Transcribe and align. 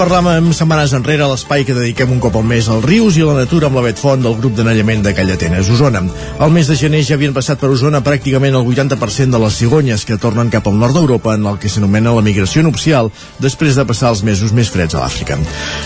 Parlàvem 0.00 0.46
setmanes 0.56 0.94
enrere 0.96 1.26
a 1.26 1.28
l'espai 1.28 1.60
que 1.68 1.74
dediquem 1.76 2.08
un 2.14 2.20
cop 2.24 2.38
al 2.38 2.46
mes 2.48 2.70
als 2.72 2.86
rius 2.86 3.18
i 3.18 3.20
a 3.20 3.26
la 3.28 3.42
natura 3.42 3.68
amb 3.68 3.76
la 3.76 3.82
Bet 3.84 3.98
Font 4.00 4.22
del 4.24 4.38
grup 4.38 4.54
d'anellament 4.56 5.02
de 5.04 5.10
Callatenes, 5.12 5.68
Osona. 5.68 6.00
Al 6.40 6.54
mes 6.54 6.70
de 6.70 6.76
gener 6.80 7.02
ja 7.04 7.18
havien 7.18 7.34
passat 7.36 7.60
per 7.60 7.68
Osona 7.68 8.00
pràcticament 8.00 8.56
el 8.56 8.64
80% 8.64 9.36
de 9.36 9.40
les 9.42 9.58
cigonyes 9.60 10.06
que 10.08 10.16
tornen 10.16 10.48
cap 10.48 10.70
al 10.70 10.78
nord 10.80 10.96
d'Europa 10.96 11.34
en 11.36 11.44
el 11.50 11.58
que 11.60 11.68
s'anomena 11.68 12.14
la 12.16 12.24
migració 12.24 12.62
nupcial 12.64 13.10
després 13.44 13.76
de 13.76 13.84
passar 13.84 14.14
els 14.14 14.22
mesos 14.24 14.54
més 14.56 14.70
freds 14.72 14.96
a 14.96 15.02
l'Àfrica. 15.02 15.36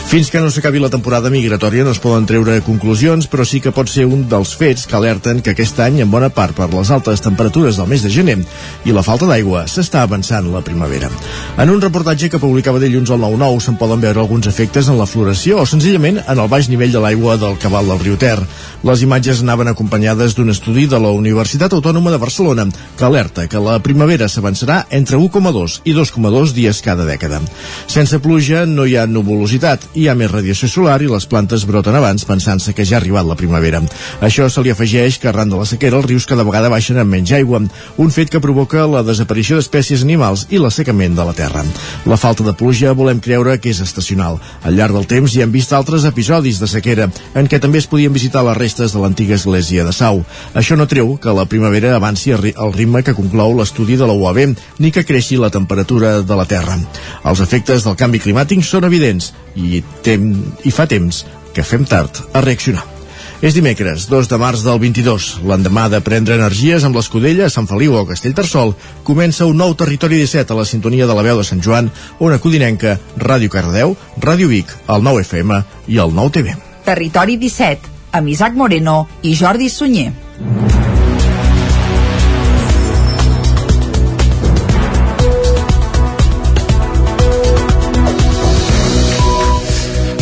Fins 0.06 0.30
que 0.30 0.38
no 0.38 0.52
s'acabi 0.54 0.84
la 0.84 0.92
temporada 0.94 1.34
migratòria 1.34 1.82
no 1.82 1.90
es 1.90 1.98
poden 1.98 2.30
treure 2.30 2.60
conclusions, 2.62 3.26
però 3.26 3.42
sí 3.42 3.58
que 3.58 3.74
pot 3.74 3.90
ser 3.90 4.06
un 4.06 4.28
dels 4.30 4.54
fets 4.54 4.86
que 4.86 4.94
alerten 4.94 5.42
que 5.42 5.56
aquest 5.56 5.82
any, 5.82 5.98
en 6.06 6.14
bona 6.14 6.30
part 6.30 6.54
per 6.54 6.70
les 6.70 6.94
altes 6.94 7.26
temperatures 7.26 7.82
del 7.82 7.90
mes 7.90 8.06
de 8.06 8.14
gener 8.14 8.38
i 8.86 8.94
la 8.94 9.02
falta 9.02 9.26
d'aigua, 9.26 9.66
s'està 9.66 10.06
avançant 10.06 10.54
la 10.54 10.62
primavera. 10.62 11.10
En 11.58 11.74
un 11.74 11.82
reportatge 11.82 12.30
que 12.30 12.38
publicava 12.46 12.78
dilluns 12.78 13.10
al 13.10 13.26
9-9 13.26 13.66
se'n 13.66 13.82
poden 13.82 14.03
veure 14.04 14.20
alguns 14.20 14.46
efectes 14.50 14.88
en 14.92 14.98
la 15.00 15.08
floració 15.08 15.62
o 15.62 15.66
senzillament 15.68 16.20
en 16.20 16.38
el 16.38 16.48
baix 16.52 16.68
nivell 16.68 16.92
de 16.92 17.00
l'aigua 17.00 17.38
del 17.40 17.56
cabal 17.60 17.88
del 17.88 18.02
riu 18.02 18.18
Ter. 18.20 18.36
Les 18.84 19.00
imatges 19.06 19.40
anaven 19.40 19.70
acompanyades 19.70 20.34
d'un 20.36 20.52
estudi 20.52 20.84
de 20.90 20.98
la 21.00 21.12
Universitat 21.16 21.72
Autònoma 21.72 22.12
de 22.12 22.20
Barcelona 22.20 22.66
que 22.68 23.06
alerta 23.06 23.46
que 23.48 23.62
la 23.64 23.78
primavera 23.80 24.28
s'avançarà 24.28 24.82
entre 24.90 25.16
1,2 25.16 25.78
i 25.88 25.94
2,2 25.96 26.52
dies 26.52 26.82
cada 26.84 27.06
dècada. 27.08 27.40
Sense 27.88 28.20
pluja 28.20 28.66
no 28.68 28.84
hi 28.84 28.98
ha 28.98 29.06
nuvolositat, 29.08 29.88
hi 29.94 30.08
ha 30.08 30.16
més 30.18 30.32
radiació 30.32 30.68
solar 30.68 30.98
i 31.00 31.08
les 31.08 31.26
plantes 31.30 31.64
broten 31.64 31.96
abans 31.96 32.28
pensant-se 32.28 32.74
que 32.76 32.84
ja 32.84 32.98
ha 32.98 33.00
arribat 33.00 33.24
la 33.28 33.38
primavera. 33.40 33.80
Això 34.20 34.50
se 34.50 34.64
li 34.64 34.74
afegeix 34.74 35.18
que 35.18 35.32
arran 35.32 35.48
de 35.48 35.60
la 35.60 35.68
sequera 35.68 36.00
els 36.00 36.10
rius 36.10 36.28
cada 36.28 36.44
vegada 36.44 36.72
baixen 36.72 37.00
amb 37.00 37.14
menys 37.16 37.32
aigua, 37.32 37.62
un 37.96 38.12
fet 38.12 38.28
que 38.28 38.42
provoca 38.44 38.84
la 38.90 39.04
desaparició 39.06 39.56
d'espècies 39.56 40.04
animals 40.04 40.46
i 40.50 40.60
l'assecament 40.60 41.16
de 41.16 41.24
la 41.24 41.36
terra. 41.36 41.64
La 42.04 42.20
falta 42.20 42.44
de 42.44 42.52
pluja 42.52 42.92
volem 42.92 43.22
creure 43.24 43.56
que 43.60 43.72
és 43.72 43.80
estacional. 43.84 44.40
Al 44.62 44.76
llarg 44.78 44.96
del 44.96 45.06
temps 45.10 45.34
hi 45.34 45.44
hem 45.44 45.52
vist 45.54 45.72
altres 45.76 46.06
episodis 46.08 46.60
de 46.62 46.68
sequera 46.70 47.10
en 47.34 47.50
què 47.50 47.60
també 47.62 47.80
es 47.82 47.88
podien 47.90 48.14
visitar 48.14 48.44
les 48.46 48.58
restes 48.58 48.94
de 48.94 49.02
l'antiga 49.02 49.36
església 49.36 49.84
de 49.84 49.92
Sau. 49.92 50.24
Això 50.54 50.78
no 50.80 50.88
treu 50.90 51.16
que 51.20 51.36
la 51.36 51.46
primavera 51.50 51.94
avanci 51.96 52.32
al 52.34 52.72
ritme 52.74 53.04
que 53.04 53.16
conclou 53.16 53.54
l'estudi 53.58 53.98
de 54.00 54.08
la 54.08 54.16
UAB 54.16 54.56
ni 54.78 54.90
que 54.90 55.04
creixi 55.04 55.38
la 55.40 55.52
temperatura 55.54 56.20
de 56.22 56.40
la 56.40 56.48
Terra. 56.48 56.78
Els 57.24 57.44
efectes 57.44 57.84
del 57.84 57.98
canvi 58.00 58.22
climàtic 58.24 58.64
són 58.64 58.88
evidents 58.88 59.32
i, 59.54 59.84
tem 60.02 60.32
i 60.64 60.74
fa 60.74 60.88
temps 60.90 61.24
que 61.54 61.62
fem 61.62 61.86
tard 61.86 62.24
a 62.32 62.42
reaccionar. 62.42 62.93
És 63.42 63.54
dimecres, 63.56 64.06
2 64.10 64.28
de 64.30 64.38
març 64.38 64.62
del 64.64 64.78
22. 64.82 65.28
L'endemà 65.48 65.88
de 65.92 66.00
prendre 66.04 66.36
energies 66.38 66.84
amb 66.86 66.96
l'Escudella, 66.96 67.50
Sant 67.50 67.66
Feliu 67.70 67.96
o 67.98 68.04
Castellterçol, 68.08 68.74
comença 69.04 69.48
un 69.50 69.58
nou 69.58 69.74
Territori 69.74 70.20
17 70.22 70.54
a 70.54 70.60
la 70.60 70.68
sintonia 70.68 71.08
de 71.08 71.16
la 71.16 71.24
veu 71.26 71.40
de 71.40 71.46
Sant 71.46 71.62
Joan, 71.64 71.90
Ona 72.20 72.38
Codinenca, 72.38 72.98
Ràdio 73.18 73.50
Cardeu, 73.50 73.96
Ràdio 74.20 74.48
Vic, 74.52 74.70
el 74.88 75.02
9 75.02 75.26
FM 75.26 75.62
i 75.88 75.98
el 75.98 76.14
9 76.14 76.36
TV. 76.38 76.54
Territori 76.84 77.36
17, 77.40 77.92
amb 78.12 78.28
Isaac 78.28 78.54
Moreno 78.54 79.04
i 79.22 79.34
Jordi 79.34 79.68
Sunyer. 79.72 80.12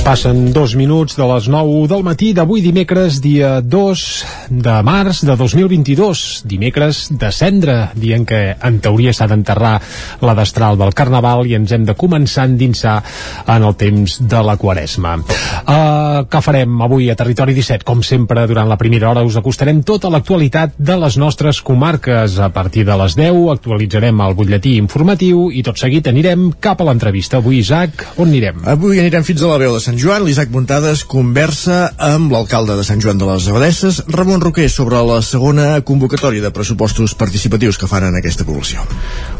Passen 0.03 0.50
dos 0.50 0.72
minuts 0.75 1.14
de 1.14 1.22
les 1.31 1.47
9 1.47 1.86
del 1.86 2.00
matí 2.03 2.33
d'avui 2.34 2.58
dimecres, 2.58 3.20
dia 3.22 3.61
2 3.62 4.00
de 4.50 4.72
març 4.83 5.20
de 5.22 5.36
2022. 5.39 6.42
Dimecres 6.50 7.05
de 7.14 7.31
cendre, 7.31 7.77
dient 7.95 8.27
que 8.27 8.41
en 8.58 8.80
teoria 8.83 9.12
s'ha 9.14 9.28
d'enterrar 9.30 9.77
la 10.20 10.34
destral 10.34 10.75
del 10.80 10.91
Carnaval 10.98 11.46
i 11.46 11.55
ens 11.55 11.70
hem 11.70 11.86
de 11.86 11.95
començar 11.95 12.42
a 12.42 12.51
endinsar 12.51 12.96
en 13.46 13.62
el 13.62 13.77
temps 13.79 14.17
de 14.27 14.41
la 14.42 14.57
Quaresma. 14.58 15.14
Uh, 15.23 16.27
què 16.27 16.42
farem 16.42 16.83
avui 16.83 17.07
a 17.07 17.17
Territori 17.17 17.55
17? 17.55 17.86
Com 17.86 18.02
sempre, 18.02 18.48
durant 18.51 18.67
la 18.67 18.80
primera 18.80 19.12
hora 19.12 19.23
us 19.23 19.39
acostarem 19.39 19.85
tota 19.86 20.11
l'actualitat 20.11 20.74
de 20.83 20.98
les 20.98 21.17
nostres 21.17 21.62
comarques. 21.62 22.41
A 22.42 22.51
partir 22.51 22.85
de 22.91 22.98
les 23.05 23.14
10 23.14 23.55
actualitzarem 23.55 24.27
el 24.27 24.35
butlletí 24.35 24.74
informatiu 24.83 25.46
i 25.55 25.62
tot 25.62 25.79
seguit 25.79 26.11
anirem 26.11 26.51
cap 26.58 26.83
a 26.83 26.91
l'entrevista. 26.91 27.39
Avui, 27.39 27.62
Isaac, 27.62 28.08
on 28.18 28.35
anirem? 28.35 28.67
Avui 28.67 28.98
anirem 28.98 29.30
fins 29.30 29.46
a 29.46 29.55
la 29.55 29.62
veu 29.62 29.79
de 29.79 29.80
Sant 29.92 29.92
Joan, 29.98 30.23
l'Isaac 30.25 30.48
Muntades 30.55 31.03
conversa 31.05 31.92
amb 32.01 32.33
l'alcalde 32.33 32.77
de 32.79 32.85
Sant 32.86 33.01
Joan 33.03 33.19
de 33.20 33.27
les 33.29 33.45
Abadesses, 33.51 33.98
Ramon 34.08 34.41
Roquer, 34.41 34.69
sobre 34.73 35.01
la 35.05 35.19
segona 35.27 35.83
convocatòria 35.85 36.41
de 36.45 36.51
pressupostos 36.55 37.13
participatius 37.19 37.77
que 37.77 37.89
fan 37.91 38.07
en 38.08 38.17
aquesta 38.17 38.47
població. 38.48 38.85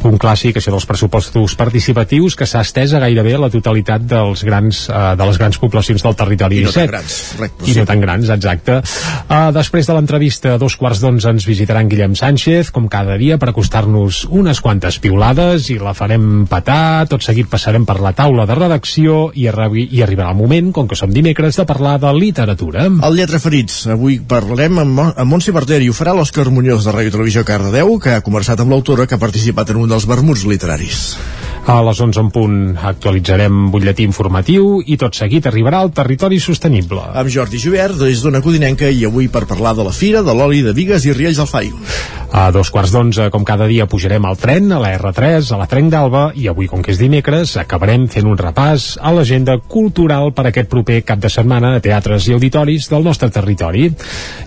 Un 0.05 0.19
clàssic, 0.21 0.59
això 0.59 0.75
dels 0.75 0.87
pressupostos 0.89 1.55
participatius, 1.57 2.37
que 2.37 2.49
s'ha 2.51 2.61
estès 2.67 2.93
a 2.93 3.01
gairebé 3.05 3.37
la 3.41 3.49
totalitat 3.55 4.05
dels 4.11 4.43
grans, 4.45 4.83
uh, 4.91 5.15
de 5.17 5.29
les 5.31 5.39
grans 5.41 5.61
poblacions 5.63 6.05
del 6.05 6.19
territori 6.19 6.61
I 6.61 6.67
no 6.67 6.75
17. 6.75 6.83
tan 6.83 6.93
grans. 6.93 7.17
Correcte, 7.37 7.71
I 7.71 7.77
no 7.79 7.87
tan 7.89 8.05
grans, 8.05 8.35
exacte. 8.37 8.79
Uh, 9.23 9.49
després 9.57 9.89
de 9.89 9.97
l'entrevista, 9.97 10.57
a 10.57 10.61
dos 10.61 10.77
quarts 10.77 11.01
d'onze 11.01 11.33
ens 11.33 11.49
visitaran 11.49 11.89
Guillem 11.89 12.19
Sánchez, 12.19 12.73
com 12.75 12.91
cada 12.93 13.17
dia, 13.17 13.39
per 13.41 13.53
acostar-nos 13.55 14.27
unes 14.29 14.61
quantes 14.61 15.01
piulades 15.01 15.71
i 15.73 15.79
la 15.81 15.97
farem 15.97 16.45
petar. 16.51 17.07
Tot 17.09 17.25
seguit 17.25 17.49
passarem 17.49 17.89
per 17.89 18.01
la 18.05 18.13
taula 18.13 18.45
de 18.47 18.61
redacció 18.61 19.31
i, 19.33 19.49
arri 19.49 19.89
i 19.89 20.05
arribarà 20.05 20.35
el 20.35 20.42
moment, 20.43 20.73
com 20.75 20.91
que 20.91 20.99
som 20.99 21.13
dimecres, 21.15 21.57
de 21.61 21.67
parlar 21.69 21.99
de 22.03 22.13
literatura. 22.17 22.89
El 22.91 23.19
Lletra 23.19 23.41
Ferits. 23.43 23.87
Avui 23.95 24.19
parlem 24.19 24.83
amb, 24.83 25.03
amb 25.13 25.31
Montse 25.31 25.55
Barter 25.55 25.81
i 25.85 25.91
ho 25.93 25.97
farà 25.97 26.17
l'Òscar 26.19 26.49
Muñoz 26.51 26.87
de 26.89 26.97
Ràdio 26.97 27.15
Televisió 27.15 27.47
Cardedeu, 27.47 27.97
que 28.03 28.17
ha 28.17 28.27
conversat 28.27 28.61
amb 28.61 28.75
l'autora 28.75 29.07
que 29.07 29.19
ha 29.19 29.23
participat 29.23 29.71
en 29.73 29.85
un 29.85 29.95
dels 29.95 30.09
vermuts 30.11 30.47
literaris. 30.49 31.03
A 31.63 31.77
les 31.87 32.01
11 32.03 32.19
en 32.19 32.31
punt 32.35 32.55
actualitzarem 32.91 33.69
butlletí 33.71 34.03
informatiu 34.03 34.81
i 34.83 34.97
tot 34.99 35.15
seguit 35.15 35.47
arribarà 35.47 35.79
al 35.85 35.93
territori 35.95 36.41
sostenible. 36.43 37.05
Amb 37.15 37.31
Jordi 37.31 37.61
Jubert, 37.63 37.95
des 38.01 38.23
d'Ona 38.25 38.41
Codinenca, 38.43 38.91
i 38.91 39.05
avui 39.07 39.29
per 39.31 39.45
parlar 39.47 39.77
de 39.79 39.87
la 39.87 39.95
Fira, 39.95 40.25
de 40.27 40.35
l'oli 40.35 40.65
de 40.67 40.75
Vigues 40.75 41.07
i 41.07 41.15
Riells 41.15 41.39
del 41.39 41.47
Fai. 41.47 41.71
A 42.33 42.47
dos 42.51 42.71
quarts 42.73 42.91
d'onze, 42.95 43.27
com 43.31 43.45
cada 43.45 43.67
dia, 43.69 43.85
pujarem 43.87 44.25
al 44.25 44.39
tren, 44.41 44.71
a 44.73 44.79
la 44.81 44.95
R3, 44.97 45.51
a 45.53 45.59
la 45.61 45.67
Trenc 45.69 45.91
d'Alba, 45.93 46.23
i 46.35 46.49
avui, 46.49 46.67
com 46.67 46.81
que 46.83 46.95
és 46.95 46.99
dimecres, 46.99 47.59
acabarem 47.61 48.07
fent 48.09 48.27
un 48.27 48.39
repàs 48.41 48.97
a 48.99 49.13
l'agenda 49.13 49.59
cultural 49.61 50.33
per 50.33 50.47
aquest 50.49 50.71
proper 50.73 51.03
cap 51.05 51.21
de 51.21 51.29
setmana 51.31 51.75
de 51.75 51.83
teatres 51.85 52.27
i 52.27 52.33
auditoris 52.33 52.89
del 52.89 53.05
nostre 53.05 53.29
territori. 53.31 53.91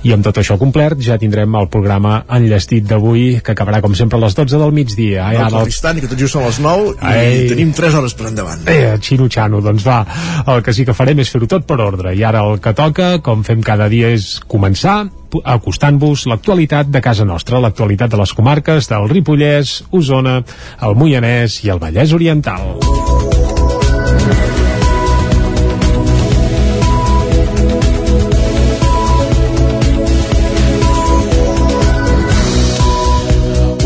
I 0.03 0.15
amb 0.17 0.25
tot 0.25 0.41
això 0.41 0.57
complert, 0.57 0.97
ja 1.05 1.19
tindrem 1.21 1.55
el 1.61 1.69
programa 1.69 2.23
enllestit 2.27 2.89
d'avui, 2.89 3.39
que 3.45 3.53
acabarà, 3.53 3.83
com 3.85 3.93
sempre, 3.95 4.17
a 4.17 4.25
les 4.25 4.35
12 4.35 4.59
del 4.59 4.73
migdia. 4.73 5.29
Eh, 5.31 5.37
Eh, 5.37 5.45
ara 5.45 5.63
que 6.01 6.09
tot 6.09 6.17
just 6.17 6.33
són 6.33 6.43
les 6.47 6.57
9 6.59 6.95
i 7.13 7.25
Ai. 7.25 7.43
tenim 7.51 7.73
3 7.75 7.99
hores 7.99 8.15
per 8.17 8.29
endavant. 8.31 8.65
Eh, 8.71 8.95
xino-xano, 9.01 9.61
doncs 9.61 9.85
va, 9.87 9.99
el 10.47 10.63
que 10.65 10.73
sí 10.73 10.85
que 10.85 10.95
farem 10.97 11.19
és 11.23 11.31
fer-ho 11.31 11.49
tot 11.51 11.67
per 11.67 11.79
ordre. 11.83 12.15
I 12.15 12.23
ara 12.23 12.43
el 12.47 12.59
que 12.63 12.73
toca, 12.77 13.19
com 13.25 13.43
fem 13.43 13.61
cada 13.65 13.89
dia, 13.91 14.09
és 14.15 14.39
començar 14.47 15.05
acostant-vos 15.43 16.25
l'actualitat 16.31 16.87
de 16.91 17.01
casa 17.03 17.25
nostra, 17.27 17.59
l'actualitat 17.59 18.13
de 18.13 18.21
les 18.21 18.33
comarques 18.33 18.87
del 18.91 19.09
Ripollès, 19.11 19.81
Osona, 19.91 20.41
el 20.81 20.95
Moianès 20.95 21.59
i 21.65 21.73
el 21.73 21.81
Vallès 21.81 22.15
Oriental. 22.15 23.64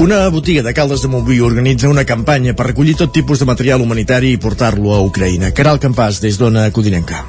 Una 0.09 0.27
botiga 0.29 0.63
de 0.63 0.71
Caldes 0.73 1.03
de 1.03 1.07
Montbui 1.07 1.37
organitza 1.45 1.91
una 1.93 2.03
campanya 2.03 2.55
per 2.57 2.65
recollir 2.71 2.95
tot 2.97 3.13
tipus 3.13 3.43
de 3.43 3.45
material 3.45 3.85
humanitari 3.85 4.33
i 4.33 4.41
portar-lo 4.41 4.97
a 4.97 5.03
Ucraïna. 5.05 5.53
Caral 5.53 5.77
Campàs, 5.77 6.17
des 6.25 6.41
d'Ona 6.41 6.71
Codinenca. 6.73 7.27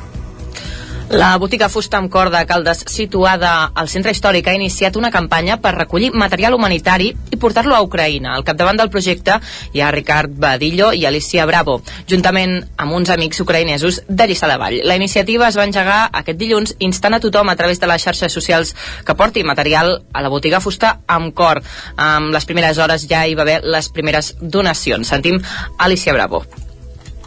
La 1.10 1.36
botiga 1.42 1.68
Fusta 1.68 1.98
amb 1.98 2.06
Cor 2.06 2.28
de 2.30 2.44
Caldes, 2.46 2.84
situada 2.86 3.72
al 3.74 3.88
centre 3.90 4.12
històric, 4.14 4.46
ha 4.46 4.54
iniciat 4.54 4.94
una 4.94 5.10
campanya 5.10 5.56
per 5.58 5.72
recollir 5.74 6.12
material 6.14 6.54
humanitari 6.54 7.08
i 7.34 7.38
portar-lo 7.42 7.74
a 7.74 7.80
Ucraïna. 7.82 8.36
Al 8.36 8.44
capdavant 8.46 8.78
del 8.78 8.92
projecte 8.94 9.40
hi 9.74 9.82
ha 9.82 9.90
Ricard 9.90 10.38
Badillo 10.38 10.92
i 10.94 11.02
Alicia 11.10 11.48
Bravo, 11.50 11.80
juntament 12.06 12.54
amb 12.78 12.94
uns 12.94 13.10
amics 13.10 13.42
ucraïnesos 13.42 14.04
de 14.06 14.30
Lliçà 14.30 14.52
de 14.52 14.60
Vall. 14.62 14.78
La 14.86 14.94
iniciativa 15.02 15.50
es 15.50 15.58
va 15.58 15.66
engegar 15.66 15.98
aquest 16.22 16.38
dilluns 16.38 16.76
instant 16.78 17.18
a 17.18 17.22
tothom 17.26 17.50
a 17.50 17.58
través 17.58 17.82
de 17.82 17.90
les 17.90 18.06
xarxes 18.06 18.38
socials 18.38 18.76
que 19.02 19.18
porti 19.18 19.42
material 19.42 19.96
a 20.12 20.22
la 20.22 20.30
botiga 20.30 20.62
Fusta 20.62 21.00
amb 21.10 21.34
Cor. 21.34 21.58
Amb 21.98 22.30
les 22.30 22.46
primeres 22.46 22.78
hores 22.78 23.10
ja 23.10 23.26
hi 23.26 23.34
va 23.34 23.42
haver 23.42 23.62
les 23.66 23.90
primeres 23.90 24.36
donacions. 24.40 25.10
Sentim 25.10 25.42
Alicia 25.76 26.14
Bravo. 26.14 26.46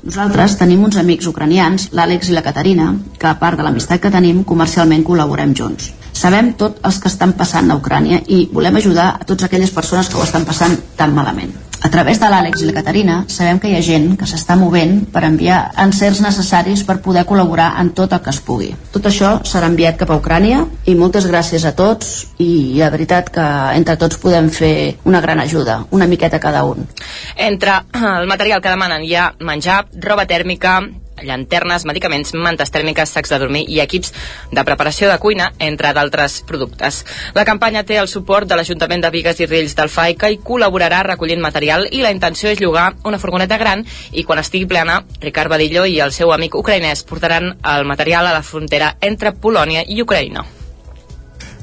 Nosaltres 0.03 0.57
tenim 0.59 0.81
uns 0.83 0.97
amics 1.00 1.29
ucranians, 1.29 1.85
l'Àlex 1.95 2.27
i 2.27 2.33
la 2.35 2.41
Caterina, 2.44 2.89
que 3.19 3.29
a 3.29 3.38
part 3.39 3.55
de 3.55 3.63
l'amistat 3.63 4.01
que 4.03 4.11
tenim, 4.11 4.41
comercialment 4.50 5.05
col·laborem 5.07 5.53
junts. 5.55 5.94
Sabem 6.11 6.50
tot 6.59 6.81
els 6.89 6.97
que 7.00 7.07
estan 7.07 7.31
passant 7.39 7.71
a 7.71 7.77
Ucrània 7.79 8.19
i 8.27 8.41
volem 8.51 8.81
ajudar 8.81 9.05
a 9.13 9.23
totes 9.23 9.47
aquelles 9.47 9.71
persones 9.71 10.11
que 10.11 10.19
ho 10.19 10.25
estan 10.27 10.44
passant 10.50 10.75
tan 11.00 11.15
malament. 11.15 11.55
Través 11.94 12.18
de 12.18 12.25
l'Àlex 12.25 12.63
i 12.63 12.66
la 12.66 12.74
Caterina 12.74 13.16
sabem 13.30 13.60
que 13.62 13.69
hi 13.69 13.75
ha 13.78 13.81
gent 13.86 14.16
que 14.18 14.25
s'està 14.25 14.56
movent 14.57 14.95
per 15.13 15.22
enviar 15.28 15.60
encerts 15.84 16.24
necessaris 16.25 16.81
per 16.88 16.95
poder 17.06 17.22
col·laborar 17.30 17.68
en 17.84 17.92
tot 17.94 18.16
el 18.18 18.22
que 18.25 18.34
es 18.34 18.40
pugui. 18.48 18.72
Tot 18.95 19.06
això 19.12 19.36
serà 19.45 19.69
enviat 19.69 20.00
cap 20.00 20.10
a 20.10 20.18
Ucrània 20.18 20.63
i 20.90 20.95
moltes 20.98 21.28
gràcies 21.30 21.68
a 21.69 21.75
tots 21.78 22.16
i 22.42 22.80
la 22.80 22.90
veritat 22.90 23.30
que 23.36 23.45
entre 23.78 24.00
tots 24.01 24.18
podem 24.25 24.50
fer 24.50 24.74
una 25.06 25.22
gran 25.22 25.45
ajuda, 25.45 25.84
una 25.94 26.10
miqueta 26.10 26.42
cada 26.42 26.66
un. 26.66 26.90
Entre 27.38 27.78
el 27.94 28.25
material 28.25 28.66
que 28.66 28.74
demanen 28.74 29.06
hi 29.06 29.13
ha 29.13 29.30
menjar, 29.38 29.84
roba 29.94 30.25
tèrmica, 30.25 30.80
llanternes, 31.21 31.86
medicaments, 31.86 32.33
mantes 32.33 32.71
tèrmiques, 32.74 33.12
sacs 33.13 33.33
de 33.33 33.39
dormir 33.39 33.63
i 33.69 33.80
equips 33.83 34.13
de 34.51 34.63
preparació 34.65 35.10
de 35.12 35.19
cuina, 35.19 35.51
entre 35.60 35.94
d'altres 35.94 36.42
productes. 36.48 37.04
La 37.36 37.45
campanya 37.45 37.83
té 37.83 38.00
el 38.01 38.10
suport 38.12 38.48
de 38.50 38.57
l'Ajuntament 38.57 39.04
de 39.04 39.12
Vigues 39.13 39.39
i 39.44 39.50
Riells 39.50 39.77
del 39.77 39.92
FAI 39.94 40.18
que 40.18 40.31
hi 40.33 40.42
col·laborarà 40.44 41.04
recollint 41.07 41.44
material 41.44 41.88
i 41.92 42.01
la 42.01 42.12
intenció 42.15 42.50
és 42.50 42.62
llogar 42.63 42.94
una 43.04 43.19
furgoneta 43.19 43.60
gran 43.62 43.86
i 44.12 44.24
quan 44.24 44.42
estigui 44.42 44.69
plena, 44.69 45.01
Ricard 45.21 45.51
Badillo 45.54 45.86
i 45.86 46.00
el 46.04 46.15
seu 46.15 46.33
amic 46.33 46.57
ucraïnès 46.60 47.06
portaran 47.06 47.54
el 47.75 47.86
material 47.86 48.27
a 48.27 48.36
la 48.39 48.44
frontera 48.44 48.95
entre 49.01 49.36
Polònia 49.36 49.86
i 49.88 50.01
Ucraïna. 50.01 50.62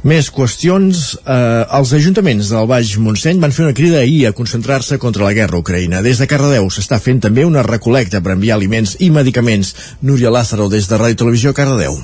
Més 0.00 0.30
qüestions. 0.32 1.00
Eh, 1.20 1.64
els 1.76 1.90
ajuntaments 1.92 2.52
del 2.54 2.68
Baix 2.70 2.94
Montseny 2.96 3.40
van 3.42 3.52
fer 3.52 3.66
una 3.66 3.76
crida 3.76 3.98
ahir 4.00 4.22
a 4.26 4.32
concentrar-se 4.32 4.96
contra 5.02 5.26
la 5.26 5.34
guerra 5.36 5.60
ucraïna. 5.60 6.00
Des 6.00 6.22
de 6.22 6.28
Cardedeu 6.30 6.70
s'està 6.72 6.96
fent 7.04 7.20
també 7.20 7.44
una 7.44 7.66
recolecta 7.66 8.22
per 8.24 8.32
enviar 8.32 8.56
aliments 8.56 8.96
i 9.00 9.10
medicaments. 9.12 9.74
Núria 10.00 10.32
Lázaro, 10.32 10.70
des 10.72 10.88
de 10.88 10.96
Ràdio 10.96 11.20
Televisió 11.24 11.52
Cardedeu. 11.52 12.00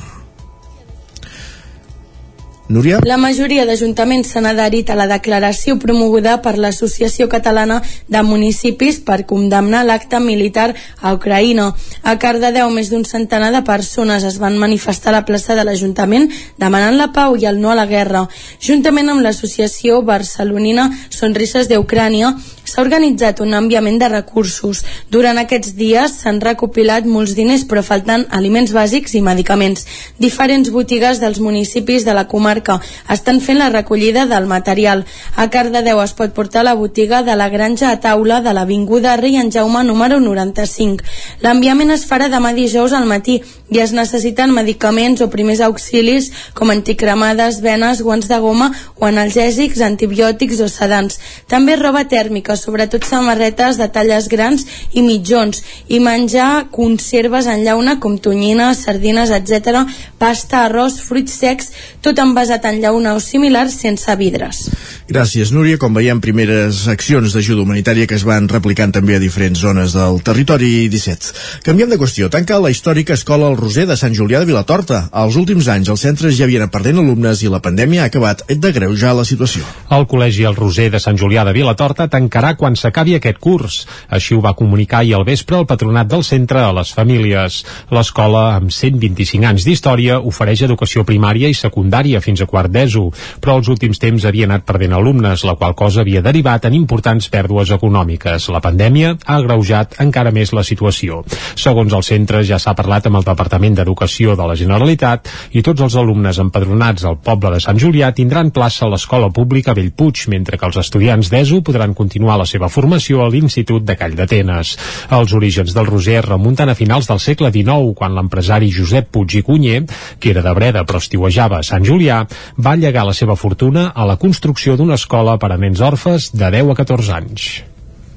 Núria? 2.68 2.98
La 3.06 3.16
majoria 3.16 3.62
d'ajuntaments 3.62 4.32
s'han 4.32 4.46
adherit 4.50 4.88
a 4.90 4.96
la 4.98 5.06
declaració 5.06 5.76
promoguda 5.78 6.40
per 6.42 6.56
l'Associació 6.58 7.28
Catalana 7.30 7.76
de 8.10 8.22
Municipis 8.26 8.98
per 9.06 9.20
condemnar 9.30 9.84
l'acte 9.86 10.18
militar 10.18 10.72
a 10.98 11.12
Ucraïna. 11.14 11.68
A 12.02 12.16
Cardedeu, 12.18 12.66
més 12.74 12.90
d'un 12.90 13.06
centenar 13.06 13.52
de 13.54 13.62
persones 13.62 14.26
es 14.26 14.40
van 14.42 14.58
manifestar 14.58 15.12
a 15.12 15.18
la 15.20 15.24
plaça 15.28 15.54
de 15.54 15.62
l'Ajuntament 15.62 16.26
demanant 16.58 16.98
la 16.98 17.12
pau 17.14 17.38
i 17.38 17.46
el 17.46 17.62
no 17.62 17.70
a 17.70 17.78
la 17.78 17.86
guerra. 17.86 18.26
Juntament 18.58 19.14
amb 19.14 19.22
l'Associació 19.22 20.02
Barcelonina 20.02 20.90
Sonrises 21.08 21.70
d'Ucrània, 21.70 22.34
s'ha 22.66 22.82
organitzat 22.82 23.40
un 23.40 23.54
enviament 23.54 23.98
de 24.02 24.08
recursos. 24.12 24.82
Durant 25.10 25.38
aquests 25.38 25.74
dies 25.78 26.18
s'han 26.20 26.40
recopilat 26.42 27.06
molts 27.06 27.36
diners 27.38 27.64
però 27.70 27.82
falten 27.86 28.26
aliments 28.30 28.74
bàsics 28.74 29.14
i 29.14 29.22
medicaments. 29.22 29.86
Diferents 30.18 30.70
botigues 30.74 31.20
dels 31.22 31.40
municipis 31.40 32.04
de 32.04 32.14
la 32.16 32.26
comarca 32.28 32.80
estan 33.12 33.40
fent 33.40 33.60
la 33.62 33.70
recollida 33.70 34.26
del 34.26 34.46
material. 34.50 35.04
A 35.36 35.48
Cardedeu 35.50 36.02
es 36.02 36.14
pot 36.18 36.34
portar 36.34 36.60
a 36.64 36.68
la 36.70 36.74
botiga 36.74 37.22
de 37.22 37.36
la 37.36 37.48
Granja 37.48 37.90
a 37.90 38.00
Taula 38.00 38.40
de 38.42 38.52
l'Avinguda 38.52 39.16
Rei 39.16 39.36
en 39.36 39.52
Jaume 39.52 39.84
número 39.84 40.20
95. 40.20 41.04
L'enviament 41.44 41.94
es 41.94 42.06
farà 42.08 42.28
demà 42.32 42.52
dijous 42.56 42.92
al 42.92 43.06
matí 43.06 43.40
i 43.70 43.80
es 43.82 43.92
necessiten 43.92 44.54
medicaments 44.54 45.22
o 45.22 45.30
primers 45.30 45.60
auxilis 45.64 46.30
com 46.54 46.70
anticremades, 46.70 47.60
venes, 47.62 48.02
guants 48.02 48.28
de 48.28 48.38
goma 48.42 48.70
o 48.96 49.06
analgèsics, 49.06 49.82
antibiòtics 49.82 50.60
o 50.62 50.68
sedants. 50.70 51.18
També 51.50 51.76
roba 51.76 52.04
tèrmica, 52.10 52.55
sobretot 52.56 53.04
samarretes 53.06 53.78
de 53.80 53.88
talles 53.92 54.28
grans 54.32 54.66
i 54.92 55.04
mitjons 55.06 55.62
i 55.88 56.00
menjar 56.02 56.66
conserves 56.72 57.46
en 57.46 57.64
llauna 57.64 57.98
com 58.00 58.18
tonyines, 58.18 58.84
sardines, 58.86 59.30
etc, 59.30 59.84
pasta, 60.18 60.64
arròs, 60.66 61.00
fruits 61.04 61.36
secs, 61.40 61.72
tot 62.02 62.18
envasat 62.22 62.64
en 62.70 62.80
llauna 62.82 63.14
o 63.16 63.20
similar 63.20 63.68
sense 63.70 64.16
vidres. 64.16 64.66
Gràcies, 65.06 65.52
Núria. 65.54 65.78
Com 65.78 65.94
veiem, 65.94 66.20
primeres 66.22 66.86
accions 66.90 67.34
d'ajuda 67.34 67.62
humanitària 67.62 68.08
que 68.10 68.16
es 68.16 68.24
van 68.26 68.48
replicant 68.50 68.94
també 68.96 69.16
a 69.16 69.22
diferents 69.22 69.60
zones 69.60 69.94
del 69.94 70.18
territori 70.26 70.88
17. 70.90 71.32
Canviem 71.66 71.92
de 71.92 71.98
qüestió. 72.00 72.30
Tanca 72.32 72.58
la 72.62 72.72
històrica 72.72 73.14
Escola 73.14 73.50
El 73.52 73.58
Roser 73.60 73.86
de 73.86 73.96
Sant 73.98 74.16
Julià 74.16 74.40
de 74.42 74.48
Vilatorta. 74.48 75.06
Als 75.12 75.36
últims 75.38 75.68
anys, 75.72 75.90
els 75.92 76.02
centres 76.02 76.36
ja 76.38 76.46
havien 76.48 76.66
perdent 76.72 76.98
alumnes 77.02 77.42
i 77.42 77.52
la 77.52 77.62
pandèmia 77.62 78.04
ha 78.04 78.10
acabat 78.10 78.42
de 78.48 78.72
greujar 78.72 79.14
la 79.14 79.26
situació. 79.28 79.62
El 79.94 80.08
Col·legi 80.10 80.46
El 80.48 80.56
Roser 80.58 80.88
de 80.94 81.00
Sant 81.02 81.18
Julià 81.20 81.44
de 81.46 81.54
Vilatorta 81.56 82.08
tancarà 82.10 82.45
quan 82.54 82.76
s'acabi 82.78 83.16
aquest 83.16 83.40
curs. 83.42 83.80
Així 84.08 84.36
ho 84.36 84.40
va 84.44 84.54
comunicar 84.54 85.00
ahir 85.02 85.16
al 85.16 85.26
vespre 85.26 85.58
el 85.58 85.66
patronat 85.66 86.06
del 86.06 86.22
centre 86.22 86.62
a 86.62 86.72
les 86.76 86.92
famílies. 86.94 87.64
L'escola, 87.90 88.44
amb 88.60 88.70
125 88.70 89.48
anys 89.50 89.66
d'història, 89.66 90.20
ofereix 90.20 90.62
educació 90.68 91.04
primària 91.08 91.50
i 91.50 91.58
secundària 91.58 92.22
fins 92.22 92.40
a 92.40 92.48
quart 92.50 92.70
d'ESO, 92.70 93.08
però 93.42 93.58
els 93.58 93.68
últims 93.72 93.98
temps 93.98 94.24
havia 94.24 94.46
anat 94.46 94.66
perdent 94.68 94.94
alumnes, 94.94 95.44
la 95.44 95.56
qual 95.58 95.74
cosa 95.74 96.02
havia 96.04 96.22
derivat 96.22 96.68
en 96.70 96.78
importants 96.78 97.28
pèrdues 97.32 97.72
econòmiques. 97.74 98.48
La 98.54 98.62
pandèmia 98.62 99.16
ha 99.24 99.36
agreujat 99.40 99.98
encara 100.04 100.30
més 100.30 100.52
la 100.54 100.64
situació. 100.64 101.24
Segons 101.56 101.92
el 101.96 102.04
centre, 102.06 102.44
ja 102.46 102.60
s'ha 102.62 102.76
parlat 102.78 103.08
amb 103.08 103.20
el 103.20 103.26
Departament 103.26 103.76
d'Educació 103.78 104.36
de 104.38 104.46
la 104.46 104.56
Generalitat 104.58 105.30
i 105.56 105.62
tots 105.66 105.82
els 105.82 105.96
alumnes 105.98 106.38
empadronats 106.42 107.04
al 107.08 107.18
poble 107.18 107.54
de 107.54 107.60
Sant 107.64 107.80
Julià 107.80 108.12
tindran 108.14 108.52
plaça 108.54 108.86
a 108.86 108.90
l'escola 108.92 109.30
pública 109.34 109.74
Bellpuig, 109.74 110.26
mentre 110.32 110.58
que 110.58 110.68
els 110.68 110.78
estudiants 110.82 111.30
d'ESO 111.32 111.62
podran 111.66 111.94
continuar 111.94 112.35
la 112.40 112.46
seva 112.48 112.70
formació 112.72 113.22
a 113.24 113.28
l'Institut 113.32 113.84
de 113.86 113.96
Call 113.98 114.16
d'Atenes. 114.18 114.74
Els 115.16 115.36
orígens 115.36 115.74
del 115.76 115.88
Roser 115.90 116.22
remunten 116.26 116.72
a 116.72 116.78
finals 116.78 117.10
del 117.10 117.22
segle 117.22 117.52
XIX, 117.54 117.92
quan 117.98 118.16
l'empresari 118.16 118.72
Josep 118.72 119.12
Puig 119.12 119.38
i 119.40 119.44
Cunyer, 119.46 119.84
que 120.20 120.32
era 120.34 120.44
de 120.44 120.56
Breda 120.56 120.84
però 120.88 121.02
estiuejava 121.02 121.60
a 121.60 121.66
Sant 121.66 121.86
Julià, 121.86 122.22
va 122.56 122.76
llegar 122.76 123.06
la 123.06 123.16
seva 123.16 123.36
fortuna 123.36 123.90
a 123.94 124.08
la 124.08 124.18
construcció 124.20 124.76
d'una 124.76 125.00
escola 125.00 125.38
per 125.38 125.52
a 125.52 125.60
nens 125.60 125.80
orfes 125.80 126.32
de 126.34 126.52
10 126.60 126.74
a 126.74 126.78
14 126.84 127.18
anys. 127.20 127.48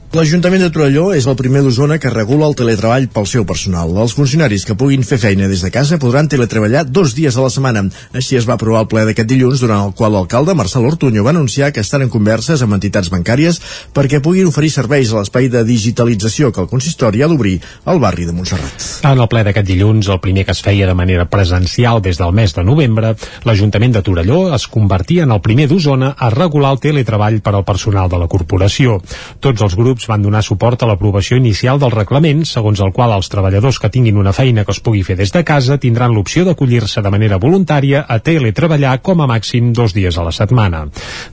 L'Ajuntament 0.10 0.64
de 0.64 0.72
Torelló 0.74 1.12
és 1.14 1.28
el 1.30 1.36
primer 1.38 1.60
d'Osona 1.62 2.00
que 2.02 2.10
regula 2.10 2.48
el 2.50 2.56
teletreball 2.58 3.04
pel 3.14 3.28
seu 3.30 3.44
personal. 3.46 3.92
Els 4.02 4.16
funcionaris 4.18 4.64
que 4.66 4.74
puguin 4.74 5.04
fer 5.06 5.20
feina 5.22 5.46
des 5.46 5.62
de 5.62 5.70
casa 5.70 6.00
podran 6.02 6.26
teletreballar 6.26 6.82
dos 6.90 7.12
dies 7.14 7.36
a 7.38 7.44
la 7.44 7.52
setmana. 7.54 7.84
Així 8.18 8.40
es 8.40 8.48
va 8.50 8.56
aprovar 8.56 8.82
el 8.82 8.88
ple 8.90 9.04
d'aquest 9.06 9.30
dilluns, 9.30 9.62
durant 9.62 9.84
el 9.86 9.94
qual 9.94 10.16
l'alcalde 10.18 10.56
Marcel 10.58 10.88
Ortuño 10.90 11.22
va 11.22 11.30
anunciar 11.30 11.70
que 11.72 11.84
estan 11.86 12.02
en 12.02 12.10
converses 12.10 12.64
amb 12.66 12.74
entitats 12.74 13.12
bancàries 13.14 13.60
perquè 13.94 14.18
puguin 14.18 14.50
oferir 14.50 14.72
serveis 14.74 15.12
a 15.14 15.20
l'espai 15.20 15.52
de 15.54 15.62
digitalització 15.68 16.50
que 16.50 16.66
el 16.66 16.72
consistori 16.74 17.22
ha 17.22 17.30
d'obrir 17.30 17.60
al 17.86 18.02
barri 18.02 18.26
de 18.26 18.34
Montserrat. 18.34 18.90
En 19.06 19.22
el 19.22 19.30
ple 19.30 19.46
d'aquest 19.46 19.70
dilluns, 19.70 20.10
el 20.10 20.24
primer 20.26 20.48
que 20.50 20.58
es 20.58 20.64
feia 20.66 20.90
de 20.90 20.98
manera 20.98 21.28
presencial 21.30 22.02
des 22.02 22.18
del 22.18 22.34
mes 22.34 22.58
de 22.58 22.66
novembre, 22.66 23.14
l'Ajuntament 23.46 23.94
de 23.94 24.02
Torelló 24.02 24.42
es 24.58 24.66
convertia 24.66 25.30
en 25.30 25.38
el 25.38 25.46
primer 25.46 25.70
d'Osona 25.70 26.16
a 26.18 26.34
regular 26.34 26.74
el 26.74 26.84
teletreball 26.90 27.44
per 27.46 27.54
al 27.54 27.70
personal 27.70 28.10
de 28.10 28.18
la 28.18 28.32
corporació. 28.32 28.98
Tots 29.38 29.62
els 29.62 29.78
grups 29.78 29.99
grups 30.00 30.08
van 30.08 30.22
donar 30.24 30.44
suport 30.44 30.82
a 30.84 30.88
l'aprovació 30.88 31.36
inicial 31.38 31.80
del 31.80 31.92
reglament, 31.92 32.46
segons 32.48 32.80
el 32.80 32.94
qual 32.96 33.12
els 33.12 33.28
treballadors 33.30 33.80
que 33.80 33.90
tinguin 33.92 34.18
una 34.18 34.32
feina 34.32 34.64
que 34.64 34.72
es 34.72 34.80
pugui 34.80 35.04
fer 35.04 35.18
des 35.20 35.32
de 35.32 35.44
casa 35.44 35.78
tindran 35.78 36.14
l'opció 36.14 36.46
d'acollir-se 36.46 37.02
de 37.02 37.12
manera 37.12 37.38
voluntària 37.38 38.06
a 38.08 38.20
teletreballar 38.20 39.02
com 39.02 39.20
a 39.20 39.28
màxim 39.28 39.74
dos 39.74 39.94
dies 39.94 40.18
a 40.18 40.24
la 40.24 40.32
setmana. 40.32 40.86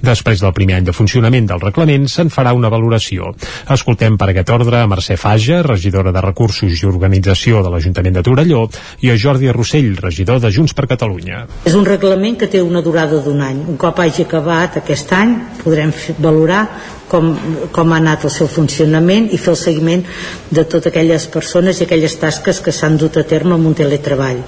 Després 0.02 0.42
del 0.42 0.52
primer 0.52 0.80
any 0.80 0.88
de 0.88 0.92
funcionament 0.92 1.46
del 1.46 1.60
reglament, 1.60 2.08
se'n 2.08 2.30
farà 2.30 2.54
una 2.54 2.68
valoració. 2.68 3.34
Escoltem 3.70 4.18
per 4.18 4.30
aquest 4.32 4.50
ordre 4.50 4.82
a 4.82 4.90
Mercè 4.90 5.16
Faja, 5.16 5.62
regidora 5.62 6.10
de 6.12 6.24
Recursos 6.24 6.82
i 6.82 6.86
Organització 6.86 7.62
de 7.62 7.70
l'Ajuntament 7.70 8.18
de 8.18 8.26
Torelló, 8.26 8.66
i 9.06 9.12
a 9.12 9.16
Jordi 9.16 9.52
Rossell, 9.52 9.94
regidor 10.02 10.42
de 10.42 10.50
Junts 10.50 10.74
per 10.74 10.88
Catalunya. 10.90 11.44
És 11.64 11.78
un 11.78 11.86
reglament 11.86 12.40
que 12.40 12.50
té 12.50 12.62
una 12.62 12.82
durada 12.82 13.22
d'un 13.22 13.40
any. 13.46 13.62
Un 13.76 13.78
cop 13.78 14.02
hagi 14.02 14.26
acabat 14.26 14.80
aquest 14.82 15.12
any, 15.14 15.36
podrem 15.62 15.94
valorar 16.18 16.66
com, 17.10 17.32
com 17.72 17.92
ha 17.92 17.98
anat 18.00 18.26
el 18.26 18.32
seu 18.34 18.48
funcionament 18.50 19.28
i 19.32 19.38
fer 19.38 19.52
el 19.54 19.58
seguiment 19.60 20.04
de 20.50 20.64
totes 20.64 20.90
aquelles 20.90 21.26
persones 21.32 21.80
i 21.80 21.86
aquelles 21.86 22.16
tasques 22.20 22.60
que 22.64 22.74
s'han 22.74 22.98
dut 23.00 23.18
a 23.20 23.24
terme 23.28 23.56
amb 23.56 23.70
un 23.70 23.76
teletreball. 23.78 24.42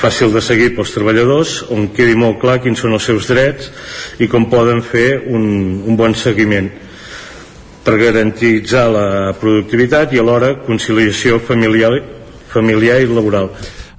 Fàcil 0.00 0.32
de 0.34 0.42
seguir 0.44 0.72
pels 0.76 0.94
treballadors, 0.96 1.60
on 1.74 1.88
quedi 1.96 2.16
molt 2.18 2.40
clar 2.42 2.60
quins 2.64 2.80
són 2.84 2.96
els 2.96 3.06
seus 3.08 3.28
drets 3.30 3.70
i 4.20 4.28
com 4.30 4.48
poden 4.52 4.82
fer 4.84 5.22
un, 5.26 5.46
un 5.86 6.00
bon 6.00 6.16
seguiment 6.18 6.70
per 7.84 7.98
garantitzar 8.00 8.84
la 8.88 9.06
productivitat 9.36 10.14
i 10.14 10.20
alhora 10.20 10.54
conciliació 10.64 11.40
familiar, 11.40 11.92
familiar 12.52 13.00
i 13.02 13.08
laboral. 13.10 13.50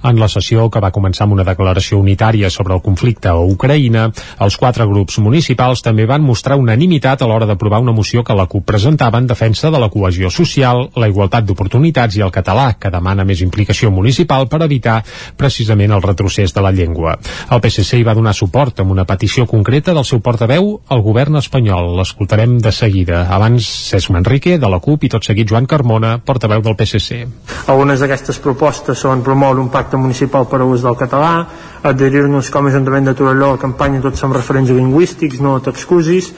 En 0.06 0.20
la 0.22 0.28
sessió, 0.30 0.68
que 0.70 0.78
va 0.78 0.92
començar 0.94 1.24
amb 1.24 1.34
una 1.34 1.44
declaració 1.46 1.98
unitària 1.98 2.46
sobre 2.54 2.76
el 2.76 2.82
conflicte 2.82 3.26
a 3.26 3.40
Ucraïna, 3.42 4.04
els 4.46 4.56
quatre 4.60 4.84
grups 4.86 5.16
municipals 5.18 5.82
també 5.82 6.04
van 6.06 6.22
mostrar 6.22 6.58
unanimitat 6.60 7.24
a 7.24 7.26
l'hora 7.26 7.48
d'aprovar 7.50 7.80
una 7.82 7.94
moció 7.96 8.22
que 8.22 8.36
la 8.38 8.46
CUP 8.46 8.62
presentava 8.68 9.18
en 9.18 9.26
defensa 9.26 9.70
de 9.74 9.80
la 9.82 9.88
cohesió 9.90 10.30
social, 10.30 10.84
la 10.94 11.08
igualtat 11.10 11.48
d'oportunitats 11.48 12.20
i 12.20 12.22
el 12.22 12.30
català, 12.30 12.68
que 12.78 12.92
demana 12.94 13.24
més 13.26 13.42
implicació 13.42 13.90
municipal 13.90 14.46
per 14.46 14.62
evitar 14.68 15.00
precisament 15.36 15.96
el 15.96 16.04
retrocés 16.06 16.54
de 16.54 16.62
la 16.62 16.70
llengua. 16.70 17.16
El 17.50 17.64
PSC 17.64 17.98
hi 17.98 18.06
va 18.06 18.14
donar 18.14 18.36
suport 18.38 18.84
amb 18.84 18.94
una 18.94 19.08
petició 19.10 19.48
concreta 19.50 19.94
del 19.96 20.06
seu 20.06 20.22
portaveu 20.22 20.70
al 20.86 21.02
govern 21.02 21.40
espanyol. 21.42 21.96
L'escoltarem 21.98 22.60
de 22.62 22.70
seguida. 22.70 23.24
Abans, 23.26 23.66
Cesc 23.90 24.14
Manrique, 24.14 24.54
de 24.62 24.70
la 24.70 24.78
CUP, 24.78 25.08
i 25.08 25.12
tot 25.16 25.26
seguit 25.26 25.50
Joan 25.50 25.66
Carmona, 25.66 26.16
portaveu 26.22 26.62
del 26.62 26.78
PSC. 26.78 27.24
Algunes 27.66 27.98
d'aquestes 27.98 28.38
propostes 28.38 29.02
són 29.02 29.26
promoure 29.26 29.58
un 29.58 29.72
pacte 29.74 29.95
municipal 30.00 30.46
per 30.50 30.60
a 30.60 30.68
ús 30.68 30.84
del 30.84 30.96
català, 30.98 31.32
adherir-nos 31.82 32.50
com 32.50 32.66
a 32.66 32.70
Ajuntament 32.70 33.10
de 33.10 33.14
Torelló 33.14 33.52
a 33.52 33.56
la 33.56 33.62
campanya 33.62 34.02
Tots 34.04 34.20
som 34.20 34.34
referents 34.34 34.70
lingüístics, 34.70 35.40
no 35.40 35.58
t'excusis, 35.60 36.32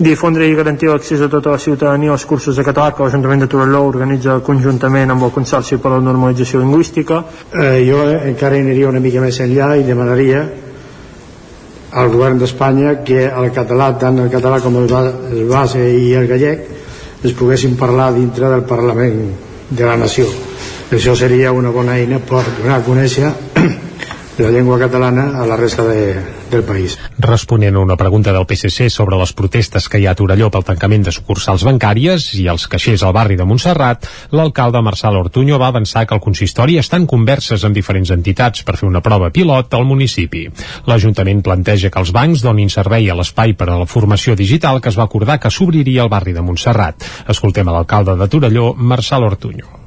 difondre 0.00 0.46
i 0.48 0.54
garantir 0.56 0.88
l'accés 0.88 1.20
a 1.20 1.28
tota 1.28 1.52
la 1.52 1.58
ciutadania 1.60 2.12
als 2.12 2.24
cursos 2.24 2.56
de 2.56 2.64
català 2.64 2.94
que 2.94 3.04
l'Ajuntament 3.04 3.44
de 3.44 3.50
Torelló 3.52 3.82
organitza 3.84 4.38
conjuntament 4.40 5.12
amb 5.12 5.26
el 5.28 5.34
Consorci 5.34 5.76
per 5.76 5.92
a 5.92 5.98
la 5.98 6.06
Normalització 6.06 6.62
Lingüística. 6.62 7.22
Eh, 7.52 7.84
jo 7.84 8.00
encara 8.08 8.56
aniria 8.56 8.88
una 8.88 9.02
mica 9.04 9.20
més 9.20 9.40
enllà 9.44 9.74
i 9.76 9.84
demanaria 9.84 10.44
al 11.90 12.08
govern 12.08 12.38
d'Espanya 12.38 13.00
que 13.04 13.26
el 13.28 13.50
català, 13.52 13.90
tant 13.98 14.22
el 14.24 14.30
català 14.32 14.60
com 14.64 14.78
el 14.80 14.88
base 15.50 15.82
i 15.82 16.14
el 16.14 16.28
gallec, 16.30 16.68
es 17.22 17.34
poguessin 17.36 17.76
parlar 17.76 18.12
dintre 18.14 18.48
del 18.48 18.64
Parlament 18.64 19.20
de 19.70 19.84
la 19.84 19.98
nació. 20.00 20.49
Això 20.90 21.14
seria 21.14 21.52
una 21.54 21.70
bona 21.70 21.94
eina 22.00 22.18
per 22.18 22.42
donar 22.58 22.80
a 22.80 22.82
conèixer 22.82 23.28
la 24.40 24.48
llengua 24.50 24.78
catalana 24.78 25.38
a 25.38 25.44
la 25.46 25.56
resta 25.56 25.84
de, 25.86 26.16
del 26.50 26.64
país. 26.64 26.96
Responent 27.18 27.76
a 27.76 27.80
una 27.84 27.96
pregunta 27.96 28.32
del 28.32 28.46
PSC 28.48 28.88
sobre 28.90 29.18
les 29.20 29.32
protestes 29.32 29.86
que 29.88 30.00
hi 30.00 30.08
ha 30.08 30.16
a 30.16 30.18
Torelló 30.18 30.48
pel 30.50 30.64
tancament 30.66 31.04
de 31.06 31.14
sucursals 31.14 31.62
bancàries 31.68 32.26
i 32.40 32.48
els 32.50 32.66
caixers 32.72 33.04
al 33.06 33.14
barri 33.14 33.38
de 33.38 33.46
Montserrat, 33.46 34.08
l'alcalde 34.34 34.82
Marçal 34.82 35.18
Ortuño 35.20 35.60
va 35.62 35.70
avançar 35.70 36.06
que 36.06 36.16
el 36.18 36.24
consistori 36.24 36.78
està 36.82 36.98
en 36.98 37.06
converses 37.06 37.62
amb 37.64 37.76
diferents 37.78 38.10
entitats 38.10 38.66
per 38.66 38.74
fer 38.80 38.88
una 38.88 39.04
prova 39.04 39.30
pilot 39.30 39.76
al 39.78 39.86
municipi. 39.86 40.48
L'Ajuntament 40.90 41.44
planteja 41.46 41.90
que 41.90 42.02
els 42.02 42.10
bancs 42.16 42.42
donin 42.42 42.72
servei 42.72 43.06
a 43.10 43.18
l'espai 43.18 43.54
per 43.54 43.70
a 43.70 43.78
la 43.78 43.86
formació 43.86 44.34
digital 44.34 44.80
que 44.80 44.90
es 44.90 44.98
va 44.98 45.06
acordar 45.06 45.38
que 45.38 45.54
s'obriria 45.54 46.02
al 46.02 46.10
barri 46.10 46.34
de 46.34 46.42
Montserrat. 46.42 47.06
Escoltem 47.28 47.68
a 47.68 47.78
l'alcalde 47.78 48.18
de 48.18 48.26
Torelló, 48.26 48.72
Marçal 48.74 49.28
Ortuño 49.30 49.79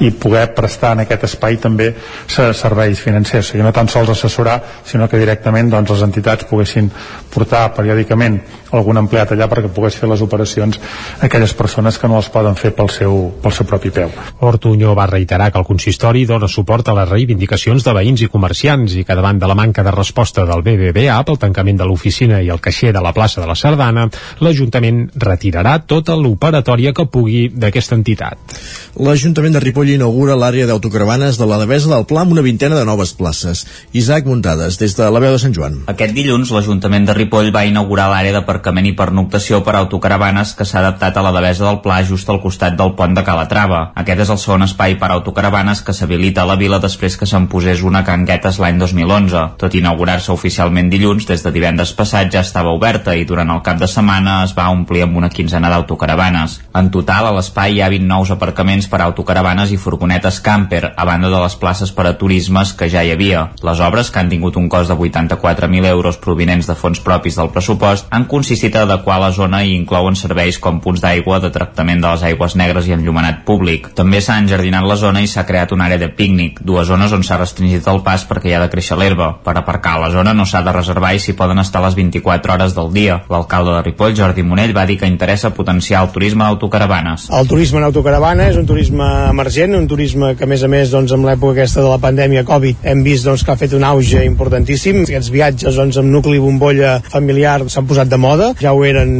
i 0.00 0.10
poder 0.10 0.46
prestar 0.54 0.92
en 0.94 1.04
aquest 1.04 1.24
espai 1.30 1.58
també 1.62 1.90
serveis 2.28 3.00
financers, 3.02 3.48
o 3.48 3.52
sigui, 3.52 3.64
no 3.64 3.72
tan 3.72 3.88
sols 3.88 4.12
assessorar, 4.14 4.58
sinó 4.86 5.08
que 5.08 5.20
directament 5.20 5.70
doncs, 5.72 5.90
les 5.90 6.06
entitats 6.06 6.48
poguessin 6.48 6.90
portar 7.32 7.68
periòdicament 7.76 8.40
algun 8.72 9.00
empleat 9.00 9.32
allà 9.32 9.48
perquè 9.50 9.70
pogués 9.72 9.96
fer 9.98 10.08
les 10.10 10.22
operacions 10.24 10.78
a 10.78 11.26
aquelles 11.26 11.54
persones 11.54 11.98
que 11.98 12.08
no 12.08 12.18
les 12.18 12.30
poden 12.32 12.56
fer 12.58 12.72
pel 12.76 12.90
seu, 12.92 13.18
pel 13.42 13.54
seu 13.54 13.66
propi 13.68 13.90
peu. 13.94 14.12
Ortuño 14.40 14.94
va 14.98 15.06
reiterar 15.10 15.50
que 15.52 15.58
el 15.60 15.66
consistori 15.68 16.24
dona 16.26 16.48
suport 16.48 16.88
a 16.88 16.96
les 17.00 17.08
reivindicacions 17.08 17.84
de 17.84 17.94
veïns 17.96 18.24
i 18.24 18.30
comerciants 18.32 18.94
i 18.98 19.04
que 19.04 19.16
davant 19.16 19.38
de 19.38 19.48
la 19.48 19.56
manca 19.58 19.84
de 19.86 19.94
resposta 19.94 20.44
del 20.48 20.64
BBVA 20.66 21.18
pel 21.24 21.40
tancament 21.40 21.80
de 21.80 21.88
l'oficina 21.88 22.42
i 22.42 22.50
el 22.52 22.60
caixer 22.60 22.92
de 22.92 23.02
la 23.04 23.14
plaça 23.16 23.40
de 23.40 23.48
la 23.48 23.56
Sardana, 23.58 24.08
l'Ajuntament 24.40 25.06
retirarà 25.16 25.78
tota 25.86 26.16
l'operatòria 26.16 26.92
que 26.92 27.06
pugui 27.06 27.48
d'aquesta 27.54 27.96
entitat. 27.98 28.56
L'Ajuntament 28.98 29.54
de 29.54 29.62
Ripoll 29.62 29.94
inaugura 29.94 30.36
l'àrea 30.38 30.66
d'autocaravanes 30.68 31.38
de 31.38 31.46
la 31.48 31.58
Devesa 31.62 31.90
del 31.92 32.06
Pla 32.08 32.24
amb 32.24 32.34
una 32.34 32.44
vintena 32.44 32.78
de 32.78 32.84
noves 32.88 33.12
places. 33.18 33.64
Isaac 33.92 34.26
Muntades, 34.26 34.78
des 34.80 34.96
de 34.96 35.08
la 35.10 35.22
veu 35.22 35.34
de 35.34 35.42
Sant 35.42 35.54
Joan. 35.54 35.82
Aquest 35.90 36.14
dilluns, 36.16 36.52
l'Ajuntament 36.54 37.06
de 37.08 37.16
Ripoll 37.16 37.52
va 37.54 37.64
inaugurar 37.68 38.08
l'àrea 38.12 38.34
d'aparcament 38.58 38.88
i 38.90 38.94
pernoctació 38.98 39.60
per 39.62 39.76
a 39.76 39.82
autocaravanes 39.84 40.54
que 40.58 40.66
s'ha 40.66 40.80
adaptat 40.80 41.16
a 41.16 41.22
la 41.22 41.32
Devesa 41.32 41.64
del 41.64 41.78
Pla 41.84 42.00
just 42.02 42.28
al 42.28 42.40
costat 42.42 42.74
del 42.76 42.94
pont 42.98 43.14
de 43.14 43.22
Calatrava. 43.24 43.92
Aquest 43.94 44.24
és 44.24 44.30
el 44.34 44.40
segon 44.42 44.64
espai 44.66 44.96
per 44.98 45.10
a 45.10 45.18
autocaravanes 45.18 45.82
que 45.82 45.94
s'habilita 45.94 46.42
a 46.42 46.48
la 46.48 46.56
vila 46.58 46.80
després 46.82 47.16
que 47.16 47.26
se'n 47.26 47.46
posés 47.48 47.82
una 47.86 48.02
canguetes 48.04 48.58
l'any 48.58 48.78
2011. 48.80 49.44
Tot 49.62 49.74
inaugurar-se 49.78 50.32
oficialment 50.32 50.90
dilluns, 50.90 51.26
des 51.28 51.44
de 51.44 51.52
divendres 51.54 51.92
passat 51.94 52.32
ja 52.34 52.42
estava 52.42 52.74
oberta 52.74 53.14
i 53.14 53.24
durant 53.28 53.50
el 53.54 53.62
cap 53.62 53.78
de 53.78 53.86
setmana 53.86 54.42
es 54.44 54.54
va 54.58 54.68
omplir 54.74 55.04
amb 55.06 55.16
una 55.22 55.30
quinzena 55.30 55.70
d'autocaravanes. 55.70 56.58
En 56.74 56.90
total, 56.90 57.30
a 57.30 57.34
l'espai 57.36 57.78
hi 57.78 57.82
ha 57.82 57.92
20 57.92 58.10
nous 58.10 58.34
aparcaments 58.34 58.90
per 58.90 59.00
a 59.00 59.08
autocaravanes 59.08 59.72
i 59.72 59.78
furgonetes 59.78 60.40
camper, 60.42 60.94
a 60.96 61.06
banda 61.06 61.30
de 61.30 61.42
les 61.44 61.56
places 61.56 61.94
per 61.94 62.08
a 62.08 62.16
turismes 62.18 62.74
que 62.74 62.90
ja 62.90 63.04
hi 63.04 63.14
havia. 63.14 63.48
Les 63.62 63.80
obres, 63.84 64.10
que 64.10 64.18
han 64.18 64.32
tingut 64.32 64.58
un 64.58 64.68
cost 64.68 64.90
de 64.90 64.98
84.000 64.98 65.86
euros 65.92 66.18
provinents 66.18 66.66
de 66.66 66.74
fons 66.74 67.00
propis 67.04 67.38
del 67.38 67.52
pressupost, 67.54 68.08
han 68.10 68.26
consistit 68.26 68.47
a 68.48 68.82
adequar 68.82 69.18
la 69.20 69.30
zona 69.32 69.62
i 69.64 69.74
inclouen 69.74 70.16
serveis 70.16 70.58
com 70.58 70.80
punts 70.80 71.00
d'aigua, 71.00 71.40
de 71.40 71.50
tractament 71.50 72.00
de 72.00 72.08
les 72.08 72.22
aigües 72.30 72.56
negres 72.56 72.88
i 72.88 72.94
enllumenat 72.96 73.44
públic. 73.44 73.90
També 73.94 74.20
s'ha 74.20 74.38
enjardinat 74.40 74.86
la 74.86 74.96
zona 74.96 75.22
i 75.22 75.28
s'ha 75.28 75.44
creat 75.46 75.72
una 75.72 75.86
àrea 75.88 75.98
de 75.98 76.08
pícnic, 76.08 76.60
dues 76.62 76.88
zones 76.88 77.12
on 77.12 77.22
s'ha 77.22 77.38
restringit 77.40 77.86
el 77.88 78.02
pas 78.06 78.24
perquè 78.28 78.50
hi 78.50 78.54
ha 78.56 78.62
de 78.62 78.70
créixer 78.72 78.96
l'herba. 78.98 79.32
Per 79.44 79.56
aparcar 79.56 79.96
a 79.96 80.02
la 80.06 80.10
zona 80.14 80.34
no 80.34 80.46
s'ha 80.46 80.62
de 80.62 80.72
reservar 80.72 81.14
i 81.14 81.20
s'hi 81.22 81.34
poden 81.38 81.58
estar 81.58 81.82
les 81.84 81.96
24 81.98 82.54
hores 82.54 82.74
del 82.76 82.92
dia. 82.94 83.20
L'alcalde 83.30 83.74
de 83.76 83.82
Ripoll, 83.86 84.16
Jordi 84.16 84.44
Monell, 84.46 84.76
va 84.76 84.86
dir 84.86 84.98
que 85.00 85.10
interessa 85.10 85.52
potenciar 85.54 86.04
el 86.04 86.12
turisme 86.14 86.44
d'autocaravanes. 86.44 87.28
El 87.34 87.48
turisme 87.50 87.82
en 87.82 87.88
autocaravana 87.88 88.48
és 88.48 88.56
un 88.56 88.66
turisme 88.66 89.06
emergent, 89.28 89.74
un 89.76 89.88
turisme 89.90 90.34
que 90.38 90.46
a 90.46 90.50
més 90.50 90.62
a 90.62 90.70
més 90.72 90.92
doncs, 90.94 91.12
amb 91.12 91.26
l'època 91.28 91.58
aquesta 91.58 91.82
de 91.82 91.90
la 91.90 91.98
pandèmia 92.02 92.44
Covid 92.48 92.86
hem 92.86 93.02
vist 93.04 93.26
doncs, 93.26 93.44
que 93.44 93.52
ha 93.52 93.58
fet 93.60 93.74
un 93.76 93.84
auge 93.84 94.22
importantíssim. 94.24 95.02
Aquests 95.08 95.32
viatges 95.34 95.78
doncs, 95.78 95.98
amb 96.00 96.12
nucli 96.14 96.38
bombolla 96.42 96.98
familiar 97.10 97.58
s'han 97.66 97.88
posat 97.90 98.08
de 98.08 98.18
moda, 98.20 98.37
ja 98.60 98.72
ho 98.74 98.84
eren 98.86 99.10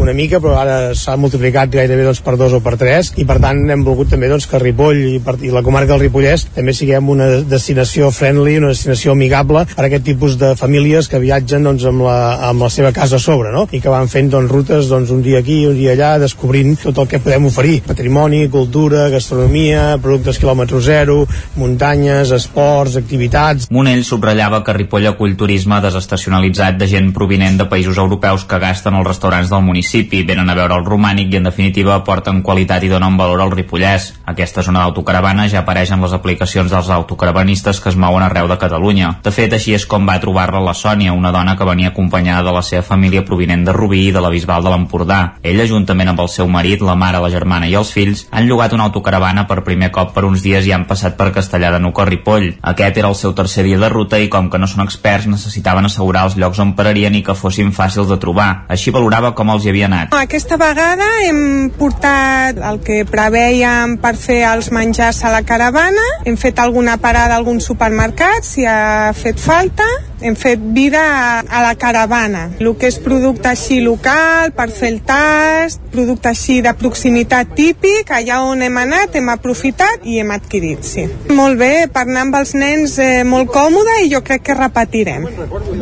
una 0.00 0.14
mica 0.16 0.40
però 0.42 0.56
ara 0.60 0.78
s'ha 0.98 1.16
multiplicat 1.20 1.72
gairebé 1.72 2.06
doncs, 2.06 2.22
per 2.24 2.36
dos 2.40 2.54
o 2.56 2.60
per 2.64 2.76
tres 2.80 3.12
i 3.20 3.26
per 3.28 3.38
tant 3.42 3.62
hem 3.70 3.84
volgut 3.86 4.10
també 4.12 4.28
doncs, 4.30 4.46
que 4.50 4.60
Ripoll 4.62 5.00
i, 5.14 5.18
per, 5.24 5.36
i 5.42 5.52
la 5.54 5.62
comarca 5.66 5.94
del 5.94 6.06
Ripollès 6.06 6.46
també 6.54 6.74
siguem 6.76 7.08
una 7.12 7.28
destinació 7.48 8.10
friendly, 8.14 8.58
una 8.60 8.72
destinació 8.72 9.14
amigable 9.14 9.64
per 9.74 9.84
a 9.84 9.88
aquest 9.88 10.06
tipus 10.06 10.38
de 10.40 10.54
famílies 10.58 11.08
que 11.10 11.20
viatgen 11.22 11.66
doncs, 11.66 11.86
amb, 11.88 12.04
la, 12.06 12.18
amb 12.50 12.64
la 12.66 12.70
seva 12.72 12.92
casa 12.96 13.16
a 13.16 13.22
sobre 13.22 13.52
no? 13.54 13.66
i 13.72 13.80
que 13.80 13.92
van 13.92 14.10
fent 14.10 14.30
doncs, 14.32 14.50
rutes 14.52 14.90
doncs, 14.90 15.12
un 15.14 15.22
dia 15.24 15.40
aquí, 15.42 15.62
un 15.68 15.76
dia 15.78 15.94
allà, 15.94 16.14
descobrint 16.22 16.76
tot 16.82 16.98
el 17.02 17.10
que 17.10 17.22
podem 17.22 17.48
oferir, 17.50 17.80
patrimoni, 17.86 18.44
cultura, 18.52 19.08
gastronomia, 19.12 19.94
productes 20.02 20.40
quilòmetre 20.42 20.80
zero, 20.84 21.22
muntanyes, 21.60 22.32
esports, 22.34 22.98
activitats... 23.00 23.70
Monell 23.74 24.04
subratllava 24.06 24.62
que 24.64 24.76
Ripoll 24.76 25.08
acull 25.10 25.36
turisme 25.38 25.80
desestacionalitzat 25.84 26.78
de 26.80 26.88
gent 26.90 27.12
provinent 27.16 27.58
de 27.60 27.68
països 27.70 27.98
europeus 28.00 28.46
que 28.48 28.60
gasten 28.64 28.96
als 28.96 29.06
restaurants 29.06 29.52
del 29.52 29.62
municipi, 29.62 30.22
venen 30.24 30.48
a 30.50 30.56
veure 30.56 30.78
el 30.78 30.86
romànic 30.88 31.32
i 31.32 31.38
en 31.38 31.48
definitiva 31.50 31.94
aporten 31.98 32.40
qualitat 32.42 32.84
i 32.84 32.90
donen 32.92 33.18
valor 33.20 33.42
al 33.44 33.52
ripollès. 33.52 34.12
Aquesta 34.32 34.64
zona 34.64 34.82
d'autocaravana 34.84 35.46
ja 35.52 35.60
apareix 35.60 35.92
en 35.92 36.02
les 36.04 36.16
aplicacions 36.16 36.72
dels 36.72 36.90
autocaravanistes 36.90 37.80
que 37.80 37.90
es 37.92 37.98
mouen 38.00 38.24
arreu 38.24 38.48
de 38.48 38.58
Catalunya. 38.60 39.18
De 39.24 39.32
fet, 39.34 39.52
així 39.52 39.74
és 39.76 39.84
com 39.86 40.08
va 40.08 40.16
trobar-la 40.22 40.62
la 40.64 40.74
Sònia, 40.74 41.12
una 41.12 41.32
dona 41.34 41.56
que 41.58 41.68
venia 41.68 41.92
acompanyada 41.92 42.48
de 42.48 42.54
la 42.56 42.62
seva 42.62 42.82
família 42.86 43.24
provinent 43.24 43.66
de 43.66 43.74
Rubí 43.76 44.06
i 44.08 44.14
de 44.14 44.22
la 44.24 44.32
Bisbal 44.32 44.64
de 44.64 44.72
l'Empordà. 44.72 45.20
Ella, 45.42 45.68
juntament 45.68 46.14
amb 46.14 46.24
el 46.24 46.30
seu 46.32 46.48
marit, 46.48 46.80
la 46.80 46.96
mare, 46.96 47.20
la 47.20 47.32
germana 47.32 47.68
i 47.68 47.76
els 47.78 47.92
fills, 47.92 48.26
han 48.30 48.48
llogat 48.48 48.72
una 48.72 48.88
autocaravana 48.88 49.46
per 49.50 49.64
primer 49.66 49.90
cop 49.92 50.14
per 50.16 50.24
uns 50.28 50.42
dies 50.44 50.66
i 50.66 50.72
han 50.72 50.88
passat 50.88 51.18
per 51.20 51.32
Castellà 51.36 51.72
de 51.74 51.82
Nuc 51.84 52.00
o 52.00 52.08
Ripoll. 52.08 52.50
Aquest 52.74 53.02
era 53.02 53.12
el 53.12 53.18
seu 53.18 53.34
tercer 53.36 53.66
dia 53.68 53.80
de 53.80 53.92
ruta 53.92 54.20
i 54.20 54.30
com 54.32 54.50
que 54.50 54.60
no 54.60 54.70
són 54.70 54.86
experts 54.86 55.28
necessitaven 55.30 55.90
assegurar 55.90 56.26
els 56.28 56.38
llocs 56.40 56.60
on 56.62 56.74
pararien 56.78 57.14
i 57.18 57.22
que 57.26 57.36
fossin 57.36 57.72
fàcils 57.74 58.08
de 58.10 58.20
trobar. 58.22 58.53
Així 58.68 58.92
valorava 58.94 59.34
com 59.36 59.50
els 59.54 59.64
hi 59.64 59.72
havia 59.72 59.88
anat. 59.90 60.14
Aquesta 60.16 60.58
vegada 60.60 61.06
hem 61.26 61.70
portat 61.78 62.60
el 62.70 62.80
que 62.84 63.02
preveiem 63.08 63.98
per 64.02 64.14
fer 64.20 64.42
els 64.50 64.70
menjars 64.74 65.22
a 65.24 65.32
la 65.34 65.44
caravana, 65.46 66.04
hem 66.24 66.38
fet 66.40 66.58
alguna 66.62 66.96
parada 67.02 67.36
a 67.36 67.42
algun 67.42 67.60
supermercat 67.60 68.44
si 68.46 68.66
ha 68.68 69.12
fet 69.16 69.40
falta, 69.40 69.86
hem 70.24 70.36
fet 70.36 70.60
vida 70.72 71.40
a 71.40 71.62
la 71.62 71.74
caravana. 71.74 72.48
El 72.58 72.70
que 72.80 72.88
és 72.88 72.96
producte 73.02 73.50
així 73.50 73.80
local, 73.84 74.54
per 74.56 74.70
fer 74.72 74.90
el 74.94 75.00
tast, 75.04 75.82
producte 75.92 76.30
així 76.30 76.60
de 76.64 76.72
proximitat 76.78 77.52
típic, 77.58 78.10
allà 78.14 78.40
on 78.46 78.62
hem 78.64 78.78
anat 78.80 79.18
hem 79.18 79.28
aprofitat 79.32 80.06
i 80.08 80.18
hem 80.22 80.32
adquirit, 80.34 80.84
sí. 80.86 81.04
Molt 81.28 81.60
bé, 81.60 81.86
per 81.92 82.06
anar 82.06 82.24
amb 82.26 82.38
els 82.40 82.54
nens 82.56 82.96
eh, 83.02 83.22
molt 83.28 83.52
còmode 83.52 83.98
i 84.04 84.10
jo 84.14 84.22
crec 84.24 84.46
que 84.48 84.56
repetirem. 84.58 85.28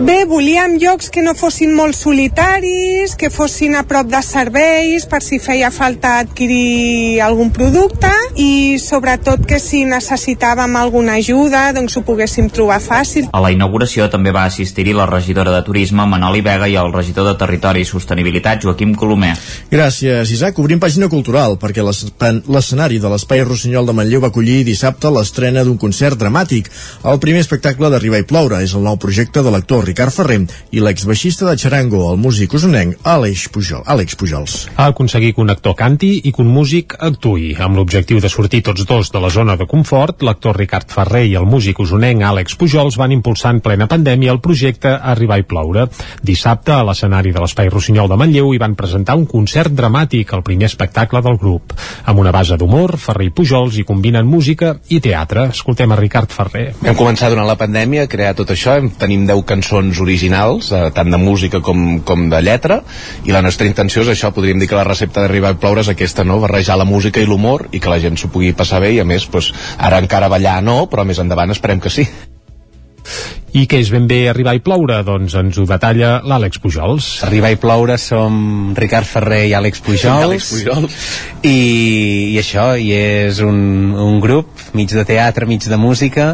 Bé, 0.02 0.22
volíem 0.28 0.76
llocs 0.82 1.12
que 1.12 1.22
no 1.22 1.36
fossin 1.38 1.74
molt 1.78 1.96
solitaris, 1.96 2.40
que 3.18 3.28
fossin 3.30 3.74
a 3.74 3.82
prop 3.82 4.06
de 4.06 4.20
serveis 4.22 5.04
per 5.10 5.18
si 5.22 5.40
feia 5.42 5.72
falta 5.74 6.20
adquirir 6.20 7.18
algun 7.22 7.50
producte 7.50 8.10
i 8.38 8.78
sobretot 8.78 9.42
que 9.50 9.58
si 9.58 9.80
necessitàvem 9.86 10.76
alguna 10.78 11.16
ajuda 11.18 11.64
doncs 11.74 11.96
ho 11.98 12.02
poguéssim 12.06 12.46
trobar 12.54 12.78
fàcil. 12.82 13.26
A 13.34 13.40
la 13.42 13.50
inauguració 13.50 14.06
també 14.10 14.30
va 14.30 14.44
assistir-hi 14.46 14.94
la 14.94 15.08
regidora 15.10 15.50
de 15.56 15.64
Turisme 15.66 16.06
Manoli 16.06 16.42
Vega 16.46 16.68
i 16.70 16.76
el 16.78 16.92
regidor 16.94 17.26
de 17.32 17.34
Territori 17.40 17.82
i 17.82 17.88
Sostenibilitat 17.88 18.62
Joaquim 18.62 18.94
Colomer. 18.94 19.32
Gràcies, 19.72 20.30
Isaac. 20.30 20.62
Obrim 20.62 20.78
pàgina 20.78 21.10
cultural, 21.10 21.58
perquè 21.58 21.82
l'escenari 21.82 23.02
de 23.02 23.10
l'Espai 23.10 23.42
Rossinyol 23.42 23.90
de 23.90 23.96
Manlleu 23.98 24.22
va 24.22 24.30
acollir 24.30 24.62
dissabte 24.68 25.10
l'estrena 25.10 25.66
d'un 25.66 25.78
concert 25.82 26.14
dramàtic. 26.20 26.70
El 27.02 27.18
primer 27.18 27.42
espectacle 27.42 27.90
d'Arribar 27.90 28.22
i 28.22 28.28
Ploure 28.30 28.62
és 28.62 28.78
el 28.78 28.86
nou 28.86 29.02
projecte 29.02 29.42
de 29.42 29.50
l'actor 29.50 29.82
Ricard 29.90 30.14
Ferrer 30.14 30.44
i 30.70 30.80
l'exbaixista 30.80 31.50
de 31.50 31.58
Charango, 31.58 32.06
el 32.12 32.22
músic 32.22 32.51
usonenc 32.54 33.02
Àlex 33.08 33.48
Pujol, 33.52 33.82
Àlex 33.86 34.16
Pujols. 34.16 34.56
Ha 34.76 34.88
aconseguit 34.92 35.36
que 35.36 35.44
un 35.44 35.50
actor 35.50 35.76
canti 35.78 36.14
i 36.22 36.32
que 36.32 36.42
un 36.44 36.52
músic 36.52 36.96
actui. 37.00 37.52
Amb 37.58 37.80
l'objectiu 37.80 38.20
de 38.20 38.30
sortir 38.32 38.62
tots 38.62 38.86
dos 38.86 39.10
de 39.12 39.20
la 39.22 39.30
zona 39.30 39.56
de 39.56 39.66
confort, 39.66 40.22
l'actor 40.22 40.56
Ricard 40.56 40.92
Ferrer 40.92 41.26
i 41.26 41.36
el 41.40 41.48
músic 41.48 41.80
usonenc 41.82 42.22
Àlex 42.22 42.56
Pujols 42.60 43.00
van 43.00 43.12
impulsar 43.12 43.56
en 43.56 43.64
plena 43.64 43.88
pandèmia 43.90 44.12
pandèmia 44.12 44.32
el 44.32 44.40
projecte 44.40 44.90
Arribar 44.92 45.38
i 45.40 45.44
ploure. 45.46 45.86
Dissabte, 46.22 46.72
a 46.74 46.82
l'escenari 46.84 47.32
de 47.32 47.40
l'Espai 47.40 47.70
Rossinyol 47.70 48.10
de 48.10 48.18
Manlleu, 48.20 48.52
hi 48.52 48.60
van 48.60 48.74
presentar 48.76 49.16
un 49.16 49.26
concert 49.26 49.72
dramàtic, 49.72 50.32
el 50.36 50.42
primer 50.42 50.68
espectacle 50.68 51.22
del 51.22 51.38
grup. 51.40 51.72
Amb 52.04 52.20
una 52.20 52.32
base 52.34 52.58
d'humor, 52.58 52.96
Ferrer 52.98 53.30
i 53.30 53.32
Pujols 53.32 53.78
hi 53.78 53.86
combinen 53.88 54.26
música 54.26 54.74
i 54.88 55.00
teatre. 55.00 55.48
Escoltem 55.54 55.92
a 55.92 55.98
Ricard 55.98 56.32
Ferrer. 56.34 56.72
Hem 56.82 56.98
començat 56.98 57.32
durant 57.32 57.48
la 57.48 57.56
pandèmia 57.56 58.04
a 58.04 58.10
crear 58.10 58.34
tot 58.38 58.52
això, 58.52 58.76
tenim 58.98 59.24
10 59.28 59.44
cançons 59.48 60.02
originals, 60.02 60.72
eh, 60.72 60.90
tant 60.94 61.10
de 61.10 61.20
música 61.20 61.62
com, 61.64 62.00
com 62.04 62.28
de 62.32 62.42
lletra, 62.42 62.80
i 63.24 63.34
la 63.34 63.42
nostra 63.44 63.68
intenció 63.68 64.02
és 64.06 64.12
això, 64.14 64.32
podríem 64.34 64.60
dir 64.62 64.70
que 64.70 64.78
la 64.78 64.86
recepta 64.88 65.22
d'Arribar 65.22 65.54
i 65.54 65.60
ploure 65.62 65.84
és 65.84 65.92
aquesta, 65.92 66.24
no? 66.24 66.40
barrejar 66.42 66.78
la 66.80 66.88
música 66.88 67.20
i 67.20 67.28
l'humor 67.28 67.68
i 67.72 67.80
que 67.80 67.92
la 67.92 68.00
gent 68.02 68.18
s'ho 68.18 68.32
pugui 68.32 68.52
passar 68.56 68.82
bé 68.82 68.94
i 68.96 69.00
a 69.02 69.08
més, 69.08 69.26
pues, 69.26 69.52
ara 69.78 70.00
encara 70.02 70.32
ballar 70.32 70.60
no, 70.64 70.82
però 70.90 71.06
més 71.06 71.20
endavant 71.22 71.54
esperem 71.54 71.80
que 71.82 71.92
sí. 71.92 72.08
I 73.52 73.66
què 73.68 73.82
és 73.84 73.90
ben 73.92 74.06
bé 74.08 74.22
arribar 74.30 74.54
i 74.56 74.62
ploure? 74.64 75.02
Doncs 75.04 75.34
ens 75.36 75.58
ho 75.60 75.66
detalla 75.68 76.14
l'Àlex 76.24 76.56
Pujols. 76.62 77.08
Arribar 77.26 77.50
i 77.52 77.58
ploure 77.60 77.98
som 78.00 78.72
Ricard 78.78 79.04
Ferrer 79.04 79.42
i 79.50 79.52
Àlex 79.58 79.82
Pujols. 79.84 80.24
Àlex 80.24 80.48
Pujols. 80.54 80.96
I, 81.44 82.32
I 82.32 82.38
això, 82.40 82.70
i 82.80 82.88
és 82.96 83.42
un, 83.44 83.92
un 83.92 84.22
grup 84.24 84.62
mig 84.72 84.88
de 84.88 85.04
teatre, 85.04 85.44
mig 85.44 85.66
de 85.68 85.76
música, 85.76 86.30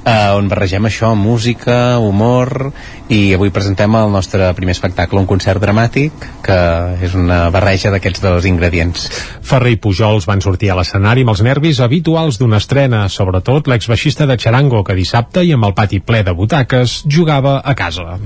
eh, 0.00 0.32
on 0.32 0.48
barregem 0.48 0.88
això, 0.88 1.12
música, 1.18 1.98
humor, 2.00 2.70
i 3.12 3.34
avui 3.36 3.52
presentem 3.52 3.92
el 3.98 4.08
nostre 4.12 4.48
primer 4.56 4.72
espectacle, 4.72 5.20
un 5.20 5.28
concert 5.28 5.60
dramàtic, 5.60 6.24
que 6.46 6.58
és 7.04 7.12
una 7.18 7.44
barreja 7.52 7.92
d'aquests 7.92 8.24
dos 8.24 8.48
ingredients. 8.48 9.04
Ferrer 9.44 9.74
i 9.76 9.80
Pujols 9.82 10.24
van 10.30 10.40
sortir 10.40 10.72
a 10.72 10.78
l'escenari 10.78 11.26
amb 11.26 11.34
els 11.34 11.44
nervis 11.44 11.82
habituals 11.84 12.40
d'una 12.40 12.62
estrena, 12.62 13.04
sobretot 13.12 13.68
l'exbaixista 13.68 14.24
de 14.30 14.38
Charango, 14.40 14.80
que 14.86 14.96
dissabte 14.96 15.44
i 15.44 15.52
amb 15.52 15.68
el 15.68 15.76
pati 15.76 16.00
ple 16.00 16.22
de 16.24 16.32
butaques 16.62 17.04
jugava 17.06 17.58
a 17.58 17.74
casa. 17.74 18.20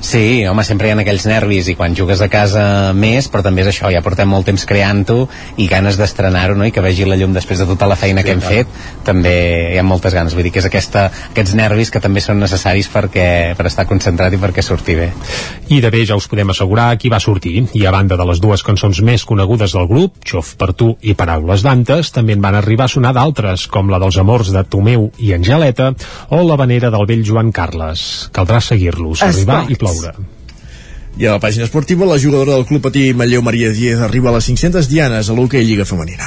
Sí, 0.00 0.44
home, 0.46 0.64
sempre 0.64 0.88
hi 0.88 0.92
ha 0.92 0.98
aquells 1.00 1.26
nervis 1.28 1.70
i 1.72 1.74
quan 1.78 1.94
jugues 1.96 2.20
a 2.22 2.28
casa 2.32 2.92
més, 2.96 3.28
però 3.32 3.42
també 3.44 3.64
és 3.64 3.70
això, 3.70 3.90
ja 3.92 4.02
portem 4.04 4.28
molt 4.28 4.46
temps 4.48 4.64
creant-ho 4.68 5.26
i 5.62 5.66
ganes 5.70 5.98
d'estrenar-ho, 5.98 6.56
no? 6.58 6.66
I 6.68 6.72
que 6.74 6.84
vegi 6.84 7.06
la 7.08 7.16
llum 7.18 7.34
després 7.34 7.62
de 7.62 7.66
tota 7.68 7.88
la 7.88 7.96
feina 7.98 8.22
sí, 8.22 8.26
que 8.26 8.34
hem 8.36 8.42
clar. 8.44 8.52
fet, 8.52 8.76
també 9.06 9.34
hi 9.74 9.78
ha 9.80 9.86
moltes 9.86 10.14
ganes. 10.14 10.36
Vull 10.36 10.46
dir 10.46 10.52
que 10.54 10.60
és 10.62 10.68
aquesta, 10.68 11.06
aquests 11.32 11.56
nervis 11.58 11.90
que 11.90 12.02
també 12.02 12.22
són 12.24 12.40
necessaris 12.42 12.90
perquè, 12.92 13.28
per 13.56 13.68
estar 13.70 13.86
concentrat 13.88 14.34
i 14.36 14.40
perquè 14.42 14.64
surti 14.64 14.98
bé. 14.98 15.10
I 15.72 15.80
de 15.82 15.90
bé 15.90 16.04
ja 16.06 16.18
us 16.18 16.28
podem 16.30 16.52
assegurar 16.52 16.92
qui 17.00 17.10
va 17.12 17.20
sortir. 17.22 17.66
I 17.74 17.86
a 17.86 17.94
banda 17.94 18.18
de 18.18 18.28
les 18.28 18.42
dues 18.42 18.62
cançons 18.66 19.00
més 19.06 19.24
conegudes 19.26 19.74
del 19.74 19.88
grup, 19.90 20.20
Xof 20.26 20.54
per 20.60 20.72
tu 20.76 20.92
i 21.02 21.16
Paraules 21.18 21.64
d'Antes, 21.64 22.12
també 22.14 22.36
en 22.36 22.44
van 22.44 22.58
arribar 22.58 22.86
a 22.86 22.92
sonar 22.92 23.14
d'altres, 23.16 23.66
com 23.72 23.90
la 23.90 24.00
dels 24.02 24.18
amors 24.22 24.52
de 24.54 24.62
Tomeu 24.68 25.10
i 25.22 25.32
Angeleta 25.36 25.92
o 26.30 26.42
la 26.46 26.58
vanera 26.60 26.92
del 26.94 27.06
vell 27.08 27.24
Joan 27.26 27.52
Carles. 27.54 28.28
Caldrà 28.36 28.60
seguir-los, 28.62 29.24
arribar 29.26 29.64
i 29.70 29.78
ploure. 29.86 30.14
I 31.16 31.24
a 31.24 31.32
la 31.32 31.40
pàgina 31.40 31.64
esportiva, 31.64 32.04
la 32.04 32.18
jugadora 32.20 32.52
del 32.52 32.66
Club 32.68 32.82
Patí 32.84 33.14
Matlleu 33.16 33.40
Maria 33.40 33.70
Diez 33.72 34.02
arriba 34.04 34.28
a 34.28 34.34
les 34.34 34.44
500 34.50 34.84
dianes 34.84 35.30
a 35.30 35.32
l'hoquei 35.32 35.62
Lliga 35.64 35.86
Femenina. 35.88 36.26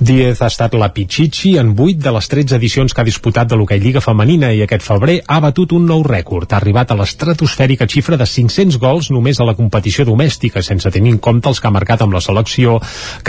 Diez 0.00 0.40
ha 0.40 0.46
estat 0.48 0.72
la 0.72 0.88
Pichichi 0.94 1.58
en 1.60 1.74
8 1.76 2.00
de 2.00 2.12
les 2.16 2.28
13 2.32 2.56
edicions 2.56 2.94
que 2.94 3.02
ha 3.02 3.04
disputat 3.04 3.50
de 3.50 3.58
l'hoquei 3.60 3.82
Lliga 3.82 4.00
Femenina 4.00 4.48
i 4.56 4.62
aquest 4.64 4.86
febrer 4.86 5.18
ha 5.28 5.36
batut 5.44 5.74
un 5.76 5.84
nou 5.84 6.00
rècord. 6.06 6.48
Ha 6.48 6.62
arribat 6.62 6.94
a 6.94 6.96
l'estratosfèrica 6.96 7.84
xifra 7.84 8.16
de 8.16 8.24
500 8.24 8.78
gols 8.80 9.10
només 9.12 9.36
a 9.36 9.44
la 9.44 9.52
competició 9.58 10.06
domèstica, 10.08 10.62
sense 10.64 10.88
tenir 10.88 11.12
en 11.12 11.20
compte 11.20 11.52
els 11.52 11.60
que 11.60 11.68
ha 11.68 11.74
marcat 11.76 12.00
amb 12.00 12.16
la 12.16 12.24
selecció 12.24 12.78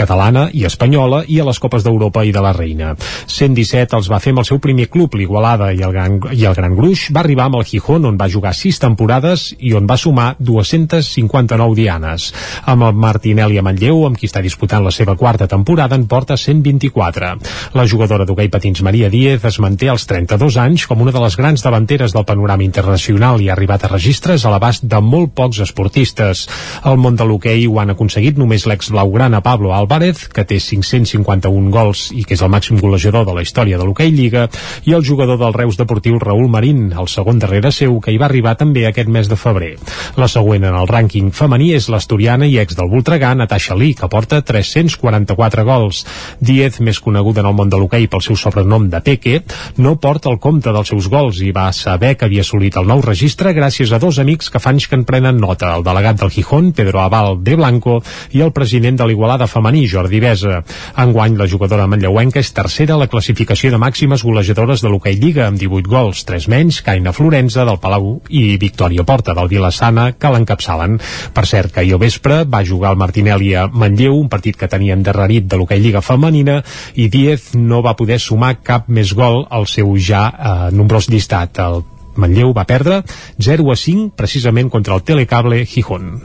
catalana 0.00 0.46
i 0.56 0.64
espanyola 0.64 1.20
i 1.28 1.36
a 1.36 1.44
les 1.44 1.60
Copes 1.60 1.84
d'Europa 1.84 2.24
i 2.24 2.32
de 2.32 2.40
la 2.40 2.54
Reina. 2.56 2.94
117 3.26 4.00
els 4.00 4.08
va 4.08 4.22
fer 4.24 4.32
amb 4.32 4.40
el 4.46 4.48
seu 4.48 4.56
primer 4.56 4.88
club, 4.88 5.20
l'Igualada, 5.20 5.68
i, 5.76 5.84
el 5.84 5.92
Gran, 5.92 6.16
i 6.32 6.48
el 6.48 6.56
Gran 6.56 6.80
Gruix 6.80 7.10
va 7.12 7.20
arribar 7.26 7.50
amb 7.52 7.60
el 7.60 7.68
Gijón, 7.68 8.08
on 8.08 8.16
va 8.16 8.32
jugar 8.32 8.56
6 8.56 8.80
temporades 8.88 9.50
i 9.60 9.76
on 9.76 9.84
va 9.84 10.00
sumar 10.00 10.32
200 10.40 10.93
259 10.94 11.74
dianes. 11.74 12.28
Amb 12.70 12.86
el 12.86 12.94
Martinelli 12.94 13.58
a 13.58 13.64
Manlleu, 13.66 14.04
amb 14.06 14.18
qui 14.18 14.28
està 14.28 14.42
disputant 14.44 14.84
la 14.84 14.92
seva 14.94 15.16
quarta 15.18 15.48
temporada, 15.50 15.96
en 15.98 16.06
porta 16.06 16.36
124. 16.38 17.32
La 17.74 17.86
jugadora 17.90 18.26
d'hoquei 18.28 18.50
patins 18.52 18.82
Maria 18.86 19.10
Díez 19.10 19.44
es 19.44 19.58
manté 19.62 19.90
als 19.90 20.06
32 20.10 20.58
anys 20.62 20.86
com 20.86 21.02
una 21.02 21.14
de 21.14 21.22
les 21.22 21.36
grans 21.40 21.64
davanteres 21.64 22.14
del 22.14 22.26
panorama 22.28 22.66
internacional 22.66 23.42
i 23.42 23.48
ha 23.48 23.54
arribat 23.56 23.84
a 23.84 23.92
registres 23.92 24.44
a 24.44 24.52
l'abast 24.52 24.84
de 24.86 25.00
molt 25.02 25.34
pocs 25.34 25.62
esportistes. 25.64 26.46
Al 26.82 27.00
món 27.00 27.18
de 27.18 27.26
l'hoquei 27.26 27.66
ho 27.66 27.80
han 27.80 27.94
aconseguit 27.94 28.38
només 28.38 28.66
l'ex 28.70 28.92
blaugrana 28.94 29.42
Pablo 29.42 29.74
Álvarez, 29.74 30.28
que 30.28 30.46
té 30.46 30.60
551 30.60 31.72
gols 31.74 32.10
i 32.14 32.24
que 32.24 32.38
és 32.38 32.44
el 32.44 32.52
màxim 32.52 32.78
golejador 32.80 33.26
de 33.26 33.34
la 33.34 33.42
història 33.42 33.80
de 33.80 33.88
l'hoquei 33.88 34.12
Lliga, 34.14 34.46
i 34.84 34.94
el 34.94 35.04
jugador 35.04 35.40
del 35.40 35.56
Reus 35.56 35.78
Deportiu 35.80 36.20
Raül 36.22 36.48
Marín, 36.48 36.92
el 36.92 37.08
segon 37.10 37.40
darrere 37.42 37.72
seu, 37.72 37.98
que 38.00 38.14
hi 38.14 38.20
va 38.20 38.28
arribar 38.30 38.54
també 38.60 38.86
aquest 38.86 39.10
mes 39.10 39.30
de 39.30 39.38
febrer. 39.40 39.74
La 40.20 40.28
següent 40.30 40.64
en 40.64 40.76
el 40.76 40.83
rànquing 40.90 41.30
femení 41.34 41.72
és 41.76 41.88
l'asturiana 41.92 42.46
i 42.50 42.58
ex 42.62 42.76
del 42.78 42.90
Voltregà, 42.92 43.34
Natasha 43.36 43.76
Lee, 43.78 43.94
que 43.98 44.08
porta 44.10 44.40
344 44.42 45.64
gols. 45.64 46.04
Diez, 46.40 46.80
més 46.80 47.00
coneguda 47.00 47.42
en 47.42 47.50
el 47.50 47.56
món 47.56 47.70
de 47.72 47.80
l'hoquei 47.80 48.08
pel 48.10 48.22
seu 48.24 48.36
sobrenom 48.40 48.88
de 48.92 49.00
Peque, 49.04 49.42
no 49.76 49.96
porta 50.00 50.30
el 50.32 50.40
compte 50.42 50.72
dels 50.74 50.90
seus 50.90 51.08
gols 51.12 51.40
i 51.44 51.52
va 51.54 51.70
saber 51.72 52.14
que 52.16 52.28
havia 52.28 52.44
assolit 52.44 52.76
el 52.80 52.88
nou 52.88 53.02
registre 53.04 53.54
gràcies 53.56 53.92
a 53.92 54.00
dos 54.02 54.18
amics 54.22 54.50
que 54.50 54.62
fa 54.62 54.72
anys 54.74 54.88
que 54.88 54.98
en 54.98 55.04
prenen 55.08 55.38
nota, 55.40 55.74
el 55.76 55.84
delegat 55.86 56.20
del 56.20 56.32
Gijón, 56.34 56.72
Pedro 56.72 57.02
Aval 57.04 57.38
de 57.44 57.56
Blanco, 57.56 58.00
i 58.32 58.42
el 58.42 58.52
president 58.56 58.98
de 58.98 59.06
l'Igualada 59.08 59.46
femení, 59.46 59.84
Jordi 59.90 60.20
Besa. 60.20 60.62
Enguany, 60.98 61.38
la 61.38 61.48
jugadora 61.50 61.86
manlleuenca 61.90 62.40
és 62.40 62.52
tercera 62.56 62.96
a 62.96 63.00
la 63.02 63.10
classificació 63.12 63.70
de 63.70 63.78
màximes 63.78 64.24
golejadores 64.24 64.82
de 64.82 64.90
l'hoquei 64.90 65.18
Lliga, 65.20 65.46
amb 65.46 65.60
18 65.60 65.90
gols, 65.90 66.24
3 66.26 66.48
menys, 66.50 66.80
Caina 66.82 67.12
Florenza, 67.12 67.64
del 67.68 67.80
Palau 67.82 68.18
i 68.28 68.56
Victòria 68.58 69.04
Porta, 69.06 69.34
del 69.36 69.50
Vilassana, 69.52 70.10
que 70.18 70.32
l'encapçala 70.32 70.63
saben. 70.64 70.98
Per 71.34 71.46
cert, 71.46 71.72
que 71.74 71.84
ahir 71.84 71.98
vespre 72.00 72.42
va 72.48 72.64
jugar 72.66 72.94
el 72.94 73.00
Martinelli 73.00 73.54
a 73.54 73.66
Manlleu, 73.68 74.16
un 74.18 74.30
partit 74.32 74.58
que 74.58 74.70
tenia 74.70 74.96
endarrerit 74.96 75.48
de 75.48 75.60
l'hoquei 75.60 75.82
Lliga 75.84 76.02
Femenina, 76.04 76.60
i 76.96 77.08
Diez 77.12 77.52
no 77.54 77.82
va 77.84 77.96
poder 77.98 78.20
sumar 78.22 78.56
cap 78.64 78.88
més 78.88 79.12
gol 79.14 79.44
al 79.50 79.68
seu 79.70 79.92
ja 79.98 80.28
eh, 80.30 80.54
nombrós 80.74 81.10
llistat. 81.12 81.60
El 81.60 81.84
Manlleu 82.16 82.54
va 82.56 82.66
perdre 82.68 83.02
0 83.42 83.70
a 83.72 83.76
5 83.76 84.14
precisament 84.16 84.70
contra 84.70 84.94
el 84.94 85.02
Telecable 85.02 85.64
Gijón. 85.66 86.18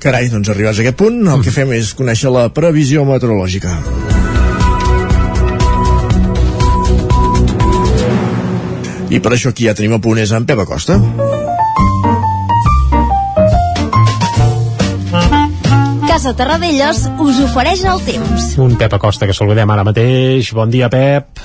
Carai, 0.00 0.28
doncs 0.30 0.50
arribats 0.52 0.78
a 0.78 0.84
aquest 0.84 0.98
punt, 1.00 1.22
el 1.32 1.42
que 1.44 1.54
fem 1.54 1.72
és 1.76 1.94
conèixer 1.96 2.30
la 2.32 2.48
previsió 2.54 3.04
meteorològica. 3.08 3.72
I 9.06 9.20
per 9.22 9.32
això 9.36 9.52
aquí 9.54 9.68
ja 9.68 9.74
tenim 9.78 9.96
a 9.96 10.02
punt 10.02 10.18
és 10.18 10.34
en 10.34 10.46
Pep 10.46 10.64
Acosta. 10.66 10.98
Casa 16.16 16.32
Terradellos 16.32 17.02
us 17.20 17.38
ofereix 17.44 17.82
el 17.84 17.98
temps. 18.00 18.44
Un 18.56 18.78
Pep 18.80 18.94
Acosta 18.96 19.26
que 19.28 19.34
saludem 19.36 19.68
ara 19.68 19.82
mateix. 19.84 20.48
Bon 20.56 20.70
dia, 20.72 20.86
Pep. 20.88 21.42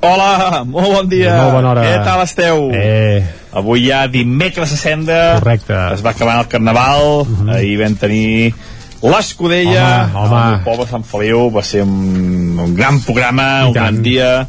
Hola, 0.00 0.62
molt 0.64 0.88
bon 0.94 1.10
dia. 1.10 1.34
Molt 1.42 1.52
bona 1.58 1.74
hora. 1.74 1.82
Què 1.84 1.98
tal 2.06 2.22
esteu? 2.24 2.62
Eh. 2.72 3.18
Avui 3.60 3.82
ja 3.90 4.06
dimecres 4.08 4.72
a 4.72 4.78
Senda. 4.80 5.18
Correcte. 5.42 5.76
Es 5.92 6.00
va 6.06 6.14
acabant 6.16 6.40
el 6.40 6.48
Carnaval. 6.48 7.04
Uh 7.04 7.26
Mhm. 7.26 7.48
-huh. 7.50 7.56
Ahir 7.58 7.76
vam 7.82 7.96
tenir 8.00 8.54
l'Escudella. 9.02 10.08
Home, 10.14 10.24
home. 10.24 10.54
El 10.54 10.64
poble 10.64 10.86
Sant 10.88 11.04
Feliu. 11.04 11.50
Va 11.50 11.62
ser 11.62 11.82
un, 11.82 12.56
un 12.64 12.74
gran 12.74 13.00
programa, 13.02 13.66
un 13.66 13.74
gran 13.74 14.02
dia. 14.02 14.48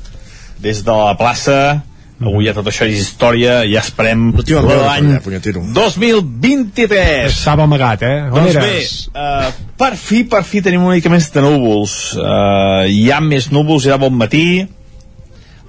Des 0.57 0.85
de 0.85 0.91
la 0.91 1.17
plaça. 1.17 1.83
Avui 2.19 2.49
ja 2.49 2.53
tot 2.55 2.67
això 2.67 2.84
és 2.89 2.99
història. 2.99 3.62
Ja 3.69 3.79
esperem 3.79 4.34
l'any 4.36 5.13
allà, 5.13 5.19
punyetero. 5.23 5.62
2023. 5.75 7.29
Estava 7.32 7.63
amagat, 7.63 8.03
eh? 8.03 8.17
On 8.27 8.41
Doncs 8.41 8.58
eres? 8.60 8.95
bé, 9.13 9.21
uh, 9.21 9.69
per 9.79 9.93
fi, 9.95 10.25
per 10.27 10.43
fi 10.43 10.60
tenim 10.65 10.84
una 10.84 10.97
mica 10.97 11.12
més 11.13 11.29
de 11.32 11.43
núvols. 11.45 11.93
Uh, 12.19 12.89
hi 12.91 13.08
ha 13.12 13.21
més 13.23 13.47
núvols, 13.55 13.88
ja 13.88 13.99
bon 14.01 14.17
matí, 14.19 14.65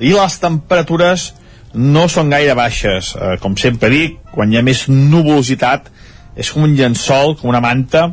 i 0.00 0.10
les 0.16 0.38
temperatures 0.42 1.30
no 1.74 2.08
són 2.10 2.32
gaire 2.34 2.56
baixes. 2.58 3.14
Uh, 3.14 3.36
com 3.42 3.54
sempre 3.54 3.92
dic, 3.92 4.18
quan 4.34 4.50
hi 4.50 4.58
ha 4.58 4.64
més 4.66 4.88
nuvolositat, 4.90 5.86
és 6.34 6.50
com 6.50 6.66
un 6.66 6.74
llençol, 6.74 7.36
com 7.38 7.52
una 7.52 7.62
manta, 7.62 8.08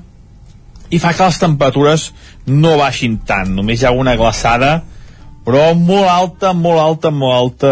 i 0.94 1.02
fa 1.02 1.16
que 1.16 1.26
les 1.26 1.42
temperatures 1.42 2.12
no 2.46 2.78
baixin 2.78 3.18
tant. 3.28 3.50
Només 3.58 3.82
hi 3.82 3.90
ha 3.90 3.96
una 3.98 4.14
glaçada, 4.20 4.84
però 5.48 5.72
molt 5.80 6.10
alta, 6.12 6.52
molt 6.52 6.82
alta, 6.84 7.12
molt 7.16 7.38
alta 7.38 7.72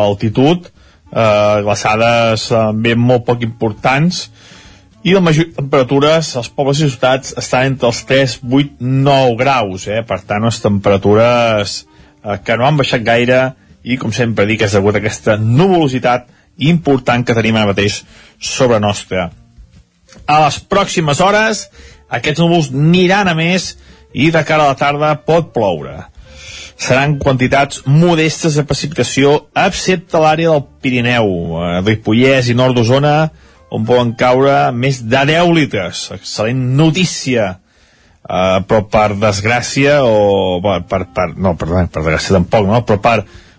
altitud, 0.00 0.66
eh, 1.14 1.62
glaçades 1.62 2.48
eh, 2.50 2.62
ben 2.74 2.98
molt 2.98 3.22
poc 3.28 3.44
importants, 3.46 4.24
i 5.04 5.12
la 5.12 5.20
majoria 5.20 5.52
de 5.52 5.60
temperatures 5.60 6.32
als 6.40 6.48
pobles 6.48 6.80
i 6.80 6.88
ciutats 6.88 7.34
estan 7.38 7.68
entre 7.68 7.90
els 7.90 8.00
3, 8.08 8.38
8, 8.42 8.78
9 8.80 9.36
graus, 9.38 9.84
eh? 9.86 10.00
per 10.02 10.22
tant, 10.26 10.42
les 10.48 10.58
temperatures 10.64 11.74
eh, 11.84 12.38
que 12.42 12.56
no 12.58 12.66
han 12.66 12.80
baixat 12.80 13.04
gaire 13.06 13.42
i, 13.84 13.98
com 14.00 14.14
sempre 14.16 14.48
dic, 14.48 14.64
és 14.64 14.74
degut 14.74 14.96
a 14.96 15.02
aquesta 15.02 15.36
nuvolositat 15.38 16.26
important 16.66 17.22
que 17.26 17.36
tenim 17.36 17.60
ara 17.60 17.70
mateix 17.70 18.00
sobre 18.40 18.80
nostra. 18.82 19.28
A 20.26 20.40
les 20.46 20.58
pròximes 20.72 21.20
hores, 21.22 21.68
aquests 22.08 22.42
núvols 22.42 22.72
aniran 22.74 23.30
a 23.30 23.36
més 23.38 23.74
i 24.14 24.32
de 24.34 24.42
cara 24.48 24.64
a 24.64 24.72
la 24.72 24.80
tarda 24.80 25.12
pot 25.28 25.52
ploure. 25.54 26.00
Seran 26.80 27.18
quantitats 27.22 27.82
modestes 27.86 28.58
de 28.58 28.64
precipitació, 28.66 29.34
excepte 29.64 30.20
l'àrea 30.20 30.54
del 30.54 30.64
Pirineu, 30.82 31.28
eh, 31.60 31.80
Ripollès 31.86 32.50
i 32.50 32.56
nord 32.58 32.76
d'Osona, 32.76 33.16
on 33.74 33.84
poden 33.86 34.14
caure 34.18 34.70
més 34.72 35.02
de 35.02 35.22
10 35.34 35.52
litres. 35.56 36.08
Excel·lent 36.14 36.64
notícia. 36.78 37.54
Uh, 38.24 38.62
però 38.64 38.86
per 38.88 39.18
desgràcia 39.20 39.98
o 40.08 40.56
per, 40.64 40.78
per, 40.88 41.02
per 41.12 41.26
no, 41.36 41.50
perdó, 41.60 41.82
per 41.92 42.00
desgràcia 42.00 42.32
tampoc, 42.38 42.64
no? 42.70 42.78
però 42.88 42.96
per, 42.96 43.18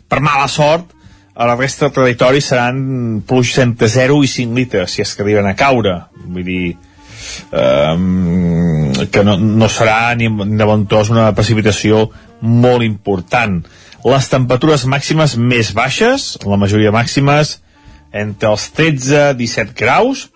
per 0.10 0.24
mala 0.26 0.48
sort 0.50 0.96
a 1.36 1.46
la 1.46 1.54
resta 1.60 1.86
del 1.86 1.94
territori 1.94 2.42
seran 2.42 3.22
pluges 3.28 3.60
entre 3.62 3.90
0 3.92 4.24
i 4.24 4.32
5 4.32 4.58
litres 4.58 4.96
si 4.96 5.04
és 5.04 5.14
que 5.14 5.22
arriben 5.22 5.46
a 5.46 5.54
caure 5.60 5.94
vull 6.24 6.48
dir 6.48 6.76
um, 7.52 8.94
que 9.12 9.24
no, 9.28 9.36
no 9.38 9.70
serà 9.70 10.16
ni, 10.16 10.32
ni 10.32 10.58
de 10.58 10.66
bon 10.70 10.88
tos 10.90 11.12
una 11.12 11.28
precipitació 11.36 12.08
molt 12.46 12.86
important 12.86 13.60
les 14.06 14.30
temperatures 14.30 14.86
màximes 14.90 15.36
més 15.38 15.74
baixes 15.76 16.36
la 16.46 16.60
majoria 16.62 16.94
màximes 16.96 17.58
entre 18.16 18.54
els 18.54 18.70
13-17 18.78 19.76
graus 19.76 20.28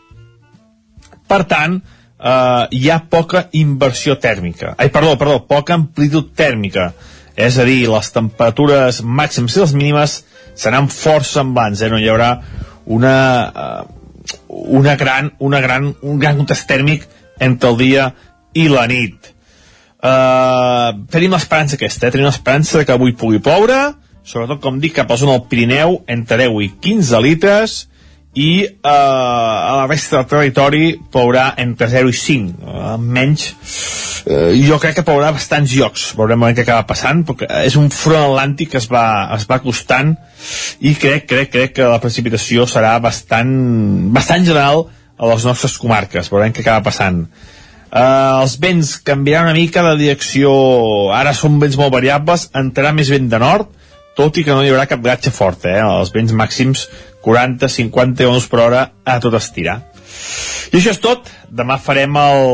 per 1.29 1.43
tant 1.49 1.79
eh, 2.19 2.67
hi 2.71 2.89
ha 2.89 2.99
poca 3.09 3.47
inversió 3.57 4.17
tèrmica. 4.19 4.73
Ai, 4.77 4.89
perdó, 4.93 5.15
perdó, 5.17 5.39
poca 5.47 5.77
amplitud 5.77 6.33
tèrmica. 6.35 6.91
És 7.39 7.59
a 7.59 7.65
dir, 7.67 7.85
les 7.87 8.11
temperatures 8.11 9.01
màximes 9.05 9.55
i 9.55 9.63
les 9.63 9.75
mínimes 9.77 10.17
seran 10.59 10.89
força 10.91 11.39
semblants, 11.39 11.81
eh? 11.81 11.91
no 11.91 12.01
hi 12.01 12.09
haurà 12.11 12.33
una, 12.91 13.15
eh, 13.47 14.33
una 14.81 14.95
gran, 14.99 15.31
una 15.39 15.61
gran, 15.63 15.93
un 16.01 16.19
gran 16.19 16.41
contest 16.41 16.67
tèrmic 16.67 17.07
entre 17.39 17.71
el 17.71 17.79
dia 17.79 18.09
i 18.57 18.67
la 18.67 18.87
nit. 18.91 19.31
Uh, 19.99 21.03
tenim 21.11 21.33
l'esperança 21.35 21.75
aquesta, 21.75 22.07
eh? 22.07 22.13
tenim 22.13 22.29
l'esperança 22.29 22.85
que 22.87 22.95
avui 22.95 23.15
pugui 23.19 23.41
ploure, 23.43 23.79
sobretot, 24.23 24.61
com 24.63 24.79
dic, 24.79 24.95
cap 24.95 25.09
a 25.09 25.17
la 25.17 25.21
zona 25.21 25.35
del 25.35 25.47
Pirineu, 25.51 26.01
entre 26.07 26.39
10 26.45 26.61
i 26.63 26.69
15 26.87 27.23
litres, 27.25 27.79
i 28.37 28.61
eh, 28.61 28.89
a 28.89 29.75
la 29.75 29.87
resta 29.89 30.19
del 30.19 30.27
territori 30.29 30.99
plourà 31.11 31.55
entre 31.57 31.87
0 31.89 32.11
i 32.11 32.13
5 32.13 32.61
eh, 32.61 32.97
menys 33.01 33.47
eh, 34.29 34.53
jo 34.61 34.77
crec 34.77 34.99
que 34.99 35.05
plourà 35.07 35.31
bastants 35.33 35.73
llocs. 35.73 36.11
Veurem 36.17 36.45
què 36.53 36.63
acaba 36.63 36.85
passant 36.91 37.23
perquè 37.25 37.49
és 37.65 37.77
un 37.79 37.89
front 37.89 38.29
atlàntic 38.29 38.75
que 38.75 38.81
es 38.81 38.89
va, 38.91 39.05
es 39.35 39.47
va 39.49 39.57
acostant 39.57 40.13
i 40.79 40.93
crec, 40.93 41.25
crec, 41.25 41.51
crec 41.55 41.75
que 41.79 41.89
la 41.89 42.01
precipitació 42.03 42.67
serà 42.69 42.99
bastant, 43.01 43.49
bastant 44.13 44.45
general 44.45 44.85
a 45.19 45.33
les 45.33 45.45
nostres 45.49 45.75
comarques. 45.81 46.29
Veurem 46.31 46.53
què 46.53 46.61
acaba 46.61 46.85
passant 46.85 47.25
Uh, 47.89 48.43
els 48.43 48.59
vents 48.61 48.95
canviaran 49.01 49.49
una 49.49 49.57
mica 49.57 49.81
de 49.81 49.95
direcció 49.97 50.51
ara 51.15 51.33
són 51.33 51.57
vents 51.61 51.77
molt 51.79 51.89
variables 51.95 52.49
entrarà 52.53 52.91
més 52.93 53.09
vent 53.09 53.25
de 53.31 53.39
nord 53.41 53.71
tot 54.13 54.37
i 54.37 54.43
que 54.45 54.53
no 54.53 54.61
hi 54.61 54.69
haurà 54.69 54.85
cap 54.85 55.01
gatge 55.01 55.33
fort 55.33 55.65
eh? 55.65 55.79
els 55.81 56.11
vents 56.13 56.35
màxims 56.37 56.85
40-50 57.25 58.15
km 58.17 58.47
per 58.49 58.59
hora 58.63 58.83
a 59.03 59.17
tot 59.23 59.35
estirar. 59.39 59.79
I 60.71 60.77
això 60.77 60.93
és 60.93 61.01
tot. 61.01 61.29
Demà 61.49 61.79
farem 61.81 62.15
el, 62.19 62.45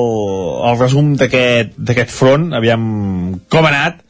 el 0.69 0.79
resum 0.79 1.13
d'aquest 1.19 2.13
front, 2.13 2.51
aviam 2.55 2.85
com 3.51 3.67
ha 3.67 3.71
anat, 3.73 4.01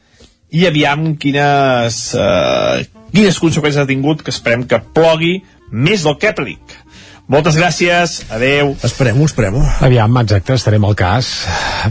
i 0.56 0.66
aviam 0.70 1.16
quines, 1.20 2.00
eh, 2.16 2.86
quines 3.12 3.42
conseqüències 3.42 3.82
ha 3.82 3.90
tingut, 3.90 4.24
que 4.24 4.34
esperem 4.34 4.66
que 4.70 4.82
plogui 4.96 5.40
més 5.72 6.06
del 6.06 6.20
que 6.22 6.32
aplic. 6.32 6.78
Moltes 7.26 7.56
gràcies, 7.58 8.20
adeu. 8.30 8.76
Esperem-ho, 8.86 9.26
esperem-ho. 9.26 9.62
Aviam, 9.86 10.18
exacte, 10.22 10.54
estarem 10.60 10.84
al 10.86 10.94
cas. 10.98 11.32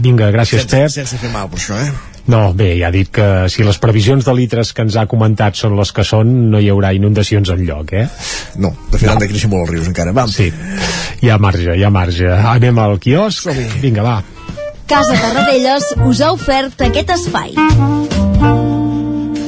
Vinga, 0.03 0.29
gràcies, 0.31 0.63
sense, 0.63 0.77
Pep. 0.77 0.93
Sense 0.93 1.19
fer 1.19 1.31
mal 1.33 1.49
per 1.51 1.59
això, 1.59 1.79
eh? 1.81 1.89
No, 2.31 2.53
bé, 2.57 2.71
ja 2.79 2.87
ha 2.87 2.93
dit 2.93 3.11
que 3.13 3.25
si 3.53 3.65
les 3.67 3.77
previsions 3.77 4.25
de 4.25 4.33
litres 4.33 4.71
que 4.73 4.81
ens 4.85 4.95
ha 4.97 5.05
comentat 5.11 5.59
són 5.59 5.75
les 5.77 5.91
que 5.93 6.05
són, 6.07 6.31
no 6.53 6.61
hi 6.63 6.71
haurà 6.73 6.93
inundacions 6.95 7.51
en 7.53 7.65
lloc, 7.67 7.91
eh? 7.93 8.07
No, 8.55 8.71
de 8.89 8.97
fet 8.97 9.09
no. 9.09 9.13
han 9.13 9.21
de 9.21 9.29
créixer 9.29 9.51
molt 9.51 9.67
els 9.67 9.75
rius 9.75 9.91
encara, 9.91 10.15
vam. 10.15 10.31
Sí, 10.31 10.47
hi 11.21 11.29
ha 11.29 11.37
marge, 11.37 11.75
hi 11.75 11.83
ha 11.83 11.91
marge. 11.93 12.31
Anem 12.55 12.81
al 12.81 12.97
quiosc? 13.03 13.51
Vinga, 13.83 14.07
va. 14.07 14.17
Casa 14.87 15.19
Tarradellas 15.19 15.91
us 16.07 16.23
ha 16.23 16.31
ofert 16.33 16.87
aquest 16.87 17.13
espai. 17.19 17.53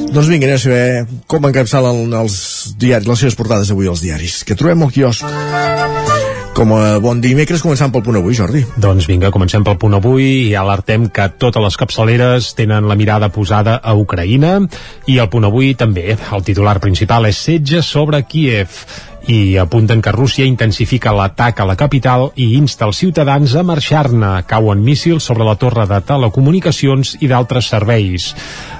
Doncs 0.07 0.29
vinga, 0.31 0.47
anem 0.47 0.55
a 0.55 0.61
saber 0.61 1.05
com 1.27 1.45
encapçalen 1.49 2.13
els 2.15 2.37
diaris, 2.79 3.07
les 3.09 3.19
seves 3.19 3.35
portades 3.37 3.71
avui 3.73 3.89
als 3.91 4.01
diaris. 4.03 4.39
Que 4.47 4.55
trobem 4.55 4.85
al 4.85 4.93
quiosc. 4.95 5.25
Com 6.57 6.71
a 6.73 6.97
bon 7.03 7.19
dimecres, 7.21 7.61
començant 7.61 7.91
pel 7.93 8.01
punt 8.01 8.17
avui, 8.17 8.33
Jordi. 8.33 8.63
Doncs 8.81 9.05
vinga, 9.05 9.29
comencem 9.29 9.61
pel 9.67 9.77
punt 9.77 9.93
avui 9.93 10.25
i 10.47 10.55
alertem 10.57 11.05
que 11.13 11.27
totes 11.37 11.61
les 11.61 11.77
capçaleres 11.77 12.47
tenen 12.57 12.87
la 12.89 12.97
mirada 12.97 13.29
posada 13.29 13.75
a 13.77 13.93
Ucraïna 13.93 14.55
i 15.05 15.19
el 15.21 15.29
punt 15.29 15.45
avui 15.45 15.75
també. 15.77 16.15
El 16.17 16.47
titular 16.47 16.79
principal 16.81 17.29
és 17.29 17.43
setge 17.49 17.83
sobre 17.85 18.23
Kiev 18.25 18.81
i 19.27 19.57
apunten 19.59 20.01
que 20.01 20.11
Rússia 20.15 20.45
intensifica 20.47 21.11
l'atac 21.11 21.59
a 21.59 21.65
la 21.67 21.75
capital 21.75 22.29
i 22.39 22.53
insta 22.55 22.87
els 22.87 23.01
ciutadans 23.01 23.55
a 23.59 23.63
marxar-ne. 23.67 24.31
Cauen 24.47 24.79
míssils 24.83 25.27
sobre 25.27 25.45
la 25.47 25.57
torre 25.59 25.83
de 25.89 25.99
telecomunicacions 26.07 27.17
i 27.19 27.27
d'altres 27.27 27.67
serveis. 27.73 28.29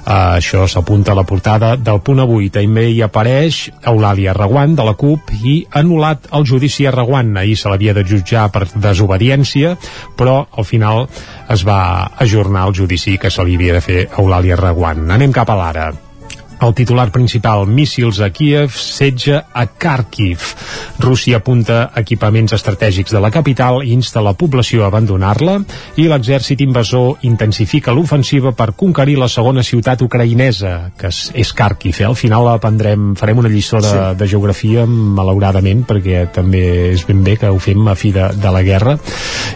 Uh, 0.08 0.38
això 0.38 0.64
s'apunta 0.64 1.12
a 1.12 1.18
la 1.18 1.26
portada 1.28 1.74
del 1.76 2.00
punt 2.00 2.24
avui. 2.24 2.48
També 2.48 2.88
hi 2.88 3.02
apareix 3.04 3.60
Eulàlia 3.92 4.32
Reguant 4.36 4.74
de 4.78 4.88
la 4.88 4.96
CUP 4.96 5.34
i 5.44 5.60
anul·lat 5.82 6.32
el 6.32 6.48
judici 6.48 6.88
a 6.88 6.96
Reguant. 6.96 7.36
Ahir 7.36 7.60
se 7.60 7.68
l'havia 7.68 7.92
de 7.92 8.06
jutjar 8.08 8.48
per 8.54 8.64
desobediència, 8.72 9.76
però 10.16 10.40
al 10.56 10.64
final 10.64 11.06
es 11.52 11.68
va 11.68 12.08
ajornar 12.16 12.66
el 12.68 12.76
judici 12.80 13.18
que 13.20 13.30
se 13.30 13.44
li 13.44 13.60
havia 13.60 13.76
de 13.76 13.84
fer 13.84 14.02
a 14.08 14.22
Eulàlia 14.22 14.56
Reguant. 14.56 15.10
Anem 15.12 15.36
cap 15.36 15.52
a 15.52 15.60
l'ara. 15.60 16.07
El 16.58 16.74
titular 16.74 17.12
principal, 17.14 17.68
míssils 17.70 18.18
a 18.18 18.30
Kiev, 18.34 18.74
setge 18.74 19.36
a 19.38 19.64
Kharkiv. 19.78 20.42
Rússia 20.98 21.38
apunta 21.38 21.92
equipaments 21.94 22.56
estratègics 22.56 23.14
de 23.14 23.20
la 23.22 23.30
capital 23.30 23.84
i 23.86 23.92
insta 23.94 24.18
la 24.24 24.32
població 24.34 24.82
a 24.82 24.88
abandonar-la 24.90 25.60
i 26.02 26.08
l'exèrcit 26.10 26.64
invasor 26.64 27.22
intensifica 27.28 27.94
l'ofensiva 27.94 28.50
per 28.58 28.72
conquerir 28.74 29.14
la 29.20 29.28
segona 29.30 29.62
ciutat 29.62 30.02
ucraïnesa, 30.02 30.90
que 30.98 31.12
és, 31.12 31.20
és 31.38 31.52
Kharkiv. 31.54 32.00
Eh? 32.02 32.08
Al 32.08 32.18
final 32.18 32.50
aprendrem, 32.50 33.12
farem 33.14 33.38
una 33.38 33.52
lliçó 33.52 33.78
de, 33.78 33.94
sí. 33.94 34.02
de 34.18 34.28
geografia, 34.34 34.86
malauradament, 34.88 35.86
perquè 35.86 36.26
també 36.34 36.64
és 36.90 37.06
ben 37.06 37.22
bé 37.22 37.36
que 37.38 37.52
ho 37.54 37.62
fem 37.62 37.86
a 37.86 37.94
fi 37.94 38.10
de, 38.16 38.32
de 38.34 38.54
la 38.54 38.64
guerra. 38.66 38.96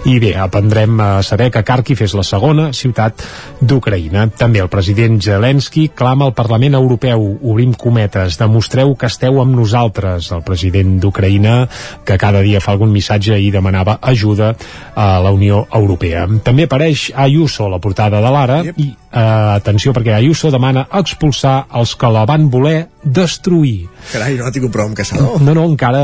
I 0.06 0.20
bé, 0.22 0.36
aprendrem 0.38 1.02
a 1.02 1.10
saber 1.26 1.50
que 1.50 1.66
Kharkiv 1.66 2.06
és 2.06 2.14
la 2.14 2.26
segona 2.26 2.70
ciutat 2.70 3.26
d'Ucraïna. 3.58 4.28
També 4.38 4.62
el 4.62 4.70
president 4.70 5.18
Zelensky 5.18 5.88
clama 5.98 6.30
al 6.30 6.38
Parlament 6.38 6.78
Europeu 6.78 6.91
europeu, 6.92 7.38
obrim 7.42 7.72
cometes, 7.72 8.36
demostreu 8.36 8.94
que 8.94 9.08
esteu 9.08 9.40
amb 9.40 9.56
nosaltres. 9.56 10.30
El 10.32 10.44
president 10.44 10.98
d'Ucraïna, 11.00 11.66
que 12.04 12.18
cada 12.20 12.42
dia 12.44 12.60
fa 12.60 12.74
algun 12.76 12.92
missatge 12.92 13.38
i 13.40 13.50
demanava 13.50 13.98
ajuda 14.02 14.52
a 14.94 15.18
la 15.24 15.32
Unió 15.32 15.64
Europea. 15.72 16.26
També 16.44 16.68
apareix 16.68 17.10
Ayuso, 17.16 17.70
la 17.72 17.80
portada 17.80 18.20
de 18.20 18.32
l'Ara, 18.32 18.60
yep. 18.68 18.78
i 18.78 18.92
eh, 19.12 19.56
atenció 19.58 19.92
perquè 19.92 20.16
Ayuso 20.16 20.50
demana 20.50 20.86
expulsar 20.98 21.66
els 21.78 21.94
que 21.96 22.10
la 22.12 22.24
van 22.28 22.48
voler 22.50 22.88
destruir. 23.02 23.88
Carai, 24.12 24.36
no 24.38 24.46
ha 24.46 24.52
tingut 24.54 24.70
prou 24.74 24.86
amb 24.86 24.96
Casado? 24.96 25.36
No, 25.42 25.54
no, 25.56 25.64
encara 25.66 26.02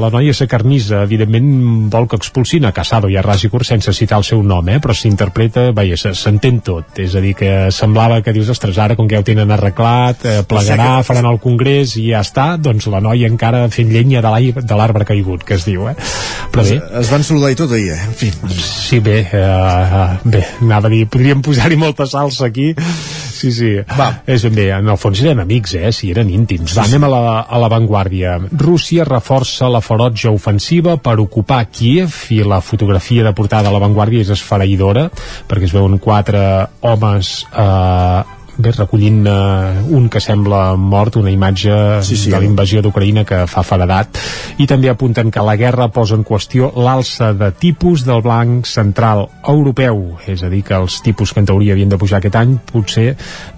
la 0.00 0.08
noia 0.12 0.32
carnisa, 0.48 1.02
evidentment 1.04 1.90
vol 1.92 2.08
que 2.08 2.16
expulsin 2.16 2.64
a 2.64 2.72
Casado 2.76 3.10
i 3.12 3.16
a 3.16 3.24
Ràsicur 3.24 3.62
sense 3.64 3.92
citar 3.92 4.18
el 4.22 4.24
seu 4.24 4.42
nom, 4.42 4.66
eh? 4.68 4.78
però 4.80 4.94
s'interpreta, 4.96 5.70
veia, 5.76 5.96
s'entén 5.96 6.60
tot. 6.64 6.96
És 7.02 7.16
a 7.16 7.22
dir, 7.24 7.34
que 7.36 7.50
semblava 7.74 8.22
que 8.24 8.32
dius, 8.36 8.50
ostres, 8.52 8.78
ara 8.80 8.96
com 8.96 9.08
que 9.08 9.16
ja 9.16 9.22
ho 9.22 9.26
tenen 9.26 9.52
arreglat, 9.52 10.24
eh, 10.24 10.42
plegarà, 10.48 11.02
faran 11.06 11.28
el 11.28 11.40
congrés 11.42 11.96
i 12.00 12.08
ja 12.10 12.22
està, 12.24 12.48
doncs 12.56 12.88
la 12.92 13.02
noia 13.04 13.28
encara 13.28 13.66
fent 13.72 13.92
llenya 13.92 14.24
de 14.24 14.76
l'arbre 14.76 15.08
caigut, 15.08 15.44
que 15.44 15.56
es 15.58 15.68
diu, 15.68 15.88
eh? 15.90 15.96
Però 16.52 16.64
bé. 16.64 16.78
Es, 16.78 17.04
es 17.04 17.12
van 17.12 17.24
saludar 17.26 17.52
i 17.52 17.58
tot 17.58 17.72
ahir, 17.76 17.92
eh? 17.92 18.00
En 18.08 18.16
fi. 18.16 18.32
Sí, 18.56 19.00
bé, 19.04 19.18
eh, 19.26 20.08
bé, 20.24 20.44
anava 20.64 20.88
a 20.88 20.94
dir, 20.94 21.04
podríem 21.12 21.44
posar-hi 21.44 21.76
molta 21.80 22.08
salsa 22.16 22.48
aquí. 22.48 22.72
Sí, 23.36 23.52
sí. 23.52 23.72
Va. 23.98 24.08
És 24.26 24.46
ben 24.46 24.54
bé, 24.56 24.66
en 24.72 24.88
el 24.88 24.98
fons 25.00 25.20
eren 25.20 25.42
amics, 25.42 25.74
eh? 25.76 25.90
Sí, 25.92 26.10
eren 26.14 26.30
íntims. 26.32 26.72
Va, 26.78 26.86
anem 26.88 27.04
a 27.04 27.10
la, 27.12 27.22
a 27.44 27.60
la 27.60 27.68
Vanguardia. 27.72 28.38
Rússia 28.56 29.04
reforça 29.04 29.68
la 29.72 29.82
ferotge 29.84 30.32
ofensiva 30.32 30.96
per 30.96 31.18
ocupar 31.20 31.66
Kiev 31.68 32.16
i 32.32 32.40
la 32.46 32.62
fotografia 32.64 33.26
de 33.26 33.34
portada 33.36 33.68
a 33.68 33.74
la 33.74 33.82
Vanguardia 33.82 34.24
és 34.24 34.32
esfereïdora 34.32 35.08
perquè 35.48 35.68
es 35.68 35.76
veuen 35.76 35.98
quatre 36.02 36.40
homes 36.86 37.36
eh, 37.52 38.35
bé, 38.58 38.72
recollint 38.72 39.22
uh, 39.28 39.84
un 39.96 40.08
que 40.12 40.20
sembla 40.20 40.76
mort, 40.76 41.16
una 41.20 41.32
imatge 41.32 42.02
sí, 42.06 42.16
sí, 42.16 42.30
de 42.30 42.40
la 42.40 42.48
invasió 42.48 42.82
d'Ucraïna 42.84 43.26
que 43.28 43.44
fa 43.50 43.64
faredat 43.66 44.20
i 44.62 44.66
també 44.68 44.90
apunten 44.90 45.30
que 45.30 45.44
la 45.44 45.56
guerra 45.60 45.88
posa 45.92 46.16
en 46.16 46.24
qüestió 46.26 46.70
l'alça 46.76 47.32
de 47.36 47.50
tipus 47.52 48.06
del 48.06 48.22
blanc 48.24 48.66
central 48.68 49.26
europeu 49.46 50.16
és 50.26 50.42
a 50.42 50.50
dir, 50.52 50.62
que 50.66 50.76
els 50.76 51.00
tipus 51.04 51.32
que 51.32 51.42
en 51.42 51.48
teoria 51.48 51.76
havien 51.76 51.92
de 51.92 51.98
pujar 52.00 52.20
aquest 52.20 52.38
any 52.40 52.56
potser 52.72 53.08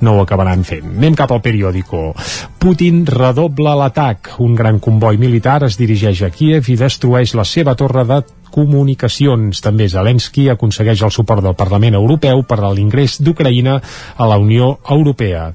no 0.02 0.16
ho 0.16 0.22
acabaran 0.22 0.64
fent. 0.66 0.96
Anem 0.98 1.16
cap 1.18 1.32
al 1.32 1.42
periòdico. 1.44 2.12
Putin 2.58 3.04
redobla 3.06 3.76
l'atac. 3.78 4.34
Un 4.44 4.54
gran 4.58 4.80
comboi 4.82 5.18
militar 5.20 5.62
es 5.66 5.78
dirigeix 5.80 6.22
a 6.26 6.32
Kiev 6.34 6.68
i 6.68 6.78
destrueix 6.80 7.34
la 7.38 7.46
seva 7.48 7.76
torre 7.78 8.04
de 8.08 8.20
comunicacions. 8.58 9.62
També 9.62 9.86
Zelensky 9.92 10.48
aconsegueix 10.50 11.04
el 11.06 11.14
suport 11.14 11.46
del 11.46 11.56
Parlament 11.58 11.98
Europeu 11.98 12.42
per 12.48 12.58
a 12.58 12.74
l'ingrés 12.74 13.20
d'Ucraïna 13.22 13.78
a 14.18 14.28
la 14.30 14.40
Unió 14.42 14.74
Europea 14.98 15.52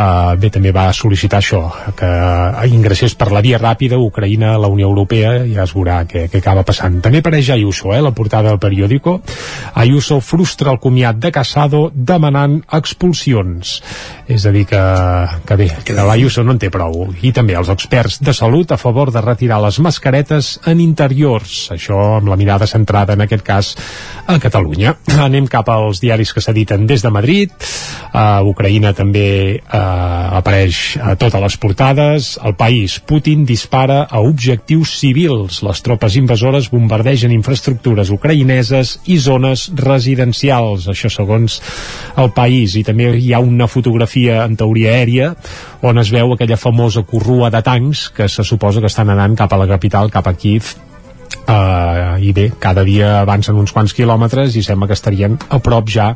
uh, 0.00 0.34
bé, 0.40 0.50
també 0.52 0.72
va 0.74 0.88
sol·licitar 0.96 1.40
això, 1.40 1.60
que 1.96 2.10
ingressés 2.70 3.14
per 3.18 3.30
la 3.34 3.42
via 3.44 3.60
ràpida 3.60 3.98
Ucraïna 4.00 4.54
a 4.54 4.60
la 4.62 4.70
Unió 4.72 4.88
Europea, 4.88 5.32
ja 5.50 5.64
es 5.66 5.74
veurà 5.76 6.00
què, 6.08 6.26
què 6.32 6.40
acaba 6.40 6.64
passant. 6.66 7.00
També 7.04 7.20
apareix 7.20 7.50
Ayuso, 7.54 7.92
eh, 7.94 8.00
la 8.02 8.14
portada 8.16 8.50
del 8.50 8.60
periòdico. 8.62 9.18
Ayuso 9.74 10.20
frustra 10.24 10.72
el 10.72 10.80
comiat 10.80 11.20
de 11.20 11.32
Casado 11.34 11.90
demanant 11.94 12.60
expulsions. 12.80 13.80
És 14.30 14.46
a 14.46 14.52
dir, 14.54 14.64
que, 14.70 14.80
que 15.46 15.56
bé, 15.58 15.68
que 15.84 15.96
l'Ayuso 15.96 16.44
no 16.46 16.54
en 16.54 16.62
té 16.62 16.70
prou. 16.72 17.08
I 17.22 17.32
també 17.36 17.56
els 17.58 17.70
experts 17.72 18.20
de 18.24 18.34
salut 18.36 18.72
a 18.72 18.78
favor 18.80 19.10
de 19.12 19.22
retirar 19.24 19.60
les 19.64 19.80
mascaretes 19.82 20.52
en 20.70 20.80
interiors. 20.80 21.68
Això 21.74 21.98
amb 22.20 22.30
la 22.30 22.38
mirada 22.40 22.68
centrada, 22.70 23.16
en 23.18 23.26
aquest 23.26 23.44
cas, 23.46 23.74
a 24.26 24.38
Catalunya. 24.42 24.96
Anem 25.28 25.48
cap 25.50 25.68
als 25.72 26.02
diaris 26.02 26.32
que 26.34 26.44
s'editen 26.44 26.86
des 26.86 27.02
de 27.02 27.10
Madrid. 27.10 27.54
Uh, 28.10 28.46
Ucraïna 28.50 28.94
també 28.96 29.58
uh, 29.58 29.89
apareix 30.36 30.96
a 31.00 31.14
totes 31.20 31.42
les 31.42 31.56
portades. 31.60 32.30
El 32.44 32.56
país, 32.58 32.98
Putin 33.00 33.44
dispara 33.48 34.02
a 34.04 34.20
objectius 34.24 34.96
civils. 35.00 35.62
Les 35.66 35.82
tropes 35.86 36.16
invasores 36.20 36.70
bombardegen 36.72 37.34
infraestructures 37.34 38.12
ucraïneses 38.14 38.98
i 39.10 39.18
zones 39.22 39.68
residencials. 39.78 40.90
Això 40.90 41.10
segons 41.12 41.60
el 42.16 42.32
país. 42.36 42.76
I 42.76 42.84
també 42.86 43.12
hi 43.18 43.32
ha 43.32 43.42
una 43.44 43.68
fotografia 43.70 44.44
en 44.44 44.58
teoria 44.60 44.94
aèria 44.98 45.34
on 45.82 45.98
es 45.98 46.12
veu 46.12 46.34
aquella 46.34 46.60
famosa 46.60 47.06
corrua 47.08 47.48
de 47.50 47.62
tancs 47.64 48.08
que 48.12 48.28
se 48.28 48.44
suposa 48.44 48.80
que 48.84 48.92
estan 48.92 49.10
anant 49.10 49.36
cap 49.38 49.52
a 49.52 49.60
la 49.60 49.68
capital, 49.70 50.12
cap 50.12 50.28
a 50.28 50.36
Kiev, 50.36 50.74
Uh, 51.50 52.14
i 52.22 52.30
bé, 52.30 52.44
cada 52.62 52.84
dia 52.86 53.24
avancen 53.24 53.56
uns 53.58 53.72
quants 53.74 53.90
quilòmetres 53.96 54.54
i 54.54 54.62
sembla 54.62 54.86
que 54.86 54.94
estarien 54.94 55.32
a 55.50 55.58
prop 55.58 55.88
ja 55.90 56.12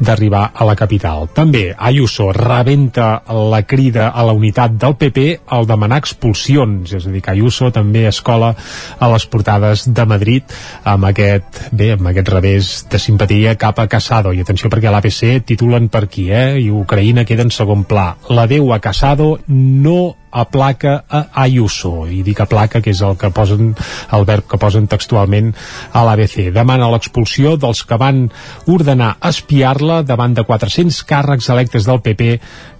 d'arribar 0.00 0.46
a 0.54 0.64
la 0.64 0.76
capital. 0.80 1.26
També 1.36 1.74
Ayuso 1.76 2.30
rebenta 2.32 3.08
la 3.28 3.60
crida 3.68 4.08
a 4.08 4.24
la 4.24 4.32
unitat 4.32 4.78
del 4.80 4.96
PP 4.96 5.26
al 5.52 5.68
demanar 5.68 5.98
expulsions, 6.00 6.94
és 6.96 7.04
a 7.04 7.12
dir, 7.12 7.20
que 7.20 7.34
Ayuso 7.34 7.68
també 7.74 8.06
escola 8.08 8.54
a 8.98 9.10
les 9.12 9.26
portades 9.28 9.84
de 9.92 10.06
Madrid 10.08 10.56
amb 10.88 11.10
aquest, 11.10 11.66
bé, 11.68 11.90
amb 11.98 12.08
aquest 12.08 12.32
revés 12.32 12.70
de 12.88 13.02
simpatia 13.02 13.58
cap 13.60 13.82
a 13.82 13.88
Casado. 13.92 14.32
I 14.32 14.40
atenció 14.40 14.72
perquè 14.72 14.88
l'ABC 14.88 15.42
titulen 15.44 15.90
per 15.92 16.06
aquí, 16.06 16.30
eh? 16.32 16.56
I 16.62 16.70
Ucraïna 16.72 17.26
queda 17.28 17.44
en 17.44 17.52
segon 17.52 17.84
pla. 17.84 18.14
La 18.32 18.48
Déu 18.48 18.72
a 18.72 18.80
Casado 18.80 19.34
no 19.48 20.14
aplaca 20.30 21.02
a 21.08 21.24
Ayuso 21.44 22.06
i 22.10 22.22
dic 22.26 22.40
aplaca 22.44 22.82
que 22.84 22.92
és 22.94 23.02
el 23.04 23.16
que 23.20 23.30
posen 23.34 23.74
el 24.12 24.26
verb 24.28 24.48
que 24.48 24.60
posen 24.60 24.88
textualment 24.90 25.52
a 25.92 26.04
l'ABC 26.06 26.50
demana 26.54 26.90
l'expulsió 26.92 27.56
dels 27.56 27.84
que 27.84 27.98
van 28.00 28.26
ordenar 28.66 29.16
espiar-la 29.30 30.02
davant 30.02 30.34
de 30.36 30.44
400 30.44 31.04
càrrecs 31.08 31.48
electes 31.54 31.88
del 31.88 32.02
PP 32.04 32.38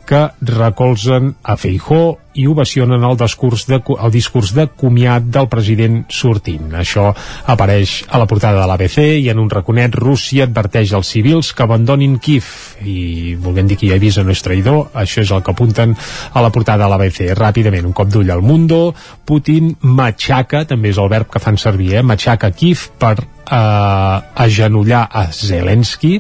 que 0.08 0.22
recolzen 0.40 1.34
a 1.44 1.58
Feijó 1.60 2.16
i 2.38 2.46
ovacionen 2.46 3.02
el 3.04 3.16
discurs 3.18 3.66
de, 3.68 3.80
el 3.82 4.12
discurs 4.14 4.54
de 4.54 4.68
comiat 4.70 5.26
del 5.34 5.48
president 5.50 6.04
sortint. 6.08 6.70
Això 6.80 7.10
apareix 7.50 7.98
a 8.08 8.20
la 8.20 8.28
portada 8.30 8.62
de 8.62 8.68
l'ABC 8.70 8.98
i 9.18 9.28
en 9.32 9.42
un 9.42 9.50
raconet 9.52 9.96
Rússia 9.98 10.46
adverteix 10.46 10.94
als 10.96 11.10
civils 11.12 11.52
que 11.52 11.66
abandonin 11.66 12.18
Kiev 12.22 12.48
i 12.86 13.34
volent 13.42 13.68
dir 13.68 13.76
que 13.80 13.88
hi 13.90 13.94
avís 13.96 14.20
no 14.22 14.32
és 14.32 14.44
traïdor, 14.44 14.92
això 14.94 15.24
és 15.24 15.32
el 15.34 15.42
que 15.42 15.52
apunten 15.52 15.96
a 16.32 16.44
la 16.44 16.52
portada 16.54 16.86
de 16.86 16.92
l'ABC. 16.92 17.34
Ràpidament, 17.38 17.88
un 17.90 17.96
cop 17.96 18.12
d'ull 18.12 18.30
al 18.32 18.44
Mundo, 18.44 18.94
Putin 19.28 19.74
matxaca, 19.82 20.64
també 20.64 20.94
és 20.94 21.02
el 21.02 21.10
verb 21.12 21.28
que 21.32 21.42
fan 21.42 21.58
servir, 21.60 21.98
eh? 21.98 22.06
matxaca 22.06 22.54
Kiev 22.54 22.88
per 22.98 23.16
eh, 23.50 24.42
agenollar 24.44 25.08
a 25.10 25.26
Zelensky 25.32 26.18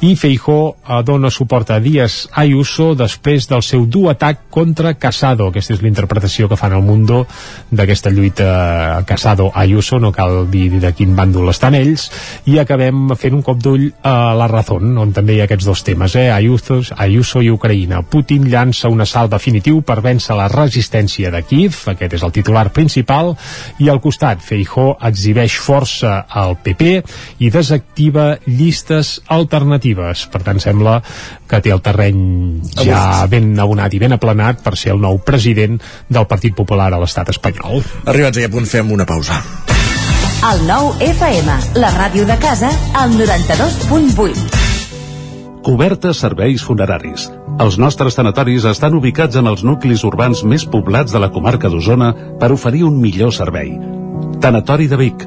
i 0.00 0.14
Feijó 0.16 0.58
eh, 0.70 1.00
dona 1.04 1.30
suport 1.30 1.70
a 1.70 1.80
Díaz 1.80 2.28
Ayuso 2.32 2.94
després 2.94 3.48
del 3.50 3.64
seu 3.66 3.86
dur 3.86 4.10
atac 4.12 4.46
contra 4.50 4.94
Casado. 4.94 5.48
Aquesta 5.48 5.74
és 5.74 5.82
l'interpretació 5.82 6.48
que 6.48 6.58
fan 6.60 6.74
al 6.76 6.84
Mundo 6.84 7.24
d'aquesta 7.70 8.10
lluita 8.10 9.02
Casado-Ayuso, 9.06 10.00
no 10.00 10.12
cal 10.12 10.46
dir 10.50 10.80
de 10.80 10.92
quin 10.96 11.14
bàndol 11.16 11.50
estan 11.52 11.76
ells, 11.78 12.08
i 12.50 12.58
acabem 12.60 13.14
fent 13.16 13.38
un 13.38 13.44
cop 13.46 13.60
d'ull 13.62 13.88
a 14.06 14.32
la 14.36 14.48
Razón, 14.50 14.96
on 14.98 15.14
també 15.16 15.36
hi 15.36 15.42
ha 15.42 15.48
aquests 15.48 15.68
dos 15.68 15.84
temes, 15.86 16.16
eh? 16.18 16.28
Ayuso, 16.32 16.80
Ayuso 16.96 17.42
i 17.42 17.50
Ucraïna. 17.52 18.02
Putin 18.02 18.48
llança 18.50 18.90
un 18.92 19.00
assalt 19.04 19.32
definitiu 19.32 19.80
per 19.86 20.00
vèncer 20.04 20.36
la 20.38 20.48
resistència 20.52 21.30
de 21.32 21.42
Kiev, 21.46 21.78
aquest 21.94 22.18
és 22.18 22.26
el 22.26 22.34
titular 22.34 22.68
principal, 22.74 23.34
i 23.78 23.88
al 23.88 24.00
costat 24.02 24.42
Feijó 24.44 24.94
exhibeix 25.10 25.56
força 25.60 26.24
al 26.28 26.49
PP 26.58 26.90
i 27.38 27.50
desactiva 27.52 28.38
llistes 28.46 29.18
alternatives. 29.28 30.26
Per 30.32 30.42
tant, 30.46 30.60
sembla 30.62 30.98
que 31.50 31.60
té 31.62 31.74
el 31.74 31.82
terreny 31.84 32.20
ja 32.82 33.26
ben 33.30 33.52
abonat 33.58 33.94
i 33.94 34.02
ben 34.02 34.16
aplanat 34.16 34.62
per 34.64 34.76
ser 34.78 34.94
el 34.94 35.02
nou 35.02 35.20
president 35.24 35.80
del 36.08 36.26
Partit 36.30 36.56
Popular 36.56 36.90
a 36.92 37.02
l'estat 37.02 37.30
espanyol. 37.34 37.84
Arribats 38.10 38.40
a 38.40 38.50
punt 38.52 38.66
fem 38.66 38.90
una 38.92 39.06
pausa. 39.06 39.42
El 40.40 40.62
nou 40.64 40.94
FM, 41.04 41.52
la 41.76 41.90
ràdio 41.92 42.24
de 42.24 42.36
casa, 42.40 42.70
al 42.96 43.12
92.8. 43.12 44.60
Cobertes 45.60 46.22
serveis 46.24 46.62
funeraris. 46.64 47.26
Els 47.60 47.76
nostres 47.76 48.16
tanatoris 48.16 48.64
estan 48.70 48.96
ubicats 48.96 49.36
en 49.36 49.50
els 49.50 49.60
nuclis 49.68 50.00
urbans 50.08 50.40
més 50.48 50.64
poblats 50.64 51.12
de 51.12 51.20
la 51.20 51.28
comarca 51.34 51.68
d'Osona 51.68 52.14
per 52.40 52.48
oferir 52.54 52.86
un 52.88 52.96
millor 53.02 53.34
servei. 53.36 53.74
Tanatori 54.40 54.88
de 54.88 54.96
Vic, 54.96 55.26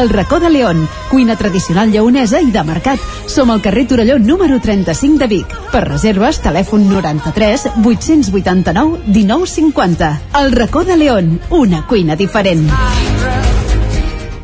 El 0.00 0.10
racó 0.10 0.40
de 0.40 0.50
León, 0.50 0.88
cuina 1.10 1.36
tradicional 1.36 1.92
lleonesa 1.92 2.40
i 2.40 2.50
de 2.52 2.64
mercat. 2.64 3.00
Som 3.26 3.50
al 3.50 3.62
carrer 3.62 3.86
Torelló 3.88 4.18
número 4.18 4.60
35 4.60 5.18
de 5.18 5.26
Vic. 5.26 5.54
Per 5.72 5.84
reserves, 5.88 6.40
telèfon 6.44 6.88
93 6.88 7.68
889 7.84 9.02
1950. 9.06 10.10
El 10.42 10.52
racó 10.52 10.84
de 10.84 10.96
León, 10.96 11.40
una 11.50 11.86
cuina 11.86 12.16
diferent. 12.16 12.68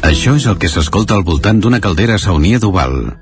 Això 0.03 0.35
és 0.37 0.47
el 0.51 0.59
que 0.59 0.69
s'escolta 0.69 1.15
al 1.15 1.23
voltant 1.25 1.61
d'una 1.63 1.81
caldera 1.81 2.19
saunia 2.19 2.59
d'Oval. 2.59 3.22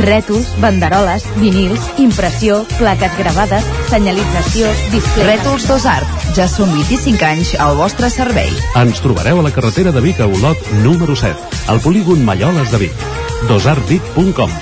Rètols, 0.00 0.48
banderoles, 0.62 1.26
vinils, 1.40 1.80
impressió, 1.98 2.62
plaques 2.78 3.16
gravades, 3.18 3.66
senyalització, 3.90 4.70
display... 4.92 5.34
Rètols 5.34 5.66
Dos 5.70 5.86
Art. 5.90 6.28
Ja 6.36 6.48
són 6.50 6.72
25 6.74 7.26
anys 7.28 7.54
al 7.62 7.78
vostre 7.78 8.10
servei. 8.12 8.50
Ens 8.80 9.02
trobareu 9.04 9.40
a 9.40 9.46
la 9.46 9.54
carretera 9.54 9.94
de 9.94 10.02
Vic 10.04 10.20
a 10.20 10.28
Olot 10.30 10.70
número 10.82 11.16
7, 11.16 11.64
al 11.72 11.82
polígon 11.84 12.24
Malloles 12.24 12.72
de 12.74 12.86
Vic. 12.86 13.08
dosartvic.com 13.48 14.52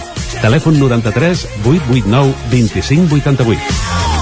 Telèfon 0.43 0.79
93 0.79 1.47
889 1.65 2.35
2588. 2.51 4.22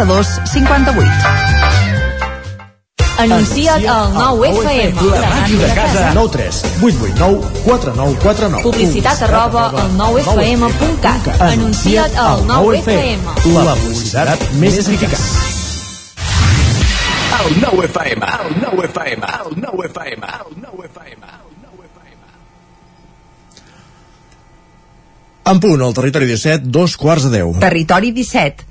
92 0.05 0.41
58. 0.51 1.09
Anuncia't 3.19 3.85
al 3.85 4.13
9FM. 4.13 5.01
La 5.11 5.29
màquina 5.29 5.67
de 5.67 5.73
casa. 5.75 6.11
9 6.13 6.29
3 6.31 6.61
8 6.81 6.97
8 7.05 7.13
9 7.15 7.51
4 7.65 7.93
9 7.95 8.17
4 8.23 8.49
9. 8.49 8.63
Publicitat 8.63 9.21
arroba 9.21 9.67
al 9.69 9.91
9FM.cat. 9.99 11.41
Anuncia't 11.41 12.17
al 12.17 12.41
9FM. 12.49 13.21
La 13.61 13.75
publicitat 13.77 14.47
més 14.57 14.79
eficaç. 14.81 15.13
El 17.41 17.61
9FM, 17.61 18.25
el 18.41 18.57
9FM, 18.65 19.29
el 19.37 19.55
9FM, 19.61 20.33
el 20.33 20.57
9FM. 20.65 21.29
En 25.51 25.59
punt, 25.59 25.81
al 25.81 25.93
territori 25.93 26.25
17, 26.29 26.69
dos 26.69 26.97
quarts 26.97 27.29
de 27.29 27.41
10. 27.41 27.59
Territori 27.59 28.11
17, 28.13 28.70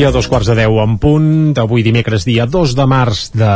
I 0.00 0.04
a 0.08 0.10
dos 0.14 0.30
quarts 0.32 0.48
de 0.48 0.54
deu 0.56 0.78
en 0.80 0.94
punt, 0.96 1.24
d'avui 1.52 1.82
dimecres 1.84 2.24
dia 2.24 2.46
2 2.48 2.72
de 2.72 2.84
març 2.88 3.18
de 3.36 3.48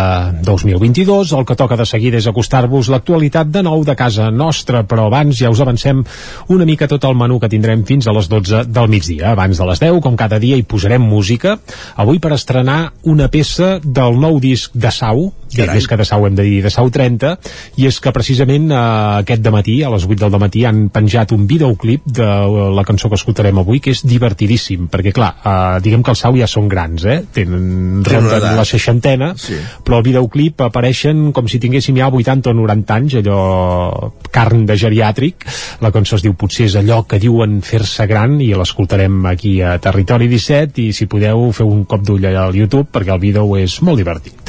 2022, 0.44 1.30
el 1.38 1.46
que 1.48 1.54
toca 1.56 1.78
de 1.80 1.86
seguida 1.88 2.18
és 2.20 2.26
acostar-vos 2.28 2.90
l'actualitat 2.92 3.48
de 3.48 3.62
nou 3.64 3.80
de 3.88 3.94
casa 3.96 4.26
nostra, 4.28 4.82
però 4.84 5.06
abans 5.08 5.38
ja 5.40 5.48
us 5.48 5.62
avancem 5.64 6.02
una 6.52 6.66
mica 6.68 6.84
tot 6.90 7.06
el 7.08 7.16
menú 7.16 7.38
que 7.40 7.48
tindrem 7.48 7.86
fins 7.88 8.04
a 8.04 8.12
les 8.12 8.28
12 8.28 8.66
del 8.68 8.92
migdia. 8.92 9.30
Abans 9.32 9.56
de 9.56 9.70
les 9.70 9.80
10, 9.80 10.02
com 10.04 10.20
cada 10.20 10.36
dia, 10.42 10.58
hi 10.60 10.66
posarem 10.68 11.00
música, 11.00 11.56
avui 11.96 12.20
per 12.20 12.34
estrenar 12.36 12.92
una 13.08 13.30
peça 13.32 13.78
del 13.80 14.20
nou 14.20 14.36
disc 14.36 14.76
de 14.76 14.92
Sau, 14.92 15.30
i 15.58 15.66
més 15.70 15.86
que 15.88 15.96
de 16.00 16.04
Sau 16.08 16.26
hem 16.26 16.34
de 16.34 16.42
dir 16.46 16.62
de 16.64 16.70
Sau 16.72 16.90
30, 16.90 17.34
i 17.80 17.86
és 17.88 17.98
que 18.00 18.12
precisament 18.12 18.70
eh, 18.72 18.78
aquest 19.22 19.46
matí 19.54 19.78
a 19.84 19.90
les 19.94 20.06
8 20.08 20.28
del 20.28 20.40
matí 20.42 20.64
han 20.66 20.88
penjat 20.94 21.32
un 21.36 21.46
videoclip 21.50 22.02
de 22.06 22.26
la 22.74 22.84
cançó 22.84 23.08
que 23.08 23.18
escoltarem 23.20 23.58
avui, 23.62 23.80
que 23.80 23.92
és 23.94 24.04
divertidíssim, 24.06 24.88
perquè 24.92 25.12
clar, 25.14 25.32
eh, 25.44 25.80
diguem 25.84 26.02
que 26.02 26.14
els 26.14 26.24
Sau 26.24 26.36
ja 26.38 26.48
són 26.50 26.68
grans, 26.68 27.04
eh? 27.04 27.20
Tenen, 27.34 28.02
Tenen 28.04 28.56
la 28.56 28.64
seixantena, 28.64 29.34
Sí. 29.36 29.56
però 29.84 29.98
al 29.98 30.06
videoclip 30.06 30.60
apareixen 30.66 31.30
com 31.32 31.48
si 31.48 31.58
tinguéssim 31.60 31.96
ja 31.98 32.08
80 32.08 32.50
o 32.50 32.54
90 32.54 32.94
anys, 32.94 33.14
allò 33.20 34.12
carn 34.34 34.64
de 34.66 34.76
geriàtric. 34.76 35.44
La 35.84 35.92
cançó 35.94 36.16
es 36.16 36.22
diu 36.24 36.34
Potser 36.38 36.66
és 36.66 36.76
allò 36.80 37.02
que 37.06 37.18
diuen 37.22 37.60
fer-se 37.62 38.06
gran 38.10 38.40
i 38.40 38.52
l'escoltarem 38.54 39.24
aquí 39.30 39.60
a 39.62 39.76
Territori 39.82 40.28
17 40.28 40.82
i 40.82 40.92
si 40.96 41.06
podeu 41.10 41.50
feu 41.52 41.70
un 41.70 41.84
cop 41.84 42.02
d'ull 42.06 42.26
al 42.26 42.54
YouTube 42.56 42.88
perquè 42.92 43.14
el 43.14 43.20
vídeo 43.22 43.46
és 43.60 43.80
molt 43.82 44.00
divertit. 44.00 44.43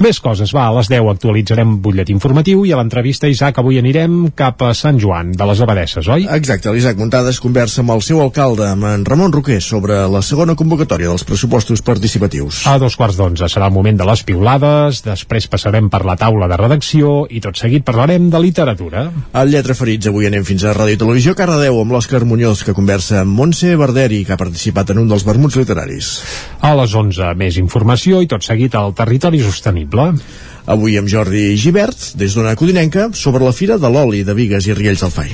Més 0.00 0.20
coses, 0.24 0.52
va, 0.56 0.68
a 0.68 0.74
les 0.78 0.88
10 0.88 1.08
actualitzarem 1.12 1.74
butllet 1.84 2.08
informatiu 2.12 2.62
i 2.64 2.72
a 2.72 2.78
l'entrevista, 2.78 3.28
Isaac, 3.28 3.58
avui 3.60 3.76
anirem 3.80 4.30
cap 4.36 4.62
a 4.64 4.70
Sant 4.76 4.96
Joan 5.02 5.34
de 5.36 5.48
les 5.50 5.60
Abadesses, 5.60 6.08
oi? 6.08 6.24
Exacte, 6.32 6.72
l'Isaac 6.72 6.96
Muntades 7.00 7.40
conversa 7.44 7.82
amb 7.82 7.92
el 7.92 8.00
seu 8.06 8.22
alcalde, 8.24 8.64
amb 8.72 8.86
en 8.88 9.04
Ramon 9.04 9.34
Roquer, 9.34 9.60
sobre 9.60 9.98
la 10.08 10.22
segona 10.24 10.56
convocatòria 10.56 11.10
dels 11.10 11.26
pressupostos 11.28 11.84
participatius. 11.84 12.62
A 12.70 12.78
dos 12.80 12.96
quarts 12.96 13.18
d'onze 13.20 13.50
serà 13.52 13.68
el 13.68 13.76
moment 13.76 14.00
de 14.00 14.06
les 14.08 14.24
piulades, 14.24 15.02
després 15.04 15.50
passarem 15.52 15.90
per 15.92 16.00
la 16.08 16.16
taula 16.20 16.48
de 16.48 16.56
redacció 16.60 17.26
i 17.28 17.42
tot 17.44 17.60
seguit 17.60 17.84
parlarem 17.84 18.30
de 18.32 18.40
literatura. 18.40 19.04
Al 19.36 19.52
Lletra 19.52 19.76
Ferits 19.76 20.08
avui 20.08 20.30
anem 20.30 20.46
fins 20.48 20.64
a 20.64 20.72
Ràdio 20.76 21.02
Televisió 21.04 21.36
Cardedeu 21.36 21.80
amb 21.82 21.92
l'Òscar 21.92 22.22
Muñoz, 22.24 22.64
que 22.64 22.76
conversa 22.76 23.20
amb 23.20 23.36
Montse 23.36 23.74
Barderi, 23.76 24.22
que 24.24 24.32
ha 24.36 24.40
participat 24.40 24.94
en 24.94 25.04
un 25.04 25.12
dels 25.12 25.28
vermuts 25.28 25.60
literaris. 25.60 26.10
A 26.64 26.72
les 26.78 26.96
11 26.96 27.34
més 27.36 27.60
informació 27.60 28.24
i 28.24 28.28
tot 28.30 28.44
seguit 28.46 28.74
al 28.78 28.96
territori 28.96 29.44
sostenible. 29.50 30.14
Avui 30.70 30.94
amb 31.00 31.08
Jordi 31.10 31.56
Givert, 31.58 32.12
des 32.20 32.34
d'una 32.36 32.54
codinenca, 32.54 33.08
sobre 33.16 33.42
la 33.42 33.52
Fira 33.56 33.78
de 33.80 33.90
l'Oli 33.90 34.22
de 34.24 34.34
Vigues 34.38 34.68
i 34.68 34.74
Riells 34.76 35.02
del 35.02 35.10
Fai. 35.10 35.32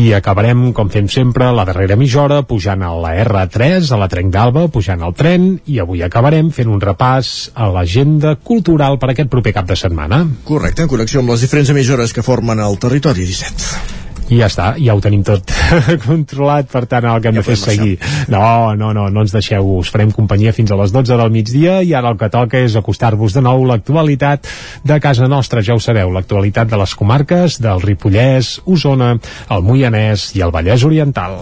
I 0.00 0.12
acabarem, 0.16 0.70
com 0.72 0.88
fem 0.88 1.10
sempre, 1.12 1.50
la 1.52 1.66
darrera 1.68 1.98
mitja 2.00 2.22
hora 2.22 2.40
pujant 2.48 2.84
a 2.86 2.92
la 2.96 3.12
R3, 3.24 3.90
a 3.92 4.00
la 4.00 4.08
Trenc 4.08 4.32
d'Alba, 4.32 4.68
pujant 4.72 5.02
al 5.02 5.16
tren, 5.18 5.50
i 5.66 5.80
avui 5.82 6.04
acabarem 6.06 6.48
fent 6.54 6.70
un 6.72 6.80
repàs 6.80 7.50
a 7.52 7.68
l'agenda 7.74 8.36
cultural 8.40 8.96
per 9.02 9.12
aquest 9.12 9.32
proper 9.32 9.52
cap 9.58 9.68
de 9.68 9.76
setmana. 9.76 10.24
Correcte, 10.48 10.86
en 10.86 10.94
connexió 10.94 11.20
amb 11.20 11.34
les 11.34 11.44
diferents 11.44 11.74
emissores 11.74 12.14
que 12.16 12.24
formen 12.24 12.62
el 12.62 12.80
territori 12.80 13.28
17. 13.28 14.01
I 14.30 14.38
ja 14.38 14.48
està, 14.48 14.68
ja 14.80 14.94
ho 14.94 15.00
tenim 15.02 15.24
tot 15.26 15.50
controlat, 16.06 16.68
per 16.72 16.84
tant 16.90 17.08
el 17.10 17.20
que 17.22 17.32
hem 17.32 17.38
Ja 17.38 17.42
de 17.42 17.46
fer 17.46 17.56
és 17.58 17.64
seguir. 17.66 17.96
No, 18.32 18.74
no, 18.78 18.92
no, 18.96 19.08
no 19.12 19.24
ens 19.24 19.34
deixeu, 19.34 19.66
us 19.80 19.90
farem 19.92 20.12
companyia 20.14 20.54
fins 20.56 20.72
a 20.72 20.78
les 20.80 20.94
12 20.94 21.18
del 21.20 21.34
migdia 21.34 21.80
i 21.82 21.92
ara 21.98 22.12
el 22.12 22.20
que 22.20 22.30
toca 22.32 22.62
és 22.62 22.76
acostar-vos 22.78 23.36
de 23.36 23.44
nou 23.44 23.66
l'actualitat 23.68 24.48
de 24.84 25.00
casa 25.02 25.28
nostra, 25.28 25.64
ja 25.64 25.76
ho 25.76 25.82
sabeu, 25.82 26.12
l'actualitat 26.14 26.70
de 26.70 26.80
les 26.80 26.94
comarques 26.98 27.58
del 27.62 27.82
Ripollès, 27.82 28.58
Osona, 28.64 29.16
el 29.50 29.66
Moianès 29.66 30.30
i 30.36 30.46
el 30.46 30.54
Vallès 30.54 30.86
Oriental. 30.88 31.38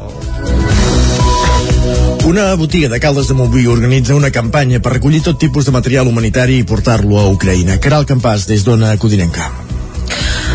Una 2.31 2.55
botiga 2.55 2.89
de 2.89 3.01
Caldes 3.01 3.29
de 3.29 3.35
Montbui 3.35 3.67
organitza 3.67 4.15
una 4.15 4.31
campanya 4.31 4.79
per 4.85 4.93
recollir 4.99 5.23
tot 5.25 5.41
tipus 5.41 5.67
de 5.67 5.75
material 5.75 6.07
humanitari 6.07 6.61
i 6.61 6.69
portar-lo 6.69 7.19
a 7.19 7.27
Ucraïna. 7.33 7.81
Caral 7.81 8.07
Campàs, 8.07 8.47
des 8.51 8.63
d'Ona 8.67 8.97
Codinenca. 9.01 9.70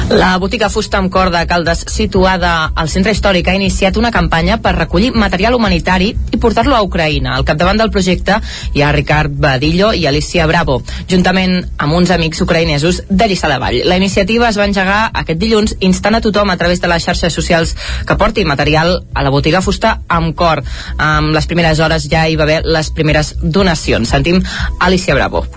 La 0.10 0.36
botiga 0.38 0.70
Fusta 0.70 1.00
amb 1.02 1.10
Cor 1.12 1.32
de 1.34 1.42
Caldes, 1.50 1.80
situada 1.90 2.72
al 2.78 2.90
centre 2.94 3.12
històric, 3.16 3.48
ha 3.50 3.56
iniciat 3.58 3.98
una 3.98 4.12
campanya 4.14 4.60
per 4.62 4.76
recollir 4.76 5.10
material 5.18 5.58
humanitari 5.58 6.12
i 6.14 6.38
portar-lo 6.38 6.76
a 6.78 6.84
Ucraïna. 6.86 7.34
Al 7.34 7.46
capdavant 7.48 7.82
del 7.82 7.92
projecte 7.92 8.38
hi 8.74 8.84
ha 8.86 8.92
Ricard 8.94 9.34
Badillo 9.42 9.92
i 9.98 10.06
Alicia 10.06 10.46
Bravo, 10.48 10.78
juntament 11.10 11.58
amb 11.78 11.98
uns 11.98 12.14
amics 12.14 12.46
ucraïnesos 12.46 13.02
de 13.10 13.30
Lliçà 13.32 13.50
de 13.50 13.60
Vall. 13.60 13.82
La 13.90 13.98
iniciativa 13.98 14.48
es 14.50 14.62
va 14.62 14.70
engegar 14.70 15.02
aquest 15.12 15.42
dilluns 15.42 15.76
instant 15.80 16.16
a 16.20 16.22
tothom 16.22 16.54
a 16.54 16.58
través 16.62 16.82
de 16.82 16.92
les 16.92 17.04
xarxes 17.04 17.34
socials 17.34 17.76
que 18.06 18.18
porti 18.22 18.46
material 18.46 19.00
a 19.14 19.26
la 19.26 19.34
botiga 19.34 19.66
Fusta 19.66 20.00
amb 20.08 20.36
Cor. 20.38 20.64
Amb 20.98 21.34
les 21.34 21.50
primeres 21.50 21.82
hores 21.82 22.08
ja 22.12 22.28
hi 22.30 22.38
va 22.38 22.46
haver 22.46 22.62
les 22.66 22.94
primeres 22.94 23.36
donacions. 23.42 24.14
Sentim 24.14 24.44
Alicia 24.80 25.18
Bravo. 25.18 25.48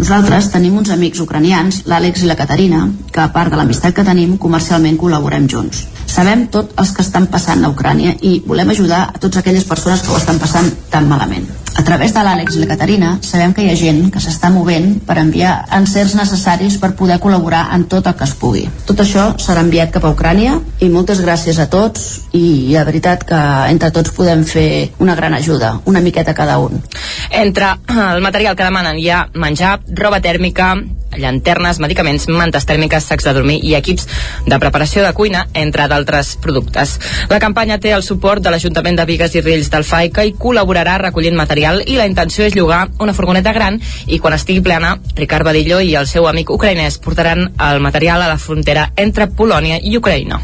Nosaltres 0.00 0.46
tenim 0.48 0.78
uns 0.80 0.88
amics 0.94 1.20
ucranians, 1.20 1.82
l'Àlex 1.90 2.22
i 2.24 2.28
la 2.30 2.36
Caterina, 2.38 2.86
que 3.12 3.20
a 3.20 3.28
part 3.34 3.52
de 3.52 3.58
l'amistat 3.60 3.92
que 3.98 4.04
tenim, 4.06 4.38
comercialment 4.40 4.96
col·laborem 5.02 5.44
junts. 5.54 5.82
Sabem 6.08 6.46
tots 6.54 6.72
els 6.80 6.96
que 6.96 7.04
estan 7.04 7.28
passant 7.34 7.66
a 7.66 7.74
Ucrània 7.74 8.16
i 8.24 8.38
volem 8.46 8.72
ajudar 8.72 9.02
a 9.10 9.18
totes 9.18 9.42
aquelles 9.42 9.68
persones 9.68 10.00
que 10.00 10.14
ho 10.14 10.16
estan 10.16 10.40
passant 10.40 10.72
tan 10.94 11.10
malament. 11.10 11.44
A 11.78 11.84
través 11.86 12.12
de 12.14 12.22
l'Àlex 12.24 12.56
i 12.56 12.60
la 12.60 12.68
Caterina 12.70 13.10
sabem 13.22 13.52
que 13.54 13.62
hi 13.62 13.70
ha 13.70 13.78
gent 13.78 14.00
que 14.12 14.20
s'està 14.22 14.50
movent 14.52 14.98
per 15.06 15.16
enviar 15.22 15.52
encerts 15.76 16.16
necessaris 16.18 16.76
per 16.82 16.92
poder 16.98 17.20
col·laborar 17.22 17.68
en 17.76 17.86
tot 17.92 18.06
el 18.10 18.16
que 18.18 18.26
es 18.26 18.34
pugui. 18.40 18.64
Tot 18.88 19.02
això 19.04 19.30
serà 19.42 19.62
enviat 19.64 19.92
cap 19.94 20.04
a 20.04 20.12
Ucrània 20.14 20.58
i 20.82 20.90
moltes 20.90 21.22
gràcies 21.22 21.60
a 21.62 21.68
tots 21.70 22.06
i 22.36 22.74
la 22.74 22.84
veritat 22.88 23.24
que 23.28 23.40
entre 23.70 23.92
tots 23.94 24.14
podem 24.16 24.44
fer 24.44 24.90
una 24.98 25.16
gran 25.18 25.34
ajuda, 25.34 25.76
una 25.86 26.02
miqueta 26.02 26.34
cada 26.34 26.58
un. 26.58 26.82
Entre 27.30 27.76
el 27.88 28.22
material 28.22 28.56
que 28.56 28.66
demanen 28.66 28.98
hi 28.98 29.10
ha 29.10 29.26
menjar, 29.34 29.78
roba 29.94 30.20
tèrmica, 30.20 30.74
llanternes, 31.18 31.80
medicaments, 31.82 32.28
mantes 32.30 32.66
tèrmiques, 32.66 33.06
sacs 33.06 33.26
de 33.26 33.34
dormir 33.34 33.58
i 33.66 33.74
equips 33.74 34.06
de 34.46 34.58
preparació 34.62 35.02
de 35.02 35.12
cuina, 35.14 35.46
entre 35.54 35.88
d'altres 35.90 36.36
productes. 36.42 36.98
La 37.30 37.40
campanya 37.42 37.80
té 37.82 37.94
el 37.94 38.06
suport 38.06 38.42
de 38.42 38.52
l'Ajuntament 38.52 38.98
de 38.98 39.06
Vigues 39.08 39.34
i 39.34 39.42
Riells 39.42 39.72
del 39.72 39.86
FAI, 39.86 40.12
que 40.14 40.26
hi 40.28 40.36
col·laborarà 40.38 40.98
recollint 41.02 41.34
material 41.38 41.59
i 41.60 41.98
la 41.98 42.06
intenció 42.08 42.46
és 42.46 42.56
llogar 42.56 42.86
una 42.98 43.14
furgoneta 43.16 43.52
gran 43.56 43.80
i 44.06 44.18
quan 44.18 44.36
estigui 44.36 44.62
plena, 44.64 44.96
Ricard 45.16 45.46
Badillo 45.46 45.80
i 45.80 45.94
el 45.98 46.08
seu 46.10 46.28
amic 46.30 46.50
ucraïnès 46.50 47.00
portaran 47.04 47.50
el 47.58 47.80
material 47.84 48.22
a 48.22 48.30
la 48.32 48.38
frontera 48.38 48.90
entre 48.96 49.28
Polònia 49.28 49.80
i 49.82 49.96
Ucraïna. 49.98 50.40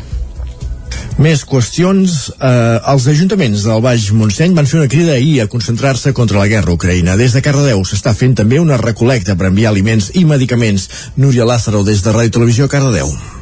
Més 1.17 1.47
qüestions. 1.49 2.17
Eh, 2.37 2.79
els 2.93 3.07
ajuntaments 3.09 3.63
del 3.65 3.81
Baix 3.85 4.11
Montseny 4.13 4.53
van 4.57 4.69
fer 4.69 4.83
una 4.83 4.91
crida 4.93 5.15
ahir 5.15 5.41
a 5.41 5.49
concentrar-se 5.49 6.13
contra 6.13 6.43
la 6.43 6.51
guerra 6.51 6.75
Ucraïna. 6.77 7.17
Des 7.17 7.33
de 7.33 7.43
Cardedeu 7.45 7.81
s'està 7.89 8.13
fent 8.15 8.37
també 8.37 8.61
una 8.61 8.77
recolecta 8.83 9.37
per 9.37 9.49
enviar 9.49 9.73
aliments 9.73 10.13
i 10.15 10.27
medicaments. 10.29 10.91
Núria 11.17 11.49
Lázaro, 11.49 11.85
des 11.89 12.05
de 12.05 12.13
Ràdio 12.13 12.37
Televisió 12.37 12.69
Cardedeu. 12.69 13.36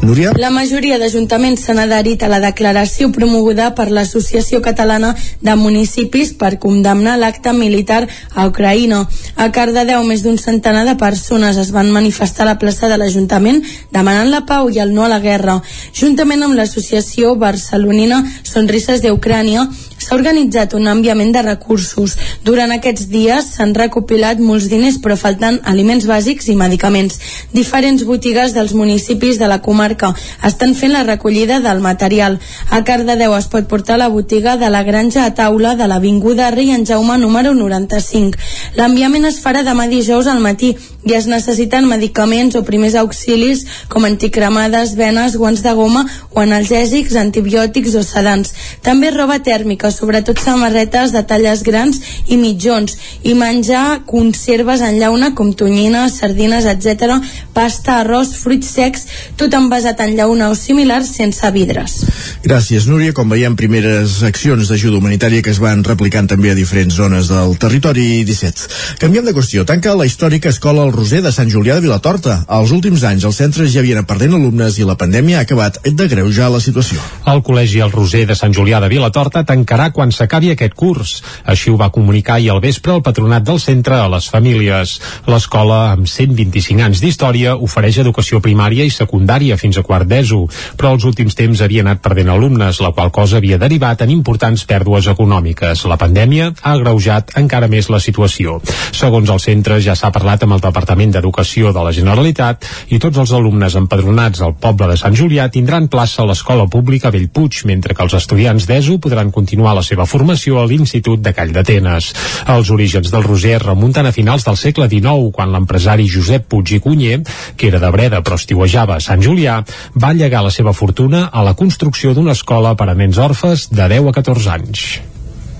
Núria? 0.00 0.30
La 0.40 0.48
majoria 0.48 0.96
d'ajuntaments 0.96 1.60
s'han 1.66 1.78
adherit 1.82 2.22
a 2.24 2.28
la 2.32 2.38
declaració 2.40 3.10
promoguda 3.12 3.66
per 3.76 3.90
l'Associació 3.92 4.62
Catalana 4.64 5.10
de 5.44 5.56
Municipis 5.60 6.32
per 6.40 6.54
condemnar 6.62 7.18
l'acte 7.20 7.52
militar 7.52 8.06
a 8.32 8.46
Ucraïna. 8.48 9.02
A 9.36 9.50
Cardedeu, 9.52 10.00
més 10.08 10.24
d'un 10.24 10.38
centenar 10.40 10.86
de 10.88 10.96
persones 10.96 11.60
es 11.60 11.72
van 11.76 11.92
manifestar 11.92 12.46
a 12.46 12.50
la 12.52 12.58
plaça 12.62 12.88
de 12.88 12.96
l'Ajuntament 12.96 13.60
demanant 13.92 14.32
la 14.32 14.46
pau 14.48 14.70
i 14.72 14.80
el 14.80 14.94
no 14.96 15.04
a 15.04 15.12
la 15.12 15.20
guerra. 15.20 15.58
Juntament 15.92 16.48
amb 16.48 16.56
l'associació 16.56 17.34
barcelonina 17.36 18.22
Sonrises 18.42 19.04
d'Ucrània, 19.04 19.68
s'ha 20.00 20.16
organitzat 20.16 20.74
un 20.74 20.88
enviament 20.88 21.32
de 21.34 21.42
recursos. 21.44 22.16
Durant 22.44 22.72
aquests 22.72 23.08
dies 23.12 23.52
s'han 23.54 23.74
recopilat 23.76 24.40
molts 24.40 24.68
diners 24.72 24.98
però 25.02 25.16
falten 25.20 25.60
aliments 25.72 26.06
bàsics 26.08 26.48
i 26.48 26.56
medicaments. 26.56 27.20
Diferents 27.52 28.04
botigues 28.08 28.54
dels 28.56 28.74
municipis 28.74 29.38
de 29.38 29.48
la 29.50 29.60
comarca 29.62 30.14
estan 30.46 30.74
fent 30.74 30.94
la 30.96 31.04
recollida 31.04 31.60
del 31.60 31.84
material. 31.84 32.38
A 32.70 32.82
Cardedeu 32.84 33.36
es 33.36 33.48
pot 33.52 33.68
portar 33.68 33.98
a 33.98 34.04
la 34.04 34.08
botiga 34.08 34.56
de 34.56 34.70
la 34.72 34.82
Granja 34.82 35.26
a 35.26 35.34
Taula 35.34 35.74
de 35.76 35.86
l'Avinguda 35.86 36.50
Rei 36.50 36.72
en 36.72 36.86
Jaume 36.86 37.18
número 37.18 37.54
95. 37.54 38.38
L'enviament 38.80 39.28
es 39.28 39.40
farà 39.44 39.62
demà 39.66 39.86
dijous 39.90 40.26
al 40.30 40.40
matí 40.40 40.74
i 41.04 41.14
es 41.16 41.26
necessiten 41.26 41.88
medicaments 41.88 42.56
o 42.56 42.64
primers 42.64 42.96
auxilis 43.00 43.64
com 43.88 44.04
anticremades, 44.08 44.96
venes, 44.96 45.36
guants 45.36 45.62
de 45.64 45.72
goma 45.76 46.06
o 46.30 46.40
analgèsics, 46.40 47.16
antibiòtics 47.16 47.96
o 47.96 48.04
sedants. 48.06 48.52
També 48.84 49.10
roba 49.14 49.40
tèrmica, 49.44 49.89
sobretot 49.94 50.40
samarretes 50.40 51.12
de 51.14 51.22
talles 51.26 51.62
grans 51.66 52.00
i 52.28 52.38
mitjons, 52.40 52.96
i 53.22 53.34
menjar 53.34 54.02
conserves 54.06 54.82
en 54.86 54.98
llauna 55.00 55.32
com 55.34 55.52
tonyina, 55.52 56.08
sardines, 56.12 56.66
etc, 56.70 57.18
pasta, 57.54 58.00
arròs, 58.00 58.34
fruits 58.40 58.70
secs, 58.76 59.06
tot 59.40 59.54
envasat 59.56 60.00
en 60.04 60.16
llauna 60.18 60.50
o 60.50 60.56
similar 60.58 61.02
sense 61.06 61.50
vidres. 61.54 62.00
Gràcies, 62.44 62.86
Núria. 62.90 63.14
Com 63.16 63.28
veiem, 63.32 63.56
primeres 63.58 64.20
accions 64.26 64.68
d'ajuda 64.70 65.00
humanitària 65.00 65.42
que 65.42 65.52
es 65.52 65.60
van 65.62 65.82
replicant 65.84 66.28
també 66.30 66.52
a 66.52 66.58
diferents 66.58 66.94
zones 66.94 67.28
del 67.32 67.56
territori 67.60 68.22
17. 68.28 68.68
Canviem 69.02 69.26
de 69.26 69.34
qüestió. 69.36 69.64
Tanca 69.68 69.96
la 69.98 70.06
històrica 70.08 70.52
escola 70.52 70.84
El 70.86 70.92
Roser 70.94 71.22
de 71.24 71.32
Sant 71.34 71.50
Julià 71.52 71.76
de 71.76 71.84
Vilatorta. 71.86 72.42
Els 72.60 72.74
últims 72.76 73.04
anys 73.08 73.24
els 73.28 73.40
centres 73.40 73.72
ja 73.72 73.80
havien 73.80 74.04
perdent 74.06 74.36
alumnes 74.36 74.78
i 74.78 74.86
la 74.86 74.98
pandèmia 75.00 75.40
ha 75.40 75.46
acabat 75.46 75.80
de 75.84 76.08
greujar 76.08 76.50
la 76.52 76.60
situació. 76.60 77.00
El 77.32 77.42
Col·legi 77.46 77.80
El 77.84 77.92
Roser 77.94 78.26
de 78.28 78.36
Sant 78.36 78.54
Julià 78.56 78.80
de 78.82 78.90
Vilatorta 78.92 79.42
tancarà 79.48 79.79
quan 79.88 80.12
s'acabi 80.12 80.52
aquest 80.52 80.76
curs. 80.76 81.14
Així 81.48 81.72
ho 81.72 81.78
va 81.80 81.88
comunicar 81.94 82.36
ahir 82.36 82.50
al 82.52 82.60
vespre 82.60 82.92
el 82.92 83.02
patronat 83.06 83.46
del 83.48 83.60
centre 83.64 83.96
a 83.96 84.10
les 84.12 84.28
famílies. 84.28 84.98
L'escola, 85.32 85.80
amb 85.94 86.04
125 86.04 86.84
anys 86.84 87.00
d'història, 87.00 87.56
ofereix 87.56 88.02
educació 88.04 88.42
primària 88.44 88.84
i 88.84 88.92
secundària 88.92 89.56
fins 89.56 89.80
a 89.80 89.84
quart 89.86 90.08
d'ESO, 90.10 90.42
però 90.76 90.92
els 90.94 91.08
últims 91.08 91.38
temps 91.38 91.64
havia 91.64 91.80
anat 91.86 92.04
perdent 92.04 92.30
alumnes, 92.36 92.82
la 92.84 92.92
qual 92.92 93.10
cosa 93.10 93.38
havia 93.40 93.58
derivat 93.58 94.04
en 94.04 94.12
importants 94.12 94.66
pèrdues 94.68 95.08
econòmiques. 95.14 95.86
La 95.88 95.98
pandèmia 96.00 96.52
ha 96.60 96.74
agreujat 96.76 97.34
encara 97.40 97.70
més 97.72 97.88
la 97.88 98.00
situació. 98.04 98.60
Segons 98.92 99.30
el 99.32 99.40
centre, 99.40 99.80
ja 99.80 99.96
s'ha 99.96 100.12
parlat 100.12 100.44
amb 100.44 100.58
el 100.58 100.64
Departament 100.64 101.14
d'Educació 101.14 101.72
de 101.72 101.84
la 101.86 101.94
Generalitat 101.96 102.66
i 102.92 103.00
tots 103.02 103.18
els 103.22 103.32
alumnes 103.36 103.76
empadronats 103.78 104.42
al 104.44 104.56
poble 104.60 104.90
de 104.90 104.98
Sant 105.00 105.16
Julià 105.16 105.48
tindran 105.52 105.88
plaça 105.88 106.22
a 106.22 106.28
l'escola 106.28 106.66
pública 106.70 107.12
Bellpuig, 107.14 107.62
mentre 107.70 107.94
que 107.94 108.04
els 108.04 108.16
estudiants 108.18 108.66
d'ESO 108.68 108.98
podran 109.00 109.30
continuar 109.30 109.69
la 109.76 109.84
seva 109.86 110.06
formació 110.06 110.60
a 110.60 110.66
l'Institut 110.66 111.22
de 111.24 111.34
Call 111.36 111.54
d'Atenes. 111.54 112.10
Els 112.54 112.72
orígens 112.74 113.12
del 113.12 113.26
Roser 113.26 113.58
remunten 113.62 114.08
a 114.08 114.14
finals 114.16 114.46
del 114.48 114.58
segle 114.60 114.88
XIX, 114.90 115.30
quan 115.34 115.52
l'empresari 115.54 116.08
Josep 116.10 116.48
Puig 116.50 116.74
i 116.76 116.80
Cunyer, 116.80 117.20
que 117.56 117.70
era 117.70 117.82
de 117.82 117.92
Breda 117.94 118.22
però 118.24 118.40
estiuejava 118.40 118.96
a 118.96 119.04
Sant 119.04 119.22
Julià, 119.24 119.60
va 119.94 120.14
llegar 120.16 120.44
la 120.46 120.54
seva 120.54 120.74
fortuna 120.76 121.28
a 121.32 121.44
la 121.46 121.54
construcció 121.54 122.14
d'una 122.14 122.36
escola 122.38 122.74
per 122.76 122.90
a 122.90 122.98
nens 122.98 123.18
orfes 123.18 123.70
de 123.70 123.88
10 123.96 124.10
a 124.10 124.18
14 124.20 124.54
anys. 124.58 124.86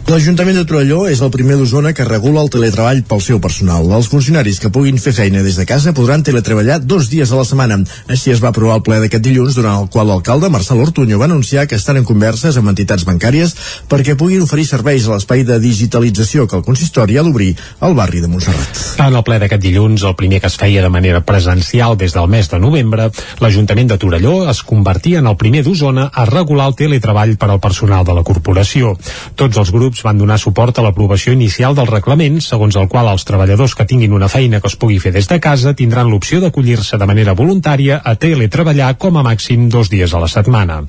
L'Ajuntament 0.09 0.57
de 0.59 0.65
Torelló 0.67 1.05
és 1.07 1.21
el 1.23 1.31
primer 1.31 1.55
d'Osona 1.55 1.93
que 1.95 2.03
regula 2.07 2.41
el 2.43 2.49
teletreball 2.51 3.03
pel 3.07 3.21
seu 3.23 3.39
personal. 3.43 3.85
Els 3.95 4.09
funcionaris 4.11 4.59
que 4.59 4.71
puguin 4.73 4.97
fer 4.99 5.13
feina 5.15 5.43
des 5.45 5.59
de 5.61 5.67
casa 5.69 5.93
podran 5.95 6.25
teletreballar 6.27 6.81
dos 6.83 7.11
dies 7.13 7.31
a 7.31 7.39
la 7.39 7.45
setmana. 7.47 7.77
Així 8.11 8.33
es 8.33 8.41
va 8.43 8.51
aprovar 8.51 8.81
el 8.81 8.83
ple 8.87 8.99
d'aquest 9.03 9.23
dilluns, 9.23 9.55
durant 9.55 9.85
el 9.85 9.91
qual 9.93 10.09
l'alcalde 10.11 10.51
Marcel 10.51 10.81
Ortuño 10.83 11.19
va 11.21 11.29
anunciar 11.29 11.69
que 11.69 11.79
estan 11.79 12.01
en 12.01 12.09
converses 12.09 12.59
amb 12.59 12.73
entitats 12.73 13.05
bancàries 13.07 13.55
perquè 13.91 14.17
puguin 14.19 14.43
oferir 14.43 14.67
serveis 14.67 15.07
a 15.07 15.13
l'espai 15.15 15.45
de 15.47 15.61
digitalització 15.63 16.49
que 16.49 16.59
el 16.59 16.67
consistori 16.67 17.19
ha 17.19 17.23
d'obrir 17.23 17.53
al 17.79 17.95
barri 17.95 18.25
de 18.25 18.33
Montserrat. 18.33 18.83
En 19.07 19.15
el 19.15 19.23
ple 19.23 19.39
d'aquest 19.39 19.63
dilluns, 19.63 20.03
el 20.03 20.19
primer 20.19 20.41
que 20.41 20.51
es 20.51 20.59
feia 20.59 20.83
de 20.83 20.91
manera 20.91 21.23
presencial 21.23 21.99
des 22.01 22.17
del 22.17 22.27
mes 22.27 22.51
de 22.51 22.59
novembre, 22.59 23.11
l'Ajuntament 23.39 23.95
de 23.95 24.01
Torelló 24.01 24.49
es 24.51 24.65
convertia 24.67 25.23
en 25.23 25.31
el 25.31 25.39
primer 25.39 25.63
d'Osona 25.63 26.11
a 26.11 26.27
regular 26.27 26.67
el 26.73 26.79
teletreball 26.83 27.37
per 27.37 27.53
al 27.53 27.63
personal 27.63 28.05
de 28.05 28.17
la 28.19 28.27
corporació. 28.27 28.97
Tots 29.37 29.61
els 29.61 29.71
grups 29.71 29.90
van 30.05 30.19
donar 30.19 30.39
suport 30.39 30.79
a 30.79 30.85
l'aprovació 30.85 31.33
inicial 31.35 31.75
del 31.75 31.89
reglament, 31.91 32.39
segons 32.45 32.77
el 32.79 32.89
qual 32.89 33.09
els 33.11 33.27
treballadors 33.27 33.75
que 33.75 33.87
tinguin 33.89 34.15
una 34.17 34.29
feina 34.29 34.61
que 34.61 34.71
es 34.71 34.77
pugui 34.79 34.99
fer 35.03 35.13
des 35.15 35.29
de 35.29 35.41
casa 35.43 35.75
tindran 35.75 36.11
l'opció 36.11 36.41
d'acollir-se 36.41 36.99
de 36.99 37.09
manera 37.11 37.35
voluntària 37.35 38.01
a 38.05 38.15
teletreballar 38.15 38.95
com 38.99 39.19
a 39.19 39.25
màxim 39.27 39.69
dos 39.69 39.91
dies 39.91 40.15
a 40.15 40.21
la 40.23 40.29
setmana. 40.31 40.81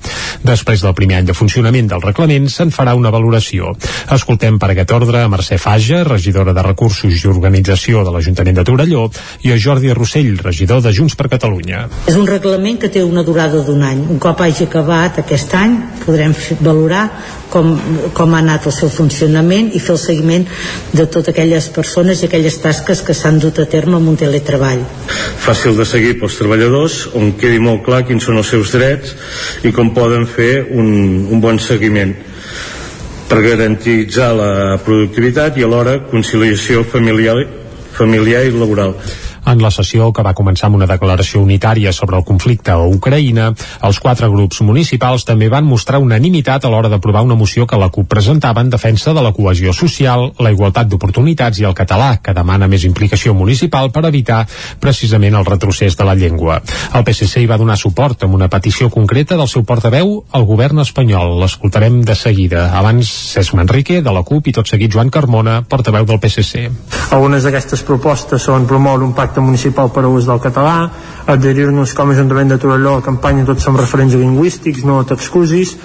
Després 0.42 0.82
del 0.82 0.94
primer 0.94 1.18
any 1.20 1.28
de 1.30 1.36
funcionament 1.36 1.90
del 1.90 2.02
reglament, 2.04 2.48
se'n 2.48 2.70
farà 2.74 2.94
una 2.98 3.10
valoració. 3.14 3.74
Escoltem 4.14 4.58
per 4.62 4.72
aquest 4.72 4.94
ordre 4.94 5.22
a 5.22 5.30
Mercè 5.32 5.58
Faja, 5.58 6.02
regidora 6.08 6.54
de 6.54 6.66
Recursos 6.66 7.12
i 7.12 7.30
Organització 7.30 8.04
de 8.06 8.14
l'Ajuntament 8.14 8.60
de 8.60 8.66
Torelló, 8.68 9.08
i 9.42 9.52
a 9.52 9.58
Jordi 9.58 9.92
Rossell, 9.92 10.36
regidor 10.42 10.82
de 10.84 10.94
Junts 10.94 11.18
per 11.18 11.30
Catalunya. 11.32 11.86
És 12.06 12.16
un 12.18 12.26
reglament 12.28 12.80
que 12.82 12.90
té 12.92 13.04
una 13.04 13.24
durada 13.26 13.62
d'un 13.66 13.82
any. 13.86 14.04
Un 14.14 14.22
cop 14.22 14.40
hagi 14.44 14.68
acabat 14.68 15.22
aquest 15.22 15.54
any, 15.58 15.78
podrem 16.04 16.34
valorar 16.60 17.06
com, 17.52 17.74
com 18.16 18.34
ha 18.34 18.40
anat 18.40 18.66
el 18.70 18.74
seu 18.74 18.91
funcionament 18.92 19.72
i 19.74 19.80
fer 19.82 19.94
el 19.96 20.00
seguiment 20.02 20.46
de 20.92 21.06
totes 21.06 21.32
aquelles 21.32 21.68
persones 21.74 22.22
i 22.22 22.28
aquelles 22.28 22.58
tasques 22.62 23.02
que 23.06 23.16
s'han 23.16 23.40
dut 23.42 23.58
a 23.58 23.66
terme 23.66 23.98
amb 23.98 24.12
un 24.12 24.18
teletreball. 24.20 24.84
Fàcil 25.42 25.76
de 25.78 25.86
seguir 25.88 26.18
pels 26.20 26.36
treballadors, 26.40 26.98
on 27.18 27.34
quedi 27.40 27.58
molt 27.62 27.84
clar 27.86 28.04
quins 28.08 28.28
són 28.28 28.38
els 28.42 28.52
seus 28.52 28.74
drets 28.76 29.16
i 29.64 29.72
com 29.72 29.94
poden 29.96 30.28
fer 30.28 30.52
un, 30.70 30.92
un 31.32 31.42
bon 31.42 31.58
seguiment 31.62 32.14
per 33.32 33.40
garantitzar 33.40 34.30
la 34.36 34.52
productivitat 34.84 35.56
i 35.56 35.64
alhora 35.64 36.02
conciliació 36.10 36.82
familiar, 36.84 37.38
familiar 37.96 38.42
i 38.44 38.52
laboral. 38.52 38.92
En 39.46 39.62
la 39.62 39.70
sessió, 39.74 40.12
que 40.14 40.22
va 40.22 40.34
començar 40.38 40.68
amb 40.68 40.78
una 40.78 40.86
declaració 40.86 41.42
unitària 41.42 41.92
sobre 41.92 42.16
el 42.16 42.24
conflicte 42.24 42.70
a 42.72 42.86
Ucraïna, 42.86 43.48
els 43.82 43.98
quatre 44.00 44.28
grups 44.30 44.60
municipals 44.62 45.26
també 45.28 45.48
van 45.52 45.66
mostrar 45.66 46.00
unanimitat 46.02 46.64
a 46.64 46.70
l'hora 46.70 46.90
d'aprovar 46.92 47.24
una 47.26 47.34
moció 47.38 47.66
que 47.66 47.78
la 47.78 47.90
CUP 47.90 48.08
presentava 48.08 48.62
en 48.62 48.70
defensa 48.70 49.12
de 49.12 49.22
la 49.24 49.32
cohesió 49.32 49.72
social, 49.72 50.28
la 50.38 50.52
igualtat 50.54 50.88
d'oportunitats 50.88 51.58
i 51.58 51.66
el 51.66 51.74
català, 51.74 52.16
que 52.22 52.34
demana 52.36 52.68
més 52.68 52.84
implicació 52.84 53.34
municipal 53.34 53.90
per 53.90 54.04
evitar 54.08 54.44
precisament 54.80 55.34
el 55.38 55.48
retrocés 55.48 55.96
de 55.96 56.06
la 56.06 56.14
llengua. 56.14 56.60
El 56.94 57.04
PSC 57.06 57.42
hi 57.42 57.50
va 57.50 57.58
donar 57.58 57.78
suport 57.80 58.22
amb 58.22 58.38
una 58.38 58.50
petició 58.52 58.90
concreta 58.90 59.36
del 59.40 59.50
seu 59.50 59.66
portaveu 59.66 60.20
al 60.30 60.46
govern 60.46 60.82
espanyol. 60.84 61.38
L'escoltarem 61.40 62.02
de 62.04 62.14
seguida. 62.14 62.68
Abans, 62.78 63.10
Cesc 63.34 63.56
Manrique, 63.58 64.02
de 64.02 64.12
la 64.12 64.22
CUP, 64.22 64.52
i 64.52 64.56
tot 64.56 64.68
seguit 64.68 64.92
Joan 64.92 65.10
Carmona, 65.10 65.62
portaveu 65.68 66.06
del 66.06 66.20
PSC. 66.22 66.68
Algunes 67.12 67.44
d'aquestes 67.46 67.82
propostes 67.86 68.44
són 68.46 68.68
promoure 68.68 69.04
un 69.04 69.14
pacte 69.16 69.31
pacte 69.32 69.40
municipal 69.40 69.88
per 69.88 70.04
a 70.04 70.08
ús 70.12 70.26
del 70.28 70.40
català, 70.40 70.90
adherir-nos 71.26 71.94
com 71.96 72.10
a 72.10 72.12
Ajuntament 72.12 72.50
de 72.52 72.58
Torelló 72.60 72.98
a 72.98 73.02
campanya 73.02 73.46
Tots 73.48 73.64
som 73.64 73.76
referents 73.76 74.12
lingüístics, 74.14 74.84
no 74.84 75.00
t'excusis, 75.08 75.76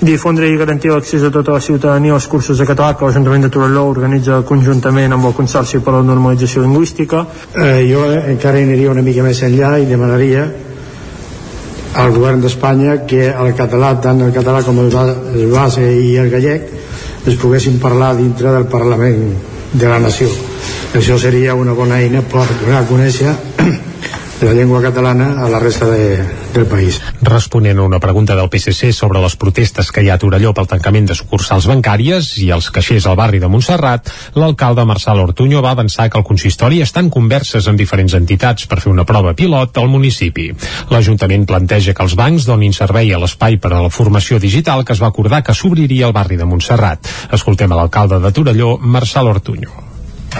difondre 0.00 0.48
i 0.48 0.56
garantir 0.56 0.90
l'accés 0.90 1.22
a 1.22 1.30
tota 1.30 1.52
la 1.52 1.60
ciutadania 1.60 2.14
als 2.14 2.26
cursos 2.26 2.58
de 2.58 2.64
català 2.64 2.96
que 2.96 3.04
l'Ajuntament 3.04 3.44
de 3.44 3.50
Torelló 3.52 3.84
organitza 3.90 4.40
conjuntament 4.48 5.12
amb 5.12 5.28
el 5.28 5.34
Consorci 5.36 5.82
per 5.84 5.92
a 5.92 5.98
la 5.98 6.06
Normalització 6.08 6.62
Lingüística. 6.64 7.26
Eh, 7.52 7.84
jo 7.90 8.06
encara 8.08 8.62
aniria 8.64 8.90
una 8.90 9.04
mica 9.04 9.22
més 9.22 9.42
enllà 9.44 9.76
i 9.82 9.90
demanaria 9.90 10.48
al 11.94 12.10
govern 12.10 12.40
d'Espanya 12.40 13.04
que 13.06 13.28
el 13.28 13.52
català, 13.54 13.92
tant 14.00 14.24
el 14.24 14.32
català 14.32 14.64
com 14.64 14.80
el 14.80 14.90
base 15.52 15.84
i 15.84 16.16
el 16.16 16.32
gallec, 16.32 16.72
es 17.26 17.36
poguessin 17.36 17.78
parlar 17.80 18.14
dintre 18.16 18.50
del 18.50 18.66
Parlament 18.66 19.22
de 19.74 19.88
la 19.88 20.00
nació. 20.00 20.53
Això 20.94 21.16
seria 21.18 21.56
una 21.58 21.72
bona 21.74 21.96
eina 21.98 22.20
per 22.22 22.44
donar 22.60 22.84
a 22.84 22.86
conèixer 22.86 23.32
la 24.46 24.52
llengua 24.54 24.78
catalana 24.80 25.42
a 25.42 25.48
la 25.50 25.58
resta 25.58 25.88
de, 25.90 26.22
del 26.54 26.66
país. 26.70 27.00
Responent 27.20 27.80
a 27.80 27.82
una 27.82 27.98
pregunta 27.98 28.36
del 28.38 28.46
PSC 28.46 28.92
sobre 28.94 29.18
les 29.18 29.34
protestes 29.34 29.90
que 29.90 30.04
hi 30.04 30.10
ha 30.12 30.14
a 30.14 30.20
Torelló 30.22 30.52
pel 30.54 30.68
tancament 30.70 31.08
de 31.10 31.16
sucursals 31.18 31.66
bancàries 31.66 32.28
i 32.44 32.52
els 32.54 32.68
caixers 32.70 33.08
al 33.10 33.18
barri 33.18 33.40
de 33.42 33.50
Montserrat, 33.50 34.12
l'alcalde 34.38 34.84
Marçal 34.86 35.18
Ortuño 35.24 35.62
va 35.66 35.72
avançar 35.74 36.06
que 36.08 36.20
el 36.20 36.26
consistori 36.28 36.78
està 36.84 37.02
en 37.02 37.10
converses 37.10 37.66
amb 37.66 37.80
diferents 37.80 38.14
entitats 38.14 38.68
per 38.70 38.78
fer 38.84 38.92
una 38.92 39.06
prova 39.08 39.34
pilot 39.34 39.80
al 39.82 39.90
municipi. 39.90 40.52
L'Ajuntament 40.94 41.48
planteja 41.50 41.90
que 41.90 42.06
els 42.06 42.14
bancs 42.14 42.46
donin 42.46 42.76
servei 42.76 43.10
a 43.10 43.18
l'espai 43.18 43.58
per 43.58 43.72
a 43.72 43.82
la 43.82 43.90
formació 43.90 44.38
digital 44.38 44.86
que 44.86 44.94
es 44.94 45.02
va 45.02 45.10
acordar 45.10 45.42
que 45.42 45.58
s'obriria 45.58 46.06
al 46.06 46.14
barri 46.14 46.38
de 46.38 46.46
Montserrat. 46.46 47.10
Escoltem 47.34 47.74
a 47.74 47.80
l'alcalde 47.82 48.22
de 48.22 48.30
Torelló, 48.30 48.76
Marçal 48.78 49.32
Ortuño 49.34 49.83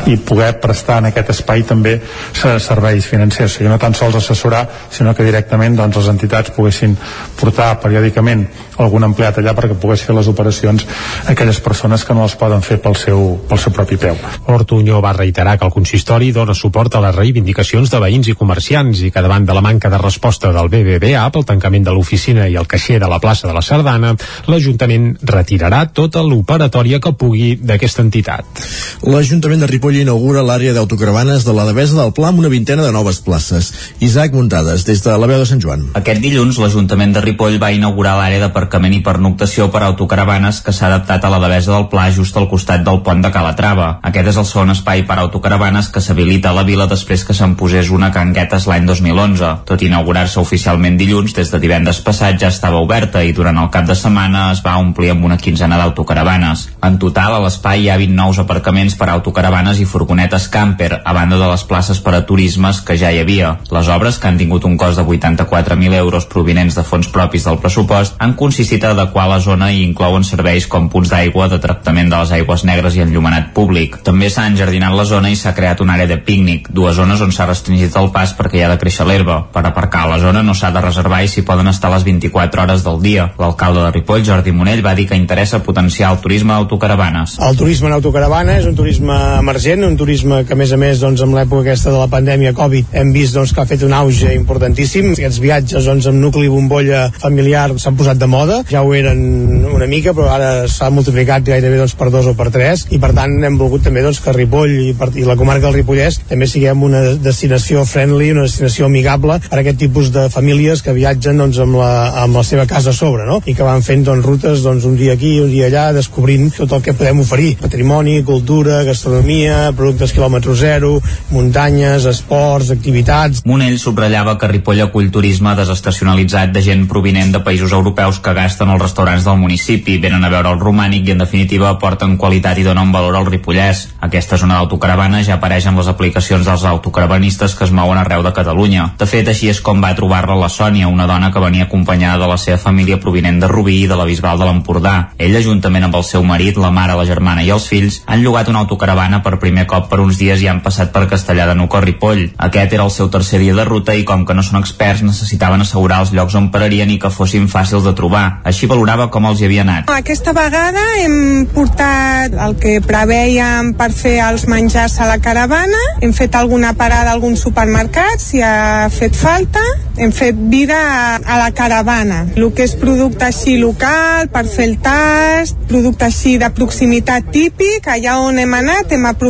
i 0.07 0.17
poder 0.17 0.53
prestar 0.61 0.99
en 1.01 1.11
aquest 1.11 1.31
espai 1.37 1.65
també 1.67 1.97
serveis 2.35 3.07
financers, 3.09 3.53
o 3.53 3.55
sigui, 3.59 3.71
no 3.71 3.79
tan 3.79 3.95
sols 3.95 4.19
assessorar, 4.21 4.67
sinó 4.91 5.15
que 5.15 5.27
directament 5.27 5.77
doncs, 5.79 5.97
les 6.01 6.11
entitats 6.13 6.53
poguessin 6.55 6.97
portar 7.41 7.75
periòdicament 7.83 8.47
algun 8.83 9.07
empleat 9.07 9.39
allà 9.39 9.55
perquè 9.55 9.77
pogués 9.79 10.03
fer 10.03 10.15
les 10.17 10.29
operacions 10.31 10.85
a 11.25 11.33
aquelles 11.33 11.61
persones 11.63 12.05
que 12.05 12.15
no 12.15 12.25
les 12.25 12.35
poden 12.39 12.63
fer 12.63 12.81
pel 12.83 12.97
seu, 12.99 13.23
pel 13.49 13.61
seu 13.61 13.73
propi 13.75 13.99
peu. 14.01 14.19
Ortuño 14.51 15.01
va 15.05 15.15
reiterar 15.15 15.57
que 15.59 15.69
el 15.69 15.75
consistori 15.75 16.33
dona 16.35 16.55
suport 16.59 16.95
a 16.95 17.03
les 17.05 17.15
reivindicacions 17.15 17.91
de 17.91 18.01
veïns 18.03 18.31
i 18.31 18.37
comerciants 18.39 19.05
i 19.07 19.13
que 19.15 19.23
davant 19.23 19.47
de 19.47 19.55
la 19.55 19.63
manca 19.65 19.91
de 19.93 20.01
resposta 20.03 20.53
del 20.53 20.71
BBVA 20.73 21.29
pel 21.35 21.47
tancament 21.47 21.87
de 21.87 21.95
l'oficina 21.95 22.49
i 22.49 22.59
el 22.59 22.67
caixer 22.71 22.99
de 23.01 23.11
la 23.11 23.21
plaça 23.23 23.47
de 23.49 23.55
la 23.55 23.63
Sardana, 23.63 24.15
l'Ajuntament 24.51 25.13
retirarà 25.23 25.85
tota 25.95 26.23
l'operatòria 26.25 27.01
que 27.01 27.15
pugui 27.15 27.55
d'aquesta 27.61 28.03
entitat. 28.03 28.65
L'Ajuntament 29.07 29.63
de 29.63 29.71
Ripoll 29.71 29.84
inaugura 29.93 30.41
l'àrea 30.41 30.73
d'autocaravanes 30.73 31.45
de 31.45 31.53
la 31.53 31.67
Devesa 31.69 31.99
del 31.99 32.15
Pla 32.17 32.31
amb 32.31 32.41
una 32.41 32.49
vintena 32.49 32.83
de 32.83 32.93
noves 32.93 33.19
places. 33.21 33.73
Isaac 34.01 34.33
Muntades, 34.33 34.87
des 34.89 35.03
de 35.05 35.17
la 35.21 35.27
veu 35.29 35.43
de 35.43 35.45
Sant 35.45 35.61
Joan. 35.61 35.91
Aquest 36.01 36.23
dilluns 36.25 36.57
l'Ajuntament 36.63 37.13
de 37.13 37.21
Ripoll 37.21 37.59
va 37.61 37.73
inaugurar 37.77 38.15
l'àrea 38.17 38.41
de 38.41 38.49
aparcament 38.49 38.95
i 38.97 39.03
pernoctació 39.05 39.69
per 39.75 39.83
a 39.83 39.91
autocaravanes 39.93 40.63
que 40.65 40.73
s'ha 40.73 40.87
adaptat 40.89 41.25
a 41.25 41.33
la 41.35 41.43
Devesa 41.43 41.75
del 41.75 41.89
Pla 41.93 42.07
just 42.17 42.37
al 42.41 42.49
costat 42.49 42.81
del 42.87 43.03
pont 43.05 43.21
de 43.21 43.33
Calatrava. 43.35 43.99
Aquest 44.09 44.33
és 44.33 44.41
el 44.41 44.49
segon 44.49 44.73
espai 44.73 45.05
per 45.05 45.19
a 45.19 45.27
autocaravanes 45.27 45.91
que 45.93 46.01
s'habilita 46.01 46.55
a 46.55 46.57
la 46.57 46.65
vila 46.65 46.89
després 46.89 47.27
que 47.29 47.37
se'n 47.37 47.59
posés 47.61 47.91
una 47.93 48.13
canguetes 48.15 48.65
l'any 48.71 48.89
2011. 48.89 49.53
Tot 49.69 49.85
inaugurar-se 49.85 50.41
oficialment 50.41 50.97
dilluns, 50.97 51.37
des 51.37 51.53
de 51.53 51.61
divendres 51.61 52.01
passat 52.01 52.41
ja 52.41 52.49
estava 52.49 52.81
oberta 52.81 53.21
i 53.21 53.37
durant 53.37 53.59
el 53.61 53.71
cap 53.75 53.85
de 53.85 53.99
setmana 53.99 54.47
es 54.55 54.65
va 54.65 54.79
omplir 54.81 55.13
amb 55.13 55.29
una 55.29 55.37
quinzena 55.37 55.77
d'autocaravanes. 55.83 56.69
En 56.87 56.99
total, 57.03 57.35
a 57.35 57.43
l'espai 57.45 57.85
hi 57.85 57.91
ha 57.91 57.99
20 58.01 58.15
nous 58.15 58.39
aparcaments 58.39 58.95
per 58.95 59.09
a 59.11 59.19
autocaravanes 59.19 59.74
i 59.81 59.87
furgonetes 59.89 60.49
camper, 60.53 61.01
a 61.05 61.13
banda 61.17 61.39
de 61.41 61.49
les 61.51 61.65
places 61.69 62.01
per 62.05 62.15
a 62.15 62.23
turismes 62.27 62.81
que 62.85 62.97
ja 63.01 63.13
hi 63.13 63.21
havia. 63.23 63.55
Les 63.75 63.89
obres, 63.89 64.19
que 64.19 64.29
han 64.29 64.39
tingut 64.39 64.65
un 64.69 64.77
cost 64.81 64.99
de 65.01 65.05
84.000 65.05 65.99
euros 65.99 66.27
provinents 66.31 66.77
de 66.79 66.85
fons 66.85 67.09
propis 67.09 67.47
del 67.49 67.59
pressupost, 67.63 68.17
han 68.19 68.35
consistit 68.39 68.85
a 68.85 68.93
adequar 68.95 69.27
la 69.31 69.41
zona 69.41 69.71
i 69.73 69.83
inclouen 69.85 70.25
serveis 70.25 70.69
com 70.71 70.89
punts 70.93 71.11
d'aigua, 71.13 71.49
de 71.53 71.61
tractament 71.63 72.11
de 72.11 72.21
les 72.23 72.35
aigües 72.39 72.65
negres 72.69 72.97
i 72.97 73.05
enllumenat 73.05 73.53
públic. 73.57 74.01
També 74.07 74.31
s'ha 74.31 74.47
enjardinat 74.51 74.95
la 74.95 75.07
zona 75.09 75.31
i 75.31 75.39
s'ha 75.39 75.55
creat 75.57 75.81
una 75.85 75.99
àrea 75.99 76.11
de 76.11 76.19
pícnic, 76.19 76.71
dues 76.71 76.97
zones 76.99 77.23
on 77.25 77.33
s'ha 77.33 77.49
restringit 77.49 77.97
el 78.01 78.11
pas 78.15 78.35
perquè 78.37 78.61
hi 78.61 78.65
ha 78.67 78.73
de 78.73 78.79
créixer 78.81 79.07
l'herba. 79.09 79.41
Per 79.55 79.65
aparcar 79.65 80.05
a 80.05 80.13
la 80.15 80.21
zona 80.23 80.43
no 80.43 80.55
s'ha 80.55 80.73
de 80.75 80.83
reservar 80.85 81.23
i 81.25 81.31
s'hi 81.31 81.45
poden 81.47 81.71
estar 81.71 81.91
les 81.93 82.05
24 82.07 82.63
hores 82.63 82.85
del 82.85 83.01
dia. 83.03 83.31
L'alcalde 83.39 83.85
de 83.85 83.91
Ripoll, 83.95 84.25
Jordi 84.27 84.53
Monell, 84.53 84.85
va 84.85 84.95
dir 84.95 85.09
que 85.09 85.19
interessa 85.19 85.63
potenciar 85.63 86.13
el 86.13 86.21
turisme 86.23 86.55
d'autocaravanes. 86.55 87.39
El 87.43 87.57
turisme 87.57 87.89
en 87.91 87.97
autocaravana 87.99 88.59
és 88.61 88.67
un 88.69 88.77
turisme 88.79 89.15
emergent, 89.39 89.64
un 89.65 89.97
turisme 89.97 90.45
que 90.45 90.53
a 90.53 90.57
més 90.61 90.73
a 90.73 90.77
més 90.77 91.01
doncs, 91.01 91.23
amb 91.25 91.33
l'època 91.33 91.63
aquesta 91.63 91.89
de 91.89 91.97
la 91.97 92.09
pandèmia 92.13 92.53
Covid 92.53 92.93
hem 93.01 93.13
vist 93.15 93.33
doncs, 93.33 93.55
que 93.55 93.63
ha 93.63 93.65
fet 93.65 93.83
un 93.87 93.95
auge 93.97 94.35
importantíssim. 94.37 95.15
Aquests 95.15 95.39
viatges 95.41 95.87
doncs, 95.89 96.05
amb 96.11 96.21
nucli 96.21 96.51
bombolla 96.53 97.07
familiar 97.17 97.71
s'han 97.81 97.97
posat 97.97 98.21
de 98.21 98.29
moda, 98.29 98.59
ja 98.69 98.83
ho 98.85 98.93
eren 98.93 99.65
una 99.73 99.89
mica, 99.89 100.13
però 100.13 100.29
ara 100.35 100.51
s'ha 100.69 100.91
multiplicat 100.93 101.47
gairebé 101.49 101.79
doncs, 101.81 101.95
per 101.97 102.11
dos 102.13 102.29
o 102.29 102.35
per 102.37 102.51
tres, 102.53 102.85
i 102.93 103.01
per 103.01 103.15
tant 103.17 103.33
hem 103.41 103.57
volgut 103.57 103.87
també 103.87 104.03
doncs, 104.05 104.21
que 104.21 104.35
Ripoll 104.37 104.75
i, 104.91 104.93
per, 104.99 105.09
i 105.17 105.25
la 105.25 105.39
comarca 105.41 105.71
del 105.71 105.79
Ripollès 105.79 106.21
també 106.29 106.49
siguem 106.51 106.85
una 106.85 107.01
destinació 107.25 107.87
friendly, 107.89 108.35
una 108.37 108.45
destinació 108.45 108.91
amigable 108.91 109.39
per 109.49 109.57
a 109.57 109.63
aquest 109.65 109.81
tipus 109.81 110.13
de 110.13 110.27
famílies 110.35 110.85
que 110.85 110.93
viatgen 110.93 111.41
doncs, 111.41 111.63
amb, 111.65 111.81
la, 111.81 111.93
amb 112.27 112.37
la 112.37 112.45
seva 112.45 112.69
casa 112.69 112.93
a 112.93 112.99
sobre, 113.01 113.25
no? 113.25 113.41
i 113.49 113.57
que 113.57 113.65
van 113.65 113.81
fent 113.87 114.05
doncs, 114.05 114.29
rutes 114.29 114.61
doncs, 114.67 114.85
un 114.85 115.01
dia 115.01 115.17
aquí, 115.17 115.39
un 115.41 115.49
dia 115.49 115.73
allà, 115.73 115.89
descobrint 115.97 116.53
tot 116.61 116.77
el 116.77 116.85
que 116.85 116.97
podem 116.99 117.25
oferir, 117.25 117.55
patrimoni, 117.65 118.21
cultura, 118.29 118.83
gastronomia, 118.85 119.54
productes 119.77 120.13
quilòmetre 120.15 120.55
zero, 120.59 120.95
muntanyes, 121.33 122.07
esports, 122.11 122.73
activitats... 122.75 123.43
Monell 123.49 123.79
subratllava 123.81 124.37
que 124.41 124.51
Ripoll 124.51 124.85
acull 124.85 125.11
turisme 125.15 125.55
desestacionalitzat 125.59 126.53
de 126.55 126.63
gent 126.65 126.87
provinent 126.91 127.33
de 127.35 127.43
països 127.45 127.73
europeus 127.73 128.21
que 128.25 128.35
gasten 128.37 128.71
als 128.73 128.83
restaurants 128.83 129.27
del 129.27 129.41
municipi, 129.41 129.99
venen 130.03 130.25
a 130.25 130.33
veure 130.33 130.55
el 130.55 130.61
romànic 130.63 131.09
i 131.09 131.15
en 131.15 131.25
definitiva 131.25 131.71
aporten 131.71 132.17
qualitat 132.21 132.59
i 132.61 132.67
donen 132.67 132.93
valor 132.95 133.19
al 133.19 133.29
Ripollès. 133.31 133.87
Aquesta 134.05 134.39
zona 134.41 134.59
d'autocaravana 134.61 135.23
ja 135.27 135.39
apareix 135.39 135.69
en 135.71 135.79
les 135.79 135.91
aplicacions 135.91 136.47
dels 136.47 136.65
autocaravanistes 136.69 137.55
que 137.55 137.67
es 137.67 137.73
mouen 137.75 137.99
arreu 138.01 138.23
de 138.25 138.33
Catalunya. 138.37 138.91
De 138.99 139.09
fet, 139.09 139.29
així 139.29 139.51
és 139.53 139.61
com 139.65 139.83
va 139.83 139.95
trobar-la 139.97 140.39
la 140.39 140.51
Sònia, 140.53 140.89
una 140.89 141.07
dona 141.11 141.31
que 141.33 141.43
venia 141.43 141.69
acompanyada 141.69 142.23
de 142.25 142.31
la 142.31 142.39
seva 142.41 142.59
família 142.59 143.01
provinent 143.01 143.41
de 143.41 143.49
Rubí 143.51 143.81
i 143.83 143.89
de 143.91 143.97
la 143.99 144.07
Bisbal 144.09 144.39
de 144.41 144.49
l'Empordà. 144.49 144.95
Ella, 145.19 145.43
juntament 145.45 145.89
amb 145.89 145.99
el 145.99 146.05
seu 146.07 146.25
marit, 146.27 146.59
la 146.61 146.73
mare, 146.75 146.97
la 146.99 147.07
germana 147.09 147.45
i 147.45 147.51
els 147.55 147.69
fills, 147.71 148.01
han 148.07 148.23
llogat 148.25 148.51
una 148.53 148.65
autocaravana 148.65 149.23
per 149.23 149.34
primer 149.41 149.67
cop 149.71 149.89
per 149.91 150.01
uns 150.03 150.19
dies 150.21 150.43
i 150.43 150.49
han 150.51 150.63
passat 150.65 150.93
per 150.95 151.07
Castellà 151.11 151.47
de 151.51 151.55
Nuc 151.59 151.75
o 151.75 151.81
Ripoll. 151.83 152.23
Aquest 152.47 152.73
era 152.77 152.85
el 152.87 152.93
seu 152.95 153.11
tercer 153.13 153.41
dia 153.43 153.55
de 153.57 153.65
ruta 153.67 153.95
i 153.95 154.05
com 154.09 154.25
que 154.27 154.37
no 154.37 154.43
són 154.47 154.61
experts 154.61 155.05
necessitaven 155.05 155.65
assegurar 155.65 156.01
els 156.05 156.13
llocs 156.15 156.37
on 156.39 156.51
pararien 156.55 156.91
i 156.91 156.99
que 157.03 157.11
fossin 157.11 157.49
fàcils 157.51 157.85
de 157.87 157.95
trobar. 157.99 158.41
Així 158.45 158.69
valorava 158.71 159.09
com 159.11 159.27
els 159.29 159.41
hi 159.41 159.49
havia 159.49 159.65
anat. 159.67 159.91
Aquesta 159.93 160.35
vegada 160.37 160.83
hem 161.03 161.47
portat 161.55 162.37
el 162.47 162.57
que 162.61 162.79
preveiem 162.85 163.73
per 163.79 163.91
fer 163.95 164.17
els 164.25 164.47
menjars 164.51 164.99
a 165.01 165.09
la 165.11 165.19
caravana, 165.23 165.81
hem 166.01 166.15
fet 166.17 166.37
alguna 166.39 166.75
parada 166.79 167.13
a 167.13 167.17
algun 167.19 167.37
supermercat 167.37 168.23
si 168.23 168.43
ha 168.43 168.89
fet 168.93 169.17
falta, 169.17 169.63
hem 169.97 170.13
fet 170.15 170.39
vida 170.51 170.79
a, 170.79 171.17
a 171.19 171.39
la 171.41 171.51
caravana. 171.57 172.25
El 172.35 172.51
que 172.55 172.67
és 172.67 172.75
producte 172.79 173.29
així 173.29 173.57
local, 173.61 174.29
per 174.33 174.45
fer 174.51 174.69
el 174.71 174.79
tast, 174.83 175.59
producte 175.71 176.09
així 176.09 176.37
de 176.41 176.51
proximitat 176.55 177.31
típic, 177.35 177.89
allà 177.91 178.19
on 178.23 178.39
hem 178.43 178.55
anat 178.59 178.93
hem 178.95 179.07
aprofitat 179.11 179.24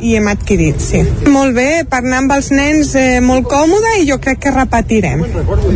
i 0.00 0.14
hem 0.16 0.28
adquirit, 0.28 0.80
sí. 0.80 1.02
Molt 1.30 1.54
bé, 1.56 1.84
per 1.88 2.00
anar 2.02 2.22
amb 2.22 2.34
els 2.36 2.50
nens 2.54 2.94
eh, 2.98 3.20
molt 3.24 3.46
còmode 3.50 3.96
i 4.00 4.06
jo 4.08 4.18
crec 4.22 4.40
que 4.44 4.52
repetirem. 4.54 5.24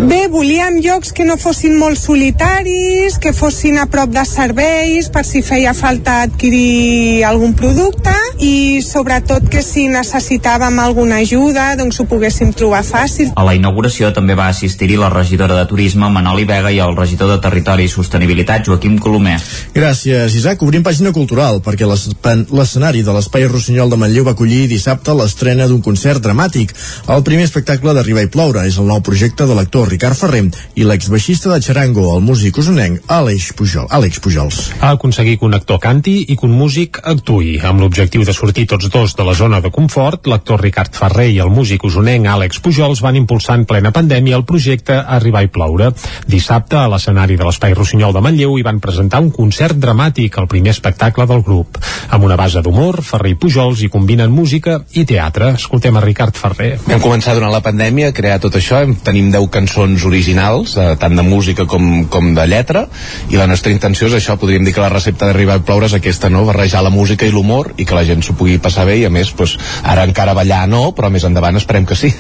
Bé, 0.09 0.27
volíem 0.33 0.79
llocs 0.85 1.13
que 1.13 1.27
no 1.29 1.37
fossin 1.41 1.77
molt 1.79 1.99
solitaris, 2.01 3.19
que 3.21 3.33
fossin 3.37 3.79
a 3.79 3.87
prop 3.91 4.13
de 4.15 4.25
serveis 4.29 5.11
per 5.13 5.25
si 5.27 5.43
feia 5.43 5.75
falta 5.77 6.23
adquirir 6.27 7.25
algun 7.29 7.55
producte 7.59 8.15
i 8.45 8.81
sobretot 8.85 9.49
que 9.51 9.63
si 9.65 9.89
necessitàvem 9.91 10.79
alguna 10.79 11.19
ajuda 11.25 11.73
doncs 11.79 11.99
ho 11.99 12.07
poguéssim 12.09 12.53
trobar 12.57 12.85
fàcil. 12.87 13.33
A 13.35 13.45
la 13.47 13.57
inauguració 13.59 14.13
també 14.15 14.37
va 14.39 14.49
assistir-hi 14.53 14.99
la 15.01 15.11
regidora 15.13 15.57
de 15.59 15.67
Turisme 15.71 16.11
Manoli 16.13 16.47
Vega 16.49 16.71
i 16.75 16.79
el 16.83 16.97
regidor 16.97 17.33
de 17.33 17.41
Territori 17.43 17.89
i 17.89 17.93
Sostenibilitat 17.93 18.67
Joaquim 18.69 18.99
Colomer. 19.03 19.39
Gràcies, 19.75 20.35
Isaac. 20.39 20.63
Obrim 20.63 20.85
pàgina 20.87 21.13
cultural, 21.15 21.61
perquè 21.65 21.87
l'escenari 21.89 23.03
de 23.07 23.15
l'Espai 23.15 23.49
Rossinyol 23.59 23.91
de 23.91 23.97
Manlleu 23.99 24.23
va 24.23 24.37
acollir 24.37 24.69
dissabte 24.71 25.11
l'estrena 25.19 25.65
d'un 25.67 25.81
concert 25.83 26.23
dramàtic. 26.23 26.71
El 27.11 27.25
primer 27.27 27.49
espectacle 27.49 27.91
d'Arribar 27.97 28.23
i 28.23 28.29
ploure 28.31 28.63
és 28.69 28.77
el 28.79 28.87
nou 28.87 29.01
projecte 29.03 29.49
de 29.51 29.57
l'actor 29.59 29.89
Ricard 29.91 30.15
Ferrer 30.15 30.45
i 30.79 30.85
l'exbaixista 30.87 31.51
de 31.51 31.59
Charango, 31.65 32.05
el 32.15 32.23
músic 32.23 32.61
usonenc 32.63 33.11
Àlex 33.11 33.49
Pujol, 33.59 33.89
Àlex 33.91 34.21
Pujols. 34.23 34.61
Ha 34.79 34.93
aconseguit 34.95 35.41
que 35.41 35.49
un 35.49 35.57
actor 35.59 35.81
canti 35.83 36.15
i 36.31 36.37
que 36.39 36.47
un 36.47 36.55
músic 36.55 37.01
actui. 37.03 37.57
Amb 37.59 37.83
l'objectiu 37.83 38.23
de 38.23 38.37
sortir 38.37 38.69
tots 38.71 38.87
dos 38.95 39.17
de 39.19 39.27
la 39.27 39.35
zona 39.35 39.59
de 39.65 39.73
confort, 39.75 40.31
l'actor 40.31 40.63
Ricard 40.63 40.95
Ferrer 40.95 41.27
i 41.33 41.41
el 41.43 41.51
músic 41.51 41.89
usonenc 41.91 42.31
Àlex 42.31 42.63
Pujols 42.63 43.03
van 43.03 43.19
impulsar 43.19 43.59
en 43.59 43.67
plena 43.67 43.91
pandèmia 43.91 44.39
el 44.39 44.47
projecte 44.47 45.01
Arribar 45.19 45.43
i 45.49 45.51
ploure. 45.51 45.91
Dissabte, 46.31 46.79
a 46.79 46.87
l'escenari 46.95 47.35
de 47.35 47.49
l'Espai 47.49 47.75
Rossinyol 47.75 48.15
de 48.15 48.23
Manlleu, 48.23 48.55
hi 48.55 48.67
van 48.71 48.79
presentar 48.79 49.19
un 49.25 49.35
concert 49.35 49.83
dramàtic, 49.83 50.39
el 50.39 50.47
primer 50.47 50.77
espectacle 50.77 51.27
del 51.27 51.43
grup. 51.43 51.83
Amb 52.15 52.31
una 52.31 52.39
base 52.39 52.63
d'humor, 52.63 53.03
Ferrer 53.03 53.35
i 53.35 53.41
Pujols 53.49 53.81
hi 53.81 53.87
combinen 53.89 54.29
música 54.29 54.75
i 54.93 55.07
teatre. 55.09 55.55
Escoltem 55.57 55.97
a 55.97 56.03
Ricard 56.05 56.37
Ferrer. 56.37 56.75
Vam 56.85 57.01
començar 57.01 57.33
durant 57.33 57.49
la 57.49 57.63
pandèmia 57.65 58.11
a 58.11 58.13
crear 58.13 58.37
tot 58.45 58.59
això, 58.61 58.83
tenim 59.07 59.31
10 59.33 59.49
cançons 59.55 60.05
originals, 60.05 60.75
eh, 60.77 60.91
tant 61.01 61.17
de 61.17 61.25
música 61.25 61.65
com, 61.65 62.05
com 62.13 62.35
de 62.37 62.45
lletra, 62.45 62.85
i 63.33 63.41
la 63.41 63.49
nostra 63.49 63.73
intenció 63.73 64.11
és 64.13 64.19
això, 64.19 64.37
podríem 64.37 64.69
dir 64.69 64.77
que 64.77 64.85
la 64.85 64.93
recepta 64.93 65.31
d'arribar 65.31 65.63
a 65.63 65.65
ploure 65.65 65.89
és 65.89 65.97
aquesta, 65.97 66.29
no? 66.29 66.45
barrejar 66.45 66.85
la 66.85 66.93
música 66.93 67.25
i 67.25 67.33
l'humor 67.33 67.73
i 67.79 67.89
que 67.89 67.97
la 67.97 68.05
gent 68.05 68.21
s'ho 68.21 68.37
pugui 68.37 68.61
passar 68.61 68.85
bé 68.85 68.99
i 69.01 69.07
a 69.09 69.15
més, 69.17 69.33
pues, 69.33 69.57
ara 69.81 70.05
encara 70.05 70.37
ballar 70.37 70.67
no, 70.69 70.91
però 70.93 71.09
més 71.09 71.25
endavant 71.25 71.57
esperem 71.57 71.89
que 71.89 71.97
sí. 71.97 72.13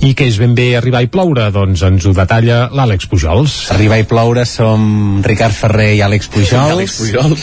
I 0.00 0.14
què 0.16 0.30
és 0.30 0.38
ben 0.40 0.54
bé 0.56 0.70
arribar 0.78 1.02
i 1.04 1.10
ploure? 1.12 1.50
Doncs 1.52 1.82
ens 1.84 2.06
ho 2.08 2.14
detalla 2.16 2.62
l'Àlex 2.72 3.04
Pujols. 3.10 3.56
Arribar 3.74 3.98
i 4.00 4.06
ploure 4.08 4.46
som 4.48 5.20
Ricard 5.26 5.52
Ferrer 5.52 5.90
i 5.98 6.00
Àlex 6.00 6.30
Pujols. 6.32 6.72
Àlex 6.72 6.94
Pujols. 7.02 7.42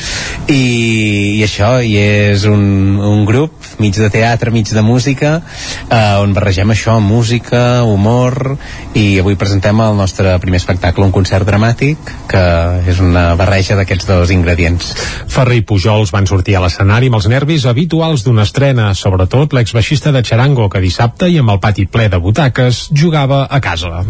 I, 0.49 1.37
I 1.37 1.43
això, 1.45 1.75
i 1.85 1.93
és 2.01 2.47
un, 2.49 2.97
un 2.97 3.25
grup 3.29 3.53
mig 3.77 3.93
de 3.93 4.09
teatre, 4.09 4.49
mig 4.49 4.71
de 4.73 4.81
música, 4.81 5.35
eh, 5.91 6.17
on 6.23 6.33
barregem 6.33 6.73
això, 6.73 6.95
música, 7.03 7.83
humor, 7.85 8.55
i 8.97 9.19
avui 9.21 9.37
presentem 9.37 9.77
el 9.85 9.93
nostre 9.99 10.33
primer 10.41 10.57
espectacle, 10.57 11.05
un 11.05 11.13
concert 11.13 11.45
dramàtic, 11.45 12.09
que 12.31 12.43
és 12.89 13.03
una 13.03 13.35
barreja 13.37 13.77
d'aquests 13.77 14.09
dos 14.09 14.33
ingredients. 14.33 14.95
Ferrer 15.29 15.59
i 15.61 15.65
Pujols 15.67 16.13
van 16.15 16.25
sortir 16.25 16.57
a 16.57 16.63
l'escenari 16.65 17.11
amb 17.11 17.19
els 17.19 17.29
nervis 17.29 17.67
habituals 17.69 18.25
d'una 18.25 18.47
estrena, 18.49 18.89
sobretot 18.97 19.53
l'exbaixista 19.53 20.15
de 20.15 20.25
Charango, 20.25 20.71
que 20.73 20.81
dissabte 20.81 21.29
i 21.29 21.37
amb 21.37 21.53
el 21.53 21.61
pati 21.61 21.85
ple 21.85 21.96
de 22.05 22.19
butaques 22.21 22.87
jugava 22.93 23.45
a 23.49 23.59
casa. 23.59 24.05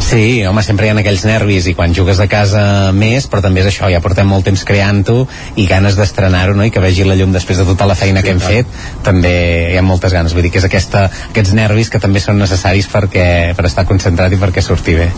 Sí, 0.00 0.44
home, 0.46 0.62
sempre 0.62 0.86
hi 0.86 0.90
ha 0.92 0.96
aquells 1.00 1.24
nervis 1.26 1.66
i 1.70 1.74
quan 1.76 1.94
jugues 1.94 2.18
a 2.20 2.26
casa 2.30 2.92
més, 2.94 3.26
però 3.30 3.42
també 3.44 3.62
és 3.62 3.68
això, 3.70 3.88
ja 3.92 4.00
portem 4.02 4.26
molt 4.28 4.44
temps 4.46 4.64
creant-ho 4.66 5.24
i 5.60 5.66
ganes 5.70 5.96
d'estrenar-ho, 5.98 6.54
no? 6.56 6.64
I 6.66 6.72
que 6.74 6.82
vegi 6.82 7.06
la 7.06 7.16
llum 7.18 7.32
després 7.34 7.58
de 7.60 7.66
tota 7.68 7.86
la 7.88 7.96
feina 7.98 8.20
sí, 8.20 8.26
que 8.26 8.34
hem 8.34 8.42
clar. 8.42 8.50
fet, 8.52 8.78
també 9.06 9.34
hi 9.72 9.78
ha 9.78 9.84
moltes 9.86 10.12
ganes. 10.14 10.34
Vull 10.34 10.46
dir 10.46 10.52
que 10.54 10.60
és 10.60 10.66
aquesta, 10.68 11.06
aquests 11.30 11.54
nervis 11.56 11.90
que 11.92 12.00
també 12.02 12.22
són 12.22 12.38
necessaris 12.42 12.88
perquè, 12.90 13.26
per 13.56 13.66
estar 13.68 13.86
concentrat 13.88 14.34
i 14.34 14.40
perquè 14.40 14.62
surti 14.64 14.96
bé. 14.98 15.08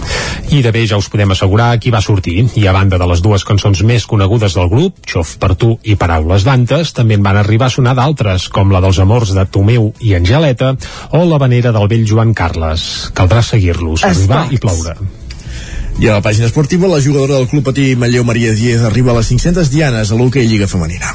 I 0.55 0.63
de 0.65 0.73
bé 0.75 0.87
ja 0.89 1.01
us 1.01 1.11
podem 1.13 1.35
assegurar 1.35 1.73
qui 1.81 1.93
va 1.95 2.03
sortir. 2.05 2.39
I 2.57 2.67
a 2.67 2.75
banda 2.77 3.01
de 3.01 3.09
les 3.11 3.23
dues 3.25 3.45
cançons 3.49 3.83
més 3.87 4.07
conegudes 4.07 4.57
del 4.57 4.71
grup, 4.73 5.01
Xof 5.07 5.37
per 5.43 5.55
tu 5.57 5.75
i 5.85 5.97
Paraules 5.97 6.45
d'Antes, 6.47 6.93
també 6.97 7.19
en 7.19 7.25
van 7.27 7.41
arribar 7.41 7.71
a 7.71 7.77
sonar 7.77 7.97
d'altres, 7.99 8.49
com 8.53 8.73
la 8.75 8.83
dels 8.85 9.01
amors 9.03 9.35
de 9.37 9.47
Tomeu 9.51 9.91
i 10.01 10.15
Angeleta 10.19 10.75
o 11.17 11.25
la 11.25 11.41
vanera 11.43 11.73
del 11.75 11.89
vell 11.91 12.07
Joan 12.09 12.35
Carles. 12.37 13.11
Caldrà 13.17 13.43
seguir-los, 13.45 14.05
arribar 14.07 14.47
i 14.53 14.61
ploure. 14.67 15.26
I 15.97 16.11
a 16.11 16.19
la 16.19 16.21
pàgina 16.21 16.45
esportiva, 16.45 16.85
la 16.93 17.01
jugadora 17.01 17.39
del 17.39 17.49
Club 17.49 17.65
Patí 17.65 17.95
Matlleu 17.97 18.23
Maria 18.23 18.53
Diez 18.53 18.83
arriba 18.85 19.15
a 19.15 19.17
les 19.17 19.31
500 19.33 19.71
dianes 19.73 20.11
a 20.13 20.17
l'hoquei 20.19 20.45
Lliga 20.45 20.67
Femenina. 20.69 21.15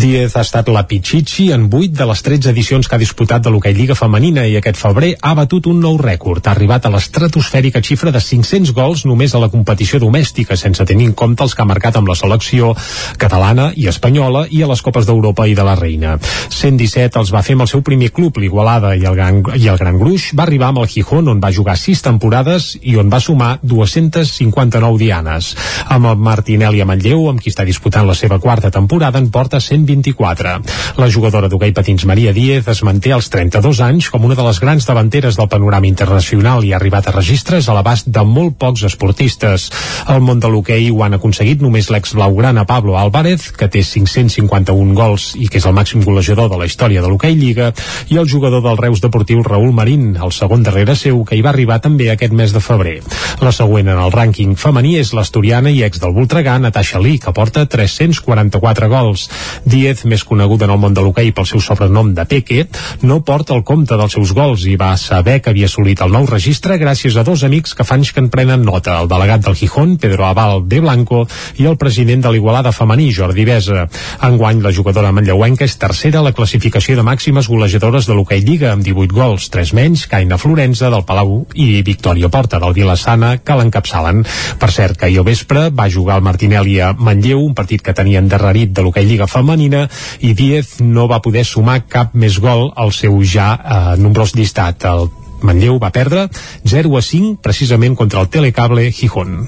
Diez 0.00 0.32
ha 0.32 0.40
estat 0.40 0.70
la 0.72 0.86
Pichichi 0.88 1.50
en 1.52 1.66
8 1.68 1.92
de 1.98 2.06
les 2.08 2.22
13 2.24 2.48
edicions 2.54 2.88
que 2.88 2.96
ha 2.96 3.02
disputat 3.02 3.44
de 3.44 3.52
l'hoquei 3.52 3.74
Lliga 3.76 3.92
Femenina 3.94 4.46
i 4.48 4.56
aquest 4.56 4.80
febrer 4.80 5.10
ha 5.20 5.34
batut 5.36 5.68
un 5.68 5.82
nou 5.84 5.98
rècord. 6.00 6.40
Ha 6.48 6.54
arribat 6.56 6.86
a 6.88 6.92
l'estratosfèrica 6.94 7.82
xifra 7.84 8.14
de 8.14 8.22
500 8.24 8.72
gols 8.72 9.04
només 9.04 9.34
a 9.34 9.42
la 9.42 9.50
competició 9.52 10.00
domèstica, 10.00 10.56
sense 10.56 10.88
tenir 10.88 11.10
en 11.10 11.12
compte 11.12 11.44
els 11.44 11.52
que 11.52 11.60
ha 11.60 11.68
marcat 11.68 12.00
amb 12.00 12.08
la 12.08 12.16
selecció 12.16 12.72
catalana 13.20 13.74
i 13.76 13.90
espanyola 13.92 14.46
i 14.48 14.62
a 14.64 14.70
les 14.72 14.80
Copes 14.80 15.04
d'Europa 15.04 15.44
i 15.52 15.54
de 15.54 15.68
la 15.68 15.76
Reina. 15.76 16.16
117 16.48 17.20
els 17.20 17.34
va 17.34 17.44
fer 17.44 17.58
amb 17.58 17.66
el 17.66 17.72
seu 17.74 17.84
primer 17.84 18.08
club, 18.08 18.40
l'Igualada 18.40 18.96
i, 18.96 19.04
el 19.04 19.20
Gran, 19.20 19.44
i 19.60 19.68
el 19.68 19.76
Gran 19.84 20.00
Gruix. 20.00 20.30
Va 20.32 20.48
arribar 20.48 20.72
amb 20.72 20.80
el 20.80 20.88
Gijón, 20.88 21.28
on 21.28 21.44
va 21.44 21.52
jugar 21.52 21.76
6 21.76 22.06
temporades 22.08 22.72
i 22.80 22.96
on 22.96 23.12
va 23.12 23.20
sumar 23.20 23.58
200 23.60 24.13
259 24.14 24.98
dianes. 24.98 25.54
Amb 25.90 26.06
el 26.06 26.16
Martinelli 26.16 26.80
a 26.82 26.86
Manlleu, 26.86 27.26
amb 27.30 27.42
qui 27.42 27.50
està 27.50 27.66
disputant 27.66 28.06
la 28.06 28.14
seva 28.14 28.38
quarta 28.38 28.70
temporada, 28.70 29.18
en 29.18 29.30
porta 29.34 29.60
124. 29.60 30.54
La 31.00 31.08
jugadora 31.10 31.50
d'hoquei 31.50 31.74
patins 31.74 32.06
Maria 32.06 32.32
Díez 32.32 32.68
es 32.70 32.82
manté 32.86 33.12
als 33.12 33.30
32 33.32 33.80
anys 33.84 34.10
com 34.12 34.24
una 34.24 34.36
de 34.38 34.46
les 34.46 34.60
grans 34.62 34.86
davanteres 34.86 35.38
del 35.38 35.50
panorama 35.50 35.90
internacional 35.90 36.64
i 36.64 36.72
ha 36.72 36.78
arribat 36.78 37.08
a 37.08 37.16
registres 37.16 37.68
a 37.68 37.74
l'abast 37.74 38.08
de 38.08 38.22
molt 38.24 38.56
pocs 38.60 38.84
esportistes. 38.86 39.70
Al 40.06 40.22
món 40.22 40.40
de 40.40 40.50
l'hoquei 40.52 40.90
ho 40.92 41.02
han 41.04 41.18
aconseguit 41.18 41.62
només 41.64 41.90
l'ex 41.90 42.14
blaugrana 42.14 42.66
Pablo 42.68 42.98
Álvarez, 43.00 43.50
que 43.52 43.68
té 43.68 43.82
551 43.82 44.94
gols 44.94 45.32
i 45.40 45.48
que 45.48 45.58
és 45.58 45.66
el 45.66 45.74
màxim 45.76 46.04
golejador 46.04 46.50
de 46.52 46.60
la 46.60 46.68
història 46.70 47.02
de 47.02 47.10
l'hoquei 47.10 47.34
Lliga, 47.34 47.72
i 48.08 48.20
el 48.20 48.30
jugador 48.30 48.62
del 48.62 48.78
Reus 48.78 49.02
Deportiu 49.02 49.42
Raül 49.42 49.74
Marín, 49.74 50.14
el 50.16 50.32
segon 50.32 50.62
darrere 50.62 50.94
seu, 50.96 51.24
que 51.24 51.36
hi 51.36 51.42
va 51.42 51.50
arribar 51.50 51.80
també 51.82 52.10
aquest 52.12 52.32
mes 52.32 52.54
de 52.54 52.62
febrer. 52.62 53.00
La 53.42 53.52
següent 53.52 53.88
en 53.90 54.03
el 54.04 54.12
rànquing 54.12 54.54
femení 54.60 54.96
és 55.00 55.12
l'asturiana 55.16 55.70
i 55.72 55.80
ex 55.86 56.00
del 56.02 56.12
Voltregà, 56.12 56.58
Natasha 56.60 57.00
Lee, 57.00 57.18
que 57.22 57.32
porta 57.32 57.64
344 57.70 58.88
gols. 58.92 59.26
Diez, 59.64 60.04
més 60.04 60.24
coneguda 60.28 60.68
en 60.68 60.74
el 60.74 60.80
món 60.82 60.94
de 60.96 61.04
l'hoquei 61.04 61.32
pel 61.32 61.48
seu 61.48 61.62
sobrenom 61.64 62.12
de 62.16 62.26
Peque, 62.28 62.66
no 63.02 63.22
porta 63.24 63.54
el 63.56 63.64
compte 63.64 63.96
dels 63.96 64.16
seus 64.16 64.34
gols 64.36 64.66
i 64.68 64.76
va 64.80 64.92
saber 65.00 65.40
que 65.40 65.52
havia 65.52 65.70
assolit 65.70 66.02
el 66.04 66.12
nou 66.12 66.28
registre 66.28 66.76
gràcies 66.80 67.16
a 67.16 67.24
dos 67.24 67.44
amics 67.46 67.74
que 67.74 67.86
fa 67.86 67.96
anys 67.96 68.12
que 68.12 68.20
en 68.20 68.30
prenen 68.32 68.64
nota, 68.66 68.98
el 69.00 69.08
delegat 69.08 69.44
del 69.46 69.56
Gijón, 69.56 69.96
Pedro 70.02 70.26
Aval 70.28 70.66
de 70.68 70.82
Blanco, 70.84 71.24
i 71.56 71.68
el 71.70 71.78
president 71.80 72.24
de 72.24 72.34
l'Igualada 72.34 72.74
femení, 72.74 73.10
Jordi 73.14 73.46
Besa. 73.48 73.86
Enguany, 74.28 74.60
la 74.64 74.74
jugadora 74.74 75.12
manlleuenca 75.14 75.64
és 75.64 75.78
tercera 75.80 76.20
a 76.20 76.26
la 76.28 76.34
classificació 76.36 76.98
de 76.98 77.06
màximes 77.06 77.48
golejadores 77.48 78.08
de 78.08 78.18
l'hoquei 78.18 78.44
Lliga, 78.44 78.72
amb 78.74 78.84
18 78.84 79.14
gols, 79.14 79.48
3 79.54 79.74
menys, 79.78 80.06
Caina 80.10 80.38
Florenza, 80.40 80.90
del 80.92 81.06
Palau 81.08 81.44
i 81.54 81.82
Victòria 81.86 82.28
Porta, 82.28 82.60
del 82.60 82.76
Vilassana, 82.76 83.36
que 83.38 83.56
l'encapçala 83.56 83.93
Salen. 83.94 84.24
Per 84.58 84.70
cert, 84.74 84.98
que 84.98 85.08
ahir 85.08 85.20
al 85.22 85.28
vespre 85.28 85.68
va 85.70 85.90
jugar 85.90 86.18
el 86.18 86.26
Martinelli 86.26 86.78
a 86.82 86.92
Manlleu, 86.98 87.42
un 87.44 87.54
partit 87.54 87.82
que 87.84 87.94
tenia 87.96 88.22
endarrerit 88.22 88.74
de 88.74 88.84
l'hoquei 88.84 89.06
Lliga 89.06 89.30
Femenina, 89.30 89.86
i 90.20 90.34
Díez 90.34 90.78
no 90.82 91.06
va 91.10 91.22
poder 91.22 91.44
sumar 91.46 91.84
cap 91.90 92.14
més 92.14 92.40
gol 92.42 92.70
al 92.74 92.94
seu 92.96 93.20
ja 93.22 93.52
eh, 93.54 93.84
nombrós 94.00 94.34
llistat. 94.34 94.88
El 94.90 95.10
Manlleu 95.44 95.78
va 95.78 95.92
perdre 95.94 96.26
0 96.64 96.96
a 96.98 97.04
5 97.04 97.38
precisament 97.44 97.94
contra 97.94 98.24
el 98.24 98.30
Telecable 98.32 98.90
Gijón. 98.92 99.46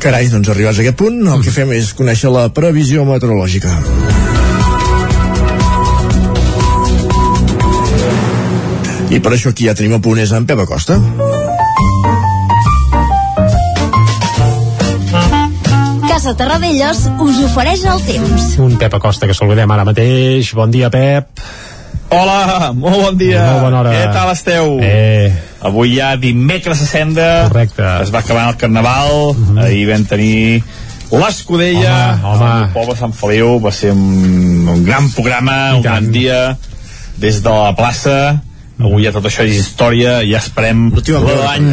Carai, 0.00 0.30
doncs 0.32 0.48
arribats 0.48 0.78
a 0.78 0.84
aquest 0.84 0.96
punt, 1.00 1.18
el 1.28 1.42
que 1.44 1.52
fem 1.52 1.72
és 1.76 1.92
conèixer 1.96 2.30
la 2.32 2.46
previsió 2.56 3.04
meteorològica. 3.08 3.74
I 9.10 9.18
per 9.18 9.34
això 9.34 9.50
aquí 9.50 9.66
ja 9.66 9.74
tenim 9.74 9.98
a 9.98 10.02
punt 10.04 10.22
és 10.22 10.32
en 10.36 10.46
Pep 10.46 10.62
Acosta. 10.62 11.00
Casa 16.10 16.32
Terradellos 16.34 17.04
us 17.22 17.36
ofereix 17.46 17.84
el 17.86 18.00
temps. 18.02 18.46
Un 18.58 18.72
Pep 18.80 18.96
Acosta 18.96 19.28
que 19.30 19.34
saludem 19.36 19.70
ara 19.70 19.84
mateix. 19.86 20.48
Bon 20.58 20.72
dia, 20.74 20.88
Pep. 20.90 21.38
Hola, 22.10 22.72
molt 22.74 22.98
bon 22.98 23.20
dia. 23.20 23.44
Molt 23.46 23.62
bona 23.68 23.78
hora. 23.78 23.92
Què 23.94 24.08
tal 24.16 24.32
esteu? 24.32 24.72
Eh. 24.82 25.30
Avui 25.62 25.94
ja 26.00 26.08
dimecres 26.18 26.82
a 26.82 26.88
Senda. 26.90 27.28
Correcte. 27.46 27.86
Es 28.02 28.10
va 28.10 28.24
acabar 28.24 28.48
el 28.50 28.58
Carnaval. 28.58 29.36
Mhm. 29.36 29.54
-huh. 29.54 29.64
Ahir 29.68 29.86
vam 29.92 30.04
tenir 30.04 30.64
l'Escudella. 31.12 32.18
Home, 32.24 32.42
home. 32.42 32.62
El 32.64 32.72
poble 32.74 32.96
Sant 32.96 33.14
Feliu. 33.14 33.60
Va 33.60 33.70
ser 33.70 33.92
un, 33.92 34.66
un 34.66 34.84
gran 34.84 35.08
programa, 35.10 35.76
un 35.76 35.82
gran 35.82 36.10
dia. 36.10 36.58
Des 37.18 37.40
de 37.40 37.50
la 37.50 37.76
plaça. 37.76 38.42
Avui 38.80 39.04
ja 39.04 39.12
tot 39.12 39.26
això 39.28 39.44
és 39.44 39.58
història. 39.60 40.20
Ja 40.24 40.40
esperem 40.40 40.86
l'any 41.44 41.66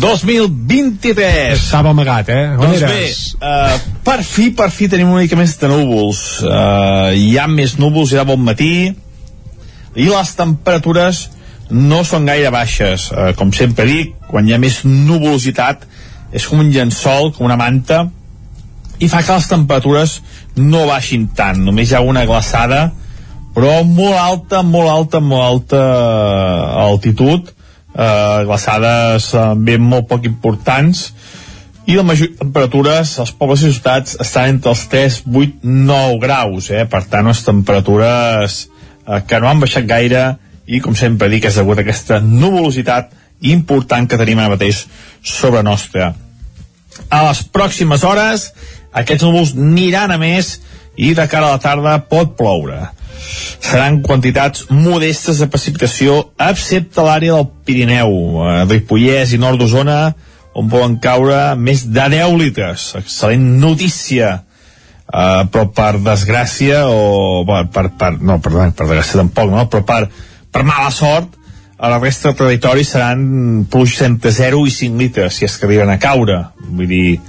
2023. 0.00 1.58
Estava 1.58 1.92
amagat, 1.92 2.30
eh? 2.32 2.44
On 2.56 2.64
Doncs 2.64 2.84
bé, 2.84 3.00
eres? 3.04 3.22
uh, 3.36 3.98
per 4.06 4.22
fi, 4.24 4.48
per 4.56 4.70
fi 4.72 4.88
tenim 4.88 5.10
una 5.12 5.24
mica 5.26 5.36
més 5.36 5.56
de 5.60 5.68
núvols. 5.68 6.22
Uh, 6.44 7.12
hi 7.12 7.34
ha 7.36 7.46
més 7.52 7.76
núvols, 7.80 8.14
hi 8.14 8.20
ha 8.20 8.26
bon 8.28 8.40
matí, 8.44 8.72
i 9.98 10.06
les 10.08 10.34
temperatures 10.38 11.26
no 11.70 12.00
són 12.08 12.28
gaire 12.28 12.52
baixes. 12.54 13.10
Uh, 13.12 13.32
com 13.36 13.52
sempre 13.52 13.84
dic, 13.88 14.14
quan 14.30 14.48
hi 14.48 14.56
ha 14.56 14.62
més 14.62 14.80
nuvolositat, 14.88 15.84
és 16.32 16.46
com 16.48 16.64
un 16.64 16.72
llençol, 16.72 17.32
com 17.36 17.48
una 17.48 17.58
manta, 17.60 18.06
i 18.98 19.08
fa 19.08 19.20
que 19.22 19.36
les 19.36 19.50
temperatures 19.50 20.18
no 20.56 20.86
baixin 20.88 21.28
tant. 21.36 21.60
Només 21.64 21.92
hi 21.92 21.98
ha 21.98 22.02
una 22.04 22.24
glaçada, 22.26 22.88
però 23.58 23.80
molt 23.82 24.14
alta, 24.14 24.62
molt 24.62 24.86
alta, 24.86 25.18
molt 25.18 25.42
alta 25.42 25.78
altitud, 26.84 27.48
eh, 27.90 28.44
glaçades 28.46 29.32
eh, 29.34 29.46
ben 29.66 29.82
molt 29.82 30.06
poc 30.06 30.28
importants, 30.30 31.08
i 31.88 31.96
la 31.96 32.04
majoria 32.06 32.36
de 32.36 32.44
temperatures 32.44 33.16
als 33.18 33.32
pobles 33.34 33.64
i 33.64 33.72
ciutats 33.72 34.14
estan 34.22 34.52
entre 34.52 34.70
els 34.70 34.84
3, 34.92 35.16
8, 35.26 35.64
9 35.90 36.20
graus, 36.22 36.68
eh? 36.70 36.84
per 36.86 37.00
tant 37.10 37.26
unes 37.26 37.40
temperatures 37.42 38.58
eh, 38.68 39.22
que 39.26 39.40
no 39.42 39.48
han 39.50 39.64
baixat 39.64 39.88
gaire 39.90 40.22
i 40.68 40.78
com 40.84 40.94
sempre 40.94 41.30
dic 41.32 41.48
és 41.48 41.58
degut 41.58 41.80
a 41.80 41.82
aquesta 41.82 42.20
nuvolositat 42.22 43.10
important 43.50 44.06
que 44.06 44.20
tenim 44.20 44.38
ara 44.38 44.52
mateix 44.54 44.84
sobre 45.24 45.64
nostra. 45.66 46.12
A 47.10 47.24
les 47.26 47.42
pròximes 47.50 48.06
hores 48.06 48.52
aquests 49.02 49.26
núvols 49.26 49.56
aniran 49.58 50.14
a 50.14 50.20
més 50.22 50.60
i 50.94 51.10
de 51.18 51.26
cara 51.26 51.50
a 51.50 51.56
la 51.56 51.64
tarda 51.64 51.96
pot 52.06 52.36
ploure. 52.38 52.84
Seran 53.18 54.00
quantitats 54.06 54.66
modestes 54.70 55.42
de 55.42 55.48
precipitació 55.50 56.18
excepte 56.48 57.04
l'àrea 57.04 57.36
del 57.36 57.48
Pirineu, 57.66 58.12
eh, 58.44 58.58
Ripollès 58.70 59.34
i 59.34 59.40
nord 59.42 59.60
d'Osona 59.60 60.00
on 60.58 60.68
poden 60.70 60.98
caure 61.02 61.54
més 61.56 61.84
de 61.86 62.06
10 62.14 62.36
litres. 62.40 62.92
Excel·lent 62.98 63.48
notícia. 63.62 64.38
Uh, 65.08 65.46
però 65.48 65.62
per 65.72 65.94
desgràcia 66.04 66.82
o 66.92 67.40
per, 67.48 67.62
per, 67.72 67.86
per 67.96 68.10
no, 68.20 68.34
perdó, 68.44 68.66
per 68.76 68.84
desgràcia 68.90 69.22
tampoc, 69.22 69.48
no? 69.54 69.62
però 69.72 69.80
per, 69.88 70.02
per 70.52 70.66
mala 70.68 70.90
sort 70.92 71.38
a 71.78 71.88
la 71.88 71.98
resta 72.02 72.28
del 72.28 72.36
territori 72.36 72.84
seran 72.84 73.66
pluges 73.70 74.02
entre 74.02 74.32
0 74.36 74.66
i 74.66 74.74
5 74.74 74.98
litres 75.00 75.38
si 75.38 75.46
és 75.46 75.56
que 75.56 75.64
arriben 75.68 75.88
a 75.88 75.96
caure 76.02 76.36
vull 76.60 76.90
dir 76.90 77.20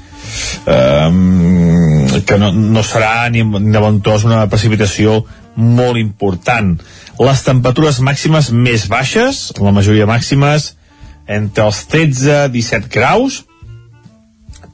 um, 0.67 2.07
que 2.25 2.37
no, 2.41 2.51
no 2.51 2.83
serà 2.83 3.29
ni, 3.29 3.45
ni 3.45 3.71
de 3.71 3.83
bon 3.83 4.01
tros 4.01 4.25
una 4.25 4.47
precipitació 4.49 5.21
molt 5.55 5.99
important 6.01 6.75
les 7.19 7.43
temperatures 7.43 7.99
màximes 8.05 8.51
més 8.51 8.87
baixes 8.91 9.49
la 9.59 9.73
majoria 9.75 10.07
màximes 10.09 10.73
entre 11.29 11.67
els 11.69 11.83
13-17 11.91 12.89
graus 12.93 13.43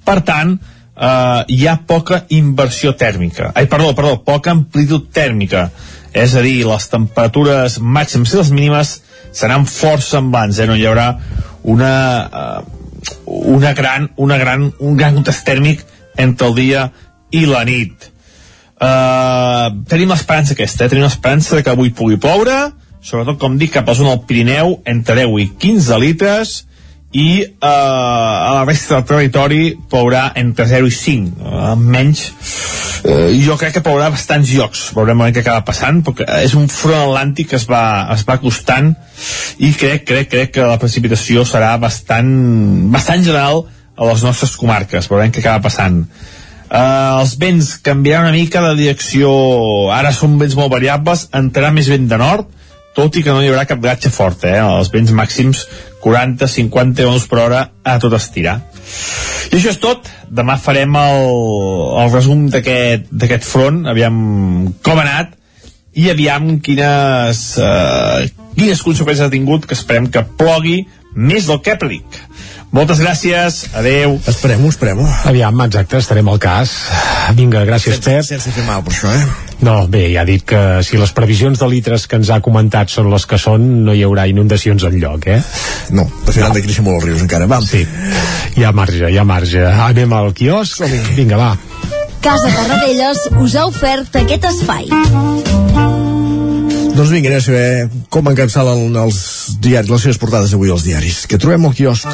per 0.06 0.22
tant 0.28 0.56
eh, 0.56 1.42
hi 1.50 1.68
ha 1.68 1.80
poca 1.88 2.24
inversió 2.30 2.94
tèrmica 2.98 3.52
ai, 3.56 3.68
perdó, 3.72 3.94
perdó, 3.98 4.18
poca 4.24 4.54
amplitud 4.54 5.10
tèrmica 5.14 5.70
és 6.16 6.32
a 6.32 6.42
dir, 6.46 6.64
les 6.64 6.88
temperatures 6.88 7.80
màximes 7.84 8.32
i 8.32 8.40
les 8.40 8.52
mínimes 8.56 8.92
seran 9.36 9.66
força 9.68 10.16
semblants, 10.16 10.62
eh? 10.64 10.68
no 10.70 10.78
hi 10.80 10.86
haurà 10.88 11.10
una, 11.68 11.96
eh, 12.24 13.10
una 13.52 13.74
gran, 13.76 14.08
una 14.16 14.38
gran, 14.40 14.70
un 14.80 14.96
gran 14.96 15.18
contest 15.18 15.44
tèrmic 15.48 15.84
entre 16.16 16.48
el 16.48 16.56
dia 16.56 16.86
i 17.36 17.44
la 17.50 17.66
nit. 17.68 18.08
Uh, 18.76 19.72
tenim 19.88 20.12
l'esperança 20.12 20.52
aquesta, 20.56 20.86
eh? 20.86 20.92
tenim 20.92 21.06
l'esperança 21.06 21.62
que 21.64 21.72
avui 21.72 21.94
pugui 21.96 22.20
ploure, 22.22 22.74
sobretot, 23.06 23.40
com 23.40 23.56
dic, 23.60 23.76
cap 23.78 23.90
a 23.90 23.96
zona 23.96 24.16
del 24.16 24.26
Pirineu, 24.28 24.80
entre 24.90 25.16
10 25.22 25.38
i 25.44 25.50
15 25.62 26.00
litres, 26.04 26.56
i 27.16 27.42
eh, 27.42 27.68
a 27.68 28.52
la 28.52 28.64
resta 28.68 28.98
del 28.98 29.06
territori 29.08 29.62
plourà 29.90 30.34
entre 30.36 30.68
0 30.68 30.88
i 30.88 30.92
5 30.92 31.46
eh, 31.48 31.76
menys. 31.80 32.24
Eh, 33.06 33.38
jo 33.40 33.56
crec 33.62 33.78
que 33.78 33.84
plourà 33.86 34.10
bastants 34.12 34.52
llocs. 34.52 34.90
Veurem 34.98 35.24
què 35.30 35.46
acaba 35.46 35.64
passant 35.68 36.02
perquè 36.04 36.28
és 36.44 36.56
un 36.60 36.68
front 36.72 37.06
atlàntic 37.06 37.54
que 37.54 37.60
es 37.62 37.68
va, 37.70 38.10
es 38.12 38.26
va 38.28 38.36
acostant 38.36 38.92
i 39.64 39.72
crec, 39.80 40.04
crec, 40.10 40.32
crec 40.34 40.56
que 40.58 40.68
la 40.68 40.80
precipitació 40.82 41.46
serà 41.48 41.76
bastant 41.80 42.34
bastant 42.92 43.24
general 43.24 43.64
a 43.96 44.10
les 44.12 44.26
nostres 44.28 44.58
comarques. 44.60 45.08
Veurem 45.08 45.32
què 45.32 45.40
acaba 45.40 45.70
passant 45.70 46.04
Uh, 46.66 47.22
els 47.22 47.36
vents 47.38 47.76
canviaran 47.86 48.30
una 48.30 48.38
mica 48.38 48.64
de 48.66 48.74
direcció. 48.80 49.30
Ara 49.94 50.14
són 50.16 50.40
vents 50.42 50.58
molt 50.58 50.74
variables 50.74 51.28
entrarà 51.36 51.72
més 51.74 51.90
vent 51.92 52.10
de 52.10 52.22
nord 52.22 52.52
tot 52.96 53.18
i 53.20 53.26
que 53.26 53.34
no 53.36 53.44
hi 53.44 53.50
haurà 53.52 53.66
cap 53.68 53.82
gatge 53.84 54.10
fort 54.14 54.46
eh? 54.48 54.56
els 54.64 54.88
vents 54.94 55.12
màxims 55.12 55.66
40-50 56.06 56.96
km 56.96 57.18
per 57.28 57.40
hora 57.44 57.62
a 57.84 57.98
tot 58.00 58.16
estirar. 58.16 58.60
I 59.52 59.58
això 59.58 59.74
és 59.74 59.82
tot. 59.82 60.08
Demà 60.32 60.56
farem 60.62 60.96
el, 61.00 61.26
el 62.02 62.14
resum 62.14 62.46
d'aquest 62.54 63.48
front. 63.48 63.84
Aviam 63.92 64.16
com 64.86 65.02
ha 65.02 65.06
anat 65.06 65.34
i 65.96 66.10
aviam 66.12 66.58
quines 66.64 67.42
uh, 67.64 68.24
quines 68.56 68.84
conseqüències 68.84 69.26
ha 69.26 69.34
tingut 69.34 69.68
que 69.68 69.78
esperem 69.78 70.10
que 70.12 70.24
plogui 70.40 70.82
més 71.16 71.48
del 71.48 71.62
que 71.64 71.78
predic 71.80 72.20
moltes 72.76 73.00
gràcies, 73.00 73.62
adeu. 73.78 74.18
Esperem-ho, 74.28 74.70
esperem-ho. 74.74 75.06
Aviam, 75.30 75.62
exacte, 75.66 76.00
estarem 76.04 76.28
al 76.30 76.40
cas. 76.44 76.76
Vinga, 77.38 77.64
gràcies, 77.68 77.98
sense, 77.98 78.12
Pep. 78.12 78.28
Sense 78.28 78.54
fer 78.54 78.66
mal 78.68 78.84
per 78.86 78.94
això, 78.94 79.12
eh? 79.16 79.24
No, 79.66 79.78
bé, 79.88 80.04
ja 80.12 80.26
ha 80.26 80.28
dit 80.28 80.44
que 80.46 80.62
si 80.84 81.00
les 81.00 81.14
previsions 81.16 81.62
de 81.62 81.70
litres 81.72 82.08
que 82.12 82.20
ens 82.20 82.30
ha 82.30 82.42
comentat 82.44 82.92
són 82.92 83.10
les 83.14 83.26
que 83.30 83.40
són, 83.42 83.66
no 83.88 83.96
hi 83.96 84.04
haurà 84.06 84.28
inundacions 84.30 84.84
en 84.88 85.00
lloc, 85.02 85.30
eh? 85.32 85.40
No, 85.96 86.06
de 86.26 86.32
fet 86.36 86.44
no. 86.44 86.50
han 86.50 86.58
de 86.60 86.66
créixer 86.68 86.86
molt 86.86 87.00
els 87.00 87.10
rius 87.10 87.26
encara, 87.26 87.48
va. 87.50 87.62
Sí, 87.64 87.86
hi 88.60 88.68
ha 88.68 88.76
marge, 88.76 89.08
hi 89.08 89.18
ha 89.18 89.28
marge. 89.28 89.66
Anem 89.90 90.14
al 90.20 90.34
quiosc? 90.38 90.84
Vinga, 91.16 91.40
va. 91.40 91.54
Casa 92.26 92.50
Tarradellas 92.50 93.28
us 93.40 93.56
ha 93.56 93.68
ofert 93.70 94.24
aquest 94.26 94.50
espai. 94.52 94.90
Doncs 96.96 97.12
vinga, 97.12 97.28
anem 97.28 97.42
a 97.42 97.44
saber 97.44 97.90
com 98.08 98.30
encapçalen 98.32 98.96
els 99.02 99.18
diaris, 99.60 99.92
les 99.92 100.06
seves 100.08 100.20
portades 100.22 100.56
avui 100.56 100.72
als 100.72 100.86
diaris. 100.88 101.26
Que 101.28 101.40
trobem 101.42 101.68
al 101.68 101.76
quiosc. 101.76 102.08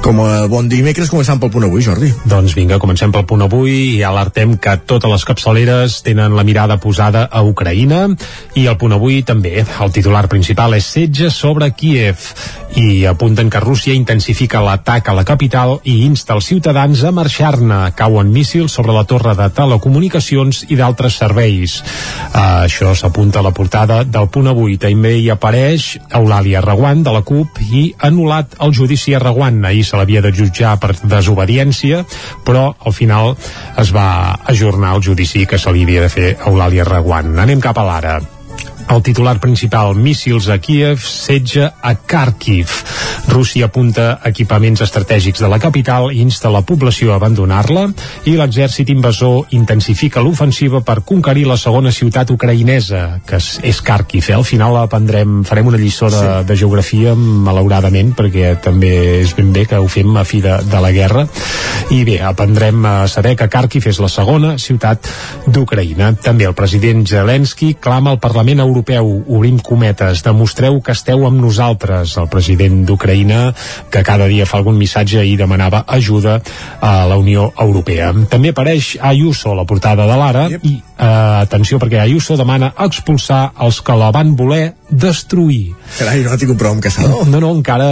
Com 0.00 0.16
a 0.24 0.46
bon 0.48 0.64
dimecres, 0.64 1.10
començant 1.12 1.36
pel 1.36 1.50
punt 1.52 1.66
avui, 1.66 1.82
Jordi. 1.84 2.08
Doncs 2.24 2.54
vinga, 2.56 2.78
comencem 2.80 3.12
pel 3.12 3.26
punt 3.28 3.44
avui 3.44 3.98
i 3.98 4.02
alertem 4.06 4.54
que 4.56 4.72
totes 4.88 5.12
les 5.12 5.26
capçaleres 5.28 5.98
tenen 6.06 6.32
la 6.38 6.44
mirada 6.46 6.78
posada 6.80 7.26
a 7.28 7.42
Ucraïna 7.44 8.06
i 8.56 8.64
el 8.64 8.78
punt 8.80 8.96
avui 8.96 9.20
també. 9.28 9.60
El 9.60 9.92
titular 9.92 10.24
principal 10.32 10.74
és 10.78 10.88
setge 10.88 11.28
sobre 11.34 11.68
Kiev 11.76 12.24
i 12.80 13.04
apunten 13.10 13.50
que 13.50 13.60
Rússia 13.60 13.92
intensifica 13.98 14.62
l'atac 14.64 15.10
a 15.10 15.14
la 15.18 15.24
capital 15.26 15.76
i 15.84 16.04
insta 16.06 16.36
els 16.38 16.48
ciutadans 16.48 17.04
a 17.04 17.12
marxar-ne. 17.12 17.80
Cauen 17.98 18.32
míssils 18.32 18.72
sobre 18.72 18.96
la 18.96 19.04
torre 19.04 19.36
de 19.36 19.50
telecomunicacions 19.52 20.64
i 20.70 20.80
d'altres 20.80 21.18
serveis. 21.20 21.76
Uh, 22.30 22.64
això 22.64 22.94
s'apunta 22.96 23.42
a 23.42 23.44
la 23.44 23.52
portada 23.52 24.00
del 24.04 24.30
punt 24.32 24.48
avui. 24.48 24.78
També 24.80 25.16
hi 25.18 25.28
apareix 25.34 25.92
Eulàlia 26.08 26.64
Reguant 26.64 27.04
de 27.04 27.14
la 27.14 27.24
CUP 27.26 27.60
i 27.68 27.84
anul·lat 28.08 28.56
el 28.64 28.74
judici 28.74 29.14
a 29.14 29.22
Reguant. 29.22 29.60
Ahir 29.66 29.89
se 29.90 29.98
l'havia 29.98 30.22
de 30.22 30.30
jutjar 30.30 30.76
per 30.78 30.94
desobediència, 31.02 32.04
però 32.46 32.68
al 32.86 32.94
final 32.94 33.34
es 33.80 33.90
va 33.94 34.38
ajornar 34.52 34.94
el 34.96 35.02
judici 35.10 35.46
que 35.50 35.58
se 35.58 35.72
li 35.74 35.82
havia 35.86 36.06
de 36.06 36.12
fer 36.12 36.28
a 36.36 36.50
Eulàlia 36.50 36.86
Reguant. 36.86 37.34
Anem 37.42 37.62
cap 37.64 37.78
a 37.78 37.86
l'ara. 37.88 38.20
El 38.90 39.02
titular 39.06 39.36
principal, 39.42 39.94
míssils 39.94 40.48
a 40.50 40.58
Kiev, 40.58 41.02
setge 41.06 41.68
a 41.70 41.94
Kharkiv. 41.94 42.72
Rússia 43.30 43.68
apunta 43.70 44.18
equipaments 44.26 44.82
estratègics 44.84 45.40
de 45.40 45.48
la 45.48 45.60
capital 45.62 46.10
i 46.12 46.20
insta 46.24 46.50
la 46.52 46.62
població 46.66 47.12
a 47.12 47.18
abandonar-la 47.20 47.86
i 48.28 48.34
l'exèrcit 48.38 48.90
invasor 48.92 49.54
intensifica 49.56 50.22
l'ofensiva 50.24 50.82
per 50.84 51.00
conquerir 51.06 51.46
la 51.48 51.58
segona 51.60 51.92
ciutat 51.94 52.32
ucraïnesa, 52.34 53.20
que 53.26 53.38
és, 53.38 53.80
Kharkiv. 53.80 54.28
Eh? 54.28 54.36
Al 54.36 54.44
final 54.44 54.76
aprendrem, 54.80 55.40
farem 55.48 55.70
una 55.70 55.80
lliçó 55.80 56.10
de, 56.10 56.20
sí. 56.20 56.34
de 56.50 56.58
geografia, 56.58 57.14
malauradament, 57.16 58.12
perquè 58.18 58.56
també 58.62 58.92
és 59.22 59.34
ben 59.38 59.54
bé 59.54 59.64
que 59.70 59.78
ho 59.80 59.88
fem 59.88 60.16
a 60.16 60.26
fi 60.26 60.42
de, 60.44 60.58
de 60.66 60.82
la 60.82 60.92
guerra. 60.92 61.26
I 61.94 62.02
bé, 62.06 62.18
aprendrem 62.26 62.84
a 62.86 62.94
saber 63.08 63.36
que 63.38 63.48
Kharkiv 63.50 63.88
és 63.90 64.02
la 64.02 64.10
segona 64.12 64.56
ciutat 64.58 65.08
d'Ucraïna. 65.46 66.12
També 66.20 66.46
el 66.50 66.58
president 66.58 67.06
Zelensky 67.08 67.74
clama 67.80 68.12
al 68.12 68.20
Parlament 68.20 68.60
Europeu 68.60 68.80
europeu, 68.80 69.24
obrim 69.28 69.58
cometes, 69.58 70.22
demostreu 70.24 70.80
que 70.80 70.92
esteu 70.92 71.26
amb 71.26 71.40
nosaltres. 71.40 72.16
El 72.16 72.28
president 72.32 72.84
d'Ucraïna, 72.88 73.19
que 73.90 74.02
cada 74.06 74.28
dia 74.30 74.46
fa 74.46 74.58
algun 74.60 74.78
missatge 74.78 75.24
i 75.26 75.36
demanava 75.36 75.84
ajuda 75.86 76.40
a 76.80 77.06
la 77.10 77.18
Unió 77.20 77.50
Europea. 77.58 78.12
També 78.30 78.54
apareix 78.54 78.96
Ayuso 79.00 79.52
a 79.52 79.58
la 79.58 79.66
portada 79.68 80.06
de 80.06 80.16
l'Ara 80.16 80.46
yep. 80.50 80.64
i 80.64 80.76
eh, 80.78 81.06
atenció 81.44 81.78
perquè 81.78 82.00
Ayuso 82.02 82.36
demana 82.40 82.72
expulsar 82.86 83.50
els 83.60 83.80
que 83.84 83.96
la 83.96 84.10
van 84.14 84.34
voler 84.36 84.64
destruir. 84.90 85.74
Carai, 85.96 86.20
no 86.24 86.36
tinc 86.38 86.52
un 86.54 86.58
prou 86.58 86.74
amb 86.74 86.82
Casado. 86.82 87.22
No, 87.30 87.40
no, 87.42 87.50
encara 87.54 87.86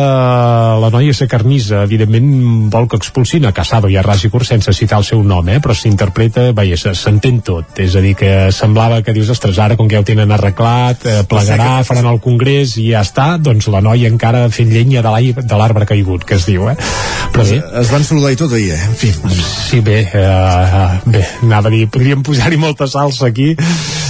la 0.83 0.91
noia 0.93 1.15
se 1.15 1.29
carnissa, 1.31 1.83
evidentment 1.87 2.69
vol 2.73 2.89
que 2.91 2.99
expulsin 3.01 3.47
a 3.47 3.53
Casado 3.55 3.91
i 3.91 3.97
a 3.99 4.03
Ras 4.05 4.25
i 4.27 4.31
Curt 4.33 4.49
sense 4.49 4.75
citar 4.77 5.01
el 5.03 5.07
seu 5.07 5.23
nom, 5.27 5.47
eh? 5.49 5.59
però 5.63 5.77
s'interpreta, 5.77 6.51
veia, 6.57 6.79
s'entén 6.79 7.41
tot. 7.47 7.79
És 7.83 7.97
a 7.99 8.03
dir, 8.05 8.15
que 8.19 8.33
semblava 8.55 9.01
que 9.07 9.15
dius, 9.17 9.31
ostres, 9.35 9.59
ara 9.63 9.79
com 9.79 9.89
que 9.89 9.99
ja 9.99 10.03
ho 10.03 10.09
tenen 10.09 10.35
arreglat, 10.35 11.07
eh, 11.07 11.23
plegarà, 11.29 11.85
faran 11.87 12.11
el 12.11 12.21
congrés 12.25 12.77
i 12.83 12.91
ja 12.93 13.05
està, 13.07 13.31
doncs 13.39 13.71
la 13.73 13.83
noia 13.85 14.11
encara 14.11 14.47
fent 14.55 14.73
llenya 14.75 15.05
de 15.05 15.59
l'arbre 15.59 15.87
caigut, 15.89 16.27
que 16.27 16.39
es 16.39 16.49
diu, 16.49 16.69
eh? 16.73 16.77
Però 17.35 17.47
bé, 17.47 17.61
es 17.83 17.93
van 17.93 18.07
saludar 18.07 18.35
i 18.35 18.41
tot 18.41 18.55
ahir, 18.57 18.75
eh? 18.75 18.83
En 18.89 18.99
fi. 18.99 19.13
Sí, 19.69 19.83
bé, 19.85 20.03
eh, 20.07 20.91
bé, 21.07 21.25
anava 21.47 21.71
a 21.71 21.75
dir, 21.75 21.87
podríem 21.93 22.25
posar-hi 22.27 22.59
molta 22.61 22.89
salsa 22.91 23.29
aquí. 23.31 23.55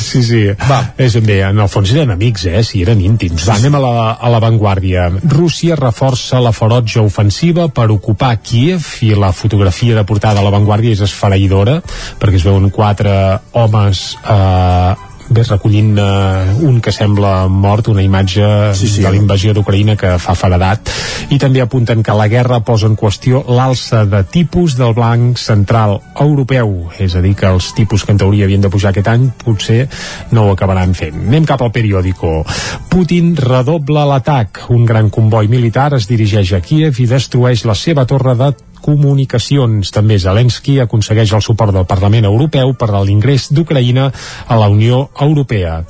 Sí, 0.09 0.23
sí. 0.25 0.43
Va. 0.69 0.81
És 1.01 1.19
bé, 1.25 1.41
en 1.47 1.61
el 1.61 1.71
fons 1.71 1.93
eren 1.93 2.13
amics, 2.15 2.47
eh? 2.49 2.63
Sí, 2.67 2.83
eren 2.87 3.03
íntims. 3.05 3.45
Va, 3.49 3.59
anem 3.59 3.77
a 3.79 3.83
la, 3.83 3.95
a 4.15 4.33
la 4.33 4.41
Vanguardia. 4.43 5.09
Rússia 5.29 5.77
reforça 5.79 6.41
la 6.45 6.55
ferotge 6.57 7.03
ofensiva 7.03 7.69
per 7.69 7.91
ocupar 7.95 8.35
Kiev 8.43 8.89
i 9.05 9.13
la 9.19 9.33
fotografia 9.37 9.99
de 9.99 10.07
portada 10.09 10.41
a 10.41 10.47
la 10.47 10.55
Vanguardia 10.55 10.97
és 10.97 11.05
esfereïdora 11.05 11.79
perquè 12.19 12.41
es 12.41 12.47
veuen 12.47 12.71
quatre 12.75 13.13
homes 13.59 14.11
eh, 14.25 15.08
bé, 15.31 15.45
recollint 15.45 15.99
uh, 15.99 16.64
un 16.68 16.81
que 16.85 16.93
sembla 16.93 17.49
mort, 17.49 17.89
una 17.89 18.03
imatge 18.03 18.74
sí, 18.74 18.89
sí, 18.89 19.03
de 19.03 19.11
la 19.11 19.18
invasió 19.18 19.55
d'Ucraïna 19.55 19.97
que 20.01 20.16
fa 20.22 20.35
faradat 20.39 20.91
i 21.35 21.39
també 21.41 21.62
apunten 21.62 22.03
que 22.03 22.16
la 22.16 22.29
guerra 22.33 22.61
posa 22.64 22.89
en 22.89 22.97
qüestió 22.97 23.43
l'alça 23.49 24.05
de 24.09 24.22
tipus 24.24 24.76
del 24.79 24.95
blanc 24.97 25.39
central 25.41 25.99
europeu 26.20 26.89
és 26.99 27.16
a 27.16 27.22
dir 27.24 27.35
que 27.39 27.49
els 27.49 27.72
tipus 27.76 28.05
que 28.05 28.14
en 28.14 28.20
teoria 28.20 28.49
havien 28.49 28.64
de 28.64 28.72
pujar 28.72 28.93
aquest 28.93 29.11
any 29.12 29.29
potser 29.45 29.85
no 30.33 30.47
ho 30.47 30.53
acabaran 30.53 30.95
fent. 30.97 31.16
Anem 31.29 31.47
cap 31.49 31.62
al 31.62 31.72
periòdico. 31.74 32.43
Putin 32.91 33.35
redobla 33.37 34.07
l'atac. 34.09 34.64
Un 34.74 34.87
gran 34.89 35.11
comboi 35.14 35.49
militar 35.49 35.93
es 35.97 36.09
dirigeix 36.11 36.55
a 36.57 36.62
Kiev 36.64 37.01
i 37.01 37.09
destrueix 37.11 37.64
la 37.68 37.76
seva 37.79 38.07
torre 38.09 38.35
de 38.39 38.53
comunicacions. 38.83 39.93
També 39.95 40.18
Zelensky 40.18 40.79
aconsegueix 40.83 41.33
el 41.37 41.45
suport 41.45 41.74
del 41.74 41.87
Parlament 41.89 42.29
Europeu 42.29 42.74
per 42.79 42.91
a 42.93 43.03
l'ingrés 43.05 43.49
d'Ucraïna 43.53 44.09
a 44.47 44.59
la 44.59 44.68
Unió 44.72 45.09
Europea. 45.20 45.81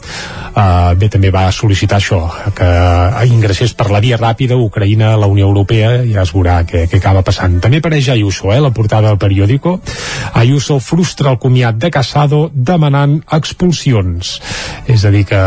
Uh, 0.58 0.94
bé, 0.98 1.08
també 1.12 1.30
va 1.30 1.46
sol·licitar 1.54 2.00
això, 2.00 2.20
que 2.56 2.68
ingressés 3.30 3.74
per 3.78 3.90
la 3.92 4.00
via 4.02 4.18
ràpida 4.18 4.56
Ucraïna 4.58 5.12
a 5.14 5.20
la 5.20 5.28
Unió 5.30 5.46
Europea, 5.46 6.02
ja 6.08 6.24
es 6.24 6.32
veurà 6.34 6.60
què, 6.66 6.86
què 6.90 6.98
acaba 6.98 7.22
passant. 7.26 7.60
També 7.62 7.78
apareix 7.78 8.08
Ayuso, 8.12 8.52
eh, 8.52 8.60
la 8.60 8.72
portada 8.74 9.08
del 9.08 9.20
periòdico. 9.20 9.78
Ayuso 10.34 10.78
frustra 10.80 11.30
el 11.30 11.38
comiat 11.38 11.78
de 11.78 11.90
Casado 11.94 12.48
demanant 12.52 13.18
expulsions. 13.32 14.38
És 14.88 15.04
a 15.04 15.12
dir, 15.14 15.24
que, 15.28 15.42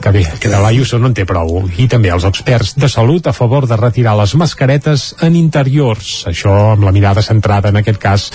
que 0.00 0.14
bé, 0.14 0.24
que 0.40 0.52
de 0.52 0.60
l'Ayuso 0.60 1.00
no 1.00 1.10
en 1.10 1.16
té 1.16 1.26
prou. 1.28 1.64
I 1.78 1.88
també 1.90 2.12
els 2.14 2.26
experts 2.28 2.74
de 2.78 2.90
salut 2.92 3.26
a 3.26 3.34
favor 3.36 3.66
de 3.70 3.78
retirar 3.80 4.16
les 4.18 4.34
mascaretes 4.38 5.14
en 5.24 5.36
interiors. 5.38 6.24
Això 6.30 6.73
amb 6.74 6.84
la 6.86 6.92
mirada 6.94 7.22
centrada 7.24 7.70
en 7.70 7.80
aquest 7.80 8.00
cas 8.02 8.26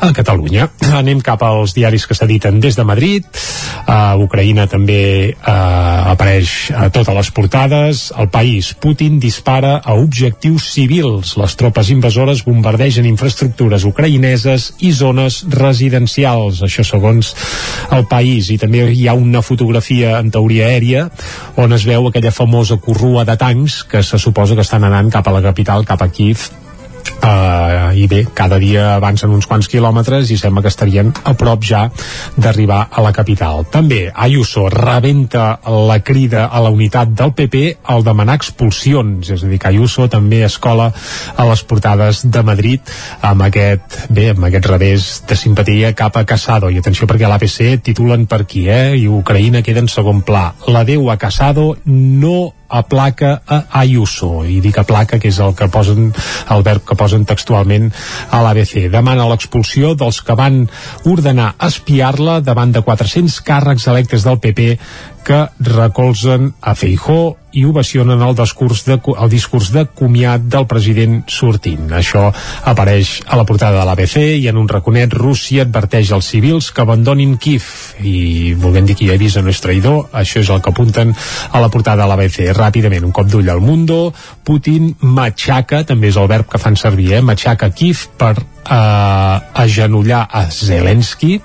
a 0.00 0.12
Catalunya. 0.16 0.68
Anem 0.92 1.20
cap 1.24 1.42
als 1.46 1.74
diaris 1.76 2.06
que 2.08 2.16
s'editen 2.16 2.60
des 2.60 2.76
de 2.78 2.84
Madrid. 2.88 3.26
A 3.86 4.14
Ucraïna 4.20 4.66
també 4.70 5.32
uh, 5.32 6.12
apareix 6.12 6.72
a 6.76 6.88
totes 6.94 7.14
les 7.16 7.30
portades. 7.34 8.02
El 8.18 8.28
país, 8.32 8.72
Putin 8.74 9.18
dispara 9.22 9.76
a 9.78 9.96
objectius 9.98 10.70
civils. 10.74 11.36
Les 11.40 11.56
tropes 11.58 11.92
invasores 11.94 12.44
bombardegen 12.46 13.06
infraestructures 13.08 13.86
ucraïneses 13.88 14.72
i 14.80 14.92
zones 14.96 15.42
residencials. 15.52 16.62
Això 16.66 16.84
segons 16.86 17.34
el 17.92 18.06
país. 18.10 18.50
I 18.50 18.58
també 18.58 18.86
hi 18.92 19.06
ha 19.08 19.16
una 19.18 19.42
fotografia 19.44 20.18
en 20.18 20.32
teoria 20.32 20.70
aèria 20.72 21.06
on 21.56 21.72
es 21.72 21.84
veu 21.88 22.08
aquella 22.08 22.32
famosa 22.32 22.78
corrua 22.80 23.24
de 23.28 23.36
tancs 23.36 23.82
que 23.84 24.02
se 24.02 24.18
suposa 24.18 24.56
que 24.56 24.66
estan 24.66 24.84
anant 24.88 25.10
cap 25.12 25.28
a 25.28 25.36
la 25.36 25.42
capital, 25.44 25.84
cap 25.88 26.02
a 26.02 26.08
Kiev, 26.08 26.48
Uh, 27.22 27.94
i 27.94 28.08
bé, 28.10 28.24
cada 28.34 28.58
dia 28.58 28.96
avancen 28.96 29.30
uns 29.30 29.46
quants 29.46 29.68
quilòmetres 29.70 30.32
i 30.34 30.36
sembla 30.40 30.64
que 30.64 30.70
estarien 30.72 31.12
a 31.22 31.34
prop 31.38 31.62
ja 31.62 31.84
d'arribar 32.34 32.88
a 32.90 33.04
la 33.04 33.12
capital. 33.14 33.62
També 33.70 34.08
Ayuso 34.10 34.66
rebenta 34.72 35.60
la 35.86 36.00
crida 36.02 36.48
a 36.50 36.62
la 36.64 36.72
unitat 36.74 37.12
del 37.14 37.30
PP 37.38 37.62
al 37.94 38.02
demanar 38.02 38.34
expulsions, 38.40 39.30
és 39.30 39.44
a 39.44 39.50
dir, 39.50 39.60
que 39.62 39.70
Ayuso 39.70 40.08
també 40.10 40.42
escola 40.46 40.88
a 41.36 41.46
les 41.46 41.62
portades 41.62 42.24
de 42.26 42.42
Madrid 42.42 42.90
amb 43.22 43.46
aquest, 43.46 44.00
bé, 44.10 44.32
amb 44.34 44.48
aquest 44.48 44.66
revés 44.72 45.10
de 45.28 45.38
simpatia 45.38 45.92
cap 45.94 46.18
a 46.18 46.24
Casado. 46.26 46.72
I 46.74 46.82
atenció 46.82 47.06
perquè 47.06 47.28
a 47.28 47.30
l'ABC 47.30 47.84
titulen 47.86 48.26
per 48.26 48.42
aquí, 48.42 48.66
eh? 48.66 48.96
I 48.98 49.06
Ucraïna 49.06 49.62
queda 49.62 49.84
en 49.84 49.90
segon 49.92 50.24
pla. 50.26 50.48
L'adeu 50.66 51.06
a 51.10 51.18
Casado 51.22 51.76
no 51.86 52.50
aplaca 52.72 53.34
a 53.46 53.58
Ayuso 53.82 54.42
i 54.48 54.60
dic 54.64 54.80
aplaca 54.80 55.20
que 55.20 55.28
és 55.28 55.38
el 55.44 55.54
que 55.58 55.68
posen 55.72 56.10
el 56.54 56.64
verb 56.66 56.84
que 56.88 56.96
posen 56.98 57.26
textualment 57.28 57.90
a 58.30 58.42
l'ABC 58.44 58.88
demana 58.92 59.28
l'expulsió 59.30 59.92
dels 59.98 60.22
que 60.24 60.36
van 60.38 60.64
ordenar 61.08 61.52
espiar-la 61.68 62.40
davant 62.40 62.72
de 62.72 62.82
400 62.82 63.40
càrrecs 63.46 63.88
electes 63.92 64.24
del 64.26 64.40
PP 64.42 64.78
que 65.24 65.46
recolzen 65.58 66.52
a 66.60 66.74
Feijó 66.74 67.36
i 67.52 67.64
ovacionen 67.68 68.22
el 68.24 68.34
discurs 68.34 68.84
de, 68.86 68.96
el 68.96 69.30
discurs 69.30 69.70
de 69.72 69.84
comiat 69.86 70.44
del 70.48 70.66
president 70.66 71.18
sortint. 71.28 71.90
Això 71.92 72.30
apareix 72.68 73.18
a 73.26 73.36
la 73.36 73.44
portada 73.48 73.78
de 73.78 73.86
l'ABC 73.88 74.16
i 74.38 74.48
en 74.48 74.60
un 74.60 74.70
raconet 74.70 75.12
Rússia 75.12 75.66
adverteix 75.66 76.12
als 76.12 76.30
civils 76.32 76.70
que 76.72 76.82
abandonin 76.82 77.36
Kiev 77.36 77.66
i 78.00 78.54
volent 78.58 78.88
dir 78.88 78.96
que 78.96 79.06
hi 79.06 79.12
avisa 79.14 79.44
no 79.44 79.52
és 79.52 79.60
traïdor, 79.62 80.08
això 80.16 80.40
és 80.40 80.50
el 80.50 80.62
que 80.64 80.72
apunten 80.72 81.12
a 81.12 81.60
la 81.60 81.68
portada 81.68 82.02
de 82.02 82.08
l'ABC. 82.08 82.40
Ràpidament, 82.56 83.04
un 83.04 83.12
cop 83.12 83.28
d'ull 83.28 83.52
al 83.52 83.60
Mundo, 83.60 84.14
Putin 84.44 84.94
matxaca, 85.02 85.84
també 85.84 86.08
és 86.08 86.16
el 86.16 86.30
verb 86.32 86.48
que 86.48 86.62
fan 86.62 86.76
servir, 86.80 87.12
eh? 87.18 87.22
matxaca 87.22 87.70
Kiev 87.76 88.08
per 88.18 88.34
eh, 88.70 89.62
agenollar 89.62 90.26
a 90.30 90.46
Zelensky 90.50 91.40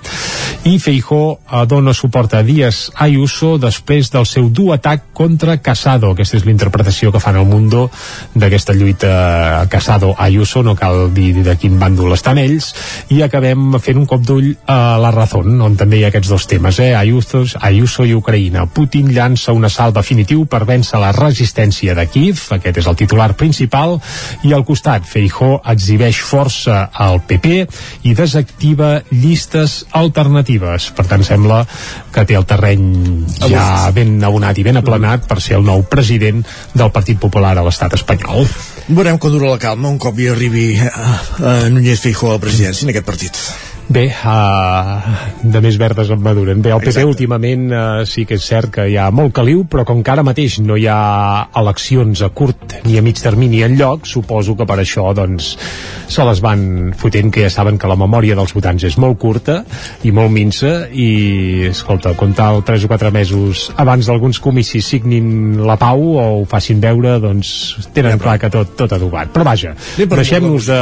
i 0.68 0.78
Feijó 0.82 1.38
dona 1.68 1.94
suport 1.94 2.34
a 2.34 2.42
Díaz 2.42 2.90
Ayuso 2.94 3.56
després 3.62 4.10
del 4.12 4.26
seu 4.26 4.48
dur 4.50 4.72
atac 4.74 5.08
contra 5.16 5.56
Casado 5.62 6.10
aquesta 6.12 6.36
és 6.38 6.44
l'interpretació 6.46 7.12
que 7.12 7.22
fan 7.22 7.38
al 7.38 7.46
Mundo 7.48 7.86
d'aquesta 8.34 8.74
lluita 8.76 9.66
Casado-Ayuso 9.70 10.62
no 10.66 10.74
cal 10.76 11.08
dir 11.14 11.44
de 11.46 11.56
quin 11.60 11.78
bàndol 11.80 12.12
estan 12.16 12.40
ells 12.42 12.72
i 13.14 13.22
acabem 13.22 13.78
fent 13.80 14.02
un 14.02 14.08
cop 14.10 14.24
d'ull 14.26 14.50
a 14.66 14.98
la 15.00 15.12
Razón 15.14 15.60
on 15.62 15.76
també 15.78 16.00
hi 16.00 16.04
ha 16.06 16.12
aquests 16.12 16.32
dos 16.32 16.48
temes 16.50 16.80
eh? 16.82 16.92
Ayuso, 16.98 17.44
Ayuso 17.60 18.04
i 18.04 18.14
Ucraïna 18.18 18.66
Putin 18.66 19.12
llança 19.14 19.54
un 19.56 19.64
assalt 19.68 19.96
definitiu 19.96 20.44
per 20.50 20.64
vèncer 20.68 21.00
la 21.00 21.12
resistència 21.16 21.94
de 21.94 22.06
Kiev 22.10 22.44
aquest 22.58 22.82
és 22.82 22.90
el 22.90 22.98
titular 22.98 23.32
principal 23.38 23.98
i 24.44 24.52
al 24.52 24.66
costat 24.68 25.06
Feijó 25.08 25.58
exhibeix 25.64 26.20
força 26.24 26.88
a 26.92 27.07
al 27.08 27.22
PP 27.26 27.64
i 28.08 28.14
desactiva 28.18 28.98
llistes 29.10 29.82
alternatives. 29.98 30.90
Per 30.96 31.06
tant, 31.08 31.24
sembla 31.26 31.62
que 32.14 32.26
té 32.28 32.36
el 32.38 32.46
terreny 32.48 32.84
ja 33.48 33.90
ben 33.94 34.18
abonat 34.24 34.58
i 34.58 34.66
ben 34.66 34.80
aplanat 34.80 35.28
per 35.28 35.40
ser 35.44 35.58
el 35.58 35.66
nou 35.66 35.84
president 35.88 36.44
del 36.74 36.92
Partit 36.94 37.20
Popular 37.20 37.56
a 37.56 37.64
l'estat 37.66 37.96
espanyol. 37.98 38.46
Veurem 38.88 39.18
com 39.20 39.32
dura 39.32 39.52
la 39.52 39.62
calma 39.62 39.90
un 39.92 39.98
cop 40.00 40.18
hi 40.18 40.30
arribi 40.32 40.68
a, 40.80 41.08
a 41.40 41.56
Núñez 41.72 42.04
Feijó 42.04 42.30
a 42.30 42.38
la 42.38 42.44
presidència 42.44 42.86
en 42.86 42.94
aquest 42.94 43.08
partit. 43.08 43.42
Bé, 43.88 44.04
uh, 44.12 44.98
de 45.40 45.60
més 45.64 45.78
verdes 45.80 46.10
en 46.12 46.20
maduren. 46.20 46.60
Bé, 46.60 46.74
el 46.74 46.82
PP 46.82 46.90
Exacte. 46.90 47.08
últimament 47.08 47.62
uh, 47.72 48.02
sí 48.04 48.26
que 48.28 48.36
és 48.36 48.44
cert 48.44 48.68
que 48.74 48.84
hi 48.84 48.98
ha 49.00 49.06
molt 49.08 49.32
caliu, 49.38 49.62
però 49.64 49.86
com 49.88 50.02
que 50.04 50.12
ara 50.12 50.24
mateix 50.26 50.58
no 50.60 50.76
hi 50.76 50.84
ha 50.92 51.48
eleccions 51.56 52.20
a 52.20 52.28
curt 52.28 52.82
ni 52.84 52.98
a 53.00 53.02
mig 53.04 53.16
termini 53.16 53.62
en 53.64 53.78
lloc, 53.80 54.04
suposo 54.04 54.58
que 54.58 54.66
per 54.68 54.76
això 54.82 55.06
doncs, 55.16 55.54
se 56.08 56.24
les 56.28 56.42
van 56.44 56.92
fotent, 57.00 57.30
que 57.32 57.46
ja 57.46 57.52
saben 57.52 57.78
que 57.80 57.88
la 57.88 57.96
memòria 57.96 58.36
dels 58.36 58.52
votants 58.56 58.84
és 58.84 58.98
molt 59.00 59.16
curta 59.20 59.62
i 60.04 60.12
molt 60.12 60.32
minsa, 60.36 60.74
i, 60.92 61.68
escolta, 61.70 62.12
comptar 62.18 62.50
3 62.68 62.84
o 62.84 62.92
4 62.92 63.12
mesos 63.14 63.64
abans 63.80 64.08
d'alguns 64.08 64.42
comicis 64.44 64.84
signin 64.84 65.62
la 65.64 65.78
pau 65.80 66.04
o 66.10 66.26
ho 66.42 66.44
facin 66.48 66.84
veure, 66.84 67.16
doncs 67.24 67.88
tenen 67.96 68.18
ja, 68.18 68.22
clar 68.26 68.36
que 68.44 68.52
tot, 68.52 68.76
tot 68.76 68.92
adobat. 68.98 69.32
Però 69.32 69.48
vaja, 69.48 69.72
deixem-nos 69.96 70.68
de, 70.68 70.78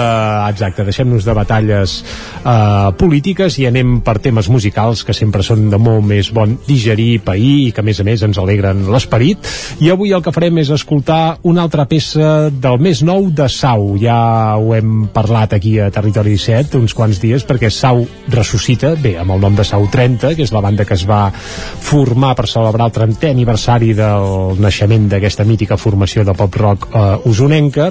exacte, 0.51 0.91
deixem-nos 0.91 1.27
de 1.27 1.39
batalles 1.39 2.01
uh, 2.43 2.96
polítiques 2.97 3.59
i 3.61 3.67
anem 3.69 4.01
per 4.05 4.17
temes 4.25 4.49
musicals 4.53 5.03
que 5.07 5.15
sempre 5.17 5.45
són 5.47 5.69
de 5.73 5.79
molt 5.81 6.05
més 6.07 6.31
bon 6.35 6.57
digerir, 6.67 7.21
pair 7.25 7.69
i 7.69 7.73
que 7.75 7.83
a 7.83 7.87
més 7.87 8.01
a 8.01 8.07
més 8.07 8.23
ens 8.25 8.39
alegren 8.41 8.87
l'esperit. 8.93 9.51
I 9.85 9.91
avui 9.93 10.15
el 10.17 10.25
que 10.25 10.33
farem 10.35 10.59
és 10.63 10.73
escoltar 10.75 11.39
una 11.47 11.67
altra 11.67 11.87
peça 11.91 12.49
del 12.51 12.81
més 12.83 13.03
nou 13.07 13.29
de 13.31 13.49
Sau. 13.53 13.95
Ja 14.01 14.57
ho 14.57 14.73
hem 14.77 15.07
parlat 15.13 15.55
aquí 15.57 15.77
a 15.81 15.91
Territori 15.95 16.37
17 16.37 16.81
uns 16.81 16.95
quants 16.97 17.21
dies 17.23 17.45
perquè 17.47 17.71
Sau 17.71 18.05
ressuscita, 18.33 18.95
bé, 19.01 19.17
amb 19.21 19.37
el 19.37 19.45
nom 19.45 19.57
de 19.57 19.67
Sau 19.67 19.87
30 19.93 20.35
que 20.37 20.47
és 20.47 20.55
la 20.55 20.65
banda 20.65 20.87
que 20.89 20.97
es 20.97 21.07
va 21.09 21.29
formar 21.31 22.35
per 22.37 22.49
celebrar 22.51 22.89
el 22.91 22.97
30è 22.97 23.31
aniversari 23.35 23.93
del 23.97 24.61
naixement 24.63 25.09
d'aquesta 25.13 25.45
mítica 25.45 25.79
formació 25.81 26.25
de 26.25 26.35
pop-rock 26.37 26.89
eh, 26.89 27.07
usonenca. 27.29 27.91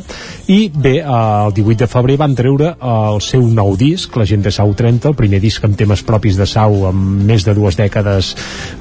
I 0.51 0.69
bé, 0.73 0.97
el 1.01 1.53
18 1.53 1.85
de 1.85 1.91
febrer 1.91 2.17
van 2.21 2.35
treure 2.37 2.73
el 2.75 3.21
seu 3.21 3.45
nou 3.45 3.75
disc, 3.79 4.15
la 4.17 4.27
gent 4.27 4.43
de 4.45 4.53
Sau 4.55 4.73
30 4.73 4.94
90, 4.95 5.09
el 5.09 5.15
primer 5.15 5.39
disc 5.43 5.63
amb 5.65 5.75
temes 5.77 6.03
propis 6.05 6.37
de 6.37 6.45
Sau 6.47 6.85
amb 6.89 7.23
més 7.27 7.45
de 7.45 7.53
dues 7.55 7.75
dècades 7.77 8.33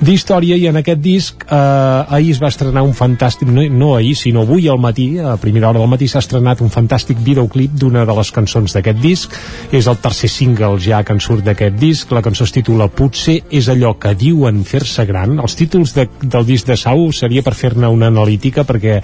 d'història 0.04 0.56
i 0.56 0.66
en 0.70 0.78
aquest 0.80 1.00
disc 1.02 1.44
eh, 1.44 2.14
ahir 2.16 2.32
es 2.34 2.40
va 2.42 2.50
estrenar 2.52 2.84
un 2.86 2.94
fantàstic, 2.94 3.48
no, 3.50 3.64
no 3.70 3.94
ahir 3.96 4.14
sinó 4.18 4.44
avui 4.44 4.68
al 4.68 4.78
matí, 4.78 5.18
a 5.18 5.36
primera 5.40 5.70
hora 5.70 5.80
del 5.80 5.90
matí 5.90 6.08
s'ha 6.08 6.22
estrenat 6.22 6.62
un 6.64 6.70
fantàstic 6.70 7.20
videoclip 7.24 7.74
d'una 7.78 8.04
de 8.06 8.16
les 8.16 8.30
cançons 8.34 8.76
d'aquest 8.76 9.00
disc, 9.02 9.34
és 9.72 9.88
el 9.90 9.98
tercer 10.02 10.30
single 10.30 10.78
ja 10.82 11.02
que 11.04 11.14
en 11.14 11.22
surt 11.22 11.44
d'aquest 11.44 11.78
disc, 11.80 12.12
la 12.12 12.22
cançó 12.22 12.46
es 12.46 12.54
titula 12.54 12.88
Potser 12.88 13.40
és 13.50 13.68
allò 13.72 13.94
que 13.98 14.14
diuen 14.18 14.62
fer-se 14.64 15.06
gran, 15.08 15.38
els 15.40 15.56
títols 15.58 15.94
de, 15.96 16.06
del 16.22 16.46
disc 16.46 16.68
de 16.68 16.78
Sau 16.80 17.10
seria 17.12 17.42
per 17.42 17.54
fer-ne 17.58 17.90
una 17.90 18.10
analítica 18.12 18.64
perquè 18.64 19.00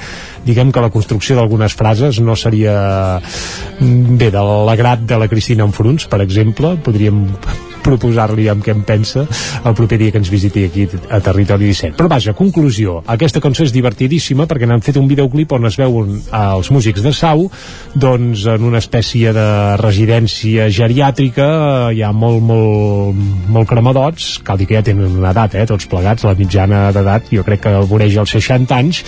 diguem 0.46 0.72
que 0.72 0.84
la 0.84 0.92
construcció 0.92 1.36
d'algunes 1.36 1.74
frases 1.76 2.20
no 2.20 2.36
seria 2.36 2.74
mm, 3.20 4.18
bé, 4.20 4.30
de 4.30 4.44
l'agrat 4.68 5.02
de 5.06 5.18
la 5.18 5.28
Cristina 5.30 5.66
Enfruns, 5.66 6.06
per 6.11 6.20
exemple, 6.24 6.74
podria 6.84 6.99
podríem 7.01 7.70
proposar-li 7.85 8.49
amb 8.53 8.64
què 8.64 8.74
em 8.74 8.83
pensa 8.87 9.26
el 9.64 9.76
proper 9.76 9.99
dia 10.01 10.14
que 10.14 10.20
ens 10.22 10.31
visiti 10.33 10.64
aquí 10.66 10.87
a 11.11 11.20
Territori 11.24 11.70
17. 11.70 11.97
Però 11.99 12.11
vaja, 12.11 12.35
conclusió, 12.37 13.01
aquesta 13.11 13.43
cançó 13.43 13.64
és 13.66 13.74
divertidíssima 13.74 14.47
perquè 14.51 14.68
n'han 14.68 14.85
fet 14.85 14.99
un 15.01 15.09
videoclip 15.11 15.53
on 15.57 15.68
es 15.68 15.78
veuen 15.81 16.20
els 16.20 16.70
músics 16.74 17.05
de 17.05 17.12
Sau 17.16 17.47
doncs 17.95 18.47
en 18.51 18.64
una 18.66 18.81
espècie 18.83 19.33
de 19.37 19.49
residència 19.81 20.68
geriàtrica 20.72 21.49
hi 21.95 22.03
ha 22.05 22.12
molt, 22.12 22.43
molt, 22.45 23.20
molt 23.51 23.70
cremadots 23.70 24.39
cal 24.47 24.61
dir 24.61 24.68
que 24.70 24.78
ja 24.78 24.85
tenen 24.87 25.18
una 25.20 25.35
edat, 25.35 25.57
eh, 25.59 25.66
tots 25.68 25.89
plegats 25.91 26.26
la 26.26 26.37
mitjana 26.39 26.89
d'edat 26.95 27.33
jo 27.35 27.45
crec 27.47 27.64
que 27.66 27.76
voreja 27.91 28.22
els 28.24 28.37
60 28.37 28.76
anys 28.76 29.05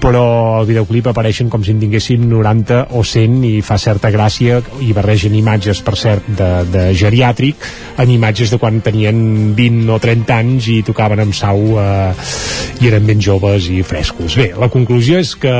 però 0.00 0.58
al 0.58 0.66
videoclip 0.68 1.08
apareixen 1.10 1.48
com 1.50 1.64
si 1.64 1.72
en 1.72 1.80
tinguéssim 1.80 2.26
90 2.28 2.82
o 2.98 3.02
100 3.04 3.44
i 3.48 3.54
fa 3.64 3.78
certa 3.80 4.10
gràcia 4.14 4.60
i 4.84 4.92
barregen 4.96 5.34
imatges, 5.34 5.80
per 5.84 5.96
cert, 5.98 6.28
de, 6.38 6.50
de 6.72 6.84
geriàtric 6.96 7.66
en 8.02 8.12
imatges 8.16 8.52
de 8.52 8.58
quan 8.60 8.80
tenien 8.84 9.18
20 9.56 9.92
o 9.94 9.98
30 10.02 10.36
anys 10.36 10.70
i 10.72 10.80
tocaven 10.86 11.22
amb 11.26 11.36
sau 11.36 11.78
eh, 11.80 12.10
i 12.80 12.90
eren 12.90 13.06
ben 13.08 13.22
joves 13.22 13.70
i 13.72 13.82
frescos. 13.86 14.36
Bé, 14.40 14.50
la 14.58 14.70
conclusió 14.72 15.20
és 15.22 15.34
que 15.40 15.54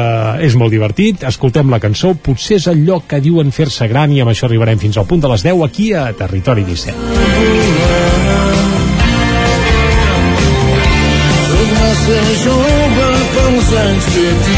és 0.45 0.57
molt 0.59 0.75
divertit, 0.75 1.25
escoltem 1.29 1.71
la 1.73 1.81
cançó, 1.83 2.15
potser 2.17 2.61
és 2.61 2.69
el 2.73 2.85
lloc 2.89 3.07
que 3.13 3.23
diuen 3.25 3.53
fer-se 3.55 3.89
gran 3.93 4.13
i 4.13 4.23
amb 4.25 4.35
això 4.35 4.49
arribarem 4.51 4.81
fins 4.83 4.99
al 4.99 5.09
punt 5.09 5.25
de 5.25 5.33
les 5.33 5.47
10 5.47 5.65
aquí 5.69 5.93
a 5.95 6.09
Territori 6.17 6.67
17. 6.67 7.97
ser 12.07 12.27
jove 12.45 13.07
uns 13.49 13.73
anys 13.83 14.05
que 14.15 14.29
tinc 14.47 14.56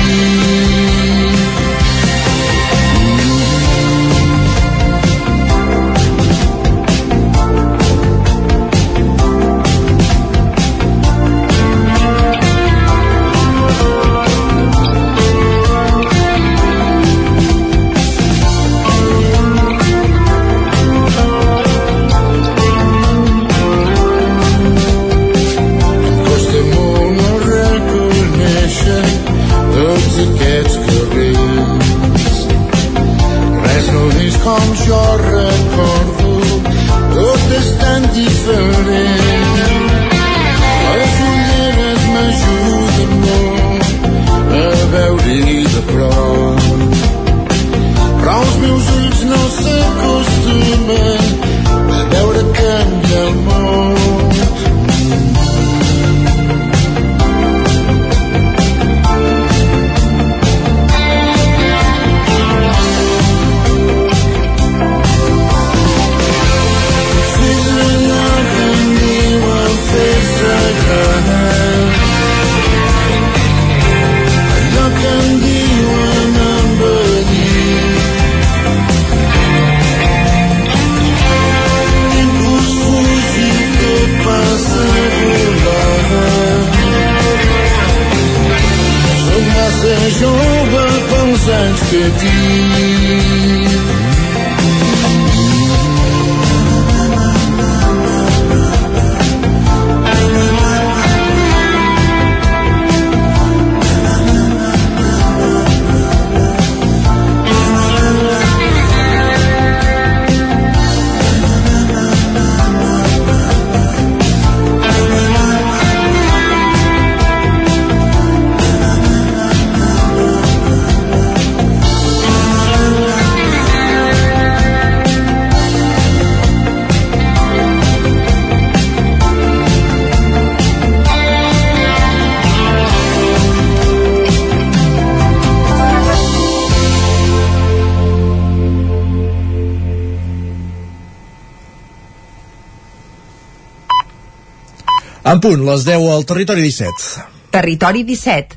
En 145.39 145.43
punt, 145.45 145.61
les 145.63 145.85
10 145.87 146.03
al 146.11 146.25
Territori 146.27 146.63
17. 146.65 147.21
Territori 147.55 148.01
17. 148.03 148.57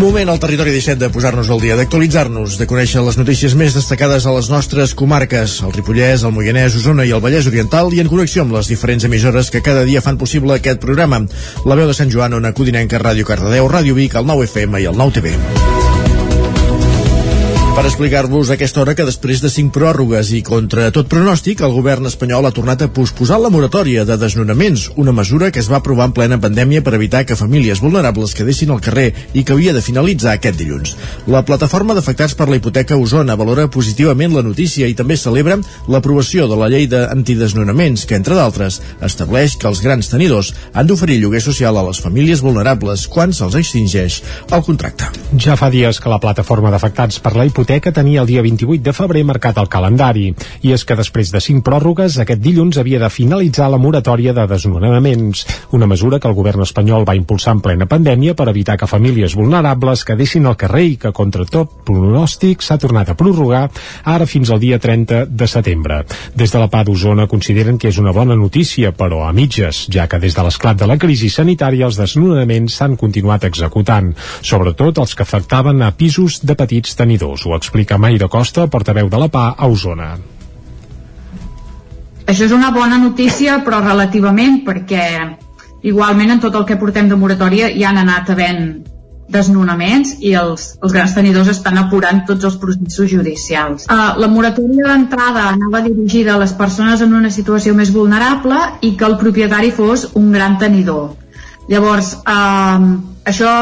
Moment 0.00 0.28
al 0.28 0.40
territori 0.42 0.72
17 0.74 0.98
de 0.98 1.10
posar-nos 1.14 1.46
al 1.46 1.62
dia, 1.62 1.76
d'actualitzar-nos, 1.78 2.58
de 2.58 2.66
conèixer 2.66 3.04
les 3.06 3.20
notícies 3.20 3.54
més 3.54 3.78
destacades 3.78 4.26
a 4.26 4.34
les 4.34 4.50
nostres 4.50 4.96
comarques, 4.98 5.60
el 5.62 5.70
Ripollès, 5.78 6.26
el 6.26 6.34
Moianès, 6.34 6.74
Osona 6.82 7.06
i 7.06 7.14
el 7.14 7.22
Vallès 7.22 7.46
Oriental 7.46 7.94
i 7.94 8.02
en 8.02 8.10
connexió 8.10 8.42
amb 8.42 8.58
les 8.58 8.66
diferents 8.72 9.06
emissores 9.06 9.52
que 9.54 9.62
cada 9.62 9.86
dia 9.86 10.02
fan 10.02 10.18
possible 10.18 10.58
aquest 10.58 10.82
programa. 10.82 11.22
La 11.62 11.78
veu 11.78 11.86
de 11.86 11.94
Sant 11.94 12.10
Joan, 12.10 12.34
Ona 12.34 12.50
Codinenca, 12.50 12.98
Ràdio 12.98 13.30
Cardedeu, 13.30 13.70
Ràdio 13.70 13.94
Vic, 13.94 14.18
el 14.18 14.26
9 14.26 14.50
FM 14.50 14.82
i 14.82 14.90
el 14.90 14.98
9 14.98 15.20
TV 15.20 15.65
per 17.76 17.84
explicar-vos 17.84 18.48
aquesta 18.48 18.80
hora 18.80 18.94
que 18.96 19.04
després 19.04 19.42
de 19.44 19.50
cinc 19.52 19.68
pròrrogues 19.74 20.30
i 20.32 20.38
contra 20.40 20.86
tot 20.96 21.10
pronòstic, 21.12 21.60
el 21.60 21.74
govern 21.74 22.08
espanyol 22.08 22.46
ha 22.48 22.52
tornat 22.56 22.80
a 22.80 22.86
posposar 22.88 23.36
la 23.36 23.50
moratòria 23.52 24.06
de 24.08 24.14
desnonaments, 24.16 24.86
una 24.96 25.12
mesura 25.12 25.50
que 25.52 25.60
es 25.60 25.68
va 25.68 25.82
aprovar 25.82 26.06
en 26.08 26.14
plena 26.16 26.38
pandèmia 26.40 26.80
per 26.80 26.94
evitar 26.96 27.26
que 27.28 27.36
famílies 27.36 27.82
vulnerables 27.84 28.32
quedessin 28.38 28.72
al 28.72 28.80
carrer 28.80 29.10
i 29.36 29.44
que 29.44 29.52
havia 29.52 29.74
de 29.76 29.82
finalitzar 29.84 30.32
aquest 30.38 30.56
dilluns. 30.56 30.94
La 31.28 31.42
plataforma 31.44 31.92
d'afectats 31.92 32.32
per 32.38 32.46
la 32.48 32.56
hipoteca 32.56 32.96
Osona 32.96 33.36
valora 33.36 33.68
positivament 33.68 34.32
la 34.32 34.46
notícia 34.46 34.88
i 34.88 34.96
també 34.96 35.20
celebra 35.20 35.58
l'aprovació 35.92 36.48
de 36.48 36.56
la 36.56 36.70
llei 36.72 36.88
d'antidesnonaments 36.88 38.06
que, 38.08 38.16
entre 38.16 38.40
d'altres, 38.40 38.80
estableix 39.04 39.58
que 39.60 39.68
els 39.68 39.84
grans 39.84 40.08
tenidors 40.14 40.54
han 40.72 40.88
d'oferir 40.88 41.20
lloguer 41.20 41.44
social 41.44 41.76
a 41.76 41.84
les 41.90 42.00
famílies 42.00 42.40
vulnerables 42.40 43.04
quan 43.04 43.36
se'ls 43.36 43.60
extingeix 43.60 44.22
el 44.48 44.64
contracte. 44.64 45.12
Ja 45.36 45.60
fa 45.60 45.68
dies 45.68 46.00
que 46.00 46.08
la 46.08 46.22
plataforma 46.24 46.72
d'afectats 46.72 47.20
per 47.20 47.36
la 47.36 47.44
hipoteca 47.44 47.65
hipoteca 47.66 47.90
tenia 47.90 48.20
el 48.20 48.28
dia 48.28 48.42
28 48.42 48.82
de 48.82 48.92
febrer 48.94 49.24
marcat 49.26 49.56
al 49.58 49.66
calendari, 49.66 50.28
i 50.62 50.70
és 50.70 50.84
que 50.86 50.94
després 50.94 51.32
de 51.34 51.40
cinc 51.42 51.64
pròrrogues, 51.66 52.14
aquest 52.22 52.38
dilluns 52.38 52.78
havia 52.78 53.00
de 53.02 53.08
finalitzar 53.10 53.66
la 53.72 53.80
moratòria 53.82 54.32
de 54.32 54.44
desnonaments, 54.46 55.42
una 55.74 55.88
mesura 55.90 56.20
que 56.20 56.28
el 56.28 56.36
govern 56.36 56.62
espanyol 56.62 57.02
va 57.08 57.16
impulsar 57.18 57.56
en 57.56 57.62
plena 57.64 57.88
pandèmia 57.90 58.36
per 58.38 58.46
evitar 58.52 58.76
que 58.78 58.86
famílies 58.86 59.34
vulnerables 59.34 60.04
quedessin 60.06 60.46
al 60.46 60.54
carrer 60.56 60.84
i 60.92 60.94
que, 60.96 61.10
contra 61.10 61.42
tot 61.44 61.72
pronòstic, 61.88 62.62
s'ha 62.62 62.78
tornat 62.78 63.10
a 63.10 63.16
prorrogar 63.18 63.64
ara 64.04 64.30
fins 64.30 64.54
al 64.54 64.62
dia 64.62 64.78
30 64.78 65.24
de 65.26 65.50
setembre. 65.50 66.04
Des 66.38 66.54
de 66.54 66.62
la 66.62 66.70
PA 66.70 66.84
d'Osona 66.86 67.26
consideren 67.26 67.82
que 67.82 67.90
és 67.90 67.98
una 67.98 68.14
bona 68.14 68.38
notícia, 68.38 68.92
però 68.94 69.24
a 69.26 69.32
mitges, 69.32 69.88
ja 69.90 70.06
que 70.06 70.22
des 70.22 70.38
de 70.38 70.46
l'esclat 70.46 70.78
de 70.78 70.86
la 70.86 70.98
crisi 71.02 71.32
sanitària 71.34 71.90
els 71.90 71.98
desnonaments 71.98 72.78
s'han 72.78 72.94
continuat 72.94 73.50
executant, 73.50 74.14
sobretot 74.40 75.02
els 75.02 75.18
que 75.18 75.26
afectaven 75.26 75.82
a 75.82 75.90
pisos 75.98 76.38
de 76.46 76.54
petits 76.54 76.94
tenidors. 76.94 77.42
Explica 77.56 77.98
Maire 77.98 78.28
Costa, 78.28 78.66
portaveu 78.72 79.08
de 79.12 79.20
la 79.20 79.28
PA 79.32 79.52
a 79.56 79.68
Osona. 79.68 80.14
Això 82.26 82.46
és 82.46 82.52
una 82.52 82.72
bona 82.74 82.98
notícia, 82.98 83.60
però 83.64 83.80
relativament, 83.84 84.60
perquè 84.66 85.06
igualment 85.86 86.34
en 86.34 86.42
tot 86.42 86.54
el 86.58 86.66
que 86.66 86.78
portem 86.80 87.08
de 87.08 87.18
moratòria 87.18 87.70
ja 87.74 87.92
han 87.92 88.02
anat 88.02 88.32
havent 88.34 88.62
desnonaments 89.30 90.16
i 90.22 90.32
els, 90.38 90.66
els 90.82 90.94
grans 90.94 91.14
tenidors 91.14 91.50
estan 91.50 91.78
apurant 91.80 92.22
tots 92.28 92.46
els 92.46 92.56
processos 92.62 93.10
judicials. 93.10 93.86
Uh, 93.90 94.14
la 94.22 94.30
moratòria 94.30 94.86
d'entrada 94.92 95.48
anava 95.52 95.82
dirigida 95.86 96.34
a 96.34 96.40
les 96.42 96.54
persones 96.58 97.02
en 97.02 97.14
una 97.14 97.30
situació 97.34 97.74
més 97.74 97.92
vulnerable 97.94 98.58
i 98.86 98.94
que 98.98 99.06
el 99.08 99.18
propietari 99.22 99.72
fos 99.74 100.08
un 100.14 100.30
gran 100.34 100.58
tenidor. 100.62 101.14
Llavors, 101.70 102.14
uh, 102.22 102.86
això 103.26 103.52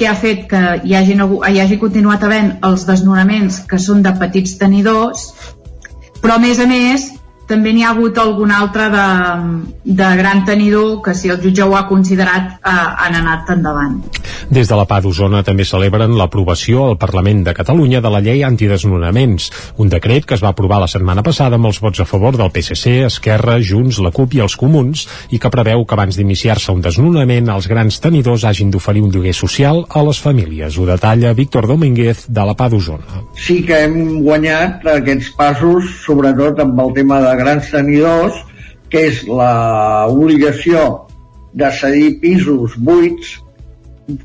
que 0.00 0.06
ha 0.08 0.16
fet 0.16 0.46
que 0.48 0.60
hi 0.88 0.94
hagi, 0.96 1.12
hi 1.12 1.58
hagi 1.60 1.76
continuat 1.76 2.22
havent 2.24 2.54
els 2.64 2.86
desnonaments 2.88 3.58
que 3.68 3.76
són 3.76 4.00
de 4.00 4.14
petits 4.16 4.54
tenidors, 4.56 5.26
però 6.22 6.38
a 6.38 6.40
més 6.40 6.56
a 6.56 6.66
més 6.70 7.10
també 7.50 7.72
n'hi 7.74 7.82
ha 7.84 7.90
hagut 7.94 8.18
algun 8.22 8.52
altre 8.54 8.86
de, 8.92 9.06
de 9.84 10.10
gran 10.20 10.44
tenidor 10.46 11.00
que 11.04 11.14
si 11.18 11.30
el 11.32 11.40
jutge 11.42 11.66
ho 11.66 11.74
ha 11.76 11.86
considerat 11.88 12.60
eh, 12.60 12.70
han 12.70 13.18
anat 13.18 13.50
endavant. 13.56 13.98
Des 14.50 14.70
de 14.70 14.78
la 14.78 14.86
PA 14.86 15.00
d'Osona 15.02 15.42
també 15.46 15.66
celebren 15.66 16.16
l'aprovació 16.18 16.86
al 16.88 16.98
Parlament 16.98 17.42
de 17.46 17.54
Catalunya 17.54 18.00
de 18.02 18.10
la 18.12 18.22
llei 18.22 18.44
antidesnonaments, 18.46 19.50
un 19.82 19.90
decret 19.92 20.26
que 20.26 20.36
es 20.38 20.44
va 20.44 20.52
aprovar 20.54 20.80
la 20.82 20.90
setmana 20.90 21.24
passada 21.26 21.58
amb 21.58 21.70
els 21.70 21.80
vots 21.82 22.02
a 22.02 22.06
favor 22.08 22.38
del 22.38 22.52
PSC, 22.54 23.00
Esquerra, 23.08 23.58
Junts, 23.62 24.00
la 24.02 24.12
CUP 24.14 24.38
i 24.38 24.44
els 24.46 24.56
Comuns 24.60 25.06
i 25.30 25.38
que 25.42 25.52
preveu 25.52 25.84
que 25.84 25.96
abans 25.98 26.18
d'iniciar-se 26.18 26.72
un 26.72 26.82
desnonament 26.84 27.50
els 27.50 27.68
grans 27.70 28.00
tenidors 28.02 28.46
hagin 28.46 28.70
d'oferir 28.70 29.02
un 29.06 29.12
lloguer 29.14 29.34
social 29.34 29.84
a 29.88 30.04
les 30.06 30.20
famílies. 30.22 30.78
Ho 30.78 30.86
detalla 30.88 31.34
Víctor 31.34 31.66
Domínguez 31.70 32.26
de 32.28 32.46
la 32.46 32.54
PA 32.54 32.70
d'Osona. 32.70 33.24
Sí 33.34 33.60
que 33.66 33.84
hem 33.84 34.20
guanyat 34.24 34.86
aquests 34.94 35.32
passos, 35.38 35.90
sobretot 36.04 36.60
amb 36.62 36.78
el 36.86 36.94
tema 36.96 37.20
de 37.24 37.36
grans 37.40 37.70
tenidors, 37.72 38.36
que 38.90 39.06
és 39.10 39.22
l'obligació 39.26 40.86
de 41.54 41.70
cedir 41.74 42.18
pisos 42.22 42.76
buits 42.78 43.38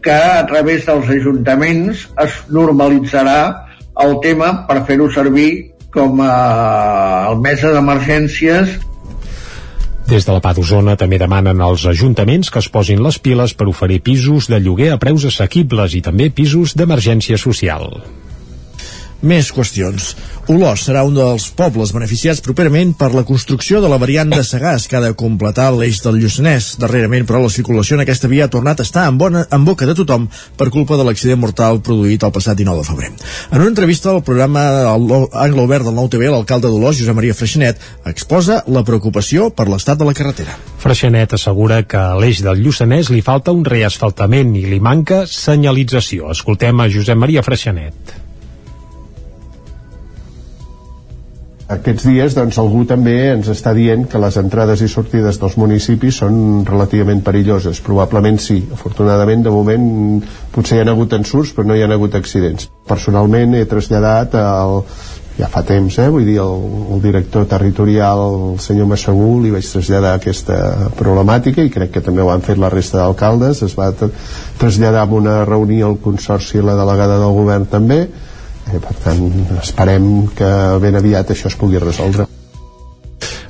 que 0.06 0.16
a 0.16 0.46
través 0.50 0.86
dels 0.88 1.10
ajuntaments 1.18 2.08
es 2.24 2.42
normalitzarà 2.50 3.40
el 4.06 4.18
tema 4.24 4.52
per 4.70 4.82
fer-ho 4.90 5.08
servir 5.14 5.50
com 5.94 6.20
a 6.22 7.36
mesa 7.42 7.72
d'emergències 7.76 8.76
des 10.06 10.26
de 10.26 10.34
la 10.36 10.42
PA 10.42 10.52
d'Osona 10.54 10.94
també 11.02 11.18
demanen 11.18 11.62
als 11.66 11.88
ajuntaments 11.90 12.52
que 12.54 12.62
es 12.62 12.68
posin 12.70 13.02
les 13.02 13.18
piles 13.18 13.56
per 13.58 13.66
oferir 13.72 14.04
pisos 14.06 14.46
de 14.52 14.60
lloguer 14.62 14.92
a 14.94 15.00
preus 15.02 15.26
assequibles 15.26 15.96
i 15.98 16.02
també 16.06 16.30
pisos 16.30 16.76
d'emergència 16.78 17.40
social. 17.42 17.90
Més 19.24 19.52
qüestions. 19.56 20.14
Olós 20.52 20.84
serà 20.86 21.02
un 21.08 21.16
dels 21.16 21.48
pobles 21.58 21.90
beneficiats 21.96 22.42
properament 22.46 22.92
per 23.00 23.08
la 23.16 23.24
construcció 23.26 23.80
de 23.82 23.90
la 23.90 23.98
variant 23.98 24.30
de 24.30 24.44
Sagàs 24.46 24.86
que 24.86 24.98
ha 25.00 25.02
de 25.02 25.16
completar 25.18 25.72
l'eix 25.74 26.02
del 26.04 26.20
Lluçanès. 26.22 26.76
Darrerament, 26.82 27.26
però, 27.26 27.40
la 27.42 27.50
circulació 27.50 27.96
en 27.96 28.04
aquesta 28.04 28.30
via 28.30 28.46
ha 28.46 28.52
tornat 28.52 28.80
a 28.80 28.86
estar 28.86 29.08
en, 29.10 29.18
bona, 29.18 29.46
en 29.50 29.66
boca 29.66 29.88
de 29.90 29.96
tothom 29.98 30.28
per 30.60 30.70
culpa 30.74 31.00
de 31.00 31.08
l'accident 31.08 31.40
mortal 31.42 31.80
produït 31.86 32.26
el 32.28 32.34
passat 32.36 32.60
19 32.60 32.84
de 32.84 32.90
febrer. 32.90 33.10
En 33.52 33.64
una 33.64 33.72
entrevista 33.72 34.12
al 34.12 34.22
programa 34.28 34.66
Anglo 34.92 35.64
Obert 35.64 35.88
del 35.88 35.96
Nou 35.98 36.12
TV, 36.12 36.28
l'alcalde 36.30 36.70
d'Olós, 36.70 37.00
Josep 37.00 37.18
Maria 37.18 37.38
Freixenet, 37.38 37.82
exposa 38.12 38.62
la 38.68 38.84
preocupació 38.86 39.50
per 39.50 39.70
l'estat 39.72 39.98
de 39.98 40.06
la 40.06 40.14
carretera. 40.14 40.60
Freixenet 40.84 41.34
assegura 41.34 41.82
que 41.90 41.98
a 41.98 42.20
l'eix 42.20 42.44
del 42.46 42.62
Lluçanès 42.62 43.10
li 43.10 43.24
falta 43.26 43.56
un 43.56 43.66
reasfaltament 43.66 44.54
i 44.60 44.68
li 44.70 44.80
manca 44.84 45.24
senyalització. 45.26 46.30
Escoltem 46.36 46.86
a 46.86 46.92
Josep 46.92 47.18
Maria 47.18 47.46
Freixenet. 47.46 48.25
Aquests 51.66 52.04
dies 52.06 52.36
doncs, 52.38 52.60
algú 52.62 52.84
també 52.86 53.14
ens 53.32 53.48
està 53.50 53.72
dient 53.74 54.04
que 54.06 54.20
les 54.22 54.36
entrades 54.38 54.84
i 54.86 54.90
sortides 54.92 55.40
dels 55.42 55.56
municipis 55.58 56.20
són 56.22 56.62
relativament 56.68 57.24
perilloses. 57.26 57.80
Probablement 57.82 58.38
sí. 58.38 58.60
Afortunadament, 58.76 59.42
de 59.48 59.54
moment, 59.54 59.88
potser 60.54 60.78
hi 60.78 60.84
ha 60.84 60.92
hagut 60.94 61.16
ensurts, 61.18 61.56
però 61.58 61.66
no 61.66 61.78
hi 61.78 61.82
ha 61.82 61.90
hagut 61.90 62.18
accidents. 62.20 62.70
Personalment 62.86 63.58
he 63.58 63.64
traslladat 63.72 64.38
el, 64.38 64.76
ja 65.40 65.50
fa 65.52 65.64
temps, 65.66 65.98
eh? 66.00 66.06
vull 66.14 66.28
dir, 66.28 66.38
el, 66.44 66.62
el 66.94 67.02
director 67.02 67.48
territorial, 67.50 68.22
el 68.28 68.60
senyor 68.62 68.92
Massagú, 68.92 69.32
li 69.42 69.56
vaig 69.56 69.66
traslladar 69.66 70.14
aquesta 70.20 70.60
problemàtica 71.02 71.66
i 71.66 71.74
crec 71.74 71.96
que 71.98 72.06
també 72.06 72.22
ho 72.22 72.30
han 72.30 72.46
fet 72.46 72.62
la 72.62 72.70
resta 72.70 73.02
d'alcaldes. 73.02 73.66
Es 73.66 73.74
va 73.74 73.90
traslladar 74.62 75.02
amb 75.08 75.18
una 75.18 75.42
reunió 75.50 75.90
al 75.90 76.00
Consorci 76.06 76.62
i 76.62 76.64
la 76.70 76.78
delegada 76.78 77.18
del 77.26 77.36
govern 77.42 77.66
també, 77.74 78.04
Eh, 78.72 78.80
per 78.80 78.96
tant, 79.04 79.28
esperem 79.60 80.10
que 80.38 80.50
ben 80.82 80.98
aviat 80.98 81.36
això 81.36 81.52
es 81.52 81.60
pugui 81.60 81.82
resoldre. 81.82 82.26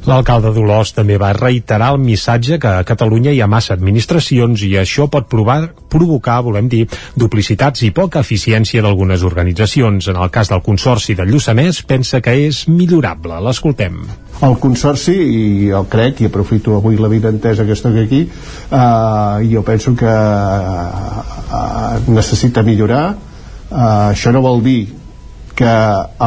L'alcalde 0.06 0.52
d'Olors 0.54 0.92
també 0.94 1.16
va 1.18 1.32
reiterar 1.34 1.88
el 1.96 1.98
missatge 1.98 2.60
que 2.62 2.70
a 2.70 2.84
Catalunya 2.86 3.32
hi 3.34 3.40
ha 3.42 3.48
massa 3.50 3.74
administracions 3.74 4.62
i 4.68 4.76
això 4.78 5.08
pot 5.10 5.26
provar, 5.32 5.72
provocar, 5.90 6.36
volem 6.46 6.68
dir, 6.70 6.84
duplicitats 7.18 7.82
i 7.88 7.90
poca 7.90 8.22
eficiència 8.22 8.84
d'algunes 8.86 9.24
organitzacions. 9.26 10.12
En 10.14 10.20
el 10.22 10.30
cas 10.36 10.52
del 10.54 10.62
Consorci 10.62 11.16
del 11.18 11.32
Lluçanès 11.34 11.82
pensa 11.90 12.22
que 12.22 12.36
és 12.46 12.68
millorable. 12.70 13.40
L'escoltem. 13.48 13.98
El 14.46 14.54
Consorci, 14.62 15.16
i 15.16 15.72
jo 15.72 15.82
crec, 15.90 16.22
i 16.22 16.30
aprofito 16.30 16.76
avui 16.78 17.02
la 17.02 17.10
vida 17.10 17.32
entesa 17.34 17.66
que 17.66 17.74
estic 17.74 17.98
aquí, 18.04 18.22
eh, 18.30 19.48
jo 19.50 19.64
penso 19.66 19.96
que 19.98 20.12
eh, 20.12 21.98
necessita 22.14 22.62
millorar. 22.62 23.08
Eh, 23.72 24.14
això 24.14 24.30
no 24.36 24.46
vol 24.46 24.62
dir 24.62 25.05
que 25.56 25.74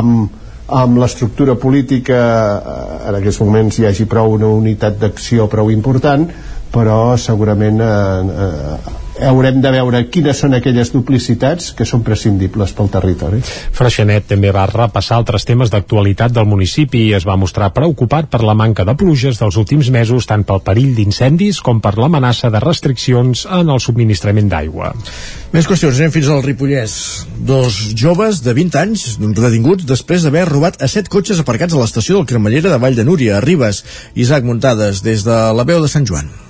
amb 0.02 0.36
amb 0.68 0.98
l'estructura 1.00 1.54
política 1.56 2.18
eh, 2.20 3.08
en 3.08 3.16
aquests 3.18 3.40
moments 3.40 3.78
hi 3.78 3.86
hagi 3.88 4.04
prou 4.04 4.34
una 4.36 4.50
unitat 4.52 4.98
d'acció 5.00 5.48
prou 5.48 5.70
important 5.72 6.26
però 6.72 7.16
segurament 7.16 7.80
eh, 7.80 7.88
eh, 7.88 8.96
haurem 9.24 9.60
de 9.62 9.70
veure 9.72 10.02
quines 10.12 10.38
són 10.42 10.54
aquelles 10.56 10.92
duplicitats 10.94 11.72
que 11.76 11.86
són 11.88 12.04
prescindibles 12.06 12.72
pel 12.76 12.90
territori. 12.92 13.40
Freixenet 13.76 14.28
també 14.30 14.52
va 14.54 14.66
repassar 14.70 15.18
altres 15.18 15.46
temes 15.48 15.72
d'actualitat 15.72 16.34
del 16.34 16.48
municipi 16.48 17.06
i 17.08 17.14
es 17.18 17.26
va 17.28 17.38
mostrar 17.40 17.72
preocupat 17.76 18.30
per 18.30 18.42
la 18.46 18.56
manca 18.58 18.86
de 18.88 18.94
pluges 18.98 19.40
dels 19.40 19.58
últims 19.60 19.90
mesos 19.94 20.28
tant 20.30 20.44
pel 20.48 20.62
perill 20.64 20.94
d'incendis 20.96 21.60
com 21.64 21.82
per 21.84 21.96
l'amenaça 21.98 22.50
de 22.54 22.62
restriccions 22.64 23.46
en 23.46 23.70
el 23.74 23.82
subministrament 23.82 24.50
d'aigua. 24.50 24.94
Més 25.52 25.68
qüestions, 25.68 25.96
anem 25.98 26.12
fins 26.12 26.28
al 26.32 26.42
Ripollès. 26.44 26.96
Dos 27.48 27.78
joves 27.96 28.42
de 28.44 28.52
20 28.56 28.82
anys 28.82 29.06
detinguts 29.20 29.86
després 29.88 30.26
d'haver 30.26 30.48
robat 30.50 30.82
a 30.82 30.90
set 30.90 31.08
cotxes 31.12 31.40
aparcats 31.40 31.74
a 31.74 31.80
l'estació 31.80 32.18
del 32.18 32.28
Cremallera 32.28 32.74
de 32.74 32.82
Vall 32.82 32.98
de 32.98 33.06
Núria, 33.08 33.38
a 33.38 33.44
Ribes. 33.44 33.84
Isaac 34.14 34.44
Muntades, 34.44 35.02
des 35.02 35.24
de 35.24 35.40
la 35.56 35.64
veu 35.64 35.80
de 35.82 35.88
Sant 35.88 36.06
Joan. 36.08 36.47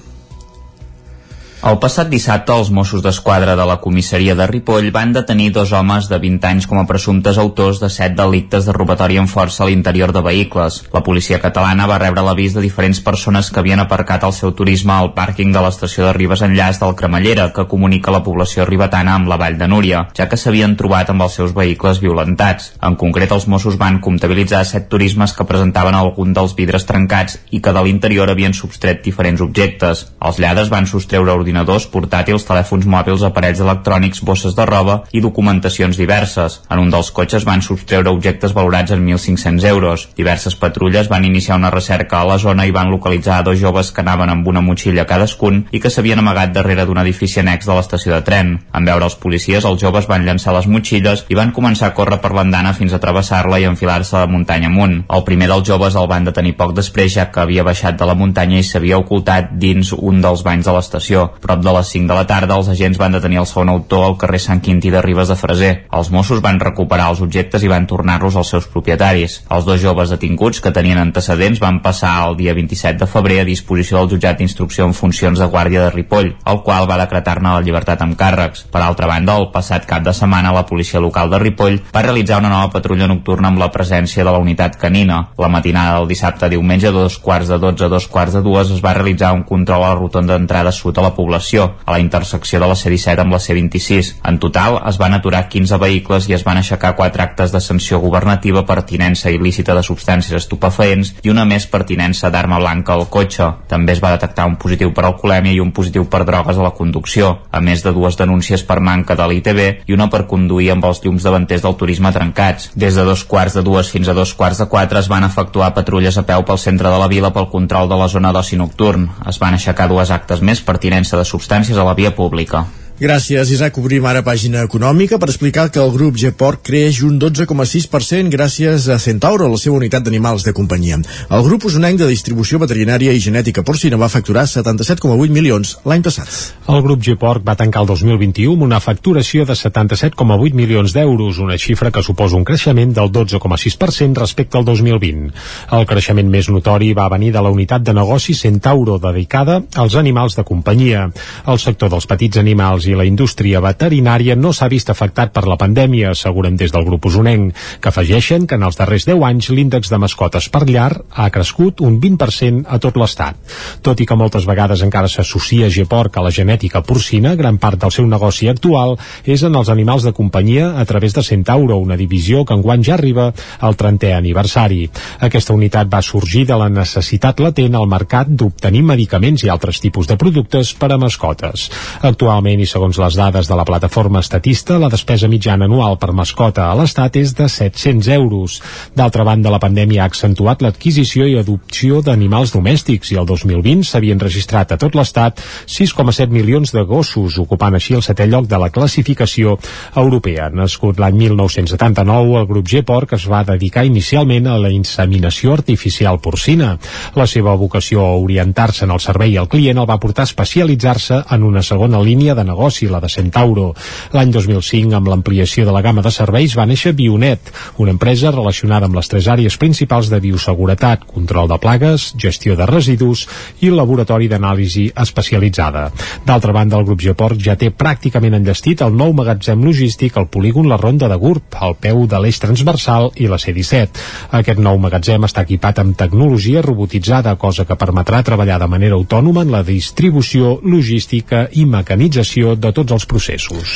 El 1.59 1.81
passat 1.83 2.07
dissabte, 2.07 2.55
els 2.55 2.69
Mossos 2.71 3.01
d'Esquadra 3.03 3.57
de 3.59 3.65
la 3.67 3.81
comissaria 3.83 4.37
de 4.39 4.45
Ripoll 4.47 4.93
van 4.95 5.11
detenir 5.11 5.49
dos 5.57 5.73
homes 5.75 6.07
de 6.07 6.21
20 6.23 6.47
anys 6.47 6.67
com 6.71 6.79
a 6.79 6.85
presumptes 6.87 7.39
autors 7.43 7.81
de 7.83 7.89
set 7.91 8.13
delictes 8.15 8.69
de 8.69 8.75
robatori 8.77 9.17
amb 9.19 9.27
força 9.27 9.65
a 9.65 9.67
l'interior 9.67 10.13
de 10.15 10.23
vehicles. 10.23 10.77
La 10.93 11.03
policia 11.03 11.41
catalana 11.43 11.89
va 11.91 11.97
rebre 11.99 12.23
l'avís 12.23 12.55
de 12.55 12.63
diferents 12.63 13.01
persones 13.03 13.51
que 13.51 13.59
havien 13.59 13.83
aparcat 13.83 14.23
el 14.29 14.37
seu 14.37 14.53
turisme 14.55 14.95
al 14.95 15.11
pàrquing 15.17 15.51
de 15.51 15.65
l'estació 15.65 16.07
de 16.07 16.13
Ribes 16.15 16.45
Enllaç 16.47 16.79
del 16.79 16.95
Cremallera, 16.95 17.49
que 17.51 17.67
comunica 17.67 18.15
la 18.15 18.23
població 18.23 18.63
ribetana 18.71 19.17
amb 19.19 19.27
la 19.27 19.41
Vall 19.43 19.59
de 19.59 19.67
Núria, 19.67 20.05
ja 20.15 20.29
que 20.31 20.39
s'havien 20.39 20.79
trobat 20.79 21.11
amb 21.11 21.27
els 21.27 21.41
seus 21.41 21.57
vehicles 21.59 21.99
violentats. 21.99 22.71
En 22.87 22.95
concret, 22.95 23.35
els 23.35 23.49
Mossos 23.51 23.81
van 23.83 23.99
comptabilitzar 23.99 24.63
set 24.63 24.87
turismes 24.87 25.35
que 25.35 25.49
presentaven 25.51 25.99
algun 25.99 26.39
dels 26.39 26.55
vidres 26.55 26.87
trencats 26.87 27.41
i 27.51 27.59
que 27.59 27.75
de 27.75 27.83
l'interior 27.83 28.31
havien 28.31 28.55
substret 28.55 29.03
diferents 29.03 29.43
objectes. 29.43 30.07
Els 30.23 30.39
lladres 30.39 30.71
van 30.71 30.87
sostreure 30.87 31.35
ordinadors, 31.49 31.87
portàtils, 31.89 32.45
telèfons 32.45 32.85
mòbils, 32.85 33.25
aparells 33.25 33.63
electrònics, 33.65 34.21
bosses 34.25 34.55
de 34.55 34.65
roba 34.69 35.01
i 35.17 35.23
documentacions 35.25 35.97
diverses. 35.97 36.61
En 36.69 36.83
un 36.83 36.91
dels 36.93 37.11
cotxes 37.15 37.47
van 37.49 37.63
subtreure 37.65 38.13
objectes 38.13 38.53
valorats 38.53 38.93
en 38.93 39.05
1.500 39.07 39.65
euros. 39.71 40.09
Diverses 40.17 40.55
patrulles 40.61 41.09
van 41.09 41.25
iniciar 41.25 41.57
una 41.57 41.71
recerca 41.71 42.21
a 42.21 42.27
la 42.29 42.39
zona 42.39 42.67
i 42.67 42.75
van 42.75 42.91
localitzar 42.93 43.43
dos 43.45 43.59
joves 43.61 43.93
que 43.93 44.05
anaven 44.05 44.29
amb 44.29 44.49
una 44.49 44.61
motxilla 44.61 45.07
cadascun 45.09 45.65
i 45.73 45.81
que 45.81 45.91
s'havien 45.91 46.21
amagat 46.21 46.53
darrere 46.53 46.85
d'un 46.85 47.01
edifici 47.01 47.41
annex 47.41 47.67
de 47.67 47.79
l'estació 47.79 48.15
de 48.15 48.21
tren. 48.29 48.53
En 48.75 48.85
veure 48.85 49.09
els 49.09 49.17
policies, 49.17 49.65
els 49.65 49.81
joves 49.81 50.09
van 50.11 50.27
llançar 50.27 50.53
les 50.53 50.69
motxilles 50.69 51.25
i 51.33 51.39
van 51.39 51.55
començar 51.57 51.89
a 51.89 51.97
córrer 51.97 52.21
per 52.21 52.35
l'andana 52.37 52.75
fins 52.77 52.93
a 52.93 53.01
travessar-la 53.01 53.63
i 53.63 53.69
enfilar-se 53.71 54.19
de 54.19 54.29
muntanya 54.29 54.69
amunt. 54.69 55.01
El 55.09 55.25
primer 55.25 55.49
dels 55.49 55.65
joves 55.67 55.97
el 55.97 56.11
van 56.13 56.29
detenir 56.29 56.59
poc 56.61 56.77
després 56.77 57.15
ja 57.15 57.31
que 57.33 57.41
havia 57.41 57.65
baixat 57.65 57.97
de 57.97 58.07
la 58.07 58.19
muntanya 58.19 58.61
i 58.61 58.67
s'havia 58.67 59.01
ocultat 59.01 59.55
dins 59.57 59.95
un 59.97 60.21
dels 60.21 60.45
banys 60.45 60.69
de 60.69 60.77
l'estació. 60.77 61.29
Prop 61.41 61.63
de 61.63 61.73
les 61.73 61.93
5 61.95 62.09
de 62.11 62.17
la 62.19 62.27
tarda, 62.27 62.57
els 62.59 62.69
agents 62.73 62.99
van 62.99 63.15
detenir 63.15 63.41
el 63.43 63.47
segon 63.47 63.71
autor 63.73 64.05
al 64.05 64.17
carrer 64.21 64.41
Sant 64.43 64.61
Quintí 64.65 64.91
de 64.91 65.03
Ribes 65.05 65.31
de 65.31 65.37
Freser. 65.39 65.73
Els 65.95 66.11
Mossos 66.15 66.43
van 66.45 66.61
recuperar 66.61 67.09
els 67.13 67.23
objectes 67.25 67.63
i 67.63 67.71
van 67.71 67.87
tornar-los 67.87 68.37
als 68.37 68.53
seus 68.55 68.67
propietaris. 68.73 69.39
Els 69.55 69.67
dos 69.69 69.81
joves 69.83 70.11
detinguts, 70.15 70.61
que 70.61 70.73
tenien 70.75 70.99
antecedents, 70.99 71.61
van 71.63 71.81
passar 71.85 72.15
el 72.27 72.37
dia 72.39 72.55
27 72.59 72.99
de 72.99 73.11
febrer 73.11 73.41
a 73.43 73.47
disposició 73.49 74.01
del 74.01 74.11
jutjat 74.15 74.39
d'instrucció 74.39 74.87
en 74.89 74.95
funcions 74.95 75.39
de 75.39 75.47
guàrdia 75.47 75.87
de 75.87 75.93
Ripoll, 75.95 76.35
el 76.45 76.63
qual 76.67 76.89
va 76.91 76.99
decretar-ne 77.01 77.55
la 77.55 77.65
llibertat 77.65 78.03
amb 78.03 78.19
càrrecs. 78.19 78.67
Per 78.73 78.83
altra 78.83 79.09
banda, 79.11 79.39
el 79.39 79.51
passat 79.55 79.87
cap 79.89 80.05
de 80.05 80.15
setmana 80.17 80.53
la 80.55 80.67
policia 80.67 81.01
local 81.01 81.31
de 81.31 81.41
Ripoll 81.43 81.81
va 81.95 82.05
realitzar 82.05 82.41
una 82.43 82.53
nova 82.53 82.73
patrulla 82.75 83.09
nocturna 83.11 83.53
amb 83.53 83.63
la 83.63 83.71
presència 83.75 84.25
de 84.25 84.31
la 84.31 84.43
unitat 84.43 84.77
canina. 84.81 85.21
La 85.39 85.49
matinada 85.53 85.99
del 85.99 86.09
dissabte 86.11 86.47
a 86.47 86.53
diumenge, 86.53 86.93
dos 86.93 87.19
quarts 87.23 87.49
de 87.49 87.59
12 87.59 87.87
a 87.87 87.93
dos 87.93 88.09
quarts 88.09 88.35
de 88.35 88.43
dues, 88.43 88.71
es 88.75 88.85
va 88.85 88.95
realitzar 88.97 89.33
un 89.37 89.45
control 89.49 89.85
a 89.85 89.93
la 89.93 90.01
rotonda 90.01 90.37
d'entrada 90.37 90.73
sud 90.73 90.99
a 90.99 91.07
la 91.09 91.15
població, 91.29 91.75
a 91.85 91.93
la 91.93 92.01
intersecció 92.01 92.59
de 92.59 92.67
la 92.67 92.75
C-17 92.75 93.21
amb 93.21 93.35
la 93.37 93.39
C-26. 93.39 94.15
En 94.25 94.39
total, 94.41 94.81
es 94.89 94.97
van 94.99 95.13
aturar 95.13 95.49
15 95.53 95.77
vehicles 95.79 96.29
i 96.29 96.35
es 96.35 96.45
van 96.45 96.57
aixecar 96.57 96.95
4 96.97 97.23
actes 97.23 97.53
de 97.53 97.61
sanció 97.61 98.01
governativa 98.01 98.65
per 98.65 98.81
tinença 98.89 99.31
il·lícita 99.31 99.77
de 99.77 99.85
substàncies 99.85 100.39
estupefaents 100.41 101.13
i 101.23 101.33
una 101.33 101.45
més 101.45 101.67
per 101.69 101.85
tinença 101.85 102.31
d'arma 102.33 102.59
blanca 102.63 102.95
al 102.97 103.09
cotxe. 103.13 103.51
També 103.69 103.93
es 103.93 104.01
va 104.01 104.15
detectar 104.15 104.47
un 104.49 104.57
positiu 104.57 104.95
per 104.97 105.05
alcoholèmia 105.05 105.53
i 105.53 105.61
un 105.61 105.73
positiu 105.77 106.07
per 106.09 106.25
drogues 106.25 106.57
a 106.57 106.65
la 106.65 106.73
conducció, 106.73 107.35
a 107.53 107.61
més 107.61 107.85
de 107.85 107.93
dues 107.93 108.17
denúncies 108.17 108.65
per 108.65 108.81
manca 108.81 109.17
de 109.19 109.29
l'ITB 109.29 109.61
i 109.87 109.97
una 109.97 110.09
per 110.09 110.25
conduir 110.31 110.71
amb 110.73 110.89
els 110.89 111.03
llums 111.05 111.29
davanters 111.29 111.67
del 111.67 111.77
turisme 111.77 112.13
trencats. 112.15 112.71
Des 112.75 112.97
de 112.97 113.05
dos 113.05 113.27
quarts 113.29 113.59
de 113.59 113.67
dues 113.67 113.93
fins 113.93 114.09
a 114.09 114.17
dos 114.17 114.33
quarts 114.35 114.63
de 114.63 114.69
quatre 114.73 115.03
es 115.03 115.13
van 115.13 115.29
efectuar 115.29 115.75
patrulles 115.77 116.17
a 116.17 116.25
peu 116.25 116.47
pel 116.49 116.63
centre 116.63 116.89
de 116.89 117.03
la 117.03 117.11
vila 117.13 117.35
pel 117.35 117.51
control 117.53 117.91
de 117.91 118.01
la 118.01 118.09
zona 118.09 118.33
d'oci 118.33 118.57
nocturn. 118.57 119.09
Es 119.29 119.41
van 119.43 119.59
aixecar 119.59 119.91
dues 119.93 120.11
actes 120.15 120.41
més 120.41 120.65
per 120.65 120.79
tinença 120.81 121.18
de 121.19 121.27
substàncies 121.27 121.79
a 121.79 121.87
la 121.87 121.97
via 121.99 122.15
pública. 122.15 122.65
Gràcies, 122.99 123.53
Isaac. 123.55 123.77
Obrim 123.79 124.03
ara 124.11 124.25
pàgina 124.27 124.65
econòmica 124.67 125.21
per 125.23 125.29
explicar 125.31 125.69
que 125.71 125.79
el 125.79 125.93
grup 125.95 126.17
Geport 126.19 126.65
creix 126.67 126.97
un 127.07 127.21
12,6% 127.23 128.27
gràcies 128.33 128.89
a 128.91 128.97
Centauro, 128.99 129.47
la 129.47 129.59
seva 129.63 129.77
unitat 129.77 130.03
d'animals 130.03 130.43
de 130.43 130.51
companyia. 130.51 130.99
El 131.31 131.45
grup 131.47 131.69
usonenc 131.69 132.01
de 132.01 132.09
distribució 132.11 132.59
veterinària 132.59 133.15
i 133.15 133.21
genètica 133.23 133.63
porcina 133.63 134.01
va 134.01 134.09
facturar 134.11 134.49
77,8 134.51 135.31
milions 135.31 135.77
l'any 135.87 136.03
passat. 136.03 136.33
El 136.67 136.83
grup 136.83 137.05
Geport 137.07 137.45
va 137.47 137.55
tancar 137.61 137.85
el 137.85 137.93
2021 137.93 138.57
amb 138.57 138.67
una 138.67 138.83
facturació 138.83 139.47
de 139.47 139.55
77,8 139.55 140.59
milions 140.59 140.97
d'euros, 140.97 141.39
una 141.39 141.55
xifra 141.55 141.95
que 141.95 142.03
suposa 142.03 142.35
un 142.35 142.43
creixement 142.43 142.97
del 142.99 143.15
12,6% 143.15 144.19
respecte 144.19 144.59
al 144.59 144.67
2020. 144.67 145.31
El 145.79 145.87
creixement 145.87 146.35
més 146.35 146.51
notori 146.51 146.91
va 146.99 147.07
venir 147.15 147.31
de 147.31 147.47
la 147.47 147.55
unitat 147.55 147.87
de 147.87 147.95
negoci 147.95 148.35
Centauro, 148.35 148.99
dedicada 148.99 149.63
als 149.77 149.95
animals 149.95 150.35
de 150.35 150.43
companyia. 150.43 151.07
El 151.47 151.63
sector 151.63 151.95
dels 151.95 152.11
petits 152.11 152.43
animals 152.43 152.88
i 152.89 152.97
la 152.99 153.07
indústria 153.09 153.61
veterinària 153.65 154.37
no 154.37 154.53
s'ha 154.53 154.69
vist 154.73 154.91
afectat 154.91 155.33
per 155.35 155.45
la 155.49 155.59
pandèmia, 155.61 156.13
asseguren 156.13 156.57
des 156.57 156.73
del 156.75 156.87
grup 156.87 157.07
usonenc, 157.11 157.55
que 157.81 157.91
afegeixen 157.91 158.47
que 158.47 158.57
en 158.59 158.65
els 158.67 158.79
darrers 158.81 159.07
10 159.09 159.25
anys 159.29 159.51
l'índex 159.53 159.93
de 159.93 159.99
mascotes 160.01 160.49
per 160.49 160.65
llar 160.69 160.91
ha 161.11 161.29
crescut 161.31 161.83
un 161.85 162.01
20% 162.01 162.65
a 162.67 162.79
tot 162.83 162.97
l'estat. 162.97 163.37
Tot 163.83 164.01
i 164.01 164.07
que 164.09 164.17
moltes 164.19 164.47
vegades 164.49 164.83
encara 164.87 165.09
s'associa 165.09 165.71
Geporc 165.71 166.17
a 166.17 166.25
la 166.25 166.33
genètica 166.35 166.83
porcina, 166.83 167.35
gran 167.39 167.59
part 167.59 167.81
del 167.83 167.95
seu 167.95 168.07
negoci 168.09 168.49
actual 168.49 168.97
és 169.25 169.45
en 169.45 169.55
els 169.59 169.69
animals 169.69 170.07
de 170.07 170.15
companyia 170.17 170.73
a 170.81 170.85
través 170.89 171.15
de 171.15 171.23
Centauro, 171.23 171.79
una 171.79 171.97
divisió 171.97 172.45
que 172.45 172.57
enguany 172.57 172.85
ja 172.85 172.95
arriba 172.95 173.31
al 173.61 173.77
30è 173.77 174.15
aniversari. 174.17 174.87
Aquesta 175.21 175.55
unitat 175.55 175.91
va 175.93 176.03
sorgir 176.03 176.47
de 176.49 176.57
la 176.59 176.69
necessitat 176.73 177.41
latent 177.41 177.77
al 177.77 177.89
mercat 177.91 178.31
d'obtenir 178.31 178.83
medicaments 178.87 179.45
i 179.45 179.53
altres 179.53 179.81
tipus 179.85 180.09
de 180.09 180.17
productes 180.17 180.75
per 180.79 180.93
a 180.93 180.99
mascotes. 181.01 181.69
Actualment, 182.03 182.61
i 182.61 182.67
segons 182.79 182.99
les 183.03 183.17
dades 183.19 183.49
de 183.51 183.57
la 183.59 183.65
plataforma 183.67 184.21
estatista, 184.23 184.77
la 184.79 184.89
despesa 184.93 185.27
mitjana 185.27 185.67
anual 185.67 185.97
per 185.99 186.13
mascota 186.15 186.69
a 186.69 186.77
l'Estat 186.79 187.17
és 187.19 187.33
de 187.35 187.49
700 187.51 188.07
euros. 188.15 188.61
D'altra 188.95 189.25
banda, 189.27 189.51
la 189.51 189.59
pandèmia 189.59 190.05
ha 190.05 190.07
accentuat 190.07 190.63
l'adquisició 190.63 191.27
i 191.27 191.35
adopció 191.41 191.99
d'animals 192.07 192.53
domèstics 192.55 193.11
i 193.11 193.19
el 193.19 193.27
2020 193.27 193.83
s'havien 193.89 194.23
registrat 194.23 194.71
a 194.71 194.79
tot 194.79 194.95
l'Estat 194.95 195.43
6,7 195.67 196.31
milions 196.31 196.71
de 196.71 196.85
gossos, 196.87 197.41
ocupant 197.43 197.75
així 197.75 197.97
el 197.99 198.05
setè 198.07 198.29
lloc 198.31 198.47
de 198.47 198.61
la 198.63 198.71
classificació 198.71 199.57
europea. 199.97 200.47
Nascut 200.55 201.03
l'any 201.03 201.19
1979, 201.25 202.39
el 202.39 202.47
grup 202.47 202.71
G-Porc 202.71 203.17
es 203.19 203.27
va 203.27 203.43
dedicar 203.49 203.87
inicialment 203.89 204.47
a 204.47 204.59
la 204.63 204.71
inseminació 204.71 205.57
artificial 205.59 206.21
porcina. 206.23 206.77
La 207.19 207.27
seva 207.27 207.57
vocació 207.59 208.07
a 208.07 208.15
orientar-se 208.23 208.87
en 208.87 208.95
el 208.95 209.03
servei 209.03 209.35
al 209.35 209.51
client 209.51 209.83
el 209.83 209.91
va 209.91 209.99
portar 209.99 210.29
a 210.29 210.31
especialitzar-se 210.31 211.25
en 211.35 211.43
una 211.43 211.67
segona 211.67 211.99
línia 212.07 212.39
de 212.39 212.47
negoci 212.47 212.68
negoci, 212.69 212.89
la 212.89 213.01
de 213.01 213.09
Centauro. 213.09 213.75
L'any 214.13 214.31
2005, 214.31 214.95
amb 214.97 215.09
l'ampliació 215.09 215.65
de 215.65 215.73
la 215.73 215.83
gamma 215.83 216.03
de 216.03 216.11
serveis, 216.13 216.55
va 216.57 216.67
néixer 216.67 216.93
Bionet, 216.93 217.41
una 217.79 217.91
empresa 217.91 218.31
relacionada 218.31 218.87
amb 218.87 218.97
les 218.97 219.09
tres 219.09 219.27
àrees 219.29 219.57
principals 219.57 220.11
de 220.11 220.21
bioseguretat, 220.21 221.07
control 221.07 221.49
de 221.49 221.59
plagues, 221.59 222.13
gestió 222.17 222.57
de 222.57 222.67
residus 222.67 223.27
i 223.61 223.71
laboratori 223.71 224.29
d'anàlisi 224.29 224.93
especialitzada. 224.95 225.91
D'altra 226.27 226.53
banda, 226.53 226.77
el 226.79 226.85
grup 226.85 227.01
Geport 227.01 227.41
ja 227.41 227.57
té 227.57 227.71
pràcticament 227.71 228.37
enllestit 228.37 228.83
el 228.83 228.95
nou 228.95 229.13
magatzem 229.17 229.65
logístic 229.65 230.17
al 230.17 230.29
polígon 230.29 230.69
La 230.69 230.77
Ronda 230.77 231.09
de 231.09 231.17
Gurb, 231.17 231.57
al 231.57 231.77
peu 231.81 232.07
de 232.07 232.21
l'eix 232.21 232.39
transversal 232.39 233.11
i 233.17 233.29
la 233.29 233.39
C-17. 233.39 234.05
Aquest 234.39 234.61
nou 234.61 234.79
magatzem 234.79 235.25
està 235.25 235.47
equipat 235.47 235.81
amb 235.81 235.97
tecnologia 235.97 236.63
robotitzada, 236.63 237.37
cosa 237.37 237.65
que 237.65 237.79
permetrà 237.79 238.23
treballar 238.23 238.61
de 238.61 238.69
manera 238.69 238.99
autònoma 238.99 239.47
en 239.47 239.55
la 239.55 239.65
distribució, 239.65 240.59
logística 240.63 241.47
i 241.57 241.65
mecanització 241.65 242.58
de 242.61 242.73
tots 242.77 242.95
els 242.97 243.07
processos. 243.09 243.75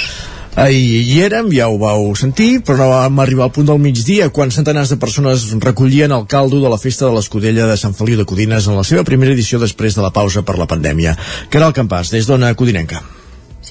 Ahir 0.52 0.98
hi 1.00 1.20
érem, 1.24 1.48
ja 1.56 1.70
ho 1.72 1.78
vau 1.80 2.10
sentir, 2.18 2.60
però 2.66 2.90
vam 2.90 3.22
arribar 3.24 3.46
al 3.46 3.54
punt 3.56 3.70
del 3.70 3.80
migdia 3.80 4.28
quan 4.28 4.52
centenars 4.52 4.92
de 4.92 4.98
persones 5.00 5.46
recollien 5.64 6.12
el 6.12 6.26
caldo 6.28 6.60
de 6.60 6.68
la 6.68 6.80
festa 6.82 7.06
de 7.06 7.14
l'Escudella 7.16 7.70
de 7.70 7.78
Sant 7.80 7.96
Feliu 7.96 8.20
de 8.20 8.28
Codines 8.28 8.68
en 8.68 8.76
la 8.76 8.84
seva 8.84 9.06
primera 9.08 9.32
edició 9.32 9.62
després 9.62 9.96
de 9.96 10.04
la 10.04 10.12
pausa 10.12 10.44
per 10.44 10.58
la 10.60 10.68
pandèmia. 10.68 11.16
Caral 11.48 11.72
Campàs, 11.72 12.12
des 12.12 12.28
d'Ona 12.28 12.52
Codinenca. 12.52 13.00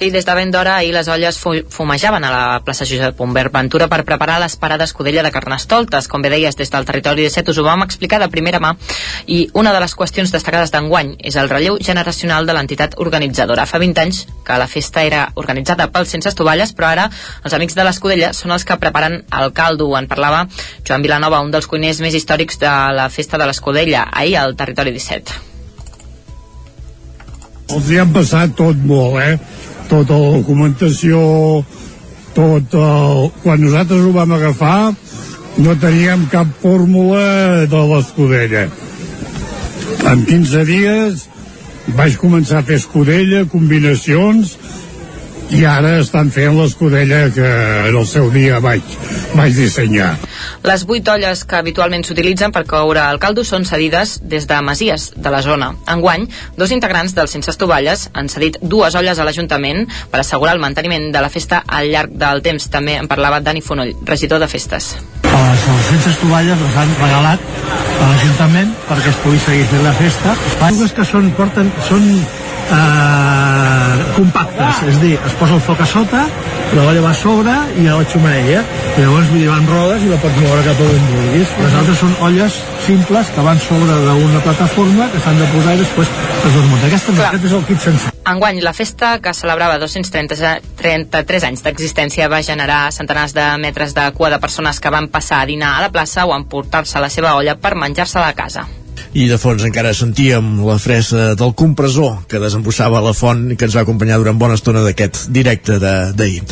Sí, 0.02 0.10
des 0.10 0.24
de 0.26 0.34
ben 0.34 0.50
d'hora 0.50 0.78
ahir 0.78 0.90
les 0.96 1.06
olles 1.06 1.36
fumejaven 1.38 2.24
a 2.26 2.30
la 2.32 2.60
plaça 2.66 2.82
Josep 2.84 3.20
Humbert 3.22 3.52
Ventura 3.54 3.86
per 3.86 4.00
preparar 4.02 4.40
l'esperada 4.42 4.82
escudella 4.82 5.22
de 5.22 5.30
Carnestoltes. 5.30 6.08
Com 6.10 6.24
bé 6.24 6.32
deies, 6.32 6.56
des 6.58 6.72
del 6.72 6.88
territori 6.88 7.22
de 7.22 7.30
Set 7.30 7.52
us 7.52 7.60
ho 7.60 7.62
vam 7.62 7.84
explicar 7.84 8.18
de 8.18 8.26
primera 8.32 8.58
mà 8.58 8.72
i 9.30 9.44
una 9.54 9.70
de 9.70 9.78
les 9.84 9.94
qüestions 9.94 10.34
destacades 10.34 10.74
d'enguany 10.74 11.12
és 11.22 11.36
el 11.38 11.52
relleu 11.52 11.78
generacional 11.78 12.50
de 12.50 12.58
l'entitat 12.58 12.98
organitzadora. 12.98 13.68
Fa 13.70 13.78
20 13.78 14.02
anys 14.02 14.24
que 14.42 14.58
la 14.58 14.66
festa 14.66 15.06
era 15.06 15.28
organitzada 15.36 15.86
pels 15.94 16.16
sense 16.16 16.32
estovalles, 16.34 16.74
però 16.74 16.90
ara 16.90 17.06
els 17.44 17.54
amics 17.54 17.78
de 17.78 17.86
l'Escudella 17.86 18.32
són 18.34 18.58
els 18.58 18.66
que 18.66 18.80
preparen 18.82 19.20
el 19.30 19.54
caldo. 19.54 19.92
En 19.94 20.10
parlava 20.10 20.48
Joan 20.82 21.06
Vilanova, 21.06 21.44
un 21.46 21.54
dels 21.54 21.70
cuiners 21.70 22.02
més 22.02 22.18
històrics 22.18 22.58
de 22.58 22.74
la 22.98 23.06
festa 23.08 23.38
de 23.38 23.46
l'Escudella, 23.46 24.08
ahir 24.10 24.40
al 24.42 24.58
territori 24.58 24.98
17. 24.98 25.52
Els 27.72 27.86
hi 27.88 28.02
han 28.02 28.10
passat 28.12 28.58
tot 28.58 28.82
molt, 28.82 29.22
eh? 29.22 29.61
Tota 29.92 30.16
la 30.16 30.30
documentació, 30.38 31.18
tot 32.32 32.76
el... 32.80 33.26
Quan 33.42 33.60
nosaltres 33.60 34.06
ho 34.06 34.12
vam 34.14 34.32
agafar, 34.32 34.92
no 35.60 35.74
teníem 35.76 36.24
cap 36.32 36.48
fórmula 36.62 37.66
de 37.68 37.82
l'escudella. 37.90 38.64
En 40.08 40.24
15 40.28 40.64
dies 40.68 41.26
vaig 41.98 42.16
començar 42.20 42.62
a 42.62 42.66
fer 42.66 42.78
escudella, 42.80 43.44
combinacions, 43.52 44.56
i 45.52 45.64
ara 45.68 45.98
estan 46.00 46.30
fent 46.32 46.56
l'escudella 46.56 47.26
que 47.34 47.48
en 47.88 47.96
el 47.96 48.06
seu 48.08 48.30
dia 48.32 48.60
vaig, 48.64 48.82
vaig 49.36 49.52
dissenyar. 49.56 50.14
Les 50.64 50.84
vuit 50.88 51.08
olles 51.12 51.44
que 51.48 51.58
habitualment 51.58 52.04
s'utilitzen 52.06 52.54
per 52.54 52.64
coure 52.68 53.02
el 53.04 53.20
caldo 53.22 53.44
són 53.44 53.66
cedides 53.68 54.16
des 54.22 54.46
de 54.48 54.60
masies 54.64 55.10
de 55.16 55.32
la 55.34 55.42
zona. 55.44 55.72
Enguany, 55.92 56.28
dos 56.56 56.72
integrants 56.72 57.14
dels 57.18 57.36
Sense 57.36 57.52
Estovalles 57.52 58.08
han 58.14 58.30
cedit 58.32 58.58
dues 58.62 58.96
olles 58.96 59.18
a 59.18 59.26
l'Ajuntament 59.28 59.84
per 60.10 60.22
assegurar 60.22 60.56
el 60.56 60.62
manteniment 60.64 61.10
de 61.12 61.24
la 61.24 61.32
festa 61.32 61.62
al 61.66 61.90
llarg 61.92 62.16
del 62.16 62.42
temps. 62.42 62.70
També 62.72 62.96
en 63.00 63.10
parlava 63.10 63.42
Dani 63.44 63.60
Fonoll, 63.60 63.96
regidor 64.08 64.40
de 64.40 64.48
festes. 64.48 64.94
Els, 65.32 65.66
els 65.74 65.88
Sense 65.90 66.14
Estovalles 66.16 66.60
les 66.64 66.78
han 66.80 66.94
regalat 67.00 67.50
a 68.00 68.08
l'Ajuntament 68.08 68.72
perquè 68.88 69.12
es 69.12 69.20
pugui 69.24 69.42
seguir 69.44 69.68
fent 69.72 69.84
la 69.84 69.96
festa. 70.00 70.36
Les 70.62 70.96
que 70.96 71.04
són, 71.08 71.28
porten, 71.36 71.68
són 71.88 72.08
eh, 72.70 74.12
compactes, 74.16 74.82
és 74.88 74.96
a 74.96 75.02
dir, 75.02 75.14
es 75.18 75.34
posa 75.40 75.56
el 75.56 75.62
foc 75.64 75.80
a 75.82 75.88
sota, 75.88 76.22
l'olla 76.76 77.02
va 77.04 77.10
a 77.12 77.16
sobre 77.16 77.54
i 77.80 77.88
a 77.88 77.98
la 77.98 78.06
xumereia, 78.08 78.62
i 78.96 79.02
llavors 79.04 79.28
vull 79.30 79.40
dir, 79.40 79.48
van 79.50 79.68
rodes 79.68 80.04
i 80.04 80.10
la 80.12 80.18
pots 80.22 80.40
moure 80.40 80.64
cap 80.66 80.80
a 80.80 80.88
on 80.88 81.06
vulguis. 81.12 81.54
Les 81.60 81.76
altres 81.80 82.00
són 82.00 82.16
olles 82.28 82.58
simples 82.86 83.30
que 83.34 83.44
van 83.46 83.60
sobre 83.66 83.98
d'una 84.06 84.42
plataforma 84.44 85.08
que 85.12 85.22
s'han 85.24 85.40
de 85.40 85.48
posar 85.52 85.76
i 85.76 85.82
després 85.82 86.10
es 86.32 86.58
desmunta. 86.58 86.90
Aquesta, 86.90 87.16
aquest 87.28 87.48
és 87.48 87.56
el 87.58 87.64
kit 87.70 87.86
sencer. 87.86 88.12
Enguany, 88.32 88.60
la 88.62 88.74
festa, 88.76 89.16
que 89.22 89.32
celebrava 89.34 89.80
233 89.82 91.48
anys 91.48 91.64
d'existència, 91.64 92.28
va 92.30 92.42
generar 92.46 92.84
centenars 92.94 93.34
de 93.34 93.48
metres 93.62 93.96
de 93.98 94.06
cua 94.14 94.30
de 94.30 94.38
persones 94.42 94.78
que 94.78 94.94
van 94.94 95.10
passar 95.10 95.42
a 95.42 95.50
dinar 95.50 95.74
a 95.76 95.88
la 95.88 95.90
plaça 95.94 96.28
o 96.28 96.36
emportar-se 96.36 97.02
la 97.02 97.10
seva 97.10 97.34
olla 97.40 97.58
per 97.58 97.74
menjar-se 97.74 98.20
a 98.20 98.28
la 98.28 98.38
casa 98.38 98.68
i 99.12 99.26
de 99.28 99.36
fons 99.40 99.62
encara 99.66 99.92
sentíem 99.94 100.62
la 100.66 100.78
fresa 100.80 101.32
del 101.38 101.54
compressor 101.58 102.22
que 102.28 102.40
desembussava 102.40 103.02
la 103.04 103.12
font 103.16 103.50
i 103.52 103.56
que 103.56 103.66
ens 103.68 103.76
va 103.76 103.84
acompanyar 103.84 104.18
durant 104.20 104.38
bona 104.40 104.56
estona 104.58 104.82
d'aquest 104.84 105.26
directe 105.32 105.78
d'ahir. 105.82 106.42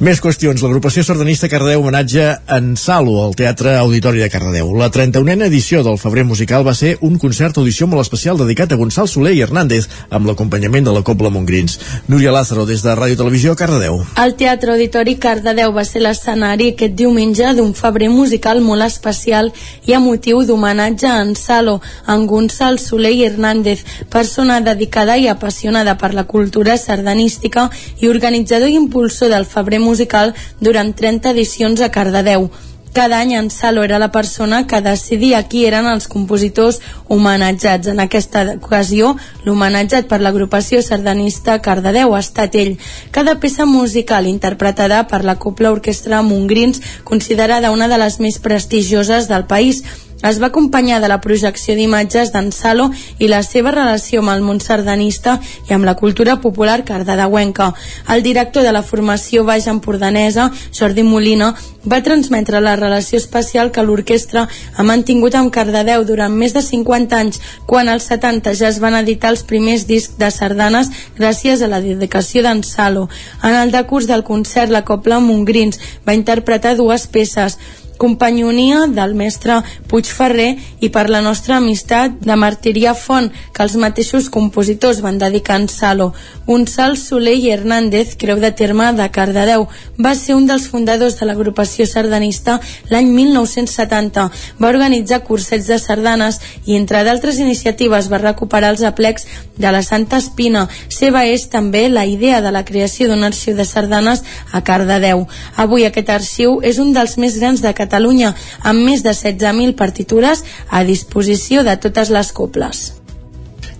Més 0.00 0.20
qüestions. 0.22 0.62
L'agrupació 0.62 1.04
sardanista 1.06 1.48
Cardedeu 1.50 1.82
homenatge 1.84 2.26
en 2.56 2.74
Salo 2.76 3.18
al 3.24 3.36
Teatre 3.38 3.76
Auditori 3.78 4.22
de 4.22 4.30
Cardedeu. 4.32 4.72
La 4.78 4.90
31a 4.90 5.46
edició 5.46 5.84
del 5.86 5.98
Febrer 5.98 6.24
Musical 6.24 6.66
va 6.66 6.74
ser 6.74 6.96
un 7.06 7.18
concert 7.18 7.58
audició 7.58 7.86
molt 7.86 8.02
especial 8.04 8.38
dedicat 8.40 8.72
a 8.72 8.78
Gonçal 8.80 9.08
Soler 9.08 9.34
i 9.36 9.42
Hernández 9.44 9.88
amb 10.10 10.28
l'acompanyament 10.28 10.88
de 10.88 10.94
la 10.94 11.04
Copla 11.06 11.30
Montgrins. 11.30 11.78
Núria 12.08 12.32
Lázaro, 12.34 12.66
des 12.66 12.82
de 12.82 12.94
Ràdio 12.96 13.18
Televisió, 13.20 13.56
Cardedeu. 13.56 14.00
El 14.22 14.36
Teatre 14.40 14.74
Auditori 14.74 15.16
Cardedeu 15.20 15.72
va 15.76 15.84
ser 15.88 16.02
l'escenari 16.04 16.72
aquest 16.74 16.96
diumenge 16.98 17.54
d'un 17.56 17.74
Febrer 17.74 18.10
Musical 18.12 18.60
molt 18.64 18.86
especial 18.86 19.52
i 19.86 19.96
emotiu 19.96 20.44
d'homenatge 20.46 21.08
a 21.08 21.20
en 21.22 21.34
Salo, 21.36 21.79
en 22.06 22.26
Gonçal 22.26 22.78
Soler 22.78 23.12
i 23.16 23.24
Hernández, 23.24 23.84
persona 24.08 24.60
dedicada 24.60 25.16
i 25.16 25.28
apassionada 25.28 25.96
per 25.98 26.14
la 26.14 26.24
cultura 26.24 26.76
sardanística 26.78 27.68
i 28.00 28.08
organitzador 28.08 28.68
i 28.68 28.80
impulsor 28.80 29.30
del 29.30 29.46
Febrer 29.46 29.80
Musical 29.80 30.34
durant 30.60 30.94
30 30.96 31.30
edicions 31.36 31.80
a 31.80 31.90
Cardedeu. 31.90 32.50
Cada 32.92 33.20
any 33.20 33.34
en 33.34 33.50
Salo 33.50 33.84
era 33.84 34.00
la 34.00 34.10
persona 34.10 34.66
que 34.66 34.80
decidia 34.82 35.44
qui 35.46 35.62
eren 35.64 35.86
els 35.86 36.08
compositors 36.10 36.80
homenatjats. 37.06 37.86
En 37.92 38.02
aquesta 38.02 38.42
ocasió, 38.56 39.12
l'homenatjat 39.46 40.08
per 40.10 40.18
l'agrupació 40.18 40.82
sardanista 40.82 41.60
Cardedeu 41.62 42.16
ha 42.16 42.24
estat 42.24 42.58
ell. 42.58 42.74
Cada 43.14 43.36
peça 43.38 43.66
musical 43.66 44.26
interpretada 44.26 45.04
per 45.06 45.22
la 45.22 45.38
Copla 45.38 45.70
Orquestra 45.70 46.22
Montgrins, 46.26 46.82
considerada 47.04 47.70
una 47.70 47.86
de 47.86 47.98
les 48.02 48.18
més 48.18 48.42
prestigioses 48.42 49.30
del 49.30 49.46
país, 49.46 49.84
es 50.22 50.40
va 50.40 50.48
acompanyar 50.50 51.00
de 51.00 51.08
la 51.08 51.20
projecció 51.20 51.74
d'imatges 51.76 52.32
d'en 52.34 52.50
Salo 52.52 52.90
i 53.18 53.28
la 53.28 53.42
seva 53.46 53.72
relació 53.74 54.20
amb 54.20 54.34
el 54.34 54.44
món 54.44 54.60
sardanista 54.60 55.38
i 55.68 55.74
amb 55.74 55.88
la 55.88 55.96
cultura 55.96 56.40
popular 56.40 56.84
cardedeuenca. 56.84 57.72
El 58.08 58.22
director 58.22 58.62
de 58.62 58.72
la 58.72 58.82
formació 58.82 59.44
baix 59.44 59.66
empordanesa, 59.66 60.50
Jordi 60.76 61.02
Molina, 61.02 61.54
va 61.84 62.02
transmetre 62.04 62.60
la 62.60 62.76
relació 62.76 63.18
especial 63.18 63.70
que 63.72 63.82
l'orquestra 63.82 64.46
ha 64.76 64.84
mantingut 64.84 65.34
amb 65.38 65.52
Cardedeu 65.52 66.04
durant 66.04 66.34
més 66.36 66.52
de 66.52 66.62
50 66.62 67.16
anys, 67.16 67.40
quan 67.66 67.88
als 67.88 68.10
70 68.12 68.52
ja 68.58 68.68
es 68.68 68.80
van 68.84 68.98
editar 68.98 69.32
els 69.32 69.44
primers 69.48 69.86
discs 69.88 70.18
de 70.20 70.30
sardanes 70.30 70.90
gràcies 71.16 71.62
a 71.62 71.70
la 71.72 71.80
dedicació 71.80 72.44
d'en 72.44 72.62
Salo. 72.64 73.08
En 73.42 73.56
el 73.56 73.72
decurs 73.72 74.06
del 74.06 74.24
concert, 74.24 74.70
la 74.70 74.84
Copla 74.84 75.20
Montgrins 75.20 75.80
va 76.06 76.16
interpretar 76.18 76.76
dues 76.76 77.06
peces, 77.06 77.56
companyonia 78.00 78.86
del 78.88 79.12
mestre 79.14 79.58
Puigferrer 79.90 80.54
i 80.80 80.88
per 80.88 81.10
la 81.12 81.20
nostra 81.20 81.58
amistat 81.60 82.16
de 82.24 82.36
Martiria 82.40 82.94
Font, 82.96 83.28
que 83.52 83.62
els 83.66 83.76
mateixos 83.76 84.30
compositors 84.32 85.02
van 85.04 85.18
dedicar 85.20 85.58
en 85.60 85.68
Salo. 85.68 86.08
Gonçal 86.46 86.96
Soler 86.96 87.36
i 87.36 87.50
Hernández, 87.52 88.14
creu 88.16 88.40
de 88.40 88.50
terme 88.56 88.88
de 88.96 89.08
Cardedeu, 89.12 89.66
va 90.00 90.14
ser 90.16 90.34
un 90.38 90.46
dels 90.48 90.68
fundadors 90.72 91.18
de 91.20 91.28
l'agrupació 91.28 91.84
sardanista 91.86 92.56
l'any 92.88 93.10
1970. 93.12 94.24
Va 94.62 94.72
organitzar 94.72 95.20
cursets 95.28 95.68
de 95.68 95.78
sardanes 95.78 96.40
i, 96.64 96.78
entre 96.78 97.04
d'altres 97.04 97.38
iniciatives, 97.44 98.08
va 98.08 98.22
recuperar 98.24 98.72
els 98.72 98.86
aplecs 98.88 99.28
de 99.60 99.74
la 99.74 99.84
Santa 99.84 100.22
Espina. 100.24 100.64
Seva 100.88 101.26
és 101.28 101.50
també 101.52 101.84
la 101.92 102.06
idea 102.08 102.40
de 102.40 102.54
la 102.54 102.64
creació 102.64 103.10
d'un 103.10 103.28
arxiu 103.28 103.58
de 103.58 103.68
sardanes 103.68 104.24
a 104.56 104.64
Cardedeu. 104.64 105.26
Avui 105.60 105.84
aquest 105.84 106.08
arxiu 106.16 106.58
és 106.64 106.80
un 106.80 106.94
dels 106.96 107.18
més 107.20 107.36
grans 107.36 107.60
de 107.60 107.68
Catalunya 107.74 107.89
Catalunya, 107.90 108.36
amb 108.62 108.86
més 108.86 109.02
de 109.02 109.10
16.000 109.10 109.74
partitures 109.74 110.44
a 110.70 110.84
disposició 110.86 111.66
de 111.66 111.74
totes 111.82 112.14
les 112.14 112.30
coples. 112.30 112.86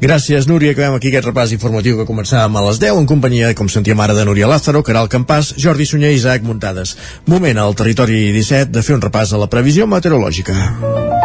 Gràcies, 0.01 0.49
Núria. 0.49 0.73
Acabem 0.73 0.97
aquí 0.97 1.11
aquest 1.13 1.29
repàs 1.29 1.53
informatiu 1.53 1.99
que 1.99 2.09
començàvem 2.09 2.57
a 2.57 2.65
les 2.65 2.81
10 2.81 2.99
en 3.03 3.07
companyia, 3.07 3.53
com 3.55 3.69
sentíem 3.69 4.01
ara, 4.01 4.17
de 4.17 4.25
Núria 4.25 4.49
Lázaro, 4.49 4.83
Caral 4.83 5.13
Campàs, 5.13 5.53
Jordi 5.61 5.87
Sunyer 5.87 6.15
i 6.15 6.19
Isaac 6.19 6.43
Muntades. 6.43 6.97
Moment 7.29 7.61
al 7.61 7.77
territori 7.77 8.31
17 8.33 8.73
de 8.73 8.83
fer 8.83 8.97
un 8.97 9.05
repàs 9.05 9.37
a 9.37 9.45
la 9.45 9.53
previsió 9.53 9.87
meteorològica. 9.87 11.20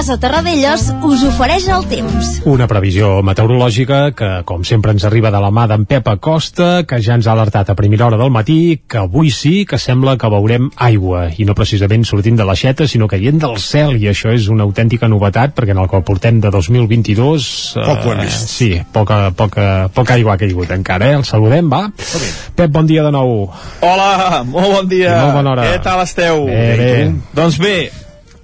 Casa 0.00 0.16
Terradellos 0.16 0.86
us 1.04 1.22
ofereix 1.28 1.66
el 1.68 1.82
temps. 1.90 2.28
Una 2.48 2.64
previsió 2.64 3.18
meteorològica 3.20 3.98
que, 4.16 4.30
com 4.48 4.62
sempre, 4.64 4.94
ens 4.96 5.04
arriba 5.04 5.28
de 5.28 5.42
la 5.44 5.50
mà 5.52 5.66
d'en 5.68 5.84
Pep 5.84 6.08
Acosta, 6.08 6.86
que 6.88 7.02
ja 7.04 7.18
ens 7.18 7.28
ha 7.28 7.34
alertat 7.34 7.68
a 7.68 7.76
primera 7.76 8.06
hora 8.06 8.16
del 8.16 8.32
matí, 8.32 8.80
que 8.88 9.02
avui 9.02 9.28
sí 9.28 9.66
que 9.68 9.76
sembla 9.76 10.16
que 10.16 10.32
veurem 10.32 10.70
aigua, 10.88 11.26
i 11.36 11.44
no 11.44 11.58
precisament 11.58 12.08
sortint 12.08 12.40
de 12.40 12.48
l'aixeta, 12.48 12.88
sinó 12.88 13.10
caient 13.12 13.44
del 13.44 13.60
cel, 13.60 13.92
i 14.00 14.08
això 14.08 14.32
és 14.32 14.48
una 14.48 14.64
autèntica 14.64 15.04
novetat, 15.04 15.52
perquè 15.52 15.76
en 15.76 15.84
el 15.84 15.92
qual 15.92 16.08
portem 16.08 16.40
de 16.40 16.48
2022... 16.48 17.52
Poc 17.84 18.08
ho 18.08 18.16
hem 18.16 18.24
vist. 18.24 18.48
Sí, 18.56 18.72
poca, 18.96 19.26
poca, 19.36 19.90
poca 19.92 20.16
aigua 20.16 20.38
ha 20.38 20.40
caigut 20.40 20.72
encara, 20.80 21.12
eh? 21.12 21.20
El 21.20 21.28
saludem, 21.28 21.68
va? 21.68 21.90
Pep, 22.56 22.70
bon 22.72 22.88
dia 22.88 23.04
de 23.04 23.12
nou. 23.12 23.50
Hola, 23.84 24.46
molt 24.48 24.78
bon 24.80 24.94
dia. 24.96 25.18
I 25.18 25.26
molt 25.26 25.42
bona 25.42 25.58
hora. 25.58 25.74
Què 25.74 25.82
tal 25.84 26.08
esteu? 26.08 26.46
Bé, 26.48 26.70
bé. 26.80 26.94
Doncs 27.36 27.60
bé, 27.60 27.90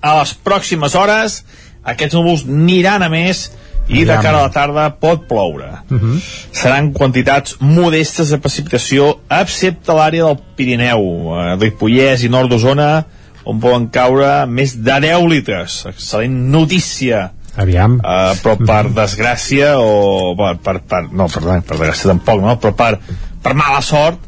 a 0.07 0.19
les 0.21 0.35
pròximes 0.47 0.95
hores 0.99 1.41
aquests 1.87 2.17
núvols 2.17 2.45
aniran 2.49 3.05
a 3.07 3.11
més 3.13 3.47
i 3.87 4.03
de 4.03 4.17
cara 4.19 4.41
a 4.41 4.47
la 4.49 4.51
tarda 4.51 4.89
pot 4.99 5.29
ploure. 5.29 5.69
Uh 5.91 5.99
-huh. 6.01 6.17
Seran 6.53 6.93
quantitats 6.93 7.57
modestes 7.61 8.31
de 8.31 8.39
precipitació, 8.39 9.21
excepte 9.31 9.93
l'àrea 9.93 10.25
del 10.25 10.39
Pirineu, 10.57 11.03
eh, 11.37 11.57
Ripollès 11.61 12.25
i 12.25 12.29
nord 12.29 12.51
d'Osona, 12.51 13.05
on 13.45 13.61
poden 13.61 13.89
caure 13.89 14.47
més 14.47 14.75
de 14.83 15.01
10 15.01 15.29
litres. 15.31 15.87
Excel·lent 15.87 16.51
notícia. 16.51 17.31
Aviam. 17.57 17.95
Uh, 17.95 18.35
però 18.43 18.57
per 18.67 18.91
desgràcia 18.91 19.79
o 19.79 20.35
per, 20.37 20.57
per, 20.59 20.81
per 20.81 21.03
no, 21.13 21.29
perdó, 21.29 21.63
per 21.63 21.77
desgràcia 21.77 22.11
tampoc, 22.11 22.43
no? 22.43 22.59
però 22.61 22.75
per, 22.75 22.99
per 23.43 23.55
mala 23.55 23.81
sort 23.81 24.19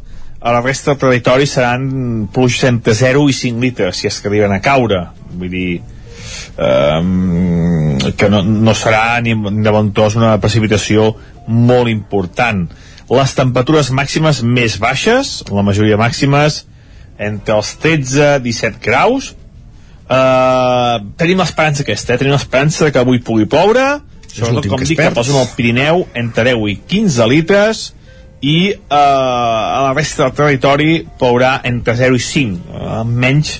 a 0.40 0.52
la 0.52 0.60
resta 0.60 0.92
del 0.92 1.00
territori 1.00 1.46
seran 1.46 2.28
pluges 2.32 2.64
entre 2.64 2.94
0 2.94 3.28
i 3.28 3.32
5 3.32 3.60
litres 3.60 3.96
si 3.96 4.06
és 4.06 4.20
que 4.20 4.28
arriben 4.28 4.52
a 4.52 4.60
caure 4.60 5.02
vull 5.32 5.50
dir 5.52 5.80
um, 6.58 7.98
que 8.16 8.28
no, 8.30 8.42
no 8.42 8.74
serà 8.76 9.20
ni 9.24 9.34
de 9.34 9.74
bon 9.74 9.92
tros 9.96 10.18
una 10.18 10.36
precipitació 10.42 11.12
molt 11.48 11.90
important. 11.92 12.66
Les 13.08 13.34
temperatures 13.36 13.90
màximes 13.96 14.42
més 14.44 14.76
baixes 14.80 15.38
la 15.48 15.64
majoria 15.64 15.96
màximes 16.00 16.64
entre 17.18 17.56
els 17.56 17.74
13 17.82 18.38
i 18.42 18.52
17 18.52 18.82
graus. 18.84 19.32
Uh, 20.08 21.04
tenim 21.20 21.40
l'esperança 21.42 21.84
aquesta 21.84 22.14
eh? 22.14 22.20
tenim 22.20 22.32
l'esperança 22.32 22.88
que 22.92 23.00
avui 23.00 23.20
pugui 23.24 23.48
ploure. 23.50 23.98
Sobretot 24.28 24.68
com 24.70 24.84
dic 24.84 25.00
que 25.00 25.12
posen 25.16 25.38
al 25.40 25.48
Pirineu 25.56 26.04
entre 26.16 26.52
10 26.52 26.68
i 26.72 26.76
15 26.88 27.30
litres 27.32 27.86
i 28.40 28.70
eh, 28.70 28.76
a 28.94 29.80
la 29.82 29.94
resta 29.96 30.26
del 30.26 30.36
territori 30.38 30.92
plourà 31.18 31.58
entre 31.66 31.96
0 31.98 32.14
i 32.14 32.22
5 32.22 32.78
eh, 32.78 33.02
menys 33.04 33.54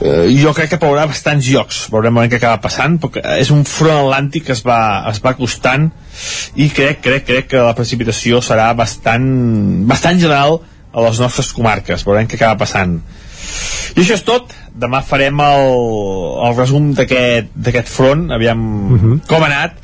eh, 0.00 0.28
jo 0.38 0.52
crec 0.54 0.70
que 0.74 0.80
plourà 0.82 1.06
bastants 1.10 1.48
llocs. 1.50 1.86
Veurem 1.92 2.14
a 2.14 2.22
veure 2.22 2.32
què 2.32 2.40
acaba 2.40 2.62
passant 2.62 2.98
perquè 3.02 3.24
és 3.42 3.50
un 3.54 3.64
front 3.66 4.04
atlàntic 4.04 4.46
que 4.48 4.54
es 4.54 4.62
va, 4.66 4.80
es 5.10 5.20
va 5.24 5.34
acostant 5.34 5.90
i 6.54 6.70
crec, 6.70 7.02
crec, 7.04 7.26
crec 7.26 7.50
que 7.54 7.66
la 7.66 7.74
precipitació 7.78 8.40
serà 8.44 8.70
bastant, 8.78 9.26
bastant 9.90 10.22
general 10.22 10.60
a 10.96 11.02
les 11.04 11.20
nostres 11.20 11.50
comarques. 11.52 12.06
Veurem 12.06 12.28
què 12.28 12.38
acaba 12.38 12.62
passant. 12.62 13.00
I 13.96 14.00
això 14.02 14.16
és 14.16 14.24
tot. 14.26 14.54
Demà 14.76 15.02
farem 15.04 15.40
el, 15.40 15.74
el 16.46 16.56
resum 16.56 16.90
d'aquest 16.96 17.88
front, 17.88 18.26
aviam 18.34 18.62
com 19.28 19.44
ha 19.44 19.48
anat, 19.48 19.78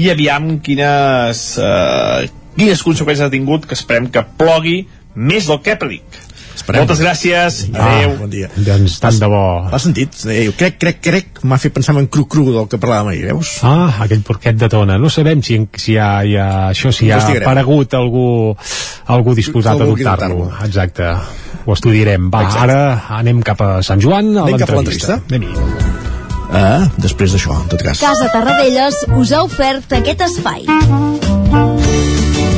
i 0.00 0.08
aviam 0.12 0.54
quines, 0.64 1.42
eh, 1.60 2.30
quines 2.56 2.82
conseqüències 2.84 3.26
ha 3.26 3.30
tingut, 3.32 3.66
que 3.66 3.74
esperem 3.74 4.10
que 4.12 4.22
plogui 4.38 4.86
més 5.14 5.46
del 5.46 5.60
que 5.64 5.76
predic. 5.76 6.20
Esperem. 6.54 6.82
Moltes 6.82 7.00
gràcies, 7.00 7.54
Ah, 7.72 7.86
adeu. 7.96 8.10
bon 8.18 8.28
dia. 8.30 8.48
Doncs 8.54 8.98
tant 9.00 9.16
de 9.18 9.26
bo. 9.26 9.68
L'has 9.72 9.82
sentit? 9.82 10.12
Eh, 10.28 10.50
crec, 10.56 10.76
crec, 10.78 10.98
crec, 11.00 11.40
m'ha 11.48 11.56
fet 11.58 11.72
pensar 11.72 11.94
en 11.96 12.06
cru-cru 12.06 12.52
del 12.52 12.68
que 12.68 12.76
parlàvem 12.78 13.08
ahir, 13.08 13.24
veus? 13.32 13.54
Ah, 13.64 14.02
aquell 14.04 14.20
porquet 14.20 14.56
de 14.60 14.68
tona. 14.68 14.98
No 14.98 15.08
sabem 15.10 15.42
si, 15.42 15.56
si 15.76 15.92
hi 15.94 15.96
ha, 15.98 16.10
hi 16.28 16.36
ha 16.36 16.68
això, 16.70 16.92
si 16.92 17.06
hi 17.06 17.10
ha 17.10 17.16
aparegut 17.24 17.94
algú, 17.94 18.54
algú 19.06 19.34
disposat 19.34 19.76
Que 19.76 19.82
a 19.82 19.86
adoptar-lo. 19.86 20.52
Exacte. 20.64 21.08
Ho 21.64 21.72
estudiarem. 21.72 22.30
Va, 22.30 22.42
Exacte. 22.42 22.70
ara 22.70 23.04
anem 23.18 23.40
cap 23.42 23.60
a 23.62 23.82
Sant 23.82 24.00
Joan, 24.00 24.36
a 24.36 24.42
Anem 24.44 24.58
cap 24.58 24.70
a 24.70 24.74
l'entrevista. 24.74 25.20
Anem-hi. 25.30 25.54
Ah, 26.52 26.86
després 26.98 27.32
d'això, 27.32 27.62
en 27.62 27.68
tot 27.68 27.82
cas. 27.82 27.98
Casa 27.98 28.28
Tarradellas 28.30 29.06
us 29.16 29.32
ha 29.32 29.42
ofert 29.42 29.90
aquest 29.90 30.20
espai. 30.20 30.66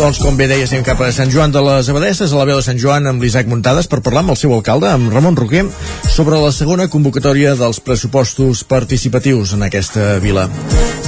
Doncs 0.00 0.16
com 0.24 0.32
bé 0.32 0.46
deies, 0.48 0.70
anem 0.72 0.80
cap 0.86 1.00
a 1.04 1.10
Sant 1.12 1.28
Joan 1.28 1.52
de 1.52 1.60
les 1.60 1.90
Abadesses, 1.92 2.32
a 2.32 2.38
la 2.38 2.46
veu 2.48 2.56
de 2.56 2.64
Sant 2.64 2.78
Joan 2.80 3.04
amb 3.10 3.20
l'Isaac 3.20 3.50
Muntades, 3.50 3.84
per 3.84 3.98
parlar 4.00 4.22
amb 4.24 4.32
el 4.32 4.38
seu 4.40 4.54
alcalde, 4.56 4.88
amb 4.88 5.12
Ramon 5.12 5.36
Roquer, 5.36 5.66
sobre 6.08 6.40
la 6.40 6.54
segona 6.56 6.88
convocatòria 6.88 7.52
dels 7.60 7.82
pressupostos 7.84 8.64
participatius 8.64 9.52
en 9.58 9.68
aquesta 9.68 10.14
vila. 10.24 10.48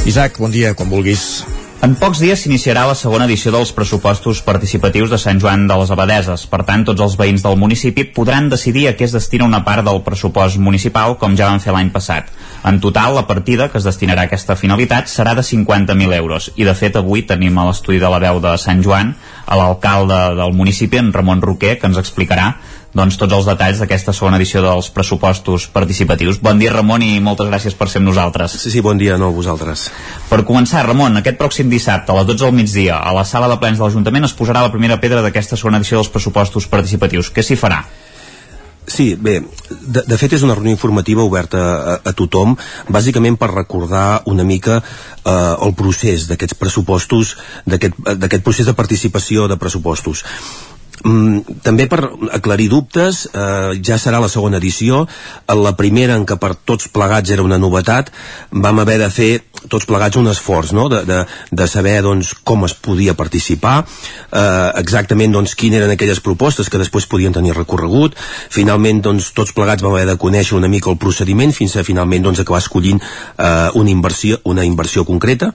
Isaac, 0.04 0.36
bon 0.44 0.52
dia, 0.52 0.76
quan 0.76 0.92
vulguis. 0.92 1.61
En 1.82 1.96
pocs 1.98 2.20
dies 2.22 2.38
s'iniciarà 2.44 2.84
la 2.86 2.94
segona 2.94 3.24
edició 3.26 3.50
dels 3.50 3.72
pressupostos 3.74 4.38
participatius 4.46 5.10
de 5.10 5.18
Sant 5.18 5.40
Joan 5.42 5.64
de 5.66 5.74
les 5.80 5.90
Abadeses. 5.90 6.44
Per 6.46 6.60
tant, 6.68 6.84
tots 6.86 7.02
els 7.02 7.16
veïns 7.18 7.42
del 7.42 7.56
municipi 7.58 8.04
podran 8.18 8.46
decidir 8.52 8.84
a 8.86 8.92
què 8.94 9.08
es 9.08 9.16
destina 9.16 9.48
una 9.48 9.64
part 9.66 9.82
del 9.88 9.98
pressupost 10.06 10.60
municipal, 10.62 11.16
com 11.18 11.34
ja 11.34 11.48
van 11.50 11.58
fer 11.64 11.74
l'any 11.74 11.90
passat. 11.90 12.30
En 12.70 12.78
total, 12.78 13.16
la 13.18 13.26
partida 13.26 13.66
que 13.66 13.80
es 13.82 13.88
destinarà 13.88 14.22
a 14.22 14.30
aquesta 14.30 14.54
finalitat 14.54 15.10
serà 15.10 15.34
de 15.34 15.42
50.000 15.42 16.14
euros. 16.20 16.52
I, 16.54 16.62
de 16.70 16.76
fet, 16.78 17.00
avui 17.02 17.26
tenim 17.26 17.58
a 17.58 17.66
l'estudi 17.66 17.98
de 17.98 18.14
la 18.14 18.22
veu 18.22 18.38
de 18.46 18.54
Sant 18.62 18.86
Joan 18.86 19.16
a 19.42 19.58
l'alcalde 19.58 20.20
del 20.38 20.54
municipi, 20.54 21.02
en 21.02 21.10
Ramon 21.10 21.42
Roquer, 21.42 21.80
que 21.80 21.90
ens 21.90 21.98
explicarà 21.98 22.52
doncs, 22.92 23.16
tots 23.16 23.32
els 23.32 23.48
detalls 23.48 23.80
d'aquesta 23.80 24.12
segona 24.12 24.36
edició 24.40 24.60
dels 24.64 24.90
pressupostos 24.92 25.66
participatius. 25.72 26.40
Bon 26.44 26.60
dia, 26.60 26.74
Ramon, 26.74 27.04
i 27.04 27.20
moltes 27.24 27.48
gràcies 27.48 27.76
per 27.78 27.88
ser 27.88 28.02
amb 28.02 28.10
nosaltres. 28.10 28.58
Sí, 28.60 28.72
sí, 28.74 28.84
bon 28.84 29.00
dia 29.00 29.16
no, 29.20 29.32
vosaltres. 29.32 29.88
Per 30.28 30.42
començar, 30.48 30.84
Ramon, 30.86 31.16
aquest 31.20 31.40
pròxim 31.40 31.72
dissabte, 31.72 32.12
a 32.12 32.20
les 32.20 32.28
12 32.28 32.44
del 32.44 32.56
migdia, 32.60 33.00
a 33.00 33.14
la 33.16 33.24
sala 33.24 33.48
de 33.48 33.58
plens 33.62 33.80
de 33.80 33.86
l'Ajuntament 33.86 34.28
es 34.28 34.36
posarà 34.36 34.64
la 34.66 34.72
primera 34.74 35.00
pedra 35.00 35.24
d'aquesta 35.24 35.56
segona 35.56 35.80
edició 35.80 36.00
dels 36.02 36.12
pressupostos 36.12 36.68
participatius. 36.68 37.32
Què 37.32 37.44
s'hi 37.46 37.56
farà? 37.56 37.82
Sí, 38.92 39.14
bé, 39.14 39.38
de, 39.70 40.02
de 40.04 40.16
fet 40.18 40.34
és 40.36 40.42
una 40.44 40.56
reunió 40.58 40.74
informativa 40.74 41.22
oberta 41.24 41.60
a, 41.62 41.94
a 42.10 42.12
tothom, 42.18 42.56
bàsicament 42.92 43.38
per 43.40 43.52
recordar 43.52 44.22
una 44.28 44.44
mica 44.44 44.80
eh, 44.82 45.32
el 45.32 45.72
procés 45.78 46.26
d'aquests 46.28 46.58
pressupostos, 46.58 47.36
d'aquest 47.64 47.96
d'aquest 48.18 48.44
procés 48.44 48.68
de 48.68 48.76
participació 48.76 49.46
de 49.48 49.56
pressupostos. 49.56 50.26
Mm, 51.02 51.58
també 51.66 51.88
per 51.90 51.98
aclarir 52.30 52.68
dubtes, 52.70 53.24
eh, 53.26 53.80
ja 53.82 53.98
serà 53.98 54.20
la 54.22 54.28
segona 54.30 54.58
edició. 54.58 55.06
En 55.48 55.62
la 55.62 55.74
primera, 55.76 56.14
en 56.14 56.26
què 56.26 56.36
per 56.38 56.54
tots 56.54 56.88
plegats 56.88 57.30
era 57.30 57.42
una 57.42 57.58
novetat, 57.58 58.12
vam 58.52 58.78
haver 58.78 58.98
de 58.98 59.10
fer 59.10 59.32
tots 59.68 59.86
plegats 59.86 60.16
un 60.16 60.28
esforç, 60.30 60.72
no?, 60.72 60.88
de, 60.88 61.02
de, 61.06 61.18
de 61.50 61.66
saber, 61.70 62.00
doncs, 62.02 62.32
com 62.46 62.64
es 62.66 62.74
podia 62.74 63.14
participar, 63.18 63.84
eh, 64.30 64.70
exactament, 64.80 65.32
doncs, 65.34 65.54
quines 65.58 65.80
eren 65.80 65.94
aquelles 65.94 66.20
propostes 66.20 66.70
que 66.70 66.80
després 66.80 67.06
podien 67.10 67.34
tenir 67.34 67.54
recorregut. 67.56 68.16
Finalment, 68.50 69.02
doncs, 69.02 69.32
tots 69.36 69.54
plegats 69.56 69.82
vam 69.82 69.94
haver 69.94 70.06
de 70.12 70.18
conèixer 70.18 70.56
una 70.58 70.70
mica 70.70 70.90
el 70.90 70.98
procediment 71.02 71.54
fins 71.54 71.76
a 71.76 71.86
finalment, 71.86 72.22
doncs, 72.26 72.42
acabar 72.42 72.62
escollint 72.62 73.02
eh, 73.02 73.70
una 73.78 73.90
inversió, 73.90 74.38
una 74.44 74.66
inversió 74.66 75.06
concreta, 75.08 75.52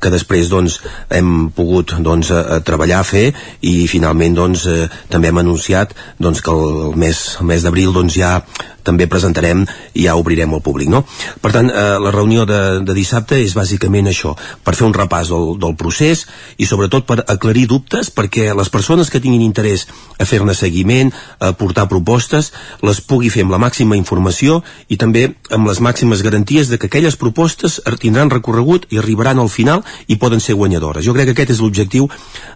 que 0.00 0.12
després, 0.12 0.48
doncs, 0.52 0.80
hem 1.08 1.50
pogut, 1.56 1.96
doncs, 2.00 2.32
eh, 2.32 2.60
treballar, 2.64 3.02
fer, 3.04 3.30
i 3.64 3.86
finalment, 3.88 4.36
doncs, 4.36 4.66
eh, 4.68 4.89
també 5.08 5.30
hem 5.30 5.40
anunciat 5.42 5.94
doncs, 6.18 6.42
que 6.42 6.52
el 6.54 6.96
mes, 6.98 7.22
el 7.40 7.50
mes 7.50 7.64
d'abril 7.64 7.92
doncs, 7.96 8.16
ja 8.18 8.38
també 8.82 9.06
presentarem 9.10 9.64
i 9.94 10.06
ja 10.06 10.16
obrirem 10.18 10.54
al 10.54 10.62
públic. 10.64 10.88
No? 10.90 11.02
Per 11.42 11.52
tant, 11.52 11.70
eh, 11.70 11.96
la 12.00 12.12
reunió 12.14 12.46
de, 12.48 12.80
de 12.86 12.96
dissabte 12.96 13.38
és 13.40 13.54
bàsicament 13.56 14.10
això, 14.10 14.34
per 14.64 14.74
fer 14.78 14.86
un 14.88 14.96
repàs 14.96 15.30
del, 15.32 15.54
del 15.60 15.76
procés 15.80 16.26
i 16.58 16.68
sobretot 16.68 17.06
per 17.08 17.20
aclarir 17.26 17.66
dubtes 17.70 18.10
perquè 18.14 18.50
les 18.56 18.72
persones 18.72 19.10
que 19.10 19.20
tinguin 19.20 19.44
interès 19.44 19.86
a 20.18 20.26
fer-ne 20.28 20.54
seguiment, 20.56 21.12
a 21.38 21.52
portar 21.56 21.88
propostes, 21.90 22.52
les 22.86 23.02
pugui 23.04 23.30
fer 23.32 23.44
amb 23.46 23.54
la 23.54 23.62
màxima 23.62 23.98
informació 23.98 24.60
i 24.88 24.98
també 25.00 25.28
amb 25.54 25.68
les 25.68 25.80
màximes 25.84 26.24
garanties 26.26 26.72
de 26.72 26.78
que 26.80 26.90
aquelles 26.90 27.18
propostes 27.20 27.80
tindran 28.00 28.32
recorregut 28.32 28.86
i 28.90 28.98
arribaran 28.98 29.38
al 29.38 29.52
final 29.52 29.84
i 30.08 30.16
poden 30.16 30.40
ser 30.40 30.56
guanyadores. 30.56 31.04
Jo 31.04 31.14
crec 31.14 31.30
que 31.30 31.38
aquest 31.38 31.56
és 31.56 31.64
l'objectiu 31.64 32.08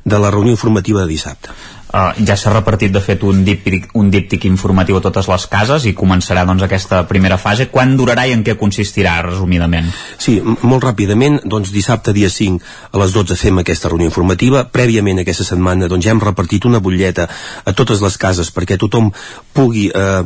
de 0.05 0.19
la 0.19 0.31
reunió 0.31 0.55
informativa 0.56 1.02
de 1.05 1.11
dissabte. 1.11 1.52
Uh, 1.95 2.11
ja 2.27 2.37
s'ha 2.37 2.53
repartit 2.53 2.93
de 2.93 3.01
fet 3.03 3.23
un 3.25 3.45
díptic, 3.47 3.89
un 3.95 4.11
díptic 4.11 4.45
informatiu 4.49 4.99
a 4.99 5.03
totes 5.05 5.29
les 5.31 5.47
cases 5.51 5.87
i 5.87 5.95
començarà 5.97 6.45
doncs 6.49 6.66
aquesta 6.66 7.05
primera 7.09 7.39
fase. 7.39 7.69
Quan 7.71 7.95
durarà 7.97 8.27
i 8.29 8.35
en 8.35 8.45
què 8.47 8.57
consistirà, 8.61 9.16
resumidament? 9.29 9.89
Sí, 10.19 10.37
molt 10.43 10.85
ràpidament, 10.85 11.41
doncs 11.49 11.73
dissabte 11.75 12.15
dia 12.16 12.31
5 12.33 12.61
a 12.93 13.03
les 13.03 13.16
12 13.16 13.39
fem 13.39 13.62
aquesta 13.62 13.93
reunió 13.93 14.11
informativa. 14.11 14.66
Prèviament 14.75 15.23
aquesta 15.23 15.47
setmana 15.47 15.89
doncs 15.91 16.07
ja 16.07 16.15
hem 16.15 16.23
repartit 16.25 16.66
una 16.69 16.83
butlleta 16.83 17.29
a 17.65 17.73
totes 17.73 18.03
les 18.05 18.19
cases 18.21 18.51
perquè 18.55 18.79
tothom 18.81 19.12
pugui 19.55 19.89
eh, 19.95 20.23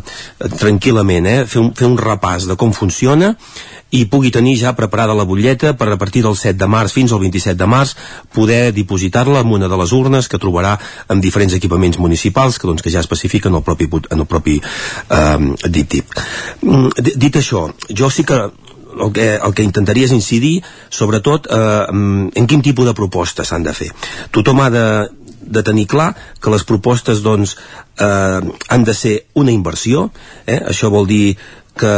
tranquil·lament 0.59 1.27
eh, 1.29 1.41
fer, 1.47 1.61
un, 1.63 1.75
fer 1.77 1.89
un 1.89 1.99
repàs 2.01 2.49
de 2.49 2.57
com 2.59 2.73
funciona 2.73 3.35
i 3.91 4.05
pugui 4.05 4.31
tenir 4.31 4.57
ja 4.61 4.75
preparada 4.77 5.15
la 5.17 5.25
butlleta 5.25 5.73
per 5.79 5.89
a 5.93 5.97
partir 5.97 6.23
del 6.25 6.37
7 6.37 6.59
de 6.61 6.69
març 6.69 6.93
fins 6.93 7.13
al 7.13 7.23
27 7.23 7.57
de 7.57 7.69
març 7.69 7.95
poder 8.35 8.73
dipositar-la 8.77 9.41
en 9.41 9.53
una 9.57 9.69
de 9.69 9.79
les 9.81 9.93
urnes 9.97 10.29
que 10.29 10.41
trobarà 10.41 10.77
en 11.09 11.23
diferents 11.25 11.55
equipaments 11.59 11.99
municipals 12.01 12.59
que, 12.59 12.69
doncs, 12.71 12.85
que 12.85 12.93
ja 12.95 13.03
especifiquen 13.05 13.55
el 13.59 13.67
propi, 13.67 13.91
en 13.99 14.25
el 14.25 14.27
propi 14.31 14.59
eh, 14.63 15.69
DITIP. 15.69 16.19
Mm, 16.63 17.07
dit 17.11 17.39
això, 17.43 17.69
jo 17.91 18.11
sí 18.15 18.25
que 18.29 18.41
el 18.99 19.13
que, 19.13 19.29
el 19.37 19.55
que 19.55 19.67
intentaria 19.67 20.09
és 20.09 20.15
incidir 20.17 20.59
sobretot 20.91 21.47
eh, 21.55 21.87
en 21.93 22.49
quin 22.51 22.65
tipus 22.65 22.89
de 22.89 22.97
propostes 22.99 23.51
s'han 23.51 23.67
de 23.67 23.75
fer. 23.77 23.91
Tothom 24.35 24.65
ha 24.65 24.71
de, 24.75 24.87
de 25.41 25.63
tenir 25.63 25.87
clar 25.91 26.13
que 26.41 26.53
les 26.53 26.65
propostes 26.69 27.23
doncs, 27.25 27.57
eh, 28.01 28.41
han 28.69 28.85
de 28.85 28.95
ser 28.95 29.15
una 29.35 29.55
inversió, 29.55 30.09
eh? 30.47 30.61
això 30.73 30.91
vol 30.95 31.09
dir 31.11 31.37
que 31.79 31.95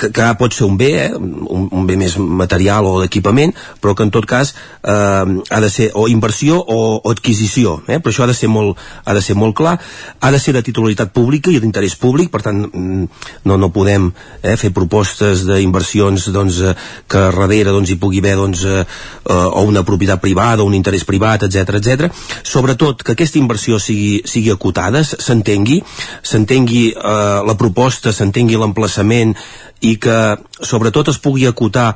que, 0.00 0.10
que 0.14 0.28
pot 0.40 0.54
ser 0.56 0.66
un 0.66 0.78
bé, 0.80 0.90
eh? 1.04 1.10
un, 1.14 1.68
un 1.70 1.86
bé 1.88 1.96
més 2.00 2.16
material 2.18 2.88
o 2.88 2.96
d'equipament, 3.02 3.52
però 3.82 3.94
que 3.96 4.06
en 4.06 4.12
tot 4.14 4.26
cas 4.28 4.54
eh, 4.54 4.94
ha 4.94 5.60
de 5.60 5.70
ser 5.70 5.90
o 5.94 6.06
inversió 6.08 6.58
o, 6.60 6.78
o 6.98 7.12
adquisició, 7.12 7.80
eh? 7.86 8.00
però 8.00 8.14
això 8.14 8.24
ha 8.24 8.30
de, 8.30 8.36
ser 8.36 8.50
molt, 8.52 8.80
ha 9.04 9.16
de 9.16 9.22
ser 9.24 9.36
molt 9.38 9.56
clar, 9.58 9.76
ha 10.20 10.32
de 10.32 10.40
ser 10.42 10.54
de 10.56 10.64
titularitat 10.66 11.12
pública 11.16 11.52
i 11.52 11.60
d'interès 11.62 11.96
públic, 12.00 12.30
per 12.32 12.42
tant 12.46 12.62
mm, 12.66 13.06
no, 13.50 13.58
no 13.60 13.72
podem 13.74 14.10
eh, 14.42 14.56
fer 14.60 14.72
propostes 14.76 15.44
d'inversions 15.48 16.30
doncs, 16.34 16.62
eh, 16.64 16.74
que 17.10 17.26
darrere 17.28 17.74
doncs, 17.74 17.92
hi 17.92 18.00
pugui 18.00 18.22
haver 18.24 18.36
doncs, 18.40 18.64
eh, 18.64 18.84
o 19.30 19.64
una 19.68 19.84
propietat 19.86 20.20
privada 20.22 20.64
o 20.64 20.68
un 20.70 20.76
interès 20.78 21.04
privat, 21.08 21.44
etc 21.46 21.76
etc. 21.80 22.10
Sobretot 22.46 23.04
que 23.04 23.14
aquesta 23.14 23.40
inversió 23.40 23.78
sigui, 23.82 24.20
sigui 24.28 24.52
acotada, 24.52 25.02
s'entengui, 25.04 25.80
s'entengui 26.22 26.90
eh, 26.94 27.40
la 27.46 27.56
proposta, 27.58 28.14
s'entengui 28.14 28.58
l'emplaçament, 28.60 29.36
i 29.80 29.89
que 29.98 30.36
sobretot 30.60 31.10
es 31.10 31.18
pugui 31.18 31.46
acotar 31.48 31.94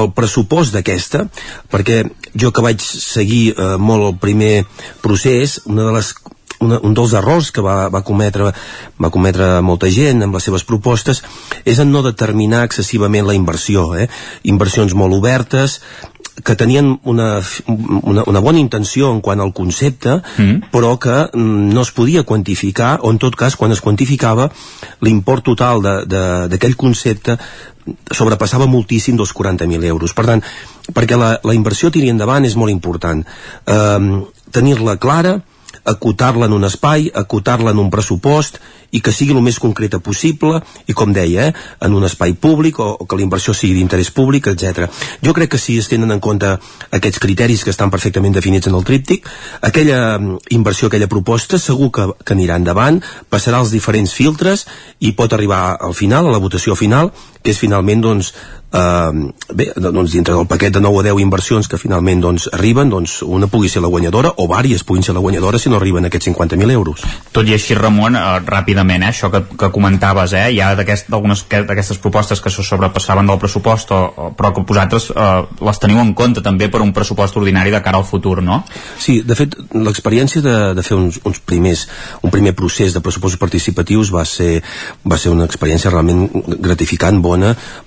el 0.00 0.12
pressupost 0.14 0.74
d'aquesta, 0.74 1.24
perquè 1.70 2.04
jo 2.38 2.52
que 2.54 2.62
vaig 2.62 2.82
seguir 2.82 3.54
eh, 3.56 3.76
molt 3.78 4.06
el 4.06 4.18
primer 4.22 4.64
procés, 5.02 5.60
una 5.66 5.88
de 5.88 5.96
les 5.98 6.14
una, 6.60 6.78
un 6.84 6.94
dels 6.94 7.14
errors 7.16 7.50
que 7.50 7.62
va, 7.64 7.88
va, 7.92 8.02
cometre, 8.04 8.50
va 9.00 9.10
cometre 9.12 9.48
molta 9.64 9.88
gent 9.92 10.22
amb 10.24 10.36
les 10.36 10.46
seves 10.46 10.64
propostes 10.68 11.22
és 11.64 11.80
en 11.80 11.90
no 11.92 12.04
determinar 12.04 12.66
excessivament 12.66 13.26
la 13.26 13.36
inversió. 13.36 13.86
Eh? 13.96 14.10
Inversions 14.52 14.94
molt 14.94 15.16
obertes, 15.16 15.80
que 16.44 16.56
tenien 16.56 16.92
una, 17.04 17.40
una, 17.66 18.24
una 18.26 18.40
bona 18.40 18.60
intenció 18.60 19.10
en 19.12 19.20
quant 19.24 19.40
al 19.40 19.52
concepte, 19.56 20.20
mm. 20.20 20.70
però 20.72 20.96
que 21.00 21.16
mm, 21.32 21.72
no 21.74 21.84
es 21.84 21.92
podia 21.96 22.24
quantificar, 22.24 22.98
o 23.02 23.10
en 23.10 23.20
tot 23.22 23.36
cas, 23.36 23.56
quan 23.56 23.72
es 23.72 23.82
quantificava, 23.84 24.50
l'import 25.00 25.46
total 25.52 25.82
d'aquell 25.82 26.76
concepte 26.80 27.38
sobrepassava 28.14 28.68
moltíssim 28.70 29.16
dels 29.18 29.32
40.000 29.34 29.88
euros. 29.88 30.14
Per 30.14 30.26
tant, 30.28 30.42
perquè 30.94 31.18
la, 31.18 31.32
la 31.44 31.56
inversió 31.56 31.90
tiri 31.90 32.10
endavant 32.12 32.46
és 32.46 32.56
molt 32.60 32.72
important. 32.72 33.24
Eh, 33.66 34.20
Tenir-la 34.50 34.96
clara, 34.98 35.36
acotar-la 35.84 36.46
en 36.46 36.52
un 36.52 36.64
espai, 36.64 37.10
acotar-la 37.14 37.72
en 37.72 37.78
un 37.78 37.90
pressupost 37.90 38.60
i 38.90 39.00
que 39.00 39.12
sigui 39.14 39.34
el 39.36 39.42
més 39.44 39.60
concreta 39.62 40.00
possible 40.02 40.60
i 40.90 40.94
com 40.98 41.12
deia, 41.14 41.48
eh, 41.48 41.54
en 41.86 41.94
un 41.94 42.04
espai 42.06 42.34
públic 42.34 42.80
o, 42.82 42.88
o 42.98 43.06
que 43.06 43.18
la 43.18 43.24
inversió 43.24 43.54
sigui 43.54 43.78
d'interès 43.78 44.10
públic, 44.14 44.50
etc. 44.50 44.90
Jo 45.22 45.34
crec 45.36 45.52
que 45.54 45.62
si 45.62 45.78
es 45.78 45.88
tenen 45.90 46.10
en 46.10 46.20
compte 46.20 46.56
aquests 46.90 47.22
criteris 47.22 47.64
que 47.64 47.70
estan 47.74 47.90
perfectament 47.90 48.34
definits 48.34 48.66
en 48.66 48.74
el 48.78 48.84
tríptic, 48.84 49.28
aquella 49.62 50.18
mm, 50.18 50.52
inversió, 50.58 50.88
aquella 50.90 51.10
proposta 51.10 51.58
segur 51.58 51.90
que, 51.94 52.08
que 52.24 52.34
anirà 52.34 52.58
endavant, 52.58 53.00
passarà 53.30 53.62
els 53.62 53.74
diferents 53.74 54.14
filtres 54.14 54.66
i 54.98 55.14
pot 55.14 55.32
arribar 55.32 55.76
al 55.78 55.94
final, 55.94 56.26
a 56.26 56.34
la 56.34 56.42
votació 56.42 56.74
final, 56.74 57.14
que 57.42 57.54
és 57.54 57.58
finalment 57.58 58.02
doncs, 58.04 58.32
eh, 58.72 59.32
bé, 59.54 59.72
doncs 59.76 60.12
dintre 60.12 60.34
del 60.34 60.46
paquet 60.46 60.72
de 60.72 60.80
9 60.80 61.00
o 61.00 61.02
10 61.02 61.20
inversions 61.22 61.68
que 61.68 61.78
finalment 61.78 62.20
doncs, 62.20 62.48
arriben, 62.52 62.90
doncs 62.90 63.20
una 63.22 63.48
pugui 63.50 63.68
ser 63.68 63.82
la 63.82 63.88
guanyadora 63.88 64.32
o 64.36 64.46
vàries 64.50 64.84
puguin 64.84 65.02
ser 65.02 65.14
la 65.14 65.20
guanyadora 65.24 65.58
si 65.58 65.70
no 65.70 65.76
arriben 65.76 66.04
aquests 66.06 66.28
50.000 66.30 66.70
euros. 66.72 67.04
Tot 67.32 67.48
i 67.48 67.54
així, 67.56 67.74
Ramon, 67.74 68.16
eh, 68.16 68.40
ràpidament, 68.46 69.02
eh, 69.02 69.12
això 69.14 69.30
que, 69.32 69.42
que 69.56 69.70
comentaves, 69.72 70.32
eh, 70.32 70.50
hi 70.52 70.60
ha 70.60 70.74
d'algunes 70.76 71.46
d'aquestes 71.48 71.98
propostes 71.98 72.40
que 72.40 72.50
se 72.50 72.62
sobrepassaven 72.62 73.26
del 73.26 73.38
pressupost, 73.38 73.90
o, 73.90 74.00
o, 74.16 74.30
però 74.36 74.52
que 74.54 74.64
vosaltres 74.66 75.10
eh, 75.10 75.30
les 75.60 75.82
teniu 75.82 76.00
en 76.02 76.14
compte 76.14 76.42
també 76.42 76.68
per 76.68 76.82
un 76.84 76.92
pressupost 76.92 77.36
ordinari 77.36 77.70
de 77.70 77.82
cara 77.82 77.98
al 77.98 78.04
futur, 78.04 78.42
no? 78.42 78.62
Sí, 78.98 79.20
de 79.26 79.34
fet, 79.38 79.56
l'experiència 79.74 80.42
de, 80.44 80.56
de 80.76 80.82
fer 80.86 80.98
uns, 80.98 81.20
uns 81.24 81.40
primers, 81.40 81.86
un 82.22 82.30
primer 82.30 82.54
procés 82.54 82.94
de 82.94 83.00
pressupostos 83.00 83.40
participatius 83.40 84.12
va 84.12 84.24
ser, 84.28 84.62
va 85.06 85.18
ser 85.18 85.32
una 85.32 85.46
experiència 85.48 85.90
realment 85.90 86.28
gratificant, 86.60 87.20
bona, 87.22 87.29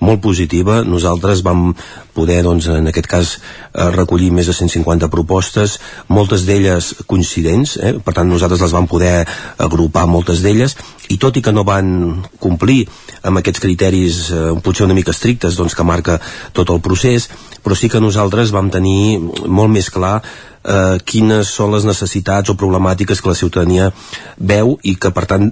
molt 0.03 0.21
positiva, 0.23 0.81
nosaltres 0.87 1.43
vam 1.45 1.71
poder, 2.15 2.41
doncs, 2.45 2.69
en 2.71 2.87
aquest 2.89 3.09
cas, 3.09 3.33
eh, 3.73 3.89
recollir 3.95 4.31
més 4.31 4.47
de 4.47 4.53
150 4.53 5.09
propostes, 5.13 5.79
moltes 6.07 6.45
d'elles 6.47 6.93
coincidents, 7.07 7.77
eh? 7.77 7.93
per 8.03 8.13
tant 8.13 8.29
nosaltres 8.29 8.61
les 8.61 8.75
vam 8.75 8.87
poder 8.87 9.25
agrupar 9.57 10.05
moltes 10.07 10.41
d'elles, 10.45 10.77
i 11.09 11.17
tot 11.17 11.35
i 11.37 11.43
que 11.43 11.51
no 11.51 11.65
van 11.67 12.23
complir 12.39 12.85
amb 13.23 13.41
aquests 13.41 13.63
criteris 13.63 14.23
eh, 14.31 14.45
potser 14.63 14.87
una 14.87 14.97
mica 14.97 15.11
estrictes 15.11 15.57
doncs, 15.59 15.75
que 15.75 15.83
marca 15.87 16.19
tot 16.53 16.69
el 16.69 16.81
procés, 16.81 17.29
però 17.63 17.75
sí 17.75 17.89
que 17.89 18.01
nosaltres 18.03 18.51
vam 18.55 18.69
tenir 18.71 19.19
molt 19.19 19.71
més 19.71 19.89
clar 19.93 20.19
eh, 20.63 20.97
quines 21.05 21.49
són 21.57 21.73
les 21.75 21.85
necessitats 21.87 22.51
o 22.51 22.57
problemàtiques 22.59 23.21
que 23.21 23.31
la 23.31 23.37
ciutadania 23.37 23.89
veu 24.37 24.77
i 24.83 24.95
que 24.95 25.11
per 25.15 25.25
tant 25.29 25.49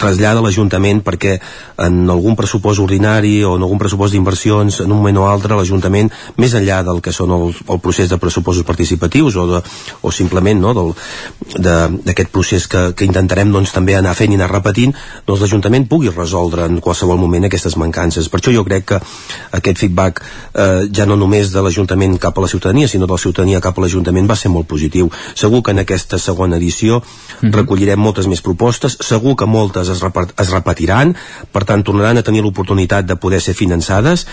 trasllada 0.00 0.42
l'Ajuntament 0.44 1.02
perquè 1.06 1.36
en 1.84 2.02
algun 2.10 2.36
pressupost 2.38 2.82
ordinari 2.84 3.36
o 3.44 3.54
en 3.58 3.64
algun 3.66 3.80
pressupost 3.80 4.14
d'inversions 4.16 4.80
en 4.84 4.90
un 4.90 4.98
moment 4.98 5.22
o 5.22 5.28
altre 5.28 5.56
l'Ajuntament 5.56 6.03
més 6.36 6.54
enllà 6.54 6.82
del 6.86 7.00
que 7.04 7.12
són 7.12 7.32
el, 7.36 7.54
el 7.68 7.80
procés 7.80 8.10
de 8.10 8.18
pressupostos 8.18 8.66
participatius 8.66 9.36
o, 9.36 9.46
de, 9.50 9.62
o 10.02 10.12
simplement 10.12 10.60
no, 10.60 10.74
d'aquest 11.54 12.32
procés 12.32 12.68
que, 12.70 12.92
que 12.96 13.08
intentarem 13.08 13.52
doncs, 13.52 13.72
també 13.74 13.96
anar 13.96 14.14
fent 14.18 14.32
i 14.32 14.38
anar 14.38 14.50
repetint 14.52 14.94
doncs 15.26 15.44
l'Ajuntament 15.44 15.88
pugui 15.88 16.12
resoldre 16.14 16.68
en 16.68 16.80
qualsevol 16.84 17.20
moment 17.20 17.48
aquestes 17.48 17.76
mancances 17.80 18.28
per 18.28 18.40
això 18.40 18.54
jo 18.54 18.64
crec 18.66 18.88
que 18.92 19.00
aquest 19.58 19.80
feedback 19.84 20.22
eh, 20.54 20.86
ja 20.94 21.06
no 21.06 21.16
només 21.20 21.52
de 21.52 21.62
l'Ajuntament 21.64 22.18
cap 22.20 22.38
a 22.38 22.44
la 22.44 22.50
ciutadania 22.50 22.88
sinó 22.88 23.06
de 23.06 23.12
la 23.12 23.22
ciutadania 23.22 23.62
cap 23.64 23.78
a 23.78 23.84
l'Ajuntament 23.84 24.28
va 24.30 24.36
ser 24.38 24.50
molt 24.52 24.68
positiu. 24.70 25.10
Segur 25.34 25.62
que 25.62 25.74
en 25.74 25.82
aquesta 25.82 26.18
segona 26.18 26.56
edició 26.56 27.00
mm 27.00 27.04
-hmm. 27.40 27.54
recollirem 27.54 28.00
moltes 28.00 28.26
més 28.26 28.42
propostes, 28.42 28.96
segur 29.00 29.36
que 29.36 29.46
moltes 29.46 29.88
es, 29.88 30.02
es 30.38 30.50
repetiran, 30.50 31.14
per 31.52 31.64
tant 31.64 31.82
tornaran 31.82 32.18
a 32.18 32.22
tenir 32.22 32.42
l'oportunitat 32.42 33.06
de 33.06 33.16
poder 33.16 33.40
ser 33.40 33.54
finançades 33.54 34.26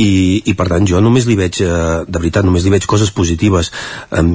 i, 0.00 0.42
i 0.48 0.54
per 0.56 0.68
tant 0.72 0.86
jo 0.88 1.00
només 1.04 1.26
li 1.28 1.36
veig 1.38 1.60
eh, 1.64 1.70
de 2.06 2.18
veritat, 2.18 2.46
només 2.46 2.64
li 2.64 2.72
veig 2.72 2.86
coses 2.88 3.12
positives 3.14 3.70
um, 4.16 4.32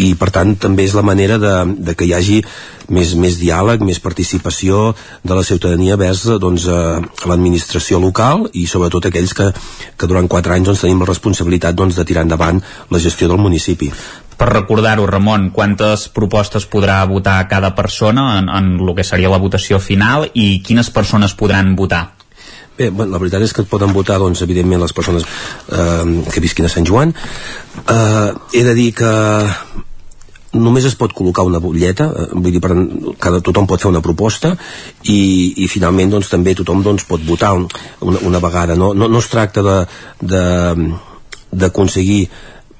i 0.00 0.14
per 0.18 0.30
tant 0.34 0.54
també 0.60 0.88
és 0.88 0.96
la 0.96 1.04
manera 1.06 1.38
de, 1.42 1.54
de 1.78 1.94
que 1.94 2.08
hi 2.08 2.14
hagi 2.16 2.40
més, 2.92 3.14
més 3.16 3.38
diàleg, 3.40 3.84
més 3.86 4.02
participació 4.02 4.90
de 5.22 5.36
la 5.36 5.44
ciutadania 5.46 5.96
vers 6.00 6.26
doncs, 6.40 6.66
eh, 6.68 6.98
l'administració 7.30 8.02
local 8.02 8.48
i 8.52 8.66
sobretot 8.70 9.08
aquells 9.08 9.36
que, 9.36 9.50
que 9.96 10.10
durant 10.10 10.28
quatre 10.28 10.56
anys 10.56 10.72
doncs, 10.72 10.84
tenim 10.84 11.00
la 11.04 11.10
responsabilitat 11.12 11.78
doncs, 11.78 11.96
de 12.00 12.08
tirar 12.08 12.26
endavant 12.26 12.60
la 12.90 13.02
gestió 13.02 13.30
del 13.30 13.40
municipi 13.40 13.92
per 14.34 14.48
recordar-ho, 14.50 15.06
Ramon, 15.06 15.50
quantes 15.54 16.08
propostes 16.10 16.66
podrà 16.66 16.98
votar 17.06 17.36
cada 17.46 17.70
persona 17.78 18.32
en, 18.40 18.50
en 18.50 18.72
el 18.82 18.90
que 18.98 19.06
seria 19.06 19.30
la 19.30 19.38
votació 19.38 19.78
final 19.78 20.26
i 20.34 20.58
quines 20.66 20.90
persones 20.90 21.36
podran 21.38 21.76
votar? 21.78 22.13
Bé, 22.76 22.90
bueno, 22.90 23.12
la 23.12 23.20
veritat 23.22 23.44
és 23.46 23.52
que 23.54 23.62
et 23.62 23.70
poden 23.70 23.92
votar, 23.94 24.18
doncs, 24.18 24.42
evidentment, 24.42 24.80
les 24.82 24.92
persones 24.92 25.22
eh, 25.22 26.22
que 26.32 26.42
visquin 26.42 26.66
a 26.66 26.72
Sant 26.72 26.86
Joan. 26.88 27.14
Eh, 27.84 28.30
he 28.58 28.64
de 28.66 28.74
dir 28.74 28.90
que 28.98 29.12
només 30.54 30.86
es 30.86 30.96
pot 30.98 31.12
col·locar 31.14 31.44
una 31.46 31.60
butlleta, 31.62 32.08
eh, 32.10 32.26
vull 32.34 32.50
dir, 32.54 32.62
per, 32.64 32.74
cada, 33.22 33.38
tothom 33.46 33.68
pot 33.70 33.82
fer 33.82 33.92
una 33.92 34.02
proposta 34.02 34.56
i, 35.02 35.20
i 35.62 35.68
finalment 35.70 36.16
doncs, 36.16 36.30
també 36.32 36.54
tothom 36.58 36.82
doncs, 36.82 37.06
pot 37.06 37.22
votar 37.26 37.52
una, 37.58 38.18
una 38.26 38.42
vegada. 38.42 38.74
No, 38.78 38.90
no, 38.94 39.06
no 39.06 39.22
es 39.22 39.30
tracta 39.30 39.62
d'aconseguir 41.54 42.22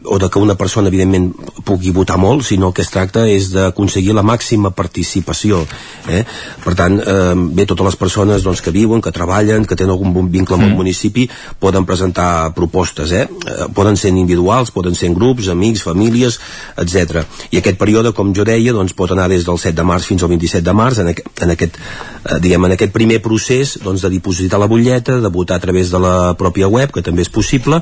o 0.05 0.19
de 0.19 0.29
que 0.31 0.39
una 0.39 0.55
persona 0.55 0.89
evidentment 0.89 1.33
pugui 1.65 1.91
votar 1.91 2.19
molt, 2.21 2.45
sinó 2.45 2.73
que 2.73 2.83
es 2.83 2.91
tracta 2.93 3.25
és 3.31 3.51
d'aconseguir 3.55 4.15
la 4.15 4.25
màxima 4.27 4.71
participació 4.77 5.63
eh? 6.09 6.25
per 6.65 6.75
tant, 6.79 6.99
eh, 7.01 7.35
bé, 7.57 7.67
totes 7.67 7.89
les 7.89 7.97
persones 7.97 8.45
doncs, 8.45 8.63
que 8.65 8.73
viuen, 8.75 9.03
que 9.03 9.13
treballen, 9.15 9.65
que 9.65 9.77
tenen 9.77 9.95
algun 9.95 10.13
bon 10.15 10.31
vincle 10.33 10.59
amb 10.59 10.69
el 10.69 10.75
municipi, 10.77 11.27
poden 11.61 11.87
presentar 11.89 12.53
propostes, 12.57 13.13
eh? 13.13 13.27
eh? 13.29 13.69
poden 13.75 13.97
ser 13.97 14.13
individuals 14.13 14.73
poden 14.75 14.95
ser 14.95 15.11
en 15.11 15.19
grups, 15.19 15.49
amics, 15.53 15.85
famílies 15.87 16.39
etc. 16.81 17.25
I 17.51 17.61
aquest 17.61 17.81
període, 17.81 18.13
com 18.17 18.35
jo 18.37 18.45
deia 18.47 18.75
doncs, 18.77 18.97
pot 18.97 19.13
anar 19.15 19.29
des 19.33 19.47
del 19.47 19.61
7 19.61 19.77
de 19.79 19.87
març 19.89 20.09
fins 20.11 20.25
al 20.25 20.33
27 20.35 20.65
de 20.65 20.77
març 20.77 21.01
en, 21.03 21.13
aqu 21.15 21.25
en, 21.45 21.55
aquest, 21.55 21.81
eh, 22.25 22.39
diguem, 22.45 22.69
en 22.69 22.77
aquest 22.77 22.93
primer 22.95 23.21
procés 23.25 23.79
doncs, 23.83 24.05
de 24.05 24.13
dipositar 24.13 24.61
la 24.61 24.69
butlleta, 24.71 25.21
de 25.21 25.33
votar 25.33 25.59
a 25.59 25.65
través 25.65 25.91
de 25.91 26.01
la 26.03 26.35
pròpia 26.39 26.69
web, 26.69 26.93
que 26.93 27.05
també 27.05 27.25
és 27.25 27.33
possible 27.33 27.81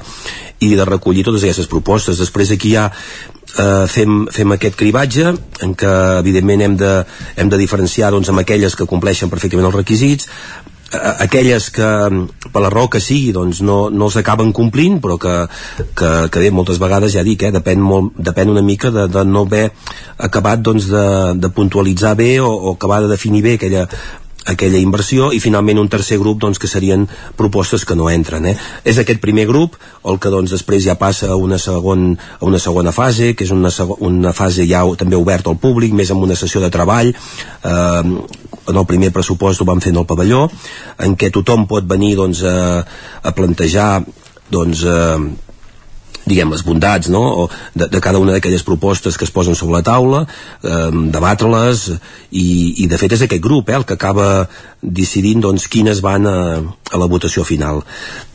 i 0.62 0.74
de 0.78 0.84
recollir 0.86 1.24
totes 1.26 1.42
aquestes 1.42 1.66
propostes 1.70 2.11
després 2.20 2.52
aquí 2.52 2.74
ja 2.74 2.88
eh, 2.90 3.86
fem, 3.88 4.26
fem 4.32 4.56
aquest 4.56 4.76
cribatge 4.80 5.32
en 5.64 5.76
què 5.78 5.94
evidentment 6.18 6.66
hem 6.66 6.76
de, 6.80 6.92
hem 7.36 7.52
de 7.52 7.60
diferenciar 7.60 8.12
doncs, 8.12 8.28
amb 8.32 8.44
aquelles 8.44 8.76
que 8.76 8.88
compleixen 8.90 9.32
perfectament 9.32 9.70
els 9.70 9.80
requisits 9.80 10.28
aquelles 10.92 11.70
que 11.72 11.88
per 12.52 12.60
la 12.60 12.70
raó 12.70 12.88
que 12.92 13.00
sigui 13.00 13.32
doncs 13.32 13.62
no, 13.64 13.88
no 13.90 14.08
els 14.10 14.16
acaben 14.20 14.52
complint 14.52 14.98
però 15.00 15.16
que, 15.20 15.34
que, 15.96 16.10
que 16.28 16.42
bé, 16.42 16.50
moltes 16.52 16.80
vegades 16.82 17.14
ja 17.14 17.24
dic, 17.24 17.46
eh, 17.46 17.52
depèn, 17.54 17.80
molt, 17.80 18.12
depèn 18.18 18.52
una 18.52 18.64
mica 18.64 18.92
de, 18.92 19.06
de 19.08 19.24
no 19.24 19.46
haver 19.46 19.70
acabat 20.18 20.60
doncs, 20.60 20.90
de, 20.92 21.06
de 21.40 21.52
puntualitzar 21.54 22.14
bé 22.18 22.34
o, 22.40 22.50
o 22.52 22.74
acabar 22.76 23.00
de 23.02 23.12
definir 23.14 23.42
bé 23.46 23.56
aquella 23.56 23.86
aquella 24.46 24.80
inversió 24.82 25.30
i 25.32 25.40
finalment 25.42 25.78
un 25.78 25.88
tercer 25.90 26.18
grup 26.18 26.40
doncs, 26.42 26.58
que 26.58 26.70
serien 26.70 27.06
propostes 27.38 27.84
que 27.86 27.96
no 27.98 28.08
entren 28.10 28.46
eh? 28.50 28.56
és 28.84 28.98
aquest 28.98 29.20
primer 29.22 29.46
grup 29.46 29.76
el 30.08 30.18
que 30.18 30.32
doncs, 30.34 30.50
després 30.54 30.82
ja 30.84 30.96
passa 30.98 31.30
a 31.30 31.36
una, 31.38 31.58
segon, 31.62 32.16
a 32.40 32.44
una 32.48 32.58
segona 32.62 32.92
fase 32.92 33.32
que 33.38 33.46
és 33.46 33.52
una, 33.54 33.70
una 34.00 34.32
fase 34.36 34.66
ja 34.68 34.82
també 34.98 35.18
oberta 35.18 35.52
al 35.52 35.60
públic 35.62 35.94
més 35.94 36.10
amb 36.10 36.26
una 36.26 36.38
sessió 36.38 36.62
de 36.62 36.72
treball 36.74 37.12
eh, 37.12 38.02
en 38.62 38.76
el 38.76 38.88
primer 38.88 39.12
pressupost 39.14 39.62
ho 39.62 39.68
vam 39.68 39.80
fer 39.82 39.94
en 39.94 40.02
el 40.02 40.08
pavelló 40.10 40.48
en 41.06 41.16
què 41.18 41.30
tothom 41.34 41.68
pot 41.70 41.86
venir 41.86 42.16
doncs, 42.18 42.42
a, 42.42 42.82
a 43.22 43.34
plantejar 43.36 44.02
doncs, 44.50 44.82
eh, 44.82 45.51
diguem, 46.26 46.52
les 46.52 46.62
bondats 46.64 47.10
no? 47.12 47.22
o 47.22 47.48
de, 47.74 47.88
de 47.90 48.00
cada 48.02 48.20
una 48.22 48.34
d'aquelles 48.34 48.64
propostes 48.66 49.18
que 49.18 49.26
es 49.26 49.34
posen 49.34 49.56
sobre 49.58 49.78
la 49.78 49.86
taula, 49.86 50.24
eh, 50.62 50.90
debatre-les 51.14 51.88
i, 52.30 52.46
i 52.84 52.88
de 52.90 53.00
fet 53.00 53.16
és 53.16 53.24
aquest 53.26 53.42
grup 53.42 53.70
eh, 53.70 53.78
el 53.78 53.86
que 53.88 53.96
acaba 53.98 54.46
decidint 54.82 55.42
doncs, 55.42 55.68
quines 55.70 56.02
van 56.02 56.26
a, 56.26 56.36
a 56.62 57.00
la 57.00 57.08
votació 57.10 57.44
final. 57.46 57.82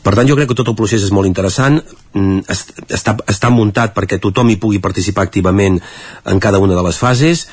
Per 0.04 0.14
tant, 0.14 0.28
jo 0.28 0.36
crec 0.38 0.50
que 0.50 0.56
tot 0.56 0.70
el 0.72 0.76
procés 0.78 1.04
és 1.04 1.12
molt 1.12 1.28
interessant, 1.28 1.80
mm, 2.16 2.44
està, 2.48 3.16
està 3.28 3.52
muntat 3.52 3.96
perquè 3.96 4.20
tothom 4.20 4.52
hi 4.52 4.60
pugui 4.60 4.80
participar 4.84 5.26
activament 5.28 5.80
en 6.24 6.40
cada 6.40 6.60
una 6.64 6.76
de 6.76 6.84
les 6.86 7.00
fases, 7.00 7.46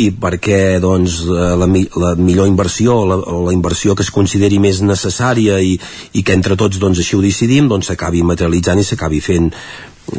i 0.00 0.10
perquè 0.10 0.80
doncs, 0.82 1.20
la, 1.28 1.54
la 1.56 2.12
millor 2.18 2.48
inversió 2.50 2.96
la, 3.06 3.18
la 3.46 3.54
inversió 3.54 3.94
que 3.94 4.02
es 4.02 4.12
consideri 4.14 4.58
més 4.62 4.82
necessària 4.82 5.60
i, 5.62 5.76
i 6.18 6.22
que 6.26 6.34
entre 6.34 6.58
tots 6.58 6.80
doncs, 6.82 6.98
així 6.98 7.16
ho 7.16 7.22
decidim 7.22 7.70
doncs 7.70 7.92
s'acabi 7.92 8.24
materialitzant 8.26 8.82
i 8.82 8.86
s'acabi 8.86 9.22
fent 9.22 9.52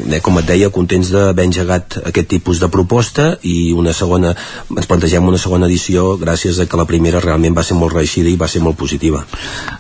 eh, 0.10 0.20
com 0.24 0.40
et 0.40 0.48
deia, 0.48 0.72
contents 0.74 1.10
d'haver 1.14 1.46
engegat 1.48 2.00
aquest 2.06 2.30
tipus 2.32 2.60
de 2.62 2.70
proposta 2.72 3.28
i 3.44 3.74
una 3.76 3.94
segona, 3.94 4.34
ens 4.76 4.90
plantegem 4.90 5.28
una 5.28 5.40
segona 5.42 5.70
edició 5.70 6.16
gràcies 6.22 6.60
a 6.60 6.68
que 6.70 6.80
la 6.80 6.88
primera 6.90 7.22
realment 7.24 7.56
va 7.58 7.64
ser 7.64 7.78
molt 7.80 7.96
reeixida 7.96 8.32
i 8.32 8.38
va 8.40 8.50
ser 8.52 8.62
molt 8.66 8.78
positiva. 8.80 9.24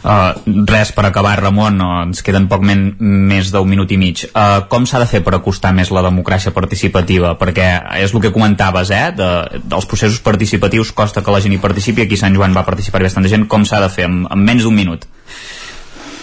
Uh, 0.01 0.63
res 0.69 0.91
per 0.95 1.05
acabar, 1.07 1.35
Ramon, 1.41 1.81
uh, 1.81 2.03
ens 2.07 2.23
queden 2.25 2.47
poc 2.51 2.63
men 2.65 2.87
més 2.99 3.51
d'un 3.53 3.69
minut 3.69 3.91
i 3.91 3.99
mig. 4.01 4.25
Uh, 4.31 4.65
com 4.71 4.87
s'ha 4.87 5.01
de 5.03 5.09
fer 5.09 5.23
per 5.25 5.35
acostar 5.37 5.73
més 5.75 5.91
la 5.93 6.05
democràcia 6.05 6.53
participativa? 6.55 7.35
Perquè 7.39 7.69
és 8.01 8.13
el 8.13 8.23
que 8.23 8.33
comentaves, 8.35 8.91
eh? 8.95 9.05
De, 9.15 9.29
dels 9.63 9.89
processos 9.89 10.21
participatius 10.25 10.93
costa 10.95 11.23
que 11.23 11.33
la 11.33 11.41
gent 11.43 11.55
hi 11.55 11.61
participi, 11.61 12.05
aquí 12.05 12.19
Sant 12.19 12.35
Joan 12.35 12.55
va 12.55 12.65
participar 12.67 13.03
bastanta 13.05 13.31
gent, 13.31 13.47
com 13.51 13.65
s'ha 13.65 13.81
de 13.83 13.91
fer 13.91 14.09
en, 14.09 14.23
en 14.31 14.43
menys 14.45 14.65
d'un 14.65 14.75
minut? 14.75 15.05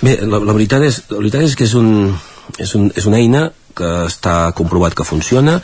Bé, 0.03 0.17
la, 0.27 0.41
la, 0.43 0.53
veritat 0.53 0.83
és, 0.83 1.05
la 1.13 1.21
veritat 1.21 1.45
és 1.47 1.55
que 1.59 1.67
és, 1.69 1.75
un, 1.79 2.11
és, 2.59 2.75
un, 2.79 2.91
és 2.97 3.09
una 3.09 3.21
eina 3.21 3.49
que 3.73 3.91
està 4.05 4.53
comprovat 4.57 4.95
que 4.95 5.07
funciona 5.07 5.61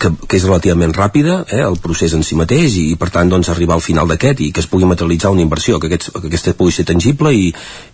que, 0.00 0.10
que 0.26 0.38
és 0.38 0.44
relativament 0.46 0.94
ràpida 0.96 1.42
eh, 1.52 1.60
el 1.62 1.76
procés 1.82 2.14
en 2.16 2.24
si 2.26 2.36
mateix 2.38 2.78
i, 2.80 2.84
i 2.94 2.96
per 2.98 3.10
tant 3.14 3.28
doncs, 3.30 3.50
arribar 3.52 3.76
al 3.76 3.84
final 3.84 4.08
d'aquest 4.08 4.40
i 4.40 4.50
que 4.54 4.62
es 4.64 4.68
pugui 4.70 4.88
materialitzar 4.88 5.32
una 5.34 5.44
inversió 5.44 5.78
que, 5.78 5.90
aquest, 5.90 6.10
que 6.16 6.30
aquesta 6.30 6.54
pugui 6.58 6.74
ser 6.74 6.86
tangible 6.88 7.34
i, 7.36 7.50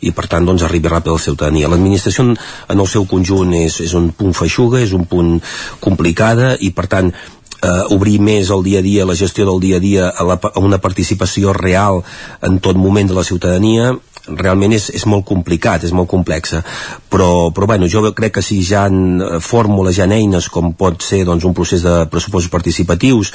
i 0.07 0.13
per 0.15 0.29
tant 0.31 0.47
doncs, 0.47 0.65
arribi 0.65 0.93
ràpid 0.93 1.11
a 1.11 1.19
la 1.19 1.25
ciutadania 1.25 1.71
l'administració 1.71 2.29
en, 2.29 2.37
en 2.71 2.85
el 2.85 2.91
seu 2.91 3.09
conjunt 3.11 3.57
és, 3.59 3.81
és 3.85 3.97
un 3.99 4.13
punt 4.17 4.37
feixuga, 4.37 4.81
és 4.85 4.95
un 4.97 5.09
punt 5.11 5.37
complicada 5.85 6.55
i 6.63 6.71
per 6.77 6.87
tant 6.93 7.11
eh, 7.11 7.85
obrir 7.95 8.19
més 8.23 8.53
el 8.55 8.63
dia 8.67 8.81
a 8.81 8.87
dia, 8.87 9.07
la 9.09 9.19
gestió 9.19 9.47
del 9.49 9.61
dia 9.61 9.79
a 9.79 9.85
dia 9.85 10.11
a, 10.11 10.27
la, 10.27 10.39
a 10.39 10.63
una 10.63 10.79
participació 10.79 11.53
real 11.57 12.03
en 12.47 12.61
tot 12.63 12.79
moment 12.79 13.11
de 13.11 13.19
la 13.19 13.27
ciutadania 13.27 13.97
realment 14.37 14.75
és, 14.77 14.89
és 14.95 15.05
molt 15.09 15.27
complicat, 15.29 15.85
és 15.85 15.95
molt 15.97 16.11
complexa. 16.11 16.63
Però, 17.11 17.51
però 17.55 17.69
bueno, 17.71 17.89
jo 17.91 18.03
crec 18.17 18.39
que 18.39 18.45
si 18.45 18.61
ja 18.67 18.85
han 18.89 19.21
eh, 19.21 19.31
fórmules, 19.45 19.97
ja 19.97 20.07
han 20.09 20.17
eines 20.17 20.51
com 20.53 20.73
pot 20.79 21.03
ser 21.05 21.25
doncs, 21.29 21.47
un 21.49 21.57
procés 21.57 21.85
de 21.87 21.95
pressupostos 22.13 22.53
participatius 22.53 23.33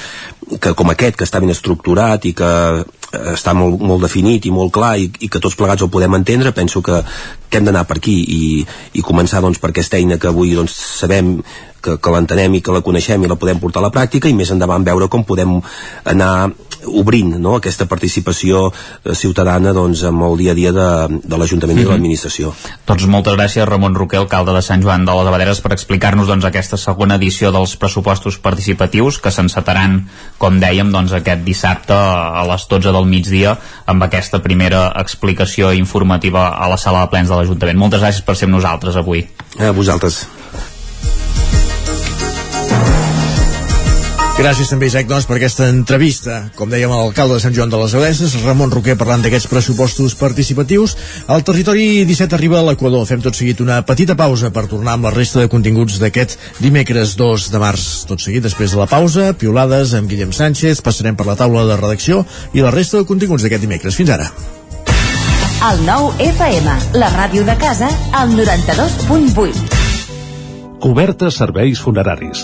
que 0.59 0.73
com 0.77 0.91
aquest, 0.93 1.17
que 1.17 1.27
està 1.27 1.41
ben 1.41 1.53
estructurat 1.53 2.25
i 2.29 2.33
que 2.37 2.51
eh, 2.83 3.33
està 3.33 3.55
molt, 3.57 3.81
molt 3.81 4.05
definit 4.05 4.45
i 4.45 4.53
molt 4.53 4.73
clar 4.75 4.95
i, 5.01 5.09
i 5.25 5.29
que 5.31 5.41
tots 5.43 5.57
plegats 5.59 5.85
el 5.85 5.91
podem 5.93 6.19
entendre 6.19 6.53
penso 6.55 6.83
que, 6.85 7.01
que 7.49 7.59
hem 7.59 7.69
d'anar 7.69 7.85
per 7.89 7.99
aquí 7.99 8.17
i, 8.23 8.41
i 8.93 9.05
començar 9.05 9.41
doncs, 9.43 9.61
per 9.61 9.71
aquesta 9.73 9.99
eina 9.99 10.19
que 10.21 10.31
avui 10.31 10.55
doncs, 10.57 10.75
sabem 10.99 11.37
que, 11.83 11.97
que 11.99 12.13
l'entenem 12.15 12.57
i 12.57 12.61
que 12.63 12.75
la 12.75 12.83
coneixem 12.85 13.25
i 13.25 13.31
la 13.31 13.39
podem 13.39 13.59
portar 13.61 13.83
a 13.83 13.87
la 13.87 13.93
pràctica 13.93 14.31
i 14.31 14.37
més 14.37 14.53
endavant 14.55 14.85
veure 14.87 15.09
com 15.11 15.25
podem 15.27 15.59
anar 16.09 16.33
obrint 16.87 17.35
no, 17.39 17.55
aquesta 17.57 17.87
participació 17.89 18.67
eh, 18.69 19.13
ciutadana 19.15 19.73
doncs, 19.75 20.03
amb 20.09 20.25
el 20.27 20.37
dia 20.41 20.53
a 20.53 20.57
dia 20.57 20.71
de, 20.75 20.87
de 21.23 21.37
l'Ajuntament 21.37 21.77
mm 21.77 21.81
-hmm. 21.81 21.81
i 21.81 21.83
de 21.83 21.89
mhm. 21.89 21.91
l'administració. 21.91 22.53
Doncs 22.87 23.05
moltes 23.07 23.33
gràcies 23.33 23.65
Ramon 23.65 23.95
Roquer, 23.95 24.19
alcalde 24.19 24.53
de 24.53 24.61
Sant 24.61 24.83
Joan 24.83 25.05
de 25.05 25.11
les 25.11 25.27
Abaderes, 25.27 25.61
per 25.61 25.71
explicar-nos 25.73 26.27
doncs, 26.27 26.45
aquesta 26.45 26.77
segona 26.77 27.15
edició 27.15 27.51
dels 27.51 27.75
pressupostos 27.75 28.37
participatius 28.37 29.19
que 29.19 29.31
s'encetaran, 29.31 30.07
com 30.37 30.59
dèiem, 30.59 30.91
doncs, 30.91 31.13
aquest 31.13 31.43
dissabte 31.43 31.93
a 31.93 32.45
les 32.47 32.67
12 32.67 32.91
del 32.91 33.05
migdia 33.05 33.57
amb 33.85 34.03
aquesta 34.03 34.39
primera 34.39 34.93
explicació 34.97 35.73
informativa 35.73 36.49
a 36.49 36.69
la 36.69 36.77
sala 36.77 37.01
de 37.01 37.07
plens 37.07 37.29
de 37.29 37.35
l'Ajuntament. 37.35 37.77
Moltes 37.77 38.01
gràcies 38.01 38.23
per 38.23 38.35
ser 38.35 38.45
amb 38.45 38.55
nosaltres 38.55 38.95
avui. 38.95 39.27
A 39.59 39.71
vosaltres. 39.71 40.27
Gràcies 44.43 44.67
també, 44.67 44.89
Isaac, 44.89 45.05
doncs, 45.07 45.23
per 45.23 45.37
aquesta 45.37 45.69
entrevista. 45.71 46.41
Com 46.57 46.67
dèiem, 46.67 46.91
l'alcalde 46.91 47.37
de 47.37 47.39
Sant 47.39 47.53
Joan 47.55 47.69
de 47.71 47.77
les 47.79 47.93
Abeses, 47.95 48.33
Ramon 48.43 48.73
Roquer, 48.73 48.97
parlant 48.99 49.21
d'aquests 49.23 49.47
pressupostos 49.47 50.17
participatius. 50.19 50.97
Al 51.31 51.45
territori 51.47 52.03
17 52.03 52.35
arriba 52.35 52.59
a 52.59 52.63
l'Equador. 52.67 53.05
Fem 53.07 53.23
tot 53.23 53.37
seguit 53.39 53.61
una 53.63 53.77
petita 53.87 54.17
pausa 54.19 54.51
per 54.51 54.65
tornar 54.67 54.97
amb 54.97 55.07
la 55.07 55.13
resta 55.15 55.39
de 55.39 55.47
continguts 55.47 55.95
d'aquest 56.01 56.35
dimecres 56.59 57.15
2 57.15 57.45
de 57.53 57.61
març. 57.63 57.85
Tot 58.09 58.19
seguit, 58.19 58.43
després 58.43 58.75
de 58.75 58.81
la 58.81 58.89
pausa, 58.91 59.29
piolades 59.31 59.93
amb 59.95 60.11
Guillem 60.11 60.35
Sánchez, 60.35 60.83
passarem 60.83 61.15
per 61.15 61.29
la 61.29 61.37
taula 61.39 61.63
de 61.69 61.77
redacció 61.79 62.25
i 62.51 62.59
la 62.65 62.73
resta 62.75 62.99
de 62.99 63.07
continguts 63.07 63.47
d'aquest 63.47 63.63
dimecres. 63.63 63.95
Fins 63.95 64.11
ara. 64.11 64.27
El 65.69 65.85
nou 65.87 66.11
FM, 66.19 66.67
la 66.99 67.13
ràdio 67.15 67.47
de 67.47 67.55
casa, 67.63 67.87
al 68.11 68.35
92.8. 68.35 69.79
Cobertes 70.83 71.39
serveis 71.39 71.79
funeraris. 71.79 72.43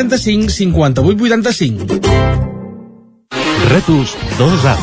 135 0.09 0.49
58 0.49 1.23
85. 1.23 1.85
Retus 3.69 4.17
2A. 4.39 4.75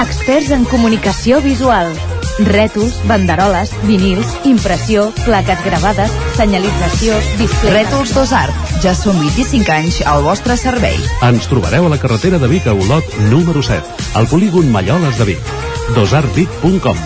Experts 0.00 0.50
en 0.50 0.64
comunicació 0.64 1.40
visual. 1.44 1.92
Rètols, 2.40 2.94
banderoles, 3.04 3.74
vinils, 3.84 4.26
impressió, 4.48 5.10
plaques 5.26 5.60
gravades, 5.64 6.10
senyalització, 6.38 7.18
display... 7.36 7.82
Rètols 7.82 8.14
Dos 8.16 8.32
Art. 8.32 8.72
Ja 8.80 8.94
són 8.96 9.20
25 9.20 9.74
anys 9.74 10.00
al 10.08 10.24
vostre 10.24 10.56
servei. 10.56 10.96
Ens 11.26 11.50
trobareu 11.52 11.84
a 11.84 11.92
la 11.92 12.00
carretera 12.00 12.40
de 12.40 12.48
Vic 12.48 12.70
a 12.70 12.72
Olot, 12.72 13.04
número 13.28 13.60
7, 13.60 14.08
al 14.16 14.30
polígon 14.32 14.72
Malloles 14.72 15.20
de 15.20 15.34
Vic. 15.34 15.56
dosartvic.com 15.98 16.96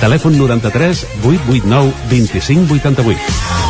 Telèfon 0.00 0.38
93 0.40 1.06
889 1.22 1.92
2588. 2.10 3.69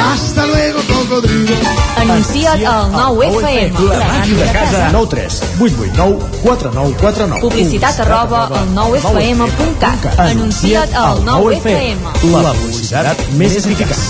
Hasta 0.00 0.46
luego, 0.46 0.80
cocodrilo. 0.88 1.54
Anuncia't 1.96 2.64
al 2.64 2.90
9FM. 2.92 3.72
La 3.88 4.06
màquina 4.06 4.44
de 4.44 4.52
casa. 4.52 4.88
9 4.92 5.06
3 5.10 5.42
8 5.60 5.74
8 5.80 5.92
9 5.94 6.18
4 6.42 6.70
9 6.74 6.94
4 7.00 7.26
9. 7.26 7.40
Publicitat 7.40 8.00
arroba 8.00 8.46
al 8.46 8.68
9FM.cat. 8.74 10.18
Anuncia't 10.18 10.94
al 10.94 11.22
9FM. 11.24 11.98
La 12.32 12.52
publicitat 12.54 13.26
més 13.36 13.56
eficaç. 13.60 14.00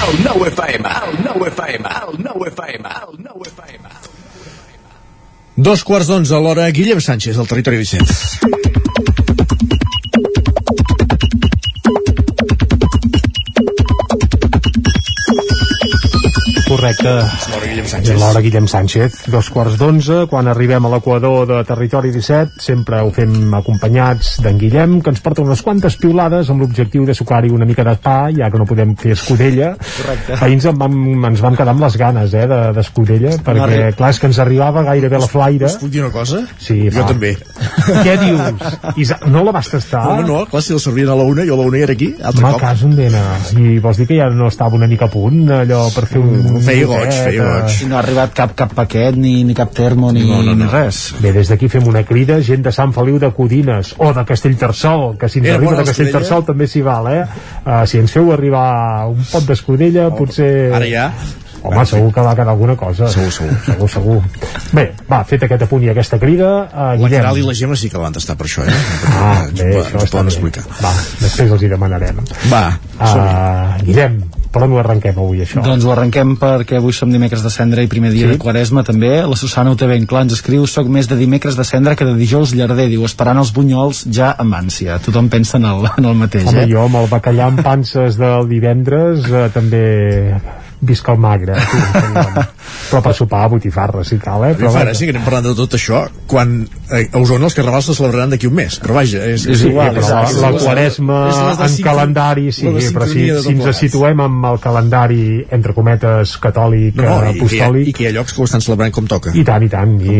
El 0.00 0.18
9FM, 0.24 0.86
el 1.08 1.18
9FM, 1.24 1.84
el 2.02 2.24
9FM, 2.24 2.84
el 3.00 3.18
9FM. 3.24 3.84
Dos 5.56 5.84
quarts 5.84 6.08
d'onze 6.08 6.34
a 6.34 6.40
l'hora, 6.40 6.70
Guillem 6.72 7.00
Sánchez, 7.04 7.36
al 7.38 7.48
territori 7.48 7.76
17. 7.84 8.79
Correcte. 16.80 17.10
L'hora 17.52 17.66
Guillem 17.68 17.84
Sánchez. 17.90 18.10
És 18.14 18.20
l'hora 18.22 18.40
Guillem 18.40 18.66
Sánchez. 18.70 19.16
Dos 19.28 19.50
quarts 19.52 19.74
d'onze, 19.76 20.22
quan 20.30 20.48
arribem 20.48 20.86
a 20.86 20.90
l'equador 20.94 21.44
de 21.50 21.58
Territori 21.68 22.08
17, 22.14 22.56
sempre 22.64 23.02
ho 23.04 23.10
fem 23.12 23.34
acompanyats 23.58 24.38
d'en 24.40 24.56
Guillem, 24.58 24.94
que 25.04 25.12
ens 25.12 25.20
porta 25.20 25.42
unes 25.44 25.60
quantes 25.66 25.98
piulades 26.00 26.48
amb 26.50 26.64
l'objectiu 26.64 27.04
de 27.04 27.12
sucar-hi 27.16 27.50
una 27.52 27.66
mica 27.68 27.84
de 27.84 27.92
pa, 28.00 28.30
ja 28.32 28.48
que 28.50 28.58
no 28.62 28.64
podem 28.64 28.94
fer 28.96 29.12
escudella. 29.12 29.74
Correcte. 29.76 30.38
Ahir 30.40 30.56
ens, 30.56 30.68
en 30.70 30.78
vam, 30.80 30.96
ens 31.28 31.42
vam 31.44 31.58
quedar 31.58 31.74
amb 31.74 31.84
les 31.84 31.98
ganes, 32.00 32.32
eh, 32.34 32.46
de- 32.48 32.72
d'escudella, 32.78 33.34
perquè, 33.44 33.90
No 33.90 33.96
clar, 34.00 34.10
és 34.14 34.18
que 34.20 34.26
ens 34.30 34.38
arribava 34.38 34.82
gairebé 34.88 35.18
la 35.20 35.28
flaire. 35.28 35.66
Us 35.66 35.76
puc 35.82 35.90
dir 35.90 36.00
una 36.00 36.10
cosa? 36.14 36.40
Sí, 36.58 36.88
Jo 36.90 37.02
va. 37.02 37.06
també. 37.12 37.34
Què 38.06 38.16
dius? 38.24 38.96
Isa, 38.96 39.18
no 39.26 39.44
la 39.44 39.52
vas 39.52 39.68
tastar? 39.68 40.06
No, 40.06 40.22
no, 40.26 40.40
clar, 40.46 40.62
si 40.62 40.72
el 40.72 40.80
servien 40.80 41.08
a 41.12 41.14
la 41.14 41.24
una, 41.28 41.44
jo 41.44 41.54
a 41.54 41.60
la 41.60 41.68
una 41.68 41.78
era 41.84 41.92
aquí, 41.92 42.14
altre 42.22 42.42
Home, 42.44 42.52
cop. 42.54 42.60
cas 42.64 42.82
un 42.88 42.96
dena. 42.96 43.22
I 43.52 43.78
vols 43.78 43.98
dir 44.00 44.06
que 44.08 44.16
ja 44.16 44.30
no 44.32 44.48
estava 44.48 44.74
una 44.80 44.86
mica 44.88 45.04
a 45.04 45.12
punt, 45.12 45.44
allò, 45.50 45.90
per 45.94 46.06
fer 46.06 46.20
un... 46.24 46.60
feia 46.70 46.86
goig, 46.90 47.12
feia 47.12 47.42
eh? 47.42 47.48
goig. 47.64 47.76
I 47.84 47.88
no 47.90 47.96
ha 47.98 48.02
arribat 48.04 48.32
cap, 48.38 48.54
cap 48.58 48.72
paquet, 48.78 49.16
ni, 49.18 49.34
ni 49.44 49.54
cap 49.58 49.74
termo, 49.76 50.12
ni, 50.16 50.22
No, 50.28 50.40
no, 50.42 50.54
no. 50.54 50.64
ni 50.64 50.70
res. 50.70 51.02
Bé, 51.20 51.32
des 51.36 51.50
d'aquí 51.52 51.68
fem 51.72 51.86
una 51.90 52.04
crida, 52.08 52.40
gent 52.46 52.62
de 52.66 52.72
Sant 52.72 52.94
Feliu 52.96 53.18
de 53.22 53.30
Codines 53.36 53.94
o 53.98 54.12
de 54.16 54.24
Castellterçol, 54.24 55.16
que 55.20 55.28
si 55.28 55.38
ens 55.42 55.48
Era 55.50 55.58
arriba 55.58 55.72
bona 55.74 55.82
de 55.84 55.90
Castellterçol 55.92 56.44
també 56.48 56.66
s'hi 56.70 56.82
val, 56.86 57.10
eh? 57.12 57.22
Uh, 57.66 57.84
si 57.86 57.98
ens 58.00 58.10
feu 58.16 58.32
arribar 58.32 59.06
un 59.12 59.20
pot 59.30 59.46
d'escudella, 59.46 60.08
potser... 60.16 60.70
Ara 60.74 60.88
ja. 60.88 61.10
Home, 61.60 61.82
segur 61.84 62.08
que 62.08 62.22
va 62.24 62.30
quedar 62.32 62.54
alguna 62.54 62.72
cosa. 62.74 63.04
Segur, 63.12 63.28
segur. 63.36 63.52
segur, 63.66 63.88
segur. 63.92 64.14
Bé, 64.72 64.86
va, 65.10 65.18
fet 65.28 65.42
aquest 65.44 65.66
apunt 65.66 65.82
i 65.84 65.90
aquesta 65.92 66.16
crida, 66.18 66.48
uh, 66.72 66.86
La 66.94 66.94
Guillem. 66.96 67.18
Caral 67.18 67.36
i 67.36 67.44
la 67.44 67.52
Gemma 67.58 67.76
sí 67.76 67.90
que 67.92 68.00
van 68.00 68.16
tastar 68.16 68.32
per 68.40 68.46
això, 68.48 68.64
eh? 68.64 68.78
Ah, 69.10 69.42
Ens 69.44 69.60
bé, 69.60 69.66
ho- 69.76 69.82
això 69.82 69.92
ens 69.92 70.00
ho 70.00 70.06
està 70.06 70.14
poden 70.14 70.30
bé. 70.30 70.32
explicar. 70.32 70.64
Va, 70.80 70.94
després 71.20 71.52
els 71.52 71.66
hi 71.66 71.68
demanarem. 71.74 72.22
Va, 72.48 72.62
Uh, 73.00 73.78
Guillem, 73.84 74.18
per 74.50 74.64
on 74.66 74.72
ho 74.74 74.78
arrenquem 74.80 75.14
avui, 75.18 75.40
això? 75.44 75.62
Doncs 75.62 75.84
ho 75.86 75.92
arrenquem 75.94 76.34
perquè 76.40 76.78
avui 76.80 76.92
som 76.96 77.10
dimecres 77.12 77.42
de 77.44 77.50
cendre 77.54 77.84
i 77.84 77.90
primer 77.90 78.10
dia 78.10 78.26
Sí. 78.26 78.32
de 78.34 78.38
Quaresma 78.38 78.82
també. 78.84 79.12
La 79.26 79.36
Susana 79.36 79.70
ho 79.70 79.76
té 79.76 79.86
ben 79.86 80.06
clar, 80.06 80.22
ens 80.26 80.32
escriu 80.34 80.66
soc 80.66 80.88
més 80.88 81.06
de 81.08 81.16
dimecres 81.16 81.56
de 81.56 81.64
cendre 81.64 81.94
que 81.96 82.04
de 82.04 82.14
dijous 82.18 82.54
llarder, 82.54 82.88
diu, 82.90 83.04
esperant 83.04 83.38
els 83.38 83.52
bunyols 83.52 84.04
ja 84.10 84.34
amb 84.38 84.54
ànsia. 84.54 84.98
Tothom 84.98 85.28
pensa 85.28 85.56
en 85.58 85.64
el, 85.70 85.86
en 85.96 86.04
el 86.04 86.14
mateix, 86.14 86.46
Home, 86.50 86.64
eh? 86.64 86.68
jo 86.72 86.82
amb 86.88 86.96
el 86.96 87.06
bacallà 87.08 87.46
amb 87.46 87.62
panses 87.62 88.18
del 88.18 88.48
divendres 88.48 89.30
eh, 89.30 89.48
també 89.54 89.84
visc 90.80 91.08
el 91.12 91.18
magre 91.20 91.56
tu, 91.60 91.80
però 92.90 93.00
per 93.04 93.14
sopar 93.16 93.46
botifarra 93.52 94.04
si 94.06 94.18
cal 94.20 94.46
eh? 94.48 94.52
Però 94.54 94.66
però 94.66 94.72
fa 94.72 94.78
vaja. 94.80 94.90
gràcia 94.90 95.08
que 95.08 95.14
anem 95.14 95.26
parlant 95.26 95.48
de 95.48 95.54
tot 95.58 95.76
això 95.78 96.02
quan 96.30 96.54
eh, 96.90 97.06
a 97.06 97.20
Osona 97.20 97.48
els 97.48 97.56
carnavals 97.58 97.90
se 97.90 97.96
celebraran 97.98 98.34
d'aquí 98.34 98.48
un 98.50 98.56
mes 98.60 98.78
però 98.82 98.98
vaja, 99.00 99.24
és, 99.28 99.46
Sí, 99.50 99.56
sí, 99.56 99.70
però 99.72 99.92
la, 99.96 100.22
és 100.28 100.38
la 100.40 100.52
és 100.54 100.64
quaresma 100.64 101.20
és 101.30 101.40
la 101.40 101.54
de 101.58 101.68
en 101.68 101.78
calendari 101.86 102.46
sí, 102.54 102.68
però 102.94 103.08
si, 103.08 103.26
si 103.44 103.54
ens 103.56 103.82
situem 103.82 104.24
amb 104.26 104.48
el 104.52 104.60
calendari 104.62 105.22
entre 105.50 105.74
cometes 105.76 106.36
catòlic, 106.42 106.96
no, 107.00 107.08
no, 107.08 107.18
eh, 107.24 107.34
i, 107.34 107.40
apostòlic 107.40 107.90
i 107.92 107.96
que 107.96 108.06
hi 108.06 108.10
ha 108.10 108.14
llocs 108.18 108.36
que 108.36 108.42
ho 108.44 108.48
estan 108.48 108.64
celebrant 108.64 108.94
com 108.94 109.08
toca 109.10 109.34
i 109.34 109.44
tant, 109.46 109.64
i 109.64 109.72
tant 109.72 109.96
i, 110.00 110.16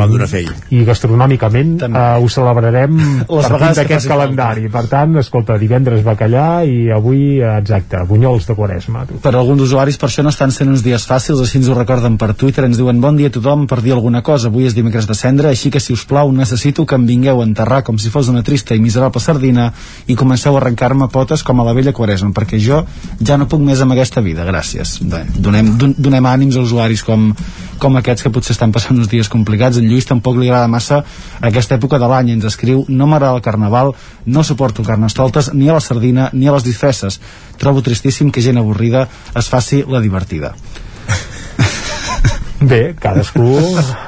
i 0.76 0.84
gastronòmicament 0.88 1.76
uh, 1.88 2.18
ho 2.20 2.28
celebrarem 2.32 2.96
Les 3.30 3.50
partint 3.50 3.76
d'aquest 3.80 4.08
calendari 4.10 4.68
per 4.72 4.84
tant, 4.90 5.16
escolta, 5.20 5.56
divendres 5.60 6.02
bacallà 6.06 6.62
i 6.66 6.90
avui, 6.94 7.40
eh, 7.40 7.50
exacte, 7.58 8.00
bunyols 8.08 8.48
de 8.48 8.56
quaresma 8.58 9.04
tu. 9.08 9.20
Per 9.22 9.32
alguns 9.34 9.66
usuaris 9.68 9.98
per 10.00 10.10
això 10.10 10.24
no 10.26 10.32
estan 10.32 10.49
sent 10.54 10.70
uns 10.70 10.82
dies 10.84 11.04
fàcils, 11.08 11.40
així 11.42 11.58
ens 11.60 11.68
ho 11.70 11.74
recorden 11.76 12.16
per 12.20 12.32
Twitter, 12.38 12.64
ens 12.66 12.78
diuen 12.80 13.00
bon 13.02 13.16
dia 13.18 13.30
a 13.30 13.34
tothom 13.34 13.66
per 13.70 13.80
dir 13.84 13.94
alguna 13.94 14.22
cosa, 14.26 14.48
avui 14.48 14.66
és 14.68 14.76
dimecres 14.76 15.08
de 15.08 15.16
cendre, 15.18 15.48
així 15.50 15.70
que 15.70 15.80
si 15.80 15.94
us 15.96 16.04
plau 16.08 16.32
necessito 16.32 16.84
que 16.86 16.98
em 16.98 17.06
vingueu 17.08 17.40
a 17.40 17.46
enterrar 17.46 17.82
com 17.86 17.98
si 17.98 18.10
fos 18.10 18.28
una 18.32 18.42
trista 18.46 18.74
i 18.74 18.82
miserable 18.82 19.22
sardina 19.22 19.70
i 20.06 20.16
comenceu 20.18 20.56
a 20.56 20.60
arrencar-me 20.60 21.08
potes 21.08 21.42
com 21.46 21.60
a 21.60 21.66
la 21.66 21.74
vella 21.76 21.94
quaresma, 21.96 22.32
perquè 22.36 22.60
jo 22.60 22.82
ja 23.20 23.38
no 23.40 23.48
puc 23.48 23.62
més 23.64 23.80
amb 23.80 23.96
aquesta 23.96 24.22
vida, 24.24 24.44
gràcies. 24.48 24.98
Bé, 25.02 25.24
donem, 25.36 25.74
don, 25.78 25.94
donem 25.98 26.26
ànims 26.26 26.56
a 26.56 26.64
usuaris 26.64 27.04
com, 27.06 27.30
com 27.80 27.96
aquests 27.96 28.26
que 28.26 28.32
potser 28.34 28.54
estan 28.56 28.72
passant 28.72 28.98
uns 28.98 29.08
dies 29.10 29.28
complicats. 29.32 29.80
En 29.80 29.88
Lluís 29.88 30.08
tampoc 30.08 30.36
li 30.38 30.50
agrada 30.50 30.68
massa 30.70 31.02
aquesta 31.40 31.78
època 31.78 31.98
de 31.98 32.08
l'any, 32.10 32.34
ens 32.36 32.48
escriu 32.50 32.84
no 32.88 33.08
m'agrada 33.08 33.38
el 33.38 33.44
carnaval, 33.44 33.94
no 34.26 34.44
suporto 34.44 34.84
carnestoltes 34.84 35.52
ni 35.54 35.68
a 35.68 35.78
la 35.78 35.84
sardina 35.84 36.28
ni 36.32 36.48
a 36.48 36.56
les 36.56 36.66
disfresses. 36.66 37.20
Trobo 37.60 37.82
tristíssim 37.84 38.30
que 38.32 38.42
gent 38.42 38.58
avorrida 38.58 39.06
es 39.36 39.48
faci 39.52 39.84
la 39.88 40.00
divertida. 40.00 40.54
Bé, 42.60 42.94
cadascú 43.00 43.54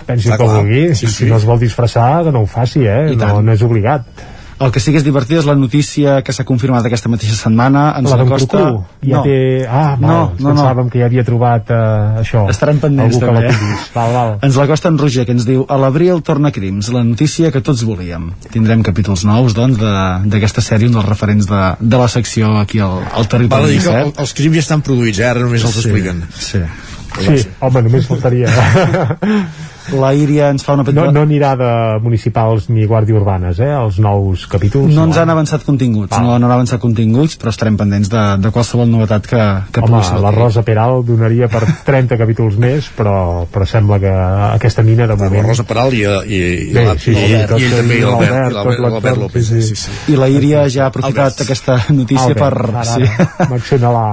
pensi 0.04 0.28
el 0.28 0.36
que 0.36 0.44
clar. 0.44 0.58
vulgui. 0.58 0.82
Sí, 0.94 1.06
sí. 1.06 1.12
Si 1.12 1.28
no 1.30 1.38
es 1.40 1.46
vol 1.48 1.60
disfressar, 1.60 2.24
que 2.26 2.32
no 2.32 2.42
ho 2.44 2.48
faci, 2.48 2.84
eh? 2.84 3.14
No, 3.16 3.40
no 3.44 3.54
és 3.54 3.64
obligat. 3.64 4.08
El 4.62 4.70
que 4.72 4.80
sí 4.80 4.92
que 4.94 4.98
és 5.00 5.04
divertit 5.04 5.38
és 5.40 5.46
la 5.48 5.54
notícia 5.58 6.20
que 6.22 6.32
s'ha 6.34 6.44
confirmat 6.48 6.84
aquesta 6.86 7.10
mateixa 7.12 7.34
setmana. 7.38 7.88
Ens 7.98 8.10
la 8.10 8.16
d'en 8.20 8.26
acosta... 8.30 8.58
Cucú, 8.58 8.84
ja 9.08 9.16
no. 9.18 9.22
té... 9.26 9.36
Ah, 9.68 9.96
no, 9.98 10.06
val, 10.08 10.30
no, 10.38 10.48
no. 10.48 10.50
pensàvem 10.52 10.90
que 10.92 11.00
ja 11.02 11.08
havia 11.10 11.24
trobat 11.26 11.72
uh, 11.74 12.20
això. 12.22 12.44
Estaran 12.52 12.78
pendents 12.82 13.16
Algú 13.18 13.26
també. 13.26 13.42
la 13.48 13.54
tinguis. 13.56 13.88
Val, 13.96 14.12
val. 14.16 14.34
Ens 14.48 14.58
l'acosta 14.60 14.92
en 14.92 14.98
Roger, 15.02 15.24
que 15.26 15.34
ens 15.36 15.46
diu 15.48 15.64
a 15.68 15.78
l'abril 15.82 16.22
torna 16.22 16.52
Crims, 16.54 16.92
la 16.94 17.02
notícia 17.04 17.50
que 17.54 17.60
tots 17.64 17.82
volíem. 17.88 18.30
Tindrem 18.52 18.82
capítols 18.86 19.24
nous, 19.28 19.54
doncs, 19.58 19.80
de- 19.80 20.30
d'aquesta 20.32 20.62
sèrie, 20.64 20.88
un 20.88 20.94
dels 21.00 21.08
referents 21.08 21.48
de, 21.50 21.62
de 21.80 21.98
la 22.04 22.08
secció 22.12 22.54
aquí 22.60 22.78
al, 22.80 23.00
al 23.02 23.10
Val 23.12 23.26
a 23.26 23.28
territori 23.36 23.72
dir 23.72 23.82
que 23.82 23.90
17. 23.90 24.06
el, 24.06 24.14
els 24.26 24.34
crims 24.38 24.56
ja 24.60 24.64
estan 24.68 24.82
produïts, 24.86 25.18
eh? 25.20 25.28
ara 25.32 25.40
només 25.46 25.64
els 25.64 25.74
Sí, 25.74 25.84
expliquen. 25.84 26.22
Sí. 26.38 26.62
Sí, 27.12 27.42
home, 27.60 27.82
només 27.84 28.06
faltaria. 28.08 28.48
La 29.98 30.12
Íria 30.14 30.50
ens 30.52 30.62
fa 30.64 30.74
una 30.76 30.84
petita... 30.86 31.04
No, 31.08 31.12
no 31.16 31.22
anirà 31.26 31.52
de 31.58 31.70
municipals 32.04 32.68
ni 32.70 32.86
guàrdia 32.86 33.16
urbanes, 33.18 33.58
eh, 33.60 33.70
els 33.74 33.98
nous 34.02 34.46
capítols. 34.50 34.92
No 34.94 35.04
ens 35.08 35.18
han 35.18 35.30
avançat 35.32 35.64
continguts, 35.66 36.14
no, 36.18 36.36
no 36.38 36.46
han 36.46 36.54
avançat 36.54 36.80
continguts, 36.80 37.36
però 37.40 37.50
estarem 37.50 37.76
pendents 37.80 38.08
de, 38.12 38.22
de 38.44 38.52
qualsevol 38.54 38.88
novetat 38.90 39.26
que, 39.26 39.42
que 39.74 39.82
Home, 39.82 39.98
pugui 40.02 40.22
la 40.22 40.30
Rosa 40.36 40.62
Peral 40.66 41.02
donaria 41.06 41.48
per 41.52 41.64
30 41.88 42.18
capítols 42.20 42.56
més, 42.62 42.88
però, 42.96 43.44
però 43.52 43.66
sembla 43.68 43.98
que 44.02 44.12
aquesta 44.52 44.82
mina 44.86 45.06
de 45.10 45.16
moment... 45.18 45.42
La 45.42 45.48
Rosa 45.50 45.66
Peral 45.68 45.94
i, 45.98 46.02
i, 46.06 46.40
i, 46.70 46.72
Bé, 46.74 46.86
la- 46.86 46.96
sí, 46.98 47.14
sí, 47.14 47.26
i, 47.26 47.34
i 47.42 47.46
també, 47.74 47.98
i 47.98 48.04
l'Albert 48.06 49.18
López. 49.18 49.46
sí, 49.48 49.62
Sí, 49.62 49.74
sí. 49.74 49.76
sí. 49.76 50.12
I 50.12 50.16
la 50.16 50.28
Íria 50.32 50.64
ja 50.70 50.84
ha 50.86 50.90
aprofitat 50.92 51.40
aquesta 51.44 51.76
notícia 51.90 52.28
Albert, 52.30 52.40
per, 52.40 52.70
ara, 52.70 52.84
sí, 52.86 53.02
ara, 53.02 53.48
m'acciona 53.50 53.90
la... 53.92 54.04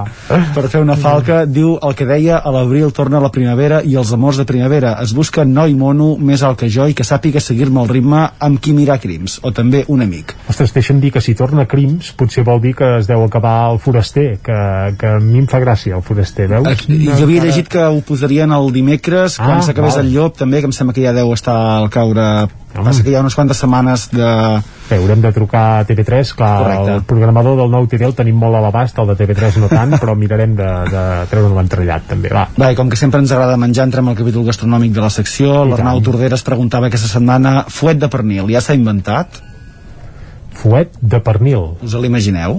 per 0.55 0.65
fer 0.71 0.81
una 0.83 0.95
falca. 0.99 1.43
Diu 1.49 1.75
el 1.85 1.95
que 1.95 2.05
deia, 2.09 2.39
a 2.39 2.51
l'abril 2.53 2.91
torna 2.95 3.21
la 3.23 3.29
primavera 3.33 3.81
i 3.85 3.95
els 3.99 4.11
amors 4.15 4.37
de 4.41 4.45
primavera. 4.49 4.95
Es 5.03 5.13
busca 5.15 5.45
noi 5.59 5.75
mono 5.75 6.13
més 6.17 6.43
alt 6.47 6.59
que 6.61 6.69
jo 6.71 6.87
i 6.89 6.95
que 6.95 7.05
sàpiga 7.07 7.41
seguir-me 7.43 7.83
el 7.83 7.91
ritme 7.91 8.23
amb 8.39 8.61
qui 8.63 8.73
mirar 8.75 8.99
crims, 9.03 9.39
o 9.43 9.51
també 9.55 9.83
un 9.91 10.03
amic. 10.05 10.35
Ostres, 10.51 10.73
deixa'm 10.75 11.01
dir 11.03 11.11
que 11.15 11.23
si 11.23 11.35
torna 11.35 11.67
Crims 11.69 12.13
potser 12.17 12.45
vol 12.47 12.61
dir 12.63 12.73
que 12.79 12.89
es 12.99 13.09
deu 13.09 13.23
acabar 13.25 13.57
el 13.73 13.79
foraster, 13.83 14.27
que, 14.43 14.59
que 14.99 15.13
a 15.17 15.19
mi 15.23 15.43
em 15.43 15.49
fa 15.51 15.61
gràcia 15.63 15.97
el 15.99 16.05
foraster, 16.05 16.47
veus? 16.51 16.87
I 16.87 17.01
jo 17.09 17.27
havia 17.27 17.45
llegit 17.45 17.69
que 17.71 17.83
ho 17.85 18.01
posarien 18.05 18.51
el 18.55 18.71
dimecres 18.75 19.39
Ah, 19.39 19.45
quan 19.45 19.63
s'acabés 19.65 19.99
el 20.01 20.11
llop 20.13 20.37
també, 20.39 20.59
que 20.63 20.69
em 20.69 20.75
sembla 20.75 20.95
que 20.95 21.03
ja 21.05 21.13
deu 21.15 21.31
estar 21.35 21.55
al 21.77 21.89
caure 21.93 22.25
passa 22.73 23.03
que 23.03 23.11
hi 23.11 23.17
ha 23.17 23.23
unes 23.25 23.35
quantes 23.35 23.59
setmanes 23.61 24.09
de... 24.13 24.29
Bé, 24.89 24.97
haurem 24.97 25.21
de 25.21 25.29
trucar 25.31 25.63
a 25.79 25.85
TV3, 25.85 26.31
clar, 26.33 26.63
Correcte. 26.63 26.93
el 26.97 27.03
programador 27.05 27.57
del 27.59 27.69
nou 27.69 27.85
TV 27.85 28.07
el 28.07 28.15
tenim 28.17 28.39
molt 28.41 28.57
a 28.57 28.61
l'abast, 28.63 28.97
el 28.97 29.11
de 29.11 29.15
TV3 29.19 29.59
no 29.61 29.67
tant, 29.69 29.91
però 30.01 30.15
mirarem 30.17 30.55
de, 30.57 30.69
de 30.89 31.03
treure'n 31.29 31.53
l'entrellat 31.59 32.07
també, 32.09 32.31
va. 32.33 32.47
Va, 32.57 32.71
i 32.73 32.77
com 32.79 32.89
que 32.89 32.97
sempre 32.97 33.21
ens 33.21 33.29
agrada 33.35 33.57
menjar, 33.61 33.85
entrem 33.85 34.09
al 34.09 34.17
capítol 34.17 34.47
gastronòmic 34.47 34.95
de 34.95 35.03
la 35.05 35.11
secció. 35.13 35.59
L'Arnau. 35.69 36.01
Tordera 36.01 36.39
es 36.39 36.45
preguntava 36.47 36.89
aquesta 36.89 37.07
setmana 37.11 37.67
fuet 37.69 38.01
de 38.01 38.09
pernil, 38.09 38.49
ja 38.49 38.63
s'ha 38.65 38.73
inventat? 38.79 39.37
Fuet 40.59 40.97
de 41.01 41.19
pernil. 41.23 41.75
Us 41.85 41.93
l'imagineu? 41.93 42.57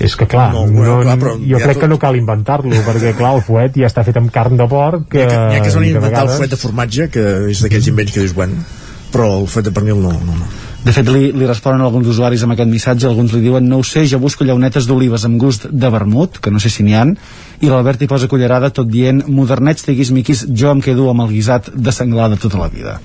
És 0.00 0.16
que 0.16 0.24
clar, 0.26 0.48
No, 0.54 0.62
no, 0.64 0.72
bueno, 0.72 0.96
no, 0.96 1.02
clar, 1.04 1.18
però 1.20 1.34
jo 1.36 1.58
ja 1.58 1.64
crec 1.66 1.76
tot- 1.76 1.82
que 1.84 1.88
no 1.92 1.98
cal 2.00 2.16
inventar-lo, 2.16 2.72
perquè 2.88 3.12
clar, 3.18 3.34
el 3.36 3.42
fuet 3.44 3.76
ja 3.76 3.90
està 3.92 4.00
fet 4.08 4.16
amb 4.16 4.32
carn 4.32 4.56
de 4.56 4.64
porc 4.66 5.04
que, 5.12 5.26
ha 5.26 5.28
que, 5.28 5.58
ha 5.58 5.60
que 5.60 5.68
es 5.68 5.76
van 5.76 5.84
i 5.84 5.90
de 5.92 5.98
inventar 5.98 6.22
el 6.22 6.28
vegades- 6.32 6.38
fuet 6.40 6.50
de 6.56 6.56
formatge, 6.56 7.10
que 7.12 7.26
és 7.52 7.60
d'aquells 7.60 7.90
invents 7.92 8.12
que 8.16 8.20
dius, 8.24 8.32
bueno, 8.32 8.64
però 9.12 9.28
el 9.42 9.46
fuet 9.52 9.68
de 9.68 9.72
pernil 9.76 10.00
no, 10.00 10.14
no, 10.16 10.38
no. 10.40 10.48
De 10.80 10.94
fet, 10.96 11.08
li, 11.12 11.28
li 11.36 11.46
responen 11.48 11.82
alguns 11.84 12.08
usuaris 12.08 12.40
amb 12.46 12.54
aquest 12.54 12.70
missatge, 12.70 13.08
alguns 13.08 13.34
li 13.36 13.42
diuen, 13.44 13.66
no 13.68 13.82
ho 13.82 13.84
sé, 13.84 14.06
jo 14.08 14.20
busco 14.22 14.46
llaunetes 14.48 14.86
d'olives 14.88 15.26
amb 15.28 15.36
gust 15.40 15.66
de 15.68 15.90
vermut, 15.92 16.38
que 16.40 16.52
no 16.52 16.60
sé 16.62 16.72
si 16.72 16.86
n'hi 16.86 16.96
han, 16.96 17.12
i 17.60 17.68
l'Albert 17.68 18.00
hi 18.00 18.08
posa 18.08 18.30
cullerada 18.32 18.72
tot 18.72 18.88
dient, 18.88 19.26
modernets, 19.28 19.84
tiquis-miquis, 19.84 20.46
jo 20.56 20.72
em 20.72 20.80
quedo 20.84 21.10
amb 21.12 21.26
el 21.26 21.34
guisat 21.34 21.68
de 21.74 21.92
senglar 21.92 22.30
de 22.32 22.40
tota 22.40 22.62
la 22.62 22.70
vida. 22.72 22.96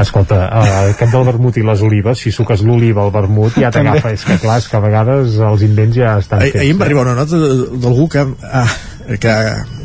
Escolta, 0.00 0.40
eh, 0.48 0.74
aquest 0.94 1.12
del 1.12 1.24
vermut 1.26 1.56
i 1.58 1.64
les 1.66 1.82
olives, 1.86 2.22
si 2.24 2.32
suques 2.32 2.62
l'oliva 2.64 3.02
al 3.04 3.10
vermut 3.14 3.58
ja 3.60 3.72
t'agafa, 3.74 4.14
és 4.14 4.24
que 4.24 4.38
clar, 4.42 4.58
és 4.62 4.68
que 4.70 4.78
a 4.78 4.82
vegades 4.82 5.38
els 5.50 5.64
invents 5.66 5.96
ja 5.98 6.16
estan 6.22 6.42
fets. 6.44 6.60
ahir 6.62 6.74
em 6.74 6.78
va 6.80 6.86
eh? 6.86 6.88
arribar 6.88 7.04
una 7.08 7.16
nota 7.18 7.38
d'algú 7.84 8.06
que, 8.12 8.24
ah, 8.62 8.68
que, 9.10 9.34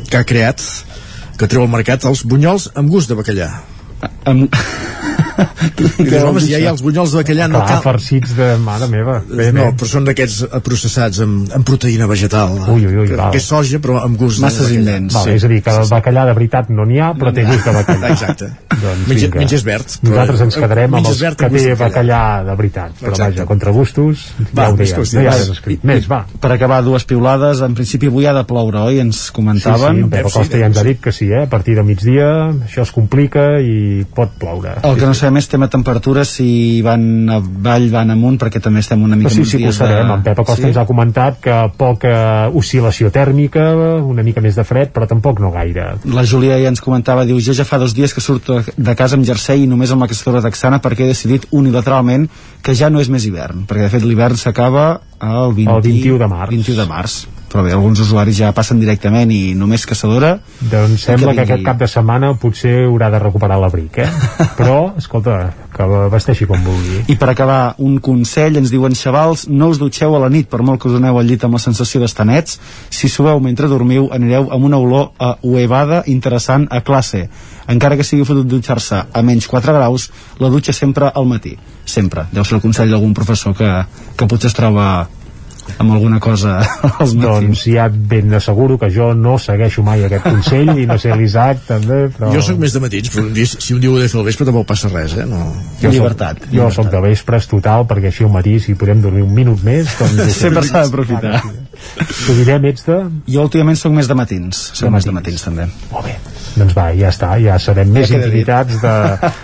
que 0.08 0.20
ha 0.20 0.24
creat 0.24 0.62
que 1.36 1.50
treu 1.50 1.66
al 1.66 1.72
mercat 1.72 2.06
els 2.08 2.22
bunyols 2.24 2.70
amb 2.74 2.90
gust 2.92 3.12
de 3.12 3.18
bacallà 3.18 3.50
Amb... 4.30 4.56
I 6.00 6.04
dius, 6.06 6.22
home, 6.24 6.40
si 6.40 6.50
ja 6.52 6.58
hi 6.60 6.66
ha 6.66 6.72
els 6.72 6.82
bunyols 6.84 7.12
de 7.12 7.20
bacallà 7.22 7.46
no 7.50 7.60
cal 7.66 7.82
farcits 7.84 8.34
de 8.36 8.48
mare 8.62 8.86
meva. 8.92 9.18
Bé, 9.28 9.50
no, 9.52 9.66
bé. 9.70 9.74
però 9.80 9.88
són 9.90 10.06
d'aquests 10.08 10.42
eh, 10.46 10.60
processats 10.64 11.20
amb, 11.24 11.50
amb 11.56 11.66
proteïna 11.66 12.06
vegetal 12.10 12.54
Ui, 12.72 12.86
ui, 12.86 12.96
ui, 13.02 13.08
que, 13.10 13.16
val. 13.18 13.30
que 13.34 13.40
és 13.42 13.46
soja 13.48 13.80
però 13.82 13.98
amb 14.04 14.16
gust 14.20 14.40
Masses 14.44 14.70
de 14.72 14.78
bacallà. 14.80 15.12
Val, 15.16 15.30
és 15.34 15.44
a 15.44 15.50
dir, 15.52 15.60
que 15.66 15.74
el 15.76 15.88
bacallà 15.90 16.24
de 16.30 16.34
veritat 16.38 16.70
no 16.72 16.84
n'hi 16.88 17.00
ha, 17.02 17.10
però 17.18 17.32
té 17.36 17.44
gust 17.48 17.64
de 17.68 17.74
bacallà. 17.76 18.10
Exacte. 18.16 18.50
doncs, 18.76 19.06
Menja- 19.08 19.30
menges 19.36 19.64
verd, 19.66 19.86
però- 20.00 20.10
Nosaltres 20.14 20.40
ens 20.46 20.56
quedarem 20.62 20.94
amb 21.00 21.10
els 21.12 21.20
verd 21.20 21.36
que 21.40 21.50
té 21.52 21.64
de 21.66 21.74
bacallà. 21.80 22.22
de 22.46 22.54
veritat. 22.56 22.92
Però 23.00 23.12
Exacte. 23.12 23.32
vaja, 23.36 23.46
contra 23.46 23.70
gustos, 23.76 24.26
Va, 24.52 24.66
ja 24.66 24.70
ho 24.72 24.76
qüestions. 24.76 25.14
No 25.16 25.22
hi 25.22 25.26
ha 25.30 25.36
res 25.36 25.48
escrit. 25.52 25.84
Més, 25.84 26.06
va. 26.10 26.22
Per 26.40 26.50
acabar, 26.52 26.82
dues 26.84 27.04
piulades. 27.04 27.60
En 27.66 27.74
principi 27.74 28.06
avui 28.10 28.26
ha 28.26 28.32
de 28.36 28.44
ploure, 28.48 28.78
oi? 28.90 29.00
Ens 29.00 29.16
Sí, 29.16 29.26
sí, 29.28 29.32
comentaven. 29.32 29.98
en 30.04 30.10
Pep 30.10 30.26
Acosta 30.26 30.58
ja 30.58 30.66
ens 30.66 30.76
ha 30.78 30.82
dit 30.84 31.00
que 31.00 31.12
sí, 31.12 31.28
eh? 31.32 31.42
A 31.44 31.48
partir 31.50 31.74
de 31.76 31.82
migdia 31.82 32.26
això 32.66 32.82
es 32.82 32.90
complica 32.92 33.58
i 33.60 34.04
pot 34.14 34.30
ploure. 34.38 34.76
El 34.82 34.96
que 34.96 35.06
no 35.06 35.14
sabem 35.26 35.40
és 35.40 35.48
tema 35.50 35.66
temperatures, 35.72 36.30
si 36.38 36.48
van 36.86 37.02
avall, 37.34 37.88
van 37.90 38.12
amunt, 38.14 38.38
perquè 38.38 38.60
també 38.62 38.82
estem 38.84 39.02
una 39.02 39.18
mica 39.18 39.32
Però 39.32 39.42
sí, 39.42 39.50
sí 39.50 39.58
que 39.62 39.70
ho 39.72 39.74
sabem. 39.74 40.12
En 40.14 40.22
Pep 40.22 40.38
Acosta 40.42 40.62
Sí? 40.62 40.68
ens 40.70 40.78
ha 40.78 40.86
comentat 40.86 41.40
que 41.42 41.56
poca 41.76 42.48
oscil·lació 42.54 43.10
tèrmica, 43.14 43.66
una 44.06 44.22
mica 44.26 44.40
més 44.44 44.56
de 44.56 44.64
fred, 44.64 44.92
però 44.94 45.08
tampoc 45.10 45.40
no 45.42 45.50
gaire. 45.54 45.88
La 46.06 46.24
Júlia 46.24 46.60
ja 46.62 46.70
ens 46.70 46.82
comentava, 46.84 47.26
diu, 47.26 47.40
jo 47.42 47.54
ja 47.56 47.66
fa 47.66 47.80
dos 47.82 47.94
dies 47.96 48.14
que 48.14 48.22
surto 48.22 48.60
de 48.62 48.94
casa 48.98 49.18
amb 49.18 49.26
jersei 49.26 49.64
i 49.64 49.70
només 49.70 49.90
amb 49.90 50.06
la 50.06 50.10
caçadora 50.10 50.44
texana 50.46 50.80
perquè 50.82 51.06
he 51.06 51.12
decidit 51.12 51.48
unilateralment 51.50 52.28
que 52.62 52.74
ja 52.74 52.90
no 52.90 53.02
és 53.02 53.10
més 53.10 53.26
hivern, 53.26 53.66
perquè 53.66 53.88
de 53.88 53.94
fet 53.96 54.06
l'hivern 54.06 54.38
s'acaba 54.38 55.00
el, 55.20 55.54
20, 55.56 55.72
El 55.74 55.82
21 55.82 56.18
de 56.22 56.30
març. 56.30 56.54
21 56.54 56.78
de 56.82 56.86
març. 56.90 57.18
Però 57.52 57.62
bé, 57.62 57.72
alguns 57.72 58.00
usuaris 58.02 58.40
ja 58.40 58.50
passen 58.54 58.80
directament 58.82 59.30
i 59.30 59.54
només 59.54 59.86
caçadora... 59.86 60.36
Doncs 60.60 61.06
sembla 61.06 61.30
que, 61.30 61.42
vingui. 61.42 61.44
aquest 61.44 61.66
cap 61.66 61.78
de 61.78 61.88
setmana 61.90 62.32
potser 62.42 62.74
haurà 62.88 63.10
de 63.12 63.20
recuperar 63.22 63.58
l'abric, 63.62 64.00
eh? 64.02 64.08
Però, 64.58 64.78
escolta, 64.98 65.38
que 65.76 65.86
vesteixi 66.12 66.48
com 66.48 66.62
vulgui. 66.64 67.04
I 67.12 67.16
per 67.20 67.28
acabar, 67.30 67.60
un 67.84 67.98
consell, 68.02 68.58
ens 68.58 68.72
diuen 68.74 68.96
xavals, 68.98 69.46
no 69.48 69.70
us 69.72 69.80
dutxeu 69.82 70.16
a 70.16 70.22
la 70.24 70.30
nit 70.32 70.48
per 70.50 70.62
molt 70.66 70.82
que 70.82 70.90
us 70.90 70.96
aneu 70.98 71.20
al 71.20 71.28
llit 71.28 71.44
amb 71.46 71.58
la 71.58 71.62
sensació 71.62 72.00
d'estar 72.02 72.26
nets. 72.26 72.58
Si 72.90 73.10
subeu 73.12 73.38
mentre 73.44 73.70
dormiu, 73.70 74.08
anireu 74.16 74.48
amb 74.50 74.66
una 74.66 74.80
olor 74.82 75.12
a 75.22 75.36
uevada 75.46 76.02
interessant 76.10 76.66
a 76.70 76.82
classe. 76.82 77.26
Encara 77.70 77.98
que 77.98 78.06
sigui 78.06 78.26
fotut 78.26 78.48
dutxar-se 78.50 79.04
a 79.12 79.22
menys 79.26 79.46
4 79.50 79.76
graus, 79.76 80.10
la 80.42 80.50
dutxa 80.50 80.74
sempre 80.74 81.12
al 81.14 81.28
matí. 81.30 81.56
Sempre. 81.86 82.26
Deu 82.32 82.44
ser 82.44 82.58
el 82.58 82.64
consell 82.64 82.90
d'algun 82.90 83.14
professor 83.14 83.54
que, 83.54 83.70
que 84.16 84.28
potser 84.30 84.50
es 84.50 84.58
troba 84.58 85.06
amb 85.76 85.92
alguna 85.92 86.20
cosa 86.22 86.58
als 87.02 87.14
matins. 87.14 87.24
Doncs 87.24 87.64
ja 87.68 87.88
ben 87.90 88.34
asseguro 88.34 88.78
que 88.78 88.90
jo 88.92 89.12
no 89.14 89.36
segueixo 89.42 89.84
mai 89.86 90.04
aquest 90.06 90.26
consell 90.26 90.72
i 90.76 90.86
no 90.88 90.98
sé 91.02 91.14
l'Isaac 91.16 91.66
també, 91.68 92.00
però... 92.14 92.32
jo 92.34 92.42
sóc 92.44 92.60
més 92.62 92.76
de 92.76 92.82
matins 92.84 93.12
però 93.12 93.26
un 93.26 93.34
dia, 93.36 93.50
si 93.50 93.76
un 93.76 93.82
dia 93.82 93.92
ho 93.92 93.98
he 93.98 94.06
de 94.06 94.10
fer 94.12 94.20
al 94.20 94.26
vespre 94.28 94.48
tampoc 94.48 94.68
passa 94.70 94.90
res 94.92 95.16
eh? 95.18 95.26
no. 95.28 95.42
Jo 95.82 95.92
Llibertat, 95.92 96.46
Soc, 96.46 96.54
jo 96.56 96.70
sóc 96.78 96.90
de 96.92 97.02
vespres 97.08 97.50
total 97.50 97.86
perquè 97.90 98.12
així 98.12 98.26
al 98.26 98.34
matí 98.34 98.58
si 98.62 98.76
podem 98.78 99.04
dormir 99.04 99.26
un 99.26 99.34
minut 99.36 99.62
més 99.66 99.92
doncs 100.00 100.38
Sempre 100.46 100.64
s'ha 100.66 100.84
d'aprofitar. 100.86 101.40
Tu 102.26 102.34
direm, 102.40 102.66
ets 102.70 102.86
de... 102.88 102.98
Jo 103.30 103.46
últimament 103.46 103.78
sóc 103.78 103.94
més 103.96 104.08
de 104.08 104.16
matins. 104.18 104.66
De 104.80 104.90
més 104.92 105.06
de 105.06 105.14
matins. 105.14 105.42
matins, 105.42 105.46
també. 105.46 105.68
Molt 105.92 106.08
bé. 106.08 106.16
Doncs 106.56 106.72
va, 106.76 106.86
ja 106.96 107.10
està, 107.12 107.34
ja 107.42 107.58
sabem 107.60 107.90
més 107.92 108.08
dit. 108.08 108.16
intimitats 108.18 108.78
de, 108.80 108.94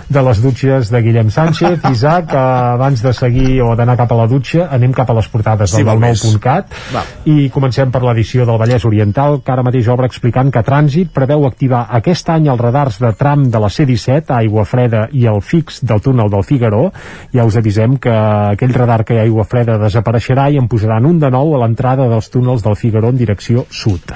de 0.08 0.22
les 0.28 0.40
dutxes 0.42 0.90
de 0.92 1.00
Guillem 1.04 1.30
Sánchez. 1.30 1.80
Isaac, 1.92 2.32
eh, 2.32 2.38
abans 2.76 3.02
de 3.04 3.12
seguir 3.12 3.60
o 3.64 3.74
d'anar 3.76 3.96
cap 4.00 4.12
a 4.12 4.18
la 4.22 4.26
dutxa, 4.30 4.68
anem 4.72 4.94
cap 4.96 5.10
a 5.12 5.16
les 5.18 5.28
portades 5.28 5.74
Sí, 5.76 5.82
del 5.84 6.00
més. 6.00 6.22
9.cat 6.24 6.72
Va. 6.94 7.02
i 7.28 7.48
comencem 7.52 7.90
per 7.92 8.02
l'edició 8.04 8.46
del 8.48 8.58
Vallès 8.60 8.86
Oriental, 8.88 9.40
que 9.44 9.52
ara 9.52 9.64
mateix 9.66 9.88
obre 9.92 10.08
explicant 10.08 10.50
que 10.52 10.62
Trànsit 10.64 11.12
preveu 11.12 11.44
activar 11.48 11.84
aquest 11.98 12.30
any 12.32 12.48
els 12.52 12.60
radars 12.60 12.98
de 13.02 13.12
tram 13.18 13.44
de 13.50 13.60
la 13.60 13.68
C-17 13.72 14.32
a 14.32 14.40
Aigua 14.42 14.64
Freda 14.68 15.06
i 15.12 15.26
el 15.28 15.40
fix 15.44 15.82
del 15.84 16.00
túnel 16.00 16.30
del 16.32 16.44
Figaró. 16.48 16.86
Ja 17.34 17.44
us 17.48 17.56
avisem 17.60 17.98
que 18.00 18.12
aquell 18.12 18.72
radar 18.74 19.02
que 19.04 19.14
hi 19.14 19.20
ha 19.20 19.26
a 19.26 19.28
Aigua 19.28 19.44
Freda 19.48 19.76
desapareixerà 19.82 20.48
i 20.52 20.58
en 20.60 20.68
posaran 20.70 21.06
un 21.08 21.18
de 21.20 21.30
nou 21.30 21.54
a 21.56 21.60
l'entrada 21.64 22.08
dels 22.08 22.30
túnels 22.32 22.64
del 22.64 22.76
Figaró 22.80 23.12
en 23.12 23.20
direcció 23.20 23.66
sud. 23.70 24.12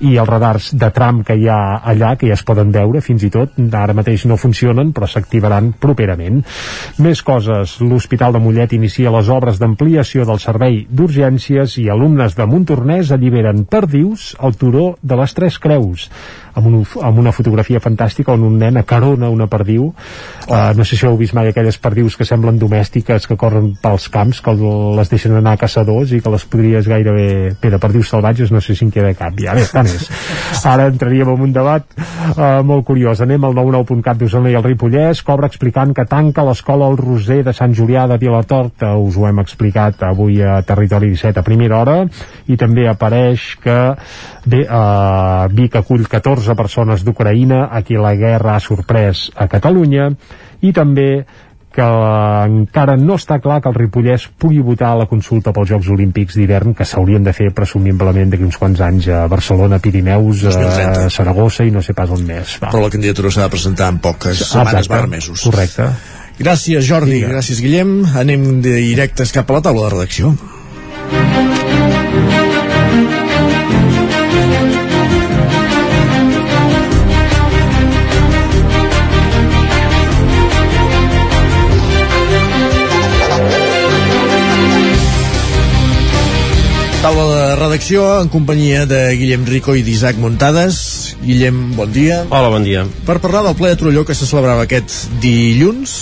I 0.00 0.16
els 0.18 0.28
radars 0.28 0.72
de 0.74 0.90
tram 0.94 1.22
que 1.26 1.36
hi 1.38 1.46
ha 1.48 1.60
allà, 1.84 2.14
que 2.18 2.26
ja 2.30 2.39
es 2.40 2.46
poden 2.48 2.72
veure 2.72 3.02
fins 3.04 3.24
i 3.26 3.30
tot, 3.32 3.58
ara 3.76 3.96
mateix 3.96 4.24
no 4.28 4.40
funcionen, 4.40 4.94
però 4.96 5.08
s'activaran 5.08 5.74
properament. 5.80 6.40
Més 7.04 7.22
coses. 7.26 7.76
L'Hospital 7.84 8.34
de 8.34 8.42
Mollet 8.42 8.74
inicia 8.76 9.12
les 9.12 9.28
obres 9.32 9.60
d'ampliació 9.60 10.26
del 10.28 10.40
servei 10.42 10.82
d'urgències 10.88 11.76
i 11.82 11.88
alumnes 11.92 12.36
de 12.38 12.48
Montornès 12.48 13.12
alliberen 13.14 13.66
perdius 13.70 14.32
al 14.40 14.56
turó 14.56 14.94
de 15.02 15.20
les 15.20 15.36
Tres 15.36 15.60
Creus. 15.60 16.08
Amb, 16.54 16.66
un, 16.66 16.84
amb 17.02 17.18
una 17.22 17.32
fotografia 17.32 17.80
fantàstica 17.82 18.32
on 18.34 18.44
un 18.46 18.58
nen 18.60 18.80
acarona 18.80 19.30
una 19.30 19.46
perdiu. 19.50 19.90
Uh, 20.48 20.72
no 20.76 20.84
sé 20.84 20.96
si 20.98 21.06
heu 21.06 21.16
vist 21.20 21.34
mai 21.36 21.50
aquelles 21.50 21.78
perdius 21.78 22.16
que 22.18 22.26
semblen 22.26 22.58
domèstiques 22.58 23.26
que 23.28 23.38
corren 23.38 23.72
pels 23.80 24.08
camps 24.12 24.40
que 24.44 24.54
les 24.98 25.12
deixen 25.12 25.36
anar 25.38 25.54
a 25.54 25.60
caçadors 25.60 26.12
i 26.12 26.20
que 26.22 26.32
les 26.32 26.46
podries 26.50 26.88
gairebé 26.88 27.28
bé, 27.60 27.70
de 27.70 27.78
perdius 27.78 28.10
salvatges 28.10 28.50
no 28.50 28.60
sé 28.60 28.74
si 28.74 28.84
en 28.86 28.90
queda 28.94 29.12
cap. 29.14 29.36
Ja, 29.40 29.54
bé, 29.54 29.66
tant 29.70 29.88
és. 29.88 30.08
Ara 30.66 30.88
entraríem 30.90 31.30
en 31.32 31.44
un 31.46 31.54
debat 31.54 31.86
uh, 31.96 32.60
molt 32.66 32.86
curiós. 32.88 33.22
Anem 33.24 33.44
al 33.46 33.56
99.cat 33.56 34.20
d'Osona 34.20 34.50
i 34.50 34.58
el 34.58 34.66
Ripollès. 34.66 35.22
Cobra 35.26 35.50
explicant 35.50 35.94
que 35.96 36.06
tanca 36.08 36.44
l'escola 36.46 36.88
El 36.90 36.98
Roser 37.00 37.42
de 37.46 37.54
Sant 37.56 37.74
Julià 37.76 38.06
de 38.10 38.18
Vilatorta. 38.20 38.94
Us 38.98 39.18
ho 39.18 39.28
hem 39.28 39.42
explicat 39.42 40.04
avui 40.08 40.40
a 40.42 40.60
Territori 40.66 41.12
17 41.14 41.40
a 41.40 41.46
primera 41.46 41.80
hora. 41.80 41.98
I 42.50 42.58
també 42.60 42.88
apareix 42.90 43.54
que 43.62 43.78
bé, 44.46 44.64
uh, 44.66 45.46
Vic 45.54 45.76
acull 45.80 46.06
14 46.08 46.39
persones 46.58 47.04
d'Ucraïna 47.04 47.66
a 47.70 47.82
qui 47.82 47.98
la 48.00 48.14
guerra 48.16 48.56
ha 48.56 48.64
sorprès 48.64 49.28
a 49.34 49.48
Catalunya 49.50 50.10
i 50.60 50.72
també 50.72 51.24
que 51.70 51.86
encara 51.86 52.96
no 52.98 53.14
està 53.14 53.38
clar 53.42 53.60
que 53.62 53.70
el 53.70 53.76
Ripollès 53.76 54.26
pugui 54.42 54.58
votar 54.64 54.90
a 54.90 54.98
la 54.98 55.06
consulta 55.10 55.52
pels 55.54 55.70
Jocs 55.70 55.90
Olímpics 55.94 56.34
d'hivern 56.34 56.74
que 56.74 56.84
s'haurien 56.84 57.22
de 57.22 57.34
fer 57.36 57.52
presumiblement 57.54 58.32
d'aquí 58.32 58.46
uns 58.46 58.58
quants 58.58 58.82
anys 58.82 59.06
a 59.14 59.22
Barcelona, 59.30 59.78
Pirineus, 59.78 60.44
a 60.50 61.08
Saragossa 61.14 61.66
i 61.66 61.70
no 61.70 61.82
sé 61.82 61.94
pas 61.94 62.10
on 62.10 62.26
més. 62.26 62.58
Va. 62.58 62.72
Però 62.72 62.82
la 62.82 62.90
candidatura 62.90 63.30
s'ha 63.30 63.46
de 63.46 63.54
presentar 63.54 63.92
en 63.94 64.00
poques 64.02 64.42
setmanes 64.50 64.90
barra 64.90 65.10
mesos. 65.10 65.46
Correcte. 65.46 65.92
Gràcies, 66.40 66.82
Jordi. 66.88 67.20
Diga. 67.20 67.34
Gràcies, 67.36 67.60
Guillem. 67.62 68.00
Anem 68.18 68.64
directes 68.64 69.30
cap 69.36 69.50
a 69.50 69.60
la 69.60 69.66
taula 69.68 69.86
de 69.86 69.94
redacció. 69.94 70.34
Taula 87.00 87.22
de 87.32 87.44
redacció 87.56 88.02
en 88.20 88.28
companyia 88.28 88.82
de 88.84 88.98
Guillem 89.16 89.46
Rico 89.48 89.72
i 89.72 89.80
d'Isaac 89.80 90.18
Muntades. 90.20 90.80
Guillem, 91.24 91.70
bon 91.72 91.88
dia. 91.94 92.18
Hola, 92.28 92.50
bon 92.52 92.66
dia. 92.66 92.82
Per 93.08 93.16
parlar 93.24 93.40
del 93.46 93.56
ple 93.56 93.70
de 93.72 93.78
Trolló 93.80 94.02
que 94.04 94.12
se 94.12 94.28
celebrava 94.28 94.66
aquest 94.68 95.08
dilluns, 95.22 95.94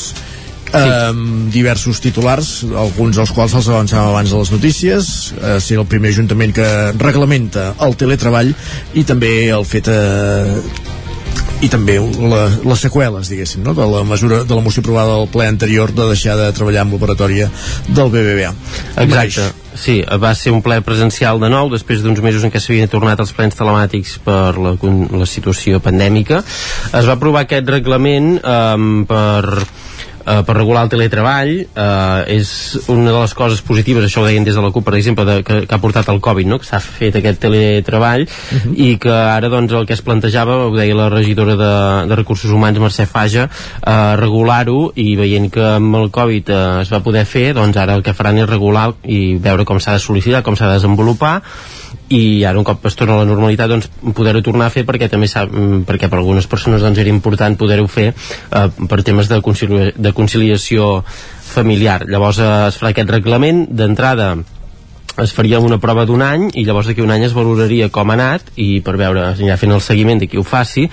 Sí. 0.68 0.76
Um, 0.84 1.46
diversos 1.48 1.96
titulars, 2.04 2.48
alguns 2.76 3.16
dels 3.16 3.30
quals 3.32 3.54
els 3.56 3.70
avançàvem 3.72 4.10
abans 4.10 4.28
de 4.28 4.36
les 4.36 4.50
notícies 4.52 5.06
uh, 5.38 5.54
ser 5.64 5.78
el 5.80 5.86
primer 5.88 6.10
ajuntament 6.12 6.52
que 6.52 6.66
reglamenta 7.00 7.70
el 7.86 7.96
teletreball 7.96 8.50
i 8.92 9.04
també 9.08 9.30
el 9.48 9.64
fet 9.64 9.88
uh, 9.88 10.58
i 11.64 11.70
també 11.72 11.96
la, 11.98 12.42
les 12.68 12.84
seqüeles, 12.84 13.30
diguéssim, 13.32 13.64
no? 13.64 13.72
de 13.74 13.86
la 13.88 14.02
mesura 14.04 14.42
de 14.44 14.58
la 14.58 14.60
moció 14.60 14.84
aprovada 14.84 15.16
al 15.16 15.32
ple 15.32 15.48
anterior 15.48 15.94
de 15.96 16.10
deixar 16.12 16.36
de 16.36 16.50
treballar 16.52 16.84
amb 16.84 16.98
l'operatòria 16.98 17.48
del 17.88 18.12
BBVA. 18.12 18.52
Exacte. 19.06 19.48
Sí, 19.78 20.00
va 20.02 20.32
ser 20.34 20.50
un 20.54 20.62
ple 20.64 20.80
presencial 20.82 21.38
de 21.38 21.50
nou 21.52 21.70
després 21.70 22.02
d'uns 22.02 22.18
mesos 22.24 22.42
en 22.44 22.50
què 22.50 22.60
s'havien 22.62 22.90
tornat 22.90 23.20
els 23.22 23.32
plens 23.36 23.54
telemàtics 23.58 24.16
per 24.24 24.56
la, 24.58 24.74
la 24.74 25.28
situació 25.28 25.78
pandèmica. 25.84 26.42
Es 26.42 27.06
va 27.06 27.14
aprovar 27.14 27.44
aquest 27.46 27.70
reglament 27.70 28.34
eh, 28.42 29.04
per 29.08 29.68
eh, 30.28 30.42
per 30.46 30.56
regular 30.56 30.84
el 30.86 30.92
teletreball 30.92 31.52
eh, 31.58 32.36
és 32.36 32.50
una 32.92 33.10
de 33.10 33.16
les 33.16 33.34
coses 33.38 33.62
positives 33.64 34.04
això 34.06 34.22
ho 34.22 34.28
deien 34.28 34.46
des 34.46 34.56
de 34.56 34.64
la 34.64 34.72
CUP 34.74 34.84
per 34.86 34.96
exemple 34.98 35.24
de, 35.28 35.38
que, 35.46 35.60
que 35.66 35.74
ha 35.74 35.80
portat 35.82 36.10
el 36.12 36.20
Covid 36.24 36.50
no? 36.50 36.60
que 36.60 36.68
s'ha 36.68 36.80
fet 36.84 37.18
aquest 37.18 37.40
teletreball 37.46 38.26
uh 38.26 38.54
mhm. 38.54 38.60
-huh. 38.64 38.76
i 38.76 38.98
que 38.98 39.12
ara 39.12 39.48
doncs 39.48 39.72
el 39.72 39.86
que 39.86 39.94
es 39.94 40.02
plantejava 40.02 40.66
ho 40.66 40.76
deia 40.76 40.94
la 40.94 41.08
regidora 41.08 41.56
de, 41.56 42.08
de 42.08 42.16
Recursos 42.16 42.50
Humans 42.50 42.78
Mercè 42.78 43.06
Faja 43.06 43.48
eh, 43.48 44.16
regular-ho 44.16 44.92
i 44.94 45.16
veient 45.16 45.50
que 45.50 45.64
amb 45.64 45.96
el 45.96 46.10
Covid 46.10 46.48
eh, 46.48 46.80
es 46.82 46.92
va 46.92 47.00
poder 47.00 47.24
fer 47.24 47.54
doncs 47.54 47.76
ara 47.76 47.94
el 47.94 48.02
que 48.02 48.14
faran 48.14 48.38
és 48.38 48.48
regular 48.48 48.92
i 49.04 49.36
veure 49.36 49.64
com 49.64 49.80
s'ha 49.80 49.92
de 49.92 49.98
sol·licitar, 49.98 50.42
com 50.42 50.56
s'ha 50.56 50.68
de 50.68 50.74
desenvolupar 50.74 51.42
i 52.08 52.44
ara 52.48 52.58
un 52.58 52.64
cop 52.64 52.84
es 52.88 52.96
torna 52.96 53.16
a 53.16 53.22
la 53.22 53.28
normalitat 53.28 53.68
doncs 53.70 53.88
poder-ho 54.16 54.42
tornar 54.44 54.68
a 54.68 54.72
fer 54.72 54.84
perquè 54.88 55.10
també 55.12 55.28
sap, 55.28 55.50
mm, 55.52 55.84
perquè 55.88 56.08
per 56.08 56.18
algunes 56.18 56.46
persones 56.46 56.82
doncs 56.82 56.98
era 56.98 57.12
important 57.12 57.56
poder-ho 57.58 57.86
fer 57.86 58.12
eh, 58.12 58.68
per 58.88 59.02
temes 59.02 59.28
de, 59.28 59.40
concili 59.42 59.92
de 59.96 60.12
conciliació 60.12 61.04
familiar. 61.48 62.04
Llavors 62.08 62.40
eh, 62.40 62.52
es 62.68 62.80
farà 62.80 62.94
aquest 62.94 63.10
reglament 63.12 63.66
d'entrada 63.70 64.36
es 65.22 65.32
faria 65.34 65.60
una 65.60 65.78
prova 65.82 66.04
d'un 66.08 66.22
any 66.22 66.48
i 66.54 66.64
llavors 66.66 66.88
d'aquí 66.88 67.02
un 67.02 67.12
any 67.14 67.24
es 67.26 67.34
valoraria 67.36 67.88
com 67.94 68.10
ha 68.10 68.16
anat 68.16 68.52
i 68.56 68.80
per 68.84 68.96
veure, 69.00 69.32
ja 69.38 69.58
fent 69.60 69.74
el 69.74 69.82
seguiment 69.84 70.22
de 70.22 70.28
qui 70.30 70.38
ho 70.38 70.44
faci 70.46 70.86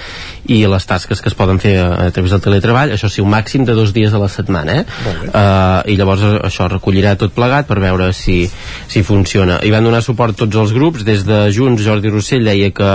i 0.51 0.59
les 0.69 0.87
tasques 0.89 1.21
que 1.21 1.31
es 1.31 1.37
poden 1.37 1.59
fer 1.61 1.75
a, 1.81 1.87
a 2.07 2.11
través 2.15 2.33
del 2.33 2.43
teletreball, 2.43 2.93
això 2.95 3.09
sí, 3.11 3.23
un 3.23 3.31
màxim 3.33 3.65
de 3.65 3.77
dos 3.77 3.93
dies 3.95 4.13
a 4.13 4.21
la 4.21 4.29
setmana, 4.31 4.81
eh? 4.81 4.85
Uh, 5.29 5.81
i 5.91 5.97
llavors 5.99 6.25
això 6.45 6.69
recollirà 6.71 7.15
tot 7.19 7.33
plegat 7.35 7.69
per 7.69 7.79
veure 7.83 8.11
si, 8.13 8.43
si 8.91 9.03
funciona. 9.05 9.59
I 9.65 9.73
van 9.73 9.85
donar 9.85 10.03
suport 10.05 10.37
tots 10.37 10.61
els 10.61 10.73
grups, 10.75 11.05
des 11.07 11.25
de 11.25 11.45
Junts 11.55 11.85
Jordi 11.85 12.13
Rossell 12.13 12.45
deia 12.45 12.71
que 12.75 12.91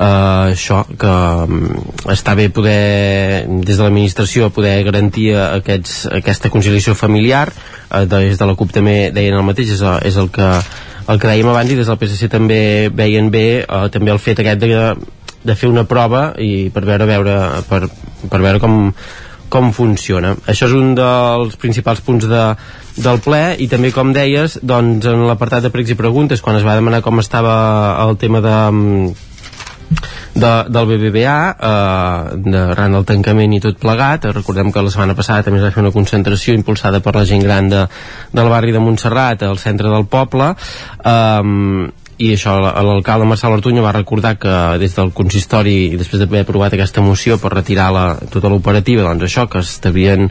uh, 0.00 0.50
això, 0.50 0.82
que 0.98 1.12
um, 1.44 1.68
està 2.10 2.34
bé 2.38 2.48
poder, 2.52 3.44
des 3.60 3.76
de 3.76 3.82
l'administració, 3.82 4.50
poder 4.54 4.80
garantir 4.88 5.30
aquests, 5.36 6.06
aquesta 6.20 6.50
conciliació 6.52 6.96
familiar, 6.96 7.48
uh, 7.90 8.04
des 8.08 8.40
de 8.40 8.48
la 8.48 8.56
CUP 8.56 8.72
també 8.72 8.98
deien 9.14 9.36
el 9.36 9.46
mateix, 9.46 9.74
és, 9.76 9.84
és 10.08 10.20
el 10.20 10.32
que 10.32 10.50
el 11.10 11.18
que 11.18 11.26
dèiem 11.26 11.48
abans 11.50 11.70
i 11.72 11.74
des 11.74 11.88
del 11.88 11.96
PSC 11.98 12.28
també 12.30 12.90
veien 12.94 13.32
bé 13.34 13.64
uh, 13.64 13.88
també 13.90 14.12
el 14.12 14.20
fet 14.22 14.42
aquest 14.42 14.60
de, 14.62 14.92
de 15.42 15.56
fer 15.58 15.70
una 15.70 15.82
prova 15.88 16.30
i 16.38 16.68
per 16.70 16.84
veure, 16.86 17.08
veure 17.08 17.34
per, 17.66 17.80
per 18.30 18.40
veure 18.40 18.60
com, 18.62 18.92
com 19.50 19.72
funciona. 19.74 20.36
Això 20.46 20.68
és 20.68 20.76
un 20.76 20.94
dels 20.94 21.56
principals 21.58 22.04
punts 22.06 22.28
de, 22.30 22.44
del 23.00 23.18
ple 23.24 23.42
i 23.58 23.66
també, 23.72 23.90
com 23.96 24.14
deies, 24.14 24.60
doncs, 24.62 25.08
en 25.10 25.26
l'apartat 25.26 25.66
de 25.66 25.72
pregs 25.74 25.90
i 25.90 25.98
preguntes, 25.98 26.44
quan 26.44 26.60
es 26.60 26.66
va 26.66 26.76
demanar 26.78 27.02
com 27.02 27.18
estava 27.18 27.56
el 28.04 28.14
tema 28.20 28.44
de, 28.44 28.54
de, 30.34 30.50
del 30.68 30.86
BBVA 30.86 31.38
eh, 31.50 32.36
de, 32.36 32.58
arran 32.74 32.96
del 32.98 33.06
tancament 33.08 33.54
i 33.56 33.62
tot 33.62 33.78
plegat. 33.80 34.26
Eh, 34.26 34.34
recordem 34.36 34.72
que 34.72 34.84
la 34.84 34.92
setmana 34.92 35.16
passada 35.18 35.46
també 35.46 35.60
es 35.60 35.66
va 35.66 35.72
fer 35.74 35.84
una 35.84 35.94
concentració 35.94 36.54
impulsada 36.58 37.02
per 37.04 37.16
la 37.18 37.26
gent 37.28 37.42
gran 37.46 37.70
de, 37.72 37.86
del 38.32 38.52
barri 38.52 38.76
de 38.76 38.82
Montserrat 38.82 39.42
al 39.46 39.58
centre 39.58 39.90
del 39.92 40.06
poble. 40.10 40.54
Eh, 41.04 41.96
i 42.20 42.34
això 42.34 42.58
l'alcalde 42.60 43.24
Marcel 43.24 43.54
Artuño 43.56 43.82
va 43.82 43.94
recordar 43.96 44.34
que 44.36 44.52
des 44.80 44.92
del 44.96 45.12
consistori 45.16 45.96
després 45.96 46.20
d'haver 46.20 46.42
aprovat 46.44 46.76
aquesta 46.76 47.00
moció 47.00 47.38
per 47.40 47.54
retirar 47.54 47.88
la, 47.96 48.04
tota 48.32 48.50
l'operativa 48.52 49.06
doncs 49.06 49.24
això 49.24 49.46
que 49.48 49.62
estabien 49.64 50.28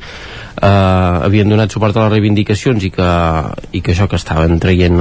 eh, 0.62 1.26
havien 1.26 1.50
donat 1.50 1.72
suport 1.72 1.96
a 1.96 2.06
les 2.06 2.14
reivindicacions 2.18 2.84
i 2.84 2.92
que, 2.94 3.10
i 3.72 3.82
que 3.82 3.94
això 3.94 4.10
que 4.10 4.20
estaven 4.20 4.60
traient 4.60 5.00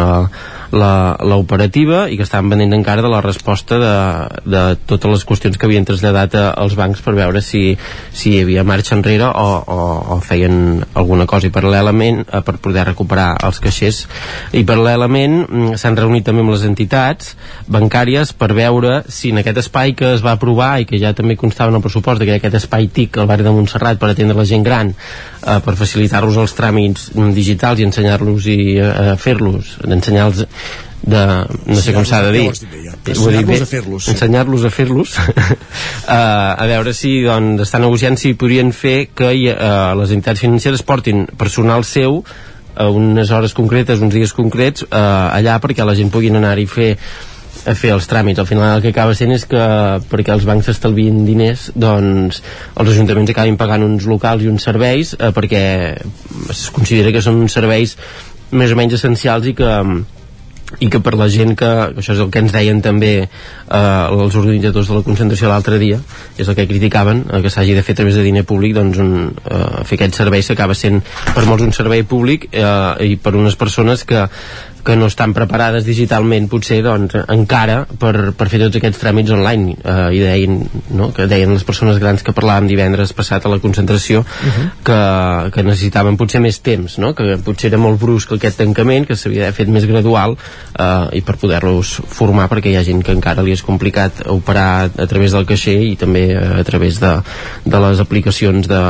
l'operativa 0.68 2.02
i 2.12 2.18
que 2.18 2.26
estaven 2.26 2.51
venent 2.52 2.74
encara 2.76 3.02
de 3.02 3.09
la 3.09 3.22
resposta 3.24 3.78
de, 3.80 3.94
de 4.44 4.62
totes 4.90 5.14
les 5.14 5.24
qüestions 5.24 5.56
que 5.56 5.66
havien 5.66 5.86
traslladat 5.89 6.36
als 6.51 6.76
bancs 6.76 7.01
per 7.05 7.14
veure 7.16 7.40
si, 7.43 7.72
si 8.12 8.35
hi 8.35 8.43
havia 8.44 8.66
marxa 8.68 8.97
enrere 8.98 9.30
o, 9.30 9.48
o, 9.64 9.78
o 10.16 10.20
feien 10.20 10.85
alguna 10.93 11.26
cosa. 11.26 11.48
I 11.48 11.55
paral·lelament 11.55 12.20
eh, 12.26 12.43
per 12.44 12.59
poder 12.62 12.85
recuperar 12.90 13.30
els 13.48 13.62
caixers 13.64 14.02
i 14.52 14.64
paral·lelament 14.68 15.40
mm, 15.47 15.78
s'han 15.80 15.97
reunit 15.97 16.26
també 16.28 16.44
amb 16.44 16.52
les 16.52 16.66
entitats 16.68 17.35
bancàries 17.68 18.35
per 18.36 18.52
veure 18.56 19.02
si 19.09 19.32
en 19.32 19.40
aquest 19.40 19.62
espai 19.64 19.97
que 19.97 20.12
es 20.18 20.24
va 20.24 20.36
aprovar 20.36 20.74
i 20.82 20.89
que 20.89 21.01
ja 21.01 21.14
també 21.16 21.39
constava 21.40 21.72
en 21.72 21.80
el 21.80 21.85
pressupost 21.85 22.22
que 22.22 22.36
aquest 22.36 22.60
espai 22.60 22.90
TIC 22.93 23.22
al 23.22 23.30
barri 23.30 23.47
de 23.47 23.55
Montserrat 23.56 24.01
per 24.01 24.12
atendre 24.12 24.36
la 24.36 24.47
gent 24.48 24.66
gran 24.66 24.93
per 25.65 25.75
facilitar-los 25.79 26.37
els 26.43 26.55
tràmits 26.59 27.09
digitals 27.37 27.81
i 27.81 27.87
ensenyar-los 27.89 28.51
i 28.53 28.59
eh, 28.83 29.15
fer-los, 29.20 29.79
d'ensenyar-los 29.85 30.45
de, 31.09 31.23
no 31.70 31.79
sé 31.81 31.95
com 31.95 32.05
s'ha 32.05 32.20
de 32.27 32.33
dir. 32.35 32.47
ensenyar-los 32.51 33.62
a 33.62 33.69
fer-los 33.70 34.09
ensenyar-los 34.12 34.65
a 34.69 34.70
fer-los. 34.75 35.15
Uh, 35.19 35.31
a 36.09 36.66
veure 36.69 36.93
si 36.97 37.20
doncs, 37.25 37.62
estan 37.69 37.85
negociant 37.87 38.19
si 38.20 38.35
podrien 38.39 38.73
fer 38.77 39.11
que 39.16 39.31
uh, 39.55 39.95
les 40.01 40.15
entitats 40.16 40.43
financeres 40.45 40.83
portin 40.83 41.27
personal 41.39 41.87
seu 41.87 42.23
a 42.79 42.89
unes 42.95 43.31
hores 43.35 43.55
concretes, 43.59 44.03
uns 44.05 44.15
dies 44.15 44.35
concrets 44.37 44.85
uh, 44.87 45.35
allà 45.35 45.59
perquè 45.62 45.87
la 45.87 45.97
gent 45.99 46.12
puguin 46.15 46.39
anar-hi 46.39 46.66
fer 46.70 46.93
a 47.69 47.74
fer 47.77 47.93
els 47.95 48.09
tràmits. 48.11 48.40
Al 48.40 48.49
final 48.49 48.77
el 48.77 48.85
que 48.85 48.93
acaba 48.95 49.16
sent 49.19 49.35
és 49.36 49.45
que 49.49 49.62
perquè 50.11 50.35
els 50.35 50.47
bancs 50.49 50.70
estalvien 50.73 51.24
diners, 51.28 51.69
doncs 51.77 52.43
els 52.74 52.93
ajuntaments 52.95 53.35
acabin 53.35 53.59
pagant 53.61 53.85
uns 53.86 54.09
locals 54.09 54.45
i 54.45 54.53
uns 54.53 54.65
serveis 54.69 55.15
eh, 55.19 55.32
perquè 55.36 55.65
es 56.51 56.69
considera 56.74 57.12
que 57.15 57.24
són 57.24 57.43
uns 57.45 57.57
serveis 57.59 57.97
més 58.51 58.73
o 58.73 58.78
menys 58.78 58.97
essencials 58.97 59.51
i 59.51 59.57
que 59.59 59.73
i 60.85 60.90
que 60.93 61.01
per 61.01 61.15
la 61.16 61.28
gent 61.32 61.55
que, 61.57 61.69
això 61.97 62.12
és 62.12 62.20
el 62.20 62.28
que 62.32 62.43
ens 62.43 62.53
deien 62.53 62.82
també 62.85 63.12
eh, 63.24 63.78
els 63.78 64.36
organitzadors 64.36 64.90
de 64.90 64.99
la 64.99 65.05
concentració 65.07 65.49
l'altre 65.49 65.78
dia, 65.81 65.97
és 66.36 66.45
el 66.45 66.57
que 66.59 66.66
criticaven 66.69 67.24
eh, 67.24 67.40
que 67.45 67.53
s'hagi 67.53 67.73
de 67.77 67.85
fer 67.86 67.97
a 67.97 68.01
través 68.03 68.19
de 68.19 68.24
diner 68.27 68.45
públic 68.49 68.77
doncs 68.77 69.01
un, 69.01 69.15
eh, 69.49 69.85
fer 69.89 69.97
aquest 69.97 70.20
servei 70.20 70.45
s'acaba 70.45 70.77
sent 70.77 71.01
per 71.32 71.47
molts 71.49 71.65
un 71.65 71.73
servei 71.73 72.05
públic 72.05 72.51
eh, 72.53 73.09
i 73.09 73.16
per 73.16 73.35
unes 73.39 73.57
persones 73.57 74.05
que, 74.09 74.27
que 74.89 74.97
no 74.97 75.10
estan 75.10 75.35
preparades 75.36 75.85
digitalment 75.85 76.47
potser 76.48 76.78
doncs 76.81 77.12
encara 77.28 77.82
per, 78.01 78.32
per 78.32 78.47
fer 78.48 78.62
tots 78.62 78.78
aquests 78.78 79.01
tràmits 79.02 79.35
online 79.35 79.74
eh, 79.77 79.97
i 80.16 80.23
deien, 80.23 80.62
no? 80.97 81.10
que 81.12 81.27
deien 81.28 81.52
les 81.52 81.66
persones 81.69 81.98
grans 82.01 82.24
que 82.24 82.32
parlàvem 82.32 82.70
divendres 82.70 83.12
passat 83.16 83.44
a 83.44 83.52
la 83.52 83.59
concentració 83.60 84.23
uh 84.23 84.47
-huh. 84.48 84.69
que, 84.89 85.01
que 85.52 85.66
necessitaven 85.66 86.16
potser 86.16 86.40
més 86.40 86.60
temps 86.65 86.97
no? 87.05 87.12
que 87.15 87.36
potser 87.44 87.69
era 87.69 87.82
molt 87.82 88.01
brusc 88.01 88.32
aquest 88.32 88.56
tancament 88.65 89.05
que 89.06 89.16
s'havia 89.16 89.43
d'haver 89.43 89.59
fet 89.60 89.69
més 89.69 89.85
gradual 89.85 90.39
eh, 90.78 91.19
i 91.19 91.20
per 91.20 91.36
poder-los 91.36 92.01
formar 92.09 92.48
perquè 92.48 92.73
hi 92.73 92.77
ha 92.77 92.85
gent 92.85 93.05
que 93.05 93.12
encara 93.12 93.43
li 93.43 93.52
és 93.52 93.62
complicat 93.62 94.24
operar 94.27 94.89
a 94.97 95.06
través 95.06 95.32
del 95.32 95.44
caixer 95.44 95.82
i 95.82 95.97
també 95.97 96.32
a 96.35 96.65
través 96.65 96.98
de, 96.98 97.12
de 97.65 97.78
les 97.78 98.01
aplicacions 98.01 98.66
de, 98.66 98.82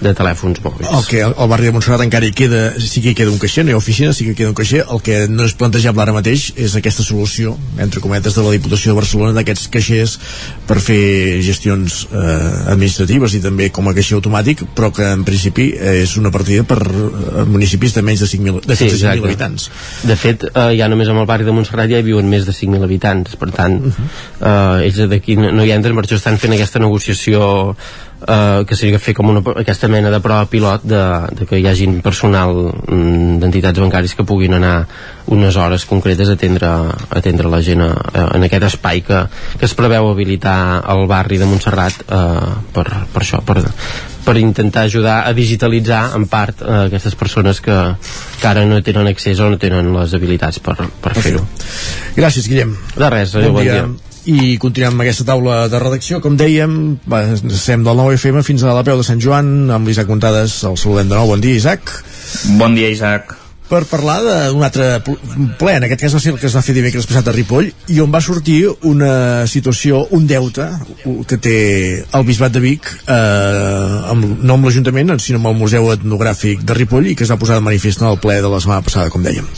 de 0.00 0.12
telèfons 0.16 0.60
mòbils. 0.64 0.90
El 0.92 1.04
que 1.08 1.22
al 1.24 1.48
barri 1.48 1.70
de 1.70 1.72
Montserrat 1.74 2.02
encara 2.04 2.26
hi 2.28 2.32
queda, 2.36 2.74
sí 2.80 3.00
que 3.02 3.12
hi 3.12 3.16
queda 3.18 3.32
un 3.32 3.38
caixer, 3.42 3.64
no 3.64 3.72
hi 3.72 3.76
ha 3.76 3.80
oficina, 3.80 4.12
sí 4.12 4.26
que 4.26 4.34
hi 4.34 4.38
queda 4.42 4.50
un 4.52 4.58
caixer. 4.58 4.82
El 4.92 5.00
que 5.04 5.22
no 5.32 5.46
és 5.48 5.54
plantejable 5.58 6.02
ara 6.04 6.14
mateix 6.16 6.50
és 6.56 6.76
aquesta 6.76 7.04
solució, 7.06 7.56
entre 7.82 8.02
cometes, 8.04 8.36
de 8.36 8.44
la 8.44 8.52
Diputació 8.56 8.92
de 8.92 8.98
Barcelona 9.00 9.32
d'aquests 9.38 9.70
caixers 9.72 10.18
per 10.68 10.78
fer 10.84 11.40
gestions 11.46 12.02
eh, 12.12 12.72
administratives 12.74 13.34
i 13.38 13.42
també 13.44 13.70
com 13.74 13.88
a 13.88 13.94
caixer 13.96 14.18
automàtic, 14.18 14.66
però 14.76 14.92
que 14.94 15.08
en 15.16 15.24
principi 15.24 15.70
és 15.76 16.16
una 16.20 16.30
partida 16.34 16.64
per 16.68 16.80
eh, 16.84 17.44
municipis 17.48 17.96
de 17.96 18.04
menys 18.06 18.24
de 18.24 18.30
5.000 18.30 18.62
de 18.66 18.76
Sí, 18.76 18.90
fins 18.90 19.02
a 19.02 19.14
5.000 19.14 19.16
exacte. 19.16 19.26
habitants. 19.26 19.70
De 20.04 20.16
fet, 20.20 20.48
eh, 20.52 20.68
ja 20.78 20.88
només 20.92 21.08
amb 21.08 21.24
el 21.24 21.28
barri 21.28 21.48
de 21.48 21.54
Montserrat 21.56 21.90
ja 21.90 22.02
hi 22.02 22.06
viuen 22.06 22.28
més 22.28 22.44
de 22.46 22.52
5.000 22.52 22.84
habitants, 22.84 23.36
per 23.40 23.50
tant, 23.56 23.80
eh, 23.86 24.86
ells 24.86 25.00
d'aquí 25.08 25.36
no 25.40 25.52
no 25.56 25.64
hi 25.64 25.72
entren, 25.72 25.96
per 25.96 26.04
això 26.04 26.18
estan 26.18 26.36
fent 26.42 26.52
aquesta 26.52 26.82
negociació 26.82 27.76
eh, 28.20 28.64
que 28.66 28.76
seria 28.76 29.00
fer 29.02 29.14
com 29.16 29.28
una, 29.30 29.42
aquesta 29.60 29.88
mena 29.92 30.10
de 30.12 30.20
prova 30.24 30.48
pilot 30.50 30.86
de, 30.86 31.02
de 31.36 31.46
que 31.48 31.60
hi 31.60 31.66
hagin 31.68 32.00
personal 32.04 32.54
mm, 32.70 33.38
d'entitats 33.42 33.82
bancàries 33.82 34.16
que 34.16 34.26
puguin 34.26 34.56
anar 34.56 34.76
unes 35.32 35.56
hores 35.56 35.84
concretes 35.88 36.30
a 36.30 36.36
atendre, 36.38 36.68
a 36.68 37.20
atendre 37.20 37.50
la 37.52 37.62
gent 37.62 37.82
a, 37.84 37.92
a, 37.92 38.26
en 38.38 38.46
aquest 38.46 38.68
espai 38.70 39.02
que, 39.06 39.22
que 39.58 39.68
es 39.68 39.76
preveu 39.78 40.10
habilitar 40.10 40.82
al 40.84 41.06
barri 41.10 41.40
de 41.42 41.48
Montserrat 41.48 42.04
eh, 42.06 42.52
per, 42.72 42.86
per 43.12 43.24
això, 43.24 43.42
per, 43.46 43.60
per 44.26 44.36
intentar 44.40 44.86
ajudar 44.86 45.20
a 45.26 45.34
digitalitzar 45.36 46.16
en 46.18 46.26
part 46.30 46.62
eh, 46.62 46.80
aquestes 46.86 47.14
persones 47.18 47.60
que, 47.62 47.78
que 48.40 48.48
ara 48.48 48.66
no 48.66 48.82
tenen 48.82 49.06
accés 49.12 49.40
o 49.40 49.50
no 49.50 49.60
tenen 49.62 49.92
les 49.94 50.16
habilitats 50.18 50.58
per, 50.62 50.76
per 51.02 51.14
fer-ho. 51.20 51.46
Gràcies, 52.16 52.48
Guillem. 52.50 52.74
De 52.96 53.10
res, 53.12 53.36
adéu, 53.38 53.54
bon 53.54 53.66
dia. 53.66 53.86
I 54.26 54.56
continuem 54.58 54.96
amb 54.96 55.04
aquesta 55.04 55.24
taula 55.28 55.68
de 55.70 55.78
redacció. 55.78 56.18
Com 56.24 56.34
dèiem, 56.38 56.72
estem 57.54 57.84
del 57.86 57.96
9 58.00 58.16
FM 58.18 58.42
fins 58.46 58.64
a 58.66 58.74
la 58.74 58.82
peu 58.86 58.98
de 58.98 59.06
Sant 59.06 59.20
Joan, 59.22 59.70
amb 59.70 59.86
l'Isaac 59.86 60.08
Montades. 60.10 60.58
El 60.66 60.74
saludem 60.80 61.08
de 61.12 61.14
nou. 61.14 61.28
Bon 61.30 61.42
dia, 61.44 61.54
Isaac. 61.60 61.92
Bon 62.58 62.74
dia, 62.74 62.90
Isaac. 62.90 63.36
Per 63.66 63.80
parlar 63.90 64.20
d'un 64.22 64.62
altre 64.62 65.00
pl- 65.02 65.16
ple, 65.58 65.72
en 65.74 65.82
aquest 65.86 66.04
cas 66.04 66.12
va 66.14 66.20
ser 66.22 66.32
el 66.32 66.38
que 66.38 66.46
es 66.46 66.54
va 66.54 66.62
fer 66.62 66.74
dimecres 66.76 67.06
passat 67.10 67.26
a 67.26 67.34
Ripoll, 67.34 67.72
i 67.90 67.96
on 68.02 68.12
va 68.14 68.20
sortir 68.22 68.60
una 68.86 69.46
situació, 69.50 70.04
un 70.14 70.26
deute 70.30 70.68
que 71.26 71.38
té 71.42 71.56
el 72.14 72.26
Bisbat 72.28 72.54
de 72.54 72.62
Vic, 72.62 72.86
eh, 73.10 74.10
amb, 74.12 74.38
no 74.46 74.54
amb 74.54 74.68
l'Ajuntament, 74.70 75.16
sinó 75.18 75.40
amb 75.42 75.50
el 75.50 75.58
Museu 75.58 75.90
Etnogràfic 75.96 76.62
de 76.62 76.78
Ripoll, 76.78 77.10
i 77.10 77.16
que 77.18 77.26
es 77.26 77.30
va 77.34 77.38
posar 77.42 77.58
de 77.58 77.66
manifest 77.66 78.02
en 78.02 78.12
el 78.12 78.20
ple 78.22 78.38
de 78.42 78.50
la 78.54 78.62
setmana 78.62 78.86
passada, 78.86 79.10
com 79.10 79.26
dèiem. 79.26 79.50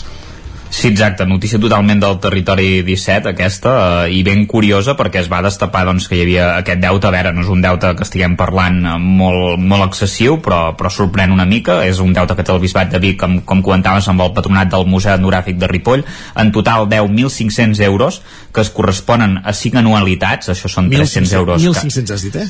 Sí, 0.70 0.88
exacte, 0.92 1.24
notícia 1.26 1.58
totalment 1.58 1.98
del 1.98 2.18
territori 2.22 2.82
17 2.86 3.30
aquesta, 3.32 3.70
eh, 4.06 4.12
i 4.14 4.22
ben 4.22 4.44
curiosa 4.46 4.94
perquè 4.98 5.22
es 5.22 5.30
va 5.32 5.40
destapar 5.42 5.84
doncs, 5.88 6.06
que 6.08 6.14
hi 6.18 6.20
havia 6.22 6.44
aquest 6.58 6.78
deute, 6.82 7.08
a 7.08 7.10
veure, 7.10 7.32
no 7.32 7.40
és 7.42 7.48
un 7.50 7.62
deute 7.64 7.94
que 7.96 8.04
estiguem 8.06 8.36
parlant 8.38 8.78
eh, 8.86 8.92
molt, 9.00 9.58
molt 9.58 9.86
excessiu, 9.88 10.36
però, 10.44 10.74
però 10.78 10.90
sorprèn 10.92 11.32
una 11.34 11.46
mica, 11.48 11.80
és 11.88 11.98
un 12.04 12.12
deute 12.14 12.36
que 12.36 12.44
té 12.46 12.52
el 12.54 12.60
Bisbat 12.62 12.92
de 12.94 13.00
Vic, 13.02 13.18
com, 13.18 13.40
com 13.48 13.62
comentaves 13.64 14.06
amb 14.12 14.22
el 14.22 14.32
patronat 14.36 14.70
del 14.76 14.86
Museu 14.86 15.16
Etnogràfic 15.16 15.58
de 15.58 15.66
Ripoll, 15.72 16.04
en 16.36 16.52
total 16.52 16.86
10.500 16.92 17.80
euros, 17.88 18.20
que 18.52 18.60
es 18.60 18.70
corresponen 18.70 19.40
a 19.44 19.52
5 19.56 19.78
anualitats, 19.82 20.52
això 20.54 20.68
són 20.68 20.90
300 20.92 21.32
euros. 21.32 21.62
ca- 21.72 21.80
1.500 21.88 22.10
has 22.14 22.22
dit, 22.28 22.36
eh? 22.36 22.48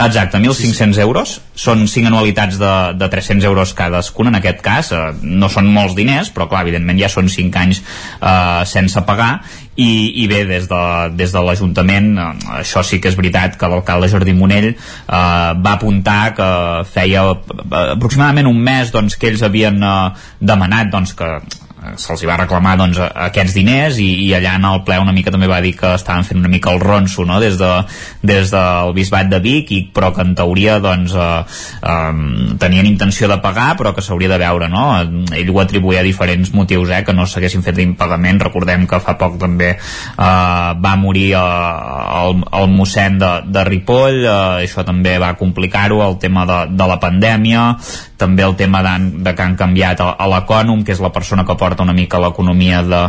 Exacte, 0.00 0.38
1.500 0.38 0.98
euros. 1.02 1.34
Són 1.52 1.84
5 1.88 2.08
anualitats 2.08 2.56
de, 2.60 2.72
de 2.96 3.08
300 3.12 3.44
euros 3.44 3.74
cadascuna 3.76 4.32
en 4.32 4.38
aquest 4.38 4.62
cas, 4.64 4.92
eh, 4.96 5.00
no 5.20 5.50
són 5.52 5.68
molts 5.68 5.96
diners 5.98 6.32
però 6.32 6.48
clar, 6.48 6.64
evidentment 6.64 7.00
ja 7.00 7.10
són 7.12 7.28
5 7.28 7.60
anys 7.60 7.82
eh, 7.82 8.62
sense 8.70 9.04
pagar. 9.08 9.32
I, 9.80 9.90
i 10.22 10.26
bé, 10.28 10.42
des 10.48 10.66
de, 10.68 10.80
des 11.16 11.32
de 11.32 11.44
l'Ajuntament 11.44 12.10
eh, 12.16 12.30
això 12.62 12.84
sí 12.86 13.00
que 13.00 13.12
és 13.12 13.18
veritat 13.18 13.60
que 13.60 13.70
l'alcalde 13.70 14.08
Jordi 14.12 14.34
Monell 14.36 14.72
eh, 14.72 14.76
va 15.12 15.76
apuntar 15.76 16.20
que 16.36 16.50
feia 16.88 17.26
eh, 17.30 17.86
aproximadament 17.94 18.48
un 18.48 18.60
mes 18.70 18.92
doncs, 18.94 19.20
que 19.20 19.34
ells 19.34 19.44
havien 19.44 19.82
eh, 19.84 19.96
demanat 20.40 20.92
doncs, 20.92 21.12
que 21.16 21.34
se'ls 21.96 22.22
hi 22.22 22.28
va 22.28 22.36
reclamar 22.40 22.74
doncs, 22.78 22.98
aquests 23.00 23.54
diners 23.56 23.98
i, 24.02 24.08
i 24.26 24.28
allà 24.36 24.56
en 24.58 24.66
el 24.68 24.82
ple 24.86 24.98
una 25.00 25.14
mica 25.16 25.32
també 25.32 25.48
va 25.50 25.60
dir 25.64 25.72
que 25.78 25.94
estaven 25.96 26.26
fent 26.28 26.40
una 26.42 26.50
mica 26.52 26.72
el 26.74 26.80
ronso 26.82 27.24
no? 27.24 27.40
des, 27.40 27.56
de, 27.60 27.70
des 28.26 28.52
del 28.52 28.92
bisbat 28.96 29.30
de 29.32 29.40
Vic 29.40 29.72
i, 29.72 29.80
però 29.94 30.10
que 30.14 30.24
en 30.26 30.34
teoria 30.36 30.78
doncs, 30.82 31.14
eh, 31.16 31.40
eh, 31.80 32.56
tenien 32.60 32.88
intenció 32.90 33.30
de 33.30 33.40
pagar 33.42 33.72
però 33.80 33.94
que 33.96 34.04
s'hauria 34.04 34.32
de 34.32 34.40
veure 34.42 34.68
no? 34.72 34.84
ell 35.00 35.52
ho 35.54 35.62
atribuïa 35.62 36.04
a 36.04 36.06
diferents 36.06 36.52
motius 36.56 36.92
eh, 36.92 37.02
que 37.06 37.16
no 37.16 37.26
s'haguessin 37.26 37.64
fet 37.66 37.80
impagament 37.84 38.42
recordem 38.44 38.86
que 38.90 39.00
fa 39.00 39.16
poc 39.20 39.40
també 39.40 39.72
eh, 39.72 40.20
va 40.20 40.94
morir 41.00 41.30
eh, 41.38 41.46
el, 42.20 42.44
el 42.60 42.70
mossèn 42.76 43.18
de, 43.20 43.32
de 43.48 43.64
Ripoll 43.70 44.20
eh, 44.20 44.36
això 44.66 44.84
també 44.84 45.16
va 45.22 45.32
complicar-ho 45.40 46.04
el 46.04 46.20
tema 46.20 46.44
de, 46.48 46.62
de 46.76 46.92
la 46.92 47.00
pandèmia 47.00 47.66
també 48.20 48.44
el 48.44 48.54
tema 48.56 48.82
de, 48.84 48.94
de 49.24 49.32
que 49.32 49.42
han 49.42 49.56
canviat 49.56 50.02
a 50.04 50.26
l'Ecònom, 50.28 50.84
que 50.84 50.92
és 50.92 51.00
la 51.00 51.08
persona 51.14 51.46
que 51.48 51.56
porta 51.56 51.69
una 51.78 51.94
mica 51.94 52.18
l'economia 52.18 52.82
de, 52.82 53.02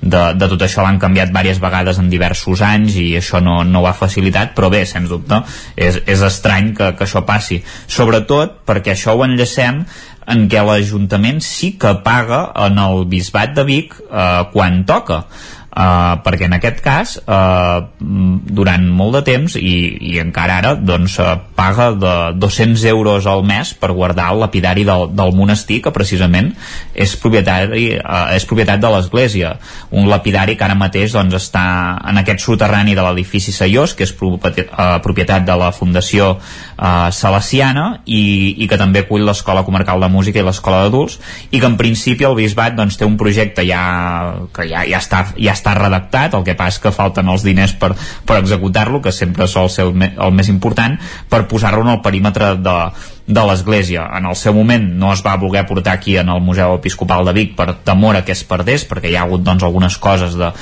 de, 0.00 0.22
de 0.40 0.48
tot 0.48 0.64
això, 0.64 0.80
l'han 0.80 1.00
canviat 1.02 1.28
diverses 1.34 1.60
vegades 1.60 2.00
en 2.00 2.08
diversos 2.08 2.64
anys 2.64 2.96
i 2.96 3.06
això 3.20 3.42
no, 3.44 3.60
no 3.68 3.84
ho 3.84 3.90
ha 3.90 3.96
facilitat, 3.96 4.54
però 4.56 4.72
bé, 4.72 4.86
sens 4.88 5.12
dubte, 5.12 5.42
és, 5.76 6.00
és 6.08 6.24
estrany 6.24 6.72
que, 6.72 6.94
que 6.96 7.04
això 7.04 7.26
passi. 7.28 7.60
Sobretot 7.86 8.62
perquè 8.64 8.96
això 8.96 9.12
ho 9.12 9.24
enllacem 9.26 9.84
en 10.26 10.46
què 10.50 10.62
l'Ajuntament 10.66 11.38
sí 11.44 11.74
que 11.80 11.92
paga 12.06 12.40
en 12.66 12.80
el 12.82 13.04
Bisbat 13.10 13.54
de 13.56 13.66
Vic 13.68 13.94
eh, 14.00 14.42
quan 14.52 14.82
toca. 14.88 15.24
Uh, 15.76 16.14
perquè 16.24 16.46
en 16.48 16.54
aquest 16.56 16.78
cas 16.80 17.10
uh, 17.20 17.82
durant 18.00 18.84
molt 18.96 19.18
de 19.18 19.20
temps 19.26 19.56
i, 19.60 19.72
i 20.08 20.14
encara 20.22 20.54
ara 20.62 20.70
doncs 20.72 21.18
uh, 21.20 21.34
paga 21.52 21.90
de 21.92 22.12
200 22.40 22.80
euros 22.88 23.28
al 23.28 23.44
mes 23.44 23.74
per 23.76 23.90
guardar 23.92 24.30
el 24.32 24.40
lapidari 24.40 24.86
del, 24.88 25.10
del 25.12 25.34
monestir 25.36 25.82
que 25.84 25.92
precisament 25.92 26.48
és 26.96 27.12
propietari 27.20 27.90
uh, 27.98 28.32
és 28.32 28.48
propietat 28.48 28.80
de 28.80 28.94
l'església. 28.94 29.52
Un 29.92 30.08
lapidari 30.08 30.56
que 30.56 30.64
ara 30.64 30.78
mateix 30.80 31.12
doncs, 31.12 31.36
està 31.36 31.66
en 32.08 32.22
aquest 32.22 32.40
soterrani 32.46 32.96
de 32.96 33.04
l'edifici 33.04 33.52
Saiós 33.52 33.92
que 33.92 34.08
és 34.08 34.16
propietat, 34.16 34.72
propietat 35.04 35.44
de 35.44 35.58
la 35.60 35.74
Fundació 35.76 36.38
uh, 36.76 37.08
Salesiana 37.12 37.86
i, 38.04 38.54
i 38.62 38.68
que 38.68 38.78
també 38.80 39.04
acull 39.04 39.24
l'Escola 39.26 39.64
Comarcal 39.66 40.02
de 40.02 40.10
Música 40.12 40.40
i 40.40 40.46
l'Escola 40.46 40.84
d'Adults 40.84 41.18
i 41.50 41.60
que 41.60 41.68
en 41.68 41.78
principi 41.80 42.28
el 42.28 42.36
Bisbat 42.38 42.76
doncs, 42.76 42.98
té 43.00 43.08
un 43.08 43.18
projecte 43.20 43.64
ja, 43.68 43.82
que 44.54 44.68
ja, 44.70 44.84
ja, 44.88 45.00
està, 45.00 45.24
ja 45.36 45.56
està 45.56 45.76
redactat, 45.78 46.36
el 46.36 46.46
que 46.46 46.56
passa 46.58 46.82
que 46.82 46.94
falten 46.94 47.28
els 47.32 47.44
diners 47.46 47.76
per, 47.80 47.92
per 48.26 48.40
executar-lo, 48.42 49.02
que 49.04 49.14
sempre 49.14 49.48
sol 49.50 49.70
ser 49.72 49.88
el, 49.88 49.94
me, 49.96 50.12
el 50.16 50.34
més 50.36 50.50
important, 50.52 50.98
per 51.30 51.46
posar-lo 51.50 51.84
en 51.86 51.94
el 51.96 52.02
perímetre 52.04 52.54
de, 52.60 52.78
de 53.26 53.42
l'Església. 53.42 54.04
En 54.14 54.26
el 54.30 54.36
seu 54.38 54.54
moment 54.54 54.84
no 55.00 55.08
es 55.12 55.22
va 55.26 55.32
voler 55.36 55.64
portar 55.66 55.96
aquí 55.96 56.16
en 56.16 56.28
el 56.30 56.40
Museu 56.40 56.76
Episcopal 56.76 57.24
de 57.26 57.32
Vic 57.34 57.56
per 57.58 57.72
temor 57.82 58.14
a 58.14 58.24
que 58.24 58.30
es 58.36 58.44
perdés, 58.46 58.84
perquè 58.86 59.10
hi 59.10 59.16
ha 59.18 59.24
hagut 59.26 59.42
doncs, 59.42 59.64
algunes 59.66 59.96
coses 59.98 60.36
de, 60.38 60.52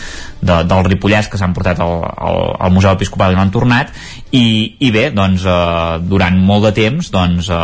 de, 0.41 0.57
del 0.65 0.85
Ripollès 0.89 1.29
que 1.29 1.37
s'han 1.37 1.53
portat 1.53 1.83
al, 1.85 1.93
al, 2.09 2.41
al 2.65 2.73
Museu 2.73 2.95
Episcopal 2.97 3.35
i 3.35 3.37
no 3.37 3.43
han 3.45 3.53
tornat, 3.53 3.93
i, 4.33 4.77
i 4.81 4.91
bé, 4.95 5.11
doncs, 5.13 5.45
eh, 5.45 5.99
durant 6.09 6.41
molt 6.41 6.65
de 6.71 6.73
temps, 6.81 7.11
doncs, 7.13 7.51
eh, 7.53 7.61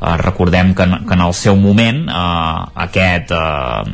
eh, 0.00 0.16
recordem 0.24 0.72
que, 0.74 0.88
en- 0.88 1.04
que 1.04 1.14
en 1.18 1.26
el 1.28 1.36
seu 1.36 1.54
moment 1.60 2.06
eh, 2.08 2.82
aquest 2.88 3.36
eh, 3.36 3.84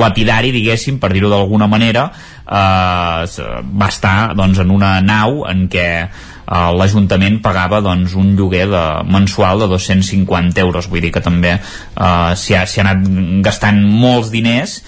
lapidari, 0.00 0.50
diguéssim, 0.56 0.96
per 1.02 1.12
dir-ho 1.12 1.28
d'alguna 1.28 1.68
manera, 1.68 2.08
eh, 2.48 3.46
va 3.76 3.88
estar 3.92 4.32
doncs, 4.34 4.58
en 4.64 4.70
una 4.74 4.96
nau 5.04 5.44
en 5.50 5.66
què 5.68 5.86
l'Ajuntament 6.50 7.38
pagava 7.44 7.78
doncs, 7.84 8.16
un 8.18 8.34
lloguer 8.38 8.66
de, 8.70 8.84
mensual 9.06 9.62
de 9.62 9.70
250 9.70 10.60
euros. 10.64 10.88
Vull 10.90 11.06
dir 11.06 11.12
que 11.14 11.22
també 11.22 11.54
eh, 11.56 12.32
s'hi 12.34 12.58
ha, 12.58 12.64
ha 12.66 12.82
anat 12.84 13.06
gastant 13.46 13.78
molts 13.86 14.32
diners 14.34 14.80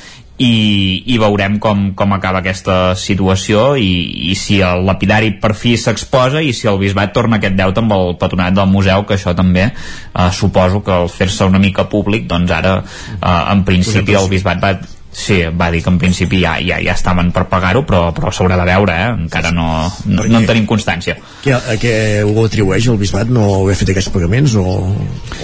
i, 0.42 1.02
i 1.12 1.18
veurem 1.20 1.58
com, 1.62 1.90
com 1.98 2.14
acaba 2.16 2.40
aquesta 2.40 2.94
situació 2.98 3.74
i, 3.78 3.90
i 4.32 4.36
si 4.38 4.58
el 4.64 4.86
lapidari 4.88 5.34
per 5.42 5.52
fi 5.58 5.76
s'exposa 5.78 6.42
i 6.42 6.54
si 6.56 6.70
el 6.70 6.80
bisbat 6.80 7.12
torna 7.14 7.38
aquest 7.38 7.58
deute 7.58 7.82
amb 7.82 7.94
el 7.98 8.16
patronat 8.20 8.56
del 8.56 8.70
museu 8.72 9.06
que 9.06 9.18
això 9.18 9.36
també 9.38 9.68
eh, 9.68 10.30
suposo 10.32 10.82
que 10.82 10.96
al 10.96 11.12
fer-se 11.12 11.46
una 11.48 11.62
mica 11.62 11.86
públic 11.92 12.26
doncs 12.30 12.56
ara 12.58 12.78
eh, 12.82 13.38
en 13.54 13.64
principi 13.68 14.18
el 14.18 14.30
bisbat 14.32 14.62
va 14.62 14.74
Sí, 15.12 15.42
va 15.60 15.68
dir 15.70 15.82
que 15.84 15.90
en 15.92 15.98
principi 16.00 16.40
ja, 16.40 16.54
ja, 16.64 16.78
ja 16.80 16.94
estaven 16.96 17.28
per 17.36 17.44
pagar-ho, 17.50 17.82
però, 17.88 18.06
però 18.16 18.32
s'haurà 18.32 18.56
de 18.56 18.64
veure, 18.64 18.94
eh? 18.96 19.10
encara 19.26 19.50
no, 19.52 19.66
no, 20.08 20.24
no 20.24 20.40
en 20.40 20.48
tenim 20.48 20.64
constància. 20.70 21.18
Què, 21.44 21.52
a 21.52 21.76
què 21.80 21.94
ho 22.24 22.46
atribueix 22.46 22.88
el 22.88 22.96
bisbat 23.00 23.28
no 23.28 23.44
haver 23.58 23.76
fet 23.82 23.92
aquests 23.92 24.12
pagaments 24.14 24.56
o, 24.56 24.64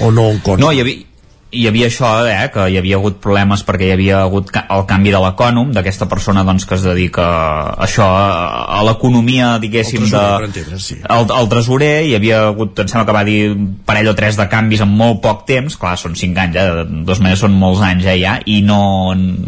o 0.01 0.11
no 0.11 0.31
en 0.33 0.41
compte? 0.41 0.65
No, 0.65 0.73
hi 0.73 0.81
havia, 0.81 1.05
hi 1.51 1.65
havia 1.69 1.87
això, 1.89 2.09
eh, 2.29 2.51
que 2.53 2.67
hi 2.69 2.77
havia 2.77 2.99
hagut 2.99 3.17
problemes 3.25 3.63
perquè 3.65 3.87
hi 3.89 3.93
havia 3.95 4.19
hagut 4.21 4.51
ca 4.53 4.67
el 4.75 4.85
canvi 4.89 5.13
de 5.15 5.21
l'ecònom, 5.23 5.71
d'aquesta 5.73 6.09
persona 6.11 6.43
doncs, 6.45 6.67
que 6.69 6.77
es 6.77 6.85
dedica 6.85 7.25
a 7.25 7.87
això, 7.87 8.05
a, 8.05 8.65
a 8.77 8.83
l'economia, 8.85 9.55
diguéssim, 9.63 10.05
El 10.05 10.11
tresorer, 10.11 10.39
de, 10.43 10.51
entendre, 10.51 10.81
sí. 10.85 10.99
el, 11.01 11.27
el 11.39 11.49
tresorer, 11.49 11.93
hi 12.05 12.15
havia 12.19 12.43
hagut, 12.51 12.77
em 12.85 12.91
sembla 12.93 13.07
que 13.09 13.17
va 13.17 13.25
dir 13.25 13.41
parell 13.89 14.13
o 14.13 14.17
tres 14.19 14.37
de 14.37 14.49
canvis 14.53 14.85
en 14.85 14.93
molt 14.93 15.23
poc 15.25 15.47
temps, 15.49 15.79
clar, 15.81 15.97
són 16.01 16.19
cinc 16.21 16.37
anys, 16.45 16.61
eh, 16.61 16.69
de 16.83 17.05
dos 17.09 17.23
mesos 17.25 17.47
són 17.47 17.57
molts 17.57 17.81
anys 17.87 18.05
eh, 18.05 18.19
ja, 18.21 18.37
i 18.45 18.61
no, 18.67 18.81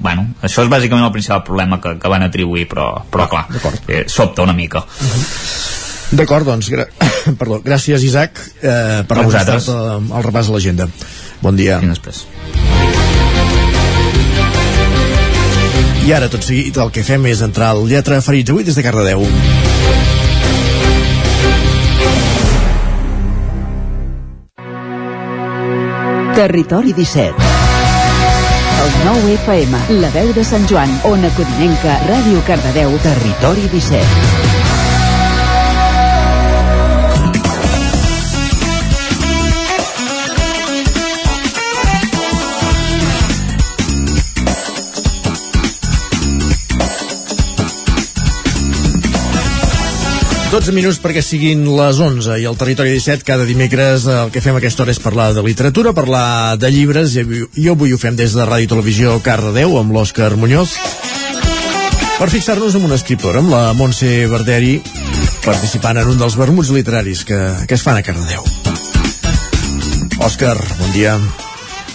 bueno, 0.01 0.31
això 0.41 0.65
és 0.65 0.73
bàsicament 0.73 1.05
el 1.05 1.13
principal 1.13 1.45
problema 1.45 1.83
que, 1.85 1.99
que 2.01 2.13
van 2.13 2.25
atribuir, 2.25 2.65
però, 2.71 2.95
però 3.13 3.29
clar, 3.29 3.45
eh, 3.89 4.07
sobta 4.09 4.49
una 4.49 4.57
mica. 4.57 4.87
D'acord, 6.11 6.49
doncs, 6.49 6.73
gra 6.73 6.89
perdó, 7.41 7.61
gràcies 7.63 8.03
Isaac 8.03 8.41
eh, 8.65 9.03
per 9.07 9.19
A 9.21 9.27
vosaltres. 9.27 9.69
el 9.69 10.25
repàs 10.25 10.49
a 10.49 10.57
l'agenda. 10.57 10.89
Bon 11.41 11.57
dia. 11.57 11.81
Fins 11.81 11.97
després. 11.97 12.27
I 16.01 16.13
ara, 16.17 16.29
tot 16.33 16.45
seguit, 16.45 16.77
el 16.81 16.93
que 16.93 17.05
fem 17.07 17.27
és 17.31 17.43
entrar 17.45 17.75
al 17.75 17.85
Lletra 17.89 18.21
Ferits 18.25 18.53
avui 18.53 18.65
des 18.65 18.77
de 18.77 18.85
Cardedeu. 18.85 19.25
Territori 26.41 26.95
17. 26.97 27.51
El 28.81 28.93
9 29.05 29.35
FM, 29.43 29.83
la 30.01 30.09
veu 30.15 30.33
de 30.33 30.45
Sant 30.45 30.65
Joan, 30.71 30.95
Ona 31.05 31.29
Codinenca, 31.37 31.99
Ràdio 32.09 32.41
Cardedeu, 32.49 32.97
Territori 33.05 33.69
17. 33.75 34.50
Tots 50.51 50.73
minuts 50.75 50.99
perquè 50.99 51.21
siguin 51.23 51.61
les 51.79 51.99
11 52.03 52.41
i 52.43 52.47
al 52.49 52.57
Territori 52.59 52.91
17 52.97 53.23
cada 53.23 53.45
dimecres 53.47 54.03
el 54.11 54.33
que 54.35 54.41
fem 54.43 54.57
aquesta 54.59 54.83
hora 54.83 54.91
és 54.91 54.99
parlar 54.99 55.29
de 55.37 55.45
literatura, 55.47 55.93
parlar 55.95 56.57
de 56.59 56.73
llibres 56.75 57.15
i 57.15 57.23
avui, 57.23 57.45
i 57.55 57.69
avui 57.71 57.95
ho 57.95 57.99
fem 58.03 58.19
des 58.19 58.35
de 58.35 58.49
Ràdio 58.49 58.73
Televisió 58.73 59.15
Cardedeu 59.23 59.79
amb 59.79 59.95
l'Òscar 59.95 60.33
Muñoz 60.35 60.75
per 62.19 62.29
fixar-nos 62.35 62.75
en 62.75 62.89
una 62.91 62.99
escriptora, 62.99 63.39
amb 63.45 63.55
la 63.55 63.63
Montse 63.79 64.11
Verderi 64.33 64.81
participant 65.47 66.03
en 66.03 66.11
un 66.17 66.19
dels 66.19 66.35
vermuts 66.37 66.75
literaris 66.75 67.23
que, 67.31 67.39
que 67.71 67.79
es 67.79 67.87
fan 67.87 68.03
a 68.03 68.03
Cardedeu. 68.03 68.43
Òscar, 70.27 70.59
bon 70.81 70.91
dia. 70.99 71.15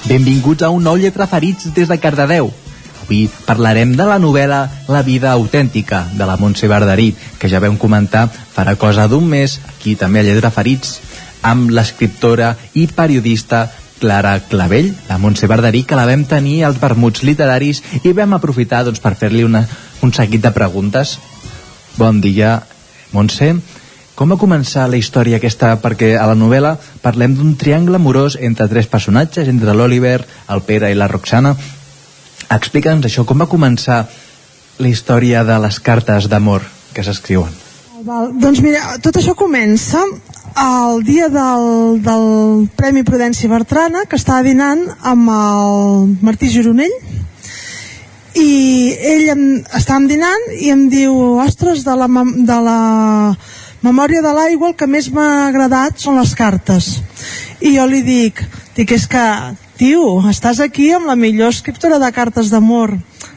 Benvinguts 0.07 0.63
a 0.63 0.71
un 0.71 0.87
nou 0.87 0.95
Lletra 0.95 1.27
Ferits 1.27 1.75
des 1.75 1.91
de 1.91 1.99
Cardedeu. 1.99 2.53
Avui 3.05 3.27
parlarem 3.45 3.91
de 3.93 4.05
la 4.09 4.17
novel·la 4.17 4.63
La 4.89 5.03
vida 5.05 5.29
autèntica, 5.31 6.07
de 6.17 6.25
la 6.25 6.39
Montse 6.41 6.65
Verderí, 6.65 7.11
que 7.37 7.49
ja 7.51 7.61
vam 7.61 7.77
comentar 7.77 8.25
farà 8.33 8.73
cosa 8.81 9.05
d'un 9.07 9.27
mes, 9.29 9.59
aquí 9.69 9.93
també 9.95 10.23
a 10.23 10.25
Lletra 10.25 10.49
Ferits, 10.49 10.97
amb 11.45 11.69
l'escriptora 11.69 12.55
i 12.73 12.87
periodista 12.89 13.67
Clara 13.99 14.39
Clavell, 14.49 14.89
la 15.05 15.19
Montse 15.21 15.45
Verderí, 15.45 15.83
que 15.85 15.95
la 15.95 16.07
vam 16.09 16.25
tenir 16.25 16.63
als 16.65 16.81
vermuts 16.81 17.21
literaris 17.21 17.83
i 18.01 18.11
vam 18.17 18.33
aprofitar 18.33 18.81
doncs, 18.89 18.99
per 18.99 19.13
fer-li 19.13 19.45
un 19.45 20.11
seguit 20.11 20.41
de 20.41 20.51
preguntes. 20.51 21.19
Bon 22.01 22.17
dia, 22.21 22.57
Montse. 23.13 23.53
Com 24.15 24.31
va 24.31 24.39
començar 24.39 24.89
la 24.89 24.97
història 24.97 25.37
aquesta? 25.37 25.75
Perquè 25.83 26.15
a 26.17 26.25
la 26.25 26.35
novel·la 26.39 26.77
parlem 27.03 27.35
d'un 27.35 27.53
triangle 27.59 27.99
amorós 27.99 28.37
entre 28.39 28.69
tres 28.71 28.87
personatges, 28.87 29.49
entre 29.51 29.75
l'Oliver, 29.75 30.21
el 30.49 30.61
Pere 30.63 30.89
i 30.89 30.95
la 30.95 31.11
Roxana. 31.11 31.53
Explica'ns 32.55 33.07
això, 33.07 33.25
com 33.27 33.41
va 33.41 33.49
començar 33.51 34.05
la 34.79 34.89
història 34.89 35.43
de 35.47 35.57
les 35.63 35.79
cartes 35.83 36.29
d'amor 36.31 36.63
que 36.95 37.03
s'escriuen? 37.03 37.51
Val, 38.05 38.31
doncs 38.39 38.61
mira, 38.61 38.81
tot 39.01 39.17
això 39.17 39.33
comença 39.37 40.03
el 40.61 41.03
dia 41.03 41.27
del, 41.31 41.99
del 42.05 42.27
Premi 42.77 43.03
Prudència 43.03 43.49
Bertrana, 43.51 44.05
que 44.07 44.19
estava 44.19 44.43
dinant 44.45 44.83
amb 45.01 45.31
el 45.35 46.15
Martí 46.23 46.51
Gironell, 46.53 46.93
i 48.35 48.49
ell 49.13 49.29
em, 49.31 49.45
estàvem 49.79 50.09
dinant 50.11 50.49
i 50.59 50.69
em 50.73 50.87
diu 50.91 51.15
ostres, 51.43 51.85
de 51.87 51.95
la, 51.95 52.07
de 52.51 52.59
la 52.67 52.79
memòria 53.85 54.21
de 54.21 54.33
l'aigua 54.35 54.71
el 54.71 54.77
que 54.79 54.89
més 54.91 55.07
m'ha 55.13 55.47
agradat 55.47 55.99
són 56.03 56.19
les 56.19 56.35
cartes. 56.35 56.97
I 57.63 57.77
jo 57.77 57.87
li 57.89 58.03
dic 58.05 58.43
dic, 58.75 58.91
és 58.91 59.07
que, 59.07 59.25
tio, 59.77 60.19
estàs 60.29 60.61
aquí 60.63 60.89
amb 60.95 61.09
la 61.09 61.15
millor 61.19 61.53
escriptora 61.53 61.99
de 62.01 62.11
cartes 62.15 62.49
d'amor 62.53 62.95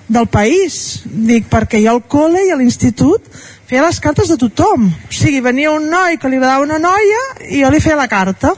del 0.09 0.27
país. 0.31 1.03
Dic, 1.05 1.49
perquè 1.51 1.83
jo 1.85 1.97
al 1.97 2.03
col·le 2.11 2.47
i 2.47 2.53
a 2.55 2.59
l'institut 2.61 3.25
feia 3.69 3.85
les 3.85 4.01
cartes 4.01 4.31
de 4.33 4.39
tothom. 4.41 4.89
O 4.89 5.13
sigui, 5.13 5.43
venia 5.45 5.75
un 5.75 5.91
noi 5.93 6.17
que 6.17 6.31
li 6.31 6.41
agradava 6.41 6.65
una 6.65 6.81
noia 6.81 7.23
i 7.51 7.63
jo 7.63 7.71
li 7.75 7.83
feia 7.85 8.01
la 8.01 8.09
carta. 8.09 8.55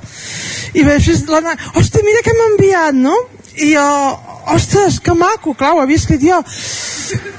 I 0.74 0.86
després 0.86 1.26
la 1.28 1.42
noia, 1.48 1.70
hòstia, 1.74 2.06
mira 2.06 2.24
què 2.24 2.36
m'ha 2.36 2.50
enviat, 2.54 2.98
no? 3.00 3.16
i 3.60 3.74
jo, 3.74 3.86
ostres, 4.54 4.98
que 5.00 5.14
maco, 5.14 5.54
clar, 5.54 5.74
ho 5.74 5.82
havia 5.82 6.00
escrit 6.00 6.22
jo 6.24 6.40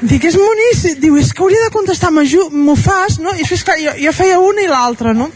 dic, 0.01 0.25
és 0.27 0.35
boníssim 0.35 0.99
diu, 1.01 1.17
és 1.19 1.31
que 1.33 1.43
hauria 1.43 1.65
de 1.65 1.73
contestar 1.73 2.11
m'ho 2.11 2.75
fas, 2.75 3.19
no? 3.21 3.33
i 3.33 3.43
després, 3.43 3.63
clar, 3.67 3.77
jo, 3.81 3.93
jo 4.05 4.13
feia 4.15 4.39
una 4.41 4.63
i 4.63 4.69
l'altra 4.69 5.13
no? 5.17 5.29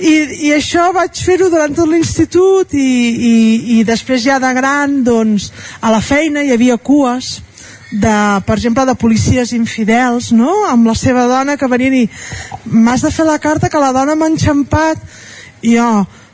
I, 0.00 0.14
i 0.48 0.52
això 0.56 0.90
vaig 0.96 1.20
fer-ho 1.24 1.50
durant 1.52 1.74
tot 1.76 1.88
l'institut 1.88 2.74
i, 2.74 2.88
i, 3.30 3.34
i 3.78 3.84
després 3.88 4.24
ja 4.24 4.40
de 4.42 4.52
gran 4.56 5.00
doncs 5.04 5.50
a 5.80 5.92
la 5.92 6.02
feina 6.04 6.44
hi 6.44 6.52
havia 6.54 6.78
cues 6.78 7.38
de, 7.90 8.42
per 8.46 8.54
exemple, 8.54 8.84
de 8.86 8.94
policies 8.94 9.52
infidels, 9.56 10.30
no?, 10.32 10.52
amb 10.70 10.86
la 10.86 10.94
seva 10.94 11.26
dona 11.26 11.56
que 11.58 11.68
venien 11.70 11.96
i 12.04 12.06
m'has 12.70 13.02
de 13.02 13.10
fer 13.10 13.26
la 13.26 13.40
carta 13.42 13.70
que 13.70 13.82
la 13.82 13.90
dona 13.96 14.14
m'ha 14.14 14.30
enxampat 14.30 15.02
i 15.66 15.74
jo, 15.74 15.88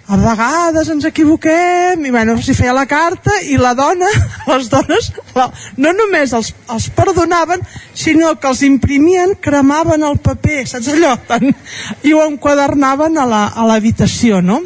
a 0.07 0.17
vegades 0.17 0.89
ens 0.93 1.05
equivoquem 1.09 2.05
i 2.07 2.13
bueno, 2.15 2.37
s'hi 2.39 2.55
feia 2.55 2.75
la 2.77 2.87
carta 2.87 3.33
i 3.51 3.57
la 3.59 3.73
dona, 3.75 4.07
les 4.53 4.69
dones 4.71 5.11
no 5.83 5.93
només 5.99 6.35
els, 6.37 6.53
els 6.71 6.87
perdonaven 6.95 7.65
sinó 7.95 8.37
que 8.39 8.49
els 8.53 8.63
imprimien 8.67 9.35
cremaven 9.43 10.07
el 10.07 10.21
paper, 10.23 10.63
saps 10.71 10.93
allò? 10.95 11.17
I 12.07 12.15
ho 12.15 12.23
enquadernaven 12.23 13.19
a 13.19 13.27
l'habitació 13.67 14.41
no? 14.45 14.61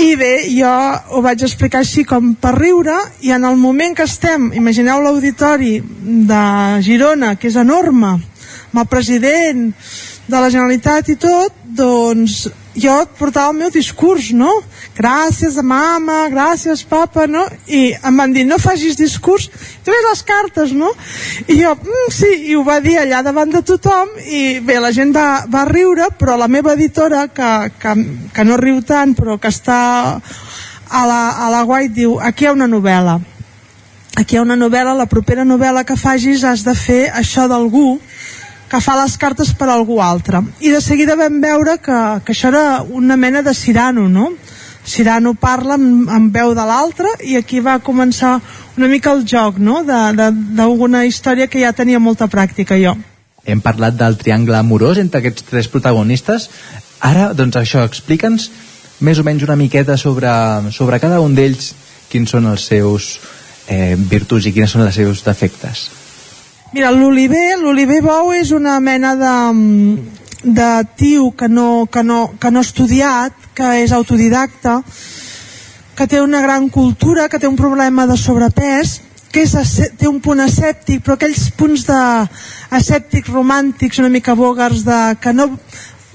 i 0.00 0.14
bé, 0.18 0.34
jo 0.50 0.70
ho 1.14 1.22
vaig 1.22 1.44
explicar 1.46 1.84
així 1.84 2.04
com 2.08 2.34
per 2.40 2.56
riure 2.56 2.96
i 3.26 3.34
en 3.36 3.46
el 3.46 3.58
moment 3.60 3.94
que 3.94 4.06
estem, 4.08 4.50
imagineu 4.56 5.02
l'auditori 5.04 5.78
de 6.30 6.44
Girona, 6.82 7.36
que 7.36 7.50
és 7.50 7.58
enorme 7.60 8.16
amb 8.16 8.82
el 8.82 8.86
president 8.90 9.68
de 10.30 10.38
la 10.38 10.50
Generalitat 10.50 11.10
i 11.10 11.16
tot, 11.20 11.59
doncs 11.76 12.48
jo 12.74 12.94
portava 13.18 13.50
el 13.50 13.58
meu 13.58 13.70
discurs, 13.70 14.30
no? 14.32 14.50
Gràcies, 14.96 15.56
mama, 15.62 16.28
gràcies, 16.30 16.82
papa, 16.86 17.26
no? 17.26 17.42
I 17.66 17.94
em 17.94 18.20
van 18.20 18.32
dir, 18.34 18.44
no 18.46 18.60
facis 18.62 18.98
discurs, 18.98 19.48
tu 19.84 19.92
ves 19.92 20.06
les 20.06 20.22
cartes, 20.26 20.72
no? 20.72 20.92
I 21.48 21.58
jo, 21.60 21.74
mm, 21.74 22.12
sí, 22.14 22.30
i 22.50 22.56
ho 22.56 22.62
va 22.66 22.80
dir 22.80 22.98
allà 23.00 23.22
davant 23.26 23.50
de 23.50 23.62
tothom, 23.66 24.14
i 24.22 24.60
bé, 24.60 24.78
la 24.80 24.92
gent 24.92 25.12
va, 25.16 25.44
va 25.50 25.66
riure, 25.68 26.10
però 26.18 26.36
la 26.38 26.48
meva 26.48 26.74
editora, 26.78 27.26
que, 27.28 27.50
que, 27.80 27.96
que 28.34 28.46
no 28.46 28.60
riu 28.60 28.82
tant, 28.86 29.14
però 29.18 29.38
que 29.40 29.50
està 29.50 29.80
a 30.90 31.04
la, 31.06 31.20
a 31.46 31.50
la 31.50 31.64
White, 31.64 31.94
diu, 31.94 32.18
aquí 32.20 32.46
hi 32.46 32.50
ha 32.50 32.56
una 32.56 32.70
novel·la. 32.70 33.18
Aquí 34.18 34.34
hi 34.34 34.38
ha 34.40 34.46
una 34.46 34.58
novel·la, 34.58 34.94
la 34.94 35.10
propera 35.10 35.44
novel·la 35.46 35.84
que 35.86 35.98
facis 35.98 36.42
has 36.44 36.64
de 36.66 36.74
fer 36.74 37.04
això 37.14 37.46
d'algú 37.50 37.98
que 38.70 38.80
fa 38.80 38.94
les 39.00 39.16
cartes 39.18 39.50
per 39.58 39.68
a 39.68 39.74
algú 39.74 39.98
altre. 40.00 40.44
I 40.62 40.70
de 40.70 40.80
seguida 40.80 41.18
vam 41.18 41.40
veure 41.42 41.76
que, 41.82 41.98
que 42.24 42.34
això 42.34 42.52
era 42.52 42.64
una 42.82 43.16
mena 43.18 43.42
de 43.42 43.54
Cirano, 43.54 44.06
no? 44.08 44.30
Cirano 44.86 45.34
parla 45.34 45.74
amb, 45.76 46.08
amb 46.08 46.32
veu 46.34 46.54
de 46.54 46.64
l'altre 46.66 47.10
i 47.26 47.36
aquí 47.36 47.60
va 47.60 47.80
començar 47.84 48.38
una 48.78 48.88
mica 48.88 49.12
el 49.12 49.26
joc, 49.28 49.58
no? 49.58 49.82
D'alguna 49.84 51.04
història 51.04 51.50
que 51.50 51.60
ja 51.60 51.74
tenia 51.76 52.00
molta 52.00 52.30
pràctica 52.30 52.78
jo. 52.80 52.94
Hem 53.44 53.60
parlat 53.64 53.96
del 53.98 54.16
triangle 54.20 54.56
amorós 54.56 55.00
entre 55.02 55.20
aquests 55.20 55.48
tres 55.50 55.68
protagonistes. 55.68 56.48
Ara, 57.00 57.32
doncs 57.34 57.58
això, 57.58 57.84
explica'ns 57.88 58.50
més 59.00 59.18
o 59.18 59.24
menys 59.24 59.46
una 59.46 59.56
miqueta 59.56 59.96
sobre, 59.96 60.30
sobre 60.76 61.00
cada 61.00 61.20
un 61.24 61.34
d'ells 61.34 61.72
quins 62.10 62.30
són 62.30 62.46
els 62.50 62.66
seus 62.70 63.16
eh, 63.66 63.96
virtuts 63.96 64.46
i 64.46 64.52
quins 64.54 64.76
són 64.76 64.84
els 64.86 64.94
seus 65.00 65.24
defectes. 65.26 65.88
Mira, 66.72 66.92
l'Oliver, 66.94 67.58
l'Oliver 67.58 67.98
Bou 68.04 68.28
és 68.30 68.52
una 68.54 68.76
mena 68.78 69.16
de, 69.18 69.36
de 70.46 70.68
tio 70.94 71.32
que 71.34 71.48
no, 71.50 71.88
que, 71.90 72.04
no, 72.06 72.20
que 72.38 72.50
no 72.54 72.60
ha 72.60 72.66
estudiat, 72.66 73.34
que 73.58 73.72
és 73.82 73.90
autodidacta, 73.90 74.76
que 75.98 76.06
té 76.06 76.20
una 76.22 76.38
gran 76.44 76.68
cultura, 76.70 77.26
que 77.28 77.40
té 77.42 77.50
un 77.50 77.58
problema 77.58 78.06
de 78.06 78.14
sobrepès, 78.14 79.00
que 79.34 79.42
és, 79.48 79.74
té 79.98 80.06
un 80.06 80.20
punt 80.22 80.44
escèptic, 80.46 81.02
però 81.02 81.18
aquells 81.18 81.48
punts 81.58 81.88
de 81.90 81.98
escèptics 82.78 83.34
romàntics 83.34 83.98
una 83.98 84.12
mica 84.14 84.38
bògars 84.38 84.86
de, 84.86 85.00
que 85.18 85.34
no 85.34 85.50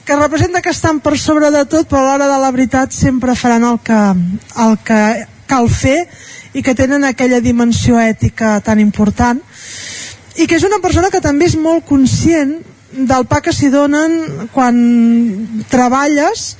que 0.06 0.16
representa 0.16 0.62
que 0.62 0.70
estan 0.70 1.02
per 1.02 1.18
sobre 1.18 1.50
de 1.52 1.66
tot 1.66 1.90
però 1.90 2.04
a 2.04 2.08
l'hora 2.12 2.28
de 2.30 2.40
la 2.40 2.52
veritat 2.54 2.94
sempre 2.94 3.36
faran 3.36 3.66
el 3.66 3.80
que, 3.84 4.02
el 4.64 4.76
que 4.86 5.00
cal 5.50 5.68
fer 5.68 5.98
i 6.54 6.62
que 6.64 6.76
tenen 6.78 7.04
aquella 7.04 7.42
dimensió 7.42 7.98
ètica 8.00 8.60
tan 8.64 8.80
important 8.80 9.42
i 10.36 10.48
que 10.48 10.58
és 10.58 10.66
una 10.68 10.82
persona 10.84 11.12
que 11.12 11.24
també 11.24 11.48
és 11.48 11.56
molt 11.56 11.86
conscient 11.88 12.58
del 12.96 13.26
pa 13.28 13.42
que 13.44 13.54
s'hi 13.56 13.70
donen 13.72 14.48
quan 14.54 14.76
treballes 15.72 16.56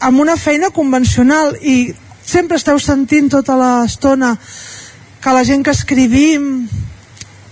amb 0.00 0.20
una 0.20 0.36
feina 0.36 0.70
convencional. 0.70 1.56
I 1.60 1.94
sempre 2.24 2.56
esteu 2.56 2.78
sentint 2.80 3.30
tota 3.32 3.56
l'estona 3.56 4.34
que 5.20 5.34
la 5.34 5.44
gent 5.44 5.64
que 5.64 5.74
escrivim 5.76 6.68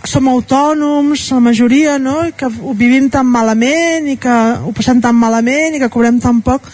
som 0.07 0.29
autònoms, 0.31 1.25
la 1.35 1.41
majoria, 1.43 1.99
no? 1.99 2.21
I 2.29 2.33
que 2.33 2.47
ho 2.47 2.75
vivim 2.79 3.11
tan 3.11 3.27
malament 3.27 4.07
i 4.09 4.17
que 4.23 4.35
ho 4.63 4.73
passem 4.77 5.01
tan 5.03 5.17
malament 5.19 5.75
i 5.75 5.83
que 5.83 5.91
cobrem 5.91 6.21
tan 6.23 6.41
poc. 6.47 6.69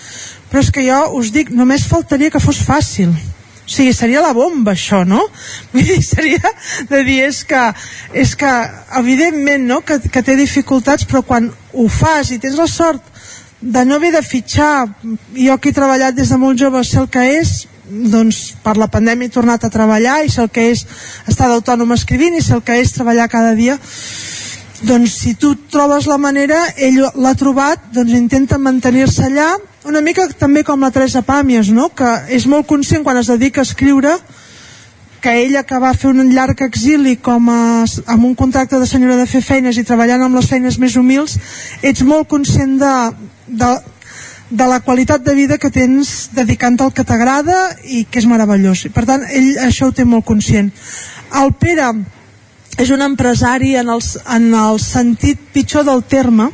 Però 0.50 0.60
és 0.60 0.70
que 0.70 0.84
jo 0.84 1.00
us 1.16 1.32
dic, 1.32 1.50
només 1.50 1.88
faltaria 1.88 2.30
que 2.30 2.42
fos 2.42 2.60
fàcil 2.60 3.14
o 3.62 3.70
sigui, 3.70 3.92
seria 3.94 4.20
la 4.24 4.32
bomba 4.34 4.74
això, 4.74 5.04
no? 5.06 5.22
Vull 5.72 5.86
dir, 5.86 6.00
seria 6.02 6.52
de 6.90 7.02
dir, 7.06 7.20
és 7.28 7.42
que, 7.48 7.62
és 8.24 8.34
que 8.36 8.52
evidentment, 8.98 9.66
no?, 9.68 9.80
que, 9.86 10.00
que 10.12 10.24
té 10.26 10.36
dificultats, 10.38 11.06
però 11.08 11.22
quan 11.26 11.50
ho 11.72 11.88
fas 11.88 12.32
i 12.34 12.40
tens 12.42 12.58
la 12.58 12.68
sort 12.70 13.02
de 13.62 13.84
no 13.86 13.94
haver 13.94 14.10
de 14.12 14.22
fitxar, 14.26 14.88
jo 15.38 15.58
que 15.62 15.70
he 15.70 15.76
treballat 15.76 16.16
des 16.18 16.32
de 16.34 16.38
molt 16.38 16.58
jove 16.58 16.82
sé 16.84 16.98
el 16.98 17.06
que 17.12 17.22
és, 17.38 17.62
doncs 17.86 18.56
per 18.64 18.74
la 18.80 18.90
pandèmia 18.90 19.28
he 19.28 19.34
tornat 19.34 19.64
a 19.64 19.70
treballar 19.70 20.22
i 20.24 20.30
sé 20.32 20.42
el 20.42 20.50
que 20.50 20.70
és 20.72 20.84
estar 21.28 21.50
d'autònom 21.50 21.94
escrivint 21.94 22.38
i 22.38 22.42
sé 22.42 22.56
el 22.56 22.62
que 22.66 22.78
és 22.80 22.94
treballar 22.94 23.28
cada 23.30 23.54
dia 23.58 23.78
doncs 24.82 25.14
si 25.14 25.34
tu 25.34 25.54
trobes 25.70 26.06
la 26.10 26.18
manera 26.18 26.58
ell 26.76 26.98
l'ha 27.14 27.34
trobat, 27.38 27.90
doncs 27.94 28.14
intenta 28.18 28.58
mantenir-se 28.58 29.28
allà 29.28 29.54
una 29.86 30.02
mica 30.02 30.28
també 30.38 30.62
com 30.66 30.82
la 30.82 30.90
Teresa 30.94 31.22
Pàmies 31.26 31.70
no? 31.74 31.88
que 31.94 32.08
és 32.34 32.46
molt 32.50 32.66
conscient 32.66 33.04
quan 33.06 33.18
es 33.18 33.30
dedica 33.30 33.62
a 33.62 33.68
escriure 33.68 34.16
que 35.22 35.36
ella 35.44 35.62
que 35.62 35.78
va 35.78 35.94
fer 35.94 36.10
un 36.10 36.32
llarg 36.34 36.64
exili 36.66 37.14
com 37.22 37.46
a, 37.50 37.84
amb 38.10 38.24
un 38.26 38.34
contracte 38.34 38.78
de 38.78 38.88
senyora 38.90 39.16
de 39.20 39.28
fer 39.30 39.42
feines 39.46 39.78
i 39.78 39.86
treballant 39.86 40.26
amb 40.26 40.38
les 40.38 40.50
feines 40.50 40.78
més 40.82 40.98
humils 40.98 41.38
ets 41.82 42.02
molt 42.02 42.26
conscient 42.30 42.74
de, 42.82 42.94
de, 43.46 43.70
de 44.50 44.66
la 44.66 44.80
qualitat 44.80 45.22
de 45.22 45.34
vida 45.38 45.58
que 45.58 45.70
tens 45.70 46.32
dedicant 46.34 46.80
al 46.82 46.90
que 46.92 47.06
t'agrada 47.06 47.70
i 47.86 48.02
que 48.04 48.18
és 48.20 48.26
meravellós. 48.28 48.84
Per 48.92 49.06
tant, 49.08 49.22
ell 49.30 49.54
això 49.64 49.88
ho 49.88 49.94
té 49.96 50.04
molt 50.04 50.26
conscient. 50.28 50.68
El 51.40 51.54
Pere 51.56 51.88
és 52.78 52.90
un 52.90 53.02
empresari 53.04 53.76
en 53.76 53.90
el, 53.92 54.02
en 54.36 54.52
el 54.54 54.80
sentit 54.80 55.40
pitjor 55.52 55.84
del 55.88 56.02
terme, 56.08 56.48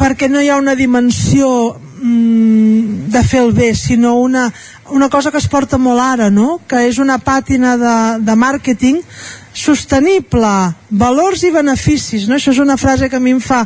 perquè 0.00 0.28
no 0.30 0.40
hi 0.40 0.48
ha 0.50 0.58
una 0.60 0.74
dimensió 0.74 1.48
mm, 1.76 3.10
de 3.12 3.22
fer 3.28 3.42
el 3.44 3.52
bé, 3.52 3.74
sinó 3.74 4.16
una, 4.20 4.48
una 4.90 5.08
cosa 5.08 5.30
que 5.30 5.38
es 5.38 5.48
porta 5.48 5.78
molt 5.78 6.00
ara, 6.00 6.30
no? 6.30 6.60
que 6.66 6.86
és 6.88 6.98
una 6.98 7.18
pàtina 7.22 7.76
de, 7.78 7.96
de 8.24 8.36
màrqueting 8.36 9.02
sostenible, 9.52 10.72
valors 10.90 11.42
i 11.44 11.50
beneficis 11.52 12.24
no? 12.28 12.36
això 12.36 12.52
és 12.54 12.60
una 12.62 12.78
frase 12.80 13.08
que 13.12 13.18
a 13.18 13.20
mi 13.20 13.34
em 13.34 13.40
fa 13.40 13.62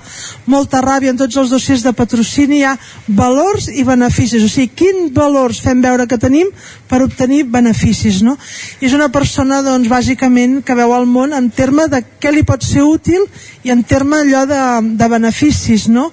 molta 0.51 0.81
ràbia 0.83 1.13
en 1.13 1.21
tots 1.21 1.39
els 1.39 1.51
dossiers 1.51 1.85
de 1.87 1.93
patrocini 1.95 2.59
hi 2.61 2.65
ha 2.67 2.75
valors 3.07 3.69
i 3.71 3.85
beneficis 3.87 4.43
o 4.43 4.51
sigui, 4.51 4.73
quins 4.75 5.13
valors 5.15 5.61
fem 5.63 5.83
veure 5.83 6.09
que 6.11 6.19
tenim 6.19 6.51
per 6.91 7.05
obtenir 7.05 7.45
beneficis 7.51 8.21
no? 8.27 8.35
i 8.81 8.89
és 8.91 8.97
una 8.99 9.09
persona 9.15 9.63
doncs 9.63 9.91
bàsicament 9.91 10.59
que 10.67 10.75
veu 10.79 10.95
el 10.97 11.07
món 11.07 11.35
en 11.37 11.51
terme 11.55 11.87
de 11.93 12.03
què 12.19 12.35
li 12.35 12.43
pot 12.47 12.67
ser 12.67 12.83
útil 12.83 13.23
i 13.63 13.71
en 13.75 13.85
terme 13.87 14.25
allò 14.25 14.43
de, 14.51 14.63
de 14.99 15.11
beneficis 15.15 15.87
no? 15.87 16.11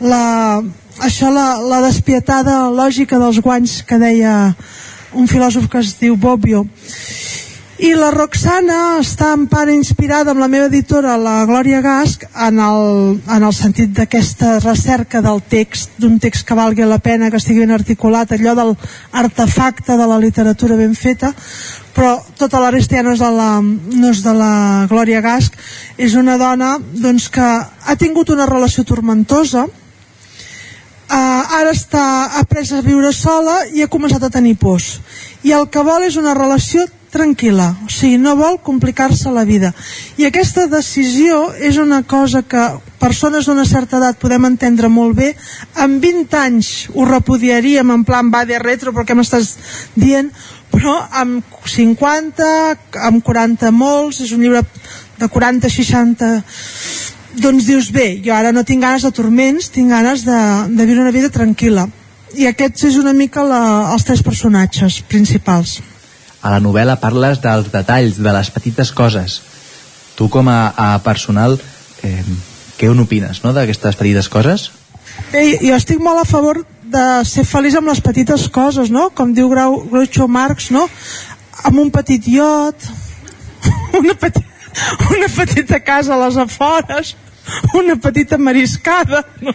la, 0.00 0.62
això 1.02 1.32
la, 1.34 1.56
la 1.58 1.82
despietada 1.88 2.68
lògica 2.70 3.18
dels 3.18 3.42
guanys 3.42 3.80
que 3.82 3.98
deia 3.98 4.54
un 5.18 5.26
filòsof 5.26 5.66
que 5.72 5.82
es 5.82 5.96
diu 5.98 6.14
Bobbio 6.20 6.66
i 7.78 7.92
la 7.94 8.08
Roxana 8.10 8.98
està 8.98 9.28
en 9.36 9.44
part 9.46 9.70
inspirada 9.70 10.32
amb 10.32 10.42
la 10.42 10.48
meva 10.50 10.66
editora, 10.66 11.12
la 11.14 11.44
Glòria 11.46 11.78
Gasc, 11.78 12.24
en 12.34 12.58
el, 12.58 12.88
en 13.22 13.46
el 13.46 13.54
sentit 13.54 13.92
d'aquesta 13.94 14.56
recerca 14.64 15.20
del 15.22 15.38
text, 15.46 15.94
d'un 16.02 16.16
text 16.18 16.42
que 16.48 16.56
valgui 16.58 16.82
la 16.82 16.98
pena, 16.98 17.30
que 17.30 17.38
estigui 17.38 17.62
ben 17.62 17.76
articulat, 17.76 18.34
allò 18.34 18.56
del 18.58 18.74
artefacte 19.22 19.94
de 19.94 20.10
la 20.10 20.18
literatura 20.18 20.74
ben 20.74 20.98
feta, 20.98 21.30
però 21.94 22.16
tota 22.38 22.58
la 22.58 22.72
resta 22.74 22.98
ja 22.98 23.06
no 23.06 23.14
és 23.14 23.22
de 23.22 23.30
la, 23.38 23.48
no 23.62 24.10
és 24.10 24.24
de 24.26 24.34
la 24.34 24.52
Glòria 24.90 25.22
Gasc, 25.22 25.54
és 25.96 26.18
una 26.18 26.34
dona 26.38 26.74
doncs, 26.82 27.30
que 27.30 27.46
ha 27.46 27.98
tingut 27.98 28.34
una 28.34 28.50
relació 28.50 28.84
tormentosa, 28.84 29.68
Uh, 31.08 31.40
ara 31.56 31.70
està 31.72 32.02
après 32.36 32.68
a 32.76 32.82
viure 32.84 33.14
sola 33.16 33.62
i 33.72 33.80
ha 33.80 33.88
començat 33.88 34.26
a 34.26 34.28
tenir 34.28 34.58
pors. 34.60 34.98
I 35.40 35.54
el 35.56 35.70
que 35.72 35.80
vol 35.80 36.04
és 36.04 36.18
una 36.20 36.34
relació 36.36 36.82
tranquil·la, 37.12 37.68
o 37.86 37.90
sigui, 37.92 38.18
no 38.20 38.34
vol 38.36 38.58
complicar-se 38.64 39.30
la 39.32 39.44
vida. 39.48 39.72
I 40.20 40.28
aquesta 40.28 40.66
decisió 40.70 41.48
és 41.56 41.78
una 41.80 42.02
cosa 42.06 42.42
que 42.42 42.64
persones 43.00 43.48
d'una 43.48 43.64
certa 43.68 43.98
edat 43.98 44.18
podem 44.20 44.48
entendre 44.48 44.90
molt 44.92 45.16
bé. 45.16 45.32
Amb 45.78 46.02
20 46.02 46.38
anys 46.40 46.70
ho 46.94 47.06
repudiaríem 47.08 47.92
en 47.94 48.04
plan 48.04 48.32
va 48.34 48.44
de 48.48 48.58
retro 48.62 48.92
perquè 48.96 49.16
m'estàs 49.16 49.54
dient, 49.96 50.30
però 50.72 50.96
amb 51.22 51.44
50, 51.64 52.48
amb 53.08 53.24
40 53.24 53.72
molts, 53.72 54.20
és 54.24 54.34
un 54.36 54.44
llibre 54.44 54.64
de 55.18 55.28
40, 55.28 55.70
60 55.70 56.34
doncs 57.38 57.68
dius 57.68 57.92
bé, 57.94 58.18
jo 58.24 58.32
ara 58.34 58.50
no 58.52 58.64
tinc 58.66 58.82
ganes 58.82 59.04
de 59.04 59.12
turments, 59.14 59.68
tinc 59.70 59.92
ganes 59.92 60.24
de, 60.26 60.38
de 60.74 60.86
viure 60.88 61.04
una 61.04 61.14
vida 61.14 61.30
tranquil·la 61.30 61.86
i 62.36 62.48
aquests 62.48 62.88
és 62.90 62.96
una 63.00 63.14
mica 63.16 63.44
la, 63.46 63.60
els 63.92 64.04
tres 64.04 64.24
personatges 64.26 65.00
principals 65.08 65.78
a 66.42 66.54
la 66.54 66.60
novel·la 66.62 66.98
parles 67.02 67.40
dels 67.42 67.70
detalls, 67.72 68.18
de 68.22 68.32
les 68.34 68.50
petites 68.54 68.92
coses. 68.94 69.40
Tu 70.18 70.28
com 70.30 70.48
a, 70.50 70.72
a 70.76 70.88
personal, 71.04 71.58
eh, 72.06 72.22
què 72.78 72.90
n'opines 72.94 73.42
no, 73.44 73.52
d'aquestes 73.54 73.98
petites 73.98 74.30
coses? 74.30 74.70
Bé, 75.32 75.58
jo 75.62 75.74
estic 75.74 76.02
molt 76.02 76.22
a 76.22 76.28
favor 76.28 76.62
de 76.88 77.04
ser 77.28 77.44
feliç 77.44 77.76
amb 77.78 77.90
les 77.90 78.00
petites 78.00 78.46
coses, 78.52 78.90
no? 78.90 79.08
Com 79.14 79.34
diu 79.36 79.50
Grau, 79.52 79.80
Groucho 79.90 80.28
Marx, 80.30 80.70
no? 80.74 80.86
Amb 81.68 81.82
un 81.82 81.90
petit 81.94 82.26
iot, 82.30 82.86
una, 84.00 84.14
peti, 84.14 84.44
una 85.10 85.30
petita 85.34 85.80
casa 85.84 86.14
a 86.14 86.20
les 86.24 86.38
afores, 86.38 87.16
una 87.74 87.98
petita 88.00 88.38
mariscada, 88.38 89.24
no? 89.42 89.54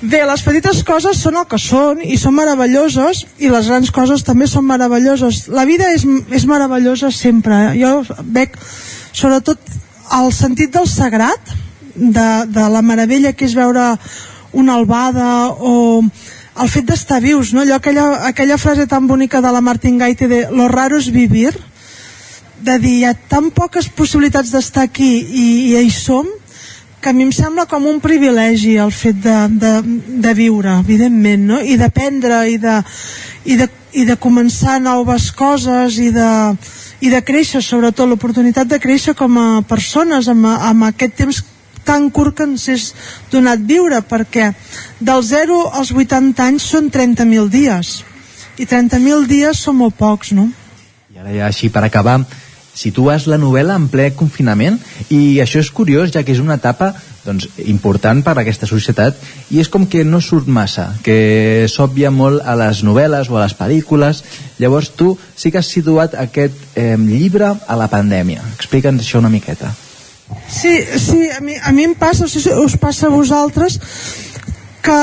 Bé, 0.00 0.22
les 0.24 0.42
petites 0.42 0.80
coses 0.88 1.18
són 1.20 1.36
el 1.36 1.44
que 1.48 1.58
són 1.60 2.00
i 2.00 2.16
són 2.16 2.38
meravelloses 2.38 3.26
i 3.38 3.50
les 3.52 3.68
grans 3.68 3.90
coses 3.92 4.24
també 4.24 4.48
són 4.48 4.64
meravelloses. 4.64 5.44
La 5.52 5.66
vida 5.68 5.90
és, 5.92 6.06
és 6.32 6.46
meravellosa 6.48 7.10
sempre. 7.12 7.58
Eh? 7.68 7.82
Jo 7.82 8.22
veig 8.24 8.56
sobretot 9.12 9.60
el 10.16 10.32
sentit 10.32 10.72
del 10.74 10.88
sagrat, 10.88 11.52
de, 11.94 12.28
de 12.48 12.66
la 12.72 12.80
meravella 12.82 13.34
que 13.36 13.44
és 13.44 13.54
veure 13.54 13.92
una 14.56 14.78
albada 14.78 15.50
o 15.52 16.00
el 16.60 16.68
fet 16.68 16.88
d'estar 16.88 17.20
vius, 17.22 17.52
no? 17.54 17.62
Allò, 17.62 17.76
aquella, 17.76 18.06
aquella 18.28 18.58
frase 18.58 18.86
tan 18.90 19.06
bonica 19.06 19.40
de 19.40 19.52
la 19.52 19.60
Martin 19.60 19.98
Gaite 19.98 20.28
de 20.28 20.46
lo 20.50 20.68
raro 20.68 20.98
es 20.98 21.10
vivir, 21.12 21.52
de 22.60 22.78
dir 22.78 22.96
hi 22.98 23.04
ha 23.08 23.14
tan 23.14 23.50
poques 23.54 23.88
possibilitats 23.88 24.52
d'estar 24.52 24.88
aquí 24.88 25.12
i, 25.20 25.46
i 25.72 25.76
hi 25.80 25.92
som 25.92 26.28
que 27.00 27.08
a 27.08 27.12
mi 27.16 27.24
em 27.24 27.32
sembla 27.32 27.64
com 27.66 27.86
un 27.88 28.00
privilegi 28.04 28.76
el 28.76 28.92
fet 28.92 29.22
de, 29.24 29.36
de, 29.56 29.72
de 30.20 30.34
viure, 30.36 30.76
evidentment, 30.84 31.46
no? 31.54 31.60
i 31.60 31.78
d'aprendre 31.80 32.42
i 32.52 32.58
de, 32.60 32.76
i, 33.44 33.56
de, 33.56 33.68
i 33.96 34.04
de 34.08 34.16
començar 34.20 34.76
noves 34.84 35.30
coses 35.32 35.96
i 35.98 36.10
de, 36.12 36.28
i 37.00 37.08
de 37.12 37.22
créixer, 37.24 37.62
sobretot 37.64 38.08
l'oportunitat 38.08 38.68
de 38.68 38.78
créixer 38.82 39.16
com 39.16 39.38
a 39.40 39.48
persones 39.68 40.28
amb, 40.28 40.50
amb 40.52 40.90
aquest 40.90 41.16
temps 41.22 41.40
tan 41.88 42.10
curt 42.12 42.36
que 42.36 42.44
ens 42.44 42.68
és 42.68 42.90
donat 43.32 43.64
viure, 43.64 44.02
perquè 44.04 44.50
del 45.00 45.24
0 45.24 45.62
als 45.80 45.94
80 45.96 46.44
anys 46.44 46.68
són 46.74 46.92
30.000 46.92 47.48
dies, 47.48 47.94
i 48.60 48.68
30.000 48.68 49.26
dies 49.30 49.64
són 49.64 49.80
molt 49.80 49.96
pocs, 49.96 50.34
no? 50.36 50.50
I 51.10 51.18
ara 51.24 51.32
ja 51.32 51.48
així 51.48 51.72
per 51.72 51.82
acabar, 51.86 52.20
situes 52.74 53.26
la 53.26 53.38
novel·la 53.40 53.76
en 53.78 53.88
ple 53.92 54.10
confinament 54.16 54.78
i 55.10 55.40
això 55.42 55.60
és 55.60 55.70
curiós 55.74 56.12
ja 56.14 56.22
que 56.22 56.32
és 56.32 56.40
una 56.42 56.56
etapa 56.60 56.92
doncs, 57.24 57.48
important 57.68 58.22
per 58.24 58.36
a 58.36 58.40
aquesta 58.42 58.68
societat 58.70 59.18
i 59.50 59.60
és 59.60 59.68
com 59.68 59.86
que 59.90 60.04
no 60.04 60.22
surt 60.24 60.48
massa 60.48 60.90
que 61.04 61.66
s'òbvia 61.68 62.12
molt 62.14 62.44
a 62.44 62.56
les 62.58 62.84
novel·les 62.86 63.30
o 63.30 63.36
a 63.36 63.44
les 63.44 63.56
pel·lícules. 63.58 64.22
Llavors 64.60 64.92
tu 64.96 65.12
sí 65.36 65.50
que 65.50 65.60
has 65.60 65.68
situat 65.68 66.16
aquest 66.16 66.76
eh, 66.76 66.96
llibre 66.96 67.52
a 67.66 67.76
la 67.76 67.90
pandèmia. 67.92 68.44
Explica'ns 68.56 69.04
això 69.04 69.20
una 69.20 69.32
miqueta. 69.32 69.74
Sí, 70.48 70.78
sí, 70.98 71.26
a 71.34 71.40
mi, 71.42 71.56
a 71.58 71.72
mi 71.74 71.88
em 71.88 71.94
passa, 71.98 72.28
si 72.30 72.38
us 72.38 72.76
passa 72.78 73.08
a 73.08 73.10
vosaltres, 73.10 73.80
que 74.80 75.00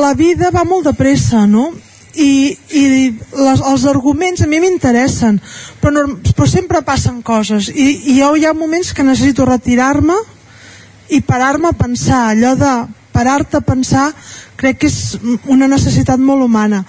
la 0.00 0.14
vida 0.16 0.50
va 0.54 0.64
molt 0.64 0.88
de 0.88 0.94
pressa, 0.96 1.46
no? 1.46 1.70
I, 2.14 2.56
i 2.74 2.84
les, 3.38 3.60
els 3.60 3.84
arguments 3.86 4.42
a 4.42 4.48
mi 4.50 4.58
m'interessen 4.62 5.38
però, 5.80 5.92
no, 5.94 6.18
però 6.34 6.48
sempre 6.48 6.82
passen 6.82 7.20
coses. 7.22 7.70
I, 7.70 7.88
i 8.12 8.18
jo 8.18 8.34
hi 8.36 8.46
ha 8.46 8.54
moments 8.56 8.92
que 8.94 9.06
necessito 9.06 9.46
retirar-me 9.48 10.16
i 11.10 11.20
parar-me 11.26 11.70
a 11.70 11.76
pensar. 11.76 12.30
Allò 12.30 12.54
de 12.58 12.72
parar-te 13.12 13.58
a 13.58 13.66
pensar 13.66 14.10
crec 14.60 14.82
que 14.82 14.90
és 14.90 15.16
una 15.48 15.68
necessitat 15.70 16.20
molt 16.20 16.44
humana. 16.44 16.84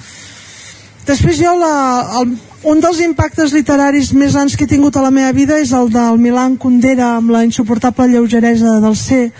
Després 1.07 1.39
jo, 1.39 1.53
la, 1.57 1.73
el, 2.21 2.35
un 2.69 2.81
dels 2.83 2.99
impactes 3.01 3.55
literaris 3.55 4.11
més 4.13 4.35
grans 4.35 4.55
que 4.55 4.67
he 4.67 4.69
tingut 4.69 4.97
a 4.97 5.05
la 5.05 5.13
meva 5.13 5.31
vida 5.33 5.57
és 5.59 5.71
el 5.73 5.89
del 5.93 6.19
Milan 6.21 6.57
Kundera 6.61 7.15
amb 7.17 7.33
la 7.33 7.45
insuportable 7.47 8.11
lleugeresa 8.11 8.77
del 8.83 8.95
ser, 8.99 9.31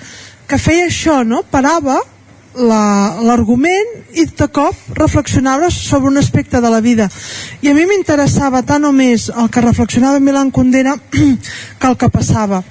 que 0.47 0.57
feia 0.57 0.87
això, 0.89 1.21
no? 1.27 1.43
Parava 1.43 1.99
l'argument 2.55 3.93
la, 3.95 4.03
i 4.21 4.25
de 4.25 4.47
cop 4.51 4.75
reflexionava 4.97 5.69
sobre 5.71 6.09
un 6.09 6.17
aspecte 6.17 6.61
de 6.61 6.69
la 6.69 6.81
vida. 6.81 7.07
I 7.61 7.71
a 7.71 7.73
mi 7.73 7.85
m'interessava 7.87 8.63
tant 8.67 8.85
o 8.85 8.91
més 8.91 9.29
el 9.29 9.49
que 9.49 9.63
reflexionava 9.63 10.19
Milan 10.19 10.51
Kundera 10.51 10.97
que 11.79 11.87
el 11.87 11.97
que 11.97 12.09
passava. 12.09 12.63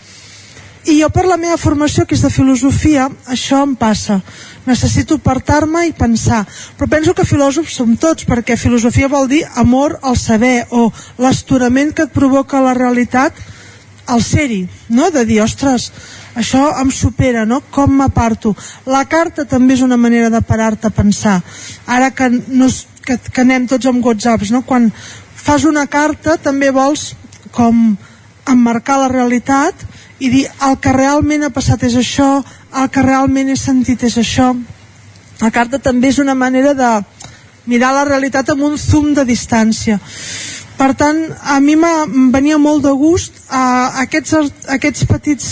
I 0.88 0.96
jo 1.02 1.10
per 1.12 1.26
la 1.28 1.36
meva 1.36 1.58
formació 1.60 2.06
que 2.08 2.16
és 2.16 2.22
de 2.24 2.30
filosofia 2.32 3.08
això 3.28 3.60
em 3.66 3.74
passa. 3.76 4.20
Necessito 4.64 5.18
apartar-me 5.20 5.86
i 5.88 5.92
pensar. 5.96 6.46
Però 6.76 6.88
penso 6.88 7.14
que 7.14 7.28
filòsofs 7.28 7.76
som 7.76 7.96
tots 8.00 8.24
perquè 8.28 8.56
filosofia 8.56 9.08
vol 9.08 9.28
dir 9.28 9.42
amor 9.60 9.98
al 10.02 10.16
saber 10.16 10.64
o 10.70 10.88
l'estorament 11.20 11.92
que 11.92 12.08
et 12.08 12.16
provoca 12.16 12.62
la 12.64 12.76
realitat 12.76 13.36
al 14.10 14.22
ser-hi 14.24 14.64
no? 14.88 15.10
de 15.10 15.24
dir, 15.24 15.40
ostres, 15.44 15.90
això 16.40 16.62
em 16.80 16.90
supera, 16.90 17.44
no? 17.46 17.60
Com 17.70 17.98
m'aparto? 18.00 18.54
La 18.88 19.04
carta 19.08 19.46
també 19.48 19.76
és 19.76 19.84
una 19.86 19.98
manera 20.00 20.30
de 20.32 20.40
parar-te 20.42 20.88
a 20.88 20.94
pensar. 20.94 21.38
Ara 21.86 22.10
que, 22.16 22.30
no, 22.30 22.68
que, 23.04 23.18
que 23.18 23.44
anem 23.44 23.68
tots 23.70 23.88
amb 23.90 24.04
whatsapps, 24.04 24.50
no? 24.50 24.64
Quan 24.66 24.90
fas 25.40 25.64
una 25.68 25.86
carta 25.86 26.36
també 26.40 26.70
vols 26.74 27.12
com 27.52 27.96
emmarcar 28.50 28.98
la 29.00 29.12
realitat 29.12 29.86
i 30.20 30.28
dir 30.28 30.44
el 30.66 30.76
que 30.82 30.92
realment 30.92 31.46
ha 31.46 31.54
passat 31.54 31.84
és 31.88 31.96
això, 31.96 32.40
el 32.76 32.90
que 32.92 33.04
realment 33.04 33.50
he 33.50 33.56
sentit 33.56 34.04
és 34.08 34.18
això. 34.20 34.52
La 35.40 35.50
carta 35.50 35.80
també 35.80 36.10
és 36.10 36.20
una 36.20 36.36
manera 36.36 36.74
de 36.76 36.90
mirar 37.70 37.92
la 37.94 38.04
realitat 38.04 38.50
amb 38.52 38.66
un 38.68 38.76
zoom 38.78 39.14
de 39.16 39.24
distància. 39.24 39.98
Per 40.80 40.92
tant, 40.96 41.18
a 41.44 41.58
mi 41.60 41.76
em 41.76 42.30
venia 42.32 42.58
molt 42.58 42.84
de 42.84 42.92
gust 42.96 43.36
uh, 43.52 44.00
aquests, 44.00 44.36
aquests 44.76 45.04
petits 45.08 45.48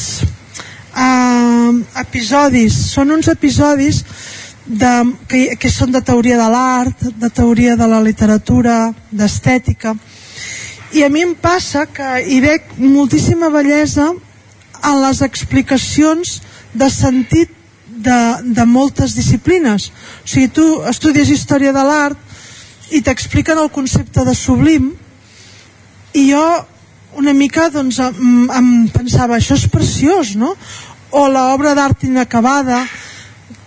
uh, 0.99 1.73
episodis. 2.03 2.77
Són 2.93 3.15
uns 3.15 3.31
episodis 3.31 4.03
de, 4.67 4.93
que, 5.31 5.43
que 5.61 5.71
són 5.73 5.93
de 5.95 6.03
teoria 6.05 6.39
de 6.41 6.49
l'art, 6.53 7.09
de 7.17 7.31
teoria 7.31 7.77
de 7.79 7.89
la 7.89 8.01
literatura, 8.05 8.79
d'estètica. 9.11 9.95
I 10.97 11.05
a 11.05 11.11
mi 11.13 11.25
em 11.25 11.35
passa 11.37 11.87
que 11.87 12.09
hi 12.25 12.41
veig 12.45 12.75
moltíssima 12.81 13.51
bellesa 13.53 14.11
en 14.13 15.01
les 15.03 15.21
explicacions 15.25 16.39
de 16.73 16.89
sentit 16.93 17.53
de, 17.89 18.21
de 18.55 18.65
moltes 18.65 19.17
disciplines. 19.17 19.91
O 20.23 20.29
sigui, 20.29 20.49
tu 20.55 20.67
estudies 20.89 21.33
història 21.35 21.75
de 21.77 21.85
l'art 21.85 22.95
i 22.95 23.03
t'expliquen 23.05 23.59
el 23.61 23.71
concepte 23.73 24.25
de 24.25 24.35
sublim 24.37 24.93
i 26.17 26.31
jo 26.31 26.45
una 27.19 27.33
mica 27.35 27.69
doncs, 27.73 27.99
em, 28.05 28.49
em 28.53 28.69
pensava 28.93 29.37
això 29.37 29.57
és 29.57 29.67
preciós 29.73 30.35
no? 30.39 30.55
O 31.11 31.29
l'obra 31.29 31.75
d'art 31.75 32.05
inacabada 32.05 32.83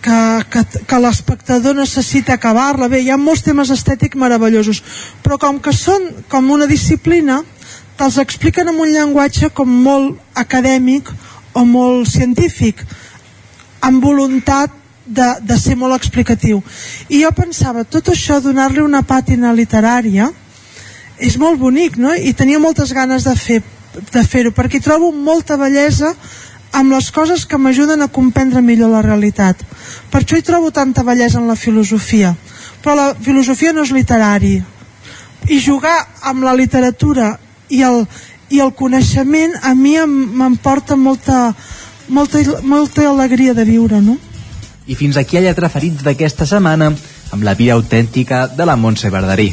que, 0.02 0.20
que, 0.50 0.62
que 0.86 1.00
l'espectador 1.00 1.76
necessita 1.78 2.34
acabar-la 2.34 2.90
bé, 2.90 3.02
hi 3.02 3.12
ha 3.14 3.18
molts 3.18 3.46
temes 3.46 3.72
estètics 3.74 4.18
meravellosos 4.18 4.82
però 5.24 5.38
com 5.42 5.60
que 5.62 5.74
són 5.74 6.08
com 6.30 6.52
una 6.54 6.70
disciplina 6.70 7.42
te'ls 7.98 8.20
expliquen 8.22 8.70
en 8.72 8.82
un 8.82 8.92
llenguatge 8.94 9.52
com 9.54 9.70
molt 9.70 10.18
acadèmic 10.38 11.10
o 11.54 11.66
molt 11.66 12.10
científic 12.10 12.86
amb 13.82 14.04
voluntat 14.04 14.74
de, 15.06 15.28
de 15.42 15.58
ser 15.58 15.76
molt 15.78 15.98
explicatiu 15.98 16.62
i 17.10 17.24
jo 17.24 17.32
pensava, 17.36 17.84
tot 17.84 18.14
això 18.14 18.40
donar-li 18.42 18.82
una 18.82 19.04
pàtina 19.06 19.54
literària 19.54 20.30
és 21.22 21.38
molt 21.38 21.60
bonic, 21.62 22.00
no? 22.02 22.16
I 22.18 22.34
tenia 22.34 22.60
moltes 22.60 22.94
ganes 22.98 23.28
de 23.28 23.36
fer 23.38 23.62
de 23.92 24.22
fer-ho, 24.24 24.54
perquè 24.56 24.80
trobo 24.80 25.12
molta 25.12 25.58
bellesa 25.60 26.14
amb 26.72 26.94
les 26.94 27.12
coses 27.12 27.46
que 27.46 27.60
m'ajuden 27.60 28.02
a 28.02 28.10
comprendre 28.12 28.62
millor 28.62 28.92
la 28.94 29.04
realitat. 29.04 29.60
Per 30.12 30.22
això 30.22 30.38
hi 30.38 30.46
trobo 30.46 30.72
tanta 30.72 31.04
bellesa 31.04 31.40
en 31.40 31.48
la 31.48 31.56
filosofia. 31.56 32.34
Però 32.82 32.96
la 32.96 33.14
filosofia 33.16 33.74
no 33.74 33.84
és 33.84 33.92
literari. 33.92 34.56
I 35.50 35.60
jugar 35.60 35.98
amb 36.22 36.44
la 36.46 36.56
literatura 36.56 37.36
i 37.70 37.82
el, 37.84 38.06
i 38.50 38.60
el 38.60 38.74
coneixement 38.78 39.58
a 39.64 39.74
mi 39.76 39.96
m'emporta 40.06 40.96
molta, 40.96 41.52
molta, 42.08 42.42
molta 42.64 43.08
alegria 43.10 43.54
de 43.54 43.66
viure, 43.66 44.02
no? 44.02 44.18
I 44.88 44.96
fins 44.96 45.18
aquí 45.18 45.38
a 45.38 45.44
lletra 45.46 45.70
ferits 45.70 46.04
d'aquesta 46.04 46.48
setmana 46.50 46.92
amb 47.32 47.44
la 47.48 47.56
vida 47.56 47.78
autèntica 47.78 48.48
de 48.48 48.66
la 48.66 48.76
Montse 48.76 49.10
Verdarí. 49.10 49.52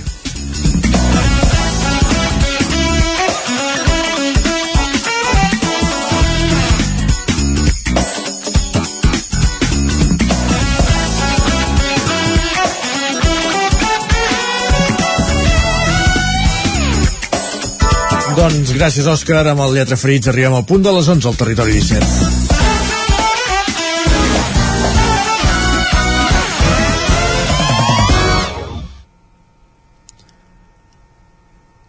Doncs 18.38 18.70
gràcies, 18.70 19.06
Òscar. 19.10 19.42
Amb 19.50 19.64
el 19.64 19.72
Lletra 19.74 19.96
Ferits 19.98 20.30
arribem 20.30 20.54
al 20.54 20.66
punt 20.68 20.84
de 20.84 20.92
les 20.94 21.08
11 21.10 21.26
al 21.26 21.38
Territori 21.40 21.72
17. 21.74 22.06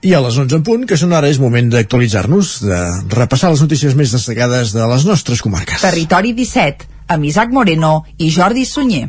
I 0.09 0.15
a 0.15 0.23
les 0.23 0.39
11 0.41 0.57
en 0.57 0.65
punt, 0.65 0.87
que 0.89 0.97
són 0.97 1.13
ara, 1.13 1.29
és 1.29 1.37
moment 1.43 1.69
d'actualitzar-nos, 1.69 2.55
de 2.65 2.81
repassar 3.13 3.51
les 3.53 3.61
notícies 3.61 3.93
més 3.99 4.15
destacades 4.15 4.73
de 4.73 4.89
les 4.89 5.05
nostres 5.05 5.43
comarques. 5.45 5.83
Territori 5.85 6.33
17, 6.33 6.89
amb 7.13 7.29
Isaac 7.29 7.53
Moreno 7.53 7.99
i 8.17 8.33
Jordi 8.33 8.65
Sunyer. 8.65 9.05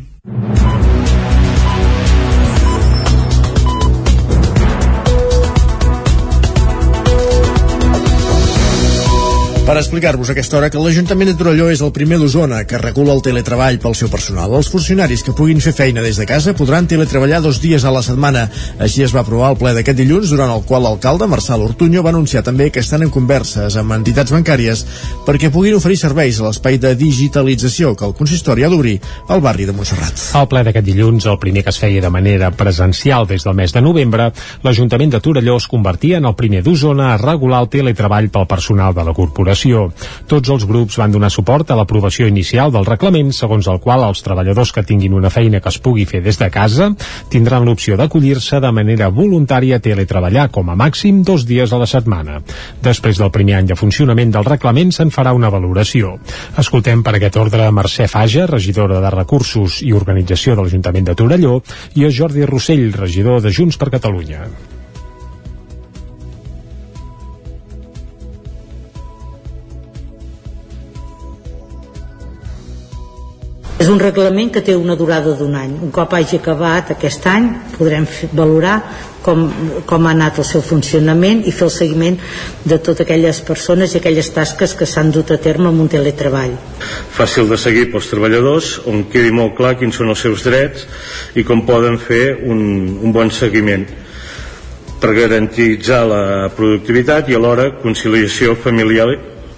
Per 9.70 9.78
explicar-vos 9.78 10.32
aquesta 10.32 10.56
hora 10.58 10.66
que 10.66 10.80
l'Ajuntament 10.82 11.28
de 11.30 11.36
Torelló 11.38 11.68
és 11.70 11.78
el 11.86 11.92
primer 11.94 12.16
d'Osona 12.18 12.64
que 12.66 12.78
regula 12.80 13.12
el 13.14 13.20
teletreball 13.22 13.76
pel 13.78 13.92
seu 13.94 14.08
personal. 14.10 14.50
Els 14.58 14.66
funcionaris 14.72 15.20
que 15.22 15.30
puguin 15.38 15.60
fer 15.62 15.70
feina 15.70 16.02
des 16.02 16.16
de 16.18 16.24
casa 16.26 16.56
podran 16.58 16.88
teletreballar 16.90 17.38
dos 17.44 17.60
dies 17.62 17.84
a 17.86 17.92
la 17.94 18.02
setmana. 18.02 18.48
Així 18.82 19.04
es 19.06 19.14
va 19.14 19.20
aprovar 19.22 19.52
el 19.52 19.58
ple 19.60 19.70
d'aquest 19.76 20.00
dilluns, 20.00 20.32
durant 20.34 20.50
el 20.50 20.64
qual 20.66 20.82
l'alcalde, 20.82 21.28
Marçal 21.30 21.62
Ortuño, 21.62 22.02
va 22.02 22.10
anunciar 22.10 22.42
també 22.42 22.66
que 22.74 22.82
estan 22.82 23.04
en 23.06 23.12
converses 23.14 23.76
amb 23.78 23.94
entitats 23.94 24.34
bancàries 24.34 24.82
perquè 25.28 25.52
puguin 25.54 25.78
oferir 25.78 26.00
serveis 26.02 26.40
a 26.40 26.48
l'espai 26.48 26.80
de 26.82 26.96
digitalització 26.98 27.94
que 27.94 28.08
el 28.10 28.16
consistori 28.18 28.66
ha 28.66 28.72
d'obrir 28.74 28.96
al 29.28 29.38
barri 29.38 29.70
de 29.70 29.76
Montserrat. 29.76 30.34
Al 30.34 30.50
ple 30.50 30.64
d'aquest 30.66 30.88
dilluns, 30.90 31.30
el 31.30 31.38
primer 31.38 31.62
que 31.62 31.70
es 31.70 31.78
feia 31.78 32.02
de 32.02 32.10
manera 32.10 32.50
presencial 32.50 33.30
des 33.30 33.46
del 33.46 33.54
mes 33.54 33.70
de 33.70 33.86
novembre, 33.86 34.32
l'Ajuntament 34.66 35.14
de 35.14 35.22
Torelló 35.22 35.60
es 35.62 35.70
convertia 35.70 36.18
en 36.18 36.26
el 36.26 36.34
primer 36.34 36.66
d'Osona 36.66 37.12
a 37.14 37.22
regular 37.22 37.62
el 37.62 37.70
teletreball 37.78 38.32
pel 38.34 38.50
personal 38.50 38.98
de 38.98 39.06
la 39.06 39.14
corporació 39.14 39.59
aprovació. 39.60 39.92
Tots 40.26 40.48
els 40.50 40.64
grups 40.66 40.96
van 40.98 41.12
donar 41.12 41.30
suport 41.30 41.70
a 41.70 41.76
l'aprovació 41.76 42.26
inicial 42.28 42.70
del 42.72 42.86
reglament, 42.86 43.32
segons 43.32 43.66
el 43.68 43.80
qual 43.80 44.02
els 44.06 44.22
treballadors 44.22 44.72
que 44.72 44.84
tinguin 44.84 45.14
una 45.14 45.30
feina 45.30 45.60
que 45.60 45.68
es 45.68 45.78
pugui 45.78 46.06
fer 46.06 46.22
des 46.22 46.38
de 46.38 46.50
casa 46.50 46.90
tindran 47.30 47.64
l'opció 47.64 47.96
d'acollir-se 47.96 48.60
de 48.60 48.70
manera 48.72 49.10
voluntària 49.10 49.76
a 49.76 49.80
teletreballar 49.80 50.50
com 50.50 50.70
a 50.70 50.76
màxim 50.76 51.22
dos 51.22 51.46
dies 51.46 51.72
a 51.72 51.78
la 51.78 51.86
setmana. 51.86 52.40
Després 52.82 53.18
del 53.18 53.30
primer 53.30 53.58
any 53.58 53.66
de 53.66 53.76
funcionament 53.76 54.32
del 54.32 54.44
reglament 54.44 54.92
se'n 54.92 55.10
farà 55.10 55.34
una 55.34 55.50
valoració. 55.50 56.18
Escoltem 56.56 57.02
per 57.02 57.16
aquest 57.16 57.36
ordre 57.36 57.70
Mercè 57.70 58.08
Faja, 58.08 58.46
regidora 58.46 59.00
de 59.00 59.10
Recursos 59.10 59.82
i 59.82 59.92
Organització 59.92 60.56
de 60.56 60.64
l'Ajuntament 60.64 61.04
de 61.10 61.14
Torelló, 61.14 61.60
i 61.94 62.06
a 62.06 62.10
Jordi 62.10 62.46
Rossell, 62.46 62.92
regidor 62.92 63.42
de 63.42 63.52
Junts 63.52 63.76
per 63.76 63.90
Catalunya. 63.90 64.79
És 73.80 73.88
un 73.88 74.00
reglament 74.00 74.50
que 74.52 74.60
té 74.60 74.74
una 74.76 74.92
durada 74.92 75.32
d'un 75.38 75.54
any. 75.56 75.70
Un 75.86 75.92
cop 75.94 76.12
hagi 76.12 76.36
acabat 76.36 76.90
aquest 76.92 77.24
any 77.30 77.46
podrem 77.78 78.04
valorar 78.36 78.74
com, 79.24 79.46
com 79.88 80.06
ha 80.06 80.12
anat 80.12 80.40
el 80.42 80.46
seu 80.48 80.60
funcionament 80.64 81.40
i 81.48 81.54
fer 81.56 81.64
el 81.68 81.72
seguiment 81.72 82.18
de 82.64 82.76
totes 82.76 83.06
aquelles 83.06 83.40
persones 83.48 83.94
i 83.94 84.00
aquelles 84.00 84.28
tasques 84.36 84.76
que 84.76 84.88
s'han 84.88 85.12
dut 85.14 85.32
a 85.32 85.38
terme 85.40 85.70
amb 85.70 85.80
un 85.80 85.88
teletreball. 85.88 86.52
Fàcil 87.16 87.48
de 87.48 87.56
seguir 87.60 87.86
pels 87.94 88.10
treballadors, 88.12 88.74
on 88.84 89.06
quedi 89.12 89.32
molt 89.32 89.56
clar 89.56 89.78
quins 89.80 89.96
són 89.96 90.12
els 90.12 90.26
seus 90.28 90.44
drets 90.44 90.84
i 91.40 91.46
com 91.48 91.64
poden 91.64 91.96
fer 92.04 92.36
un, 92.44 92.60
un 93.00 93.16
bon 93.16 93.32
seguiment 93.32 93.88
per 95.00 95.16
garantitzar 95.16 96.04
la 96.04 96.22
productivitat 96.52 97.32
i 97.32 97.40
alhora 97.40 97.70
conciliació 97.80 98.52
familiar, 98.60 99.08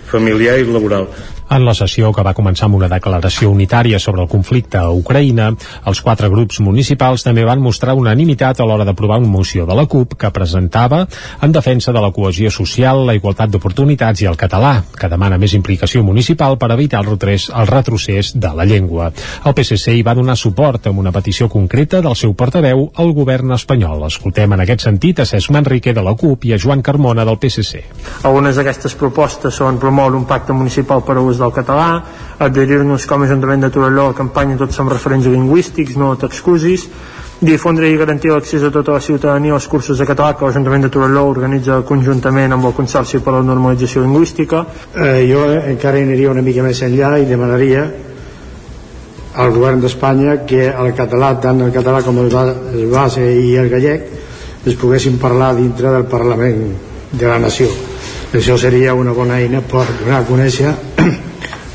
familiar 0.07 0.61
i 0.63 0.71
laboral. 0.71 1.11
En 1.53 1.67
la 1.67 1.75
sessió 1.77 2.15
que 2.17 2.23
va 2.25 2.33
començar 2.33 2.65
amb 2.65 2.79
una 2.79 2.89
declaració 2.89 3.51
unitària 3.53 3.99
sobre 4.01 4.23
el 4.23 4.29
conflicte 4.33 4.79
a 4.81 4.89
Ucraïna, 4.97 5.51
els 5.91 5.99
quatre 6.01 6.31
grups 6.33 6.63
municipals 6.65 7.27
també 7.27 7.43
van 7.45 7.61
mostrar 7.61 7.93
unanimitat 7.99 8.63
a 8.63 8.65
l'hora 8.65 8.87
d'aprovar 8.89 9.19
una 9.21 9.29
moció 9.29 9.67
de 9.69 9.77
la 9.77 9.85
CUP 9.85 10.15
que 10.17 10.31
presentava 10.33 11.03
en 11.43 11.53
defensa 11.53 11.93
de 11.93 12.01
la 12.01 12.09
cohesió 12.17 12.49
social, 12.51 13.03
la 13.05 13.17
igualtat 13.19 13.53
d'oportunitats 13.53 14.23
i 14.23 14.31
el 14.31 14.39
català, 14.41 14.71
que 14.97 15.11
demana 15.13 15.37
més 15.37 15.53
implicació 15.59 16.01
municipal 16.07 16.57
per 16.57 16.71
evitar 16.73 17.03
el 17.03 17.11
retrocés, 17.11 17.51
el 17.53 17.69
retrocés 17.69 18.33
de 18.41 18.55
la 18.57 18.65
llengua. 18.65 19.11
El 19.45 19.53
PSC 19.53 19.99
hi 19.99 20.07
va 20.09 20.17
donar 20.17 20.39
suport 20.41 20.89
amb 20.89 21.05
una 21.05 21.13
petició 21.13 21.51
concreta 21.53 22.01
del 22.01 22.17
seu 22.17 22.33
portaveu 22.33 22.87
al 22.97 23.13
govern 23.13 23.53
espanyol. 23.59 24.07
Escoltem 24.09 24.57
en 24.57 24.65
aquest 24.65 24.87
sentit 24.89 25.21
a 25.21 25.29
Cesc 25.29 25.53
Manrique 25.53 25.93
de 25.93 26.07
la 26.09 26.17
CUP 26.17 26.49
i 26.49 26.57
a 26.57 26.63
Joan 26.65 26.81
Carmona 26.81 27.29
del 27.29 27.37
PSC. 27.37 27.85
Algunes 28.25 28.57
d'aquestes 28.57 28.97
propostes 28.97 29.61
són 29.61 29.77
promoure 29.83 30.17
un 30.17 30.25
pacte 30.25 30.57
municipal 30.57 31.05
per 31.05 31.21
a 31.21 31.29
ús 31.29 31.42
del 31.43 31.55
català, 31.55 31.89
adherir-nos 32.39 33.07
com 33.11 33.23
a 33.23 33.29
Ajuntament 33.29 33.67
de 33.67 33.73
Torelló 33.75 34.09
a 34.09 34.13
la 34.13 34.19
campanya 34.19 34.61
Tots 34.61 34.79
som 34.79 34.91
referents 34.91 35.27
lingüístics, 35.27 35.99
no 36.01 36.15
t'excusis, 36.17 36.87
difondre 37.43 37.89
i 37.91 37.97
garantir 37.99 38.31
l'accés 38.31 38.63
a 38.63 38.71
tota 38.71 38.95
la 38.95 39.01
ciutadania 39.03 39.55
als 39.57 39.67
cursos 39.67 39.99
de 39.99 40.07
català 40.07 40.37
que 40.39 40.47
l'Ajuntament 40.47 40.87
de 40.87 40.93
Torelló 40.95 41.25
organitza 41.27 41.81
conjuntament 41.83 42.55
amb 42.55 42.71
el 42.71 42.77
Consorci 42.77 43.19
per 43.19 43.35
a 43.35 43.41
la 43.41 43.49
Normalització 43.49 44.05
Lingüística. 44.05 44.63
Eh, 44.95 45.27
jo 45.27 45.43
encara 45.75 45.99
aniria 45.99 46.31
una 46.31 46.47
mica 46.47 46.63
més 46.63 46.83
enllà 46.87 47.17
i 47.19 47.27
demanaria 47.27 47.87
al 49.35 49.51
govern 49.51 49.81
d'Espanya 49.81 50.43
que 50.47 50.69
el 50.71 50.93
català, 50.95 51.33
tant 51.41 51.65
el 51.67 51.73
català 51.75 52.03
com 52.07 52.21
el 52.23 52.31
base 52.93 53.25
i 53.25 53.57
el 53.57 53.71
gallec, 53.73 54.11
es 54.67 54.77
poguessin 54.79 55.19
parlar 55.19 55.57
dintre 55.57 55.91
del 55.91 56.07
Parlament 56.07 56.63
de 57.11 57.27
la 57.27 57.41
Nació. 57.43 57.92
Això 58.33 58.55
seria 58.57 58.95
una 58.97 59.13
bona 59.13 59.37
eina 59.45 59.61
per 59.73 59.85
donar 60.01 60.23
a 60.23 60.27
conèixer 60.31 60.73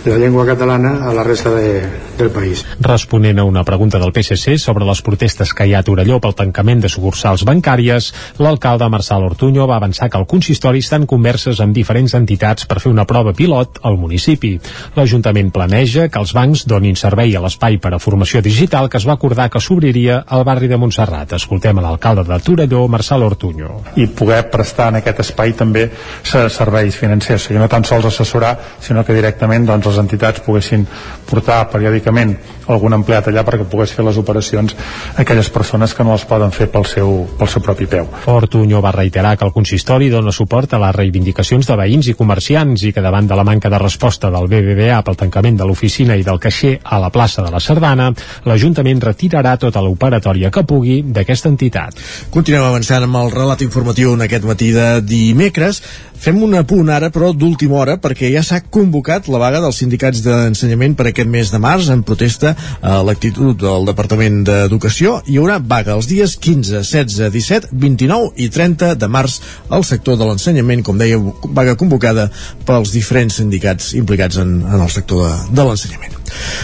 la 0.07 0.17
llengua 0.17 0.45
catalana 0.45 1.07
a 1.07 1.13
la 1.13 1.23
resta 1.23 1.51
de, 1.51 1.84
del 2.17 2.29
país. 2.31 2.65
Responent 2.79 3.39
a 3.39 3.43
una 3.43 3.63
pregunta 3.63 3.99
del 3.99 4.13
PSC 4.13 4.57
sobre 4.57 4.85
les 4.85 5.01
protestes 5.01 5.53
que 5.53 5.67
hi 5.67 5.73
ha 5.75 5.81
a 5.84 5.88
Torelló 5.88 6.19
pel 6.23 6.35
tancament 6.38 6.81
de 6.84 6.89
sucursals 6.91 7.43
bancàries, 7.47 8.09
l'alcalde 8.39 8.89
Marçal 8.89 9.25
Ortuño 9.27 9.67
va 9.67 9.77
avançar 9.77 10.09
que 10.09 10.19
el 10.19 10.27
consistori 10.27 10.81
està 10.84 10.99
en 11.01 11.07
converses 11.09 11.61
amb 11.63 11.75
diferents 11.75 12.15
entitats 12.17 12.65
per 12.65 12.79
fer 12.84 12.91
una 12.91 13.05
prova 13.09 13.34
pilot 13.38 13.81
al 13.84 13.97
municipi. 13.97 14.55
L'Ajuntament 14.95 15.51
planeja 15.53 16.07
que 16.09 16.21
els 16.21 16.34
bancs 16.38 16.65
donin 16.67 16.95
servei 16.95 17.35
a 17.35 17.43
l'espai 17.43 17.77
per 17.81 17.93
a 17.93 18.01
formació 18.01 18.41
digital 18.41 18.89
que 18.89 19.01
es 19.01 19.07
va 19.07 19.17
acordar 19.17 19.49
que 19.49 19.61
s'obriria 19.61 20.23
al 20.27 20.45
barri 20.47 20.67
de 20.71 20.77
Montserrat. 20.77 21.38
Escoltem 21.38 21.77
a 21.77 21.85
l'alcalde 21.85 22.25
de 22.27 22.39
Torelló, 22.39 22.88
Marçal 22.88 23.23
Ortuño. 23.23 23.81
I 23.95 24.07
poder 24.07 24.43
prestar 24.51 24.89
en 24.91 25.01
aquest 25.01 25.21
espai 25.25 25.53
també 25.57 25.88
serveis 26.23 26.95
financers, 26.95 27.43
o 27.43 27.47
sigui, 27.47 27.59
no 27.61 27.69
tan 27.71 27.85
sols 27.85 28.07
assessorar, 28.09 28.55
sinó 28.81 29.03
que 29.05 29.15
directament 29.15 29.67
doncs, 29.67 29.88
les 29.98 30.03
entitats 30.06 30.44
poguessin 30.45 30.86
portar 31.28 31.65
periòdicament 31.72 32.36
algun 32.68 32.94
empleat 32.98 33.30
allà 33.30 33.44
perquè 33.48 33.65
pogués 33.68 33.94
fer 33.95 34.06
les 34.06 34.18
operacions 34.19 34.76
a 35.15 35.24
aquelles 35.24 35.49
persones 35.49 35.94
que 35.95 36.03
no 36.03 36.14
les 36.14 36.26
poden 36.28 36.52
fer 36.52 36.68
pel 36.72 36.86
seu, 36.86 37.24
pel 37.40 37.49
seu 37.49 37.64
propi 37.64 37.88
peu. 37.90 38.07
Ortuño 38.28 38.82
va 38.84 38.91
reiterar 38.91 39.36
que 39.38 39.45
el 39.48 39.53
consistori 39.56 40.10
dona 40.11 40.34
suport 40.36 40.74
a 40.74 40.82
les 40.82 40.95
reivindicacions 40.95 41.68
de 41.68 41.78
veïns 41.80 42.11
i 42.11 42.15
comerciants 42.19 42.84
i 42.84 42.94
que 42.94 43.03
davant 43.03 43.28
de 43.28 43.38
la 43.40 43.45
manca 43.48 43.72
de 43.72 43.80
resposta 43.82 44.32
del 44.34 44.49
BBVA 44.52 44.99
pel 45.03 45.19
tancament 45.19 45.60
de 45.60 45.68
l'oficina 45.68 46.18
i 46.18 46.26
del 46.28 46.41
caixer 46.44 46.78
a 46.84 46.99
la 46.99 47.11
plaça 47.14 47.45
de 47.45 47.52
la 47.53 47.64
Sardana, 47.64 48.11
l'Ajuntament 48.45 49.02
retirarà 49.03 49.56
tota 49.57 49.82
l'operatòria 49.84 50.52
que 50.52 50.65
pugui 50.68 51.02
d'aquesta 51.03 51.49
entitat. 51.49 51.98
Continuem 52.34 52.68
avançant 52.68 53.07
amb 53.07 53.22
el 53.24 53.32
relat 53.32 53.64
informatiu 53.65 54.14
en 54.14 54.28
aquest 54.28 54.45
matí 54.48 54.74
de 54.76 54.99
dimecres. 55.02 55.82
Fem 56.18 56.40
un 56.41 56.56
apunt 56.57 56.90
ara, 56.90 57.11
però 57.14 57.30
d'última 57.30 57.78
hora, 57.78 57.98
perquè 58.02 58.32
ja 58.34 58.41
s'ha 58.44 58.64
convocat 58.74 59.28
la 59.30 59.40
vaga 59.41 59.61
dels 59.61 59.78
sindicats 59.88 60.19
d'ensenyament 60.26 60.97
per 60.99 61.07
aquest 61.09 61.30
mes 61.31 61.51
de 61.53 61.59
març 61.64 61.88
en 61.93 62.03
protesta 62.03 62.53
a 62.81 62.99
l'actitud 63.07 63.55
del 63.61 63.88
Departament 63.88 64.43
d'Educació. 64.47 65.22
Hi 65.26 65.39
haurà 65.39 65.57
vaga 65.64 65.95
els 65.95 66.09
dies 66.11 66.35
15, 66.43 66.84
16, 66.84 67.31
17, 67.31 67.72
29 67.72 68.34
i 68.43 68.49
30 68.51 68.95
de 68.99 69.07
març 69.11 69.39
al 69.72 69.88
sector 69.88 70.19
de 70.19 70.27
l'ensenyament, 70.27 70.84
com 70.84 70.99
deia, 70.99 71.19
vaga 71.55 71.77
convocada 71.80 72.27
pels 72.68 72.91
diferents 72.91 73.39
sindicats 73.39 73.93
implicats 73.95 74.43
en, 74.43 74.59
en 74.68 74.84
el 74.84 74.91
sector 74.91 75.23
de, 75.23 75.35
de 75.55 75.68
l'ensenyament. 75.69 76.18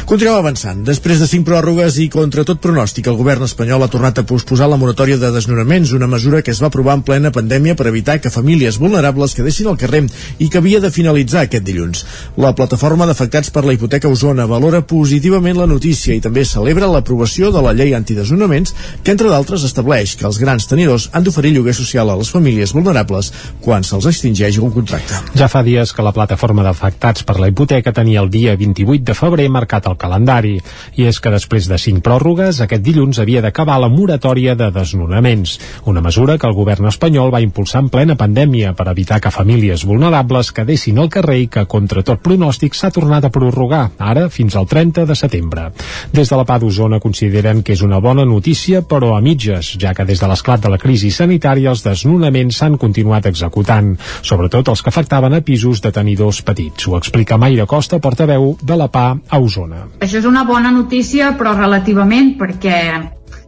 Continuem 0.10 0.36
avançant. 0.36 0.82
Després 0.86 1.22
de 1.22 1.28
cinc 1.30 1.45
pròrrogues 1.48 1.98
i 2.04 2.10
contra 2.12 2.44
tot 2.48 2.60
pronòstic, 2.64 3.08
el 3.08 3.18
govern 3.20 3.45
espanyol 3.48 3.86
ha 3.86 3.91
tornat 3.91 4.20
a 4.20 4.26
posposar 4.28 4.68
la 4.70 4.80
moratòria 4.82 5.18
de 5.22 5.32
desnonaments, 5.32 5.94
una 5.95 6.10
mesura 6.12 6.41
que 6.44 6.52
es 6.52 6.60
va 6.62 6.68
aprovar 6.68 6.98
en 7.00 7.06
plena 7.08 7.32
pandèmia 7.32 7.78
per 7.80 7.88
evitar 7.88 8.20
que 8.20 8.34
famílies 8.34 8.80
vulnerables 8.82 9.36
quedessin 9.38 9.72
al 9.72 9.80
carrer 9.80 10.04
i 10.44 10.50
que 10.50 10.60
havia 10.60 10.82
de 10.84 10.91
finalitzar 10.91 11.45
aquest 11.45 11.64
dilluns. 11.64 12.04
La 12.38 12.54
plataforma 12.58 13.08
d'afectats 13.14 13.52
per 13.53 13.61
la 13.61 13.73
hipoteca 13.76 14.10
Osona 14.10 14.48
valora 14.49 14.81
positivament 14.90 15.60
la 15.60 15.68
notícia 15.69 16.15
i 16.15 16.22
també 16.22 16.41
celebra 16.49 16.90
l'aprovació 16.90 17.52
de 17.53 17.61
la 17.61 17.73
llei 17.77 17.94
antidesnonaments 17.94 18.73
que, 19.03 19.14
entre 19.14 19.30
d'altres, 19.30 19.65
estableix 19.68 20.15
que 20.18 20.26
els 20.26 20.40
grans 20.41 20.65
tenidors 20.69 21.10
han 21.14 21.23
d'oferir 21.23 21.52
lloguer 21.53 21.76
social 21.77 22.10
a 22.10 22.15
les 22.18 22.31
famílies 22.34 22.73
vulnerables 22.73 23.30
quan 23.61 23.85
se'ls 23.85 24.07
extingeix 24.10 24.57
un 24.57 24.73
contracte. 24.73 25.19
Ja 25.38 25.49
fa 25.52 25.61
dies 25.61 25.94
que 25.94 26.06
la 26.06 26.14
plataforma 26.15 26.65
d'afectats 26.65 27.26
per 27.27 27.38
la 27.38 27.52
hipoteca 27.52 27.94
tenia 27.94 28.23
el 28.23 28.31
dia 28.34 28.56
28 28.57 29.06
de 29.06 29.18
febrer 29.18 29.45
marcat 29.53 29.88
al 29.88 29.99
calendari. 30.02 30.56
I 30.98 31.06
és 31.11 31.22
que 31.22 31.34
després 31.35 31.69
de 31.69 31.77
cinc 31.77 32.02
pròrrogues, 32.06 32.64
aquest 32.65 32.81
dilluns 32.81 33.22
havia 33.22 33.45
d'acabar 33.45 33.77
la 33.84 33.91
moratòria 33.94 34.57
de 34.57 34.72
desnonaments, 34.73 35.60
una 35.85 36.02
mesura 36.02 36.40
que 36.40 36.49
el 36.49 36.57
govern 36.57 36.90
espanyol 36.90 37.34
va 37.34 37.44
impulsar 37.45 37.84
en 37.85 37.94
plena 37.94 38.18
pandèmia 38.18 38.73
per 38.73 38.90
evitar 38.90 39.22
que 39.22 39.34
famílies 39.34 39.85
vulnerables 39.85 40.53
quedessin 40.56 40.98
al 40.98 41.14
carrer 41.14 41.40
i 41.44 41.49
que, 41.52 41.68
contra 41.69 42.02
tot 42.02 42.23
pronòstic, 42.26 42.73
s'ha 42.73 42.93
tornat 42.94 43.26
a 43.26 43.32
prorrogar, 43.34 43.84
ara 43.98 44.28
fins 44.30 44.56
al 44.56 44.68
30 44.70 45.06
de 45.10 45.15
setembre. 45.18 45.70
Des 46.14 46.30
de 46.30 46.38
la 46.40 46.45
PA 46.45 46.60
d'Osona 46.61 47.02
consideren 47.03 47.64
que 47.64 47.74
és 47.74 47.82
una 47.82 47.99
bona 47.99 48.26
notícia, 48.30 48.84
però 48.86 49.14
a 49.18 49.22
mitges, 49.22 49.74
ja 49.82 49.94
que 49.94 50.06
des 50.06 50.22
de 50.22 50.30
l'esclat 50.30 50.61
de 50.64 50.72
la 50.72 50.80
crisi 50.82 51.11
sanitària 51.11 51.72
els 51.74 51.84
desnonaments 51.86 52.61
s'han 52.61 52.78
continuat 52.78 53.28
executant, 53.30 53.95
sobretot 54.22 54.70
els 54.70 54.82
que 54.82 54.94
afectaven 54.94 55.34
a 55.34 55.41
pisos 55.41 55.82
de 55.82 55.91
tenidors 55.91 56.44
petits. 56.45 56.88
Ho 56.88 56.98
explica 56.98 57.38
Maire 57.38 57.65
Costa, 57.68 57.99
portaveu 57.99 58.53
de 58.61 58.78
la 58.78 58.90
PA 58.94 59.07
a 59.30 59.40
Osona. 59.40 59.88
Això 59.99 60.22
és 60.22 60.30
una 60.30 60.45
bona 60.45 60.72
notícia, 60.72 61.34
però 61.38 61.56
relativament, 61.57 62.36
perquè 62.40 62.80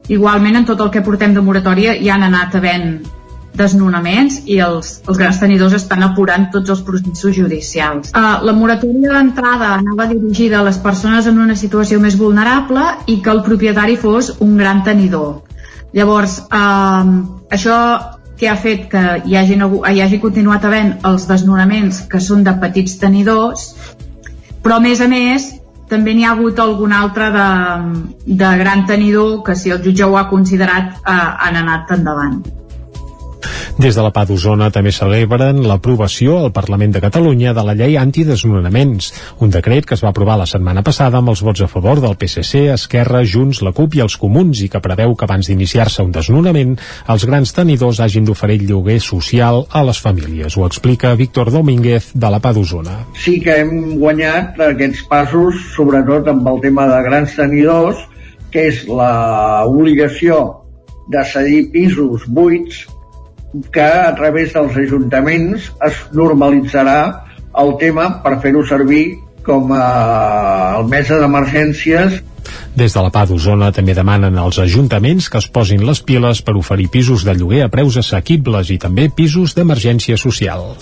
igualment 0.10 0.62
en 0.62 0.66
tot 0.66 0.82
el 0.82 0.92
que 0.94 1.04
portem 1.06 1.34
de 1.34 1.42
moratòria 1.42 1.96
ja 2.02 2.16
han 2.16 2.28
anat 2.28 2.58
havent 2.60 2.90
desnonaments 3.58 4.42
i 4.46 4.60
els, 4.64 5.00
els 5.08 5.20
grans 5.20 5.40
tenidors 5.42 5.76
estan 5.78 6.04
apurant 6.06 6.50
tots 6.54 6.74
els 6.74 6.82
processos 6.88 7.36
judicials. 7.38 8.12
Uh, 8.12 8.42
la 8.46 8.56
moratòria 8.58 9.16
d'entrada 9.16 9.74
anava 9.78 10.08
dirigida 10.12 10.60
a 10.60 10.66
les 10.68 10.80
persones 10.84 11.28
en 11.32 11.40
una 11.42 11.56
situació 11.60 12.00
més 12.04 12.18
vulnerable 12.20 12.86
i 13.08 13.20
que 13.22 13.34
el 13.34 13.44
propietari 13.48 13.98
fos 14.02 14.36
un 14.40 14.58
gran 14.58 14.84
tenidor. 14.88 15.42
Llavors, 15.96 16.42
uh, 16.52 17.16
això 17.56 17.80
que 18.38 18.50
ha 18.52 18.56
fet 18.60 18.90
que 18.92 19.04
hi 19.26 19.36
hagi, 19.40 19.56
hi 19.56 20.02
hagi 20.04 20.20
continuat 20.20 20.66
havent 20.68 20.96
els 21.08 21.28
desnonaments 21.30 22.02
que 22.12 22.20
són 22.20 22.44
de 22.44 22.56
petits 22.60 22.98
tenidors, 23.00 23.70
però 24.64 24.80
a 24.80 24.84
més 24.84 25.02
a 25.02 25.08
més 25.08 25.54
també 25.90 26.16
n'hi 26.16 26.26
ha 26.26 26.34
hagut 26.34 26.60
algun 26.60 26.94
altre 26.98 27.30
de, 27.32 27.48
de 28.42 28.52
gran 28.62 28.86
tenidor 28.90 29.42
que 29.46 29.56
si 29.56 29.72
el 29.72 29.84
jutge 29.86 30.06
ho 30.06 30.18
ha 30.18 30.28
considerat 30.30 30.96
eh, 30.98 31.18
han 31.48 31.60
anat 31.62 31.92
endavant. 31.98 32.40
Des 33.76 33.92
de 33.92 34.00
la 34.00 34.10
PA 34.16 34.22
d'Osona 34.24 34.70
també 34.72 34.94
celebren 34.96 35.58
l'aprovació 35.68 36.38
al 36.40 36.54
Parlament 36.56 36.94
de 36.96 37.02
Catalunya 37.04 37.52
de 37.54 37.64
la 37.68 37.74
llei 37.76 37.98
antidesnonaments, 38.00 39.10
un 39.44 39.52
decret 39.52 39.84
que 39.84 39.98
es 39.98 40.04
va 40.06 40.14
aprovar 40.14 40.38
la 40.40 40.46
setmana 40.48 40.80
passada 40.82 41.20
amb 41.20 41.34
els 41.34 41.42
vots 41.44 41.66
a 41.66 41.68
favor 41.68 42.00
del 42.00 42.16
PSC, 42.16 42.70
Esquerra, 42.72 43.26
Junts, 43.28 43.60
la 43.68 43.74
CUP 43.76 43.98
i 44.00 44.04
els 44.06 44.16
Comuns 44.22 44.62
i 44.64 44.70
que 44.72 44.80
preveu 44.80 45.18
que 45.20 45.28
abans 45.28 45.52
d'iniciar-se 45.52 46.08
un 46.08 46.16
desnonament 46.16 46.78
els 47.12 47.28
grans 47.28 47.52
tenidors 47.52 48.00
hagin 48.00 48.24
d'oferir 48.24 48.62
lloguer 48.64 49.02
social 49.04 49.66
a 49.68 49.84
les 49.84 50.00
famílies. 50.00 50.56
Ho 50.56 50.64
explica 50.72 51.12
Víctor 51.20 51.52
Domínguez 51.52 52.14
de 52.16 52.32
la 52.32 52.40
PA 52.40 52.56
d'Osona. 52.56 53.02
Sí 53.28 53.42
que 53.44 53.60
hem 53.60 54.00
guanyat 54.00 54.56
aquests 54.72 55.04
passos, 55.12 55.60
sobretot 55.76 56.32
amb 56.32 56.48
el 56.48 56.64
tema 56.64 56.88
de 56.88 57.04
grans 57.12 57.36
tenidors, 57.36 58.00
que 58.56 58.70
és 58.72 58.86
l'obligació 58.88 60.46
de 61.12 61.28
cedir 61.28 61.66
pisos 61.76 62.24
buits 62.32 62.86
que 63.72 63.86
a 63.86 64.14
través 64.18 64.54
dels 64.56 64.78
ajuntaments 64.86 65.70
es 65.88 66.02
normalitzarà 66.14 67.00
el 67.62 67.76
tema 67.80 68.10
per 68.24 68.40
fer-ho 68.44 68.66
servir 68.68 69.06
com 69.46 69.72
a 69.72 70.82
mesa 70.90 71.20
d'emergències 71.22 72.22
des 72.76 72.94
de 72.94 73.02
la 73.02 73.10
PA 73.10 73.24
d'Osona 73.26 73.72
també 73.74 73.96
demanen 73.98 74.38
als 74.38 74.60
ajuntaments 74.62 75.30
que 75.32 75.40
es 75.42 75.48
posin 75.48 75.86
les 75.88 76.02
piles 76.06 76.42
per 76.46 76.58
oferir 76.60 76.90
pisos 76.94 77.24
de 77.26 77.34
lloguer 77.38 77.64
a 77.66 77.72
preus 77.72 77.98
assequibles 78.02 78.70
i 78.74 78.78
també 78.82 79.08
pisos 79.10 79.56
d'emergència 79.56 80.18
social. 80.20 80.76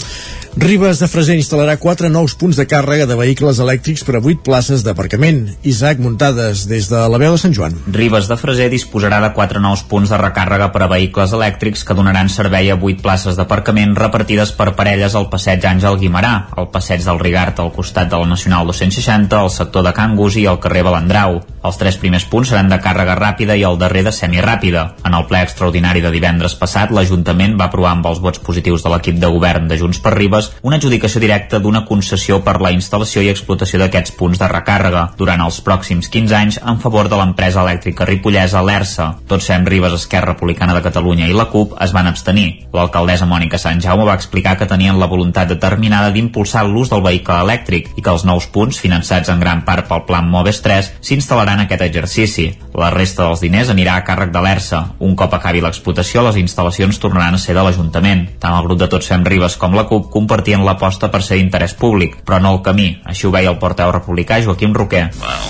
Ribes 0.53 0.99
de 1.01 1.07
Freser 1.09 1.33
instal·larà 1.33 1.79
quatre 1.81 2.11
nous 2.13 2.35
punts 2.37 2.53
de 2.59 2.63
càrrega 2.69 3.07
de 3.09 3.15
vehicles 3.17 3.57
elèctrics 3.63 4.03
per 4.05 4.19
a 4.19 4.21
8 4.21 4.43
places 4.45 4.83
d'aparcament. 4.85 5.47
Isaac 5.65 5.97
muntades 5.97 6.67
des 6.69 6.85
de 6.91 6.99
la 7.09 7.17
veu 7.17 7.33
de 7.33 7.39
Sant 7.41 7.55
Joan. 7.57 7.73
Ribes 7.89 8.27
de 8.29 8.37
Freser 8.37 8.67
disposarà 8.69 9.17
de 9.23 9.31
quatre 9.33 9.57
nous 9.63 9.81
punts 9.89 10.13
de 10.13 10.19
recàrrega 10.21 10.67
per 10.69 10.83
a 10.85 10.89
vehicles 10.91 11.33
elèctrics 11.33 11.81
que 11.81 11.95
donaran 11.97 12.29
servei 12.29 12.69
a 12.69 12.77
8 12.77 13.01
places 13.01 13.39
d'aparcament 13.39 13.95
repartides 13.97 14.51
per 14.53 14.75
parelles 14.77 15.15
al 15.17 15.25
passeig 15.31 15.65
Àngel 15.65 15.97
Guimarà, 16.03 16.35
al 16.53 16.69
passeig 16.69 17.01
del 17.01 17.23
Rigart 17.23 17.57
al 17.63 17.73
costat 17.73 18.13
de 18.13 18.21
la 18.21 18.29
Nacional 18.29 18.69
260, 18.69 19.33
al 19.33 19.49
sector 19.49 19.81
de 19.89 19.95
Can 19.97 20.13
Gusi 20.15 20.43
i 20.45 20.47
al 20.51 20.61
carrer 20.61 20.85
Balandrau. 20.85 21.39
Els 21.63 21.81
tres 21.81 21.97
primers 21.97 22.27
punts 22.29 22.53
seran 22.53 22.69
de 22.69 22.77
càrrega 22.83 23.17
ràpida 23.17 23.57
i 23.57 23.65
el 23.65 23.79
darrer 23.81 24.05
de 24.05 24.13
semiràpida. 24.13 24.85
En 25.07 25.17
el 25.17 25.25
ple 25.25 25.41
extraordinari 25.47 26.03
de 26.03 26.13
divendres 26.13 26.53
passat, 26.59 26.91
l'Ajuntament 26.93 27.57
va 27.57 27.71
aprovar 27.71 27.95
amb 27.95 28.09
els 28.11 28.19
vots 28.21 28.41
positius 28.43 28.83
de 28.83 28.91
l'equip 28.93 29.17
de 29.17 29.31
govern 29.31 29.69
de 29.71 29.79
Junts 29.79 30.01
per 30.03 30.13
Ribes 30.13 30.42
una 30.61 30.77
adjudicació 30.81 31.21
directa 31.23 31.59
d'una 31.59 31.83
concessió 31.85 32.39
per 32.43 32.59
la 32.61 32.71
instal·lació 32.75 33.23
i 33.23 33.31
explotació 33.31 33.79
d'aquests 33.81 34.15
punts 34.19 34.41
de 34.41 34.49
recàrrega 34.51 35.03
durant 35.19 35.41
els 35.45 35.59
pròxims 35.65 36.09
15 36.13 36.37
anys 36.37 36.59
en 36.61 36.79
favor 36.83 37.09
de 37.09 37.19
l'empresa 37.19 37.63
elèctrica 37.63 38.07
ripollesa 38.09 38.63
l'ERSA. 38.63 39.09
Tots 39.27 39.49
Sem 39.49 39.65
Ribes, 39.65 39.93
Esquerra 39.97 40.33
Republicana 40.33 40.75
de 40.77 40.83
Catalunya 40.85 41.27
i 41.29 41.37
la 41.37 41.49
CUP 41.51 41.75
es 41.83 41.93
van 41.95 42.07
abstenir. 42.09 42.47
L'alcaldessa 42.73 43.27
Mònica 43.29 43.59
Sant 43.61 43.81
Jaume 43.83 44.07
va 44.07 44.15
explicar 44.17 44.55
que 44.57 44.69
tenien 44.69 44.99
la 44.99 45.09
voluntat 45.11 45.49
determinada 45.51 46.11
d'impulsar 46.13 46.65
l'ús 46.67 46.91
del 46.91 47.03
vehicle 47.05 47.39
elèctric 47.43 47.91
i 47.97 48.01
que 48.01 48.13
els 48.13 48.25
nous 48.27 48.47
punts, 48.53 48.79
finançats 48.79 49.29
en 49.29 49.41
gran 49.43 49.63
part 49.67 49.87
pel 49.89 50.05
Plan 50.07 50.29
Moves 50.29 50.61
3, 50.65 50.93
s'instal·laran 51.01 51.63
aquest 51.65 51.85
exercici. 51.87 52.49
La 52.73 52.89
resta 52.93 53.27
dels 53.27 53.43
diners 53.43 53.69
anirà 53.73 53.97
a 53.97 54.05
càrrec 54.07 54.31
de 54.33 54.41
l'ERSA. 54.43 54.81
Un 55.05 55.15
cop 55.19 55.33
acabi 55.37 55.61
l'explotació, 55.63 56.23
les 56.25 56.39
instal·lacions 56.41 56.99
tornaran 57.01 57.37
a 57.37 57.41
ser 57.41 57.55
de 57.57 57.63
l'Ajuntament. 57.65 58.25
Tant 58.41 58.57
el 58.57 58.67
grup 58.67 58.81
de 58.81 58.89
Tots 58.91 59.09
Fem 59.11 59.25
Ribes 59.27 59.57
com 59.61 59.77
la 59.77 59.85
CUP 59.89 60.09
compartien 60.33 60.63
l'aposta 60.65 61.11
per 61.13 61.21
ser 61.21 61.37
d'interès 61.37 61.75
públic, 61.77 62.15
però 62.25 62.39
no 62.41 62.55
el 62.55 62.61
camí. 62.65 62.87
Així 63.05 63.27
ho 63.27 63.31
veia 63.31 63.51
el 63.51 63.59
porteu 63.61 63.91
republicà 63.93 64.39
Joaquim 64.41 64.73
Roquer. 64.73 65.03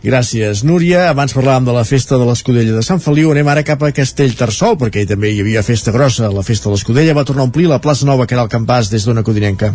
Gràcies, 0.00 0.62
Núria. 0.64 1.10
Abans 1.10 1.34
parlàvem 1.36 1.66
de 1.68 1.72
la 1.76 1.82
festa 1.84 2.16
de 2.16 2.24
l'Escudella 2.24 2.72
de 2.72 2.84
Sant 2.86 3.02
Feliu. 3.04 3.34
Anem 3.34 3.48
ara 3.52 3.64
cap 3.68 3.82
a 3.84 3.90
Castellterçol, 3.92 4.78
perquè 4.80 5.02
hi 5.02 5.08
també 5.10 5.28
hi 5.28 5.42
havia 5.42 5.60
festa 5.66 5.92
grossa. 5.92 6.30
La 6.32 6.44
festa 6.46 6.70
de 6.70 6.72
l'Escudella 6.72 7.16
va 7.18 7.26
tornar 7.28 7.44
a 7.44 7.50
omplir 7.50 7.68
la 7.68 7.82
plaça 7.84 8.08
nova 8.08 8.24
que 8.24 8.32
era 8.32 8.46
el 8.46 8.48
campàs 8.48 8.88
des 8.88 9.04
d'una 9.04 9.20
codinenca. 9.26 9.74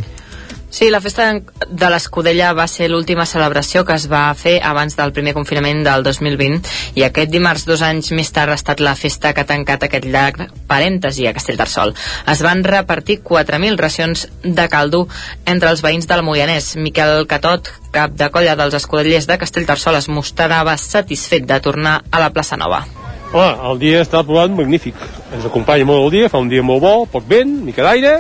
Sí, 0.76 0.90
la 0.90 1.00
festa 1.00 1.30
de 1.40 1.88
l'Escudella 1.88 2.50
va 2.52 2.66
ser 2.68 2.90
l'última 2.92 3.24
celebració 3.24 3.86
que 3.88 3.96
es 3.96 4.10
va 4.12 4.26
fer 4.36 4.58
abans 4.60 4.98
del 4.98 5.14
primer 5.16 5.32
confinament 5.38 5.86
del 5.86 6.04
2020 6.04 7.00
i 7.00 7.06
aquest 7.06 7.32
dimarts, 7.32 7.64
dos 7.64 7.80
anys 7.80 8.12
més 8.12 8.34
tard, 8.36 8.52
ha 8.52 8.58
estat 8.60 8.84
la 8.84 8.92
festa 9.00 9.32
que 9.32 9.46
ha 9.46 9.48
tancat 9.48 9.86
aquest 9.88 10.04
llarg 10.12 10.44
parèntesi 10.68 11.30
a 11.30 11.34
Castellterçol. 11.38 11.96
Es 12.28 12.44
van 12.44 12.66
repartir 12.68 13.22
4.000 13.24 13.80
racions 13.80 14.26
de 14.44 14.68
caldo 14.68 15.06
entre 15.46 15.72
els 15.72 15.80
veïns 15.80 16.12
del 16.12 16.26
Moianès. 16.28 16.74
Miquel 16.76 17.24
Catot, 17.32 17.72
cap 17.96 18.20
de 18.20 18.28
colla 18.36 18.60
dels 18.60 18.76
escudellers 18.76 19.32
de 19.32 19.40
Castellterçol, 19.40 19.96
es 20.04 20.12
mostrava 20.12 20.76
satisfet 20.76 21.48
de 21.48 21.64
tornar 21.64 22.02
a 22.12 22.20
la 22.20 22.34
plaça 22.36 22.60
Nova. 22.60 22.84
Hola, 23.32 23.56
el 23.72 23.80
dia 23.80 24.04
està 24.04 24.28
provant 24.28 24.60
magnífic. 24.60 25.00
Ens 25.32 25.48
acompanya 25.48 25.88
molt 25.88 26.10
el 26.10 26.16
dia, 26.20 26.28
fa 26.28 26.44
un 26.44 26.52
dia 26.52 26.68
molt 26.68 26.84
bo, 26.84 26.98
poc 27.16 27.32
vent, 27.32 27.62
mica 27.64 27.88
d'aire, 27.88 28.18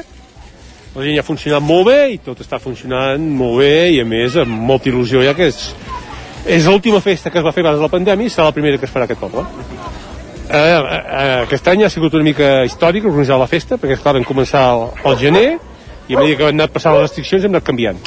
la 0.96 1.04
línia 1.04 1.22
ha 1.22 1.28
funcionat 1.28 1.64
molt 1.64 1.90
bé 1.90 2.00
i 2.14 2.18
tot 2.24 2.40
està 2.40 2.60
funcionant 2.64 3.20
molt 3.20 3.60
bé 3.60 3.92
i 3.98 4.00
a 4.00 4.08
més 4.08 4.38
amb 4.40 4.64
molta 4.70 4.88
il·lusió 4.88 5.24
ja 5.26 5.34
que 5.36 5.50
és, 5.52 5.60
és 6.48 6.68
l'última 6.70 7.02
festa 7.04 7.32
que 7.32 7.42
es 7.42 7.46
va 7.46 7.52
fer 7.56 7.66
abans 7.66 7.82
de 7.82 7.84
la 7.84 7.92
pandèmia 7.92 8.30
i 8.30 8.32
serà 8.32 8.48
la 8.48 8.56
primera 8.56 8.80
que 8.80 8.88
es 8.88 8.94
farà 8.94 9.04
aquest 9.10 9.20
poble. 9.20 9.44
Eh, 10.46 10.60
eh, 10.62 11.42
aquest 11.42 11.68
any 11.68 11.84
ha 11.84 11.90
sigut 11.92 12.16
una 12.16 12.24
mica 12.24 12.50
històric 12.64 13.10
organitzar 13.10 13.40
la 13.42 13.50
festa, 13.52 13.80
perquè 13.82 13.98
clar, 14.00 14.16
vam 14.20 14.28
començar 14.28 14.64
al 14.72 15.18
gener 15.20 15.58
i 16.08 16.16
a 16.16 16.20
mesura 16.20 16.38
que 16.38 16.50
han 16.50 16.60
anat 16.60 16.74
passant 16.74 16.96
les 16.96 17.08
restriccions 17.08 17.46
hem 17.46 17.56
anat 17.56 17.68
canviant. 17.68 18.02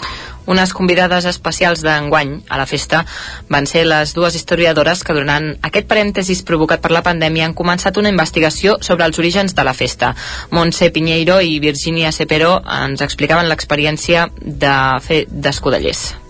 Unes 0.48 0.72
convidades 0.72 1.26
especials 1.28 1.82
d'enguany 1.84 2.30
a 2.48 2.56
la 2.56 2.64
festa 2.66 3.02
van 3.52 3.66
ser 3.68 3.82
les 3.84 4.14
dues 4.16 4.36
historiadores 4.38 5.02
que 5.04 5.16
durant 5.16 5.50
aquest 5.68 5.90
parèntesis 5.90 6.40
provocat 6.48 6.80
per 6.80 6.92
la 6.94 7.04
pandèmia 7.04 7.44
han 7.44 7.56
començat 7.58 8.00
una 8.00 8.12
investigació 8.14 8.78
sobre 8.80 9.04
els 9.04 9.20
orígens 9.20 9.54
de 9.58 9.66
la 9.68 9.76
festa. 9.76 10.14
Montse 10.50 10.88
Pinheiro 10.94 11.42
i 11.44 11.58
Virginia 11.60 12.14
Cepero 12.16 12.54
ens 12.78 13.04
explicaven 13.04 13.50
l'experiència 13.50 14.30
de 14.40 14.72
fer 15.04 15.26
d'escudellers. 15.28 16.27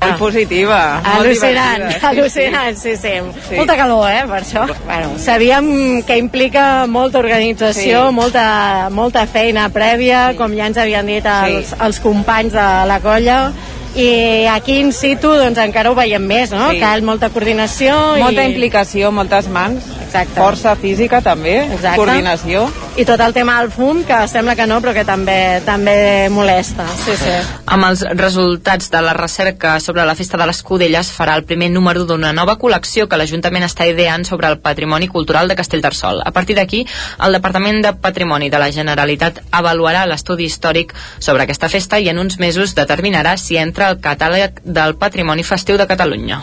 Molt 0.00 0.18
positiva. 0.18 1.00
molt 1.00 1.26
Al·lucinant, 1.26 1.84
sí, 1.92 2.06
al·lucinant, 2.06 2.76
sí, 2.76 2.96
sí. 2.96 3.12
Sí. 3.48 3.56
Molta 3.56 3.76
calor, 3.76 4.10
eh, 4.10 4.24
per 4.28 4.42
això. 4.42 4.66
Bueno, 4.84 5.18
sabíem 5.18 6.02
que 6.02 6.18
implica 6.18 6.86
molta 6.86 7.18
organització, 7.18 8.08
Sí. 8.08 8.14
molta, 8.14 8.88
molta 8.90 9.26
feina 9.26 9.70
prèvia, 9.70 10.34
com 10.36 10.52
ja 10.52 10.66
ens 10.66 10.76
havien 10.76 11.06
dit 11.06 11.24
els, 11.24 11.68
Sí. 11.68 11.74
els 11.80 12.00
companys 12.00 12.52
de 12.52 12.86
la 12.86 13.00
colla, 13.00 13.52
i 13.94 14.46
aquí 14.50 14.80
in 14.82 14.92
situ 14.92 15.30
doncs 15.38 15.58
encara 15.62 15.90
ho 15.92 15.94
veiem 15.94 16.22
més, 16.26 16.50
no? 16.50 16.70
Sí. 16.72 16.80
Cal 16.82 17.04
molta 17.06 17.30
coordinació 17.30 17.94
Molta 18.18 18.42
i... 18.42 18.50
implicació, 18.50 19.12
moltes 19.14 19.46
mans, 19.52 19.86
Exacte. 20.06 20.34
força 20.38 20.74
física 20.78 21.20
també, 21.22 21.60
Exacte. 21.68 21.98
coordinació. 22.00 22.66
I 22.96 23.04
tot 23.06 23.18
el 23.22 23.34
tema 23.34 23.56
del 23.60 23.70
fum, 23.74 24.04
que 24.06 24.20
sembla 24.30 24.54
que 24.54 24.66
no, 24.70 24.80
però 24.82 24.92
que 24.94 25.04
també 25.06 25.60
també 25.66 26.28
molesta. 26.30 26.86
Sí, 27.04 27.16
sí. 27.18 27.32
Amb 27.66 27.88
els 27.88 28.04
resultats 28.18 28.90
de 28.90 29.00
la 29.02 29.14
recerca 29.14 29.78
sobre 29.82 30.04
la 30.06 30.14
festa 30.14 30.38
de 30.38 30.46
l'Escudella 30.46 31.00
es 31.00 31.10
farà 31.10 31.34
el 31.34 31.42
primer 31.44 31.70
número 31.74 32.04
d'una 32.06 32.32
nova 32.32 32.54
col·lecció 32.58 33.08
que 33.10 33.18
l'Ajuntament 33.18 33.66
està 33.66 33.88
ideant 33.90 34.26
sobre 34.26 34.50
el 34.50 34.60
patrimoni 34.62 35.08
cultural 35.08 35.50
de 35.50 35.56
Castellterçol. 35.58 36.22
A 36.24 36.30
partir 36.30 36.56
d'aquí, 36.58 36.84
el 37.26 37.34
Departament 37.34 37.82
de 37.82 37.94
Patrimoni 37.94 38.50
de 38.50 38.62
la 38.62 38.70
Generalitat 38.70 39.42
avaluarà 39.50 40.06
l'estudi 40.06 40.46
històric 40.46 40.94
sobre 41.18 41.42
aquesta 41.42 41.68
festa 41.68 41.98
i 41.98 42.08
en 42.10 42.18
uns 42.22 42.38
mesos 42.38 42.76
determinarà 42.78 43.36
si 43.36 43.58
entra 43.58 43.83
al 43.84 44.00
catàleg 44.02 44.60
del 44.64 44.96
Patrimoni 45.00 45.44
Festiu 45.46 45.76
de 45.80 45.86
Catalunya. 45.86 46.42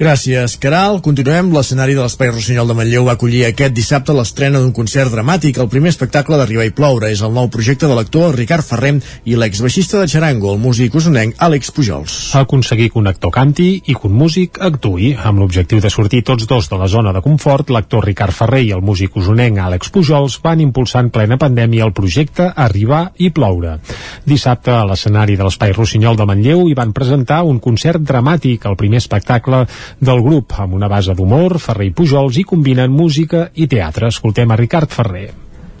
Gràcies, 0.00 0.54
Caral. 0.56 1.02
Continuem. 1.04 1.50
L'escenari 1.52 1.92
de 1.92 2.00
l'Espai 2.00 2.30
Rossinyol 2.30 2.70
de 2.70 2.74
Manlleu 2.78 3.04
va 3.04 3.18
acollir 3.18 3.42
aquest 3.44 3.74
dissabte 3.76 4.14
l'estrena 4.16 4.56
d'un 4.56 4.70
concert 4.72 5.12
dramàtic. 5.12 5.58
El 5.60 5.68
primer 5.68 5.90
espectacle 5.92 6.38
d'Arribar 6.40 6.64
i 6.64 6.72
ploure 6.72 7.10
és 7.12 7.20
el 7.20 7.34
nou 7.36 7.50
projecte 7.52 7.84
de 7.84 7.98
l'actor 7.98 8.32
Ricard 8.32 8.64
Ferrer 8.64 8.94
i 9.28 9.36
l'exbaixista 9.36 10.00
de 10.00 10.08
Charango, 10.08 10.54
el 10.54 10.62
músic 10.62 10.96
usonenc 10.96 11.36
Àlex 11.36 11.68
Pujols. 11.76 12.14
aconseguir 12.40 12.88
que 12.94 12.98
un 12.98 13.10
actor 13.10 13.30
canti 13.30 13.82
i 13.84 13.94
que 13.94 14.08
un 14.08 14.14
músic 14.16 14.56
actui. 14.62 15.10
Amb 15.22 15.38
l'objectiu 15.38 15.80
de 15.84 15.90
sortir 15.90 16.22
tots 16.24 16.48
dos 16.48 16.70
de 16.70 16.78
la 16.80 16.88
zona 16.88 17.12
de 17.12 17.20
confort, 17.20 17.68
l'actor 17.68 18.06
Ricard 18.06 18.32
Ferrer 18.32 18.62
i 18.64 18.72
el 18.72 18.80
músic 18.80 19.20
usonenc 19.20 19.58
Àlex 19.58 19.92
Pujols 19.92 20.38
van 20.42 20.64
impulsar 20.64 21.04
en 21.04 21.10
plena 21.10 21.36
pandèmia 21.36 21.84
el 21.84 21.92
projecte 21.92 22.48
Arribar 22.56 23.12
i 23.18 23.28
ploure. 23.28 23.76
Dissabte, 24.24 24.72
a 24.72 24.88
l'escenari 24.88 25.36
de 25.36 25.44
l'Espai 25.44 25.76
Rossinyol 25.76 26.16
de 26.16 26.24
Manlleu, 26.24 26.66
hi 26.70 26.74
van 26.74 26.96
presentar 26.96 27.42
un 27.44 27.60
concert 27.60 28.00
dramàtic, 28.00 28.64
el 28.64 28.80
primer 28.80 29.04
espectacle 29.04 29.66
del 29.98 30.22
grup, 30.22 30.54
amb 30.58 30.78
una 30.78 30.88
base 30.88 31.14
d'humor, 31.16 31.58
Ferrer 31.58 31.90
i 31.90 31.94
Pujols, 31.96 32.38
i 32.38 32.46
combinen 32.46 32.92
música 32.94 33.48
i 33.54 33.66
teatre. 33.66 34.08
Escoltem 34.14 34.50
a 34.50 34.58
Ricard 34.60 34.92
Ferrer. 34.94 35.30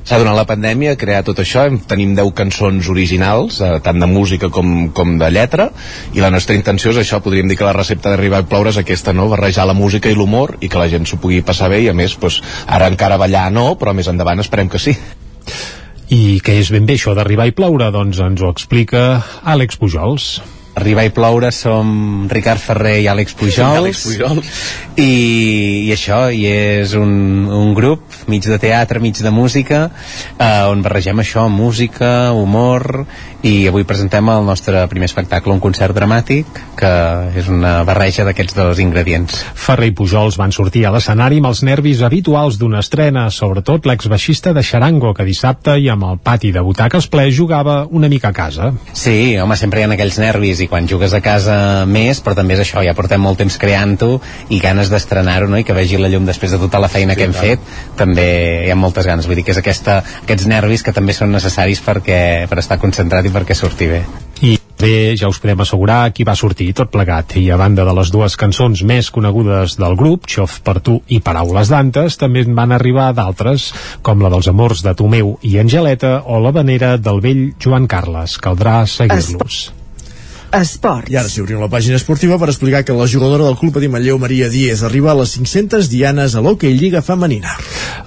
S'ha 0.00 0.16
donat 0.18 0.34
la 0.34 0.46
pandèmia, 0.48 0.96
crear 0.98 1.20
tot 1.26 1.38
això, 1.42 1.66
hem, 1.68 1.76
tenim 1.86 2.14
10 2.16 2.32
cançons 2.34 2.88
originals, 2.88 3.60
eh, 3.60 3.76
tant 3.84 4.00
de 4.00 4.08
música 4.08 4.48
com, 4.48 4.88
com 4.96 5.18
de 5.20 5.28
lletra, 5.30 5.68
i 6.16 6.24
la 6.24 6.30
nostra 6.32 6.56
intenció 6.56 6.94
és 6.94 7.02
això, 7.02 7.20
podríem 7.20 7.50
dir 7.50 7.58
que 7.60 7.68
la 7.68 7.76
recepta 7.76 8.10
d'arribar 8.10 8.40
a 8.40 8.48
ploure 8.48 8.72
és 8.72 8.80
aquesta, 8.80 9.12
no? 9.12 9.28
barrejar 9.28 9.68
la 9.68 9.76
música 9.76 10.10
i 10.10 10.16
l'humor 10.16 10.56
i 10.60 10.70
que 10.72 10.80
la 10.80 10.88
gent 10.88 11.04
s'ho 11.06 11.20
pugui 11.20 11.42
passar 11.46 11.68
bé 11.70 11.82
i 11.84 11.90
a 11.92 11.94
més, 11.94 12.16
doncs, 12.18 12.40
ara 12.66 12.88
encara 12.90 13.20
ballar 13.20 13.50
no, 13.52 13.74
però 13.76 13.92
més 13.94 14.08
endavant 14.08 14.40
esperem 14.40 14.72
que 14.72 14.80
sí. 14.80 14.96
I 16.10 16.40
què 16.42 16.56
és 16.58 16.72
ben 16.74 16.88
bé 16.88 16.96
això 16.98 17.14
d'arribar 17.14 17.46
i 17.46 17.54
ploure? 17.54 17.92
Doncs 17.94 18.18
ens 18.24 18.40
ho 18.42 18.48
explica 18.50 19.20
Àlex 19.44 19.78
Pujols. 19.78 20.40
Arribar 20.80 21.04
i 21.04 21.12
ploure 21.12 21.50
som 21.52 22.26
Ricard 22.30 22.62
Ferrer 22.62 22.96
i 23.02 23.08
Àlex 23.12 23.36
Pujols, 23.36 23.80
Àlex 23.82 24.04
Pujols. 24.06 24.62
I, 24.96 25.10
i 25.86 25.90
això 25.92 26.22
i 26.32 26.46
és 26.48 26.94
un, 26.96 27.44
un 27.52 27.74
grup 27.76 28.02
mig 28.30 28.44
de 28.48 28.56
teatre, 28.60 29.00
mig 29.00 29.18
de 29.20 29.32
música 29.32 29.88
eh, 30.38 30.64
on 30.70 30.80
barregem 30.84 31.20
això, 31.20 31.46
música 31.52 32.32
humor 32.36 33.04
i 33.44 33.68
avui 33.68 33.86
presentem 33.88 34.28
el 34.28 34.44
nostre 34.44 34.82
primer 34.92 35.08
espectacle, 35.08 35.52
un 35.52 35.62
concert 35.62 35.96
dramàtic 35.96 36.48
que 36.80 36.90
és 37.40 37.48
una 37.52 37.80
barreja 37.88 38.24
d'aquests 38.28 38.56
dos 38.56 38.80
ingredients 38.82 39.38
Ferrer 39.56 39.90
i 39.90 39.94
Pujols 39.96 40.38
van 40.40 40.52
sortir 40.52 40.86
a 40.86 40.92
l'escenari 40.94 41.40
amb 41.40 41.50
els 41.50 41.62
nervis 41.66 42.02
habituals 42.06 42.58
d'una 42.60 42.80
estrena, 42.84 43.26
sobretot 43.34 43.88
l'exbaixista 43.88 44.54
de 44.56 44.64
Xarango, 44.64 45.12
que 45.16 45.28
dissabte 45.28 45.76
i 45.80 45.88
amb 45.92 46.08
el 46.08 46.20
pati 46.24 46.52
de 46.56 46.64
butaques 46.64 47.08
ple 47.12 47.28
jugava 47.34 47.82
una 47.90 48.08
mica 48.08 48.30
a 48.30 48.36
casa. 48.36 48.72
Sí, 48.92 49.36
home, 49.40 49.56
sempre 49.60 49.80
hi 49.80 49.86
ha 49.86 49.92
aquells 49.96 50.20
nervis 50.22 50.64
i 50.64 50.69
quan 50.70 50.86
jugues 50.88 51.12
a 51.12 51.20
casa 51.24 51.84
més, 51.90 52.22
però 52.22 52.36
també 52.38 52.54
és 52.56 52.62
això, 52.64 52.84
ja 52.86 52.94
portem 52.96 53.20
molt 53.20 53.40
temps 53.42 53.58
creant-ho 53.60 54.20
i 54.54 54.60
ganes 54.62 54.88
d'estrenar-ho, 54.92 55.50
no? 55.50 55.58
I 55.60 55.66
que 55.66 55.76
vegi 55.76 55.98
la 55.98 56.08
llum 56.12 56.24
després 56.28 56.54
de 56.54 56.62
tota 56.62 56.80
la 56.80 56.88
feina 56.88 57.14
Sí, 57.14 57.18
que 57.18 57.28
hem 57.28 57.34
clar. 57.36 57.44
fet, 57.44 57.76
també 57.98 58.30
hi 58.66 58.70
ha 58.70 58.78
moltes 58.78 59.06
ganes. 59.10 59.26
Vull 59.26 59.36
dir 59.40 59.44
que 59.44 59.52
és 59.52 59.60
aquesta, 59.60 60.00
aquests 60.22 60.46
nervis 60.46 60.86
que 60.86 60.94
també 60.96 61.12
són 61.16 61.34
necessaris 61.34 61.82
perquè, 61.84 62.46
per 62.48 62.58
estar 62.62 62.78
concentrat 62.78 63.26
i 63.26 63.34
perquè 63.34 63.56
surti 63.58 63.90
bé. 63.90 64.04
I 64.40 64.54
bé, 64.80 65.16
ja 65.20 65.28
us 65.28 65.36
podem 65.42 65.60
assegurar 65.60 66.12
qui 66.16 66.24
va 66.24 66.32
sortir 66.38 66.70
tot 66.72 66.88
plegat. 66.92 67.34
I 67.36 67.50
a 67.52 67.58
banda 67.60 67.84
de 67.84 67.92
les 67.98 68.12
dues 68.14 68.36
cançons 68.40 68.80
més 68.88 69.10
conegudes 69.12 69.74
del 69.76 69.96
grup, 70.00 70.24
Xof 70.30 70.60
per 70.64 70.78
tu 70.80 71.00
i 71.08 71.18
Paraules 71.20 71.68
d'Antes, 71.68 72.16
també 72.16 72.46
en 72.46 72.54
van 72.56 72.72
arribar 72.72 73.10
d'altres, 73.12 73.72
com 74.06 74.22
la 74.22 74.30
dels 74.32 74.48
amors 74.48 74.80
de 74.86 74.94
Tomeu 74.96 75.34
i 75.42 75.58
Angeleta 75.60 76.22
o 76.24 76.40
la 76.40 76.54
vanera 76.56 76.96
del 76.96 77.20
vell 77.20 77.44
Joan 77.60 77.90
Carles. 77.90 78.38
Caldrà 78.40 78.86
seguir-los. 78.88 79.79
Esports. 80.52 81.10
I 81.12 81.16
ara 81.20 81.30
sí, 81.30 81.40
obrim 81.42 81.60
la 81.62 81.68
pàgina 81.70 81.94
esportiva 81.94 82.34
per 82.38 82.48
explicar 82.50 82.82
que 82.84 82.94
la 82.96 83.06
jugadora 83.06 83.44
del 83.46 83.56
Club 83.56 83.78
de 83.78 83.88
Manlleu, 83.88 84.18
Maria 84.18 84.48
Díez, 84.50 84.82
arriba 84.82 85.12
a 85.12 85.18
les 85.20 85.36
500 85.38 85.86
dianes 85.90 86.34
a 86.34 86.42
l'Hockey 86.42 86.74
Lliga 86.74 87.02
Femenina. 87.06 87.54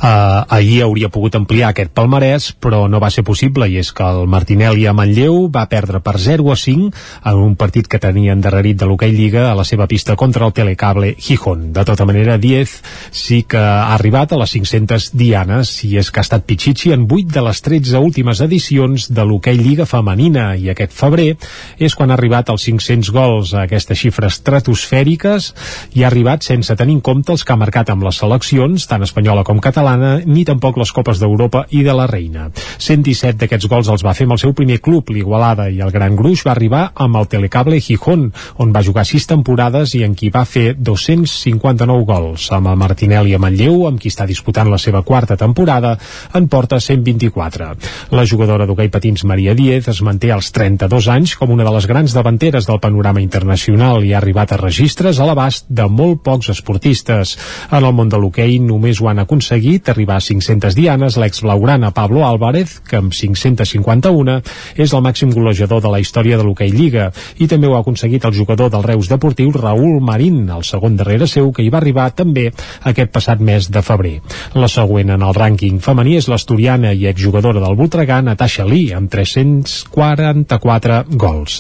Uh, 0.04 0.44
ahir 0.52 0.82
hauria 0.84 1.08
pogut 1.08 1.38
ampliar 1.40 1.70
aquest 1.72 1.94
palmarès, 1.96 2.50
però 2.60 2.90
no 2.92 3.00
va 3.00 3.10
ser 3.16 3.24
possible, 3.24 3.70
i 3.72 3.78
és 3.80 3.94
que 3.96 4.04
el 4.04 4.28
Martinelli 4.28 4.84
a 4.88 4.94
Manlleu 4.94 5.48
va 5.54 5.64
perdre 5.72 6.02
per 6.04 6.18
0 6.20 6.52
a 6.52 6.58
5 6.60 6.92
en 7.32 7.40
un 7.40 7.56
partit 7.56 7.88
que 7.88 8.02
tenia 8.04 8.36
endarrerit 8.36 8.82
de 8.82 8.90
l'Hockey 8.90 9.16
Lliga 9.16 9.46
a 9.52 9.56
la 9.56 9.64
seva 9.64 9.88
pista 9.88 10.18
contra 10.20 10.46
el 10.46 10.52
Telecable 10.52 11.16
Gijón. 11.16 11.72
De 11.72 11.88
tota 11.88 12.04
manera, 12.06 12.38
Diez 12.38 12.82
sí 13.12 13.44
que 13.48 13.62
ha 13.62 13.94
arribat 13.96 14.34
a 14.34 14.42
les 14.44 14.52
500 14.52 15.14
dianes, 15.16 15.72
i 15.88 15.96
és 16.02 16.12
que 16.12 16.20
ha 16.20 16.28
estat 16.28 16.44
Pichichi 16.44 16.92
en 16.92 17.08
8 17.08 17.32
de 17.32 17.48
les 17.48 17.64
13 17.64 18.04
últimes 18.04 18.44
edicions 18.44 19.08
de 19.08 19.24
l'Hockey 19.24 19.64
Lliga 19.64 19.88
Femenina, 19.88 20.58
i 20.60 20.68
aquest 20.74 20.92
febrer 20.92 21.38
és 21.80 21.96
quan 21.96 22.12
ha 22.12 22.20
arribat 22.20 22.33
als 22.42 22.66
500 22.66 23.12
gols 23.14 23.54
a 23.54 23.68
aquestes 23.68 24.00
xifres 24.00 24.40
estratosfèriques 24.40 25.52
i 25.94 26.04
ha 26.04 26.10
arribat 26.10 26.44
sense 26.44 26.74
tenir 26.76 26.98
en 26.98 27.04
compte 27.06 27.32
els 27.32 27.44
que 27.46 27.54
ha 27.54 27.60
marcat 27.60 27.92
amb 27.94 28.04
les 28.08 28.18
seleccions, 28.18 28.88
tant 28.90 29.06
espanyola 29.06 29.44
com 29.46 29.62
catalana, 29.62 30.16
ni 30.26 30.46
tampoc 30.48 30.80
les 30.82 30.92
Copes 30.92 31.22
d'Europa 31.22 31.66
i 31.70 31.84
de 31.86 31.94
la 31.94 32.08
Reina. 32.10 32.50
117 32.78 33.38
d'aquests 33.44 33.70
gols 33.70 33.92
els 33.94 34.04
va 34.06 34.16
fer 34.18 34.26
amb 34.28 34.36
el 34.38 34.42
seu 34.42 34.56
primer 34.58 34.80
club, 34.82 35.14
l'Igualada, 35.14 35.70
i 35.70 35.82
el 35.86 35.94
Gran 35.94 36.18
Gruix 36.18 36.44
va 36.48 36.54
arribar 36.56 36.84
amb 36.96 37.22
el 37.22 37.30
Telecable 37.30 37.80
Gijón, 37.82 38.30
on 38.58 38.74
va 38.74 38.84
jugar 38.84 39.06
6 39.06 39.30
temporades 39.30 39.94
i 39.98 40.04
en 40.08 40.16
qui 40.18 40.32
va 40.34 40.46
fer 40.50 40.74
259 40.80 42.08
gols. 42.10 42.50
Amb 42.56 42.72
el 42.74 42.80
Martinelli 42.80 43.36
a 43.38 43.42
Manlleu, 43.42 43.86
amb 43.88 44.02
qui 44.02 44.12
està 44.12 44.28
disputant 44.30 44.70
la 44.72 44.82
seva 44.82 45.04
quarta 45.04 45.38
temporada, 45.38 45.96
en 46.34 46.48
porta 46.48 46.80
124. 46.80 47.72
La 48.14 48.26
jugadora 48.26 48.68
d'hoquei 48.68 48.90
patins 48.94 49.26
Maria 49.30 49.56
Diez 49.58 49.88
es 49.92 50.02
manté 50.06 50.32
als 50.34 50.52
32 50.56 51.10
anys 51.14 51.36
com 51.40 51.54
una 51.54 51.66
de 51.68 51.74
les 51.76 51.88
grans 51.90 52.14
davanteres 52.24 52.64
del 52.64 52.80
panorama 52.80 53.20
internacional 53.20 54.06
i 54.08 54.14
ha 54.14 54.22
arribat 54.22 54.54
a 54.54 54.58
registres 54.62 55.20
a 55.20 55.26
l'abast 55.28 55.66
de 55.68 55.84
molt 55.92 56.22
pocs 56.24 56.54
esportistes. 56.54 57.34
En 57.68 57.84
el 57.84 57.92
món 57.92 58.08
de 58.08 58.16
l'hoquei 58.16 58.62
només 58.64 59.02
ho 59.02 59.10
han 59.12 59.20
aconseguit 59.20 59.90
arribar 59.92 60.22
a 60.22 60.24
500 60.24 60.78
dianes 60.78 61.18
l'ex-blaugrana 61.20 61.92
Pablo 61.92 62.24
Álvarez, 62.24 62.78
que 62.88 63.02
amb 63.02 63.12
551 63.12 64.38
és 64.80 64.94
el 64.94 65.04
màxim 65.04 65.34
golejador 65.36 65.84
de 65.84 65.92
la 65.92 66.00
història 66.00 66.40
de 66.40 66.46
l'hoquei 66.48 66.72
Lliga, 66.72 67.10
i 67.44 67.50
també 67.52 67.68
ho 67.68 67.76
ha 67.76 67.82
aconseguit 67.84 68.24
el 68.24 68.38
jugador 68.38 68.72
del 68.72 68.88
Reus 68.88 69.12
Deportiu 69.12 69.52
Raúl 69.52 70.00
Marín, 70.00 70.48
el 70.48 70.64
segon 70.64 70.96
darrere 70.96 71.28
seu, 71.28 71.52
que 71.52 71.66
hi 71.66 71.74
va 71.74 71.82
arribar 71.84 72.08
també 72.16 72.54
aquest 72.88 73.12
passat 73.12 73.44
mes 73.44 73.68
de 73.68 73.84
febrer. 73.84 74.16
La 74.56 74.72
següent 74.72 75.12
en 75.18 75.28
el 75.28 75.36
rànquing 75.36 75.84
femení 75.84 76.16
és 76.22 76.32
l'asturiana 76.32 76.96
i 76.96 77.10
exjugadora 77.12 77.60
del 77.60 77.76
Voltregà, 77.76 78.22
Natasha 78.24 78.64
Lee, 78.64 78.96
amb 78.96 79.12
344 79.12 81.04
gols. 81.20 81.60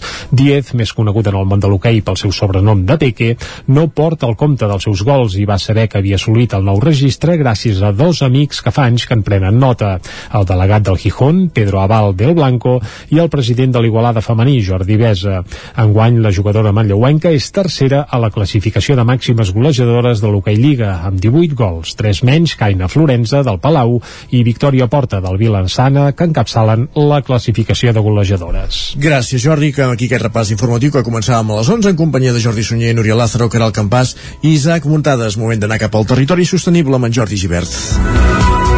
Diez, 0.53 0.69
més 0.77 0.91
conegut 0.93 1.25
en 1.25 1.33
el 1.39 1.47
món 1.49 1.61
de 1.63 1.69
l'hoquei 1.71 2.03
pel 2.05 2.17
seu 2.19 2.29
sobrenom 2.35 2.83
de 2.85 2.93
Peque, 3.01 3.31
no 3.73 3.87
porta 3.89 4.27
el 4.29 4.35
compte 4.37 4.67
dels 4.69 4.83
seus 4.85 5.01
gols 5.01 5.33
i 5.41 5.47
va 5.49 5.55
saber 5.57 5.87
que 5.89 5.97
havia 5.97 6.19
assolit 6.19 6.51
el 6.53 6.67
nou 6.67 6.77
registre 6.83 7.39
gràcies 7.39 7.79
a 7.81 7.89
dos 7.89 8.19
amics 8.21 8.59
que 8.61 8.69
fa 8.75 8.85
anys 8.85 9.07
que 9.09 9.17
en 9.17 9.23
prenen 9.25 9.57
nota. 9.57 9.95
El 10.29 10.45
delegat 10.45 10.85
del 10.85 10.99
Gijón, 11.01 11.47
Pedro 11.49 11.79
Aval 11.81 12.13
del 12.19 12.35
Blanco, 12.37 12.75
i 13.09 13.17
el 13.23 13.31
president 13.33 13.73
de 13.73 13.81
l'Igualada 13.81 14.21
femení, 14.21 14.59
Jordi 14.61 14.99
Besa. 15.01 15.39
Enguany, 15.81 16.19
la 16.21 16.33
jugadora 16.37 16.75
manlleuenca 16.75 17.33
és 17.33 17.49
tercera 17.55 18.03
a 18.05 18.21
la 18.21 18.29
classificació 18.29 18.93
de 18.99 19.07
màximes 19.09 19.55
golejadores 19.57 20.21
de 20.21 20.29
l'Hockey 20.29 20.61
Lliga, 20.61 20.99
amb 21.09 21.17
18 21.17 21.57
gols, 21.57 21.95
3 21.97 22.21
menys 22.29 22.53
que 22.59 22.69
Aina 22.69 22.91
Florenza 22.93 23.41
del 23.41 23.57
Palau 23.63 23.97
i 24.29 24.43
Victòria 24.45 24.85
Porta 24.85 25.17
del 25.17 25.41
Vilansana, 25.41 26.11
que 26.13 26.29
encapçalen 26.29 26.91
la 27.09 27.23
classificació 27.25 27.89
de 27.89 28.05
golejadores. 28.05 28.83
Gràcies, 29.01 29.41
Jordi, 29.41 29.73
que 29.73 29.89
aquí 29.89 30.11
aquest 30.11 30.27
repàs 30.27 30.42
informatiu 30.51 30.91
que 30.91 31.05
començàvem 31.05 31.53
a 31.53 31.61
les 31.61 31.69
11 31.69 31.93
en 31.93 31.99
companyia 31.99 32.33
de 32.33 32.43
Jordi 32.43 32.65
Sunyer, 32.67 32.95
Núria 32.97 33.15
Lázaro, 33.15 33.49
Caral 33.49 33.71
Campàs 33.71 34.15
i 34.41 34.55
Isaac 34.57 34.89
Muntades. 34.89 35.37
Moment 35.39 35.63
d'anar 35.63 35.79
cap 35.79 35.95
al 35.95 36.09
territori 36.09 36.49
sostenible 36.49 36.99
amb 36.99 37.07
en 37.07 37.19
Jordi 37.21 37.39
Givert. 37.39 38.72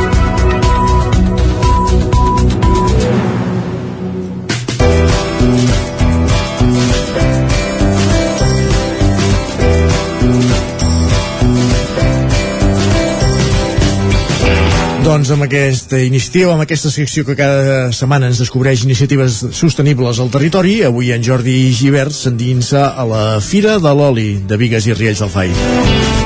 Doncs 15.05 15.29
amb 15.29 15.45
aquesta 15.45 15.99
iniciativa, 16.01 16.55
amb 16.55 16.63
aquesta 16.63 16.89
secció 16.89 17.21
que 17.27 17.35
cada 17.37 17.91
setmana 17.93 18.25
ens 18.31 18.39
descobreix 18.41 18.87
iniciatives 18.87 19.37
sostenibles 19.53 20.17
al 20.17 20.31
territori, 20.33 20.79
avui 20.87 21.11
en 21.13 21.21
Jordi 21.21 21.69
Givert 21.77 22.15
s'endinsa 22.17 22.87
a 22.97 23.05
la 23.05 23.21
Fira 23.37 23.77
de 23.77 23.93
l'Oli 23.93 24.31
de 24.49 24.57
Vigues 24.57 24.89
i 24.89 24.97
Riells 24.97 25.21
del 25.21 25.29
Fai. 25.29 25.53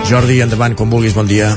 Jordi, 0.08 0.40
endavant, 0.48 0.80
quan 0.80 0.95
vulguis, 0.95 1.17
bon 1.19 1.27
dia. 1.27 1.51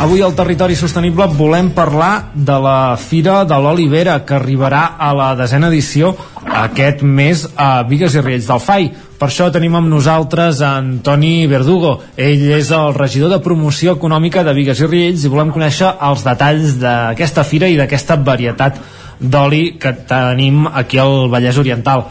Avui 0.00 0.22
al 0.24 0.32
Territori 0.32 0.72
Sostenible 0.80 1.26
volem 1.36 1.74
parlar 1.76 2.30
de 2.32 2.54
la 2.56 2.96
Fira 2.96 3.42
de 3.44 3.56
l'Olivera 3.60 4.14
que 4.24 4.32
arribarà 4.32 4.94
a 4.96 5.10
la 5.12 5.26
desena 5.36 5.68
edició 5.68 6.14
aquest 6.62 7.02
mes 7.04 7.42
a 7.52 7.82
Vigues 7.84 8.16
i 8.16 8.22
Riells 8.24 8.48
del 8.48 8.62
Fai. 8.64 8.88
Per 9.20 9.28
això 9.28 9.50
tenim 9.52 9.76
amb 9.76 9.92
nosaltres 9.92 10.62
en 10.64 10.88
Toni 11.04 11.44
Verdugo. 11.52 11.98
Ell 12.16 12.46
és 12.56 12.72
el 12.72 12.96
regidor 12.96 13.34
de 13.34 13.42
promoció 13.44 13.98
econòmica 14.00 14.40
de 14.40 14.56
Vigues 14.56 14.80
i 14.80 14.88
Riells 14.88 15.28
i 15.28 15.34
volem 15.36 15.52
conèixer 15.52 15.92
els 16.08 16.24
detalls 16.24 16.78
d'aquesta 16.80 17.44
fira 17.44 17.68
i 17.68 17.76
d'aquesta 17.76 18.16
varietat 18.24 18.80
d'oli 19.20 19.74
que 19.76 19.92
tenim 20.08 20.64
aquí 20.64 20.96
al 20.96 21.28
Vallès 21.28 21.60
Oriental. 21.60 22.08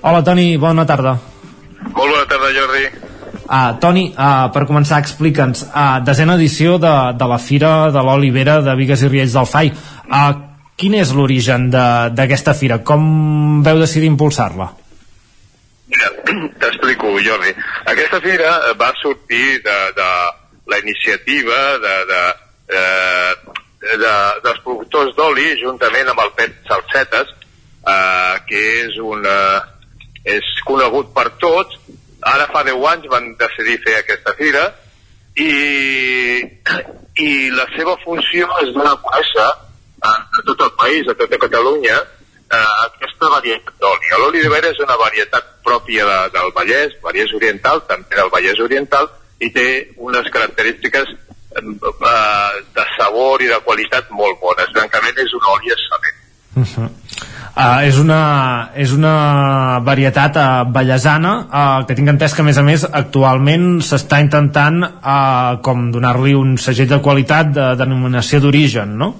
Hola 0.00 0.22
Toni, 0.22 0.52
bona 0.62 0.86
tarda. 0.86 1.18
Molt 1.90 2.06
bona 2.06 2.28
tarda 2.30 2.54
Jordi. 2.54 3.11
Uh, 3.52 3.74
Toni, 3.82 4.06
uh, 4.16 4.48
per 4.54 4.62
començar, 4.64 5.02
explica'ns, 5.04 5.66
uh, 5.68 5.98
desena 6.06 6.38
edició 6.40 6.78
de, 6.80 6.92
de 7.20 7.28
la 7.28 7.36
Fira 7.36 7.90
de 7.92 8.04
l'Olivera 8.06 8.62
de 8.64 8.76
Vigues 8.78 9.04
i 9.04 9.10
Riells 9.12 9.36
del 9.36 9.50
Fai. 9.50 9.68
Uh, 10.08 10.30
quin 10.80 10.96
és 10.96 11.12
l'origen 11.12 11.68
d'aquesta 11.70 12.56
fira? 12.56 12.80
Com 12.82 13.60
veu 13.62 13.82
decidir 13.82 14.08
impulsar-la? 14.08 14.70
Mira, 15.92 16.08
t'explico, 16.62 17.12
Jordi. 17.20 17.52
Aquesta 17.92 18.20
fira 18.24 18.54
va 18.80 18.88
sortir 19.02 19.60
de, 19.66 19.76
de 19.98 20.08
la 20.72 20.78
iniciativa 20.78 21.60
de, 21.84 21.94
de, 22.10 22.22
eh, 22.78 23.34
de, 24.00 24.14
dels 24.44 24.62
productors 24.64 25.14
d'oli 25.18 25.52
juntament 25.60 26.08
amb 26.12 26.24
el 26.24 26.32
Pet 26.38 26.56
Salsetes, 26.70 27.34
eh, 27.84 28.34
que 28.48 28.62
és, 28.86 28.98
una, 29.02 29.36
és 30.24 30.52
conegut 30.68 31.12
per 31.14 31.28
tots, 31.42 31.78
ara 32.22 32.46
fa 32.52 32.62
10 32.64 32.86
anys 32.92 33.10
van 33.10 33.32
decidir 33.40 33.80
fer 33.84 33.98
aquesta 33.98 34.34
fira 34.38 34.64
i, 35.36 35.52
i 37.24 37.30
la 37.56 37.66
seva 37.76 37.96
funció 38.04 38.48
és 38.62 38.72
donar 38.74 38.94
a 38.94 39.00
conèixer 39.04 39.46
a, 39.46 40.12
a 40.12 40.44
tot 40.46 40.60
el 40.66 40.72
país, 40.78 41.08
a 41.08 41.16
tota 41.18 41.38
Catalunya, 41.40 41.96
eh, 42.52 42.70
aquesta 42.86 43.30
varietat 43.32 43.74
d'oli. 43.80 44.12
L'oli 44.20 44.44
de 44.44 44.52
vera 44.52 44.70
és 44.72 44.80
una 44.84 44.98
varietat 45.00 45.50
pròpia 45.64 46.06
de, 46.08 46.18
del 46.36 46.54
Vallès, 46.56 46.96
Vallès 47.04 47.34
Oriental, 47.38 47.84
també 47.88 48.18
del 48.18 48.32
Vallès 48.34 48.60
Oriental, 48.60 49.08
i 49.42 49.50
té 49.54 49.68
unes 49.96 50.28
característiques 50.34 51.14
eh, 51.14 51.62
de 52.76 52.88
sabor 52.98 53.42
i 53.42 53.50
de 53.50 53.62
qualitat 53.66 54.10
molt 54.10 54.40
bones. 54.42 54.74
Francament 54.74 55.22
és 55.24 55.38
un 55.38 55.48
oli 55.54 55.72
excel·lent. 55.74 56.21
Uh 56.54 56.62
-huh. 56.62 56.90
Uh, 57.52 57.84
és, 57.84 57.98
una, 58.00 58.70
és 58.74 58.92
una 58.96 59.78
varietat 59.84 60.36
uh, 60.40 60.64
ballesana 60.72 61.32
uh, 61.44 61.84
que 61.84 61.92
tinc 61.94 62.08
entès 62.08 62.32
que 62.32 62.40
a 62.40 62.44
més 62.44 62.56
a 62.56 62.62
més 62.64 62.86
actualment 62.88 63.82
s'està 63.84 64.22
intentant 64.24 64.78
uh, 64.80 65.60
com 65.60 65.90
donar-li 65.92 66.32
un 66.32 66.56
segell 66.56 66.88
de 66.88 66.98
qualitat 67.04 67.52
de 67.52 67.66
denominació 67.76 68.40
d'origen, 68.40 68.96
no? 68.96 69.10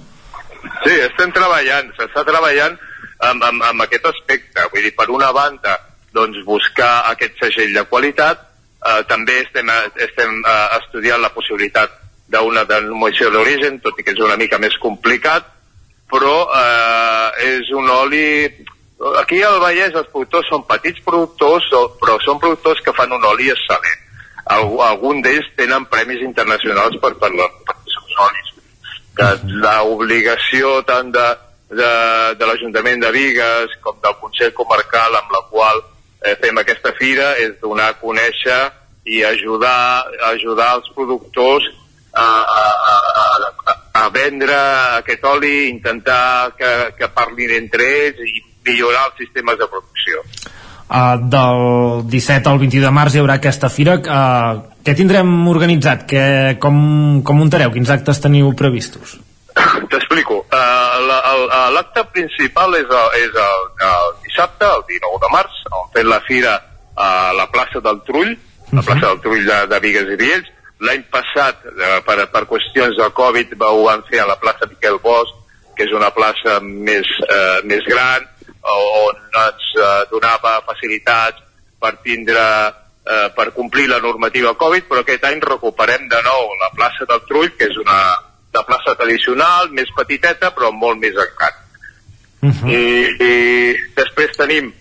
Sí, 0.80 0.94
estem 1.10 1.28
treballant, 1.36 1.92
s'està 1.92 2.24
treballant 2.24 2.78
amb, 3.20 3.44
amb, 3.44 3.62
amb 3.68 3.84
aquest 3.84 4.08
aspecte, 4.14 4.64
vull 4.72 4.88
dir, 4.88 4.94
per 4.96 5.10
una 5.12 5.28
banda 5.36 5.76
doncs 6.16 6.40
buscar 6.48 7.12
aquest 7.12 7.36
segell 7.44 7.76
de 7.76 7.84
qualitat 7.84 8.40
uh, 8.40 9.02
també 9.12 9.42
estem, 9.44 9.68
estem 10.08 10.40
uh, 10.40 10.78
estudiant 10.80 11.20
la 11.20 11.34
possibilitat 11.36 12.00
d'una 12.32 12.64
denominació 12.64 13.28
d'origen, 13.28 13.82
tot 13.84 14.00
i 14.00 14.06
que 14.06 14.16
és 14.16 14.24
una 14.24 14.40
mica 14.40 14.56
més 14.56 14.80
complicat, 14.80 15.51
però 16.12 16.36
eh, 16.60 17.48
és 17.56 17.72
un 17.76 17.88
oli... 17.90 18.26
Aquí 19.18 19.40
al 19.42 19.58
Vallès 19.58 19.96
els 19.98 20.10
productors 20.12 20.46
són 20.52 20.62
petits 20.68 21.02
productors, 21.02 21.64
però 21.98 22.18
són 22.22 22.38
productors 22.38 22.82
que 22.86 22.94
fan 22.94 23.10
un 23.16 23.24
oli 23.32 23.48
excel·lent. 23.50 24.04
Alg 24.54 24.76
algun 24.84 25.22
d'ells 25.24 25.48
tenen 25.58 25.88
premis 25.90 26.22
internacionals 26.22 26.98
per, 27.02 27.10
per, 27.18 27.32
la, 27.34 27.48
seus 27.90 28.12
olis. 28.26 28.52
Que 29.16 29.30
l'obligació 29.64 30.76
tant 30.86 31.10
de, 31.14 31.26
de, 31.72 31.90
de 32.38 32.48
l'Ajuntament 32.48 33.02
de 33.02 33.10
Vigues 33.16 33.74
com 33.82 33.98
del 34.04 34.16
Consell 34.22 34.54
Comarcal 34.56 35.18
amb 35.18 35.34
la 35.34 35.42
qual 35.50 35.82
eh, 35.82 36.36
fem 36.42 36.62
aquesta 36.62 36.94
fira 36.98 37.32
és 37.42 37.58
donar 37.62 37.90
a 37.90 37.98
conèixer 38.00 38.60
i 39.10 39.24
ajudar, 39.26 40.06
ajudar 40.30 40.76
els 40.78 40.90
productors 40.94 41.66
a, 42.12 42.24
a, 42.24 42.64
a, 42.92 43.76
a, 44.02 44.08
vendre 44.12 44.56
aquest 44.98 45.24
oli, 45.24 45.68
intentar 45.68 46.52
que, 46.58 46.72
que 46.98 47.08
parlin 47.14 47.54
entre 47.56 47.86
ells 48.06 48.20
i 48.26 48.42
millorar 48.66 49.08
els 49.10 49.22
sistemes 49.24 49.58
de 49.58 49.68
producció. 49.68 50.22
Uh, 50.92 51.16
del 51.32 52.08
17 52.12 52.50
al 52.50 52.58
21 52.60 52.84
de 52.84 52.92
març 52.92 53.16
hi 53.16 53.22
haurà 53.22 53.38
aquesta 53.40 53.70
fira. 53.72 53.96
Uh, 53.96 54.76
què 54.84 54.92
tindrem 54.98 55.30
organitzat? 55.48 56.04
Que, 56.10 56.24
com, 56.60 57.22
com 57.24 57.38
muntareu? 57.40 57.72
Quins 57.72 57.92
actes 57.94 58.20
teniu 58.20 58.52
previstos? 58.58 59.16
T'explico. 59.90 60.42
Uh, 60.52 60.82
L'acte 61.72 62.04
principal 62.12 62.76
és, 62.76 62.88
el, 62.88 63.08
és 63.24 63.40
el, 63.46 63.64
el 63.88 64.12
dissabte, 64.26 64.68
el 64.68 64.84
19 64.90 65.22
de 65.24 65.30
març, 65.32 65.62
on 65.72 65.88
fem 65.96 66.10
la 66.10 66.20
fira 66.28 66.58
a 66.96 67.08
la 67.36 67.48
plaça 67.52 67.80
del 67.80 68.02
Trull, 68.04 68.34
la 68.72 68.84
plaça 68.84 69.06
del 69.06 69.20
Trull 69.24 69.46
de, 69.48 69.58
de 69.72 69.80
Vigues 69.80 70.12
i 70.12 70.18
Riells, 70.20 70.52
L'any 70.82 71.04
passat, 71.12 71.62
eh, 71.70 72.00
per, 72.06 72.18
per 72.32 72.44
qüestions 72.50 72.96
de 72.98 73.08
Covid, 73.14 73.54
ho 73.62 73.84
van 73.86 74.02
fer 74.08 74.22
a 74.22 74.28
la 74.30 74.38
plaça 74.40 74.68
Miquel 74.70 74.98
Bosch, 75.02 75.38
que 75.76 75.86
és 75.86 75.94
una 75.96 76.10
plaça 76.14 76.58
més, 76.60 77.08
eh, 77.28 77.60
més 77.64 77.86
gran, 77.88 78.26
on 78.62 79.18
ens 79.42 79.70
eh, 79.78 80.04
donava 80.10 80.60
facilitats 80.66 81.42
per 81.82 81.96
tindre 82.04 82.42
eh, 83.06 83.28
per 83.34 83.50
complir 83.54 83.88
la 83.90 84.00
normativa 84.00 84.54
Covid, 84.58 84.86
però 84.88 85.02
aquest 85.02 85.24
any 85.26 85.40
recuperem 85.42 86.06
de 86.10 86.20
nou 86.26 86.52
la 86.60 86.70
plaça 86.76 87.08
del 87.08 87.24
Trull, 87.28 87.50
que 87.58 87.70
és 87.70 87.78
una, 87.82 87.98
una 88.52 88.64
plaça 88.68 88.94
tradicional, 88.98 89.72
més 89.74 89.90
petiteta, 89.96 90.52
però 90.54 90.70
molt 90.74 91.00
més 91.02 91.18
encant. 91.26 91.58
Uh 92.42 92.50
-huh. 92.50 92.70
I, 92.70 92.82
I 93.22 93.34
després 93.96 94.36
tenim 94.36 94.72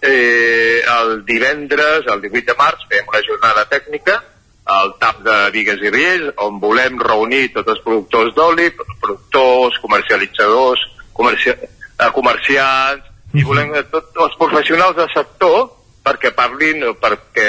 eh, 0.00 0.80
el 0.98 1.24
divendres, 1.24 2.06
el 2.06 2.20
18 2.20 2.46
de 2.52 2.56
març, 2.58 2.84
fem 2.88 3.08
una 3.08 3.22
jornada 3.22 3.64
tècnica, 3.68 4.22
al 4.68 4.94
TAP 5.00 5.22
de 5.24 5.36
Vigues 5.54 5.80
i 5.80 5.90
Riells, 5.90 6.34
on 6.44 6.58
volem 6.60 6.98
reunir 7.00 7.48
tots 7.54 7.72
els 7.72 7.80
productors 7.84 8.34
d'oli, 8.36 8.68
productors, 9.00 9.78
comercialitzadors, 9.80 10.82
comerci 11.16 11.54
eh, 11.54 12.10
comerciants, 12.14 13.08
i 13.36 13.44
volem 13.44 13.72
tots 13.92 14.20
els 14.24 14.36
professionals 14.40 14.96
del 14.96 15.10
sector 15.14 15.70
perquè 16.04 16.34
parlin, 16.36 16.84
perquè 17.00 17.48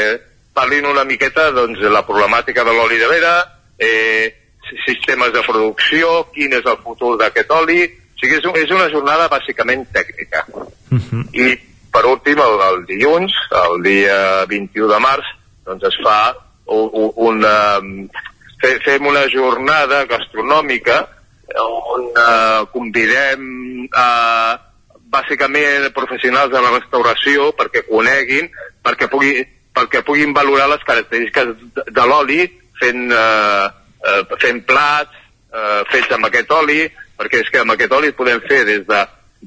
parlin 0.56 0.88
una 0.88 1.06
miqueta 1.08 1.50
doncs, 1.56 1.84
la 1.92 2.06
problemàtica 2.08 2.64
de 2.68 2.76
l'oli 2.76 3.00
de 3.00 3.08
vera, 3.12 3.36
eh, 3.80 4.36
sistemes 4.86 5.32
de 5.36 5.44
producció, 5.44 6.26
quin 6.34 6.56
és 6.56 6.66
el 6.68 6.80
futur 6.84 7.16
d'aquest 7.20 7.52
oli, 7.56 7.82
o 7.84 8.20
sigui, 8.20 8.40
és, 8.40 8.46
un, 8.48 8.58
és 8.60 8.72
una 8.76 8.90
jornada 8.92 9.30
bàsicament 9.32 9.88
tècnica. 9.96 10.46
Uh 10.92 11.00
-huh. 11.00 11.24
I 11.36 11.56
per 11.92 12.06
últim, 12.06 12.40
el, 12.40 12.60
el 12.70 12.86
dilluns, 12.86 13.34
el 13.66 13.82
dia 13.84 14.46
21 14.46 14.88
de 14.88 15.00
març, 15.00 15.26
doncs 15.66 15.84
es 15.84 15.98
fa 16.04 16.49
una, 16.70 17.54
fem 18.86 19.08
una 19.10 19.26
jornada 19.34 20.04
gastronòmica 20.10 21.00
on 21.60 22.10
uh, 22.14 22.66
convidem 22.74 23.88
uh, 23.90 24.58
bàsicament 25.10 25.90
professionals 25.96 26.52
de 26.54 26.62
la 26.62 26.76
restauració 26.76 27.50
perquè 27.58 27.88
coneguin, 27.88 28.52
perquè, 28.86 29.10
pugui, 29.10 29.40
perquè 29.74 30.04
puguin 30.06 30.36
valorar 30.38 30.70
les 30.70 30.86
característiques 30.86 31.56
de, 31.74 31.88
de 31.90 32.06
l'oli 32.06 32.44
fent, 32.78 33.10
uh, 33.10 34.30
fent 34.38 34.62
plats 34.70 35.18
eh, 35.54 35.82
fets 35.92 36.14
amb 36.16 36.28
aquest 36.30 36.52
oli, 36.56 36.84
perquè 37.20 37.44
és 37.44 37.52
que 37.52 37.64
amb 37.64 37.76
aquest 37.76 37.94
oli 37.96 38.12
podem 38.18 38.42
fer 38.48 38.64
des 38.68 38.86
de, 38.88 39.02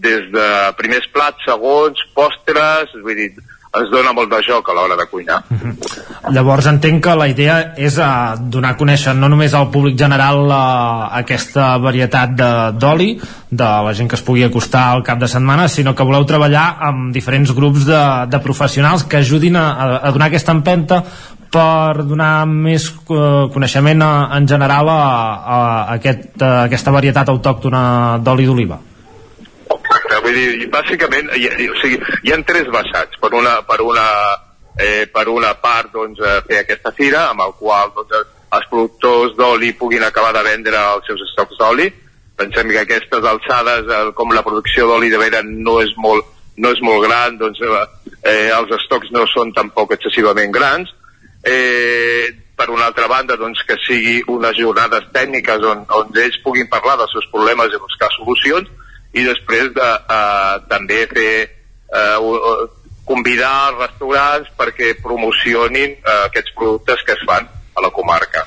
des 0.07 0.29
de 0.35 0.47
primers 0.79 1.09
plats, 1.15 1.45
segons, 1.47 2.03
postres, 2.17 2.95
vull 3.05 3.19
dir, 3.19 3.31
ens 3.73 3.89
dona 3.93 4.13
molt 4.13 4.29
de 4.29 4.39
joc 4.45 4.69
a 4.69 4.75
l'hora 4.77 4.97
de 5.01 5.07
cuinar. 5.09 5.39
Llavors 6.33 6.67
entenc 6.71 7.01
que 7.07 7.15
la 7.17 7.27
idea 7.31 7.55
és 7.81 7.97
uh, 7.99 8.37
donar 8.39 8.75
a 8.75 8.79
conèixer 8.79 9.15
no 9.17 9.31
només 9.33 9.55
al 9.57 9.71
públic 9.73 9.97
general 9.99 10.43
uh, 10.45 11.09
aquesta 11.19 11.71
varietat 11.83 12.35
de- 12.37 12.51
d'oli, 12.79 13.09
de, 13.51 13.65
la 13.89 13.95
gent 13.97 14.11
que 14.13 14.19
es 14.21 14.23
pugui 14.27 14.45
acostar 14.45 14.85
al 14.93 15.03
cap 15.03 15.19
de 15.19 15.29
setmana, 15.29 15.69
sinó 15.73 15.95
que 15.97 16.05
voleu 16.05 16.25
treballar 16.29 16.67
amb 16.91 17.13
diferents 17.17 17.53
grups 17.57 17.89
de, 17.89 18.03
de 18.29 18.43
professionals 18.45 19.05
que 19.09 19.23
ajudin 19.25 19.57
a, 19.57 19.67
a, 19.73 19.91
a 20.09 20.13
donar 20.13 20.29
aquesta 20.31 20.53
empenta 20.53 21.03
per 21.53 22.05
donar 22.09 22.47
més 22.49 22.87
uh, 23.09 23.49
coneixement 23.53 24.05
a, 24.05 24.13
en 24.37 24.47
general 24.49 24.89
a, 24.89 25.03
a, 25.57 25.59
aquest, 25.99 26.37
a 26.41 26.55
aquesta 26.69 26.93
varietat 26.95 27.29
autòctona 27.33 28.19
d'oli 28.21 28.47
d'oliva. 28.49 28.79
Vull 30.33 30.41
dir, 30.41 30.65
i 30.65 30.69
bàsicament 30.73 31.29
hi, 31.37 31.45
hi, 31.45 31.67
o 31.69 31.75
sigui, 31.77 31.99
hi 32.25 32.33
ha 32.33 32.39
tres 32.49 32.69
vessants. 32.73 33.19
Per 33.21 33.29
una, 33.37 33.59
per 33.69 33.83
una, 33.85 34.05
eh, 34.81 35.05
per 35.13 35.27
una 35.29 35.53
part, 35.61 35.91
doncs, 35.93 36.21
eh, 36.25 36.39
fer 36.47 36.63
aquesta 36.63 36.93
fira, 36.97 37.27
amb 37.29 37.45
el 37.45 37.53
qual 37.59 37.93
doncs, 37.93 38.31
els 38.57 38.69
productors 38.71 39.37
d'oli 39.37 39.75
puguin 39.77 40.05
acabar 40.07 40.33
de 40.33 40.45
vendre 40.47 40.81
els 40.95 41.05
seus 41.07 41.21
estocs 41.29 41.61
d'oli. 41.61 41.91
Pensem 42.37 42.73
que 42.73 42.81
aquestes 42.81 43.29
alçades, 43.29 43.85
eh, 43.93 44.13
com 44.17 44.33
la 44.33 44.45
producció 44.47 44.89
d'oli 44.89 45.13
de 45.13 45.21
vera 45.21 45.43
no 45.45 45.81
és 45.83 45.93
molt, 45.99 46.25
no 46.57 46.73
és 46.73 46.81
molt 46.81 47.05
gran, 47.05 47.37
doncs 47.37 47.61
eh, 47.61 47.85
eh, 48.25 48.49
els 48.57 48.73
estocs 48.81 49.13
no 49.13 49.27
són 49.29 49.53
tampoc 49.53 49.93
excessivament 49.99 50.53
grans. 50.53 50.89
Eh, 51.45 52.33
per 52.57 52.71
una 52.71 52.87
altra 52.87 53.09
banda, 53.09 53.37
doncs, 53.37 53.61
que 53.69 53.77
sigui 53.85 54.23
unes 54.33 54.57
jornades 54.57 55.13
tècniques 55.13 55.61
on, 55.67 55.85
on 55.93 56.23
ells 56.25 56.41
puguin 56.45 56.73
parlar 56.73 56.97
dels 57.01 57.13
seus 57.13 57.29
problemes 57.33 57.73
i 57.73 57.81
buscar 57.83 58.09
solucions, 58.17 58.69
i 59.13 59.25
després 59.27 59.73
de, 59.77 59.91
eh, 60.17 60.55
també 60.71 61.05
fer 61.11 61.35
eh, 61.43 62.69
convidar 63.05 63.53
els 63.71 63.79
restaurants 63.85 64.51
perquè 64.59 64.95
promocionin 65.03 65.97
eh, 65.99 66.19
aquests 66.29 66.55
productes 66.57 67.05
que 67.07 67.17
es 67.17 67.25
fan 67.29 67.49
a 67.49 67.85
la 67.85 67.91
comarca. 67.91 68.45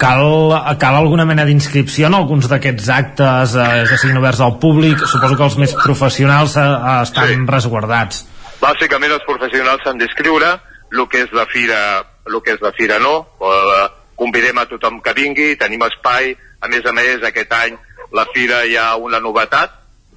Cal, 0.00 0.52
cal 0.80 0.96
alguna 0.98 1.24
mena 1.28 1.44
d'inscripció 1.46 2.08
en 2.08 2.16
alguns 2.18 2.48
d'aquests 2.50 2.88
actes, 2.90 3.54
eh, 3.54 3.84
ja 3.90 3.98
siguin 4.00 4.18
oberts 4.20 4.42
al 4.44 4.56
públic? 4.62 5.04
Suposo 5.06 5.36
que 5.38 5.46
els 5.46 5.58
més 5.60 5.74
professionals 5.78 6.56
eh, 6.60 6.70
estan 7.02 7.34
sí. 7.34 7.42
resguardats. 7.50 8.24
Bàsicament 8.62 9.12
els 9.12 9.26
professionals 9.28 9.84
s'han 9.84 10.00
d'inscriure, 10.00 10.54
el 10.94 11.04
que 11.10 11.24
és 11.26 11.36
la 11.36 11.46
fira, 11.50 11.78
el 12.26 12.40
que 12.42 12.56
és 12.56 12.64
la 12.64 12.72
fira 12.76 12.98
no, 13.02 13.16
eh, 13.44 13.86
convidem 14.16 14.58
a 14.58 14.66
tothom 14.70 15.00
que 15.04 15.14
vingui, 15.16 15.54
tenim 15.60 15.82
espai, 15.86 16.34
a 16.64 16.70
més 16.72 16.86
a 16.86 16.94
més 16.96 17.24
aquest 17.28 17.52
any 17.52 17.76
la 18.12 18.26
fira 18.34 18.64
hi 18.66 18.76
ha 18.76 18.94
una 18.96 19.20
novetat, 19.20 19.70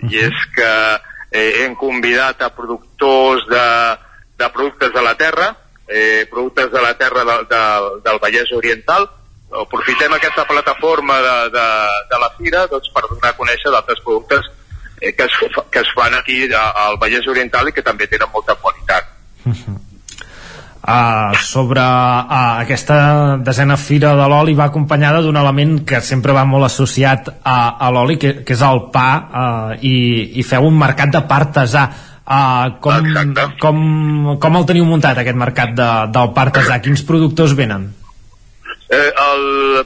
i 0.10 0.18
és 0.28 0.42
que 0.56 0.72
eh, 1.32 1.64
hem 1.64 1.76
convidat 1.76 2.42
a 2.42 2.50
productors 2.54 3.48
de, 3.50 3.64
de 4.38 4.50
productes 4.54 4.94
de 4.94 5.02
la 5.02 5.16
terra, 5.18 5.56
eh, 5.88 6.28
productes 6.30 6.72
de 6.72 6.82
la 6.82 6.94
terra 6.98 7.24
de, 7.26 7.38
de, 7.50 7.62
del 8.06 8.20
Vallès 8.20 8.52
Oriental, 8.54 9.08
aprofitem 9.64 10.12
aquesta 10.14 10.44
plataforma 10.46 11.18
de, 11.24 11.36
de, 11.56 11.66
de 12.12 12.18
la 12.20 12.30
fira 12.38 12.66
doncs, 12.68 12.90
per 12.94 13.06
donar 13.10 13.32
a 13.32 13.38
conèixer 13.38 13.72
d'altres 13.72 14.02
productes 14.04 14.50
eh, 15.02 15.14
que, 15.16 15.24
es, 15.24 15.32
que 15.72 15.80
es 15.80 15.92
fan 15.96 16.14
aquí 16.20 16.44
a- 16.54 16.72
al 16.86 16.98
Vallès 17.00 17.28
Oriental 17.32 17.70
i 17.70 17.72
que 17.74 17.82
també 17.86 18.08
tenen 18.12 18.28
molta 18.34 18.56
qualitat. 18.56 19.08
Uh, 19.48 19.56
sobre 21.44 21.82
uh, 21.82 22.62
aquesta 22.64 23.38
desena 23.44 23.76
fira 23.76 24.14
de 24.16 24.28
l'oli 24.32 24.56
va 24.56 24.70
acompanyada 24.72 25.22
d'un 25.22 25.36
element 25.36 25.82
que 25.86 26.00
sempre 26.02 26.32
va 26.32 26.46
molt 26.48 26.70
associat 26.70 27.28
a, 27.44 27.58
a 27.76 27.90
l'oli, 27.92 28.16
que, 28.22 28.34
que 28.48 28.56
és 28.56 28.64
el 28.64 28.86
pa, 28.94 29.10
uh, 29.28 29.76
i, 29.82 30.40
i 30.40 30.48
feu 30.48 30.70
un 30.70 30.80
mercat 30.80 31.12
de 31.12 31.24
pa 31.28 31.42
artesà. 31.44 31.90
Uh, 32.28 32.80
com, 32.84 33.06
com, 33.60 33.78
com 34.40 34.58
el 34.60 34.66
teniu 34.68 34.88
muntat, 34.88 35.20
aquest 35.20 35.38
mercat 35.40 35.76
de, 35.76 35.92
del 36.16 36.34
pa 36.36 36.48
artesà? 36.48 36.80
Quins 36.84 37.04
productors 37.08 37.56
venen? 37.56 37.90
Eh, 38.88 39.12
el, 39.12 39.86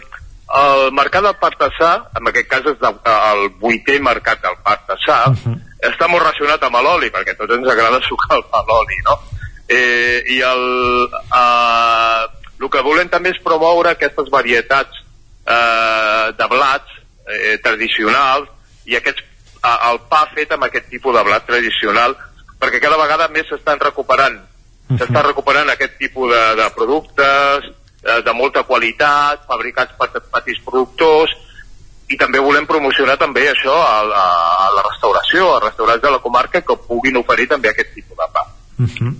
el 0.61 0.91
mercat 0.93 1.25
del 1.25 1.37
Partassà, 1.41 1.91
en 2.19 2.29
aquest 2.29 2.49
cas 2.49 2.65
és 2.69 2.79
de, 2.81 2.91
el 3.09 3.47
vuitè 3.61 3.97
mercat 4.03 4.41
del 4.43 4.57
Partassà, 4.65 5.19
uh 5.31 5.37
-huh. 5.37 5.57
està 5.89 6.07
molt 6.07 6.21
relacionat 6.21 6.63
amb 6.63 6.81
l'oli, 6.85 7.09
perquè 7.09 7.37
tots 7.37 7.55
ens 7.55 7.67
agrada 7.67 8.01
sucar 8.05 8.37
el 8.37 8.43
pa 8.51 8.61
l'oli, 8.67 8.97
no? 9.09 9.17
Eh, 9.71 10.23
I 10.35 10.41
el, 10.43 10.63
eh, 11.39 12.23
el 12.59 12.69
que 12.69 12.83
volem 12.83 13.09
també 13.09 13.31
és 13.31 13.43
promoure 13.43 13.93
aquestes 13.93 14.27
varietats 14.33 15.03
eh, 15.47 16.25
de 16.37 16.47
blats 16.51 16.97
eh, 17.31 17.57
tradicionals 17.63 18.49
i 18.89 18.97
aquests, 18.99 19.23
eh, 19.61 19.77
el 19.91 20.01
pa 20.11 20.25
fet 20.35 20.51
amb 20.51 20.67
aquest 20.67 20.89
tipus 20.91 21.15
de 21.15 21.23
blat 21.27 21.47
tradicional 21.47 22.17
perquè 22.61 22.81
cada 22.83 22.99
vegada 22.99 23.29
més 23.33 23.47
s'estan 23.49 23.79
recuperant 23.81 24.41
s'està 24.97 25.23
recuperant 25.23 25.69
aquest 25.71 25.95
tipus 26.01 26.31
de, 26.33 26.41
de 26.59 26.67
productes 26.75 27.69
eh, 28.03 28.19
de 28.25 28.33
molta 28.35 28.63
qualitat, 28.67 29.45
fabricats 29.47 29.95
per 29.99 30.09
petits 30.19 30.59
productors 30.65 31.33
i 32.11 32.17
també 32.19 32.41
volem 32.43 32.67
promocionar 32.67 33.15
també 33.19 33.47
això 33.47 33.71
a, 33.71 33.99
a, 34.03 34.25
a 34.65 34.71
la 34.75 34.83
restauració, 34.89 35.53
als 35.53 35.69
restaurants 35.69 36.03
de 36.03 36.11
la 36.11 36.19
comarca 36.19 36.59
que 36.61 36.81
puguin 36.87 37.21
oferir 37.21 37.47
també 37.47 37.71
aquest 37.71 37.93
tipus 37.95 38.17
de 38.19 38.27
pa. 38.33 38.43
Uh 38.81 38.87
-huh. 38.89 39.13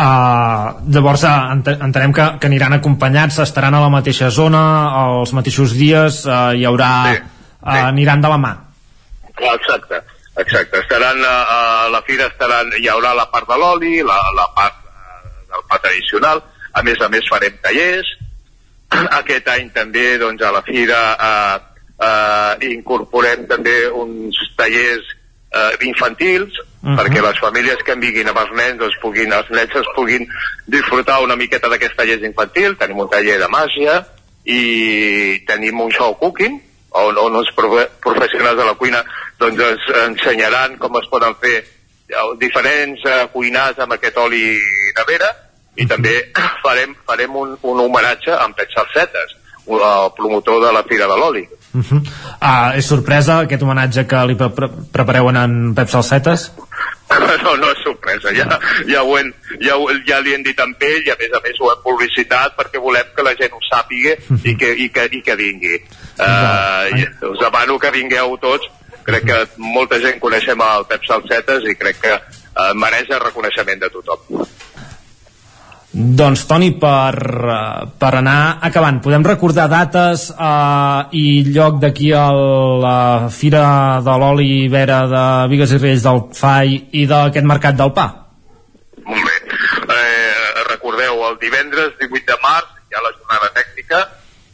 uh, 0.00 0.66
llavors 0.88 1.22
uh, 1.28 1.52
ent 1.52 1.66
entenem 1.68 2.12
que, 2.12 2.24
que 2.40 2.46
aniran 2.46 2.72
acompanyats 2.72 3.38
estaran 3.38 3.74
a 3.74 3.80
la 3.80 3.90
mateixa 3.92 4.30
zona 4.30 4.62
els 5.04 5.32
mateixos 5.32 5.74
dies 5.76 6.24
uh, 6.24 6.56
hi 6.56 6.64
haurà 6.64 6.92
sí, 7.04 7.16
sí. 7.16 7.22
Uh, 7.64 7.88
aniran 7.92 8.20
de 8.20 8.28
la 8.28 8.38
mà 8.38 8.64
Exacte, 9.36 10.00
exacte. 10.36 10.78
Estaran 10.78 11.18
a, 11.24 11.36
a 11.86 11.88
la 11.90 12.02
fira 12.06 12.28
estaran, 12.30 12.70
hi 12.78 12.88
haurà 12.88 13.14
la 13.14 13.26
part 13.32 13.48
de 13.48 13.56
l'oli, 13.58 14.02
la, 14.06 14.18
la 14.36 14.46
part 14.54 14.76
del 15.50 15.64
pa 15.68 15.78
tradicional, 15.82 16.42
a 16.72 16.82
més 16.86 17.00
a 17.02 17.08
més 17.10 17.26
farem 17.30 17.56
tallers, 17.62 18.10
aquest 19.20 19.48
any 19.50 19.70
també 19.74 20.14
doncs, 20.22 20.42
a 20.42 20.52
la 20.54 20.62
fira 20.66 21.00
eh, 21.14 21.56
eh, 21.98 22.70
incorporem 22.74 23.46
també 23.50 23.74
uns 23.90 24.38
tallers 24.58 25.10
eh, 25.54 25.72
infantils 25.88 26.60
uh 26.84 26.90
-huh. 26.90 26.96
perquè 26.98 27.22
les 27.22 27.38
famílies 27.40 27.82
que 27.84 27.92
en 27.92 28.00
vinguin 28.00 28.28
amb 28.28 28.38
els 28.38 28.52
nens 28.52 28.78
doncs, 28.78 28.98
puguin, 29.00 29.32
els 29.32 29.50
nens 29.50 29.74
es 29.74 29.88
puguin 29.96 30.28
disfrutar 30.66 31.22
una 31.22 31.36
miqueta 31.36 31.68
d'aquests 31.68 31.96
tallers 31.96 32.22
infantils 32.22 32.78
tenim 32.78 32.98
un 32.98 33.08
taller 33.08 33.38
de 33.38 33.48
màgia 33.48 34.04
i 34.44 35.42
tenim 35.46 35.80
un 35.80 35.90
show 35.90 36.14
cooking 36.14 36.60
on, 36.90 37.18
on 37.18 37.36
els 37.36 37.50
profe 37.56 37.88
professionals 38.00 38.58
de 38.58 38.64
la 38.64 38.74
cuina 38.74 39.04
doncs 39.38 39.60
ens 39.60 39.86
ensenyaran 40.08 40.76
com 40.78 40.96
es 41.00 41.08
poden 41.10 41.34
fer 41.40 41.56
eh, 41.58 42.26
diferents 42.38 43.00
eh, 43.06 43.26
cuinars 43.32 43.78
amb 43.78 43.96
aquest 43.96 44.18
oli 44.18 44.44
de 44.96 45.06
vera 45.08 45.30
i 45.76 45.86
també 45.90 46.12
farem, 46.64 46.94
farem 47.06 47.36
un, 47.36 47.56
un 47.62 47.80
homenatge 47.86 48.36
amb 48.36 48.56
Pet 48.56 48.70
Salsetes 48.76 49.40
el 49.64 50.10
promotor 50.12 50.60
de 50.60 50.72
la 50.76 50.82
Fira 50.84 51.06
de 51.08 51.16
l'Oli 51.16 51.48
uh 51.74 51.80
-huh. 51.80 52.00
uh, 52.00 52.76
és 52.78 52.86
sorpresa 52.86 53.38
aquest 53.38 53.62
homenatge 53.62 54.06
que 54.06 54.26
li 54.26 54.34
pre 54.34 54.50
pre 54.50 54.68
prepareu 54.92 55.28
en 55.28 55.74
Pep 55.74 55.88
Salsetes? 55.88 56.52
No, 57.44 57.56
no 57.60 57.70
és 57.72 57.82
sorpresa, 57.84 58.32
ja, 58.36 58.46
ja, 58.88 59.02
ho 59.02 59.16
hem, 59.18 59.32
ja, 59.62 59.76
ho, 59.76 59.88
ja 60.08 60.20
li 60.24 60.34
hem 60.34 60.44
dit 60.46 60.60
amb 60.60 60.82
ell 60.82 61.08
i 61.08 61.12
a 61.12 61.18
més 61.20 61.34
a 61.36 61.40
més 61.44 61.60
ho 61.60 61.70
hem 61.72 61.82
publicitat 61.84 62.56
perquè 62.58 62.82
volem 62.82 63.10
que 63.16 63.26
la 63.26 63.34
gent 63.38 63.54
ho 63.54 63.62
sàpiga 63.66 64.16
i 64.42 64.56
que, 64.60 64.72
i 64.86 64.88
que, 64.94 65.08
i 65.10 65.22
que 65.24 65.38
vingui. 65.40 65.80
Uh, 66.14 67.04
us 67.30 67.40
demano 67.42 67.78
que 67.82 67.92
vingueu 67.94 68.36
tots, 68.42 68.70
crec 69.04 69.26
que 69.28 69.40
molta 69.60 70.00
gent 70.02 70.20
coneixem 70.22 70.60
el 70.64 70.86
Pep 70.90 71.08
Salsetes 71.08 71.66
i 71.70 71.76
crec 71.78 72.00
que 72.04 72.14
uh, 72.14 72.70
mereix 72.78 73.10
el 73.10 73.22
reconeixement 73.24 73.82
de 73.82 73.92
tothom. 73.92 74.44
Doncs, 75.94 76.48
Toni, 76.50 76.72
per, 76.74 77.14
eh, 77.22 77.86
per 78.02 78.08
anar 78.18 78.58
acabant, 78.66 78.96
podem 78.98 79.22
recordar 79.22 79.68
dates 79.70 80.24
eh, 80.34 81.02
i 81.14 81.44
lloc 81.54 81.76
d'aquí 81.78 82.08
a 82.10 82.24
la 82.82 83.28
Fira 83.30 84.00
de 84.02 84.16
l'Oli 84.18 84.66
Vera 84.72 85.04
de 85.06 85.22
Vigues 85.52 85.70
i 85.70 85.78
Riells 85.78 86.02
del 86.02 86.18
FAI 86.34 86.72
i 86.98 87.04
d'aquest 87.06 87.46
mercat 87.46 87.78
del 87.78 87.92
pa? 87.94 88.08
Molt 89.06 89.22
bé. 89.22 89.36
Eh, 89.94 90.64
recordeu, 90.66 91.20
el 91.28 91.38
divendres 91.44 91.94
18 92.00 92.26
de 92.26 92.38
març 92.42 92.72
hi 92.90 92.98
ha 92.98 93.04
la 93.04 93.12
jornada 93.14 93.52
tècnica, 93.54 94.00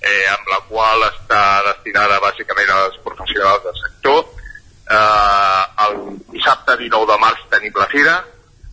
eh, 0.04 0.26
amb 0.34 0.52
la 0.52 0.60
qual 0.68 1.06
està 1.08 1.40
destinada 1.70 2.20
bàsicament 2.20 2.74
als 2.74 3.00
professionals 3.00 3.64
del 3.64 3.80
sector. 3.80 4.20
Eh, 4.92 5.64
el 5.86 5.96
dissabte 6.36 6.76
19 6.84 7.08
de 7.14 7.18
març 7.24 7.48
tenim 7.48 7.80
la 7.80 7.88
fira, 7.88 8.18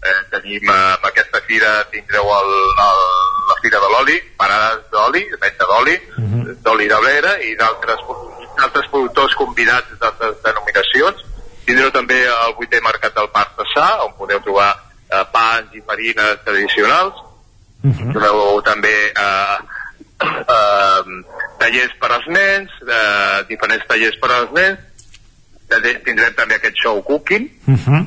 eh, 0.04 0.22
tenim 0.32 0.64
eh, 0.70 0.78
amb 0.96 1.06
aquesta 1.10 1.42
fira 1.48 1.84
tindreu 1.92 2.30
el, 2.40 2.52
el, 2.86 3.04
la 3.50 3.60
fira 3.62 3.80
de 3.84 3.92
l'oli, 3.94 4.18
parades 4.38 4.84
d'oli, 4.92 5.24
venda 5.42 5.66
d'oli, 5.72 5.96
uh 6.18 6.24
-huh. 6.24 6.58
d'oli 6.64 6.88
de 6.88 7.00
blera 7.04 7.38
i 7.42 7.56
d'altres 7.56 8.00
altres 8.58 8.88
productors 8.90 9.36
convidats 9.36 10.00
d'altres 10.02 10.42
denominacions. 10.44 11.24
Tindreu 11.66 11.92
també 11.92 12.20
el 12.26 12.54
vuitè 12.58 12.82
mercat 12.82 13.14
del 13.16 13.30
Parc 13.30 13.58
de 13.58 13.66
Sà, 13.74 13.88
on 14.06 14.14
podeu 14.18 14.40
trobar 14.40 14.72
eh, 15.12 15.24
pans 15.32 15.74
i 15.76 15.82
farines 15.82 16.44
tradicionals. 16.44 17.14
Uh 17.84 17.92
-huh. 17.92 18.12
Trobeu 18.14 18.62
també 18.62 18.96
eh, 19.26 19.58
eh, 20.20 21.02
tallers 21.60 21.94
per 22.00 22.12
als 22.12 22.28
nens, 22.28 22.70
eh, 22.82 23.46
diferents 23.48 23.86
tallers 23.88 24.18
per 24.22 24.32
als 24.32 24.52
nens, 24.52 24.80
tindrem 26.04 26.34
també 26.34 26.56
aquest 26.56 26.78
show 26.82 27.04
cooking, 27.04 27.50
Uh 27.68 27.76
-huh. 27.76 28.06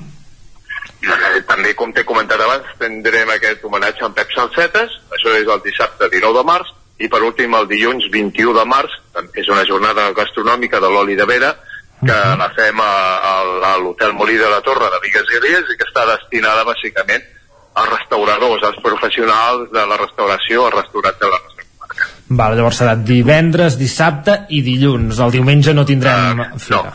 També, 1.49 1.75
com 1.79 1.93
t'he 1.93 2.05
comentat 2.09 2.41
abans, 2.41 2.69
tindrem 2.81 3.31
aquest 3.35 3.65
homenatge 3.65 4.05
a 4.05 4.11
en 4.11 4.15
Pep 4.17 4.31
Salsetes, 4.35 5.01
això 5.17 5.35
és 5.39 5.49
el 5.49 5.63
dissabte 5.65 6.09
19 6.13 6.39
de 6.39 6.45
març, 6.49 6.73
i 7.01 7.09
per 7.09 7.23
últim 7.25 7.55
el 7.57 7.69
dilluns 7.69 8.11
21 8.13 8.55
de 8.59 8.65
març, 8.69 8.97
és 9.41 9.49
una 9.49 9.65
jornada 9.69 10.11
gastronòmica 10.17 10.81
de 10.81 10.91
l'oli 10.93 11.17
de 11.17 11.27
Vera, 11.29 11.55
que 12.01 12.19
la 12.41 12.49
fem 12.57 12.81
a, 12.81 12.93
a, 13.31 13.33
a 13.71 13.73
l'Hotel 13.81 14.15
Molí 14.17 14.39
de 14.41 14.49
la 14.49 14.63
Torre 14.65 14.89
de 14.93 15.01
Vigues 15.05 15.33
i 15.37 15.41
Riells 15.43 15.69
i 15.69 15.77
que 15.77 15.89
està 15.89 16.07
destinada 16.09 16.65
bàsicament 16.65 17.27
als 17.81 17.91
restauradors, 17.93 18.65
als 18.65 18.81
professionals 18.85 19.69
de 19.73 19.85
la 19.87 19.99
restauració, 20.01 20.65
als 20.67 20.79
restaurants 20.81 21.21
de 21.21 21.29
la 21.29 21.41
nostra 21.45 21.61
Vale, 22.31 22.55
llavors 22.55 22.79
serà 22.79 22.95
divendres, 22.95 23.75
dissabte 23.79 24.45
i 24.55 24.61
dilluns. 24.63 25.19
El 25.19 25.33
diumenge 25.35 25.75
no 25.75 25.83
tindrem 25.87 26.45
fira. 26.63 26.93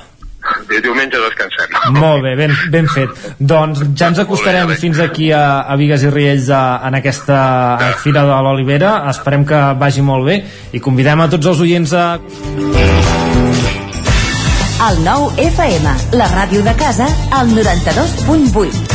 De 0.70 0.80
diumenge 0.82 1.20
descansem. 1.22 1.76
Molt 1.96 2.24
bé, 2.26 2.36
ben, 2.40 2.54
ben 2.74 2.90
fet. 2.92 3.12
Doncs 3.40 3.84
ja 3.98 4.10
ens 4.12 4.22
acostarem 4.22 4.72
fins 4.80 5.00
aquí 5.04 5.32
a, 5.34 5.66
a 5.66 5.78
Vigues 5.80 6.06
i 6.06 6.12
Riells 6.14 6.50
a, 6.54 6.64
en 6.88 7.00
aquesta 7.02 7.38
Fira 8.04 8.26
de 8.28 8.42
l'Olivera. 8.48 8.98
Esperem 9.14 9.46
que 9.48 9.62
vagi 9.82 10.06
molt 10.06 10.28
bé 10.30 10.40
i 10.74 10.82
convidem 10.84 11.26
a 11.26 11.30
tots 11.32 11.54
els 11.54 11.64
oients 11.66 11.96
a... 11.98 12.06
El 14.86 15.00
nou 15.06 15.30
FM, 15.40 15.96
la 16.20 16.28
ràdio 16.34 16.66
de 16.66 16.76
casa, 16.78 17.08
al 17.32 17.56
92.8. 17.56 18.95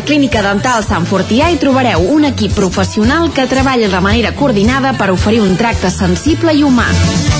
la 0.00 0.06
Clínica 0.06 0.40
Dental 0.40 0.80
Sant 0.86 1.04
Fortià 1.04 1.50
hi 1.52 1.58
trobareu 1.60 2.06
un 2.14 2.24
equip 2.24 2.54
professional 2.56 3.28
que 3.36 3.44
treballa 3.50 3.90
de 3.92 4.00
manera 4.00 4.32
coordinada 4.38 4.94
per 4.96 5.10
oferir 5.12 5.42
un 5.44 5.58
tracte 5.60 5.92
sensible 5.92 6.56
i 6.56 6.64
humà. 6.64 6.88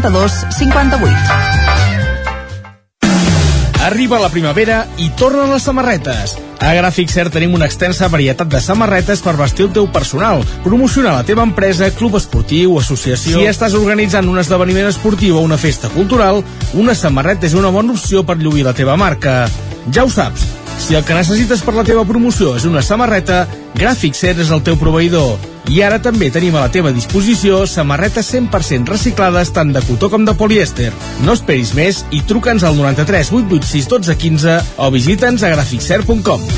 92 0.00 0.46
58. 0.56 1.16
Arriba 3.84 4.18
la 4.18 4.28
primavera 4.28 4.86
i 4.96 5.10
tornen 5.16 5.50
les 5.52 5.64
samarretes. 5.64 6.36
A 6.60 6.72
Gràfic 6.76 7.08
Cert 7.12 7.32
tenim 7.32 7.54
una 7.56 7.66
extensa 7.68 8.08
varietat 8.12 8.48
de 8.52 8.60
samarretes 8.60 9.20
per 9.24 9.34
vestir 9.36 9.66
el 9.66 9.72
teu 9.76 9.88
personal, 9.92 10.44
promocionar 10.64 11.14
la 11.16 11.24
teva 11.24 11.44
empresa, 11.44 11.90
club 11.96 12.16
esportiu, 12.16 12.78
associació... 12.80 13.40
Si 13.40 13.48
estàs 13.48 13.76
organitzant 13.76 14.28
un 14.28 14.40
esdeveniment 14.40 14.88
esportiu 14.88 15.36
o 15.40 15.44
una 15.44 15.60
festa 15.60 15.92
cultural, 15.92 16.42
una 16.76 16.96
samarreta 16.96 17.48
és 17.48 17.56
una 17.56 17.72
bona 17.72 17.96
opció 17.96 18.24
per 18.24 18.38
lluir 18.40 18.64
la 18.68 18.76
teva 18.76 18.96
marca. 19.00 19.42
Ja 19.92 20.04
ho 20.04 20.12
saps, 20.12 20.44
si 20.80 20.96
el 20.96 21.04
que 21.04 21.16
necessites 21.16 21.64
per 21.64 21.76
la 21.76 21.84
teva 21.84 22.04
promoció 22.08 22.56
és 22.56 22.68
una 22.68 22.84
samarreta, 22.84 23.46
Gràfic 23.76 24.16
Cert 24.16 24.44
és 24.44 24.52
el 24.52 24.64
teu 24.64 24.80
proveïdor. 24.80 25.49
I 25.68 25.82
ara 25.84 26.00
també 26.02 26.30
tenim 26.32 26.56
a 26.56 26.64
la 26.64 26.72
teva 26.72 26.90
disposició 26.94 27.62
samarretes 27.68 28.32
100% 28.32 28.88
reciclades 28.90 29.52
tant 29.54 29.74
de 29.74 29.82
cotó 29.86 30.08
com 30.10 30.24
de 30.24 30.34
polièster. 30.34 30.90
No 31.26 31.36
esperis 31.36 31.74
més 31.76 32.04
i 32.10 32.22
truca'ns 32.26 32.64
al 32.64 32.78
93 32.78 33.32
886 33.42 33.90
12 33.92 34.16
15 34.24 34.56
o 34.80 34.90
visita'ns 34.94 35.44
a 35.44 35.52
graficcert.com. 35.52 36.48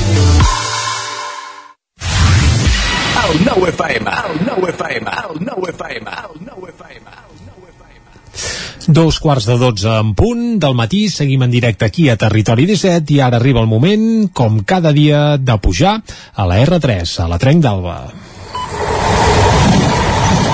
El 3.23 3.39
nou 3.47 3.67
FM, 3.69 4.15
el 4.29 4.41
nou 4.47 4.65
FM, 4.69 5.13
el 5.27 5.45
nou 5.47 5.69
FM, 5.71 6.17
el 6.29 6.41
nou 6.47 6.67
FM. 6.69 7.13
Dos 8.87 9.19
quarts 9.23 9.45
de 9.47 9.55
dotze 9.57 9.93
en 9.95 10.11
punt 10.13 10.59
del 10.59 10.75
matí, 10.75 11.05
seguim 11.09 11.45
en 11.45 11.53
directe 11.53 11.87
aquí 11.87 12.09
a 12.11 12.17
Territori 12.19 12.67
17 12.67 13.15
i 13.15 13.21
ara 13.23 13.39
arriba 13.39 13.63
el 13.63 13.71
moment, 13.71 14.27
com 14.35 14.59
cada 14.67 14.91
dia, 14.91 15.37
de 15.37 15.57
pujar 15.57 16.01
a 16.35 16.45
la 16.49 16.59
R3, 16.65 17.15
a 17.23 17.31
la 17.31 17.39
Trenc 17.39 17.63
d'Alba. 17.63 18.22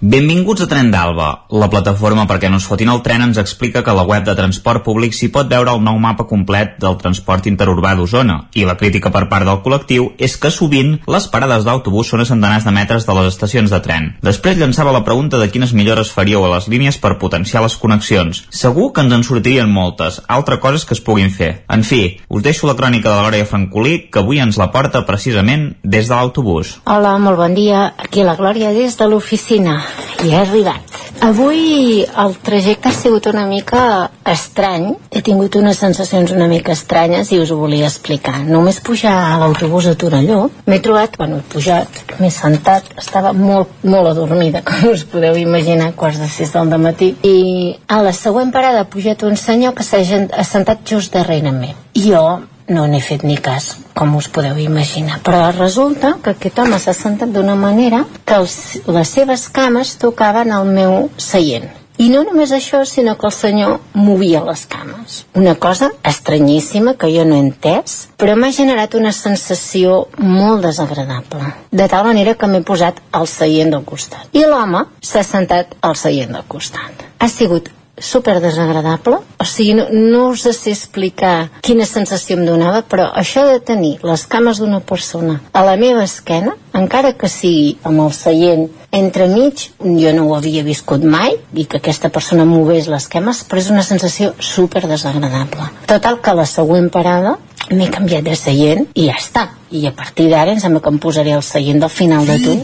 Benvinguts 0.00 0.62
a 0.62 0.68
Tren 0.70 0.92
d'Alba. 0.92 1.24
La 1.58 1.66
plataforma 1.66 2.22
perquè 2.30 2.46
no 2.46 2.60
es 2.60 2.66
fotin 2.70 2.92
el 2.92 3.00
tren 3.02 3.24
ens 3.24 3.38
explica 3.40 3.80
que 3.82 3.90
a 3.90 3.96
la 3.98 4.04
web 4.06 4.22
de 4.22 4.34
transport 4.38 4.84
públic 4.86 5.10
s'hi 5.10 5.26
pot 5.34 5.48
veure 5.50 5.72
el 5.74 5.80
nou 5.82 5.96
mapa 5.98 6.22
complet 6.30 6.76
del 6.78 6.94
transport 7.00 7.48
interurbà 7.50 7.96
d'Osona 7.98 8.36
i 8.54 8.62
la 8.62 8.76
crítica 8.78 9.10
per 9.10 9.24
part 9.26 9.42
del 9.48 9.58
col·lectiu 9.64 10.12
és 10.22 10.36
que 10.38 10.52
sovint 10.54 10.92
les 11.10 11.26
parades 11.32 11.66
d'autobús 11.66 12.12
són 12.14 12.22
a 12.22 12.28
centenars 12.30 12.68
de 12.68 12.76
metres 12.76 13.08
de 13.08 13.16
les 13.18 13.26
estacions 13.32 13.74
de 13.74 13.80
tren. 13.82 14.06
Després 14.22 14.60
llançava 14.60 14.94
la 14.94 15.02
pregunta 15.02 15.42
de 15.42 15.50
quines 15.50 15.74
millores 15.74 16.14
faríeu 16.14 16.46
a 16.46 16.52
les 16.54 16.70
línies 16.70 17.00
per 17.02 17.16
potenciar 17.18 17.64
les 17.66 17.74
connexions. 17.74 18.44
Segur 18.54 18.92
que 18.92 19.02
ens 19.02 19.18
en 19.18 19.26
sortirien 19.26 19.66
moltes, 19.66 20.22
altra 20.28 20.60
coses 20.62 20.86
que 20.86 20.94
es 20.94 21.02
puguin 21.02 21.34
fer. 21.34 21.64
En 21.66 21.82
fi, 21.82 22.20
us 22.30 22.46
deixo 22.46 22.70
la 22.70 22.78
crònica 22.78 23.10
de 23.10 23.16
la 23.16 23.26
Glòria 23.26 23.50
Francolí 23.50 23.98
que 24.06 24.22
avui 24.22 24.38
ens 24.38 24.62
la 24.62 24.70
porta 24.70 25.02
precisament 25.10 25.72
des 25.82 26.06
de 26.06 26.14
l'autobús. 26.14 26.76
Hola, 26.86 27.18
molt 27.18 27.42
bon 27.42 27.58
dia. 27.58 27.88
Aquí 27.98 28.22
la 28.22 28.38
Glòria 28.38 28.70
des 28.70 28.94
de 28.94 29.10
l'oficina. 29.10 29.80
I 30.24 30.32
he 30.32 30.38
arribat. 30.38 30.98
Avui 31.20 32.04
el 32.04 32.34
trajecte 32.46 32.88
ha 32.88 32.94
sigut 32.94 33.26
una 33.26 33.44
mica 33.46 34.10
estrany. 34.28 34.92
He 35.10 35.22
tingut 35.26 35.56
unes 35.58 35.80
sensacions 35.82 36.30
una 36.34 36.46
mica 36.50 36.72
estranyes 36.76 37.32
i 37.32 37.40
us 37.42 37.50
ho 37.50 37.56
volia 37.58 37.88
explicar. 37.88 38.36
Només 38.46 38.78
pujar 38.86 39.14
a 39.24 39.38
l'autobús 39.40 39.88
a 39.90 39.96
Torelló, 39.98 40.44
m'he 40.66 40.78
trobat, 40.84 41.16
bueno, 41.18 41.40
he 41.40 41.46
pujat, 41.54 42.02
m'he 42.20 42.30
sentat, 42.30 42.92
estava 43.02 43.32
molt, 43.34 43.72
molt 43.82 44.12
adormida, 44.12 44.62
com 44.68 44.92
us 44.92 45.02
podeu 45.10 45.38
imaginar, 45.40 45.90
quarts 45.98 46.20
de 46.22 46.28
sis 46.30 46.54
del 46.54 46.70
matí, 46.78 47.14
i 47.26 47.74
a 47.88 47.98
la 48.04 48.14
següent 48.14 48.54
parada 48.54 48.84
ha 48.84 48.90
pujat 48.92 49.26
un 49.26 49.36
senyor 49.36 49.74
que 49.74 49.86
s'ha 49.86 50.04
sentat 50.46 50.86
just 50.86 51.14
darrere 51.18 51.50
meu. 51.50 51.74
I 51.98 52.06
jo 52.12 52.22
no 52.68 52.86
n'he 52.86 53.00
fet 53.00 53.24
ni 53.24 53.38
cas, 53.40 53.76
com 53.94 54.14
us 54.16 54.28
podeu 54.28 54.58
imaginar. 54.60 55.20
Però 55.24 55.48
resulta 55.56 56.16
que 56.22 56.36
aquest 56.36 56.58
home 56.62 56.78
s'ha 56.78 56.94
sentat 56.96 57.32
d'una 57.34 57.56
manera 57.56 58.04
que 58.24 58.38
els, 58.38 58.54
les 58.86 59.16
seves 59.18 59.48
cames 59.48 59.96
tocaven 59.98 60.52
al 60.52 60.68
meu 60.68 61.08
seient. 61.16 61.70
I 61.98 62.06
no 62.12 62.20
només 62.22 62.52
això, 62.54 62.84
sinó 62.86 63.16
que 63.18 63.26
el 63.26 63.32
senyor 63.34 63.72
movia 63.98 64.44
les 64.46 64.60
cames. 64.70 65.24
Una 65.34 65.56
cosa 65.58 65.88
estranyíssima 66.06 66.94
que 66.94 67.10
jo 67.10 67.24
no 67.26 67.34
he 67.34 67.42
entès, 67.42 67.96
però 68.16 68.36
m'ha 68.38 68.52
generat 68.54 68.94
una 68.94 69.10
sensació 69.10 70.04
molt 70.18 70.62
desagradable. 70.62 71.50
De 71.72 71.88
tal 71.90 72.06
manera 72.06 72.36
que 72.38 72.46
m'he 72.46 72.62
posat 72.62 73.02
al 73.10 73.26
seient 73.26 73.74
del 73.74 73.82
costat. 73.82 74.30
I 74.30 74.46
l'home 74.46 74.84
s'ha 75.02 75.24
sentat 75.26 75.74
al 75.82 75.98
seient 75.98 76.38
del 76.38 76.46
costat. 76.46 77.02
Ha 77.18 77.28
sigut 77.32 77.72
super 78.00 78.38
desagradable 78.40 79.20
o 79.38 79.44
sigui, 79.44 79.74
no, 79.78 79.88
no 79.90 80.28
us 80.32 80.46
sé 80.56 80.72
explicar 80.74 81.48
quina 81.64 81.86
sensació 81.88 82.38
em 82.38 82.46
donava 82.46 82.82
però 82.82 83.08
això 83.14 83.46
de 83.48 83.60
tenir 83.60 83.96
les 84.02 84.26
cames 84.26 84.60
d'una 84.62 84.80
persona 84.80 85.40
a 85.52 85.64
la 85.66 85.76
meva 85.80 86.04
esquena 86.04 86.56
encara 86.78 87.14
que 87.18 87.30
sigui 87.32 87.76
amb 87.88 88.04
el 88.06 88.12
seient 88.14 88.68
entremig, 88.94 89.66
jo 89.78 90.12
no 90.16 90.28
ho 90.28 90.36
havia 90.36 90.62
viscut 90.64 91.04
mai 91.04 91.36
i 91.52 91.66
que 91.66 91.80
aquesta 91.82 92.08
persona 92.08 92.48
mogués 92.48 92.88
les 92.88 93.08
cames 93.08 93.44
però 93.48 93.60
és 93.60 93.70
una 93.74 93.84
sensació 93.84 94.32
super 94.38 94.86
desagradable 94.88 95.68
total 95.90 96.22
que 96.24 96.36
la 96.38 96.48
següent 96.48 96.88
parada 96.92 97.36
m'he 97.70 97.88
canviat 97.92 98.24
de 98.24 98.36
seient 98.38 98.86
i 98.94 99.08
ja 99.08 99.16
està. 99.18 99.48
I 99.68 99.82
a 99.88 99.92
partir 99.92 100.28
d'ara 100.30 100.54
em 100.54 100.60
sembla 100.62 100.80
que 100.80 100.88
em 100.88 101.00
posaré 101.02 101.34
el 101.36 101.42
seient 101.44 101.82
del 101.82 101.92
final 101.92 102.24
de 102.28 102.38
tu 102.40 102.54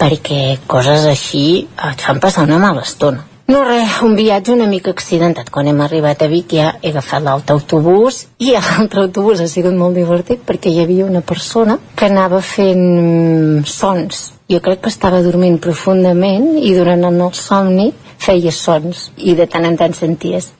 perquè 0.00 0.58
coses 0.68 1.06
així 1.08 1.44
et 1.90 2.04
fan 2.04 2.20
passar 2.20 2.44
una 2.44 2.60
mala 2.60 2.84
estona 2.84 3.24
no 3.46 3.62
res, 3.64 3.98
un 4.02 4.14
viatge 4.16 4.52
una 4.54 4.66
mica 4.66 4.92
accidentat. 4.94 5.50
Quan 5.52 5.68
hem 5.68 5.80
arribat 5.84 6.22
a 6.24 6.28
Vic 6.32 6.54
ja 6.56 6.70
he 6.80 6.92
agafat 6.92 7.24
l'altre 7.24 7.56
autobús 7.58 8.24
i 8.38 8.52
l'altre 8.56 9.04
autobús 9.04 9.42
ha 9.44 9.48
sigut 9.48 9.76
molt 9.76 9.98
divertit 10.00 10.44
perquè 10.46 10.72
hi 10.72 10.80
havia 10.84 11.08
una 11.08 11.20
persona 11.20 11.78
que 11.96 12.08
anava 12.08 12.40
fent 12.40 13.66
sons. 13.68 14.30
Jo 14.48 14.60
crec 14.64 14.84
que 14.84 14.92
estava 14.92 15.22
dormint 15.24 15.60
profundament 15.60 16.54
i 16.60 16.72
durant 16.76 17.04
el 17.04 17.20
somni 17.36 17.92
feia 18.24 18.52
sons 18.52 19.10
i 19.16 19.34
de 19.36 19.46
tant 19.50 19.68
en 19.68 19.76
tant 19.76 19.92
senties 19.96 20.52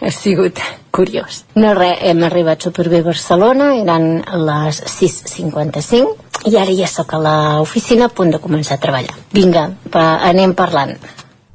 ha 0.00 0.10
sigut 0.14 0.60
curiós. 0.94 1.44
No 1.58 1.74
res, 1.76 1.98
hem 2.02 2.24
arribat 2.26 2.64
superbé 2.68 3.02
a 3.02 3.08
Barcelona, 3.10 3.72
eren 3.82 4.08
les 4.48 4.82
6.55 4.98 6.50
i 6.50 6.56
ara 6.58 6.74
ja 6.74 6.88
sóc 6.90 7.14
a 7.14 7.22
l'oficina 7.22 8.06
a 8.08 8.14
punt 8.14 8.30
de 8.34 8.42
començar 8.42 8.78
a 8.78 8.82
treballar. 8.82 9.16
Vinga, 9.34 9.68
pa, 9.90 10.04
anem 10.30 10.54
parlant. 10.58 10.94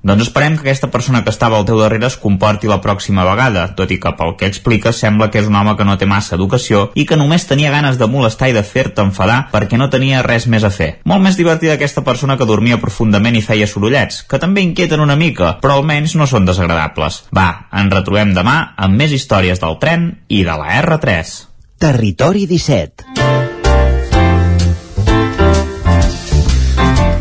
Doncs 0.03 0.25
esperem 0.25 0.57
que 0.57 0.65
aquesta 0.65 0.89
persona 0.91 1.21
que 1.23 1.31
estava 1.31 1.55
al 1.55 1.63
teu 1.63 1.77
darrere 1.79 2.09
es 2.09 2.17
comporti 2.19 2.67
la 2.67 2.81
pròxima 2.83 3.23
vegada, 3.23 3.69
tot 3.77 3.91
i 3.95 3.97
que 4.03 4.11
pel 4.19 4.33
que 4.35 4.49
explica 4.51 4.91
sembla 4.91 5.29
que 5.31 5.39
és 5.39 5.47
un 5.47 5.55
home 5.55 5.77
que 5.79 5.85
no 5.87 5.95
té 5.95 6.03
massa 6.03 6.35
educació 6.35 6.89
i 6.99 7.05
que 7.07 7.15
només 7.15 7.47
tenia 7.47 7.71
ganes 7.71 7.95
de 8.01 8.09
molestar 8.11 8.49
i 8.51 8.57
de 8.57 8.65
fer-te 8.67 8.99
enfadar 9.07 9.45
perquè 9.53 9.79
no 9.79 9.87
tenia 9.93 10.25
res 10.27 10.49
més 10.51 10.67
a 10.67 10.73
fer. 10.75 10.89
Molt 11.07 11.23
més 11.23 11.39
divertida 11.39 11.77
aquesta 11.79 12.03
persona 12.03 12.35
que 12.35 12.49
dormia 12.49 12.81
profundament 12.83 13.39
i 13.39 13.45
feia 13.47 13.69
sorollets, 13.69 14.25
que 14.27 14.41
també 14.43 14.67
inquieten 14.67 14.99
una 14.99 15.15
mica, 15.15 15.55
però 15.63 15.79
almenys 15.79 16.17
no 16.19 16.27
són 16.27 16.51
desagradables. 16.51 17.23
Va, 17.31 17.69
ens 17.71 17.95
retrobem 17.95 18.35
demà 18.35 18.59
amb 18.75 18.99
més 18.99 19.15
històries 19.15 19.63
del 19.63 19.79
tren 19.79 20.09
i 20.27 20.43
de 20.43 20.59
la 20.59 20.83
R3. 20.83 21.35
Territori 21.79 22.43
17 22.51 23.52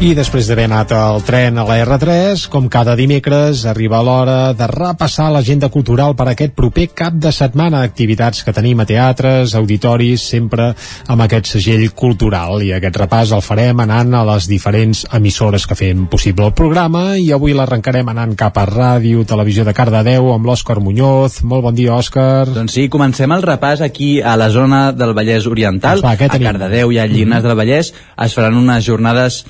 I 0.03 0.17
després 0.19 0.49
d'haver 0.51 0.65
anat 0.67 0.91
al 0.99 1.21
tren 1.23 1.61
a 1.61 1.63
la 1.63 1.77
R3, 1.85 2.49
com 2.51 2.65
cada 2.67 2.97
dimecres, 2.99 3.61
arriba 3.71 4.01
l'hora 4.03 4.51
de 4.59 4.67
repassar 4.67 5.29
l'agenda 5.31 5.69
cultural 5.71 6.17
per 6.19 6.27
aquest 6.33 6.57
proper 6.59 6.89
cap 6.91 7.21
de 7.23 7.31
setmana. 7.31 7.85
Activitats 7.87 8.43
que 8.43 8.55
tenim 8.57 8.83
a 8.83 8.87
teatres, 8.89 9.55
auditoris, 9.55 10.25
sempre 10.33 10.73
amb 11.07 11.23
aquest 11.23 11.53
segell 11.53 11.85
cultural. 11.95 12.65
I 12.67 12.73
aquest 12.75 12.99
repàs 12.99 13.31
el 13.31 13.45
farem 13.47 13.85
anant 13.87 14.11
a 14.19 14.25
les 14.33 14.51
diferents 14.51 15.05
emissores 15.15 15.69
que 15.71 15.79
fem 15.79 16.09
possible 16.11 16.51
el 16.51 16.59
programa 16.59 17.05
i 17.15 17.31
avui 17.31 17.55
l'arrencarem 17.55 18.11
anant 18.11 18.35
cap 18.35 18.59
a 18.59 18.67
Ràdio, 18.67 19.23
Televisió 19.23 19.63
de 19.63 19.77
Cardedeu 19.79 20.33
amb 20.35 20.51
l'Òscar 20.51 20.81
Muñoz. 20.83 21.45
Molt 21.47 21.63
bon 21.69 21.79
dia, 21.79 21.95
Òscar. 21.95 22.51
Doncs 22.51 22.75
sí, 22.75 22.89
comencem 22.91 23.39
el 23.39 23.47
repàs 23.47 23.87
aquí 23.87 24.17
a 24.19 24.35
la 24.35 24.51
zona 24.51 24.89
del 24.91 25.15
Vallès 25.15 25.47
Oriental. 25.47 26.03
Doncs 26.03 26.11
va, 26.11 26.19
a 26.27 26.47
Cardedeu 26.51 26.91
i 26.91 26.99
a 26.99 27.07
Llinars 27.07 27.45
mm 27.45 27.47
-hmm. 27.47 27.49
del 27.55 27.61
Vallès 27.63 27.95
es 28.19 28.35
faran 28.35 28.59
unes 28.59 28.85
jornades 28.85 29.45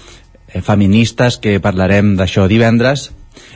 feministes 0.61 1.39
que 1.41 1.59
parlarem 1.65 2.15
d'això 2.19 2.49
divendres 2.51 3.11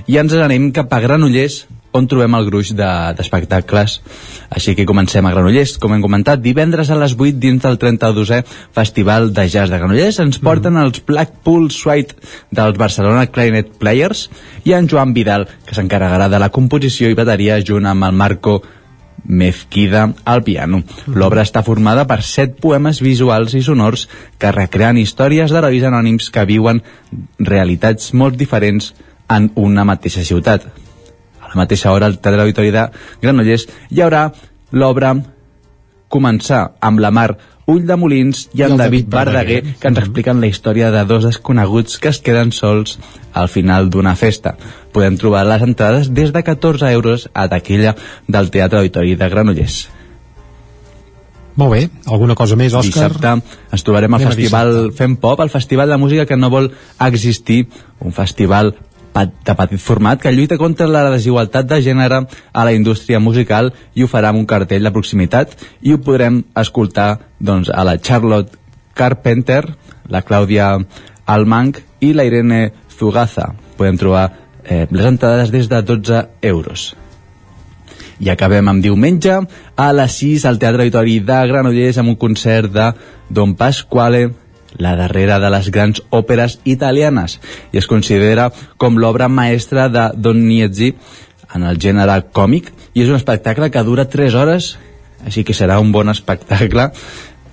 i 0.07 0.17
ens 0.21 0.33
anem 0.33 0.71
cap 0.73 0.93
a 0.93 1.01
Granollers 1.05 1.67
on 1.97 2.07
trobem 2.11 2.35
el 2.37 2.47
gruix 2.49 2.73
d'espectacles. 2.77 3.97
De, 3.97 4.17
Així 4.59 4.75
que 4.77 4.87
comencem 4.89 5.27
a 5.27 5.33
Granollers, 5.33 5.77
com 5.81 5.95
hem 5.95 6.05
comentat, 6.05 6.43
divendres 6.45 6.91
a 6.91 6.99
les 7.01 7.17
8 7.17 7.41
dins 7.43 7.63
del 7.65 7.79
32è 7.81 8.43
Festival 8.77 9.33
de 9.33 9.47
Jazz 9.49 9.73
de 9.73 9.81
Granollers 9.81 10.21
ens 10.23 10.41
porten 10.43 10.77
mm. 10.77 10.85
els 10.85 11.03
Blackpool 11.09 11.71
Suite 11.75 12.17
dels 12.55 12.79
Barcelona 12.79 13.27
Clarinet 13.33 13.77
Players 13.81 14.27
i 14.65 14.77
en 14.77 14.91
Joan 14.93 15.15
Vidal, 15.17 15.49
que 15.67 15.77
s'encarregarà 15.77 16.29
de 16.33 16.43
la 16.43 16.53
composició 16.53 17.11
i 17.11 17.19
bateria 17.19 17.63
junt 17.65 17.89
amb 17.89 18.09
el 18.09 18.17
Marco 18.17 18.61
Mezquida 19.27 20.07
al 20.25 20.43
piano. 20.47 20.83
L'obra 21.07 21.45
està 21.47 21.63
formada 21.67 22.07
per 22.07 22.23
set 22.23 22.57
poemes 22.63 23.03
visuals 23.03 23.55
i 23.59 23.63
sonors 23.67 24.07
que 24.39 24.55
recreen 24.55 25.01
històries 25.03 25.53
d'herois 25.53 25.87
anònims 25.87 26.31
que 26.31 26.47
viuen 26.49 26.83
realitats 27.39 28.13
molt 28.15 28.39
diferents 28.39 28.93
en 29.29 29.51
una 29.57 29.85
mateixa 29.85 30.25
ciutat. 30.25 30.67
A 31.43 31.51
la 31.51 31.63
mateixa 31.63 31.93
hora, 31.93 32.07
al 32.07 32.21
Teatre 32.21 32.43
Auditori 32.47 32.71
de 32.75 32.87
Granollers 33.23 33.67
hi 33.91 34.03
haurà 34.03 34.29
l'obra 34.73 35.15
Començar 36.07 36.61
amb 36.87 37.01
la 37.03 37.11
mar 37.11 37.33
Ull 37.67 37.83
de 37.87 37.97
Molins 37.99 38.45
i 38.55 38.63
en 38.63 38.77
I 38.77 38.79
David 38.79 39.09
Verdaguer, 39.11 39.63
que 39.81 39.91
ens 39.91 39.99
expliquen 39.99 40.39
la 40.41 40.47
història 40.47 40.93
de 40.95 41.03
dos 41.09 41.27
desconeguts 41.27 41.99
que 41.99 42.13
es 42.15 42.21
queden 42.23 42.53
sols 42.55 42.95
al 43.35 43.51
final 43.51 43.91
d'una 43.91 44.15
festa. 44.15 44.55
Podem 44.95 45.19
trobar 45.19 45.43
les 45.51 45.67
entrades 45.67 46.13
des 46.15 46.31
de 46.33 46.43
14 46.47 46.93
euros 46.95 47.29
a 47.35 47.49
taquilla 47.51 47.97
del 48.29 48.53
Teatre 48.55 48.85
Auditori 48.85 49.19
de 49.19 49.29
Granollers. 49.29 49.81
Molt 51.57 51.73
bé, 51.73 51.83
alguna 52.07 52.37
cosa 52.37 52.55
més, 52.61 52.75
Òscar? 52.77 53.09
Dissabte 53.09 53.31
ens 53.73 53.85
trobarem 53.85 54.15
al 54.15 54.27
Festival 54.29 54.73
dissabte. 54.73 54.97
Fem 54.99 55.17
Pop, 55.17 55.41
el 55.41 55.51
festival 55.51 55.89
de 55.89 55.97
música 55.97 56.27
que 56.29 56.37
no 56.37 56.53
vol 56.53 56.69
existir, 57.01 57.65
un 57.99 58.13
festival 58.13 58.75
de 59.25 59.55
petit 59.57 59.81
format 59.81 60.21
que 60.21 60.33
lluita 60.33 60.59
contra 60.61 60.87
la 60.91 61.07
desigualtat 61.11 61.67
de 61.71 61.81
gènere 61.81 62.23
a 62.53 62.65
la 62.65 62.75
indústria 62.77 63.21
musical 63.21 63.73
i 63.95 64.05
ho 64.05 64.11
farà 64.11 64.31
amb 64.31 64.43
un 64.43 64.47
cartell 64.47 64.85
de 64.85 64.93
proximitat 64.93 65.57
i 65.81 65.95
ho 65.95 66.03
podrem 66.05 66.43
escoltar 66.55 67.17
doncs, 67.41 67.71
a 67.73 67.85
la 67.85 67.97
Charlotte 67.97 68.59
Carpenter, 68.97 69.63
la 70.09 70.23
Clàudia 70.25 70.75
Almanc 71.27 71.81
i 72.01 72.13
la 72.13 72.25
Irene 72.25 72.71
Zugaza. 72.93 73.53
Podem 73.77 73.99
trobar 74.01 74.31
eh, 74.65 74.87
les 74.91 75.05
entrades 75.07 75.51
des 75.53 75.69
de 75.69 75.83
12 75.83 76.23
euros. 76.43 76.95
I 78.21 78.31
acabem 78.33 78.69
amb 78.69 78.83
diumenge 78.83 79.35
a 79.77 79.93
les 79.93 80.17
6 80.23 80.47
al 80.49 80.59
Teatre 80.59 80.87
Auditori 80.87 81.19
de 81.21 81.41
Granollers 81.51 81.99
amb 82.01 82.15
un 82.15 82.17
concert 82.21 82.73
de 82.73 82.91
Don 83.29 83.53
Pasquale 83.57 84.31
la 84.83 84.97
darrera 84.99 85.39
de 85.43 85.51
les 85.53 85.71
grans 85.75 86.03
òperes 86.11 86.59
italianes 86.65 87.39
i 87.73 87.81
es 87.81 87.89
considera 87.91 88.51
com 88.77 88.99
l'obra 88.99 89.29
maestra 89.29 89.89
de 89.93 90.11
Donizetti 90.17 90.93
en 91.55 91.65
el 91.69 91.79
gènere 91.81 92.19
còmic 92.33 92.73
i 92.95 93.05
és 93.05 93.09
un 93.09 93.21
espectacle 93.21 93.71
que 93.71 93.87
dura 93.87 94.09
3 94.11 94.35
hores 94.35 94.75
així 95.25 95.45
que 95.45 95.57
serà 95.57 95.81
un 95.81 95.93
bon 95.93 96.13
espectacle 96.13 96.91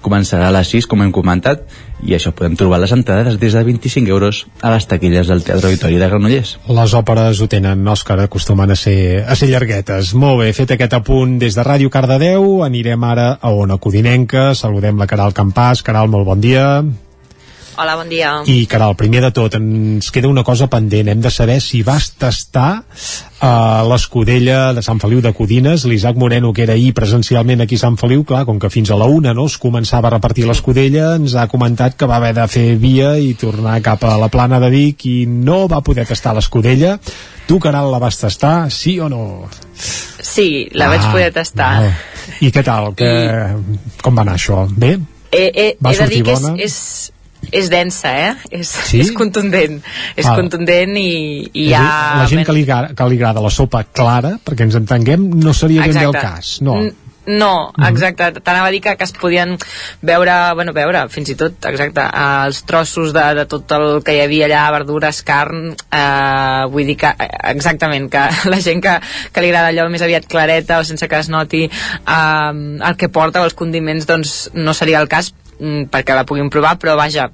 començarà 0.03 0.49
a 0.49 0.53
les 0.53 0.69
6, 0.75 0.87
com 0.91 1.01
hem 1.01 1.13
comentat, 1.15 1.63
i 2.03 2.13
això 2.17 2.33
podem 2.35 2.57
trobar 2.59 2.81
les 2.83 2.91
entrades 2.95 3.39
des 3.39 3.55
de 3.55 3.63
25 3.63 4.11
euros 4.11 4.43
a 4.61 4.73
les 4.73 4.87
taquilles 4.89 5.29
del 5.31 5.45
Teatre 5.47 5.71
Auditori 5.71 6.01
de 6.01 6.09
Granollers. 6.11 6.57
Les 6.67 6.95
òperes 6.99 7.39
ho 7.39 7.47
tenen, 7.49 7.87
Òscar, 7.93 8.19
acostumen 8.25 8.75
a 8.75 8.77
ser, 8.79 9.23
a 9.23 9.37
ser 9.39 9.49
llarguetes. 9.53 10.13
Molt 10.19 10.43
bé, 10.43 10.51
fet 10.57 10.75
aquest 10.75 10.97
apunt 10.99 11.39
des 11.41 11.55
de 11.55 11.65
Ràdio 11.65 11.93
Cardedeu, 11.93 12.59
anirem 12.67 13.07
ara 13.07 13.31
a 13.39 13.55
Ona 13.55 13.79
Codinenca, 13.79 14.51
saludem 14.59 14.99
la 14.99 15.09
Caral 15.09 15.33
Campàs. 15.33 15.85
Caral, 15.87 16.11
molt 16.11 16.27
bon 16.27 16.43
dia. 16.43 16.67
Hola, 17.75 17.95
bon 17.97 18.09
dia. 18.09 18.43
I, 18.45 18.67
Caral, 18.69 18.93
primer 18.93 19.23
de 19.23 19.31
tot, 19.33 19.55
ens 19.57 20.11
queda 20.13 20.29
una 20.29 20.43
cosa 20.45 20.67
pendent. 20.69 21.07
Hem 21.09 21.21
de 21.23 21.31
saber 21.33 21.55
si 21.63 21.81
vas 21.81 22.11
tastar 22.21 22.83
uh, 22.83 23.81
l'escudella 23.89 24.75
de 24.77 24.83
Sant 24.85 24.99
Feliu 25.01 25.23
de 25.25 25.31
Codines. 25.33 25.87
L'Isaac 25.89 26.19
Moreno, 26.21 26.51
que 26.53 26.67
era 26.67 26.75
ahir 26.77 26.91
presencialment 26.93 27.65
aquí 27.65 27.79
a 27.79 27.83
Sant 27.85 27.97
Feliu, 27.97 28.21
clar, 28.29 28.43
com 28.45 28.59
que 28.61 28.69
fins 28.69 28.91
a 28.93 28.97
la 28.99 29.07
una 29.09 29.33
no, 29.33 29.47
es 29.49 29.57
començava 29.57 30.11
a 30.11 30.13
repartir 30.13 30.45
l'escudella, 30.45 31.15
ens 31.17 31.33
ha 31.33 31.47
comentat 31.49 31.97
que 31.97 32.09
va 32.09 32.19
haver 32.21 32.35
de 32.37 32.45
fer 32.51 32.67
via 32.77 33.15
i 33.17 33.33
tornar 33.33 33.79
cap 33.81 34.05
a 34.05 34.19
la 34.21 34.29
plana 34.29 34.61
de 34.61 34.69
Vic 34.73 35.07
i 35.09 35.17
no 35.25 35.63
va 35.71 35.81
poder 35.81 36.05
tastar 36.05 36.35
l'escudella. 36.37 36.99
Tu, 37.47 37.57
Caral, 37.59 37.89
la 37.91 37.99
vas 37.99 38.21
tastar, 38.21 38.69
sí 38.71 38.99
o 39.01 39.09
no? 39.09 39.49
Sí, 39.73 40.69
la 40.77 40.91
vaig 40.93 41.09
poder 41.09 41.33
tastar. 41.33 41.73
val. 41.81 41.89
I 42.45 42.53
què 42.53 42.63
tal? 42.63 42.93
Que... 42.95 43.09
Com 44.03 44.15
va 44.15 44.23
anar 44.27 44.37
això? 44.37 44.61
Bé? 44.69 44.93
He, 45.33 45.49
he, 45.49 45.67
Va 45.81 45.91
he 45.91 45.97
de 45.97 46.07
dir 46.11 46.21
que 46.27 46.33
és, 46.37 46.43
és, 46.61 46.77
és 47.53 47.69
densa, 47.69 48.11
eh? 48.17 48.33
És, 48.49 48.73
Sí? 48.89 48.99
és 49.05 49.11
contundent. 49.15 49.79
És 50.15 50.25
Val. 50.25 50.41
contundent 50.41 50.97
i, 50.97 51.07
i 51.53 51.69
hi 51.69 51.73
ha... 51.77 51.85
la 52.23 52.27
gent 52.31 52.45
que 52.47 52.55
li, 52.57 52.65
que 52.65 53.07
li 53.13 53.21
agrada 53.21 53.43
la 53.45 53.53
sopa 53.53 53.83
clara, 53.85 54.35
perquè 54.43 54.65
ens 54.67 54.75
entenguem, 54.81 55.29
no 55.43 55.53
seria 55.53 55.85
ben 55.85 55.93
bé 56.01 56.05
el 56.09 56.17
cas. 56.19 56.57
No. 56.65 56.81
N- 56.81 56.93
No, 57.23 57.71
exacte, 57.87 58.41
t'anava 58.43 58.67
a 58.67 58.71
dir 58.73 58.81
que, 58.83 58.97
que 58.99 59.05
es 59.07 59.13
podien 59.15 59.53
veure, 60.03 60.33
bueno, 60.59 60.73
veure, 60.75 61.05
fins 61.07 61.29
i 61.31 61.35
tot, 61.39 61.53
exacte, 61.69 62.03
eh, 62.03 62.23
els 62.49 62.57
trossos 62.67 63.13
de, 63.15 63.23
de 63.37 63.45
tot 63.47 63.71
el 63.77 64.01
que 64.03 64.17
hi 64.17 64.19
havia 64.25 64.49
allà, 64.49 64.63
verdures, 64.75 65.21
carn, 65.23 65.69
eh, 65.71 66.65
vull 66.73 66.83
dir 66.91 66.97
que, 66.99 67.13
eh, 67.15 67.29
exactament, 67.53 68.09
que 68.11 68.25
la 68.51 68.59
gent 68.59 68.83
que, 68.83 68.97
que 69.31 69.43
li 69.45 69.53
agrada 69.53 69.71
allò 69.71 69.85
més 69.93 70.03
aviat 70.03 70.27
clareta 70.27 70.81
o 70.81 70.83
sense 70.83 71.07
que 71.07 71.21
es 71.23 71.29
noti 71.31 71.63
eh, 71.69 72.51
el 72.89 72.99
que 72.99 73.07
porta 73.07 73.39
o 73.39 73.47
els 73.47 73.55
condiments, 73.55 74.03
doncs 74.09 74.35
no 74.59 74.75
seria 74.75 74.99
el 74.99 75.07
cas 75.07 75.31
mm, 75.61 75.87
perquè 75.95 76.19
la 76.19 76.27
puguin 76.27 76.51
provar, 76.51 76.75
però 76.75 76.97
vaja, 76.99 77.29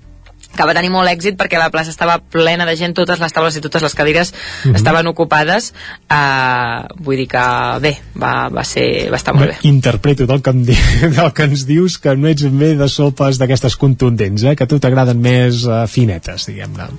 que 0.55 0.65
va 0.65 0.73
tenir 0.75 0.89
molt 0.91 1.07
èxit 1.11 1.37
perquè 1.39 1.59
la 1.61 1.69
plaça 1.71 1.91
estava 1.93 2.17
plena 2.19 2.65
de 2.67 2.75
gent, 2.75 2.95
totes 2.97 3.21
les 3.21 3.33
taules 3.35 3.55
i 3.55 3.61
totes 3.61 3.83
les 3.85 3.95
cadires 3.95 4.33
Mhm. 4.65 4.75
estaven 4.75 5.07
ocupades 5.07 5.73
uh, 6.11 6.87
vull 6.97 7.17
dir 7.17 7.27
que 7.31 7.43
bé 7.81 7.93
va, 8.19 8.49
va, 8.49 8.63
ser, 8.63 9.09
va 9.11 9.17
estar 9.17 9.33
molt 9.35 9.53
bé 9.53 9.57
Interpreto 9.69 10.25
del 10.27 10.41
que, 10.41 10.49
em 10.49 10.63
di 10.65 10.75
del 11.17 11.31
que 11.33 11.43
ens 11.49 11.65
dius 11.69 11.97
que 11.97 12.15
no 12.15 12.27
ets 12.27 12.43
bé 12.49 12.73
de 12.75 12.87
sopes 12.89 13.39
d'aquestes 13.39 13.75
contundents, 13.79 14.43
eh? 14.43 14.55
que 14.55 14.65
a 14.65 14.67
tu 14.67 14.79
t'agraden 14.79 15.19
més 15.21 15.63
uh, 15.67 15.85
finetes, 15.87 16.49
diguem-ne. 16.49 16.89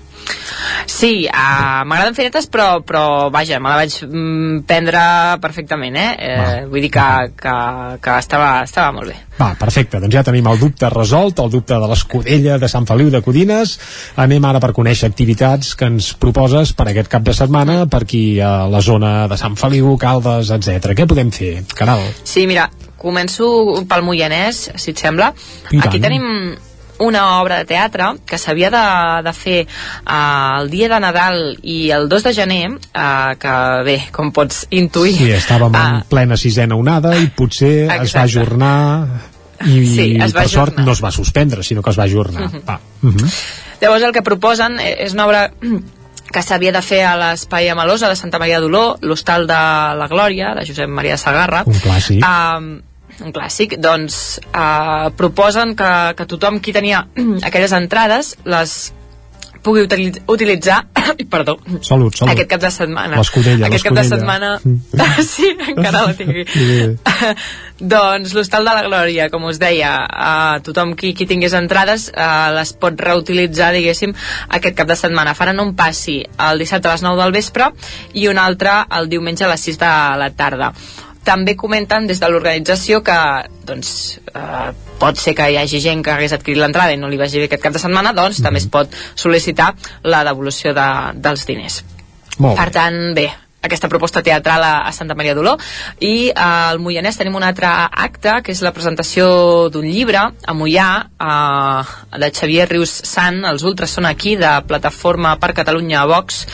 Sí, 0.90 1.26
uh, 1.28 1.82
m'agraden 1.86 2.16
finetes 2.16 2.48
però, 2.52 2.80
però 2.84 3.30
vaja, 3.32 3.60
me 3.62 3.72
la 3.72 3.80
vaig 3.80 3.96
mm, 4.04 4.62
prendre 4.68 5.02
perfectament 5.40 5.96
eh? 5.96 6.10
eh 6.18 6.60
vull 6.68 6.84
dir 6.84 6.92
que, 6.92 7.08
que, 7.40 7.56
que 8.02 8.16
estava, 8.18 8.52
estava 8.66 8.92
molt 8.96 9.12
bé 9.12 9.18
Va, 9.40 9.54
perfecte, 9.56 9.96
doncs 10.02 10.12
ja 10.12 10.22
tenim 10.26 10.50
el 10.50 10.58
dubte 10.60 10.90
resolt, 10.92 11.38
el 11.40 11.48
dubte 11.52 11.78
de 11.80 11.86
l'escudella 11.88 12.58
de 12.60 12.68
Sant 12.68 12.84
Feliu 12.84 13.08
de 13.12 13.22
Codines. 13.24 13.72
Anem 14.20 14.44
ara 14.44 14.60
per 14.60 14.74
conèixer 14.76 15.08
activitats 15.08 15.72
que 15.80 15.88
ens 15.88 16.10
proposes 16.20 16.74
per 16.76 16.90
aquest 16.90 17.08
cap 17.08 17.24
de 17.24 17.32
setmana, 17.36 17.86
per 17.88 18.02
aquí 18.04 18.24
a 18.44 18.68
la 18.68 18.82
zona 18.84 19.14
de 19.32 19.40
Sant 19.40 19.56
Feliu, 19.56 19.94
Caldes, 20.02 20.52
etc. 20.52 20.92
Què 20.98 21.08
podem 21.08 21.32
fer, 21.32 21.54
Caral? 21.72 22.04
Sí, 22.20 22.44
mira, 22.50 22.68
començo 23.00 23.48
pel 23.88 24.04
Moianès, 24.04 24.66
si 24.76 24.92
et 24.92 25.00
sembla. 25.00 25.32
Aquí 25.72 26.02
tenim 26.04 26.28
una 27.00 27.40
obra 27.40 27.58
de 27.58 27.64
teatre 27.64 28.10
que 28.28 28.38
s'havia 28.38 28.70
de, 28.70 28.84
de 29.24 29.32
fer 29.36 29.58
uh, 29.66 30.60
el 30.60 30.70
dia 30.70 30.88
de 30.92 31.00
Nadal 31.00 31.56
i 31.62 31.90
el 31.96 32.08
2 32.08 32.22
de 32.28 32.32
gener, 32.36 32.70
uh, 32.70 33.34
que 33.40 33.54
bé, 33.86 33.96
com 34.12 34.30
pots 34.36 34.66
intuir... 34.70 35.16
Sí, 35.16 35.30
estàvem 35.32 35.74
en 35.80 36.02
plena 36.10 36.36
sisena 36.40 36.76
onada 36.76 37.16
i 37.16 37.28
potser 37.36 37.72
es 37.84 37.88
va 37.88 38.02
Exacte. 38.02 38.26
ajornar 38.28 38.76
i, 39.66 39.86
Sí, 39.86 40.04
es 40.16 40.34
va 40.34 40.40
per 40.42 40.48
sort 40.48 40.72
ajornar. 40.72 40.86
no 40.86 40.92
es 40.92 41.02
va 41.04 41.10
suspendre, 41.12 41.62
sinó 41.62 41.82
que 41.82 41.90
es 41.90 41.98
va 41.98 42.04
ajornar. 42.04 42.48
Mhm. 42.48 42.62
Va. 42.68 42.78
Uh 43.02 43.10
-huh. 43.14 43.32
Llavors 43.80 44.02
el 44.04 44.12
que 44.12 44.22
proposen 44.22 44.78
eh, 44.80 44.96
és 45.04 45.12
una 45.12 45.26
obra 45.26 45.50
que 46.32 46.42
s'havia 46.42 46.70
de 46.72 46.82
fer 46.82 47.02
a 47.04 47.16
l'Espai 47.16 47.68
Amalosa 47.68 48.08
de 48.08 48.14
Santa 48.16 48.38
Maria 48.38 48.60
d'Oló, 48.60 48.98
l'Hostal 49.02 49.46
de 49.48 49.54
la 49.54 50.06
Glòria, 50.08 50.54
de 50.54 50.64
Josep 50.66 50.88
Maria 50.88 51.16
Sagarra. 51.16 51.64
Un 51.66 51.74
clàssic. 51.74 52.22
Um, 52.22 52.80
un 53.24 53.32
clàssic, 53.36 53.76
doncs 53.80 54.38
uh, 54.54 55.10
proposen 55.16 55.76
que, 55.76 55.90
que 56.16 56.26
tothom 56.30 56.60
qui 56.60 56.72
tenia 56.76 57.06
aquelles 57.46 57.72
entrades 57.76 58.36
les 58.44 58.78
pugui 59.60 59.82
utili- 59.84 60.22
utilitzar 60.32 60.86
ai, 60.96 61.26
perdó, 61.32 61.58
Salut, 61.84 62.14
salut. 62.16 62.32
aquest 62.32 62.48
cap 62.48 62.62
de 62.62 62.70
setmana 62.72 63.18
L'escudella, 63.20 63.66
aquest 63.68 63.84
cap 63.84 63.98
de 63.98 64.04
setmana 64.08 64.54
sí, 65.32 65.50
encara 65.74 66.06
la 66.06 66.14
Sí. 66.16 66.96
doncs 67.92 68.32
l'Hostal 68.36 68.64
de 68.64 68.72
la 68.76 68.84
Glòria, 68.86 69.28
com 69.32 69.44
us 69.50 69.60
deia, 69.60 69.90
uh, 70.08 70.62
tothom 70.64 70.94
qui, 70.96 71.12
qui 71.16 71.26
tingués 71.28 71.52
entrades 71.56 72.08
uh, 72.12 72.50
les 72.56 72.72
pot 72.80 72.96
reutilitzar, 73.04 73.70
diguéssim, 73.76 74.12
aquest 74.48 74.76
cap 74.80 74.88
de 74.88 74.96
setmana. 75.00 75.32
Faran 75.36 75.60
un 75.60 75.74
passi 75.76 76.18
el 76.48 76.60
dissabte 76.60 76.88
a 76.88 76.96
les 76.96 77.04
9 77.04 77.20
del 77.22 77.32
vespre 77.36 77.70
i 78.20 78.28
un 78.32 78.40
altre 78.40 78.78
el 78.98 79.08
diumenge 79.12 79.44
a 79.44 79.52
les 79.52 79.64
6 79.68 79.80
de 79.80 79.92
la 80.24 80.30
tarda. 80.36 80.72
També 81.30 81.54
comenten 81.58 82.08
des 82.10 82.18
de 82.18 82.30
l'organització 82.30 83.04
que 83.06 83.18
doncs, 83.68 83.92
eh, 84.34 84.70
pot 84.98 85.20
ser 85.20 85.36
que 85.38 85.46
hi 85.50 85.60
hagi 85.60 85.80
gent 85.84 86.02
que 86.04 86.10
hagués 86.14 86.34
adquirit 86.34 86.58
l'entrada 86.60 86.96
i 86.96 86.98
no 86.98 87.10
li 87.10 87.20
vagi 87.20 87.38
bé 87.38 87.46
aquest 87.46 87.62
cap 87.62 87.76
de 87.76 87.82
setmana, 87.82 88.14
doncs 88.16 88.42
també 88.42 88.58
es 88.58 88.66
pot 88.66 88.98
sol·licitar 89.14 89.70
la 90.10 90.24
devolució 90.26 90.74
de, 90.74 90.88
dels 91.14 91.46
diners. 91.46 91.84
Molt 92.40 92.58
Per 92.58 92.68
tant, 92.74 92.98
bé, 93.14 93.28
aquesta 93.62 93.88
proposta 93.88 94.22
teatral 94.22 94.64
a, 94.64 94.72
a 94.88 94.92
Santa 94.92 95.14
Maria 95.14 95.34
d'Oló. 95.36 95.56
I 96.00 96.30
eh, 96.30 96.34
al 96.40 96.80
Moianès 96.80 97.18
tenim 97.20 97.36
un 97.36 97.44
altre 97.44 97.68
acte 97.68 98.40
que 98.44 98.54
és 98.54 98.62
la 98.64 98.72
presentació 98.76 99.68
d'un 99.72 99.86
llibre 99.86 100.22
a 100.30 100.56
Moià 100.56 100.88
eh, 101.04 101.94
de 102.24 102.32
Xavier 102.36 102.68
Rius 102.70 102.94
Sant 103.10 103.42
Els 103.48 103.64
ultres 103.66 103.92
són 103.96 104.08
aquí 104.08 104.36
de 104.40 104.50
Plataforma 104.68 105.36
per 105.40 105.52
Catalunya 105.56 106.06
Vox. 106.08 106.44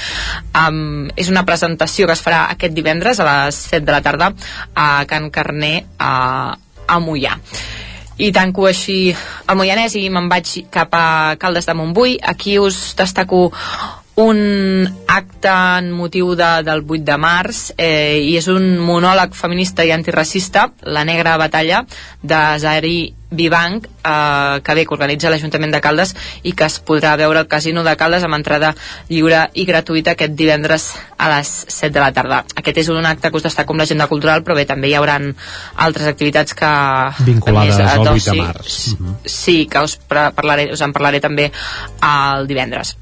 Um, 0.57 1.09
és 1.17 1.31
una 1.31 1.45
presentació 1.47 2.07
que 2.09 2.17
es 2.17 2.23
farà 2.25 2.47
aquest 2.53 2.75
divendres 2.75 3.21
a 3.21 3.27
les 3.29 3.59
7 3.71 3.85
de 3.87 3.95
la 3.95 4.03
tarda 4.05 4.33
a 4.75 5.05
Can 5.09 5.31
Carner 5.31 5.85
a, 5.99 6.57
a 6.87 6.99
Moià. 7.03 7.37
I 8.17 8.31
tanco 8.33 8.65
així 8.65 9.13
el 9.13 9.59
Moianès 9.59 9.95
i 10.01 10.07
me'n 10.09 10.31
vaig 10.33 10.55
cap 10.73 10.95
a 10.97 11.37
Caldes 11.41 11.69
de 11.69 11.75
Montbui. 11.77 12.17
Aquí 12.23 12.57
us 12.59 12.95
destaco 12.97 13.51
un 14.17 14.89
acte 15.07 15.49
en 15.49 15.91
motiu 15.93 16.35
de, 16.35 16.49
del 16.65 16.81
8 16.89 17.05
de 17.05 17.17
març 17.21 17.59
eh, 17.77 18.17
i 18.25 18.33
és 18.41 18.49
un 18.49 18.79
monòleg 18.81 19.37
feminista 19.37 19.85
i 19.85 19.93
antiracista 19.93 20.71
La 20.89 21.05
negra 21.05 21.37
batalla 21.37 21.83
de 22.23 22.39
Zahari 22.59 23.13
Vivanc 23.29 23.85
eh, 23.85 24.61
que 24.65 24.75
bé 24.75 24.87
que 24.87 24.95
organitza 24.97 25.29
l'Ajuntament 25.29 25.75
de 25.75 25.83
Caldes 25.85 26.15
i 26.49 26.55
que 26.57 26.65
es 26.65 26.79
podrà 26.81 27.13
veure 27.21 27.43
al 27.43 27.51
Casino 27.51 27.85
de 27.85 27.93
Caldes 28.01 28.25
amb 28.25 28.39
entrada 28.39 28.71
lliure 29.11 29.43
i 29.53 29.67
gratuïta 29.69 30.15
aquest 30.17 30.33
divendres 30.39 30.87
a 31.19 31.29
les 31.35 31.51
7 31.69 31.93
de 31.93 32.01
la 32.01 32.13
tarda. 32.17 32.39
Aquest 32.57 32.81
és 32.87 32.89
un 32.93 33.05
acte 33.05 33.29
que 33.29 33.37
us 33.37 33.45
destaca 33.45 33.69
com 33.69 33.77
l'agenda 33.83 34.07
cultural 34.09 34.41
però 34.47 34.57
bé, 34.57 34.65
també 34.65 34.89
hi 34.89 34.97
haurà 34.97 35.19
altres 35.85 36.09
activitats 36.09 36.57
que 36.57 36.71
Vinculades 37.27 37.77
a 37.77 37.85
més, 37.85 37.93
al 37.93 38.07
8 38.07 38.09
d'oci, 38.15 38.31
de 38.31 38.41
març. 38.41 38.79
Uh 38.95 38.97
-huh. 38.97 39.15
Sí, 39.27 39.67
que 39.67 39.85
us, 39.85 39.99
parlaré, 40.09 40.73
us 40.73 40.81
en 40.81 40.93
parlaré 40.93 41.21
també 41.21 41.53
el 42.01 42.47
divendres. 42.47 42.97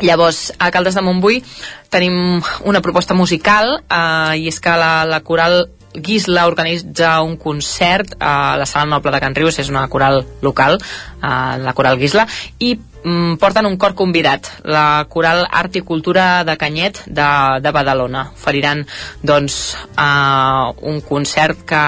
Llavors, 0.00 0.52
a 0.58 0.70
Caldes 0.70 0.96
de 0.96 1.02
Montbui 1.04 1.40
tenim 1.88 2.42
una 2.68 2.82
proposta 2.84 3.14
musical 3.14 3.78
eh, 3.80 4.36
i 4.42 4.50
és 4.50 4.60
que 4.60 4.74
la, 4.76 5.06
la 5.08 5.22
coral 5.24 5.64
Guisla 5.96 6.46
organitza 6.46 7.22
un 7.22 7.36
concert 7.40 8.16
a 8.20 8.56
la 8.60 8.66
Sala 8.66 8.90
Noble 8.90 9.12
de 9.14 9.20
Can 9.22 9.34
Rius, 9.34 9.58
és 9.58 9.70
una 9.72 9.86
coral 9.88 10.24
local, 10.44 10.76
eh, 10.76 11.56
la 11.62 11.72
coral 11.72 11.96
Guisla, 11.96 12.26
i 12.60 12.74
mm, 12.76 13.38
porten 13.40 13.64
un 13.64 13.78
cor 13.80 13.96
convidat, 13.96 14.50
la 14.64 15.06
coral 15.08 15.46
Art 15.48 15.80
i 15.80 15.84
Cultura 15.86 16.44
de 16.44 16.58
Canyet 16.60 17.06
de, 17.06 17.28
de 17.64 17.72
Badalona. 17.72 18.28
Oferiran, 18.36 18.84
doncs, 19.22 19.76
eh, 19.96 20.90
un 20.92 21.00
concert 21.00 21.64
que 21.64 21.84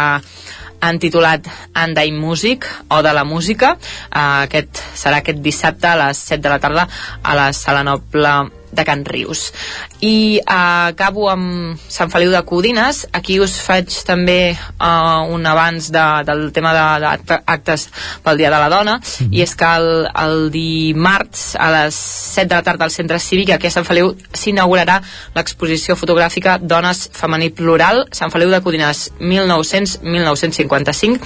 han 0.80 0.98
titulat 1.02 1.48
Andai 1.74 2.12
Music 2.12 2.66
o 2.88 3.02
de 3.02 3.12
la 3.14 3.24
música. 3.24 3.76
Uh, 4.08 4.44
aquest 4.46 4.82
serà 4.94 5.22
aquest 5.22 5.42
dissabte 5.44 5.90
a 5.90 5.98
les 6.06 6.22
7 6.30 6.42
de 6.44 6.54
la 6.54 6.62
tarda 6.62 6.88
a 7.22 7.34
la 7.38 7.50
Sala 7.52 7.84
Noble 7.86 8.57
de 8.72 8.84
Can 8.84 9.04
Rius. 9.04 9.52
I 10.00 10.40
uh, 10.42 10.88
acabo 10.92 11.28
amb 11.30 11.78
Sant 11.88 12.10
Feliu 12.12 12.32
de 12.34 12.42
Codines. 12.48 13.06
Aquí 13.12 13.38
us 13.40 13.58
faig 13.62 13.92
també 14.06 14.54
uh, 14.54 15.24
un 15.28 15.46
abans 15.46 15.90
de, 15.94 16.06
del 16.28 16.48
tema 16.56 16.74
d'actes 16.74 17.88
pel 18.24 18.38
Dia 18.40 18.50
de 18.52 18.60
la 18.60 18.70
Dona. 18.72 18.98
I 19.30 19.42
és 19.44 19.54
que 19.58 19.68
el, 19.78 20.08
el 20.12 20.50
dimarts 20.54 21.54
a 21.58 21.70
les 21.74 21.94
7 21.94 22.48
de 22.48 22.54
la 22.54 22.62
tarda 22.62 22.84
al 22.84 22.90
Centre 22.94 23.18
Cívic 23.18 23.50
aquí 23.54 23.66
a 23.68 23.70
Sant 23.74 23.86
Feliu 23.86 24.14
s'inaugurarà 24.34 25.00
l'exposició 25.36 25.96
fotogràfica 25.98 26.58
Dones 26.62 27.08
Femení 27.14 27.50
Plural 27.54 28.04
Sant 28.14 28.30
Feliu 28.34 28.50
de 28.52 28.60
Codines 28.64 28.98
1900-1955 29.20 31.18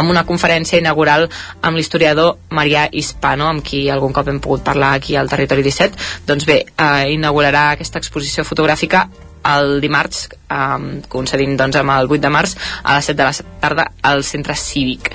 amb 0.00 0.10
una 0.12 0.24
conferència 0.28 0.80
inaugural 0.80 1.22
amb 1.62 1.76
l'historiador 1.78 2.36
Marià 2.56 2.88
Hispano 2.92 3.44
amb 3.50 3.64
qui 3.66 3.80
algun 3.90 4.12
cop 4.16 4.28
hem 4.30 4.40
pogut 4.42 4.62
parlar 4.66 4.92
aquí 4.98 5.12
al 5.16 5.30
Territori 5.32 5.62
17 5.66 5.94
doncs 6.30 6.44
bé, 6.48 6.58
eh, 6.66 6.89
inaugurarà 7.10 7.70
aquesta 7.72 8.00
exposició 8.00 8.44
fotogràfica 8.44 9.08
el 9.50 9.78
dimarts, 9.80 10.28
eh, 10.52 11.02
concedint 11.08 11.56
doncs 11.56 11.80
amb 11.80 11.94
el 11.96 12.10
8 12.10 12.20
de 12.26 12.32
març 12.32 12.56
a 12.82 12.98
les 12.98 13.10
7 13.12 13.16
de 13.16 13.28
la 13.28 13.60
tarda 13.60 13.86
al 14.02 14.24
centre 14.24 14.56
cívic 14.56 15.12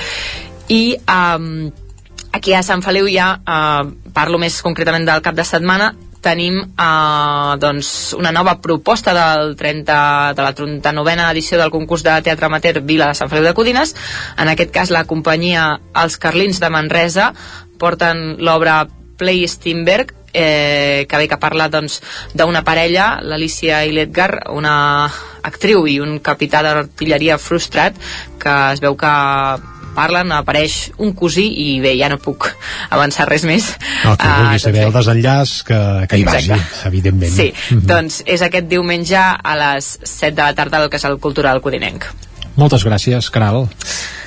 i 0.67 0.95
eh, 0.95 1.71
aquí 2.31 2.53
a 2.53 2.63
Sant 2.63 2.83
Feliu 2.83 3.07
ja 3.11 3.35
eh, 3.37 3.93
parlo 4.13 4.41
més 4.41 4.61
concretament 4.65 5.05
del 5.05 5.21
cap 5.21 5.37
de 5.37 5.45
setmana 5.45 5.93
tenim 6.25 6.57
eh, 6.57 7.53
doncs 7.61 8.15
una 8.17 8.31
nova 8.33 8.57
proposta 8.61 9.13
del 9.13 9.55
30, 9.55 10.33
de 10.33 10.41
la 10.41 10.53
39a 10.57 11.29
edició 11.29 11.59
del 11.61 11.73
concurs 11.73 12.03
de 12.03 12.17
teatre 12.25 12.49
amateur 12.49 12.81
Vila 12.81 13.11
de 13.11 13.19
Sant 13.19 13.29
Feliu 13.29 13.45
de 13.45 13.53
Codines. 13.53 13.93
En 14.41 14.49
aquest 14.49 14.73
cas 14.73 14.93
la 14.93 15.05
companyia 15.05 15.75
Els 15.93 16.17
Carlins 16.17 16.59
de 16.63 16.71
Manresa 16.73 17.31
porten 17.77 18.39
l'obra 18.41 18.85
Play 19.19 19.45
Steinberg 19.47 20.15
eh, 20.35 21.05
que 21.09 21.17
bé 21.21 21.27
que 21.31 21.37
parla 21.41 21.69
doncs 21.71 22.01
d'una 22.35 22.61
parella, 22.67 23.19
l'Alicia 23.23 23.83
i 23.87 23.93
l'Edgar, 23.95 24.43
una 24.51 24.75
actriu 25.45 25.85
i 25.87 25.99
un 26.03 26.19
capità 26.19 26.61
d'artilleria 26.65 27.37
frustrat 27.39 27.95
que 28.41 28.53
es 28.73 28.81
veu 28.83 28.97
que 28.99 29.13
parlen, 29.95 30.33
apareix 30.35 30.89
un 30.99 31.13
cosí 31.15 31.45
i 31.47 31.67
bé, 31.79 31.93
ja 31.95 32.09
no 32.11 32.17
puc 32.19 32.49
avançar 32.91 33.29
res 33.29 33.45
més. 33.47 33.69
No, 34.03 34.17
qui 34.19 34.27
Ah, 34.27 34.33
vulgui 34.41 34.59
saber 34.59 34.81
doncs 34.83 34.89
el 34.89 34.97
desenllaç 34.99 35.53
que, 35.69 35.79
que 36.11 36.17
hi 36.19 36.25
vagi, 36.27 36.51
evidentment. 36.89 37.31
Sí, 37.31 37.53
Mhm. 37.71 37.85
doncs 37.87 38.17
és 38.25 38.41
aquest 38.43 38.67
diumenge 38.67 39.15
a 39.17 39.55
les 39.55 39.87
7 40.03 40.35
de 40.35 40.41
la 40.43 40.53
tarda 40.53 40.81
al 40.83 40.89
Casal 40.89 41.17
Cultural 41.17 41.61
Codinenc. 41.61 42.03
Moltes 42.57 42.83
gràcies, 42.85 43.29
Caral. 43.31 43.69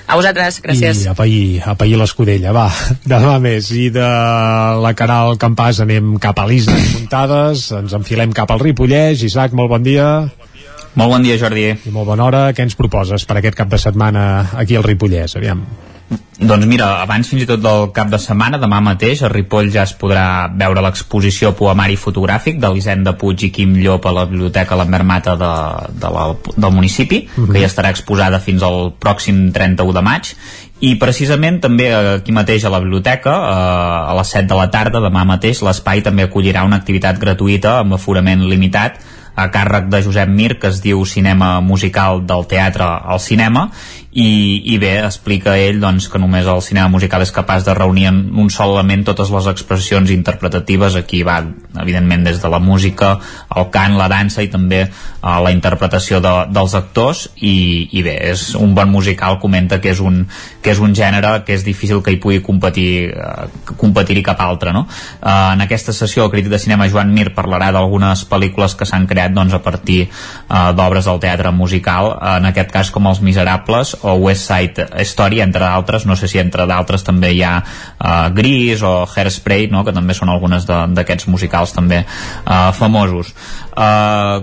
A 0.08 0.16
vosaltres, 0.16 0.62
gràcies. 0.64 1.02
I 1.04 1.10
a 1.10 1.14
pair, 1.16 1.60
a 1.68 1.74
pair 1.76 1.98
l'escudella, 2.00 2.52
va, 2.56 2.68
demà 3.04 3.34
més. 3.44 3.68
I 3.76 3.90
de 3.92 4.06
la 4.80 4.94
Caral 4.96 5.36
Campàs 5.40 5.82
anem 5.84 6.14
cap 6.22 6.40
a 6.40 6.46
l'Isla 6.48 6.78
de 6.78 6.86
Muntades, 6.94 7.66
ens 7.76 7.96
enfilem 7.98 8.32
cap 8.36 8.48
al 8.54 8.62
Ripollès. 8.64 9.26
Isaac, 9.28 9.52
molt 9.52 9.68
bon 9.74 9.84
dia. 9.84 10.08
Molt 10.96 11.12
bon 11.12 11.28
dia, 11.28 11.36
Jordi. 11.38 11.68
I 11.76 11.92
molt 11.92 12.08
bona 12.08 12.24
hora. 12.24 12.40
Què 12.56 12.64
ens 12.64 12.78
proposes 12.78 13.28
per 13.28 13.36
aquest 13.38 13.60
cap 13.60 13.68
de 13.68 13.78
setmana 13.78 14.24
aquí 14.56 14.80
al 14.80 14.88
Ripollès? 14.88 15.36
Aviam. 15.36 15.60
Doncs 16.38 16.66
mira, 16.70 17.02
abans 17.02 17.26
fins 17.28 17.42
i 17.42 17.46
tot 17.50 17.58
del 17.60 17.88
cap 17.92 18.08
de 18.08 18.18
setmana, 18.22 18.60
demà 18.62 18.78
mateix, 18.80 19.24
a 19.26 19.28
Ripoll 19.28 19.72
ja 19.74 19.82
es 19.82 19.90
podrà 19.98 20.46
veure 20.54 20.80
l'exposició 20.84 21.50
poemari 21.58 21.96
fotogràfic 21.98 22.60
d'Elisenda 22.62 23.16
Puig 23.18 23.42
i 23.48 23.50
Quim 23.52 23.74
Llop 23.82 24.06
a 24.06 24.12
la 24.14 24.24
Biblioteca 24.30 24.78
Lambert 24.78 25.04
Mata 25.04 25.34
de, 25.36 25.50
de 25.98 26.12
la, 26.14 26.28
del 26.56 26.72
municipi, 26.72 27.28
Mhm. 27.36 27.50
que 27.52 27.60
ja 27.60 27.66
estarà 27.66 27.90
exposada 27.90 28.38
fins 28.40 28.62
al 28.62 28.94
pròxim 29.00 29.50
31 29.52 29.92
de 29.92 30.00
maig, 30.06 30.32
i 30.80 30.94
precisament 30.94 31.60
també 31.60 31.90
aquí 31.92 32.32
mateix 32.32 32.64
a 32.64 32.70
la 32.70 32.78
biblioteca, 32.80 33.34
eh, 33.34 34.10
a 34.12 34.16
les 34.16 34.28
7 34.30 34.46
de 34.46 34.54
la 34.62 34.70
tarda, 34.70 35.00
demà 35.02 35.26
mateix, 35.26 35.60
l'espai 35.60 36.00
també 36.06 36.22
acollirà 36.22 36.64
una 36.64 36.76
activitat 36.76 37.18
gratuïta 37.18 37.80
amb 37.80 37.98
aforament 37.98 38.46
limitat 38.48 39.00
a 39.38 39.50
càrrec 39.54 39.86
de 39.88 40.00
Josep 40.02 40.28
Mir, 40.28 40.58
que 40.58 40.66
es 40.66 40.80
diu 40.82 41.04
Cinema 41.06 41.60
Musical 41.60 42.24
del 42.26 42.46
Teatre 42.50 42.84
al 42.84 43.20
Cinema, 43.20 43.68
i, 44.10 44.62
i 44.72 44.78
bé, 44.80 44.94
explica 45.04 45.58
ell 45.60 45.82
doncs, 45.82 46.06
que 46.08 46.18
només 46.20 46.46
el 46.48 46.62
cinema 46.64 46.88
musical 46.88 47.20
és 47.20 47.32
capaç 47.34 47.66
de 47.66 47.74
reunir 47.76 48.06
en 48.08 48.22
un 48.40 48.48
sol 48.48 48.72
element 48.72 49.04
totes 49.04 49.28
les 49.34 49.48
expressions 49.50 50.08
interpretatives, 50.10 50.96
aquí 50.96 51.20
va 51.28 51.42
evidentment 51.78 52.24
des 52.24 52.40
de 52.40 52.48
la 52.48 52.58
música, 52.58 53.18
el 53.54 53.68
cant, 53.74 53.98
la 54.00 54.08
dansa 54.08 54.42
i 54.42 54.48
també 54.48 54.80
eh, 54.86 54.90
la 55.22 55.52
interpretació 55.52 56.22
de, 56.24 56.32
dels 56.48 56.74
actors. 56.78 57.26
I, 57.36 57.88
i 57.92 58.02
bé, 58.06 58.16
és 58.32 58.54
un 58.56 58.72
bon 58.74 58.88
musical, 58.90 59.36
comenta 59.42 59.76
que 59.84 59.92
és 59.92 60.00
un, 60.00 60.22
que 60.64 60.72
és 60.72 60.80
un 60.80 60.96
gènere 60.96 61.44
que 61.44 61.58
és 61.58 61.66
difícil 61.66 62.00
que 62.02 62.16
hi 62.16 62.20
pugui 62.22 62.40
competir 62.44 63.12
eh, 63.12 63.46
competir-hi 63.76 64.24
cap 64.24 64.40
altre 64.40 64.72
no? 64.72 64.86
eh, 64.88 65.28
en 65.28 65.66
aquesta 65.66 65.92
sessió 65.92 66.24
el 66.24 66.32
crític 66.32 66.50
de 66.54 66.62
cinema 66.62 66.88
Joan 66.88 67.12
Mir 67.12 67.28
parlarà 67.36 67.70
d'algunes 67.76 68.24
pel·lícules 68.30 68.74
que 68.78 68.88
s'han 68.88 69.06
creat 69.10 69.36
doncs, 69.36 69.52
a 69.52 69.62
partir 69.62 70.00
eh, 70.08 70.10
d'obres 70.48 71.04
del 71.04 71.20
teatre 71.20 71.52
musical. 71.52 72.14
En 72.38 72.48
aquest 72.48 72.72
cas 72.72 72.90
com 72.94 73.06
Els 73.12 73.20
Miserables 73.24 73.97
o 74.02 74.14
West 74.22 74.48
Side 74.48 74.88
Story 75.04 75.40
entre 75.40 75.64
d'altres, 75.64 76.06
no 76.06 76.16
sé 76.16 76.28
si 76.28 76.40
entre 76.40 76.66
d'altres 76.68 77.04
també 77.06 77.32
hi 77.34 77.42
ha 77.42 77.56
eh, 77.62 78.30
Gris 78.36 78.82
o 78.82 79.02
Hairspray 79.06 79.68
no? 79.72 79.84
que 79.84 79.94
també 79.96 80.14
són 80.14 80.32
algunes 80.32 80.66
d'aquests 80.68 81.28
musicals 81.28 81.74
també 81.76 82.04
eh, 82.04 82.70
famosos 82.78 83.34
eh, 83.76 84.38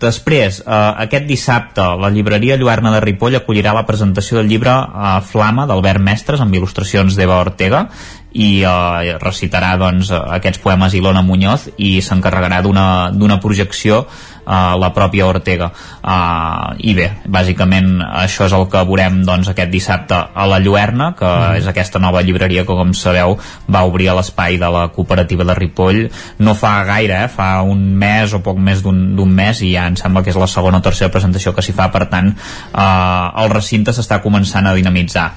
després, 0.00 0.62
eh, 0.62 0.80
aquest 1.06 1.28
dissabte 1.28 1.84
la 2.00 2.10
llibreria 2.10 2.58
Lluerna 2.60 2.92
de 2.94 3.04
Ripoll 3.04 3.38
acollirà 3.38 3.74
la 3.76 3.86
presentació 3.88 4.40
del 4.40 4.50
llibre 4.50 4.74
eh, 4.74 5.14
Flama 5.28 5.66
d'Albert 5.66 6.02
Mestres 6.02 6.42
amb 6.42 6.54
il·lustracions 6.54 7.16
d'Eva 7.18 7.40
Ortega 7.42 7.86
i 8.32 8.62
eh, 8.64 9.16
recitarà 9.20 9.74
doncs, 9.80 10.12
aquests 10.12 10.60
poemes 10.62 10.94
Ilona 10.96 11.24
Muñoz 11.24 11.68
i 11.76 11.98
s'encarregarà 12.04 12.62
d'una 12.64 13.40
projecció 13.42 14.06
a 14.44 14.76
la 14.76 14.90
pròpia 14.94 15.26
Ortega 15.26 15.70
uh, 15.70 16.74
i 16.78 16.94
bé, 16.98 17.08
bàsicament 17.26 18.00
això 18.02 18.46
és 18.48 18.54
el 18.56 18.66
que 18.70 18.82
veurem 18.88 19.22
doncs, 19.26 19.48
aquest 19.52 19.70
dissabte 19.70 20.18
a 20.34 20.46
la 20.50 20.58
Lluerna, 20.58 21.12
que 21.18 21.26
Mhm. 21.26 21.56
és 21.58 21.66
aquesta 21.66 21.98
nova 21.98 22.22
llibreria 22.22 22.66
que 22.66 22.74
com 22.74 22.92
sabeu 22.94 23.38
va 23.68 23.84
obrir 23.84 24.08
a 24.08 24.14
l'espai 24.14 24.58
de 24.58 24.68
la 24.70 24.88
cooperativa 24.88 25.44
de 25.44 25.54
Ripoll 25.54 26.10
no 26.38 26.54
fa 26.54 26.84
gaire, 26.84 27.24
eh? 27.24 27.28
fa 27.28 27.62
un 27.62 27.94
mes 27.96 28.32
o 28.34 28.42
poc 28.42 28.58
més 28.58 28.82
d'un 28.82 29.16
d'un 29.16 29.30
mes 29.30 29.62
i 29.62 29.72
ja 29.74 29.86
em 29.86 29.96
sembla 29.96 30.22
que 30.22 30.30
és 30.30 30.36
la 30.36 30.46
segona 30.46 30.78
o 30.78 30.82
tercera 30.82 31.10
presentació 31.10 31.54
que 31.54 31.62
s'hi 31.62 31.72
fa 31.72 31.90
per 31.90 32.06
tant 32.06 32.32
uh, 32.74 33.42
el 33.42 33.50
recinte 33.50 33.92
s'està 33.92 34.20
començant 34.22 34.66
a 34.66 34.74
dinamitzar 34.74 35.32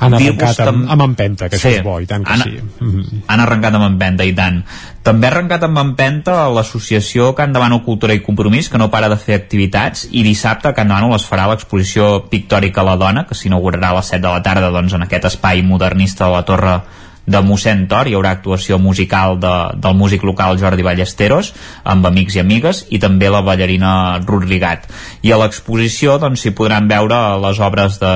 Han 0.00 0.14
arrencat 0.14 0.60
amb, 0.64 0.90
amb 0.90 1.02
empenta, 1.02 1.48
que 1.48 1.58
Sí. 1.58 1.68
això 1.68 1.76
és 1.78 1.84
bo, 1.84 2.00
i 2.00 2.06
tant 2.06 2.24
que 2.24 2.32
Han- 2.32 2.42
sí. 2.42 2.58
Mhm. 2.80 3.22
han 3.26 3.40
arrencat 3.40 3.74
amb 3.74 3.84
empenta 3.84 4.24
i 4.24 4.32
tant 4.34 4.64
també 5.02 5.26
ha 5.26 5.30
arrencat 5.30 5.62
amb 5.64 5.78
empenta 5.78 6.48
l'associació 6.48 7.34
Can 7.34 7.52
Davano 7.52 7.82
Cultura 7.84 8.14
i 8.14 8.20
Compromís 8.20 8.68
que 8.68 8.78
no 8.78 8.90
para 8.90 9.08
de 9.08 9.16
fer 9.16 9.34
activitats 9.34 10.08
i 10.10 10.22
dissabte 10.22 10.68
a 10.68 10.74
Can 10.74 10.88
Davano 10.88 11.12
les 11.12 11.24
farà 11.30 11.46
l'exposició 11.48 12.28
pictòrica 12.30 12.82
La 12.82 12.96
Dona 12.96 13.26
que 13.26 13.34
s'inaugurarà 13.34 13.90
a 13.90 13.94
les 13.96 14.06
7 14.06 14.22
de 14.26 14.32
la 14.32 14.42
tarda 14.42 14.70
doncs, 14.70 14.92
en 14.94 15.02
aquest 15.02 15.24
espai 15.24 15.62
modernista 15.62 16.26
de 16.26 16.32
la 16.32 16.42
Torre 16.44 16.80
de 17.26 17.40
mossèn 17.44 17.86
Tor, 17.90 18.08
hi 18.08 18.14
haurà 18.16 18.34
actuació 18.36 18.78
musical 18.78 19.38
de, 19.40 19.52
del 19.80 19.96
músic 19.98 20.24
local 20.26 20.58
Jordi 20.60 20.84
Ballesteros 20.86 21.52
amb 21.84 22.06
amics 22.08 22.36
i 22.36 22.42
amigues 22.42 22.84
i 22.90 23.00
també 23.02 23.30
la 23.30 23.42
ballarina 23.46 23.92
Ruth 24.24 24.46
Rigat. 24.48 24.86
I 25.22 25.32
a 25.32 25.38
l'exposició 25.40 26.18
doncs 26.22 26.44
s'hi 26.44 26.54
podran 26.56 26.88
veure 26.90 27.18
les 27.42 27.60
obres 27.62 27.98
de 28.00 28.12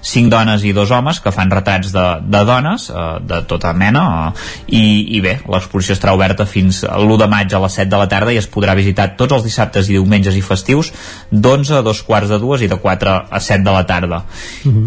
cinc 0.00 0.30
dones 0.32 0.64
i 0.64 0.72
dos 0.76 0.90
homes 0.90 1.20
que 1.20 1.32
fan 1.34 1.52
retrats 1.52 1.92
de, 1.94 2.06
de 2.22 2.42
dones 2.48 2.88
eh, 2.90 3.06
de 3.26 3.42
tota 3.50 3.72
mena 3.76 4.04
eh, 4.32 4.46
i, 4.66 4.84
i 5.18 5.22
bé, 5.24 5.38
l'exposició 5.50 5.96
estarà 5.96 6.16
oberta 6.16 6.46
fins 6.48 6.82
a 6.86 6.96
l'1 6.98 7.20
de 7.22 7.30
maig 7.30 7.54
a 7.54 7.62
les 7.62 7.78
7 7.80 7.90
de 7.92 8.00
la 8.00 8.08
tarda 8.10 8.34
i 8.34 8.40
es 8.40 8.50
podrà 8.50 8.74
visitar 8.78 9.12
tots 9.20 9.38
els 9.38 9.46
dissabtes 9.46 9.90
i 9.90 9.96
diumenges 9.96 10.36
i 10.36 10.44
festius 10.44 10.92
d'11 11.30 11.80
a 11.80 11.82
dos 11.86 12.02
quarts 12.06 12.32
de 12.32 12.40
dues 12.42 12.62
i 12.62 12.70
de 12.70 12.78
4 12.82 13.16
a 13.30 13.40
7 13.40 13.64
de 13.64 13.72
la 13.74 13.84
tarda. 13.86 14.22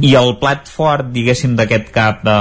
I 0.06 0.14
el 0.20 0.36
plat 0.42 0.68
fort, 0.70 1.10
diguéssim, 1.14 1.56
d'aquest 1.58 1.92
cap 1.96 2.24
de, 2.26 2.38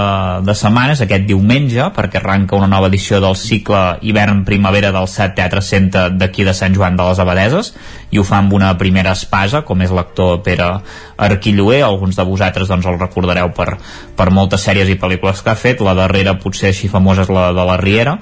de 0.46 0.54
setmana 0.58 0.94
és 0.96 1.02
aquest 1.04 1.17
diumenge, 1.26 1.88
perquè 1.96 2.20
arranca 2.20 2.56
una 2.56 2.68
nova 2.70 2.90
edició 2.90 3.18
del 3.24 3.36
cicle 3.36 3.98
hivern-primavera 4.06 4.92
del 4.94 5.08
SAT 5.08 5.34
Teatre 5.38 5.62
Centre 5.64 6.08
d'aquí 6.14 6.46
de 6.46 6.54
Sant 6.54 6.76
Joan 6.76 6.98
de 6.98 7.06
les 7.08 7.22
Abadeses, 7.22 7.72
i 8.10 8.20
ho 8.20 8.24
fa 8.24 8.38
amb 8.42 8.52
una 8.56 8.74
primera 8.78 9.14
espasa, 9.16 9.64
com 9.64 9.82
és 9.82 9.94
l'actor 9.94 10.42
Pere 10.46 10.68
Arquilloé, 11.16 11.80
alguns 11.82 12.16
de 12.16 12.28
vosaltres 12.28 12.68
doncs, 12.68 12.86
el 12.86 13.00
recordareu 13.00 13.50
per, 13.56 13.74
per 14.16 14.30
moltes 14.30 14.68
sèries 14.68 14.92
i 14.92 15.00
pel·lícules 15.00 15.42
que 15.42 15.54
ha 15.54 15.58
fet, 15.58 15.82
la 15.82 15.96
darrera 15.98 16.38
potser 16.38 16.70
així 16.70 16.92
famosa 16.92 17.26
és 17.26 17.34
la 17.34 17.50
de 17.56 17.66
la 17.72 17.80
Riera, 17.80 18.18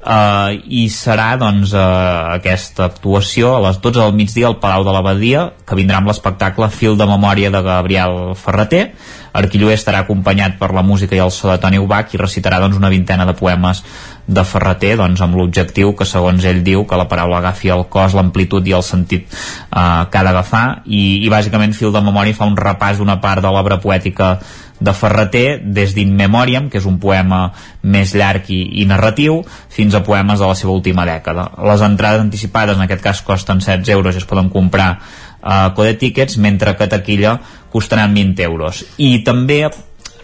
Uh, 0.00 0.56
i 0.72 0.86
serà 0.88 1.34
doncs 1.36 1.74
uh, 1.76 2.32
aquesta 2.32 2.86
actuació 2.86 3.50
a 3.52 3.58
les 3.66 3.82
12 3.84 3.98
del 3.98 4.14
migdia 4.16 4.46
al 4.48 4.56
Palau 4.56 4.80
de 4.80 4.94
l'Abadia 4.96 5.42
que 5.68 5.76
vindrà 5.76 5.98
amb 6.00 6.08
l'espectacle 6.08 6.70
Fil 6.72 6.96
de 6.96 7.04
Memòria 7.04 7.50
de 7.52 7.60
Gabriel 7.66 8.32
Ferreter 8.32 8.86
Arquilloé 9.32 9.74
estarà 9.76 10.02
acompanyat 10.04 10.56
per 10.58 10.72
la 10.74 10.82
música 10.86 11.16
i 11.16 11.22
el 11.22 11.32
so 11.34 11.50
de 11.50 11.58
Toni 11.62 11.78
Ubach 11.78 12.14
i 12.14 12.20
recitarà 12.20 12.60
doncs, 12.62 12.78
una 12.78 12.90
vintena 12.92 13.26
de 13.28 13.34
poemes 13.38 13.82
de 14.26 14.44
Ferreter 14.46 14.96
doncs, 15.00 15.20
amb 15.24 15.36
l'objectiu 15.38 15.94
que 15.98 16.06
segons 16.06 16.44
ell 16.46 16.62
diu 16.66 16.84
que 16.86 16.98
la 16.98 17.08
paraula 17.10 17.40
agafi 17.40 17.70
el 17.74 17.86
cos, 17.90 18.14
l'amplitud 18.14 18.66
i 18.66 18.74
el 18.76 18.86
sentit 18.86 19.26
uh, 19.30 20.06
que 20.10 20.18
ha 20.18 20.24
d'agafar 20.26 20.64
i, 20.86 21.20
i 21.24 21.30
bàsicament 21.32 21.74
Fil 21.76 21.94
de 21.94 22.02
Memòria 22.04 22.36
fa 22.36 22.48
un 22.50 22.58
repàs 22.58 22.98
d'una 22.98 23.20
part 23.22 23.42
de 23.42 23.52
l'obra 23.52 23.80
poètica 23.82 24.36
de 24.80 24.92
Ferreter 24.96 25.60
des 25.60 25.92
d'In 25.94 26.14
Memoriam, 26.16 26.70
que 26.72 26.80
és 26.80 26.86
un 26.88 26.96
poema 26.98 27.50
més 27.82 28.14
llarg 28.16 28.48
i, 28.48 28.62
i 28.80 28.86
narratiu, 28.88 29.42
fins 29.68 29.94
a 29.94 30.00
poemes 30.04 30.40
de 30.40 30.48
la 30.48 30.56
seva 30.56 30.72
última 30.72 31.04
dècada. 31.04 31.50
Les 31.68 31.84
entrades 31.84 32.24
anticipades, 32.24 32.78
en 32.78 32.86
aquest 32.86 33.04
cas, 33.04 33.20
costen 33.26 33.60
16 33.60 33.92
euros 33.92 34.16
i 34.16 34.22
es 34.22 34.28
poden 34.28 34.48
comprar 34.48 34.94
a 35.42 35.72
Code 35.74 35.94
Tickets, 35.94 36.38
mentre 36.38 36.76
que 36.76 36.88
taquilla 36.88 37.38
costaran 37.70 38.14
20 38.14 38.42
euros. 38.44 38.84
I 38.98 39.22
també 39.24 39.64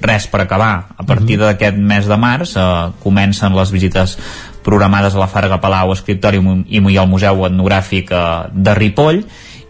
res 0.01 0.27
per 0.29 0.43
acabar, 0.43 0.93
a 0.97 1.05
partir 1.09 1.39
d'aquest 1.41 1.79
mes 1.79 2.07
de 2.09 2.19
març 2.21 2.57
eh, 2.57 2.67
comencen 3.03 3.57
les 3.57 3.73
visites 3.73 4.19
programades 4.67 5.15
a 5.15 5.23
la 5.23 5.31
Farga 5.31 5.61
Palau, 5.63 5.95
Escriptori 5.95 6.43
i, 6.69 6.83
i 6.83 6.97
al 6.99 7.09
Museu 7.09 7.47
Etnogràfic 7.49 8.13
eh, 8.13 8.25
de 8.53 8.75
Ripoll 8.77 9.23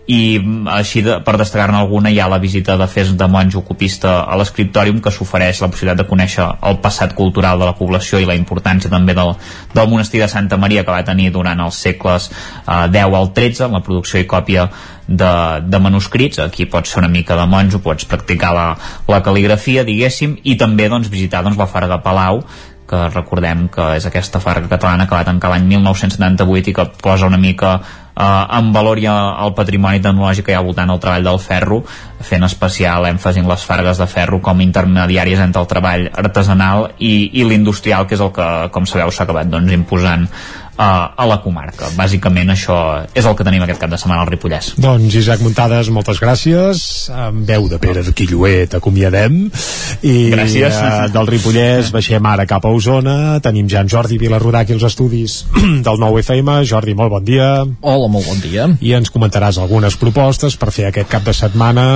i 0.07 0.39
mm, 0.39 0.69
així 0.71 1.03
de, 1.03 1.19
per 1.27 1.35
destacar-ne 1.41 1.81
alguna 1.81 2.13
hi 2.15 2.21
ha 2.23 2.29
la 2.31 2.39
visita 2.43 2.77
de 2.79 2.87
fes 2.87 3.13
de 3.19 3.27
monjo 3.31 3.63
copista 3.67 4.21
a 4.23 4.37
l'escriptòrium 4.39 5.01
que 5.03 5.11
s'ofereix 5.11 5.61
la 5.63 5.71
possibilitat 5.73 6.03
de 6.03 6.09
conèixer 6.11 6.47
el 6.71 6.79
passat 6.85 7.15
cultural 7.19 7.59
de 7.59 7.67
la 7.67 7.75
població 7.79 8.21
i 8.23 8.29
la 8.29 8.37
importància 8.39 8.91
també 8.93 9.17
del, 9.19 9.35
del 9.75 9.91
monestir 9.91 10.23
de 10.23 10.31
Santa 10.31 10.59
Maria 10.63 10.85
que 10.85 10.95
va 10.95 11.03
tenir 11.07 11.33
durant 11.35 11.61
els 11.67 11.81
segles 11.89 12.31
eh, 12.31 12.87
10 12.95 13.19
al 13.21 13.33
13 13.35 13.67
amb 13.67 13.81
la 13.81 13.83
producció 13.83 14.23
i 14.23 14.29
còpia 14.31 14.69
de, 15.07 15.33
de 15.67 15.79
manuscrits, 15.83 16.39
aquí 16.43 16.67
pots 16.67 16.91
ser 16.91 17.03
una 17.03 17.11
mica 17.11 17.37
de 17.39 17.47
monjo, 17.47 17.83
pots 17.83 18.07
practicar 18.11 18.55
la, 18.55 18.71
la 19.11 19.21
cal·ligrafia, 19.23 19.85
diguéssim, 19.87 20.39
i 20.43 20.57
també 20.59 20.89
doncs, 20.91 21.11
visitar 21.11 21.45
doncs, 21.47 21.59
la 21.59 21.69
Farga 21.71 22.01
Palau, 22.03 22.43
que 22.87 23.07
recordem 23.11 23.67
que 23.73 23.87
és 23.99 24.07
aquesta 24.07 24.41
farga 24.43 24.71
catalana 24.71 25.09
que 25.09 25.17
va 25.17 25.27
tancar 25.27 25.51
l'any 25.51 25.67
1978 25.73 26.71
i 26.71 26.75
que 26.77 26.85
posa 27.03 27.27
una 27.27 27.41
mica 27.43 27.81
eh, 28.17 28.59
en 28.59 28.73
valor 28.73 29.01
ja 29.03 29.15
el 29.45 29.55
patrimoni 29.55 30.03
tecnològic 30.05 30.49
que 30.49 30.55
hi 30.55 30.59
ha 30.59 30.65
voltant 30.65 30.93
del 30.93 31.01
treball 31.03 31.29
del 31.29 31.41
ferro 31.43 31.83
fent 32.27 32.47
especial 32.49 33.07
èmfasi 33.11 33.43
en 33.43 33.49
les 33.51 33.65
fargues 33.69 34.01
de 34.01 34.07
ferro 34.11 34.41
com 34.43 34.61
intermediàries 34.65 35.43
entre 35.45 35.63
el 35.63 35.71
treball 35.71 36.07
artesanal 36.13 36.91
i, 36.99 37.31
i 37.33 37.45
l'industrial 37.45 38.07
que 38.07 38.17
és 38.17 38.25
el 38.25 38.33
que 38.37 38.49
com 38.73 38.89
sabeu 38.89 39.13
s'ha 39.13 39.27
acabat 39.29 39.53
doncs, 39.53 39.73
imposant 39.77 40.29
a, 40.77 41.13
a 41.17 41.27
la 41.29 41.39
comarca. 41.43 41.89
Bàsicament 41.97 42.53
això 42.53 42.77
és 43.17 43.25
el 43.25 43.37
que 43.37 43.45
tenim 43.47 43.65
aquest 43.65 43.81
cap 43.83 43.93
de 43.93 43.99
setmana 44.01 44.23
al 44.25 44.31
Ripollès. 44.31 44.75
Doncs 44.81 45.17
Isaac 45.23 45.43
Muntades, 45.45 45.91
moltes 45.95 46.21
gràcies. 46.23 46.85
Amb 47.13 47.47
veu 47.49 47.69
de 47.71 47.81
Pere 47.83 48.05
Quilloé 48.17 48.67
t'acomiadem. 48.71 49.39
I 50.07 50.15
Gràcies. 50.33 50.77
Uh, 50.77 51.07
del 51.13 51.31
Ripollès 51.31 51.91
baixem 51.95 52.29
ara 52.29 52.47
cap 52.49 52.65
a 52.67 52.73
Osona. 52.73 53.39
Tenim 53.45 53.69
ja 53.73 53.83
en 53.85 53.91
Jordi 53.91 54.19
Vilarrodà 54.21 54.65
aquí 54.65 54.77
als 54.77 54.87
estudis 54.89 55.39
del 55.87 56.01
nou 56.03 56.19
FM. 56.21 56.61
Jordi, 56.69 56.97
molt 56.99 57.13
bon 57.15 57.25
dia. 57.27 57.49
Hola, 57.81 58.11
molt 58.13 58.29
bon 58.29 58.43
dia. 58.45 58.69
I 58.81 58.95
ens 58.99 59.13
comentaràs 59.13 59.61
algunes 59.63 59.97
propostes 60.01 60.59
per 60.61 60.73
fer 60.75 60.91
aquest 60.91 61.11
cap 61.13 61.25
de 61.27 61.35
setmana 61.37 61.87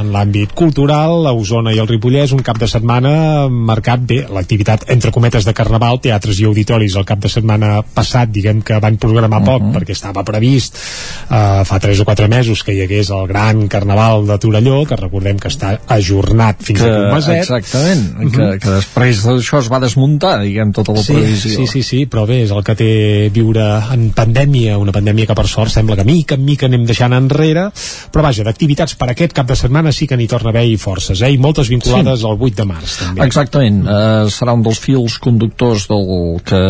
en 0.00 0.12
l'àmbit 0.14 0.54
cultural 0.56 1.28
a 1.28 1.34
Osona 1.36 1.74
i 1.76 1.80
el 1.82 1.90
Ripollès. 1.90 2.34
Un 2.36 2.44
cap 2.46 2.60
de 2.60 2.68
setmana 2.70 3.48
marcat 3.50 4.02
bé 4.06 4.22
l'activitat 4.30 4.88
entre 4.92 5.12
cometes 5.14 5.46
de 5.46 5.54
Carnaval, 5.56 6.00
teatres 6.02 6.40
i 6.40 6.48
auditoris 6.48 6.96
el 6.96 7.08
cap 7.08 7.20
de 7.20 7.30
setmana 7.32 7.80
passat 7.94 8.29
diguem 8.32 8.62
que 8.62 8.78
van 8.80 8.96
programar 8.96 9.42
poc 9.44 9.62
uh 9.62 9.66
-huh. 9.66 9.74
perquè 9.78 9.92
estava 9.96 10.24
previst 10.24 10.76
uh, 10.76 11.64
fa 11.64 11.78
3 11.78 12.00
o 12.00 12.04
4 12.04 12.28
mesos 12.28 12.64
que 12.64 12.74
hi 12.74 12.82
hagués 12.82 13.10
el 13.10 13.26
gran 13.26 13.68
carnaval 13.68 14.26
de 14.26 14.38
Torelló 14.38 14.84
que 14.86 14.96
recordem 14.96 15.38
que 15.38 15.48
està 15.48 15.78
ajornat 15.86 16.62
fins 16.62 16.80
que, 16.80 16.90
a 16.90 17.12
Maset 17.12 17.42
exactament, 17.42 18.14
uh. 18.16 18.24
-huh. 18.24 18.30
que, 18.30 18.58
que 18.58 18.70
després 18.70 19.24
d'això 19.24 19.58
es 19.60 19.70
va 19.70 19.80
desmuntar 19.80 20.40
diguem 20.40 20.72
tota 20.72 20.92
la 20.92 21.02
sí, 21.02 21.12
previsió 21.12 21.50
sí, 21.50 21.66
sí, 21.66 21.82
sí, 21.82 22.06
però 22.06 22.26
bé, 22.26 22.42
és 22.44 22.50
el 22.50 22.62
que 22.64 22.74
té 22.74 23.30
viure 23.32 23.66
en 23.92 24.10
pandèmia, 24.16 24.78
una 24.78 24.92
pandèmia 24.92 25.26
que 25.26 25.36
per 25.36 25.46
sort 25.50 25.72
sembla 25.72 25.96
que 25.96 26.04
mica 26.04 26.36
en 26.38 26.44
mica 26.44 26.66
anem 26.66 26.84
deixant 26.88 27.14
enrere, 27.16 27.68
però 28.12 28.24
vaja, 28.26 28.44
d'activitats 28.46 28.96
per 29.00 29.10
aquest 29.12 29.34
cap 29.36 29.48
de 29.50 29.56
setmana 29.58 29.92
sí 29.92 30.08
que 30.10 30.18
n'hi 30.18 30.28
torna 30.30 30.50
a 30.50 30.54
haver 30.54 30.66
i 30.68 30.76
forces, 30.80 31.22
eh? 31.22 31.32
i 31.34 31.38
moltes 31.38 31.70
vinculades 31.72 32.22
sí. 32.22 32.28
al 32.28 32.36
8 32.38 32.60
de 32.60 32.68
març 32.68 32.96
també. 33.00 33.26
Exactament, 33.26 33.82
eh, 33.86 34.30
serà 34.32 34.54
un 34.56 34.64
dels 34.66 34.80
fils 34.82 35.18
conductors 35.22 35.88
del 35.90 36.40
que, 36.46 36.60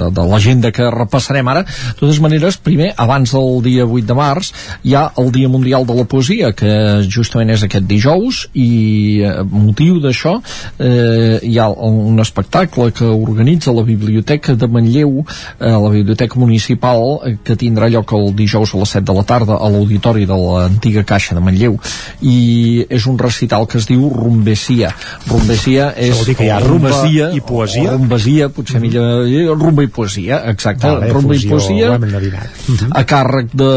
de, 0.00 0.10
de 0.18 0.26
l'agenda 0.30 0.72
que 0.74 0.90
repassarem 0.96 1.48
ara. 1.52 1.64
De 1.64 1.98
totes 2.00 2.20
maneres, 2.22 2.56
primer, 2.56 2.92
abans 2.96 3.32
del 3.34 3.60
dia 3.64 3.86
8 3.86 4.06
de 4.08 4.16
març, 4.18 4.52
hi 4.84 4.94
ha 4.94 5.06
el 5.20 5.30
Dia 5.34 5.48
Mundial 5.48 5.86
de 5.86 5.96
la 5.96 6.04
Poesia, 6.08 6.52
que 6.56 7.02
justament 7.08 7.50
és 7.54 7.64
aquest 7.66 7.86
dijous, 7.88 8.44
i 8.54 9.22
eh, 9.24 9.34
motiu 9.50 10.00
d'això 10.02 10.36
eh, 10.78 11.38
hi 11.42 11.58
ha 11.58 11.68
un 11.68 12.20
espectacle 12.22 12.90
que 12.94 13.08
organitza 13.08 13.72
la 13.74 13.84
Biblioteca 13.86 14.54
de 14.54 14.68
Manlleu, 14.70 15.24
eh, 15.58 15.70
la 15.70 15.90
Biblioteca 15.90 16.38
Municipal, 16.40 17.18
eh, 17.24 17.36
que 17.44 17.58
tindrà 17.60 17.90
lloc 17.92 18.14
el 18.16 18.32
dijous 18.36 18.74
a 18.74 18.82
les 18.82 18.94
7 18.98 19.04
de 19.10 19.18
la 19.18 19.26
tarda 19.26 19.58
a 19.58 19.70
l'auditori 19.70 20.26
de 20.26 20.38
l'antiga 20.38 21.04
Caixa 21.04 21.34
de 21.34 21.42
Manlleu, 21.44 21.78
i 22.22 22.86
és 22.88 23.06
un 23.10 23.18
recital 23.18 23.66
que 23.66 23.78
es 23.78 23.88
diu 23.90 24.08
Rumbesia. 24.12 24.92
Rumbesia 25.28 25.92
és... 25.96 26.14
Això 26.14 26.22
vol 26.22 26.30
dir 26.30 26.38
que 26.38 26.48
hi 26.48 26.52
ha 26.52 26.60
rumba 26.62 26.94
i 27.34 27.40
poesia? 27.44 27.94
Rumbesia, 27.94 28.48
potser 28.54 28.80
millor... 28.82 29.26
eh, 29.28 29.46
Rumba 29.54 29.84
i 29.84 29.90
poesia, 29.92 30.40
exacte. 30.50 30.83
Vale, 30.84 31.10
rumba 31.14 31.36
i 31.36 31.48
poesia 31.48 31.94
endevinat. 31.96 32.62
a 32.90 33.02
càrrec 33.08 33.52
de 33.56 33.70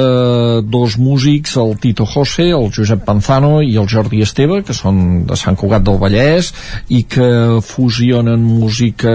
dos 0.67 0.97
músics, 1.01 1.55
el 1.61 1.75
Tito 1.81 2.05
José, 2.05 2.49
el 2.55 2.69
Josep 2.73 3.03
Panzano 3.07 3.61
i 3.65 3.75
el 3.79 3.87
Jordi 3.89 4.21
Esteve, 4.25 4.61
que 4.67 4.75
són 4.77 5.25
de 5.29 5.37
Sant 5.39 5.57
Cugat 5.59 5.85
del 5.87 5.99
Vallès 6.01 6.51
i 6.93 7.03
que 7.09 7.29
fusionen 7.65 8.43
música 8.43 9.13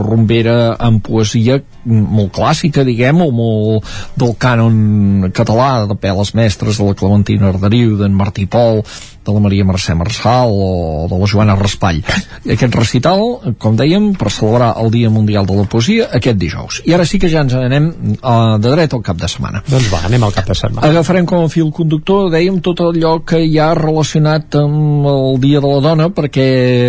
rumbera 0.00 0.74
amb 0.78 1.02
poesia 1.04 1.60
molt 1.88 2.34
clàssica, 2.36 2.84
diguem, 2.84 3.22
o 3.24 3.30
molt 3.32 3.92
del 4.18 4.34
cànon 4.40 5.30
català, 5.34 5.86
de 5.88 5.96
peles 5.98 6.34
mestres 6.36 6.80
de 6.80 6.88
la 6.88 6.96
Clementina 6.98 7.48
Arderiu, 7.52 7.96
d'en 8.00 8.16
Martí 8.16 8.46
Pol, 8.50 8.82
de 9.28 9.34
la 9.36 9.42
Maria 9.44 9.66
Mercè 9.68 9.94
Marçal 9.94 10.52
o 10.52 11.06
de 11.10 11.18
la 11.20 11.28
Joana 11.28 11.56
Raspall. 11.58 12.00
Aquest 12.48 12.74
recital, 12.74 13.24
com 13.60 13.76
dèiem, 13.76 14.10
per 14.18 14.32
celebrar 14.32 14.72
el 14.80 14.90
Dia 14.94 15.12
Mundial 15.12 15.46
de 15.48 15.56
la 15.58 15.66
Poesia 15.68 16.08
aquest 16.18 16.40
dijous. 16.40 16.80
I 16.88 16.96
ara 16.96 17.06
sí 17.08 17.20
que 17.20 17.28
ja 17.28 17.44
ens 17.44 17.54
anem 17.58 17.90
uh, 18.16 18.56
de 18.56 18.72
dret 18.72 18.96
al 18.96 19.04
cap 19.04 19.20
de 19.20 19.28
setmana. 19.28 19.62
Doncs 19.68 19.90
va, 19.92 20.02
anem 20.08 20.24
al 20.24 20.34
cap 20.36 20.48
de 20.48 20.56
setmana. 20.56 20.88
Agafarem 20.88 21.28
com 21.28 21.44
a 21.44 21.52
fil 21.52 21.70
conductor, 21.76 22.30
dèiem, 22.32 22.60
tot 22.64 22.80
allò 22.86 23.18
que 23.28 23.42
hi 23.44 23.58
ha 23.60 23.70
relacionat 23.78 24.58
amb 24.62 25.08
el 25.12 25.40
Dia 25.44 25.62
de 25.64 25.72
la 25.74 25.82
Dona, 25.84 26.10
perquè 26.14 26.48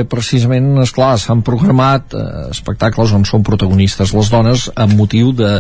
precisament, 0.09 0.71
és 0.85 0.95
clar 0.95 1.15
s'han 1.19 1.43
programat 1.45 2.15
eh, 2.15 2.27
espectacles 2.53 3.15
on 3.17 3.27
són 3.27 3.43
protagonistes 3.45 4.15
les 4.15 4.31
dones 4.31 4.69
amb 4.79 4.95
motiu 4.99 5.33
de 5.35 5.59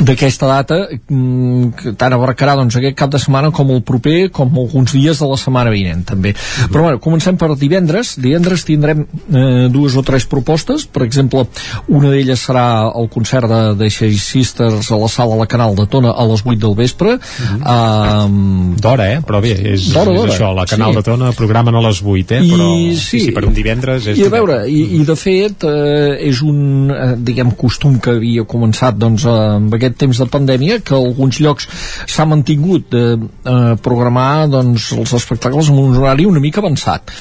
d'aquesta 0.00 0.46
data 0.48 0.76
mm, 0.88 1.72
que 1.76 1.92
tant 1.98 2.14
abarcarà 2.14 2.54
doncs, 2.56 2.76
aquest 2.78 2.96
cap 2.96 3.10
de 3.12 3.20
setmana 3.20 3.50
com 3.52 3.72
el 3.74 3.82
proper, 3.86 4.30
com 4.32 4.54
alguns 4.62 4.94
dies 4.96 5.20
de 5.20 5.28
la 5.28 5.38
setmana 5.40 5.72
vinent 5.74 5.99
també. 6.06 6.34
Però 6.70 6.82
bueno, 6.86 7.00
comencem 7.02 7.36
per 7.40 7.50
divendres. 7.58 8.14
Divendres 8.20 8.64
tindrem 8.68 9.04
eh, 9.04 9.68
dues 9.72 9.96
o 9.96 10.02
tres 10.06 10.26
propostes. 10.30 10.86
Per 10.86 11.02
exemple, 11.06 11.46
una 11.88 12.10
d'elles 12.12 12.40
serà 12.48 12.66
el 12.96 13.08
concert 13.12 13.48
de, 13.50 13.60
de 13.80 13.90
Shea 13.90 14.12
Sisters 14.20 14.90
a 14.92 14.98
la 15.00 15.08
sala 15.08 15.36
La 15.40 15.46
Canal 15.50 15.74
de 15.78 15.86
Tona 15.90 16.12
a 16.12 16.24
les 16.28 16.42
8 16.44 16.58
del 16.60 16.74
vespre. 16.78 17.18
um, 17.66 18.74
D'hora, 18.80 19.06
eh? 19.14 19.20
Però 19.26 19.40
bé, 19.42 19.52
és, 19.74 19.88
D'hora, 19.92 20.12
és 20.14 20.20
d'hora. 20.20 20.32
això, 20.34 20.50
la 20.56 20.66
Canal 20.66 20.90
Sí. 20.90 20.96
de 20.96 21.02
Tona 21.06 21.32
programen 21.36 21.74
a 21.74 21.80
les 21.84 22.00
8, 22.02 22.34
eh? 22.36 22.40
I, 22.44 22.50
Però 22.50 22.68
sí, 22.98 23.20
sí, 23.26 23.30
per 23.36 23.44
un 23.46 23.54
divendres 23.54 24.06
és... 24.10 24.18
i 24.18 24.24
a 24.26 24.30
veure, 24.32 24.60
i, 24.70 24.80
i 25.00 25.04
de 25.06 25.16
fet 25.18 25.64
eh, 25.68 26.16
és 26.28 26.40
un, 26.42 26.90
eh, 26.90 27.14
diguem, 27.18 27.52
costum 27.58 27.98
que 28.02 28.16
havia 28.18 28.44
començat 28.48 28.96
doncs, 29.00 29.24
eh, 29.28 29.36
amb 29.60 29.74
aquest 29.76 29.96
temps 30.00 30.18
de 30.22 30.26
pandèmia 30.30 30.80
que 30.84 30.94
alguns 30.96 31.40
llocs 31.40 31.68
s'ha 32.06 32.26
mantingut 32.28 32.88
de 32.92 33.04
eh, 33.16 33.76
programar 33.82 34.48
doncs, 34.50 34.90
els 34.96 35.12
espectacles 35.16 35.70
amb 35.70 35.82
un 35.84 35.89
horari 35.96 36.26
una 36.28 36.42
mica 36.42 36.62
avançat. 36.62 37.12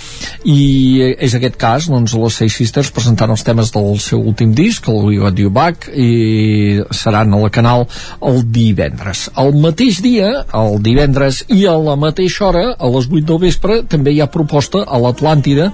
I 0.45 1.15
és 1.17 1.35
aquest 1.35 1.57
cas 1.59 1.89
doncs, 1.91 2.15
les 2.19 2.39
Seis 2.41 2.55
Sisters 2.55 2.91
presentant 2.95 3.33
els 3.33 3.43
temes 3.47 3.73
del 3.75 3.99
seu 4.03 4.21
últim 4.21 4.53
disc 4.57 4.87
el 4.89 5.01
We 5.07 5.19
Got 5.21 5.39
You 5.41 5.51
Back 5.53 5.89
i 5.89 6.79
seran 6.95 7.33
a 7.33 7.41
la 7.43 7.51
canal 7.53 7.87
el 8.21 8.41
divendres. 8.53 9.27
El 9.39 9.55
mateix 9.61 10.01
dia, 10.05 10.31
el 10.55 10.79
divendres 10.85 11.43
i 11.49 11.65
a 11.69 11.75
la 11.77 11.97
mateixa 11.99 12.49
hora, 12.49 12.65
a 12.77 12.93
les 12.95 13.09
8 13.09 13.25
del 13.29 13.43
vespre 13.45 13.81
també 13.89 14.15
hi 14.15 14.23
ha 14.23 14.31
proposta 14.31 14.85
a 14.85 15.01
l'Atlàntida 15.01 15.71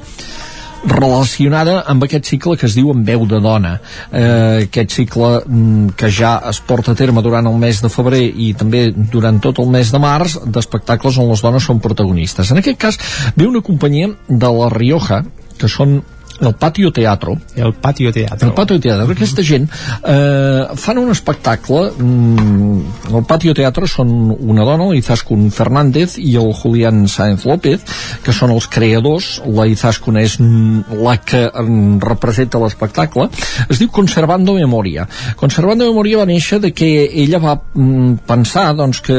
relacionada 0.85 1.81
amb 1.89 2.05
aquest 2.05 2.29
cicle 2.29 2.55
que 2.57 2.67
es 2.69 2.75
diu 2.77 2.91
En 2.93 3.03
veu 3.05 3.25
de 3.29 3.39
dona. 3.41 3.75
Eh, 4.11 4.65
aquest 4.65 4.95
cicle 4.95 5.41
mm, 5.45 5.95
que 5.99 6.09
ja 6.13 6.37
es 6.49 6.61
porta 6.61 6.93
a 6.93 6.99
terme 6.99 7.23
durant 7.25 7.47
el 7.49 7.57
mes 7.59 7.81
de 7.83 7.91
febrer 7.91 8.23
i 8.25 8.53
també 8.57 8.87
durant 8.95 9.39
tot 9.43 9.59
el 9.63 9.71
mes 9.73 9.91
de 9.91 10.01
març 10.01 10.37
d'espectacles 10.45 11.19
on 11.21 11.31
les 11.31 11.43
dones 11.43 11.65
són 11.65 11.81
protagonistes. 11.83 12.51
En 12.51 12.61
aquest 12.61 12.79
cas 12.81 12.99
ve 13.35 13.47
una 13.47 13.63
companyia 13.65 14.13
de 14.27 14.51
la 14.59 14.69
Rioja 14.73 15.23
que 15.59 15.69
són 15.71 16.01
el 16.39 16.55
Patio 16.55 16.91
Teatro. 16.91 17.37
El 17.55 17.73
Patio 17.73 18.11
Teatro. 18.11 18.47
El 18.47 18.53
Patio 18.53 18.79
Teatro, 18.79 19.07
aquesta 19.11 19.43
gent 19.43 19.69
eh, 20.03 20.67
fan 20.75 20.97
un 20.99 21.11
espectacle 21.11 21.91
mm, 21.91 23.13
el 23.15 23.23
Patio 23.27 23.53
Teatro 23.55 23.87
són 23.87 24.11
una 24.33 24.65
dona, 24.67 24.89
la 24.89 24.97
Izaskun 24.97 25.49
Fernández 25.55 26.17
i 26.19 26.35
el 26.39 26.51
Julián 26.53 27.05
Sáenz 27.11 27.45
López 27.47 27.83
que 28.25 28.33
són 28.35 28.53
els 28.55 28.67
creadors. 28.71 29.39
La 29.45 29.67
Izaskun 29.69 30.19
és 30.21 30.37
mm, 30.41 30.99
la 31.05 31.15
que 31.23 31.45
mm, 31.47 31.99
representa 32.05 32.61
l'espectacle. 32.61 33.29
Es 33.69 33.79
diu 33.81 33.91
Conservando 33.93 34.55
Memoria. 34.57 35.07
Conservando 35.39 35.87
Memoria 35.87 36.21
va 36.21 36.29
néixer 36.29 36.59
de 36.63 36.73
que 36.75 36.89
ella 37.05 37.39
va 37.43 37.55
mm, 37.57 38.25
pensar 38.27 38.67
doncs, 38.77 39.01
que 39.05 39.17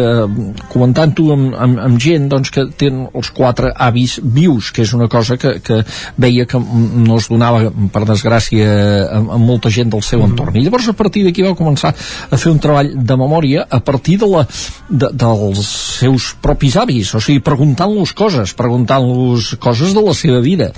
comentant-ho 0.73 1.31
amb, 1.35 1.55
amb, 1.55 1.83
amb 1.89 2.03
gent 2.03 2.29
doncs, 2.33 2.53
que 2.53 2.67
tenen 2.77 3.07
els 3.17 3.33
quatre 3.37 3.73
avis 3.73 4.19
vius 4.23 4.73
que 4.75 4.85
és 4.85 4.93
una 4.97 5.09
cosa 5.13 5.37
que, 5.41 5.57
que 5.65 5.83
veia 6.21 6.47
que 6.49 6.59
mm, 6.59 7.06
no 7.07 7.19
es 7.21 7.29
donava 7.31 7.71
per 7.93 8.05
desgràcia 8.09 8.67
a, 8.67 9.21
a 9.37 9.39
molta 9.41 9.73
gent 9.73 9.93
del 9.93 10.05
seu 10.07 10.25
entorn. 10.27 10.57
I 10.57 10.67
llavors 10.67 10.89
a 10.91 10.97
partir 10.97 11.25
d'aquí 11.27 11.45
va 11.47 11.57
començar 11.59 11.93
a 11.95 12.41
fer 12.41 12.53
un 12.53 12.61
treball 12.63 12.93
de 12.97 13.19
memòria 13.19 13.67
a 13.71 13.81
partir 13.81 14.19
de 14.23 14.31
la, 14.31 14.45
de, 14.89 15.11
dels 15.15 15.73
seus 16.01 16.33
propis 16.43 16.77
avis 16.81 17.15
o 17.17 17.23
sigui, 17.23 17.43
preguntant-los 17.45 18.13
coses 18.17 18.55
preguntant-los 18.57 19.55
coses 19.63 19.95
de 19.97 20.03
la 20.03 20.15
seva 20.17 20.41
vida. 20.45 20.71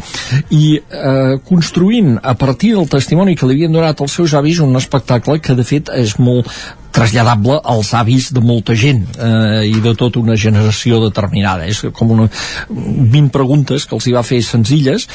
I 0.54 0.78
eh, 0.78 1.38
construint 1.48 2.18
a 2.22 2.34
partir 2.38 2.74
del 2.76 2.88
testimoni 2.90 3.36
que 3.36 3.48
li 3.48 3.58
havien 3.58 3.74
donat 3.74 4.00
els 4.04 4.18
seus 4.20 4.34
avis 4.38 4.60
un 4.64 4.76
espectacle 4.78 5.40
que 5.42 5.56
de 5.58 5.66
fet 5.66 5.92
és 5.94 6.18
molt 6.18 6.50
traslladable 6.92 7.58
als 7.64 7.92
avis 7.94 8.30
de 8.32 8.40
molta 8.40 8.74
gent 8.78 9.04
eh, 9.18 9.68
i 9.68 9.80
de 9.84 9.94
tota 9.98 10.20
una 10.20 10.36
generació 10.36 11.00
determinada 11.04 11.66
és 11.68 11.82
com 11.94 12.14
una 12.14 12.28
20 12.68 13.30
preguntes 13.34 13.86
que 13.86 13.96
els 13.96 14.08
hi 14.08 14.14
va 14.16 14.24
fer 14.26 14.40
senzilles 14.44 15.06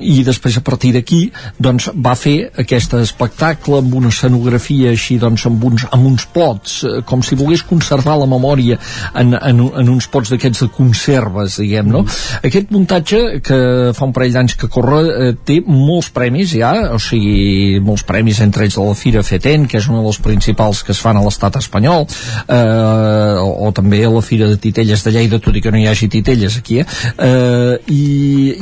i 0.00 0.20
després 0.26 0.56
a 0.58 0.64
partir 0.64 0.92
d'aquí 0.96 1.20
doncs 1.58 1.90
va 1.94 2.16
fer 2.18 2.50
aquest 2.62 2.94
espectacle 3.00 3.80
amb 3.80 3.94
una 4.00 4.10
escenografia 4.12 4.94
així 4.94 5.18
doncs 5.22 5.46
amb 5.48 5.64
uns, 5.70 5.86
amb 5.90 6.08
uns 6.10 6.26
pots 6.34 6.80
eh, 6.84 7.00
com 7.06 7.22
si 7.26 7.38
volgués 7.38 7.64
conservar 7.68 8.18
la 8.20 8.28
memòria 8.30 8.78
en, 9.14 9.34
en, 9.36 9.64
en 9.82 9.92
uns 9.94 10.08
pots 10.10 10.32
d'aquests 10.32 10.66
de 10.66 10.70
conserves 10.74 11.60
diguem 11.60 11.90
no? 11.92 12.04
Mm. 12.04 12.40
Aquest 12.50 12.74
muntatge 12.74 13.22
que 13.44 13.60
fa 13.96 14.08
un 14.08 14.14
parell 14.16 14.34
d'anys 14.34 14.56
que 14.60 14.70
corre 14.72 15.00
eh, 15.10 15.32
té 15.46 15.60
molts 15.66 16.10
premis 16.14 16.56
ja, 16.56 16.72
o 16.94 16.98
sigui 17.02 17.80
molts 17.84 18.04
premis 18.08 18.40
entre 18.44 18.66
ells 18.66 18.78
de 18.78 18.86
la 18.88 18.98
Fira 18.98 19.24
FETEN 19.26 19.68
que 19.70 19.78
és 19.80 19.88
una 19.90 20.02
dels 20.04 20.20
principals 20.24 20.82
que 20.86 20.94
es 20.96 21.02
fan 21.02 21.19
a 21.20 21.26
l'estat 21.26 21.60
espanyol 21.60 22.06
eh, 22.06 23.36
o, 23.40 23.68
o 23.68 23.72
també 23.76 24.02
a 24.04 24.12
la 24.12 24.22
Fira 24.24 24.48
de 24.50 24.58
Titelles 24.60 25.04
de 25.04 25.14
Lleida 25.14 25.40
tot 25.42 25.56
i 25.56 25.62
que 25.64 25.72
no 25.72 25.80
hi 25.80 25.86
hagi 25.90 26.08
titelles 26.12 26.56
aquí 26.60 26.80
eh? 26.82 26.86
Eh, 27.20 27.76
i, 27.92 28.04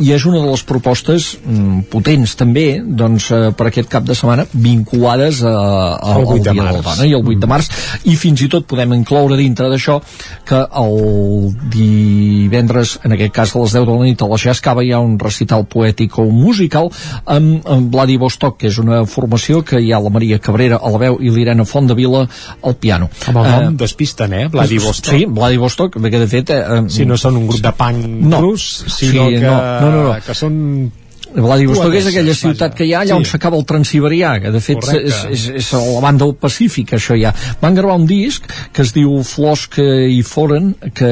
i 0.04 0.12
és 0.14 0.26
una 0.28 0.42
de 0.42 0.50
les 0.50 0.64
propostes 0.66 1.30
mm, 1.38 1.88
potents 1.92 2.34
també 2.38 2.66
doncs, 2.82 3.30
eh, 3.34 3.50
per 3.56 3.68
aquest 3.70 3.90
cap 3.92 4.06
de 4.08 4.16
setmana 4.18 4.46
vinculades 4.52 5.42
a, 5.46 5.54
a, 5.96 6.16
El 6.18 6.26
8 6.26 6.32
al 6.32 6.42
de 6.42 6.52
Dia 6.52 6.52
de 6.52 6.76
la 6.78 6.82
març. 6.82 6.88
Dona 6.88 7.08
i 7.08 7.14
el 7.16 7.32
8 7.34 7.42
de 7.44 7.50
març 7.50 7.70
i 8.10 8.16
fins 8.18 8.44
i 8.44 8.50
tot 8.52 8.66
podem 8.68 8.94
incloure 8.98 9.38
dintre 9.38 9.68
d'això 9.70 9.98
que 10.48 10.60
el 10.82 10.96
divendres 11.72 12.96
en 13.04 13.14
aquest 13.16 13.34
cas 13.34 13.54
a 13.54 13.62
les 13.62 13.76
10 13.78 13.86
de 13.88 13.98
la 13.98 14.08
nit 14.08 14.22
a 14.22 14.30
la 14.30 14.40
Jazz 14.40 14.62
Cava 14.64 14.84
hi 14.84 14.92
ha 14.94 15.02
un 15.04 15.18
recital 15.20 15.66
poètic 15.68 16.18
o 16.18 16.28
musical 16.32 16.90
amb, 17.24 17.66
amb 17.68 17.92
Vladivostok 17.94 18.58
que 18.62 18.70
és 18.72 18.80
una 18.82 19.04
formació 19.06 19.62
que 19.66 19.80
hi 19.82 19.92
ha 19.92 20.02
la 20.02 20.12
Maria 20.14 20.40
Cabrera 20.42 20.80
a 20.80 20.92
la 20.94 21.02
veu 21.02 21.18
i 21.20 21.32
l'Irene 21.34 21.66
Fondavila 21.68 22.26
al 22.62 22.76
piano 22.76 23.10
Amb 23.26 23.42
el 23.42 23.50
nom 23.50 23.66
Eh, 23.68 23.76
despisten, 23.80 24.32
eh? 24.32 24.46
Vladivostok. 24.52 25.14
Sí, 25.14 25.26
Vladivostok, 25.26 25.98
perquè 25.98 26.22
de 26.22 26.28
fet... 26.30 26.52
Eh, 26.54 26.80
Si 26.92 27.04
no 27.08 27.18
són 27.20 27.36
un 27.40 27.48
grup 27.50 27.60
de 27.64 27.72
punk 27.76 28.06
no, 28.28 28.40
rus, 28.44 28.68
sinó 28.86 29.28
sí, 29.28 29.34
que, 29.36 29.42
no, 29.42 29.56
no, 29.56 29.90
no, 29.90 30.02
no. 30.08 30.16
que 30.24 30.34
són 30.36 30.56
Vladivostok 31.34 31.94
és 31.94 32.06
aquella 32.08 32.34
ciutat 32.34 32.74
que 32.74 32.84
hi 32.86 32.92
ha 32.94 33.00
allà 33.02 33.08
Sí. 33.14 33.18
on 33.18 33.24
s'acaba 33.24 33.56
el 33.58 33.64
Transiberià, 33.66 34.40
que 34.40 34.50
de 34.50 34.60
fet 34.60 34.78
Correcte. 34.80 35.08
és, 35.08 35.24
és, 35.30 35.48
és 35.62 35.72
a 35.74 35.78
la 35.78 36.00
banda 36.00 36.24
del 36.24 36.34
Pacífic, 36.34 36.92
això 36.96 37.16
ja. 37.20 37.32
Van 37.60 37.74
gravar 37.74 37.96
un 37.96 38.06
disc 38.06 38.44
que 38.72 38.82
es 38.82 38.92
diu 38.94 39.22
Flors 39.24 39.66
que 39.68 39.84
hi 40.08 40.22
foren, 40.22 40.74
que 40.94 41.06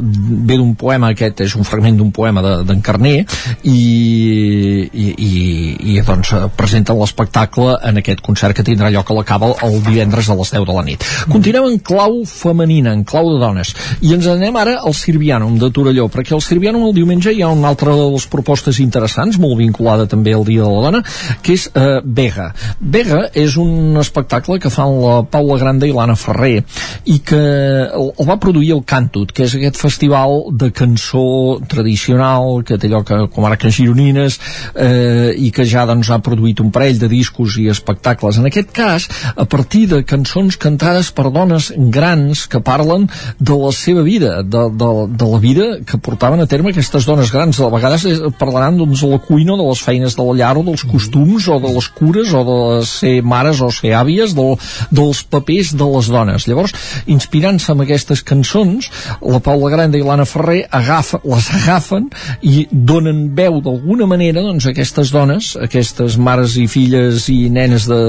ve 0.00 0.56
d'un 0.56 0.74
poema, 0.76 1.08
aquest 1.14 1.40
és 1.40 1.54
un 1.56 1.64
fragment 1.64 1.96
d'un 1.96 2.10
poema 2.12 2.42
de- 2.42 2.64
d'en 2.64 2.80
Carné, 2.82 3.24
i, 3.64 4.88
i, 4.92 5.06
i, 5.16 5.94
i 5.94 6.00
doncs 6.06 6.32
presenten 6.56 6.98
l'espectacle 6.98 7.76
en 7.88 7.98
aquest 8.02 8.20
concert 8.24 8.56
que 8.56 8.64
tindrà 8.66 8.90
lloc 8.92 9.10
a 9.10 9.14
la 9.14 9.24
Cava 9.28 9.52
el 9.66 9.78
divendres 9.86 10.28
a 10.30 10.36
les 10.38 10.50
10 10.52 10.66
de 10.68 10.72
la 10.76 10.82
nit. 10.86 11.04
Continuem 11.32 11.68
en 11.70 11.78
clau 11.78 12.22
femenina, 12.28 12.92
en 12.92 13.04
clau 13.08 13.30
de 13.32 13.38
dones, 13.42 13.74
i 14.02 14.12
ens 14.16 14.26
anem 14.30 14.56
ara 14.56 14.78
al 14.82 14.94
Sirvianum 14.94 15.58
de 15.58 15.70
Torelló, 15.74 16.08
perquè 16.12 16.34
al 16.36 16.42
Sirvianum 16.44 16.86
el 16.90 16.94
diumenge 16.96 17.32
hi 17.32 17.42
ha 17.42 17.48
una 17.52 17.68
altra 17.72 17.94
de 17.96 18.08
les 18.14 18.26
propostes 18.26 18.78
interessants, 18.80 19.38
molt 19.38 19.56
vinculada 19.58 19.71
també 20.08 20.34
al 20.34 20.44
Dia 20.44 20.62
de 20.62 20.70
la 20.70 20.82
Dona, 20.86 21.02
que 21.42 21.54
és 21.56 21.68
eh, 21.74 22.00
Vega. 22.04 22.52
Vega 22.80 23.28
és 23.34 23.56
un 23.56 23.96
espectacle 24.00 24.58
que 24.58 24.70
fan 24.70 24.98
la 25.00 25.22
Paula 25.22 25.58
Granda 25.60 25.86
i 25.86 25.92
l'Anna 25.92 26.16
Ferrer 26.16 26.62
i 27.04 27.18
que 27.18 27.42
el, 27.88 28.12
el 28.18 28.28
va 28.28 28.38
produir 28.40 28.72
el 28.76 28.84
Cantut, 28.84 29.32
que 29.32 29.46
és 29.46 29.56
aquest 29.56 29.80
festival 29.80 30.52
de 30.58 30.70
cançó 30.74 31.58
tradicional 31.68 32.62
que 32.66 32.78
té 32.78 32.90
lloc 32.90 33.10
a 33.12 33.26
comarques 33.32 33.74
gironines 33.76 34.38
eh, 34.74 35.32
i 35.36 35.50
que 35.54 35.66
ja 35.68 35.86
doncs, 35.88 36.10
ha 36.10 36.20
produït 36.24 36.60
un 36.62 36.72
parell 36.74 36.98
de 37.00 37.10
discos 37.10 37.58
i 37.60 37.68
espectacles. 37.72 38.38
En 38.38 38.48
aquest 38.48 38.72
cas, 38.74 39.08
a 39.36 39.46
partir 39.48 39.86
de 39.90 40.02
cançons 40.08 40.58
cantades 40.60 41.10
per 41.14 41.30
dones 41.32 41.70
grans 41.92 42.46
que 42.50 42.62
parlen 42.62 43.08
de 43.38 43.56
la 43.58 43.72
seva 43.76 44.02
vida, 44.06 44.42
de, 44.42 44.64
de, 44.78 44.90
de 45.08 45.30
la 45.32 45.40
vida 45.42 45.68
que 45.86 45.98
portaven 45.98 46.42
a 46.42 46.46
terme 46.46 46.72
aquestes 46.72 47.06
dones 47.08 47.32
grans. 47.32 47.60
A 47.60 47.70
vegades 47.72 48.06
eh, 48.08 48.18
parlaran 48.38 48.78
doncs, 48.80 49.02
de 49.02 49.10
la 49.12 49.20
cuina 49.22 49.51
o 49.52 49.58
de 49.60 49.68
les 49.68 49.82
feines 49.84 50.16
de 50.16 50.26
la 50.26 50.36
llar 50.38 50.54
o 50.58 50.64
dels 50.66 50.84
costums 50.88 51.48
o 51.48 51.58
de 51.62 51.72
les 51.74 51.88
cures 51.98 52.34
o 52.34 52.42
de 52.48 52.58
ser 52.88 53.14
mares 53.22 53.60
o 53.62 53.70
ser 53.74 53.94
àvies 53.98 54.34
del, 54.38 54.56
dels 54.90 55.22
papers 55.22 55.74
de 55.78 55.88
les 55.94 56.10
dones. 56.12 56.48
Llavors, 56.48 56.74
inspirant-se 57.06 57.72
amb 57.72 57.84
aquestes 57.86 58.24
cançons, 58.26 58.90
la 59.22 59.42
Paula 59.44 59.72
Granda 59.72 59.98
i 59.98 60.04
l'Anna 60.06 60.26
Ferrer 60.28 60.62
agafa, 60.70 61.22
les 61.24 61.50
agafen 61.60 62.08
i 62.42 62.66
donen 62.72 63.28
veu 63.36 63.60
d'alguna 63.64 64.08
manera 64.10 64.44
doncs, 64.44 64.66
a 64.66 64.74
aquestes 64.74 65.12
dones, 65.14 65.54
aquestes 65.60 66.18
mares 66.18 66.56
i 66.60 66.68
filles 66.70 67.28
i 67.32 67.46
nenes 67.52 67.88
de 67.90 68.02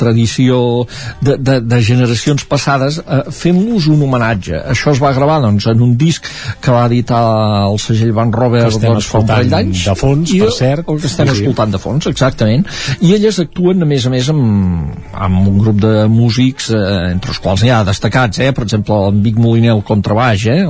tradició 0.00 0.60
de, 1.20 1.36
de, 1.36 1.58
de 1.64 1.80
generacions 1.84 2.46
passades 2.48 3.00
eh, 3.00 3.22
fent-los 3.34 3.88
un 3.92 4.02
homenatge 4.06 4.62
això 4.74 4.94
es 4.94 5.02
va 5.02 5.12
gravar 5.16 5.40
doncs, 5.44 5.68
en 5.70 5.84
un 5.84 5.96
disc 6.00 6.26
que 6.60 6.74
va 6.74 6.86
editar 6.88 7.22
el 7.68 7.78
segell 7.82 8.14
Van 8.16 8.32
Robert 8.34 8.70
Que 8.70 8.78
estem 8.78 8.94
doncs, 8.94 9.10
fa 9.12 9.22
un 9.22 9.28
parell 9.30 9.52
d'anys 9.52 9.84
de 9.90 9.96
fons, 9.98 10.34
I 10.34 10.42
per 10.44 10.52
cert. 10.56 10.88
el 10.88 11.00
que 11.02 11.10
estem 11.10 11.30
Sí, 11.30 11.44
escoltant 11.44 11.76
de 11.76 11.78
fons, 11.82 12.08
exactament 12.10 12.66
i 13.06 13.12
elles 13.14 13.38
actuen 13.42 13.84
a 13.84 13.88
més 13.88 14.06
a 14.08 14.12
més 14.12 14.30
amb, 14.32 14.90
amb 15.14 15.40
un 15.46 15.60
grup 15.62 15.80
de 15.84 15.94
músics 16.10 16.70
eh, 16.74 16.82
entre 17.12 17.34
els 17.34 17.42
quals 17.42 17.64
n'hi 17.64 17.72
ha 17.74 17.82
destacats 17.86 18.42
eh? 18.42 18.50
per 18.56 18.66
exemple 18.66 18.98
en 19.10 19.20
Vic 19.24 19.38
Moliner 19.40 19.74
al 19.76 19.84
contrabaix 19.86 20.46
eh? 20.50 20.60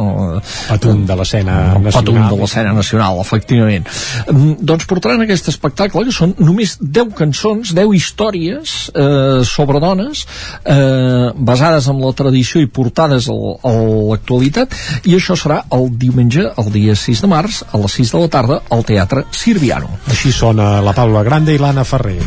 patum 0.69 1.07
de 1.09 1.17
l'escena 1.17 1.57
el 1.77 1.83
nacional. 1.87 2.29
de 2.31 2.41
l'escena 2.41 2.73
nacional, 2.77 3.21
efectivament. 3.23 3.87
Mm, 4.31 4.57
doncs 4.67 4.87
portaran 4.91 5.23
aquest 5.25 5.51
espectacle, 5.53 6.05
que 6.09 6.15
són 6.15 6.35
només 6.39 6.77
10 6.81 7.15
cançons, 7.19 7.75
10 7.77 7.95
històries 7.99 8.77
eh, 8.95 9.07
sobre 9.45 9.81
dones, 9.81 10.27
eh, 10.65 11.31
basades 11.37 11.87
en 11.89 12.01
la 12.01 12.13
tradició 12.13 12.61
i 12.61 12.67
portades 12.67 13.29
al- 13.29 13.59
a 13.63 13.73
l'actualitat, 14.11 14.75
i 15.05 15.15
això 15.17 15.37
serà 15.37 15.63
el 15.73 15.89
diumenge, 15.99 16.51
el 16.57 16.73
dia 16.73 16.95
6 16.97 17.21
de 17.23 17.29
març, 17.29 17.63
a 17.73 17.79
les 17.79 17.93
6 17.93 18.13
de 18.13 18.21
la 18.21 18.29
tarda, 18.29 18.61
al 18.71 18.85
Teatre 18.85 19.25
Sirviano. 19.31 19.89
Així 20.09 20.33
sona 20.33 20.81
la 20.83 20.93
Paula 20.93 21.23
Grande 21.23 21.55
i 21.55 21.59
l'Anna 21.59 21.85
Ferrer. 21.85 22.21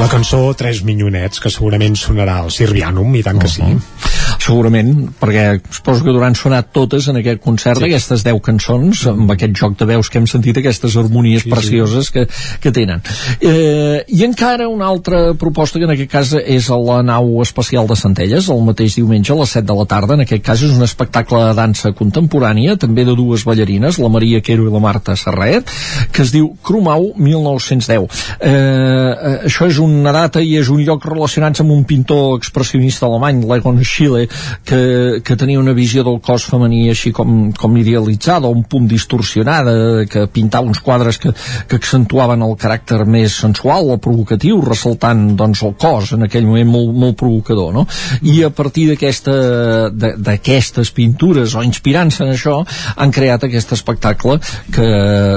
La 0.00 0.08
cançó 0.10 0.40
Tres 0.58 0.80
Minyonets, 0.82 1.38
que 1.40 1.50
segurament 1.52 1.94
sonarà 1.98 2.40
al 2.42 2.50
Sirvianum, 2.50 3.12
i 3.14 3.22
tant 3.22 3.38
que 3.38 3.48
sí. 3.48 3.62
Segurament, 4.42 4.92
perquè 5.20 5.60
suposo 5.70 6.04
que 6.04 6.14
duran 6.14 6.34
sonat 6.38 6.72
totes 6.74 7.08
en 7.10 7.18
aquest 7.20 7.42
concert 7.44 7.80
sí. 7.80 7.88
aquestes 7.88 8.24
10 8.26 8.40
cançons, 8.44 9.04
amb 9.12 9.30
aquest 9.34 9.54
joc 9.58 9.76
de 9.78 9.88
veus 9.92 10.10
que 10.10 10.20
hem 10.20 10.26
sentit, 10.30 10.58
aquestes 10.58 10.96
harmonies 10.98 11.46
sí, 11.46 11.52
precioses 11.52 12.08
sí. 12.08 12.14
Que, 12.16 12.26
que 12.62 12.72
tenen. 12.74 13.02
Eh, 13.40 14.02
I 14.08 14.24
encara 14.26 14.68
una 14.70 14.88
altra 14.90 15.32
proposta, 15.38 15.78
que 15.78 15.86
en 15.88 15.94
aquest 15.94 16.10
cas 16.12 16.34
és 16.40 16.68
a 16.70 16.78
la 16.80 17.00
nau 17.06 17.40
espacial 17.44 17.88
de 17.90 17.96
Centelles, 17.98 18.50
el 18.52 18.62
mateix 18.66 18.96
diumenge 18.98 19.32
a 19.34 19.38
les 19.38 19.54
7 19.58 19.66
de 19.68 19.78
la 19.78 19.86
tarda, 19.88 20.18
en 20.18 20.24
aquest 20.26 20.44
cas 20.44 20.64
és 20.66 20.74
un 20.74 20.84
espectacle 20.86 21.42
de 21.46 21.54
dansa 21.58 21.92
contemporània, 21.96 22.76
també 22.80 23.06
de 23.08 23.16
dues 23.18 23.46
ballarines, 23.48 24.00
la 24.02 24.10
Maria 24.12 24.42
Quero 24.44 24.66
i 24.66 24.72
la 24.72 24.82
Marta 24.82 25.16
Serret, 25.18 25.70
que 26.12 26.24
es 26.26 26.34
diu 26.34 26.50
Crumau 26.66 27.12
1910. 27.16 28.22
Eh, 28.40 28.50
eh, 28.50 29.38
això 29.48 29.68
és 29.70 29.78
una 29.82 30.12
data 30.14 30.42
i 30.42 30.56
és 30.58 30.70
un 30.72 30.82
lloc 30.84 31.06
relacionat 31.08 31.62
amb 31.62 31.74
un 31.74 31.84
pintor 31.88 32.36
expressionista 32.38 33.06
alemany, 33.06 33.42
l'Egon 33.48 33.80
Schiele, 33.84 34.26
que, 34.64 35.20
que 35.24 35.36
tenia 35.36 35.60
una 35.60 35.74
visió 35.76 36.04
del 36.06 36.20
cos 36.24 36.46
femení 36.50 36.88
així 36.90 37.12
com, 37.14 37.52
com 37.56 37.76
idealitzada, 37.78 38.48
un 38.48 38.64
punt 38.64 38.88
distorsionada, 38.90 40.06
que 40.10 40.26
pintava 40.32 40.68
uns 40.68 40.82
quadres 40.84 41.18
que, 41.22 41.32
que 41.68 41.80
accentuaven 41.80 42.42
el 42.44 42.56
caràcter 42.60 43.02
més 43.08 43.36
sensual 43.44 43.90
o 43.92 43.98
provocatiu, 44.02 44.60
ressaltant 44.64 45.36
doncs, 45.38 45.62
el 45.66 45.76
cos 45.80 46.14
en 46.16 46.26
aquell 46.26 46.46
moment 46.48 46.72
molt, 46.72 46.94
molt 47.04 47.18
provocador, 47.20 47.72
no? 47.74 47.86
I 48.22 48.42
a 48.46 48.52
partir 48.54 48.88
d'aquestes 48.92 50.92
pintures 50.96 51.56
o 51.56 51.64
inspirant-se 51.66 52.24
en 52.24 52.34
això, 52.34 52.58
han 52.96 53.12
creat 53.14 53.46
aquest 53.46 53.74
espectacle 53.76 54.38
que 54.72 54.88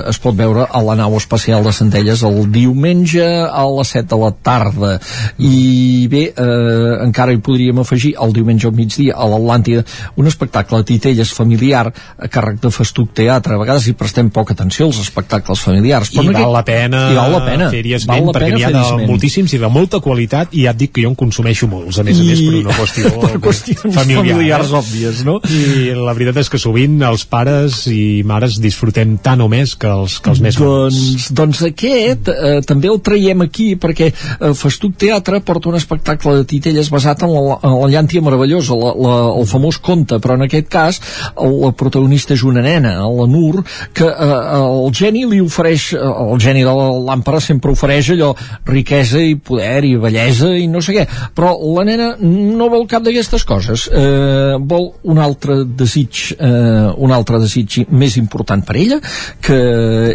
es 0.09 0.19
pot 0.21 0.35
veure 0.37 0.67
a 0.69 0.81
la 0.85 0.95
nau 0.99 1.15
espacial 1.17 1.65
de 1.65 1.73
Centelles 1.75 2.23
el 2.25 2.45
diumenge 2.51 3.25
a 3.45 3.65
les 3.77 3.93
7 3.95 4.07
de 4.11 4.19
la 4.21 4.31
tarda. 4.31 4.91
I 5.39 6.07
bé, 6.11 6.23
eh, 6.31 6.91
encara 7.05 7.33
hi 7.33 7.41
podríem 7.43 7.79
afegir 7.81 8.15
el 8.21 8.33
diumenge 8.35 8.67
al 8.67 8.75
migdia 8.85 9.15
a 9.17 9.27
l'Atlàntida 9.29 9.83
un 10.15 10.27
espectacle 10.29 10.79
de 10.81 10.87
titelles 10.93 11.31
familiar 11.33 11.87
a 11.89 12.27
càrrec 12.31 12.61
de 12.63 12.71
Festuc 12.71 13.11
Teatre. 13.17 13.55
A 13.55 13.61
vegades 13.61 13.87
hi 13.89 13.95
prestem 13.97 14.29
poca 14.33 14.53
atenció 14.55 14.87
als 14.87 14.99
espectacles 15.01 15.61
familiars. 15.65 16.11
I 16.13 16.21
en 16.21 16.31
val 16.33 16.53
la 16.53 16.63
pena, 16.65 17.05
I 17.11 17.17
val 17.17 17.31
la 17.33 17.41
pena. 17.45 17.69
fer-hi 17.73 17.95
Val 17.95 18.01
esment, 18.01 18.25
la 18.29 18.35
perquè 18.35 18.51
n'hi 18.55 18.65
ha 18.67 18.71
de 18.75 19.07
moltíssims 19.09 19.53
i 19.55 19.61
de 19.61 19.69
molta 19.71 19.99
qualitat, 20.03 20.53
i 20.53 20.65
ja 20.65 20.73
et 20.75 20.79
dic 20.79 20.93
que 20.95 21.03
jo 21.05 21.11
en 21.11 21.17
consumeixo 21.19 21.67
molts, 21.71 21.99
a 21.99 22.05
més 22.07 22.19
a 22.19 22.23
I- 22.23 22.27
més, 22.29 22.41
per 22.45 22.61
una 22.61 22.77
qüestió 22.79 23.11
per 23.25 23.39
qüestions 23.47 23.95
familiar, 23.95 24.25
familiars 24.35 24.71
eh? 24.71 24.77
òbvies, 24.81 25.23
no? 25.27 25.37
I 25.49 25.95
la 25.97 26.13
veritat 26.17 26.41
és 26.43 26.51
que 26.51 26.61
sovint 26.61 27.01
els 27.07 27.25
pares 27.29 27.81
i 27.91 28.21
mares 28.27 28.59
disfrutem 28.61 29.17
tant 29.23 29.41
o 29.41 29.49
més 29.51 29.75
que 29.79 29.89
els, 29.91 30.19
que 30.21 30.31
els 30.33 30.41
més 30.43 30.57
doncs, 30.59 31.29
doncs 31.35 31.63
aquest 31.69 32.29
eh, 32.31 32.59
també 32.67 32.89
el 32.91 33.01
traiem 33.05 33.41
aquí 33.45 33.73
perquè 33.79 34.11
eh, 34.11 34.53
Festuc 34.55 34.95
Teatre 35.01 35.41
porta 35.45 35.69
un 35.71 35.77
espectacle 35.79 36.35
de 36.39 36.45
titelles 36.49 36.89
basat 36.93 37.23
en 37.25 37.33
la, 37.33 37.57
en 37.65 37.75
la 37.81 37.89
llàntia 37.95 38.21
meravellosa 38.25 38.74
la, 38.75 38.93
la, 39.05 39.15
el 39.39 39.47
famós 39.49 39.79
conte, 39.83 40.19
però 40.23 40.37
en 40.37 40.45
aquest 40.47 40.69
cas 40.71 41.01
la 41.35 41.71
protagonista 41.77 42.35
és 42.35 42.43
una 42.47 42.63
nena, 42.65 42.97
la 43.05 43.27
Nur, 43.29 43.63
que 43.95 44.07
eh, 44.07 44.39
el 44.59 44.91
geni 44.95 45.25
li 45.29 45.41
ofereix, 45.43 45.91
eh, 45.95 46.01
el 46.01 46.39
geni 46.41 46.65
de 46.65 46.75
la 46.75 46.89
làmpara 47.11 47.41
sempre 47.43 47.73
ofereix 47.75 48.11
allò, 48.15 48.33
riquesa 48.67 49.21
i 49.21 49.35
poder 49.35 49.83
i 49.87 49.95
bellesa 50.01 50.51
i 50.57 50.67
no 50.71 50.81
sé 50.83 50.95
què, 50.97 51.05
però 51.35 51.53
la 51.77 51.85
nena 51.87 52.11
no 52.19 52.69
vol 52.71 52.87
cap 52.91 53.05
d'aquestes 53.05 53.45
coses, 53.47 53.87
eh, 53.91 54.55
vol 54.59 54.91
un 55.03 55.21
altre 55.21 55.61
desig, 55.65 56.35
eh, 56.37 56.91
un 56.95 57.13
altre 57.15 57.39
desig 57.43 57.81
més 57.89 58.17
important 58.21 58.63
per 58.65 58.77
ella, 58.79 58.99
que 59.41 59.57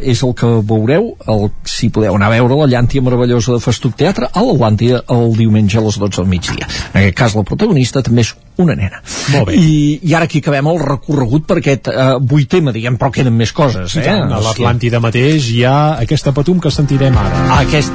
és 0.00 0.22
el 0.26 0.34
que 0.38 0.50
veureu, 0.66 1.14
el, 1.30 1.48
si 1.64 1.90
podeu 1.94 2.16
anar 2.16 2.30
a 2.30 2.36
veure 2.38 2.58
la 2.60 2.68
llàntia 2.70 3.04
meravellosa 3.04 3.56
de 3.56 3.64
Festuc 3.64 3.96
Teatre 4.00 4.30
a 4.30 4.44
l'Atlàntida 4.44 5.04
el 5.14 5.34
diumenge 5.38 5.78
a 5.78 5.84
les 5.84 5.98
12 6.00 6.22
del 6.22 6.30
migdia. 6.30 6.68
En 6.92 7.02
aquest 7.02 7.18
cas 7.18 7.36
la 7.38 7.46
protagonista 7.46 8.02
també 8.06 8.24
és 8.26 8.34
una 8.62 8.76
nena. 8.78 9.00
Molt 9.34 9.50
bé. 9.50 9.56
I, 9.58 9.98
i 10.06 10.14
ara 10.16 10.28
aquí 10.28 10.42
acabem 10.44 10.70
el 10.70 10.80
recorregut 10.82 11.46
per 11.48 11.58
aquest 11.60 11.90
eh, 11.92 12.08
vuitema, 12.20 12.74
diguem, 12.76 12.98
però 13.00 13.10
queden 13.14 13.36
més 13.36 13.52
coses. 13.56 13.96
Eh? 13.96 14.04
tant, 14.06 14.32
a 14.32 14.40
l'Atlàntida 14.44 15.00
mateix 15.02 15.50
hi 15.54 15.64
ha 15.64 15.76
aquesta 16.00 16.34
patum 16.36 16.60
que 16.62 16.72
sentirem 16.74 17.16
ara. 17.20 17.44
Aquest. 17.60 17.94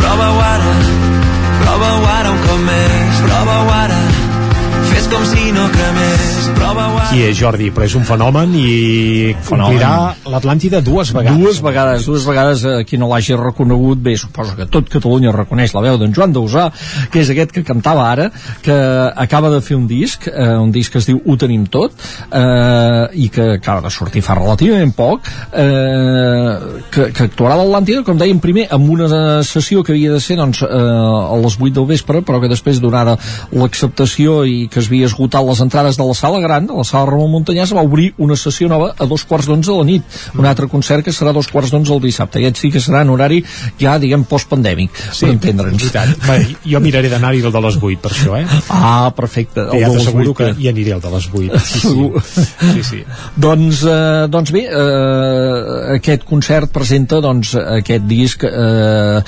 Prova-ho 0.00 0.40
ara, 0.42 0.74
prova-ho 1.62 2.06
ara 2.16 2.34
un 2.34 2.40
cop 2.46 2.64
més, 2.66 3.20
prova-ho 3.26 3.74
ara, 3.76 4.00
fes 4.92 5.10
com 5.12 5.26
si 5.32 5.52
no 5.56 5.68
cremés. 5.74 6.09
Qui 7.10 7.24
és 7.26 7.34
Jordi? 7.38 7.70
Però 7.74 7.86
és 7.86 7.94
un 7.98 8.04
fenomen 8.06 8.52
i 8.54 9.32
complirà 9.46 9.90
l'Atlàntida 10.30 10.80
dues 10.84 11.10
vegades. 11.14 11.40
Dues 11.40 11.60
vegades, 11.64 12.06
dues 12.06 12.26
vegades 12.28 12.64
eh, 12.64 12.74
qui 12.86 12.98
no 13.00 13.08
l'hagi 13.10 13.34
reconegut, 13.38 13.98
bé, 14.04 14.14
suposo 14.20 14.54
que 14.58 14.68
tot 14.70 14.90
Catalunya 14.92 15.32
reconeix 15.34 15.74
la 15.74 15.82
veu 15.84 15.98
d'en 15.98 16.14
Joan 16.14 16.34
Dausà, 16.36 16.68
que 17.10 17.22
és 17.24 17.32
aquest 17.32 17.54
que 17.56 17.64
cantava 17.66 18.06
ara, 18.10 18.28
que 18.62 18.76
acaba 19.24 19.50
de 19.50 19.60
fer 19.64 19.78
un 19.78 19.88
disc, 19.90 20.28
eh, 20.30 20.52
un 20.60 20.70
disc 20.74 20.92
que 20.92 21.02
es 21.02 21.08
diu 21.08 21.20
Ho 21.26 21.36
tenim 21.40 21.66
tot, 21.70 21.94
eh, 22.30 23.04
i 23.24 23.28
que 23.34 23.56
acaba 23.56 23.82
de 23.86 23.92
sortir 23.94 24.22
fa 24.26 24.38
relativament 24.38 24.94
poc, 24.96 25.26
eh, 25.50 26.54
que, 26.90 27.10
que 27.16 27.26
actuarà 27.26 27.56
a 27.56 27.62
l'Atlàntida, 27.64 28.04
com 28.06 28.18
dèiem 28.20 28.40
primer, 28.42 28.68
amb 28.70 28.90
una 28.94 29.42
sessió 29.46 29.82
que 29.82 29.94
havia 29.94 30.14
de 30.14 30.22
ser 30.22 30.38
doncs, 30.40 30.62
eh, 30.62 30.70
a 30.70 31.36
les 31.42 31.58
8 31.58 31.74
del 31.80 31.88
vespre, 31.90 32.22
però 32.26 32.40
que 32.42 32.50
després, 32.50 32.80
donada 32.82 33.16
l'acceptació 33.50 34.42
i 34.46 34.68
que 34.70 34.80
es 34.82 34.90
havia 34.90 35.10
esgotat 35.10 35.46
les 35.46 35.60
entrades 35.62 35.98
de 35.98 36.06
la 36.06 36.16
sala 36.16 36.40
gran, 36.42 36.59
de 36.66 36.76
la 36.76 36.84
sala 36.84 37.10
Ramon 37.10 37.30
Montanyà, 37.30 37.66
va 37.76 37.84
obrir 37.86 38.10
una 38.18 38.36
sessió 38.36 38.68
nova 38.68 38.92
a 38.98 39.06
dos 39.06 39.24
quarts 39.24 39.46
d'onze 39.46 39.70
de 39.70 39.78
la 39.78 39.84
nit, 39.84 40.02
un 40.38 40.46
altre 40.46 40.66
concert 40.68 41.04
que 41.04 41.12
serà 41.14 41.30
a 41.30 41.36
dos 41.36 41.48
quarts 41.48 41.70
d'onze 41.70 41.92
el 41.94 42.00
dissabte, 42.02 42.40
i 42.40 42.46
aquest 42.46 42.60
sí 42.64 42.70
que 42.70 42.80
serà 42.82 43.02
en 43.02 43.10
horari 43.14 43.42
ja, 43.80 43.98
diguem, 43.98 44.24
postpandèmic, 44.24 44.90
Sí, 45.12 45.26
per 45.26 45.34
entendre'ns. 45.34 45.90
jo 46.64 46.80
miraré 46.80 47.08
d'anar-hi 47.08 47.42
el 47.44 47.52
de 47.52 47.60
les 47.60 47.76
8 47.80 48.00
per 48.02 48.10
això, 48.12 48.36
eh? 48.40 48.46
Ah, 48.68 49.12
perfecte. 49.16 49.66
Ja 49.72 49.90
t'asseguro 49.90 50.34
que 50.34 50.52
hi 50.58 50.68
aniré 50.68 50.92
el 50.96 51.00
de 51.00 51.10
les 51.10 51.28
8. 51.32 51.60
Sí, 51.70 51.78
sí. 51.80 52.42
sí, 52.72 52.82
sí. 52.84 52.98
doncs, 53.36 53.82
eh, 53.88 54.26
doncs 54.30 54.50
bé, 54.52 54.64
eh, 54.68 55.96
aquest 55.96 56.24
concert 56.28 56.70
presenta 56.72 57.20
doncs, 57.22 57.54
aquest 57.56 58.04
disc 58.08 58.44
eh, 58.44 59.20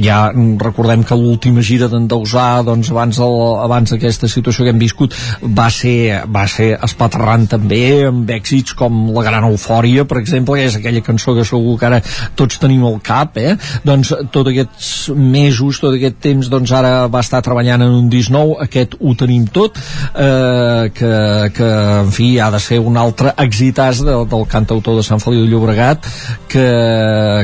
ja, 0.00 0.20
recordem 0.60 1.04
que 1.06 1.18
l'última 1.18 1.62
gira 1.66 1.88
d'en 1.90 2.06
Dausà 2.10 2.62
doncs, 2.66 2.90
abans, 2.94 3.18
el, 3.20 3.36
abans 3.64 3.92
d'aquesta 3.94 4.28
situació 4.30 4.64
que 4.66 4.74
hem 4.74 4.80
viscut 4.80 5.14
va 5.42 5.68
ser, 5.74 6.22
va 6.30 6.46
ser 6.50 6.69
espaterrant 6.76 7.46
també 7.50 7.82
amb 8.08 8.30
èxits 8.30 8.76
com 8.78 9.10
La 9.14 9.24
Gran 9.26 9.46
Eufòria 9.48 10.06
per 10.08 10.20
exemple, 10.20 10.58
que 10.58 10.68
és 10.68 10.78
aquella 10.78 11.02
cançó 11.04 11.34
que 11.36 11.44
segur 11.46 11.76
que 11.80 11.88
ara 11.88 12.00
tots 12.38 12.60
tenim 12.62 12.84
al 12.86 13.00
cap 13.04 13.38
eh? 13.40 13.56
doncs 13.86 14.12
tots 14.32 14.52
aquests 14.52 15.10
mesos 15.16 15.80
tot 15.82 15.96
aquest 15.96 16.20
temps 16.22 16.50
doncs 16.52 16.72
ara 16.76 17.06
va 17.12 17.22
estar 17.24 17.42
treballant 17.44 17.84
en 17.86 17.96
un 18.00 18.08
disc 18.12 18.32
nou, 18.32 18.56
aquest 18.62 18.96
ho 19.00 19.14
tenim 19.18 19.46
tot 19.52 19.78
eh, 19.78 20.90
que, 20.94 21.12
que 21.56 21.70
en 22.00 22.12
fi 22.14 22.32
ha 22.40 22.50
de 22.52 22.60
ser 22.62 22.80
un 22.80 22.98
altre 23.00 23.34
exitàs 23.44 24.02
de, 24.06 24.16
del 24.30 24.46
cantautor 24.50 24.98
de 24.98 25.06
Sant 25.06 25.22
Feliu 25.22 25.44
de 25.44 25.50
Llobregat 25.50 26.06
que, 26.50 26.66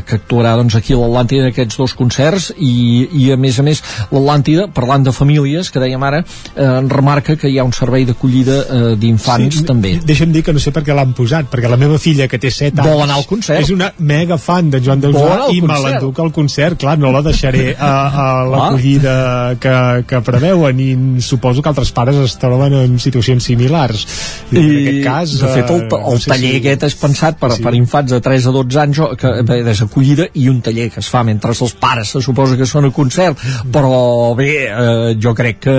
que 0.06 0.18
actuarà 0.20 0.56
doncs, 0.58 0.76
aquí 0.78 0.94
a 0.94 1.00
l'Atlàntida 1.00 1.46
en 1.46 1.52
aquests 1.52 1.78
dos 1.80 1.94
concerts 1.96 2.50
i, 2.56 3.06
i 3.24 3.30
a 3.34 3.38
més 3.40 3.60
a 3.60 3.66
més 3.66 3.82
l'Atlàntida, 4.10 4.68
parlant 4.74 5.06
de 5.06 5.14
famílies 5.16 5.70
que 5.72 5.82
dèiem 5.82 6.02
ara, 6.06 6.22
eh, 6.54 6.68
remarca 6.92 7.36
que 7.40 7.50
hi 7.50 7.58
ha 7.58 7.66
un 7.66 7.74
servei 7.76 8.06
d'acollida 8.08 8.58
eh, 8.62 8.82
d'infants 9.16 9.56
Sí, 9.60 9.64
també 9.66 9.94
Deixa'm 10.06 10.32
dir 10.32 10.42
que 10.44 10.52
no 10.52 10.60
sé 10.62 10.70
per 10.74 10.82
què 10.84 10.94
l'han 10.94 11.12
posat, 11.16 11.48
perquè 11.50 11.68
la 11.70 11.76
meva 11.80 11.98
filla, 11.98 12.26
que 12.28 12.38
té 12.38 12.50
7 12.50 12.80
anys... 12.80 12.88
Vol 12.90 13.02
anar 13.04 13.16
al 13.20 13.26
concert. 13.26 13.60
És 13.62 13.70
una 13.72 13.90
mega 13.98 14.36
fan 14.38 14.68
de 14.70 14.80
Joan 14.84 15.00
Dausà 15.00 15.48
i 15.54 15.60
me 15.64 15.76
l'enduc 15.82 16.18
al 16.22 16.30
concert. 16.34 16.76
Clar, 16.80 16.96
no 17.00 17.10
la 17.14 17.22
deixaré 17.24 17.72
a, 17.78 17.90
a 18.10 18.26
l'acollida 18.50 19.56
que, 19.60 19.74
que 20.08 20.20
preveuen 20.26 20.80
i 20.82 20.90
suposo 21.24 21.62
que 21.62 21.70
altres 21.72 21.90
pares 21.96 22.16
es 22.20 22.36
troben 22.40 22.74
en 22.76 22.98
situacions 23.02 23.44
similars. 23.48 24.04
I, 24.52 24.58
en 24.58 24.70
aquest 24.76 25.02
cas... 25.06 25.36
de 25.40 25.52
fet 25.54 25.70
el, 25.72 25.82
eh, 25.86 25.88
el 25.96 26.16
no 26.16 26.18
sé 26.22 26.30
taller 26.30 26.52
si- 26.52 26.60
aquest 26.62 26.86
és 26.90 26.98
pensat 27.00 27.38
per, 27.40 27.52
Sí. 27.56 27.62
per 27.64 27.72
infants 27.78 28.10
de 28.12 28.20
3 28.20 28.46
a 28.50 28.52
12 28.52 28.80
anys 28.82 29.00
que 29.20 29.30
bé, 29.48 29.60
és 29.70 29.80
acollida 29.84 30.26
i 30.34 30.48
un 30.50 30.60
taller 30.64 30.88
que 30.92 31.00
es 31.00 31.08
fa 31.08 31.22
mentre 31.24 31.54
els 31.56 31.72
pares 31.80 32.10
se 32.12 32.20
suposa 32.24 32.56
que 32.58 32.66
són 32.68 32.84
a 32.88 32.90
concert 32.92 33.38
però 33.72 34.34
bé, 34.36 34.50
eh, 34.68 35.14
jo 35.22 35.32
crec 35.36 35.60
que 35.66 35.76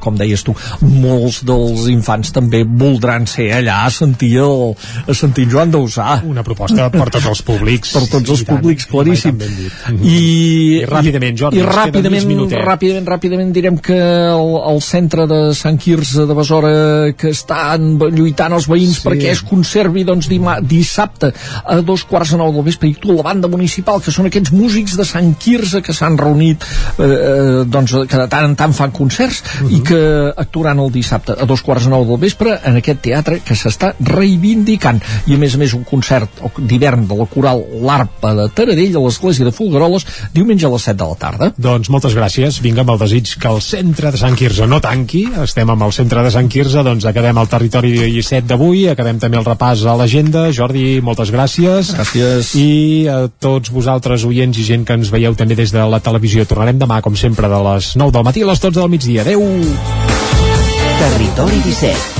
com 0.00 0.16
deies 0.16 0.42
tu, 0.46 0.54
molts 0.80 1.42
dels 1.46 1.86
infants 1.92 2.32
també 2.32 2.62
voldran 2.78 3.26
ser 3.26 3.48
allà 3.56 3.84
a 3.86 3.90
sentir, 3.90 4.36
el, 4.38 4.74
a 5.08 5.14
sentir 5.14 5.44
en 5.44 5.50
Joan 5.50 5.70
Dausà 5.72 6.20
Una 6.26 6.42
proposta 6.46 6.88
per 6.90 7.08
tots 7.10 7.26
els 7.26 7.42
públics. 7.42 7.92
per 7.96 8.02
tots 8.08 8.30
els 8.30 8.42
I 8.42 8.44
tant, 8.44 8.60
públics, 8.60 8.86
i 8.86 8.90
claríssim 8.90 9.38
tant 9.38 9.40
ben 9.40 9.56
dit. 9.56 10.04
i, 10.06 10.18
I 10.80 10.84
ràpidament, 10.88 11.36
Jordi, 11.40 11.58
i 11.60 11.64
ràpidament, 11.66 12.26
minutet. 12.28 12.58
ràpidament, 12.64 13.06
ràpidament 13.08 13.52
direm 13.56 13.78
que 13.78 13.96
el, 13.96 14.54
el 14.74 14.80
centre 14.84 15.26
de 15.30 15.40
Sant 15.54 15.78
Quirze 15.80 16.26
de 16.28 16.34
Besora 16.38 16.72
que 17.16 17.30
estan 17.34 17.96
lluitant 17.98 18.52
els 18.56 18.68
veïns 18.70 19.00
Sí. 19.00 19.06
perquè 19.08 19.30
es 19.32 19.40
conservi 19.46 20.04
doncs, 20.04 20.28
dima, 20.28 20.58
dissabte 20.60 21.32
a 21.64 21.80
dos 21.80 22.04
quarts 22.04 22.32
de 22.34 22.38
nou 22.40 22.52
del 22.52 22.64
vespre 22.66 22.88
i 22.90 22.94
tu 22.94 23.14
la 23.16 23.22
banda 23.22 23.48
municipal 23.48 24.00
que 24.02 24.10
són 24.12 24.26
aquests 24.28 24.52
músics 24.52 24.96
de 24.98 25.04
Sant 25.08 25.34
Quirze 25.40 25.80
que 25.82 25.92
s'han 25.96 26.18
reunit 26.18 26.62
eh, 26.98 27.04
eh, 27.04 27.64
doncs, 27.66 27.94
que 28.08 28.16
de 28.20 28.26
tant 28.28 28.44
en 28.50 28.56
tant 28.56 28.74
fan 28.76 28.90
concerts 28.92 29.42
Mhm. 29.60 29.70
i 29.76 29.80
que 29.82 30.00
actuaran 30.36 30.78
el 30.80 30.90
dissabte 30.92 31.32
a 31.38 31.44
dos 31.46 31.62
quarts 31.62 31.84
de 31.84 31.90
nou 31.90 32.04
del 32.06 32.18
vespre 32.18 32.58
en 32.66 32.80
aquest 32.80 33.02
teatre 33.06 33.40
que 33.44 33.56
s'està 33.58 33.92
reivindicant 34.00 35.00
i 35.26 35.36
a 35.36 35.40
més 35.40 35.56
a 35.56 35.62
més 35.62 35.74
un 35.76 35.84
concert 35.88 36.42
d'hivern 36.58 37.06
de 37.10 37.18
la 37.18 37.28
coral 37.30 37.62
L'Arpa 37.80 38.34
de 38.36 38.48
Taradell 38.54 38.98
a 38.98 39.04
l'església 39.04 39.46
de 39.46 39.54
Folgueroles 39.54 40.06
diumenge 40.34 40.66
a 40.66 40.72
les 40.74 40.88
7 40.90 40.98
de 41.00 41.08
la 41.10 41.18
tarda 41.20 41.50
Doncs 41.56 41.90
moltes 41.92 42.14
gràcies, 42.16 42.60
vinga 42.64 42.84
amb 42.84 42.94
el 42.94 43.00
desig 43.02 43.34
que 43.40 43.50
el 43.50 43.60
centre 43.64 44.12
de 44.12 44.20
Sant 44.20 44.36
Quirze 44.38 44.66
no 44.70 44.80
tanqui, 44.82 45.24
estem 45.42 45.70
amb 45.72 45.86
el 45.86 45.94
centre 45.96 46.22
de 46.24 46.32
Sant 46.32 46.48
Quirze, 46.52 46.84
doncs 46.86 47.06
acabem 47.08 47.38
el 47.40 47.50
territori 47.50 47.92
17 47.98 48.48
d'avui, 48.50 48.86
acabem 48.92 49.20
també 49.22 49.40
el 49.40 49.46
repàs 49.46 49.84
a 49.86 49.96
l'agenda, 49.98 50.46
Jordi, 50.54 51.00
moltes 51.04 51.32
gràcies. 51.34 51.92
Gràcies. 51.96 52.54
I 52.60 52.70
a 53.10 53.18
tots 53.42 53.72
vosaltres, 53.74 54.24
oients 54.28 54.58
i 54.58 54.66
gent 54.66 54.86
que 54.88 54.98
ens 54.98 55.12
veieu 55.12 55.36
també 55.38 55.58
des 55.58 55.74
de 55.74 55.84
la 55.92 56.02
televisió, 56.04 56.46
tornarem 56.48 56.80
demà, 56.80 57.00
com 57.04 57.16
sempre, 57.16 57.50
de 57.50 57.60
les 57.70 57.94
9 58.00 58.16
del 58.16 58.26
matí 58.26 58.44
a 58.44 58.50
les 58.52 58.64
12 58.64 58.80
del 58.80 58.90
migdia. 58.92 59.26
Adeu! 59.26 59.44
Territori 61.00 61.62
17, 61.64 62.19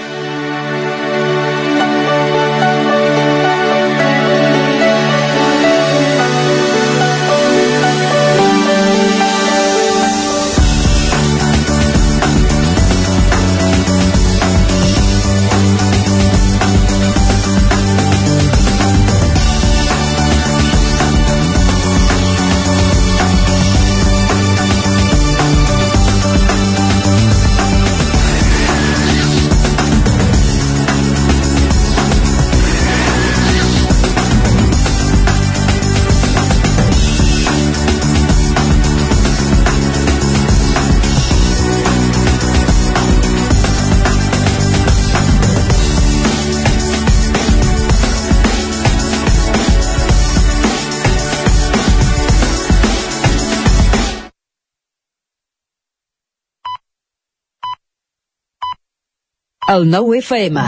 El 59.71 59.85
nou 59.87 60.09
FM, 60.17 60.63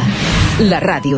la 0.69 0.77
ràdio 0.80 1.17